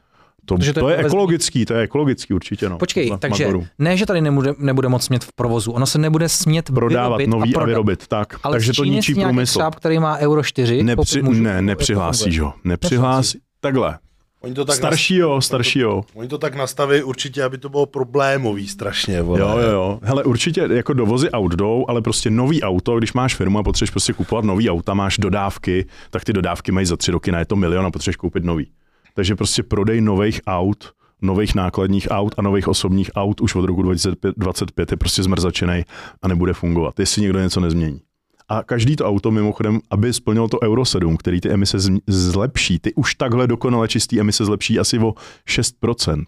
To, 0.44 0.56
Protože 0.56 0.72
to 0.72 0.80
to, 0.80 0.88
je 0.88 0.96
vůbec- 0.96 1.06
ekologický, 1.12 1.64
to 1.66 1.74
je 1.74 1.82
ekologický 1.82 2.34
určitě. 2.34 2.68
No. 2.68 2.78
Počkej, 2.78 3.10
Na 3.10 3.16
takže 3.18 3.44
Magoru. 3.44 3.66
ne, 3.78 3.96
že 3.96 4.06
tady 4.06 4.20
nebude, 4.20 4.54
nebude 4.58 4.88
moc 4.88 5.04
smět 5.04 5.24
v 5.24 5.32
provozu, 5.32 5.72
ono 5.72 5.86
se 5.86 5.98
nebude 5.98 6.28
smět 6.28 6.70
Prodávat 6.74 7.20
nový 7.26 7.54
a, 7.54 7.58
prodat. 7.58 7.66
vyrobit, 7.66 8.06
tak. 8.06 8.40
Ale 8.42 8.54
takže 8.54 8.72
to 8.72 8.84
ničí 8.84 9.14
průmysl. 9.14 9.52
Štáb, 9.60 9.74
který 9.74 9.98
má 9.98 10.18
Euro 10.18 10.42
4, 10.42 10.82
Nepři, 10.82 11.22
ne, 11.22 11.62
nepřihlásíš 11.62 12.40
ho. 12.40 12.52
Nepřihlásí. 12.64 13.38
Takhle. 13.60 13.98
Oni 14.40 14.54
to 14.54 14.64
tak, 14.64 14.76
Staršího, 14.76 15.40
staršího. 15.40 16.04
Oni 16.14 16.28
to 16.28 16.38
tak 16.38 16.54
nastaví 16.54 17.02
určitě, 17.02 17.42
aby 17.42 17.58
to 17.58 17.68
bylo 17.68 17.86
problémový 17.86 18.68
strašně. 18.68 19.22
Vole. 19.22 19.40
Jo, 19.40 19.58
jo, 19.58 19.70
jo. 19.70 19.98
Hele, 20.02 20.24
určitě 20.24 20.68
jako 20.72 20.92
dovozy 20.92 21.30
aut 21.30 21.52
jdou, 21.52 21.84
ale 21.88 22.02
prostě 22.02 22.30
nový 22.30 22.62
auto, 22.62 22.98
když 22.98 23.12
máš 23.12 23.34
firmu 23.34 23.58
a 23.58 23.62
potřebuješ 23.62 23.90
prostě 23.90 24.12
kupovat 24.12 24.44
nový 24.44 24.70
auta, 24.70 24.94
máš 24.94 25.18
dodávky, 25.18 25.86
tak 26.10 26.24
ty 26.24 26.32
dodávky 26.32 26.72
mají 26.72 26.86
za 26.86 26.96
tři 26.96 27.10
roky 27.10 27.32
na 27.32 27.38
je 27.38 27.44
to 27.44 27.56
milion 27.56 27.86
a 27.86 27.90
potřebuješ 27.90 28.16
koupit 28.16 28.44
nový. 28.44 28.70
Takže 29.14 29.34
prostě 29.36 29.62
prodej 29.62 30.00
nových 30.00 30.40
aut, 30.46 30.92
nových 31.22 31.54
nákladních 31.54 32.08
aut 32.10 32.34
a 32.38 32.42
nových 32.42 32.68
osobních 32.68 33.10
aut 33.14 33.40
už 33.40 33.54
od 33.54 33.64
roku 33.64 33.82
2025 33.82 34.90
je 34.90 34.96
prostě 34.96 35.22
zmrzačený 35.22 35.82
a 36.22 36.28
nebude 36.28 36.52
fungovat, 36.52 37.00
jestli 37.00 37.22
někdo 37.22 37.40
něco 37.40 37.60
nezmění. 37.60 38.00
A 38.48 38.62
každý 38.62 38.96
to 38.96 39.06
auto 39.06 39.30
mimochodem, 39.30 39.80
aby 39.90 40.12
splnilo 40.12 40.48
to 40.48 40.58
Euro 40.62 40.84
7, 40.84 41.16
který 41.16 41.40
ty 41.40 41.50
emise 41.50 41.78
zlepší, 42.06 42.78
ty 42.78 42.94
už 42.94 43.14
takhle 43.14 43.46
dokonale 43.46 43.88
čistý 43.88 44.20
emise 44.20 44.44
zlepší 44.44 44.78
asi 44.78 44.98
o 44.98 45.14
6%, 45.48 46.24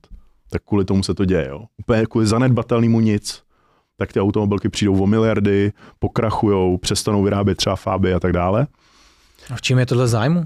tak 0.50 0.62
kvůli 0.64 0.84
tomu 0.84 1.02
se 1.02 1.14
to 1.14 1.24
děje. 1.24 1.48
Jo. 1.48 1.64
Úplně 1.78 2.06
kvůli 2.06 2.26
zanedbatelnému 2.26 3.00
nic, 3.00 3.42
tak 3.96 4.12
ty 4.12 4.20
automobilky 4.20 4.68
přijdou 4.68 5.02
o 5.02 5.06
miliardy, 5.06 5.72
pokrachujou, 5.98 6.78
přestanou 6.78 7.22
vyrábět 7.22 7.54
třeba 7.54 7.76
fáby 7.76 8.14
a 8.14 8.20
tak 8.20 8.32
dále. 8.32 8.66
A 9.50 9.56
v 9.56 9.62
čím 9.62 9.78
je 9.78 9.86
tohle 9.86 10.08
zájmu? 10.08 10.44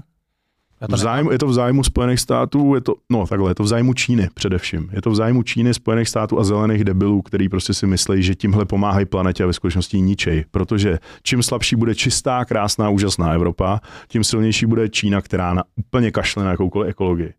V 0.89 0.97
zájmu, 0.97 1.31
je 1.31 1.37
to 1.37 1.47
v 1.47 1.53
zájmu 1.53 1.83
Spojených 1.83 2.19
států, 2.19 2.75
je 2.75 2.81
to, 2.81 2.95
no 3.09 3.27
takhle, 3.27 3.51
je 3.51 3.55
to 3.55 3.63
v 3.63 3.67
zájmu 3.67 3.93
Číny 3.93 4.29
především. 4.33 4.89
Je 4.91 5.01
to 5.01 5.11
v 5.11 5.15
zájmu 5.15 5.43
Číny, 5.43 5.73
Spojených 5.73 6.09
států 6.09 6.39
a 6.39 6.43
zelených 6.43 6.83
debilů, 6.83 7.21
který 7.21 7.49
prostě 7.49 7.73
si 7.73 7.87
myslí, 7.87 8.23
že 8.23 8.35
tímhle 8.35 8.65
pomáhají 8.65 9.05
planetě 9.05 9.43
a 9.43 9.47
ve 9.47 9.53
skutečnosti 9.53 10.01
ničej. 10.01 10.45
Protože 10.51 10.99
čím 11.23 11.43
slabší 11.43 11.75
bude 11.75 11.95
čistá, 11.95 12.45
krásná, 12.45 12.89
úžasná 12.89 13.33
Evropa, 13.33 13.79
tím 14.07 14.23
silnější 14.23 14.65
bude 14.65 14.89
Čína, 14.89 15.21
která 15.21 15.53
na 15.53 15.63
úplně 15.75 16.11
kašle 16.11 16.43
na 16.43 16.51
jakoukoliv 16.51 16.89
ekologii. 16.89 17.33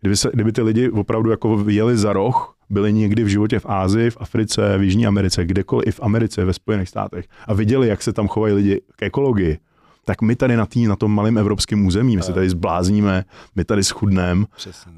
Kdyby, 0.00 0.16
se, 0.16 0.30
kdyby 0.34 0.52
ty 0.52 0.62
lidi 0.62 0.90
opravdu 0.90 1.30
jako 1.30 1.64
jeli 1.68 1.96
za 1.96 2.12
roh, 2.12 2.56
byli 2.70 2.92
někdy 2.92 3.24
v 3.24 3.28
životě 3.28 3.58
v 3.58 3.66
Ázii, 3.68 4.10
v 4.10 4.16
Africe, 4.20 4.78
v 4.78 4.82
Jižní 4.82 5.06
Americe, 5.06 5.44
kdekoliv, 5.44 5.86
i 5.86 5.90
v 5.90 6.00
Americe, 6.02 6.44
ve 6.44 6.52
Spojených 6.52 6.88
státech 6.88 7.26
a 7.46 7.54
viděli, 7.54 7.88
jak 7.88 8.02
se 8.02 8.12
tam 8.12 8.28
chovají 8.28 8.54
lidi 8.54 8.80
k 8.96 9.02
ekologii, 9.02 9.58
tak 10.04 10.22
my 10.22 10.36
tady 10.36 10.56
na, 10.56 10.66
tý, 10.66 10.86
na 10.86 10.96
tom 10.96 11.14
malém 11.14 11.38
evropském 11.38 11.86
území, 11.86 12.16
my 12.16 12.22
se 12.22 12.32
tady 12.32 12.50
zblázníme, 12.50 13.24
my 13.54 13.64
tady 13.64 13.84
schudneme 13.84 14.44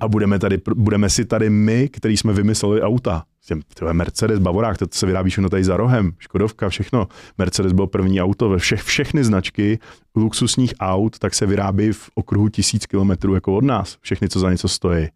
a 0.01 0.09
budeme, 0.09 0.39
tady, 0.39 0.61
budeme 0.75 1.11
si 1.11 1.25
tady 1.25 1.51
my, 1.51 1.89
který 1.89 2.17
jsme 2.17 2.33
vymysleli 2.33 2.83
auta. 2.83 3.25
Těm- 3.47 3.63
To 3.75 3.87
je 3.89 3.93
Mercedes, 3.95 4.39
Bavorák, 4.39 4.79
to 4.79 4.87
se 4.91 5.07
vyrábí 5.07 5.31
všechno 5.31 5.49
tady 5.51 5.65
za 5.65 5.77
rohem, 5.77 6.13
Škodovka, 6.19 6.69
všechno. 6.69 7.09
Mercedes 7.39 7.73
byl 7.73 7.87
první 7.87 8.23
auto, 8.23 8.49
ve 8.49 8.59
všech, 8.59 8.83
všechny 8.83 9.25
značky 9.25 9.79
luxusních 10.17 10.75
aut, 10.81 11.19
tak 11.19 11.35
se 11.35 11.47
vyrábí 11.47 11.93
v 11.93 12.11
okruhu 12.15 12.49
tisíc 12.49 12.87
kilometrů 12.87 13.35
jako 13.35 13.55
od 13.57 13.65
nás. 13.65 13.97
Všechny, 14.01 14.29
co 14.29 14.41
za 14.41 14.51
něco 14.51 14.69
stojí. 14.69 15.09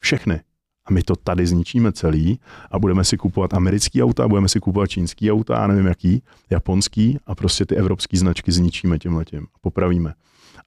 Všechny. 0.00 0.40
A 0.86 0.92
my 0.92 1.02
to 1.02 1.16
tady 1.16 1.46
zničíme 1.46 1.92
celý 1.92 2.40
a 2.70 2.78
budeme 2.78 3.04
si 3.04 3.16
kupovat 3.16 3.54
americký 3.54 4.02
auta, 4.02 4.28
budeme 4.28 4.48
si 4.48 4.60
kupovat 4.60 4.90
čínský 4.90 5.32
auta, 5.32 5.54
já 5.54 5.66
nevím 5.66 5.86
jaký, 5.86 6.22
japonský 6.50 7.18
a 7.26 7.34
prostě 7.34 7.66
ty 7.66 7.76
evropské 7.76 8.18
značky 8.18 8.52
zničíme 8.52 8.98
tím 8.98 9.14
letím 9.14 9.46
a 9.54 9.58
popravíme. 9.60 10.14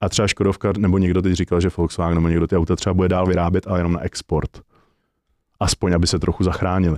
A 0.02 0.10
třeba 0.10 0.28
Škodovka, 0.28 0.74
nebo 0.78 0.98
někdo 0.98 1.22
teď 1.22 1.34
říkal, 1.34 1.62
že 1.62 1.70
Volkswagen 1.78 2.16
nebo 2.16 2.28
někdo 2.28 2.48
ty 2.48 2.58
auta 2.58 2.76
třeba 2.76 2.94
bude 2.94 3.08
dál 3.08 3.26
vyrábět, 3.28 3.68
ale 3.68 3.80
jenom 3.80 3.94
na 3.94 4.02
export. 4.02 4.62
Aspoň, 5.60 5.94
aby 5.94 6.08
se 6.08 6.20
trochu 6.20 6.44
zachránili. 6.44 6.98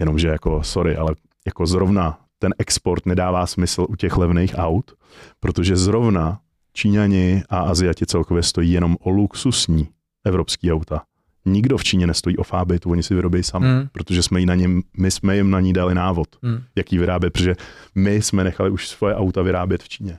Jenomže 0.00 0.28
jako, 0.28 0.62
sorry, 0.62 0.96
ale 0.96 1.14
jako 1.46 1.66
zrovna 1.66 2.18
ten 2.38 2.54
export 2.58 3.06
nedává 3.06 3.46
smysl 3.46 3.86
u 3.88 3.96
těch 3.96 4.16
levných 4.16 4.54
aut, 4.56 4.92
protože 5.40 5.76
zrovna 5.76 6.40
Číňani 6.72 7.42
a 7.48 7.60
Aziati 7.60 8.06
celkově 8.06 8.42
stojí 8.42 8.72
jenom 8.72 8.96
o 9.00 9.10
luxusní 9.10 9.88
evropský 10.24 10.72
auta. 10.72 11.02
Nikdo 11.44 11.78
v 11.78 11.84
Číně 11.84 12.06
nestojí 12.06 12.36
o 12.36 12.42
fáby, 12.42 12.78
to 12.78 12.88
oni 12.90 13.02
si 13.02 13.14
vyrobí 13.14 13.42
sami, 13.42 13.66
Hmm. 13.66 13.88
protože 13.92 14.22
jsme, 14.22 14.40
jí 14.40 14.46
na 14.46 14.54
něm, 14.54 14.82
my 14.96 15.10
jsme 15.10 15.36
jim 15.36 15.50
na 15.50 15.60
ní 15.60 15.72
dali 15.72 15.94
návod, 15.94 16.28
Hmm. 16.42 16.60
jak 16.76 16.92
ji 16.92 16.98
vyrábět, 16.98 17.30
protože 17.30 17.54
my 17.94 18.22
jsme 18.22 18.44
nechali 18.44 18.70
už 18.70 18.88
svoje 18.88 19.14
auta 19.14 19.42
vyrábět 19.42 19.82
v 19.82 19.88
Číně. 19.88 20.18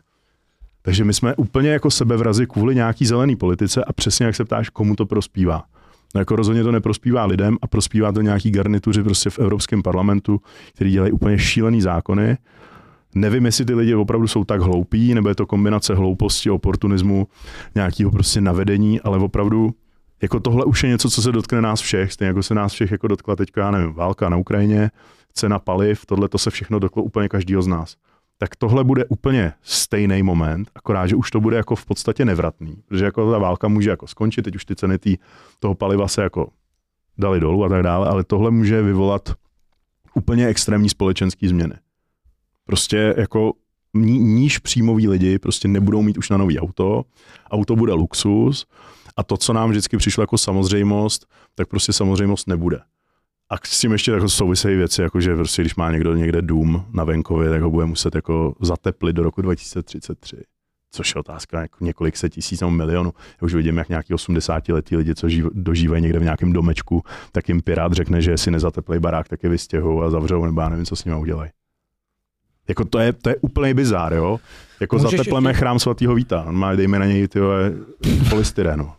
Takže 0.82 1.04
my 1.04 1.14
jsme 1.14 1.36
úplně 1.36 1.70
jako 1.70 1.92
sebevrazi 1.92 2.48
kvůli 2.48 2.76
nějaký 2.76 3.06
zelený 3.06 3.36
politice 3.36 3.84
a 3.84 3.94
přesně 3.94 4.26
jak 4.26 4.36
se 4.36 4.46
ptáš, 4.46 4.70
komu 4.70 4.96
to 4.96 5.06
prospívá. 5.06 5.64
No 6.16 6.22
jako 6.22 6.36
rozhodně 6.36 6.64
to 6.64 6.72
neprospívá 6.72 7.26
lidem 7.26 7.58
a 7.62 7.68
prospívá 7.68 8.12
to 8.12 8.22
nějaký 8.22 8.52
garnituři 8.52 9.04
prostě 9.04 9.30
v 9.30 9.40
Evropském 9.40 9.84
parlamentu, 9.84 10.42
který 10.74 10.92
dělají 10.92 11.12
úplně 11.12 11.38
šílený 11.40 11.82
zákony. 11.82 12.38
Nevím, 13.16 13.46
jestli 13.46 13.66
ty 13.66 13.74
lidi 13.74 13.96
opravdu 13.96 14.28
jsou 14.28 14.44
tak 14.44 14.62
hloupí, 14.62 15.14
nebo 15.14 15.30
je 15.30 15.36
to 15.36 15.46
kombinace 15.46 15.96
hlouposti, 15.96 16.50
oportunismu, 16.50 17.28
nějakého 17.76 18.12
prostě 18.12 18.42
navedení, 18.42 19.02
ale 19.02 19.18
opravdu 19.18 19.72
jako 20.24 20.40
tohle 20.40 20.66
už 20.66 20.84
je 20.84 20.90
něco, 20.90 21.10
co 21.10 21.22
se 21.22 21.32
dotkne 21.32 21.62
nás 21.62 21.82
všech, 21.82 22.14
stejně 22.14 22.28
jako 22.28 22.44
se 22.44 22.56
nás 22.56 22.74
všech 22.74 22.92
jako 22.92 23.08
dotkla 23.08 23.36
teďka, 23.36 23.62
já 23.62 23.72
nevím, 23.72 23.94
válka 23.94 24.30
na 24.30 24.38
Ukrajině, 24.38 24.92
cena 25.34 25.60
paliv, 25.60 26.06
tohle 26.06 26.30
to 26.30 26.38
se 26.38 26.50
všechno 26.50 26.80
dotklo 26.80 27.04
úplně 27.04 27.30
každýho 27.30 27.62
z 27.62 27.68
nás. 27.68 27.96
Tak 28.38 28.56
tohle 28.56 28.84
bude 28.84 29.06
úplně 29.06 29.54
stejný 29.62 30.24
moment, 30.24 30.72
akorát, 30.76 31.08
že 31.08 31.16
už 31.16 31.32
to 31.32 31.42
bude 31.42 31.58
jako 31.58 31.76
v 31.76 31.86
podstatě 31.86 32.26
nevratný, 32.26 32.76
protože 32.88 33.06
jako 33.06 33.32
ta 33.32 33.38
válka 33.38 33.68
může 33.68 33.90
jako 33.90 34.08
skončit, 34.08 34.42
teď 34.42 34.56
už 34.56 34.66
ty 34.66 34.76
ceny 34.76 34.98
tý, 34.98 35.18
toho 35.60 35.76
paliva 35.76 36.08
se 36.08 36.24
jako 36.24 36.50
dali 37.18 37.40
dolů 37.40 37.66
a 37.66 37.70
tak 37.70 37.84
dále, 37.84 38.08
ale 38.08 38.24
tohle 38.24 38.52
může 38.52 38.82
vyvolat 38.82 39.34
úplně 40.14 40.48
extrémní 40.48 40.90
společenský 40.90 41.48
změny. 41.48 41.74
Prostě 42.66 43.16
jako 43.18 43.54
ní, 43.94 44.20
níž 44.20 44.60
příjmoví 44.60 45.08
lidi 45.08 45.40
prostě 45.40 45.68
nebudou 45.68 46.02
mít 46.02 46.18
už 46.18 46.30
na 46.30 46.38
nový 46.38 46.60
auto, 46.60 47.04
auto 47.52 47.76
bude 47.76 47.94
luxus 47.94 48.66
a 49.18 49.24
to, 49.24 49.38
co 49.38 49.54
nám 49.54 49.70
vždycky 49.70 49.98
přišlo 49.98 50.24
jako 50.24 50.38
samozřejmost, 50.38 51.26
tak 51.56 51.68
prostě 51.68 51.94
samozřejmost 51.94 52.48
nebude. 52.48 52.80
A 53.50 53.56
s 53.66 53.80
tím 53.80 53.92
ještě 53.92 54.12
jako 54.12 54.30
souvisejí 54.30 54.78
věci, 54.78 55.02
jako 55.02 55.22
že 55.22 55.36
prostě, 55.36 55.62
když 55.62 55.76
má 55.76 55.92
někdo 55.92 56.16
někde 56.16 56.42
dům 56.42 56.86
na 56.94 57.04
venkově, 57.04 57.50
tak 57.50 57.62
ho 57.62 57.70
bude 57.72 57.86
muset 57.86 58.16
jako 58.16 58.56
zateplit 58.62 59.16
do 59.16 59.24
roku 59.24 59.42
2033. 59.42 60.38
Což 60.92 61.16
je 61.16 61.20
otázka 61.20 61.62
jako 61.62 61.86
několik 61.86 62.18
set 62.18 62.30
tisíc 62.30 62.62
nebo 62.62 62.72
milionů. 62.72 63.14
Já 63.42 63.46
už 63.46 63.54
vidím, 63.54 63.78
jak 63.78 63.90
nějaký 63.90 64.14
80 64.14 64.70
letí 64.70 64.96
lidi, 64.96 65.16
co 65.16 65.30
živ, 65.30 65.46
dožívají 65.54 66.02
někde 66.04 66.20
v 66.20 66.24
nějakém 66.24 66.54
domečku, 66.54 67.04
tak 67.32 67.50
jim 67.50 67.62
pirát 67.62 67.94
řekne, 67.94 68.22
že 68.22 68.32
jestli 68.32 68.52
nezateplej 68.52 69.00
barák, 69.00 69.28
tak 69.28 69.44
je 69.44 69.50
vystěhou 69.50 70.02
a 70.04 70.10
zavřou, 70.10 70.46
nebo 70.46 70.62
já 70.62 70.70
nevím, 70.70 70.86
co 70.86 70.96
s 70.96 71.06
nimi 71.06 71.18
udělají. 71.18 71.52
Jako 72.68 72.86
to 72.86 73.00
je, 73.00 73.14
to 73.14 73.30
je 73.30 73.36
úplný 73.42 73.74
bizár, 73.74 74.14
jo? 74.14 74.40
Jako 74.80 74.96
Můžeš 74.98 75.12
zatepleme 75.18 75.50
ještě- 75.50 75.60
chrám 75.60 75.80
svatého 75.80 76.16
Víta, 76.16 76.44
normálně 76.44 76.78
dejme 76.78 77.00
na 77.00 77.06
něj 77.06 77.28
ty 77.28 77.40
polystyrenu. 78.30 78.92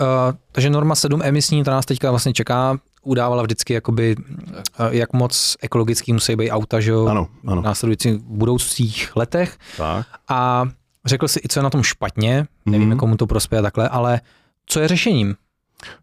Uh, 0.00 0.04
takže 0.52 0.70
norma 0.70 0.94
7 0.94 1.20
emisní, 1.24 1.64
ta 1.64 1.70
nás 1.70 1.86
teďka 1.86 2.10
vlastně 2.10 2.32
čeká, 2.32 2.78
udávala 3.02 3.42
vždycky, 3.42 3.72
jakoby, 3.72 4.16
uh, 4.18 4.86
jak 4.90 5.12
moc 5.12 5.56
ekologický 5.62 6.12
musí 6.12 6.36
být 6.36 6.50
auta, 6.50 6.80
že 6.80 6.90
jo, 6.90 7.06
Ano, 7.06 7.28
v 7.44 7.50
ano. 7.50 7.62
následujících 7.62 8.14
budoucích 8.16 9.16
letech. 9.16 9.56
Tak. 9.76 10.06
A 10.28 10.64
řekl 11.04 11.28
si 11.28 11.40
i, 11.44 11.48
co 11.48 11.58
je 11.60 11.64
na 11.64 11.70
tom 11.70 11.82
špatně, 11.82 12.46
nevíme, 12.66 12.90
Mhm. 12.90 12.98
komu 12.98 13.16
to 13.16 13.26
prospěje 13.26 13.62
takhle, 13.62 13.88
ale 13.88 14.20
co 14.66 14.80
je 14.80 14.88
řešením? 14.88 15.34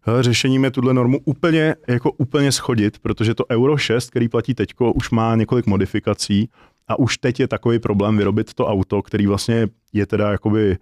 Hele, 0.02 0.22
řešením 0.22 0.64
je 0.64 0.70
tuhle 0.70 0.94
normu 0.94 1.18
úplně, 1.24 1.74
jako 1.88 2.10
úplně 2.12 2.52
schodit, 2.52 2.98
protože 2.98 3.34
to 3.34 3.44
Euro 3.50 3.76
6, 3.76 4.10
který 4.10 4.28
platí 4.28 4.54
teďko, 4.54 4.92
už 4.92 5.10
má 5.10 5.36
několik 5.36 5.66
modifikací 5.66 6.50
a 6.88 6.98
už 6.98 7.18
teď 7.18 7.40
je 7.40 7.48
takový 7.48 7.78
problém 7.78 8.16
vyrobit 8.16 8.54
to 8.54 8.66
auto, 8.66 9.02
který 9.02 9.26
vlastně 9.26 9.68
je 9.92 10.06
teda 10.06 10.30
jakoby 10.32 10.78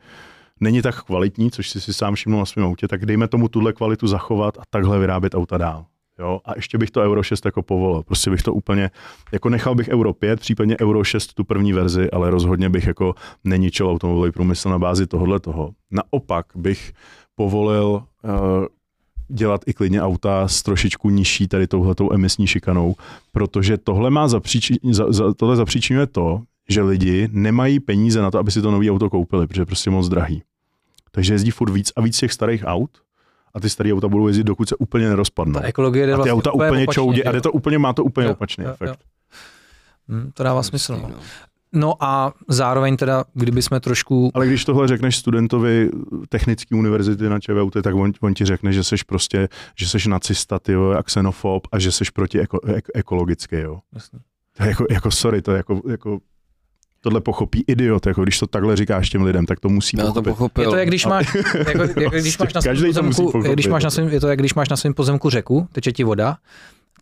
není 0.62 0.82
tak 0.82 1.02
kvalitní, 1.02 1.50
což 1.50 1.70
si 1.70 1.80
si 1.80 1.94
sám 1.94 2.14
všiml 2.14 2.38
na 2.38 2.44
svém 2.44 2.64
autě, 2.64 2.88
tak 2.88 3.06
dejme 3.06 3.28
tomu 3.28 3.48
tuhle 3.48 3.72
kvalitu 3.72 4.06
zachovat 4.06 4.58
a 4.58 4.62
takhle 4.70 4.98
vyrábět 4.98 5.34
auta 5.34 5.58
dál. 5.58 5.84
Jo? 6.18 6.40
A 6.44 6.52
ještě 6.56 6.78
bych 6.78 6.90
to 6.90 7.00
Euro 7.00 7.22
6 7.22 7.44
jako 7.44 7.62
povolil. 7.62 8.02
Prostě 8.02 8.30
bych 8.30 8.42
to 8.42 8.54
úplně, 8.54 8.90
jako 9.32 9.48
nechal 9.48 9.74
bych 9.74 9.88
Euro 9.88 10.12
5, 10.12 10.40
případně 10.40 10.76
Euro 10.80 11.04
6 11.04 11.34
tu 11.34 11.44
první 11.44 11.72
verzi, 11.72 12.10
ale 12.10 12.30
rozhodně 12.30 12.68
bych 12.68 12.86
jako 12.86 13.14
neničil 13.44 13.90
automobilový 13.90 14.32
průmysl 14.32 14.70
na 14.70 14.78
bázi 14.78 15.06
tohohle 15.06 15.40
toho. 15.40 15.70
Naopak 15.90 16.46
bych 16.54 16.92
povolil 17.34 18.02
uh, 18.24 18.66
dělat 19.28 19.60
i 19.66 19.72
klidně 19.72 20.02
auta 20.02 20.48
s 20.48 20.62
trošičku 20.62 21.10
nižší 21.10 21.48
tady 21.48 21.66
touhletou 21.66 22.12
emisní 22.12 22.46
šikanou, 22.46 22.94
protože 23.32 23.78
tohle 23.78 24.10
má 24.10 24.28
zapříči, 24.28 24.78
za, 24.90 25.12
za, 25.12 25.34
tohle 25.34 25.64
to, 26.12 26.42
že 26.68 26.82
lidi 26.82 27.28
nemají 27.32 27.80
peníze 27.80 28.22
na 28.22 28.30
to, 28.30 28.38
aby 28.38 28.50
si 28.50 28.62
to 28.62 28.70
nový 28.70 28.90
auto 28.90 29.10
koupili, 29.10 29.46
protože 29.46 29.62
je 29.62 29.66
prostě 29.66 29.90
moc 29.90 30.08
drahý. 30.08 30.42
Takže 31.14 31.34
jezdí 31.34 31.50
furt 31.50 31.70
víc 31.70 31.92
a 31.96 32.00
víc 32.00 32.18
těch 32.18 32.32
starých 32.32 32.62
aut 32.66 32.90
a 33.54 33.60
ty 33.60 33.70
staré 33.70 33.92
auta 33.92 34.08
budou 34.08 34.26
jezdit, 34.26 34.44
dokud 34.44 34.68
se 34.68 34.76
úplně 34.76 35.08
nerozpadnou. 35.08 35.60
Ta 35.60 35.66
ekologie 35.66 36.06
jde 36.06 36.12
a 36.12 36.16
ty 36.16 36.16
vlastně 36.16 36.32
auta 36.32 36.52
úplně 36.52 36.82
opačně, 36.82 36.94
čoudě 36.94 37.22
a 37.22 37.28
jo? 37.28 37.32
jde 37.32 37.40
to 37.40 37.52
úplně, 37.52 37.78
má 37.78 37.92
to 37.92 38.04
úplně 38.04 38.26
Jo, 38.26 38.32
opačný 38.32 38.64
jo, 38.64 38.68
jo. 38.68 38.74
efekt. 38.74 39.00
Hm, 40.08 40.30
to 40.34 40.42
dává 40.42 40.62
smysl. 40.62 40.96
No. 41.02 41.10
No 41.74 42.04
a 42.04 42.32
zároveň 42.48 42.96
teda, 42.96 43.24
kdyby 43.34 43.62
jsme 43.62 43.80
trošku... 43.80 44.30
Ale 44.34 44.46
když 44.46 44.64
tohle 44.64 44.88
řekneš 44.88 45.16
studentovi 45.16 45.90
technické 46.28 46.76
univerzity 46.76 47.28
na 47.28 47.40
ČVUT, 47.40 47.74
tak 47.82 47.94
on, 47.94 48.12
on 48.20 48.34
ti 48.34 48.44
řekne, 48.44 48.72
že 48.72 48.84
seš 48.84 49.02
prostě, 49.02 49.48
že 49.76 49.88
seš 49.88 50.06
nacista, 50.06 50.58
ty 50.58 50.72
jo, 50.72 50.90
a 50.98 51.02
xenofob 51.02 51.66
a 51.72 51.78
že 51.78 51.92
seš 51.92 52.10
proti 52.10 52.40
eko, 52.40 52.58
ek, 52.66 52.88
ekologicky, 52.94 53.60
jo. 53.60 53.78
Jasně. 53.92 54.18
To 54.56 54.62
je 54.62 54.68
jako, 54.68 54.86
jako 54.90 55.10
sorry, 55.10 55.42
to 55.42 55.50
je 55.50 55.56
jako, 55.56 55.82
jako 55.88 56.18
tohle 57.02 57.20
pochopí 57.20 57.64
idiot, 57.66 58.06
jako 58.06 58.22
když 58.22 58.38
to 58.38 58.46
takhle 58.46 58.76
říkáš 58.76 59.10
těm 59.10 59.22
lidem, 59.22 59.46
tak 59.46 59.60
to 59.60 59.68
musí 59.68 59.96
Já 59.98 60.04
to 60.04 60.08
pochopit. 60.12 60.30
pochopil. 60.30 60.64
Je 60.64 60.70
to 60.70 60.76
jak 60.76 60.88
když 60.88 61.06
máš, 61.06 61.34
jako, 61.34 62.00
jako 62.00 62.16
když 62.16 62.38
máš 62.38 62.54
na 62.54 62.60
svém 62.62 62.70
Každý 62.70 62.92
to 62.92 63.02
musí 63.02 63.16
pozemku, 63.16 63.32
pochopit, 63.32 63.52
když 63.52 63.66
máš 63.66 63.82
na 63.82 63.86
no. 63.86 63.90
svém, 63.90 64.08
je 64.08 64.20
to 64.20 64.28
jak 64.28 64.38
když 64.38 64.54
máš 64.54 64.68
na 64.68 64.76
svém 64.76 64.94
pozemku 64.94 65.30
řeku, 65.30 65.68
teče 65.72 65.92
ti 65.92 66.04
voda, 66.04 66.36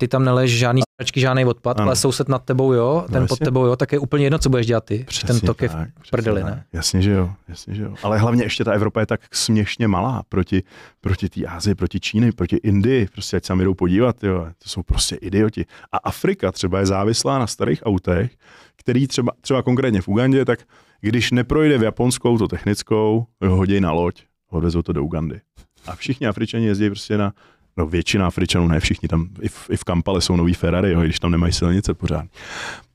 ty 0.01 0.09
tam 0.09 0.25
neleješ 0.25 0.59
žádný 0.59 0.83
stračky, 0.97 1.21
žádný 1.21 1.45
odpad, 1.45 1.81
Ano. 1.81 1.87
ale 1.87 1.97
soused 1.97 2.29
nad 2.29 2.45
tebou 2.45 2.73
jo, 2.73 3.05
ten 3.13 3.23
No 3.23 3.29
pod 3.29 3.39
tebou 3.39 3.67
jo, 3.67 3.77
tak 3.77 3.93
je 3.93 3.99
úplně 3.99 4.25
jedno, 4.25 4.39
co 4.39 4.49
budeš 4.49 4.67
dělat 4.67 4.85
ty. 4.85 5.05
Přesně 5.09 5.27
ten 5.27 5.41
tok 5.41 5.63
je 5.63 5.69
v 5.69 5.73
tak, 5.73 5.89
prdeli, 6.11 6.43
tak. 6.43 6.51
ne? 6.51 6.65
Jasně, 6.73 7.03
že 7.03 7.11
jo, 7.11 7.31
jasně, 7.49 7.75
že 7.75 7.83
jo. 7.83 7.95
Ale 8.03 8.19
hlavně 8.19 8.43
ještě 8.43 8.65
ta 8.65 8.73
Evropa 8.73 9.01
je 9.01 9.07
tak 9.07 9.21
směšně 9.33 9.89
malá 9.89 10.23
proti, 10.29 10.63
proti 11.01 11.29
té 11.29 11.45
Asii, 11.47 11.75
proti 11.75 12.01
Číny, 12.01 12.33
proti 12.33 12.57
Indii. 12.57 13.09
Prostě 13.13 13.37
ať 13.37 13.45
se 13.45 13.49
tam 13.49 13.61
jdou 13.61 13.75
podívat, 13.75 14.25
jo. 14.25 14.47
To 14.63 14.69
jsou 14.69 14.83
prostě 14.83 15.17
idioti. 15.17 15.67
A 15.93 15.97
Afrika 15.97 16.53
třeba 16.53 16.79
je 16.81 16.87
závislá 16.87 17.39
na 17.39 17.47
starých 17.47 17.83
autech, 17.85 18.31
který 18.77 19.07
třeba, 19.07 19.33
třeba 19.41 19.63
konkrétně 19.63 20.01
v 20.03 20.09
Ugandě, 20.09 20.45
tak 20.45 20.61
když 21.01 21.31
neprojde 21.31 21.79
v 21.79 21.83
japonskou 21.83 22.39
to 22.39 22.49
technickou, 22.49 23.27
ho 23.45 23.57
hodí 23.57 23.81
na 23.81 23.93
loď, 23.93 24.23
odvezou 24.51 24.83
to 24.83 24.93
do 24.93 25.05
Ugandy. 25.05 25.41
A 25.87 25.97
všichni 25.97 26.27
Afričani 26.27 26.67
jezdí 26.67 26.91
prostě 26.91 27.19
na, 27.19 27.33
no 27.81 27.87
většina 27.87 28.27
Afričanů, 28.27 28.69
ne 28.69 28.81
všichni, 28.81 29.09
tam 29.09 29.29
i 29.41 29.49
v, 29.49 29.71
i 29.71 29.77
v 29.77 29.85
Kampale 29.85 30.21
jsou 30.21 30.37
nový 30.37 30.55
Ferrari, 30.55 30.93
jo, 30.93 31.03
i 31.03 31.05
když 31.05 31.19
tam 31.19 31.31
nemají 31.31 31.53
silnice 31.53 31.95
pořád. 31.95 32.25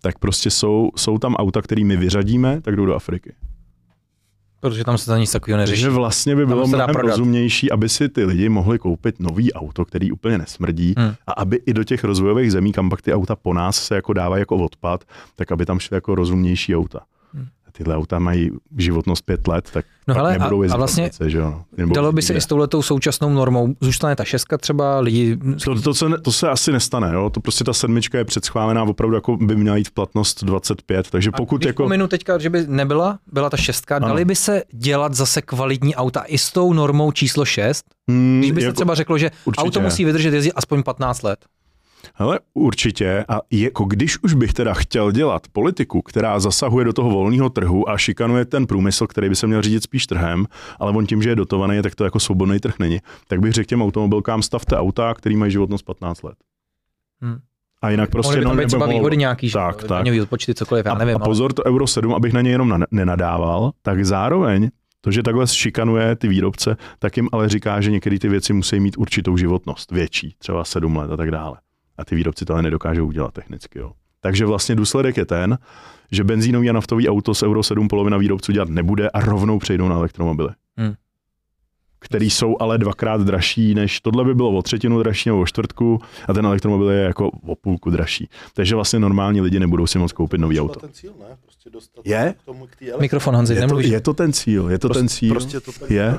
Tak 0.02 0.20
prostě 0.20 0.52
jsou, 0.52 0.90
jsou 0.96 1.18
tam 1.18 1.36
auta, 1.36 1.62
které 1.62 1.84
my 1.84 1.98
vyřadíme, 1.98 2.62
tak 2.62 2.76
jdou 2.76 2.86
do 2.86 2.96
Afriky. 2.96 3.34
Protože 4.60 4.84
tam 4.84 4.98
se 4.98 5.06
to 5.06 5.18
nic 5.18 5.32
takového 5.32 5.58
neřeší. 5.58 5.82
Takže 5.82 5.90
vlastně 5.96 6.36
by 6.36 6.46
bylo 6.46 6.68
mnohem 6.68 6.96
rozumnější, 6.96 7.72
aby 7.72 7.90
si 7.90 8.10
ty 8.10 8.24
lidi 8.26 8.50
mohli 8.50 8.80
koupit 8.80 9.20
nový 9.20 9.54
auto, 9.54 9.86
který 9.86 10.12
úplně 10.12 10.38
nesmrdí 10.38 10.94
Hmm. 10.98 11.14
a 11.28 11.32
aby 11.32 11.62
i 11.66 11.74
do 11.74 11.84
těch 11.84 12.04
rozvojových 12.04 12.52
zemí, 12.52 12.72
kam 12.72 12.90
pak 12.90 13.02
ty 13.02 13.14
auta 13.14 13.36
po 13.36 13.54
nás 13.54 13.86
se 13.86 13.96
jako 13.96 14.14
dávají 14.14 14.42
jako 14.42 14.56
odpad, 14.56 15.04
tak 15.36 15.52
aby 15.52 15.66
tam 15.66 15.80
šly 15.80 15.98
jako 15.98 16.16
rozumnější 16.16 16.76
auta. 16.76 17.00
A 17.76 17.78
tyhle 17.78 17.96
auta 17.96 18.20
mají 18.20 18.52
životnost 18.78 19.26
pět 19.26 19.48
let, 19.48 19.70
tak 19.74 19.86
No 20.08 20.14
hele, 20.14 20.32
nebudou 20.38 20.62
a, 20.62 20.64
jezdit 20.64 20.74
a 20.74 20.78
vlastně 20.78 21.04
v 21.04 21.08
Africe, 21.08 21.30
že 21.30 21.38
jo? 21.38 21.62
Nebo 21.78 21.94
dalo 21.96 22.12
by 22.12 22.22
se 22.22 22.34
nikde. 22.34 22.38
i 22.38 22.42
s 22.42 22.46
touhletou 22.46 22.82
současnou 22.82 23.30
normou, 23.30 23.76
zůstane 23.82 24.16
ta 24.16 24.24
šestka 24.24 24.58
třeba, 24.58 25.00
lidi 25.00 25.38
To, 25.66 25.82
to, 25.82 25.94
se, 25.94 26.06
to 26.22 26.32
se 26.32 26.50
asi 26.50 26.72
nestane, 26.72 27.12
jo? 27.14 27.30
to 27.30 27.40
prostě 27.40 27.64
ta 27.64 27.74
sedmička 27.74 28.18
je 28.18 28.26
předschválená, 28.26 28.84
opravdu 28.84 29.16
jako 29.16 29.38
by 29.38 29.56
měla 29.56 29.78
jít 29.78 29.88
v 29.88 29.92
platnost 29.92 30.44
25, 30.44 31.10
takže 31.10 31.32
pokud 31.32 31.58
Když 31.58 31.68
jako... 31.68 31.84
pominu 31.84 32.08
teďka, 32.08 32.38
že 32.38 32.50
by 32.50 32.66
nebyla, 32.68 33.20
byla 33.32 33.50
ta 33.50 33.58
šestka, 33.58 33.96
Ano. 33.96 34.08
dali 34.08 34.26
by 34.26 34.36
se 34.36 34.64
dělat 34.74 35.14
zase 35.14 35.42
kvalitní 35.42 35.96
auta 35.96 36.24
i 36.28 36.38
s 36.38 36.52
tou 36.52 36.74
normou 36.74 37.12
číslo 37.12 37.46
6? 37.46 37.86
Hmm, 38.10 38.40
Když 38.40 38.52
by 38.52 38.62
se 38.62 38.66
jako- 38.66 38.76
třeba 38.76 38.96
řeklo, 38.96 39.18
že 39.18 39.32
určitě. 39.46 39.66
auto 39.68 39.82
musí 39.82 40.06
vydržet 40.06 40.34
jezdit 40.34 40.52
aspoň 40.56 40.84
15 40.84 41.24
let. 41.24 41.40
Hele, 42.18 42.40
určitě. 42.54 43.26
A 43.30 43.42
jako 43.52 43.86
když 43.86 44.24
už 44.24 44.34
bych 44.34 44.54
teda 44.54 44.74
chtěl 44.74 45.12
dělat 45.12 45.48
politiku, 45.52 46.02
která 46.02 46.40
zasahuje 46.40 46.86
do 46.86 46.94
toho 46.94 47.10
volného 47.10 47.50
trhu 47.50 47.90
a 47.90 47.98
šikanuje 47.98 48.46
ten 48.46 48.68
průmysl, 48.68 49.08
který 49.08 49.30
by 49.30 49.36
se 49.36 49.48
měl 49.48 49.62
řídit 49.62 49.84
spíš 49.84 50.08
trhem, 50.08 50.46
ale 50.80 50.92
on 50.92 51.06
tím, 51.06 51.22
že 51.22 51.30
je 51.30 51.36
dotovaný, 51.36 51.82
tak 51.82 51.96
to 51.96 52.04
jako 52.04 52.20
svobodný 52.20 52.60
trh 52.60 52.80
není, 52.80 53.00
tak 53.28 53.40
bych 53.40 53.54
řekl 53.54 53.68
těm 53.68 53.82
automobilkám, 53.82 54.42
stavte 54.42 54.78
auta, 54.78 55.14
který 55.14 55.36
mají 55.36 55.52
životnost 55.52 55.86
15 55.86 56.24
let. 56.24 56.36
Hmm. 57.22 57.38
A 57.82 57.90
jinak 57.90 58.10
prostě 58.10 58.42
no, 58.42 58.56
být 58.56 58.68
třeba 58.68 58.86
výhody 58.86 59.18
nějaký, 59.18 59.50
že 59.50 59.54
Tak, 59.54 59.82
jo, 59.82 59.88
tak. 59.88 60.08
odpočty, 60.22 60.54
cokoliv, 60.54 60.86
já 60.86 60.92
a, 60.92 60.98
nevím. 60.98 61.16
a 61.16 61.20
pozor, 61.20 61.54
to 61.54 61.64
Euro 61.66 61.88
7, 61.88 62.14
abych 62.14 62.34
na 62.34 62.42
ně 62.42 62.52
jenom 62.52 62.70
na, 62.70 62.80
nenadával, 62.92 63.72
tak 63.82 64.06
zároveň 64.06 64.70
to, 65.02 65.12
že 65.12 65.24
takhle 65.24 65.48
šikanuje 65.48 66.16
ty 66.16 66.28
výrobce, 66.28 66.78
tak 67.00 67.18
jim 67.18 67.30
ale 67.32 67.50
říká, 67.50 67.82
že 67.82 67.92
některé 67.92 68.20
ty 68.20 68.30
věci 68.30 68.54
musí 68.54 68.80
mít 68.80 68.98
určitou 68.98 69.38
životnost, 69.38 69.92
větší, 69.92 70.36
třeba 70.38 70.64
7 70.64 70.96
let 70.96 71.12
a 71.12 71.18
tak 71.18 71.32
dále. 71.32 71.58
A 71.98 72.06
ty 72.06 72.16
výrobci 72.16 72.46
to 72.46 72.54
ale 72.54 72.62
nedokážou 72.62 73.06
udělat 73.08 73.34
technicky. 73.34 73.80
Jo. 73.80 73.92
Takže 74.22 74.46
vlastně 74.46 74.76
důsledek 74.76 75.18
je 75.18 75.26
ten, 75.26 75.58
že 76.12 76.24
benzínový 76.24 76.70
a 76.70 76.74
naftový 76.74 77.10
auto 77.10 77.34
s 77.36 77.44
Euro 77.44 77.64
7 77.64 77.88
polovina 77.88 78.18
výrobců 78.18 78.52
dělat 78.52 78.70
nebude 78.70 79.10
a 79.10 79.20
rovnou 79.20 79.60
přejdou 79.60 79.88
na 79.88 79.96
elektromobily. 79.96 80.50
Hmm. 80.78 80.94
Který 82.00 82.30
jsou 82.30 82.58
ale 82.60 82.78
dvakrát 82.78 83.22
dražší, 83.22 83.76
než 83.76 84.02
tohle 84.02 84.24
by 84.24 84.36
bylo 84.36 84.52
o 84.52 84.62
třetinu 84.62 85.00
dražší 85.04 85.30
nebo 85.30 85.40
o 85.42 85.46
čtvrtku 85.46 86.00
a 86.28 86.34
ten 86.34 86.46
elektromobil 86.46 86.90
je 86.90 87.04
jako 87.04 87.30
o 87.30 87.56
půlku 87.56 87.90
dražší. 87.90 88.30
Takže 88.54 88.76
vlastně 88.76 89.00
normální 89.00 89.42
lidi 89.42 89.60
nebudou 89.60 89.88
si 89.88 90.00
moc 90.00 90.12
koupit 90.12 90.38
nový 90.42 90.60
auto. 90.62 90.80
ten 90.80 90.94
cíl, 90.94 91.14
ne? 91.20 91.26
Prostě 91.42 91.70
dostat 91.70 92.02
Je? 92.08 92.36
k 92.42 92.46
tomu, 92.46 92.68
k 92.68 92.76
té 92.76 92.86
Mikrofon 93.00 93.36
Honzi, 93.36 93.54
Je 93.54 93.60
to, 93.60 93.62
nemluvíš. 93.68 93.90
je 93.90 94.02
to 94.02 94.14
ten 94.14 94.34
cíl, 94.34 94.70
je 94.70 94.80
to 94.80 94.90
ten 94.90 95.08
cíl. 95.10 95.34
Prostě 95.34 95.60
to 95.60 95.72
tak 95.72 95.92
Je. 95.92 96.18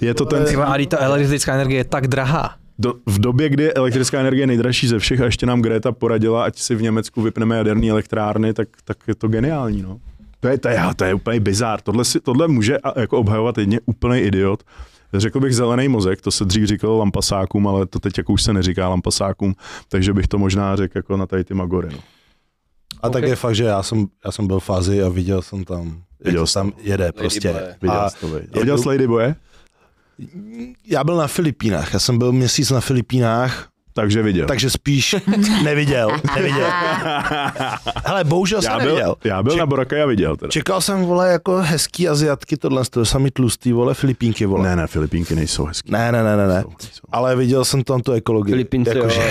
Je 0.00 0.14
to 0.14 0.24
ten 0.24 0.44
vole, 0.56 0.66
A 0.66 0.86
ta 0.86 0.98
elektrická 0.98 1.54
energie 1.54 1.80
je 1.80 1.84
tak 1.84 2.08
drahá. 2.08 2.56
Do, 2.80 2.94
v 3.06 3.18
době, 3.18 3.48
kdy 3.48 3.62
je 3.62 3.72
elektrická 3.72 4.20
energie 4.20 4.46
nejdražší 4.46 4.88
ze 4.88 4.98
všech 4.98 5.20
a 5.20 5.24
ještě 5.24 5.46
nám 5.46 5.62
Greta 5.62 5.92
poradila, 5.92 6.44
ať 6.44 6.58
si 6.58 6.74
v 6.74 6.82
Německu 6.82 7.22
vypneme 7.22 7.56
jaderné 7.56 7.90
elektrárny, 7.90 8.54
tak, 8.54 8.68
tak 8.84 8.98
je 9.08 9.14
to 9.14 9.28
geniální. 9.28 9.82
No. 9.82 10.00
To, 10.40 10.48
je, 10.48 10.58
to, 10.58 10.68
je, 10.68 10.80
to 10.96 11.04
je 11.04 11.14
úplně 11.14 11.40
bizár. 11.40 11.80
Tohle, 11.80 12.04
si, 12.04 12.20
tohle 12.20 12.48
může 12.48 12.78
jako 12.96 13.18
obhajovat 13.18 13.58
jedně 13.58 13.80
úplný 13.86 14.18
idiot. 14.18 14.62
Řekl 15.14 15.40
bych 15.40 15.54
zelený 15.54 15.88
mozek, 15.88 16.20
to 16.20 16.30
se 16.30 16.44
dřív 16.44 16.64
říkalo 16.64 16.98
lampasákům, 16.98 17.68
ale 17.68 17.86
to 17.86 18.00
teď 18.00 18.18
jako 18.18 18.32
už 18.32 18.42
se 18.42 18.52
neříká 18.52 18.88
lampasákům, 18.88 19.54
takže 19.88 20.12
bych 20.12 20.28
to 20.28 20.38
možná 20.38 20.76
řekl 20.76 20.98
jako 20.98 21.16
na 21.16 21.26
tady 21.26 21.44
ty 21.44 21.54
magory. 21.54 21.88
No. 21.92 21.98
A 23.02 23.08
tak 23.08 23.22
Ok. 23.22 23.28
je 23.28 23.36
fakt, 23.36 23.54
že 23.54 23.64
já 23.64 23.82
jsem, 23.82 24.06
já 24.24 24.32
jsem 24.32 24.46
byl 24.46 24.60
v 24.60 24.64
fázi 24.64 25.02
a 25.02 25.08
viděl 25.08 25.42
jsem 25.42 25.64
tam, 25.64 25.86
jak 25.86 26.26
Viděl 26.26 26.46
to 26.46 26.52
tam 26.52 26.72
jede 26.82 27.12
prostě. 27.12 27.54
Viděl 27.82 28.00
A 28.00 28.10
jsi 28.10 28.20
to, 28.20 28.28
viď? 28.28 28.42
A 28.52 28.58
je 28.58 28.60
viděl 28.60 28.78
jsi 28.78 28.88
Ladyboye? 28.88 29.34
Já 30.86 31.04
byl 31.04 31.16
na 31.16 31.26
Filipínách, 31.26 31.92
já 31.92 31.98
jsem 31.98 32.18
byl 32.18 32.32
měsíc 32.32 32.70
na 32.70 32.80
Filipínách, 32.80 33.66
Takže 33.92 34.22
viděl. 34.22 34.46
takže 34.46 34.70
spíš 34.70 35.16
neviděl, 35.64 36.10
neviděl. 36.36 36.66
Hele, 38.04 38.24
bohužel 38.24 38.62
jsem 38.62 38.72
já, 38.72 38.78
byl, 38.78 38.86
neviděl. 38.88 39.16
já 39.24 39.42
byl 39.42 39.52
Ček- 39.52 39.58
na 39.58 39.66
Boracay 39.66 40.02
a 40.02 40.06
viděl 40.06 40.36
teda. 40.36 40.50
Čekal 40.50 40.80
jsem, 40.80 41.04
vole, 41.04 41.28
jako 41.32 41.56
hezký 41.56 42.08
Aziatky, 42.08 42.56
tohle, 42.56 42.82
to 42.90 43.04
sami 43.04 43.30
tlustý, 43.30 43.72
vole, 43.72 43.94
Filipínky, 43.94 44.46
vole. 44.46 44.68
Ne, 44.68 44.76
ne, 44.76 44.86
Filipínky 44.86 45.34
nejsou 45.34 45.64
hezký. 45.64 45.92
Ne, 45.92 46.12
ne, 46.12 46.22
ne, 46.22 46.36
ne, 46.36 46.46
ne. 46.48 46.54
Nejsou. 46.54 47.02
Ale 47.12 47.36
viděl 47.36 47.64
jsem 47.64 47.84
tam 47.84 48.00
tu 48.00 48.12
ekologii. 48.12 48.52
Filipínci, 48.52 48.90
jako, 48.98 49.04
jo, 49.06 49.22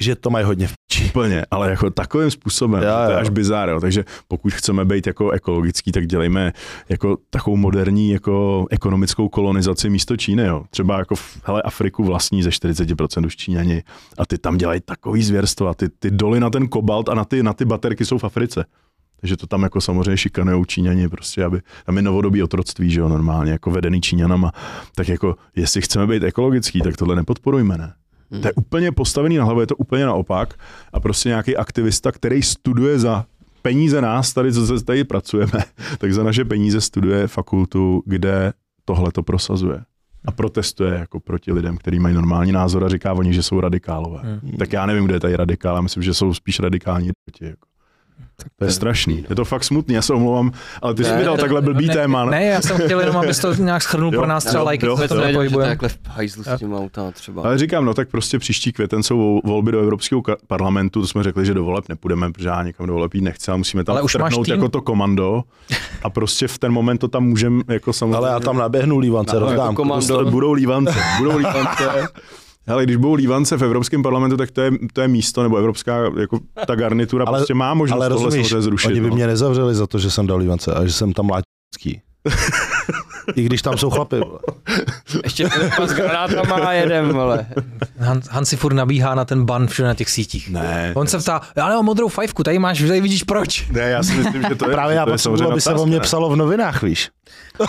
že, 0.00 0.16
to 0.16 0.30
mají 0.30 0.44
hodně 0.44 0.66
v 0.66 0.72
piči. 0.88 1.04
Úplně, 1.04 1.44
ale 1.50 1.70
jako 1.70 1.90
takovým 1.90 2.30
způsobem, 2.30 2.82
jo, 2.82 2.88
to 3.06 3.10
je 3.10 3.16
až 3.16 3.28
bizár, 3.28 3.68
jo. 3.68 3.80
takže 3.80 4.04
pokud 4.28 4.52
chceme 4.52 4.84
být 4.84 5.06
jako 5.06 5.30
ekologický, 5.30 5.92
tak 5.92 6.06
dělejme 6.06 6.52
jako 6.88 7.16
takovou 7.30 7.56
moderní 7.56 8.10
jako 8.10 8.66
ekonomickou 8.70 9.28
kolonizaci 9.28 9.90
místo 9.90 10.16
Číny, 10.16 10.42
jo. 10.42 10.62
Třeba 10.70 10.98
jako 10.98 11.14
v, 11.16 11.40
hele, 11.44 11.62
Afriku 11.62 12.04
vlastní 12.04 12.42
ze 12.42 12.50
40% 12.50 13.26
už 13.26 13.36
Číňani 13.36 13.82
a 14.18 14.26
ty 14.26 14.38
tam 14.38 14.56
dělají 14.56 14.80
takový 14.80 15.22
zvěrstvo 15.22 15.68
a 15.68 15.74
ty, 15.74 15.88
ty 15.88 16.10
doly 16.10 16.40
na 16.40 16.50
ten 16.50 16.68
kobalt 16.68 17.08
a 17.08 17.14
na 17.14 17.24
ty, 17.24 17.42
na 17.42 17.52
ty 17.52 17.64
baterky 17.64 18.04
jsou 18.04 18.18
v 18.18 18.24
Africe. 18.24 18.64
Takže 19.24 19.36
to 19.36 19.46
tam 19.46 19.62
jako 19.62 19.80
samozřejmě 19.80 20.16
šikanujou 20.16 20.64
Číňani, 20.64 21.08
prostě, 21.08 21.44
aby 21.44 21.60
tam 21.86 21.96
je 21.96 22.02
novodobí 22.02 22.42
otroctví, 22.42 22.90
že 22.90 23.00
jo, 23.00 23.08
normálně, 23.08 23.52
jako 23.52 23.70
vedený 23.70 24.00
Číňanama. 24.00 24.52
Tak 24.94 25.08
jako, 25.08 25.36
jestli 25.56 25.82
chceme 25.82 26.06
být 26.06 26.22
ekologický, 26.22 26.80
tak 26.80 26.96
tohle 26.96 27.16
nepodporujme, 27.16 27.78
ne? 27.78 27.92
Hmm. 28.30 28.40
To 28.42 28.48
je 28.48 28.52
úplně 28.52 28.92
postavený 28.92 29.36
na 29.36 29.44
hlavu, 29.44 29.60
je 29.60 29.66
to 29.66 29.76
úplně 29.76 30.06
naopak. 30.06 30.54
A 30.92 31.00
prostě 31.00 31.28
nějaký 31.28 31.56
aktivista, 31.56 32.12
který 32.12 32.42
studuje 32.42 32.98
za 32.98 33.26
peníze 33.62 34.00
nás, 34.00 34.32
tady, 34.32 34.52
co 34.52 34.66
se 34.66 34.84
tady 34.84 35.04
pracujeme, 35.04 35.64
tak 35.98 36.12
za 36.12 36.22
naše 36.22 36.44
peníze 36.44 36.80
studuje 36.80 37.28
fakultu, 37.28 38.02
kde 38.06 38.52
tohle 38.84 39.12
to 39.12 39.22
prosazuje. 39.22 39.82
A 40.24 40.32
protestuje 40.32 40.94
jako 40.94 41.20
proti 41.20 41.52
lidem, 41.52 41.76
kteří 41.76 41.98
mají 41.98 42.14
normální 42.14 42.52
názor 42.52 42.84
a 42.84 42.88
říká 42.88 43.12
o 43.12 43.22
nich, 43.22 43.34
že 43.34 43.42
jsou 43.42 43.60
radikálové. 43.60 44.20
Hmm. 44.22 44.56
Tak 44.58 44.72
já 44.72 44.86
nevím, 44.86 45.04
kde 45.04 45.14
je 45.14 45.20
tady 45.20 45.36
radikál, 45.36 45.76
já 45.76 45.80
myslím, 45.80 46.02
že 46.02 46.14
jsou 46.14 46.34
spíš 46.34 46.60
radikální 46.60 47.10
Jako. 47.40 47.66
To 48.58 48.64
je 48.64 48.70
strašný. 48.70 49.26
Je 49.30 49.36
to 49.36 49.44
fakt 49.44 49.64
smutný, 49.64 49.94
já 49.94 50.02
se 50.02 50.12
omlouvám, 50.12 50.52
ale 50.82 50.94
ty 50.94 51.04
jsi 51.04 51.10
Ne, 51.10 51.18
mi 51.18 51.24
dal 51.24 51.34
to- 51.36 51.40
takhle 51.40 51.60
blbý 51.62 51.86
ne, 51.86 51.94
téma. 51.94 52.24
Ne, 52.24 52.44
já 52.44 52.60
jsem 52.62 52.76
chtěl 52.78 53.00
jenom, 53.00 53.16
abys 53.16 53.38
to 53.38 53.54
nějak 53.54 53.82
schrnul 53.82 54.14
Jo, 54.14 54.20
pro 54.20 54.28
nás 54.28 54.44
třeba 54.44 54.62
lajky, 54.62 54.86
jo. 54.86 54.96
to 54.96 55.02
že 55.02 55.08
to 55.08 55.20
je 55.20 55.32
pohybuje. 55.34 55.66
takhle 55.66 55.88
v 55.88 55.98
hajzlu 56.08 56.42
s 56.44 56.58
tím 56.58 56.74
auta 56.74 57.10
třeba. 57.10 57.42
Ale 57.42 57.58
říkám, 57.58 57.84
no 57.84 57.94
tak 57.94 58.08
prostě 58.08 58.38
příští 58.38 58.72
květen 58.72 59.02
jsou 59.02 59.18
vol- 59.18 59.40
volby 59.44 59.72
do 59.72 59.80
Evropského 59.80 60.22
parlamentu, 60.46 61.00
to 61.00 61.06
jsme 61.06 61.22
řekli, 61.22 61.46
že 61.46 61.54
do 61.54 61.64
voleb 61.64 61.84
nepůjdeme, 61.88 62.32
protože 62.32 62.48
já 62.48 62.62
nikam 62.62 62.86
do 62.86 62.92
voleb 62.92 63.14
jít 63.14 63.22
nechci, 63.22 63.50
ale 63.50 63.58
musíme 63.58 63.84
tam 63.84 63.92
Ale 63.92 64.02
už 64.02 64.16
máš 64.16 64.34
jako 64.48 64.68
to 64.68 64.82
komando 64.82 65.42
a 66.02 66.10
prostě 66.10 66.48
v 66.48 66.58
ten 66.58 66.72
moment 66.72 66.98
to 66.98 67.08
tam 67.08 67.24
můžeme 67.24 67.62
jako 67.68 67.92
samozřejmě... 67.92 68.16
Ale 68.16 68.28
já 68.28 68.40
tam 68.40 68.56
naběhnu 68.56 68.98
lívance, 68.98 69.34
No, 69.36 69.40
rozdám. 69.40 69.58
jako 69.58 69.74
komando. 69.74 70.24
Budou 70.30 70.52
lívance, 70.52 70.94
budou 71.18 71.36
lívance. 71.38 71.84
Ale 72.66 72.84
když 72.84 72.96
budou 72.96 73.14
lívance 73.14 73.56
v 73.56 73.64
Evropském 73.64 74.02
parlamentu, 74.02 74.36
tak 74.36 74.50
to 74.50 74.60
je, 74.60 74.70
to 74.92 75.00
je 75.00 75.08
místo, 75.08 75.42
nebo 75.42 75.56
evropská, 75.56 76.04
jako 76.20 76.40
ta 76.66 76.74
garnitura 76.74 77.24
Ale- 77.28 77.38
prostě 77.38 77.54
má 77.54 77.74
možnost 77.74 77.96
Ale 77.96 78.08
tohle 78.08 78.24
rozumíš, 78.24 78.54
zrušit. 78.58 78.88
oni 78.88 79.00
by 79.00 79.08
no. 79.10 79.14
mě 79.16 79.26
nezavřeli 79.26 79.74
za 79.74 79.86
to, 79.86 79.98
že 79.98 80.10
jsem 80.10 80.26
dal 80.26 80.38
lívance 80.38 80.74
a 80.74 80.86
že 80.86 80.92
jsem 80.92 81.12
tam 81.12 81.30
láčský. 81.30 82.02
I 83.36 83.42
když 83.42 83.62
tam 83.62 83.78
jsou 83.78 83.90
chlapy. 83.90 84.16
vole. 84.18 84.38
Ještě 85.24 85.48
s 85.86 85.92
granátama 85.92 86.54
a 86.56 86.72
jedem, 86.72 87.08
vole. 87.12 87.46
Han, 87.98 88.20
Han 88.30 88.44
si 88.44 88.56
furt 88.56 88.72
nabíhá 88.74 89.14
na 89.14 89.24
ten 89.24 89.44
ban 89.44 89.66
všude 89.66 89.88
na 89.88 89.94
těch 89.94 90.10
sítích. 90.10 90.50
Ne, 90.50 90.92
On 90.96 91.06
se 91.06 91.18
ptá, 91.18 91.40
já 91.56 91.68
nemám 91.68 91.84
modrou 91.84 92.08
fajfku, 92.08 92.42
tady 92.42 92.58
máš, 92.58 92.82
tady 92.82 93.00
vidíš 93.00 93.22
proč. 93.22 93.66
ne, 93.70 93.80
já 93.80 94.02
si 94.02 94.12
myslím, 94.14 94.42
že 94.48 94.54
to 94.54 94.68
je, 94.68 94.72
Právě 94.72 94.96
já 94.96 95.06
potřebuji, 95.06 95.38
samozřejmě 95.38 95.52
aby 95.52 95.60
se 95.60 95.74
o 95.74 95.86
mě 95.86 96.00
psalo 96.00 96.30
v 96.30 96.36
novinách, 96.36 96.82
víš. 96.82 97.10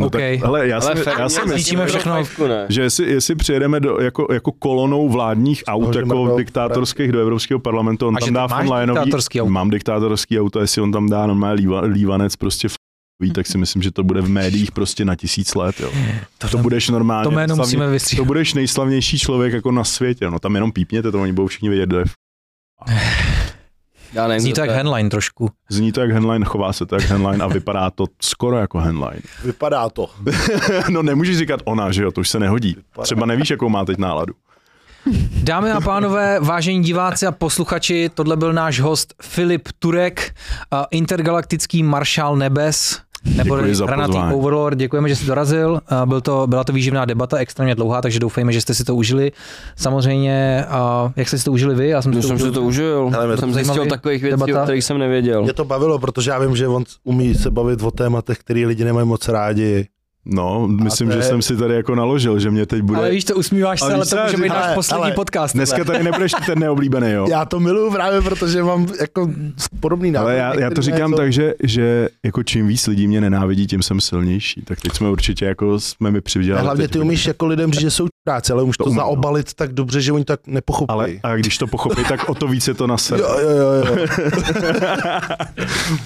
No 0.00 0.06
OK. 0.06 0.12
tak, 0.12 0.22
ale 0.44 0.68
já, 0.68 0.78
Ale 0.80 0.96
si, 0.96 1.02
fakt 1.02 1.18
já 1.18 1.28
si 1.28 1.40
myslím, 1.46 1.80
všechno. 1.86 2.12
fajfku, 2.12 2.46
ne? 2.46 2.66
že 2.68 2.82
jestli, 2.82 3.10
jestli 3.12 3.34
přijedeme 3.34 3.80
do, 3.80 3.98
jako, 4.00 4.26
jako 4.32 4.52
kolonou 4.52 5.08
vládních 5.08 5.62
aut, 5.66 5.86
Můžeme 5.86 6.06
jako 6.14 6.26
do- 6.26 6.36
diktátorských 6.36 7.12
do 7.12 7.20
Evropského 7.20 7.60
parlamentu, 7.60 8.06
on 8.08 8.16
A 8.16 8.20
že 8.20 8.32
tam 8.32 8.48
dá 8.48 8.76
diktátorský 8.86 9.40
auto? 9.40 9.50
mám 9.50 9.70
diktátorský 9.70 10.40
auto, 10.40 10.60
jestli 10.60 10.82
on 10.82 10.92
tam 10.92 11.08
dá 11.08 11.26
normální 11.26 11.60
líva, 11.60 11.80
lívanec 11.80 12.36
prostě 12.36 12.68
f***ý, 13.22 13.30
tak 13.32 13.46
si 13.46 13.58
myslím, 13.58 13.82
že 13.82 13.90
to 13.90 14.02
bude 14.04 14.20
v 14.20 14.28
médiích 14.28 14.72
prostě 14.72 15.04
na 15.04 15.14
tisíc 15.16 15.54
let, 15.54 15.80
jo. 15.80 15.90
To, 16.38 16.48
to 16.48 16.58
budeš 16.58 16.88
normálně, 16.88 17.24
To 17.24 17.30
jméno 17.30 17.54
slavně- 17.54 17.66
musíme 17.68 17.90
vystříhat. 17.90 18.20
to 18.20 18.24
budeš 18.26 18.54
nejslavnější 18.54 19.18
člověk 19.18 19.52
jako 19.52 19.72
na 19.72 19.84
světě, 19.84 20.30
no 20.30 20.38
tam 20.38 20.54
jenom 20.54 20.72
pípněte, 20.72 21.12
to 21.12 21.22
oni 21.22 21.32
budou 21.32 21.46
všichni 21.46 21.68
vědět, 21.68 21.86
kdo 21.86 21.98
je 21.98 22.04
f- 22.04 22.14
Já 24.12 24.28
nevím, 24.28 24.40
Zní 24.40 24.52
to 24.52 24.60
jak 24.60 24.70
je. 24.70 24.76
headline 24.76 25.10
trošku. 25.10 25.50
Zní 25.70 25.92
to 25.92 26.00
jak 26.00 26.10
Henline, 26.10 26.44
chová 26.44 26.72
se 26.72 26.86
to 26.86 26.94
jak 26.94 27.04
Henline 27.04 27.44
a 27.44 27.48
vypadá 27.48 27.90
to 27.90 28.04
skoro 28.22 28.58
jako 28.58 28.78
Henline. 28.78 29.20
Vypadá 29.44 29.88
to. 29.88 30.10
no 30.90 31.02
nemůžeš 31.02 31.38
říkat 31.38 31.60
ona, 31.64 31.92
že 31.92 32.02
jo, 32.02 32.12
to 32.12 32.20
už 32.20 32.28
se 32.28 32.38
nehodí. 32.38 32.76
Třeba 33.02 33.26
nevíš, 33.26 33.50
jakou 33.50 33.68
má 33.68 33.84
teď 33.84 33.98
náladu. 33.98 34.34
Dámy 35.42 35.70
a 35.70 35.80
pánové, 35.80 36.40
vážení 36.40 36.82
diváci 36.82 37.26
a 37.26 37.32
posluchači, 37.32 38.10
tohle 38.14 38.36
byl 38.36 38.52
náš 38.52 38.80
host 38.80 39.14
Filip 39.22 39.68
Turek, 39.78 40.34
intergalaktický 40.90 41.82
maršál 41.82 42.36
nebes. 42.36 43.00
Nebo 43.36 43.58
hranatý. 43.86 44.18
Overlord, 44.34 44.78
děkujeme, 44.78 45.08
že 45.08 45.16
jsi 45.16 45.26
dorazil. 45.26 45.80
A 45.88 46.06
Byl 46.06 46.20
to, 46.20 46.46
byla 46.46 46.64
to 46.64 46.72
výživná 46.72 47.04
debata, 47.04 47.36
extrémně 47.36 47.74
dlouhá, 47.74 48.02
takže 48.02 48.20
doufejme, 48.20 48.52
že 48.52 48.60
jste 48.60 48.74
si 48.74 48.84
to 48.84 48.94
užili. 48.96 49.32
Samozřejmě, 49.76 50.64
a 50.68 51.12
jak 51.16 51.28
jste 51.28 51.38
si 51.38 51.44
to 51.44 51.52
užili 51.52 51.74
vy? 51.74 51.88
Já 51.88 52.02
jsem 52.02 52.12
to 52.12 52.22
jsem 52.22 52.36
užil. 52.36 52.46
si 52.46 52.52
to 52.52 52.62
užil. 52.62 53.10
Hele, 53.12 53.34
to 53.34 53.40
jsem 53.40 53.54
zjistil 53.54 53.86
takových 53.86 54.22
věcí, 54.22 54.40
debata. 54.40 54.60
o 54.60 54.64
kterých 54.64 54.84
jsem 54.84 54.98
nevěděl. 54.98 55.42
Mě 55.42 55.52
to 55.52 55.64
bavilo, 55.64 55.98
protože 55.98 56.30
já 56.30 56.38
vím, 56.38 56.56
že 56.56 56.68
on 56.68 56.84
umí 57.04 57.34
se 57.34 57.50
bavit 57.50 57.82
o 57.82 57.90
tématech, 57.90 58.38
které 58.38 58.66
lidi 58.66 58.84
nemají 58.84 59.06
moc 59.06 59.28
rádi. 59.28 59.86
No, 60.30 60.68
myslím, 60.68 61.12
že 61.12 61.22
jsem 61.22 61.42
si 61.42 61.56
tady 61.56 61.74
jako 61.74 61.94
naložil, 61.94 62.38
že 62.38 62.50
mě 62.50 62.66
teď 62.66 62.82
bude... 62.82 62.98
Ale 62.98 63.10
víš, 63.10 63.24
to 63.24 63.34
usmíváš 63.36 63.82
Ale 63.82 63.90
se, 63.90 63.94
ale 63.96 64.06
to 64.06 64.16
může 64.16 64.36
že- 64.36 64.42
být 64.42 64.48
náš 64.48 64.74
poslední 64.74 65.04
ale- 65.04 65.12
podcast. 65.12 65.54
Dneska 65.54 65.84
tady 65.84 66.04
nebudeš 66.04 66.32
ty 66.32 66.42
ten 66.46 66.58
neoblíbený, 66.58 67.10
jo? 67.10 67.26
Já 67.30 67.44
to 67.44 67.60
miluju 67.60 67.90
právě, 67.92 68.22
protože 68.22 68.62
mám 68.62 68.86
jako 69.00 69.30
podobný 69.80 70.10
názor. 70.10 70.30
Ale 70.30 70.38
já, 70.38 70.60
já 70.60 70.70
to 70.70 70.82
říkám 70.82 71.12
tak, 71.12 71.32
že, 71.32 71.54
že 71.62 72.08
jako 72.24 72.42
čím 72.42 72.66
víc 72.66 72.86
lidí 72.86 73.08
mě 73.08 73.20
nenávidí, 73.20 73.66
tím 73.66 73.82
jsem 73.82 74.00
silnější. 74.00 74.62
Tak 74.62 74.80
teď 74.80 74.92
jsme 74.96 75.10
určitě 75.10 75.44
jako 75.44 75.80
jsme 75.80 76.10
mi 76.10 76.18
A 76.18 76.20
přivydělali. 76.20 76.64
hlavně 76.64 76.88
ty 76.88 76.98
umíš 76.98 77.26
jako 77.26 77.46
lidem 77.46 77.72
říct, 77.72 77.80
že 77.80 77.90
jsou 77.90 78.06
práce, 78.24 78.52
ale 78.52 78.62
umíš 78.62 78.76
to, 78.76 78.84
To 78.84 78.90
no. 78.90 78.96
zaobalit 78.96 79.54
tak 79.54 79.72
dobře, 79.72 80.00
že 80.00 80.12
oni 80.12 80.24
tak 80.24 80.40
nepochopí. 80.46 80.88
Ale 80.88 81.08
a 81.22 81.36
když 81.36 81.58
to 81.58 81.66
pochopí, 81.66 82.02
tak 82.08 82.28
o 82.28 82.34
to 82.34 82.48
víc 82.48 82.68
je 82.68 82.74
to 82.74 82.86
na 82.86 82.98
sebe. 82.98 83.20
Jo, 83.20 83.28
jo, 83.40 83.50
jo, 83.50 83.96
jo. 83.96 84.06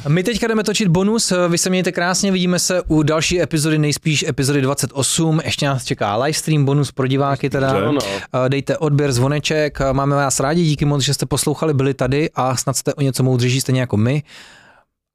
My 0.09 0.23
teďka 0.23 0.47
jdeme 0.47 0.65
točit 0.65 0.89
bonus, 0.89 1.33
vy 1.49 1.59
se 1.59 1.71
mějte 1.71 1.93
krásně, 1.93 2.33
vidíme 2.33 2.59
se 2.59 2.83
u 2.89 3.03
další 3.03 3.43
epizody, 3.43 3.79
nejspíš 3.79 4.12
epizody 4.29 4.61
28, 4.61 5.41
ještě 5.45 5.67
nás 5.67 5.85
čeká 5.85 6.17
livestream, 6.17 6.65
bonus 6.65 6.93
pro 6.93 7.07
diváky 7.07 7.51
teda. 7.51 7.75
Eh, 8.45 8.49
Dejte 8.49 8.79
odběr, 8.79 9.13
zvoneček, 9.13 9.81
eh, 9.81 9.93
máme 9.93 10.17
vás 10.17 10.41
rádi, 10.41 10.65
díky 10.65 10.85
moc, 10.85 11.03
že 11.03 11.15
jste 11.15 11.27
poslouchali, 11.27 11.75
byli 11.75 11.95
tady 11.95 12.31
a 12.35 12.57
snad 12.57 12.77
jste 12.77 12.95
o 12.95 13.01
něco 13.01 13.23
moudřejší 13.23 13.61
stejně 13.61 13.81
jako 13.81 13.97
my. 13.97 14.23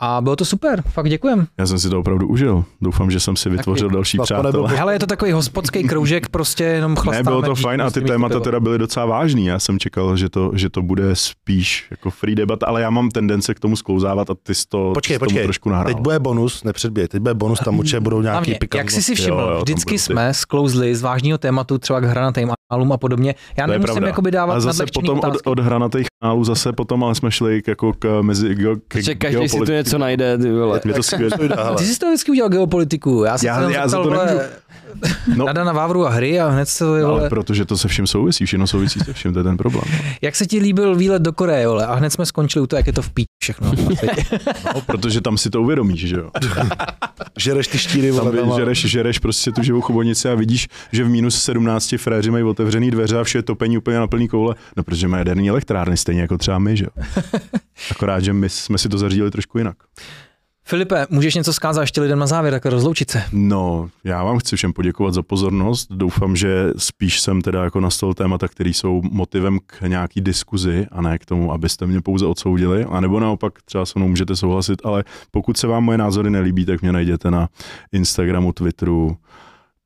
A 0.01 0.21
bylo 0.21 0.35
to 0.35 0.45
super, 0.45 0.81
fakt 0.87 1.09
děkujem. 1.09 1.47
Já 1.57 1.65
jsem 1.67 1.79
si 1.79 1.89
to 1.89 1.99
opravdu 1.99 2.27
užil. 2.27 2.63
Doufám, 2.81 3.11
že 3.11 3.19
jsem 3.19 3.35
si 3.35 3.49
vytvořil 3.49 3.87
Taky. 3.87 3.93
další 3.93 4.17
přátelé. 4.23 4.69
Hele, 4.77 4.93
je 4.93 4.99
to 4.99 5.05
takový 5.05 5.31
hospodský 5.31 5.83
kroužek, 5.83 6.29
prostě 6.29 6.63
jenom 6.63 6.91
Ne, 6.91 7.01
chlastáme. 7.01 7.23
bylo 7.23 7.41
to 7.41 7.55
fajn 7.55 7.81
a 7.81 7.91
ty 7.91 8.01
témata 8.01 8.33
pivo. 8.35 8.43
teda 8.43 8.59
byly 8.59 8.77
docela 8.77 9.05
vážný. 9.05 9.45
Já 9.45 9.59
jsem 9.59 9.79
čekal, 9.79 10.17
že 10.17 10.29
to, 10.29 10.51
že 10.55 10.69
to 10.69 10.81
bude 10.81 11.15
spíš 11.15 11.87
jako 11.91 12.09
free 12.09 12.35
debata, 12.35 12.65
ale 12.65 12.81
já 12.81 12.89
mám 12.89 13.09
tendence 13.09 13.53
k 13.53 13.59
tomu 13.59 13.75
sklouzávat 13.75 14.29
a 14.29 14.35
ty 14.43 14.55
jsi 14.55 14.63
to, 14.69 14.91
Počkej, 14.93 15.15
ty 15.17 15.19
počkej. 15.19 15.43
trošku 15.43 15.69
nahrál. 15.69 15.93
Teď 15.93 16.01
bude 16.03 16.19
bonus, 16.19 16.63
nepředběj, 16.63 17.07
teď 17.07 17.21
bude 17.21 17.33
bonus, 17.33 17.59
tam 17.59 17.79
určitě 17.79 17.99
budou 17.99 18.21
nějaký 18.21 18.33
Hlavně, 18.35 18.51
jak 18.53 18.59
pikantnosti. 18.59 19.01
jsi 19.01 19.05
si 19.05 19.15
všiml, 19.15 19.39
Jo, 19.39 19.49
jo, 19.49 19.57
vždycky 19.61 19.89
budou 19.89 19.93
ty- 19.95 19.99
jsme 19.99 20.33
sklouzli 20.33 20.95
z 20.95 21.01
vážného 21.01 21.37
tématu, 21.37 21.77
třeba 21.77 21.99
k 21.99 22.03
hranatým 22.03 22.51
álům 22.71 22.91
a 22.91 22.97
podobně. 22.97 23.35
Já 23.57 23.65
To 23.65 23.71
nemusím 23.71 24.03
jakoby 24.03 24.31
dávat 24.31 24.53
Ale 24.53 24.61
zase 24.61 24.85
potom 24.93 25.17
od, 25.19 25.23
otázky. 25.25 25.49
od 25.49 25.59
hranatých 25.59 26.07
kanálů 26.21 26.43
zase 26.43 26.73
potom, 26.73 27.03
ale 27.03 27.15
jsme 27.15 27.31
šli 27.31 27.61
k, 27.61 27.67
jako 27.67 27.93
k, 27.93 28.21
mezi 28.21 28.55
geo, 28.55 28.75
k 28.75 28.79
Protože 28.87 29.15
si 29.87 29.95
něco 29.95 29.97
najde, 29.97 30.37
ty 30.37 30.51
vole. 30.51 30.81
Je 30.85 30.93
to 30.93 31.03
skvělé. 31.03 31.31
Ty 31.77 31.85
jsi 31.85 31.99
to 31.99 32.07
vždycky 32.07 32.31
udělal 32.31 32.49
geopolitiku. 32.49 33.23
Já 33.23 33.37
jsem 33.37 33.47
Já- 33.47 33.55
se 33.67 33.73
já 33.73 33.87
zeptal, 33.87 33.89
za 33.89 33.97
to 33.97 34.15
vole, 34.15 34.25
nemůžu. 34.25 34.45
No. 35.35 35.45
na 35.45 35.53
Dana 35.53 35.71
Vávru 35.73 36.05
a 36.07 36.09
hry 36.09 36.39
a 36.39 36.47
hned 36.47 36.65
se 36.65 36.79
to, 36.79 36.91
Ale 36.91 37.01
vole, 37.03 37.29
protože 37.29 37.65
to 37.65 37.77
se 37.77 37.87
vším 37.87 38.07
souvisí, 38.07 38.45
všechno 38.45 38.67
souvisí 38.67 38.99
se 38.99 39.13
vším, 39.13 39.33
to 39.33 39.39
je 39.39 39.43
ten 39.43 39.57
problém. 39.57 39.83
jak 40.21 40.35
se 40.35 40.45
ti 40.45 40.59
líbil 40.59 40.95
výlet 40.95 41.21
do 41.21 41.33
Koreje, 41.33 41.67
vole, 41.67 41.85
a 41.85 41.93
hned 41.95 42.09
jsme 42.09 42.25
skončili 42.25 42.63
u 42.63 42.67
toho, 42.67 42.77
jak 42.77 42.87
je 42.87 42.93
to 42.93 43.01
v 43.01 43.09
píči 43.09 43.27
všechno. 43.41 43.71
na. 43.71 44.73
No, 44.75 44.81
protože 44.81 45.21
tam 45.21 45.37
si 45.37 45.49
to 45.49 45.61
uvědomíš, 45.61 45.99
že 46.07 46.15
jo. 46.15 46.29
Žereš 47.37 47.67
ty 47.67 47.77
štíry, 47.77 48.11
vole, 48.11 48.31
tam 48.31 48.51
žereš, 48.55 48.85
žereš 48.85 49.19
prostě 49.19 49.51
tu 49.51 49.63
živou 49.63 49.81
chobotnici 49.81 50.29
a 50.29 50.35
vidíš, 50.35 50.67
že 50.91 51.03
v 51.03 51.09
minus 51.09 51.43
17 51.43 51.95
fréři 51.97 52.31
mají 52.31 52.43
otevřený 52.43 52.91
dveře 52.91 53.19
a 53.19 53.23
vše 53.23 53.37
je 53.37 53.43
topení 53.43 53.77
úplně 53.77 53.97
na 53.97 54.07
plný 54.07 54.27
koule. 54.27 54.55
No, 54.77 54.83
protože 54.83 55.07
mají 55.07 55.19
jaderní 55.21 55.49
elektrárny, 55.49 55.97
stejně 55.97 56.21
jako 56.21 56.37
třeba 56.37 56.59
my, 56.59 56.77
že 56.77 56.83
jo. 56.85 57.03
Akorát, 57.91 58.19
že 58.19 58.33
my 58.33 58.49
jsme 58.49 58.77
si 58.77 58.89
to 58.89 58.97
zařídili 58.97 59.31
trošku 59.31 59.57
jinak. 59.57 59.76
Filipe, 60.69 61.07
můžeš 61.09 61.35
něco 61.35 61.53
zkázat 61.53 61.81
ještě 61.81 62.01
lidem 62.01 62.19
na 62.19 62.27
závěr, 62.27 62.53
tak 62.53 62.65
rozloučit 62.65 63.11
se. 63.11 63.23
No, 63.31 63.89
já 64.03 64.23
vám 64.23 64.39
chci 64.39 64.55
všem 64.55 64.73
poděkovat 64.73 65.13
za 65.13 65.23
pozornost. 65.23 65.91
Doufám, 65.91 66.35
že 66.35 66.73
spíš 66.77 67.21
jsem 67.21 67.41
teda 67.41 67.63
jako 67.63 67.79
nastol 67.79 68.13
témata, 68.13 68.47
které 68.47 68.69
jsou 68.69 69.01
motivem 69.11 69.59
k 69.65 69.81
nějaký 69.81 70.21
diskuzi 70.21 70.87
a 70.91 71.01
ne 71.01 71.17
k 71.17 71.25
tomu, 71.25 71.53
abyste 71.53 71.87
mě 71.87 72.01
pouze 72.01 72.25
odsoudili. 72.25 72.85
A 72.85 72.99
nebo 72.99 73.19
naopak 73.19 73.53
třeba 73.65 73.85
se 73.85 73.99
mnou 73.99 74.07
můžete 74.07 74.35
souhlasit, 74.35 74.81
ale 74.83 75.03
pokud 75.31 75.57
se 75.57 75.67
vám 75.67 75.83
moje 75.83 75.97
názory 75.97 76.29
nelíbí, 76.29 76.65
tak 76.65 76.81
mě 76.81 76.91
najděte 76.91 77.31
na 77.31 77.49
Instagramu, 77.91 78.53
Twitteru, 78.53 79.17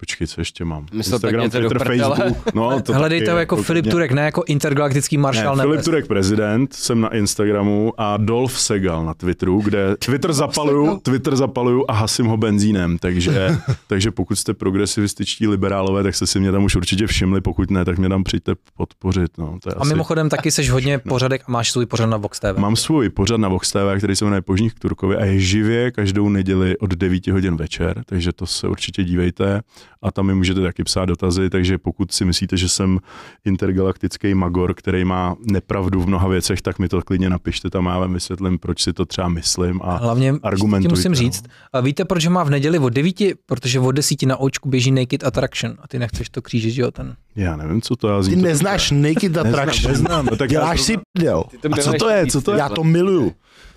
Počkej, 0.02 0.28
co 0.28 0.42
ještě 0.42 0.66
mám? 0.66 0.86
My 0.92 0.98
Instagram, 0.98 1.50
do 1.50 1.70
Twitter. 1.70 1.98
Facebook. 1.98 2.54
No, 2.56 2.82
to 2.82 2.94
Hledejte 3.02 3.26
taky, 3.26 3.34
ho 3.34 3.40
jako 3.40 3.64
Filip. 3.64 3.88
Turek, 3.88 4.12
ne 4.12 4.22
jako 4.22 4.44
intergalaktický 4.48 5.18
maršál 5.18 5.56
Ne. 5.56 5.64
Filip 5.64 5.82
Turek 5.82 6.08
prezident, 6.08 6.74
jsem 6.74 7.02
na 7.02 7.16
Instagramu 7.16 7.94
a 7.98 8.18
Dolph 8.18 8.60
Segal 8.60 9.06
na 9.06 9.14
Twitteru, 9.14 9.62
kde 9.62 9.96
Twitter 9.98 10.34
zapaluju, 10.34 11.00
Twitter 11.04 11.36
zapaluju 11.36 11.86
a 11.88 11.94
hasím 11.94 12.26
ho 12.26 12.38
benzínem, 12.38 12.98
takže, 12.98 13.58
takže 13.88 14.12
pokud 14.12 14.36
jste 14.36 14.54
progresivističtí 14.54 15.48
liberálové, 15.48 16.04
tak 16.04 16.16
jste 16.16 16.28
si 16.28 16.40
mě 16.40 16.52
tam 16.52 16.64
už 16.64 16.76
určitě 16.76 17.08
všimli, 17.08 17.42
pokud 17.42 17.72
ne, 17.72 17.86
tak 17.86 17.98
mě 17.98 18.10
tam 18.10 18.24
přijďte 18.24 18.54
podpořit. 18.78 19.38
No, 19.38 19.58
to 19.64 19.70
je 19.70 19.74
A 19.76 19.80
asi... 19.80 19.94
mimochodem 19.94 20.30
taky 20.30 20.52
seš 20.52 20.70
hodně 20.70 21.00
pořadek 21.00 21.44
a 21.48 21.52
máš 21.52 21.72
svůj 21.72 21.86
pořad 21.86 22.06
na 22.06 22.18
Vox 22.18 22.40
TV. 22.40 22.58
Mám 22.58 22.76
svůj 22.76 23.10
pořad 23.10 23.38
na 23.38 23.48
Vox 23.48 23.72
TV, 23.72 23.98
který 23.98 24.16
se 24.16 24.26
jmenuje 24.26 24.42
Požních 24.42 24.74
k 24.74 24.80
Turkovi 24.80 25.16
a 25.16 25.26
je 25.26 25.40
živě 25.40 25.92
každou 25.92 26.30
neděli 26.30 26.78
od 26.78 26.90
9 26.90 27.28
hodin 27.28 27.56
večer, 27.56 28.04
takže 28.06 28.32
to 28.32 28.46
se 28.46 28.68
určitě 28.68 29.04
dívejte 29.04 29.62
a 30.02 30.12
tam 30.12 30.26
mi 30.26 30.36
můžete 30.36 30.62
taky 30.62 30.84
psát 30.84 31.06
dotazy, 31.06 31.50
takže 31.50 31.78
pokud 31.78 32.12
si 32.12 32.26
myslíte, 32.26 32.58
že 32.58 32.70
jsem 32.70 33.00
intergalaktický 33.46 34.34
magor, 34.34 34.74
který 34.74 35.06
má 35.06 35.36
nepravdu 35.52 36.02
v 36.02 36.08
mnoha 36.08 36.28
věcech, 36.28 36.62
tak 36.62 36.80
mi 36.80 36.90
to 36.90 37.02
klidně 37.02 37.30
napište, 37.30 37.70
tam 37.70 37.86
já 37.86 38.00
vám 38.00 38.14
vysvětlím, 38.14 38.60
proč 38.60 38.82
si 38.84 38.94
to 38.94 39.06
třeba 39.06 39.30
myslím 39.30 39.80
a 39.84 39.98
Hlavně 39.98 40.32
ti 40.34 40.40
argumentujte. 40.44 40.96
musím 40.96 41.12
no. 41.12 41.16
říct, 41.16 41.44
a 41.74 41.82
víte, 41.82 42.06
proč 42.06 42.26
ho 42.26 42.32
má 42.32 42.44
v 42.44 42.50
neděli 42.50 42.80
od 42.80 42.90
9? 42.90 43.16
Protože 43.46 43.80
od 43.80 43.92
10 43.92 44.22
na 44.24 44.38
očku 44.38 44.70
běží 44.70 44.92
Naked 44.92 45.24
Attraction 45.24 45.76
a 45.82 45.88
ty 45.88 46.00
nechceš 46.00 46.30
to 46.30 46.42
křížit, 46.42 46.72
že 46.74 46.82
jo, 46.82 46.92
ten. 46.92 47.16
Já 47.36 47.56
nevím, 47.56 47.82
co 47.82 47.96
to 47.96 48.08
já 48.08 48.22
Ty 48.24 48.36
to- 48.36 48.42
neznáš 48.42 48.92
Naked 48.92 49.38
Attraction. 49.38 49.92
neznám, 49.92 50.26
no 50.26 50.38
tak 50.38 50.52
já 50.52 50.60
Děláš 50.62 50.80
to- 50.80 50.84
si 50.86 50.98
prdel. 51.18 51.44
A 51.72 51.78
co 51.82 51.94
to 51.94 52.10
je, 52.10 52.28
co 52.28 52.42
to 52.42 52.52
je? 52.52 52.58
Já 52.60 52.70
to 52.70 52.84
miluju. 52.84 53.32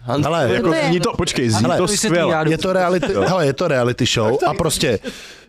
Hans, 0.06 0.24
Hele, 0.26 0.50
Jako 0.54 0.68
to 0.68 0.74
je? 0.74 0.86
zní 0.88 1.00
to, 1.00 1.12
počkej, 1.12 1.48
zní 1.50 1.62
Hele, 1.62 1.76
to 1.76 1.88
skvěle. 1.88 2.44
Je 2.48 2.58
to 2.58 2.72
reality, 2.72 3.06
hele, 3.26 3.46
je 3.46 3.52
to 3.52 3.68
reality 3.68 4.06
show 4.06 4.38
a 4.46 4.54
prostě 4.54 4.98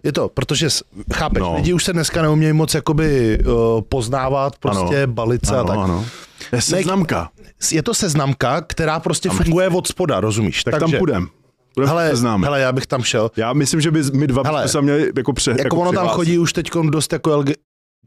je 0.03 0.11
to, 0.11 0.29
protože 0.33 0.67
chápeš, 1.13 1.41
No. 1.41 1.55
lidi 1.55 1.73
už 1.73 1.83
se 1.83 1.93
dneska 1.93 2.21
neumějí 2.21 2.53
moc 2.53 2.73
jakoby 2.73 3.39
uh, 3.45 3.81
poznávat, 3.81 4.57
prostě 4.59 5.03
Ano. 5.03 5.13
balit 5.13 5.45
se 5.45 5.57
a 5.57 5.63
tak. 5.63 5.77
ano. 5.77 6.05
Je 6.51 6.61
seznamka, 6.61 7.29
Je 7.71 7.83
to 7.83 7.93
seznamka, 7.93 8.61
která 8.61 8.99
prostě 8.99 9.29
funguje 9.29 9.69
od 9.69 9.87
spoda, 9.87 10.19
rozumíš? 10.19 10.63
tak 10.63 10.79
tam 10.79 10.91
půjdem. 10.91 11.27
Půjdem 11.75 11.89
Hele, 11.89 12.09
seznámit. 12.09 12.45
hele, 12.45 12.59
já 12.59 12.71
bych 12.71 12.87
tam 12.87 13.03
šel. 13.03 13.31
Já 13.35 13.53
myslím, 13.53 13.81
že 13.81 13.91
by 13.91 14.03
my 14.13 14.27
dva 14.27 14.41
Hele, 14.45 14.61
bychom 14.63 14.71
se 14.71 14.81
měli 14.81 15.11
jako 15.17 15.33
pře... 15.33 15.55
Jako, 15.57 15.77
ono 15.77 15.91
tam 15.91 16.07
chodí 16.07 16.37
už 16.39 16.53
teď 16.53 16.69
dost 16.89 17.13
jako 17.13 17.37
LG... 17.37 17.49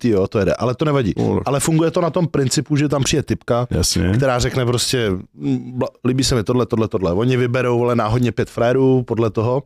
Jo, 0.04 0.26
to 0.28 0.38
jede, 0.38 0.54
ale 0.54 0.74
to 0.74 0.84
nevadí. 0.84 1.14
Tak- 1.14 1.24
Ale 1.46 1.60
funguje 1.60 1.90
to 1.90 2.00
na 2.00 2.10
tom 2.10 2.26
principu, 2.26 2.76
že 2.76 2.88
tam 2.88 3.02
přijde 3.02 3.22
typka, 3.22 3.66
Jasně. 3.70 4.12
která 4.16 4.38
řekne 4.38 4.66
prostě, 4.66 5.10
mm, 5.34 5.78
bla- 5.78 5.88
líbí 6.04 6.24
se 6.24 6.34
mi 6.34 6.44
tohle, 6.44 6.66
tohle, 6.66 6.88
tohle. 6.88 7.12
Oni 7.12 7.36
vyberou 7.36 7.78
vole 7.78 7.96
náhodně 7.96 8.32
pět 8.32 8.50
frérů 8.50 9.02
podle 9.02 9.30
toho 9.30 9.62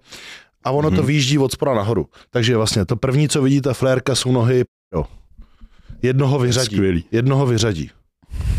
a 0.64 0.70
ono 0.70 0.88
Mhm. 0.90 0.96
to 0.96 1.02
výjíždí 1.02 1.38
od 1.38 1.52
spora 1.52 1.74
nahoru. 1.74 2.06
Takže 2.30 2.56
vlastně 2.56 2.84
to 2.84 2.96
první, 2.96 3.28
co 3.28 3.42
vidí 3.42 3.60
ta 3.60 3.74
flérka, 3.74 4.14
jsou 4.14 4.32
nohy, 4.32 4.64
jo. 4.94 5.04
Jednoho 6.02 6.38
vyřadí. 6.38 6.66
Skvělý. 6.76 7.04
Jednoho 7.12 7.46
vyřadí. 7.46 7.90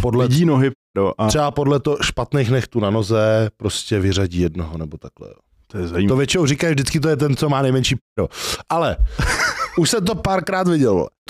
Podle, 0.01 0.27
Vidí 0.27 0.45
nohy, 0.45 0.71
jo, 0.97 1.13
a 1.17 1.27
třeba 1.27 1.51
podle 1.51 1.79
to 1.79 1.97
špatných 2.01 2.49
nechtů 2.51 2.79
na 2.79 2.89
noze 2.89 3.49
prostě 3.57 3.99
vyřadí 3.99 4.39
jednoho 4.39 4.77
nebo 4.77 4.97
takhle. 4.97 5.27
Jo. 5.27 5.33
To 5.67 5.77
je 5.77 5.83
To 5.83 5.89
zajímavé. 5.89 6.17
většinou 6.17 6.45
říkají, 6.45 6.73
vždycky 6.73 6.99
to 6.99 7.09
je 7.09 7.15
ten, 7.17 7.35
co 7.35 7.49
má 7.49 7.61
nejmenší 7.61 7.95
p***o. 7.95 8.27
Ale 8.69 8.97
už 9.77 9.89
jsem 9.89 10.05
to 10.05 10.15
párkrát 10.15 10.67
viděl. 10.67 11.07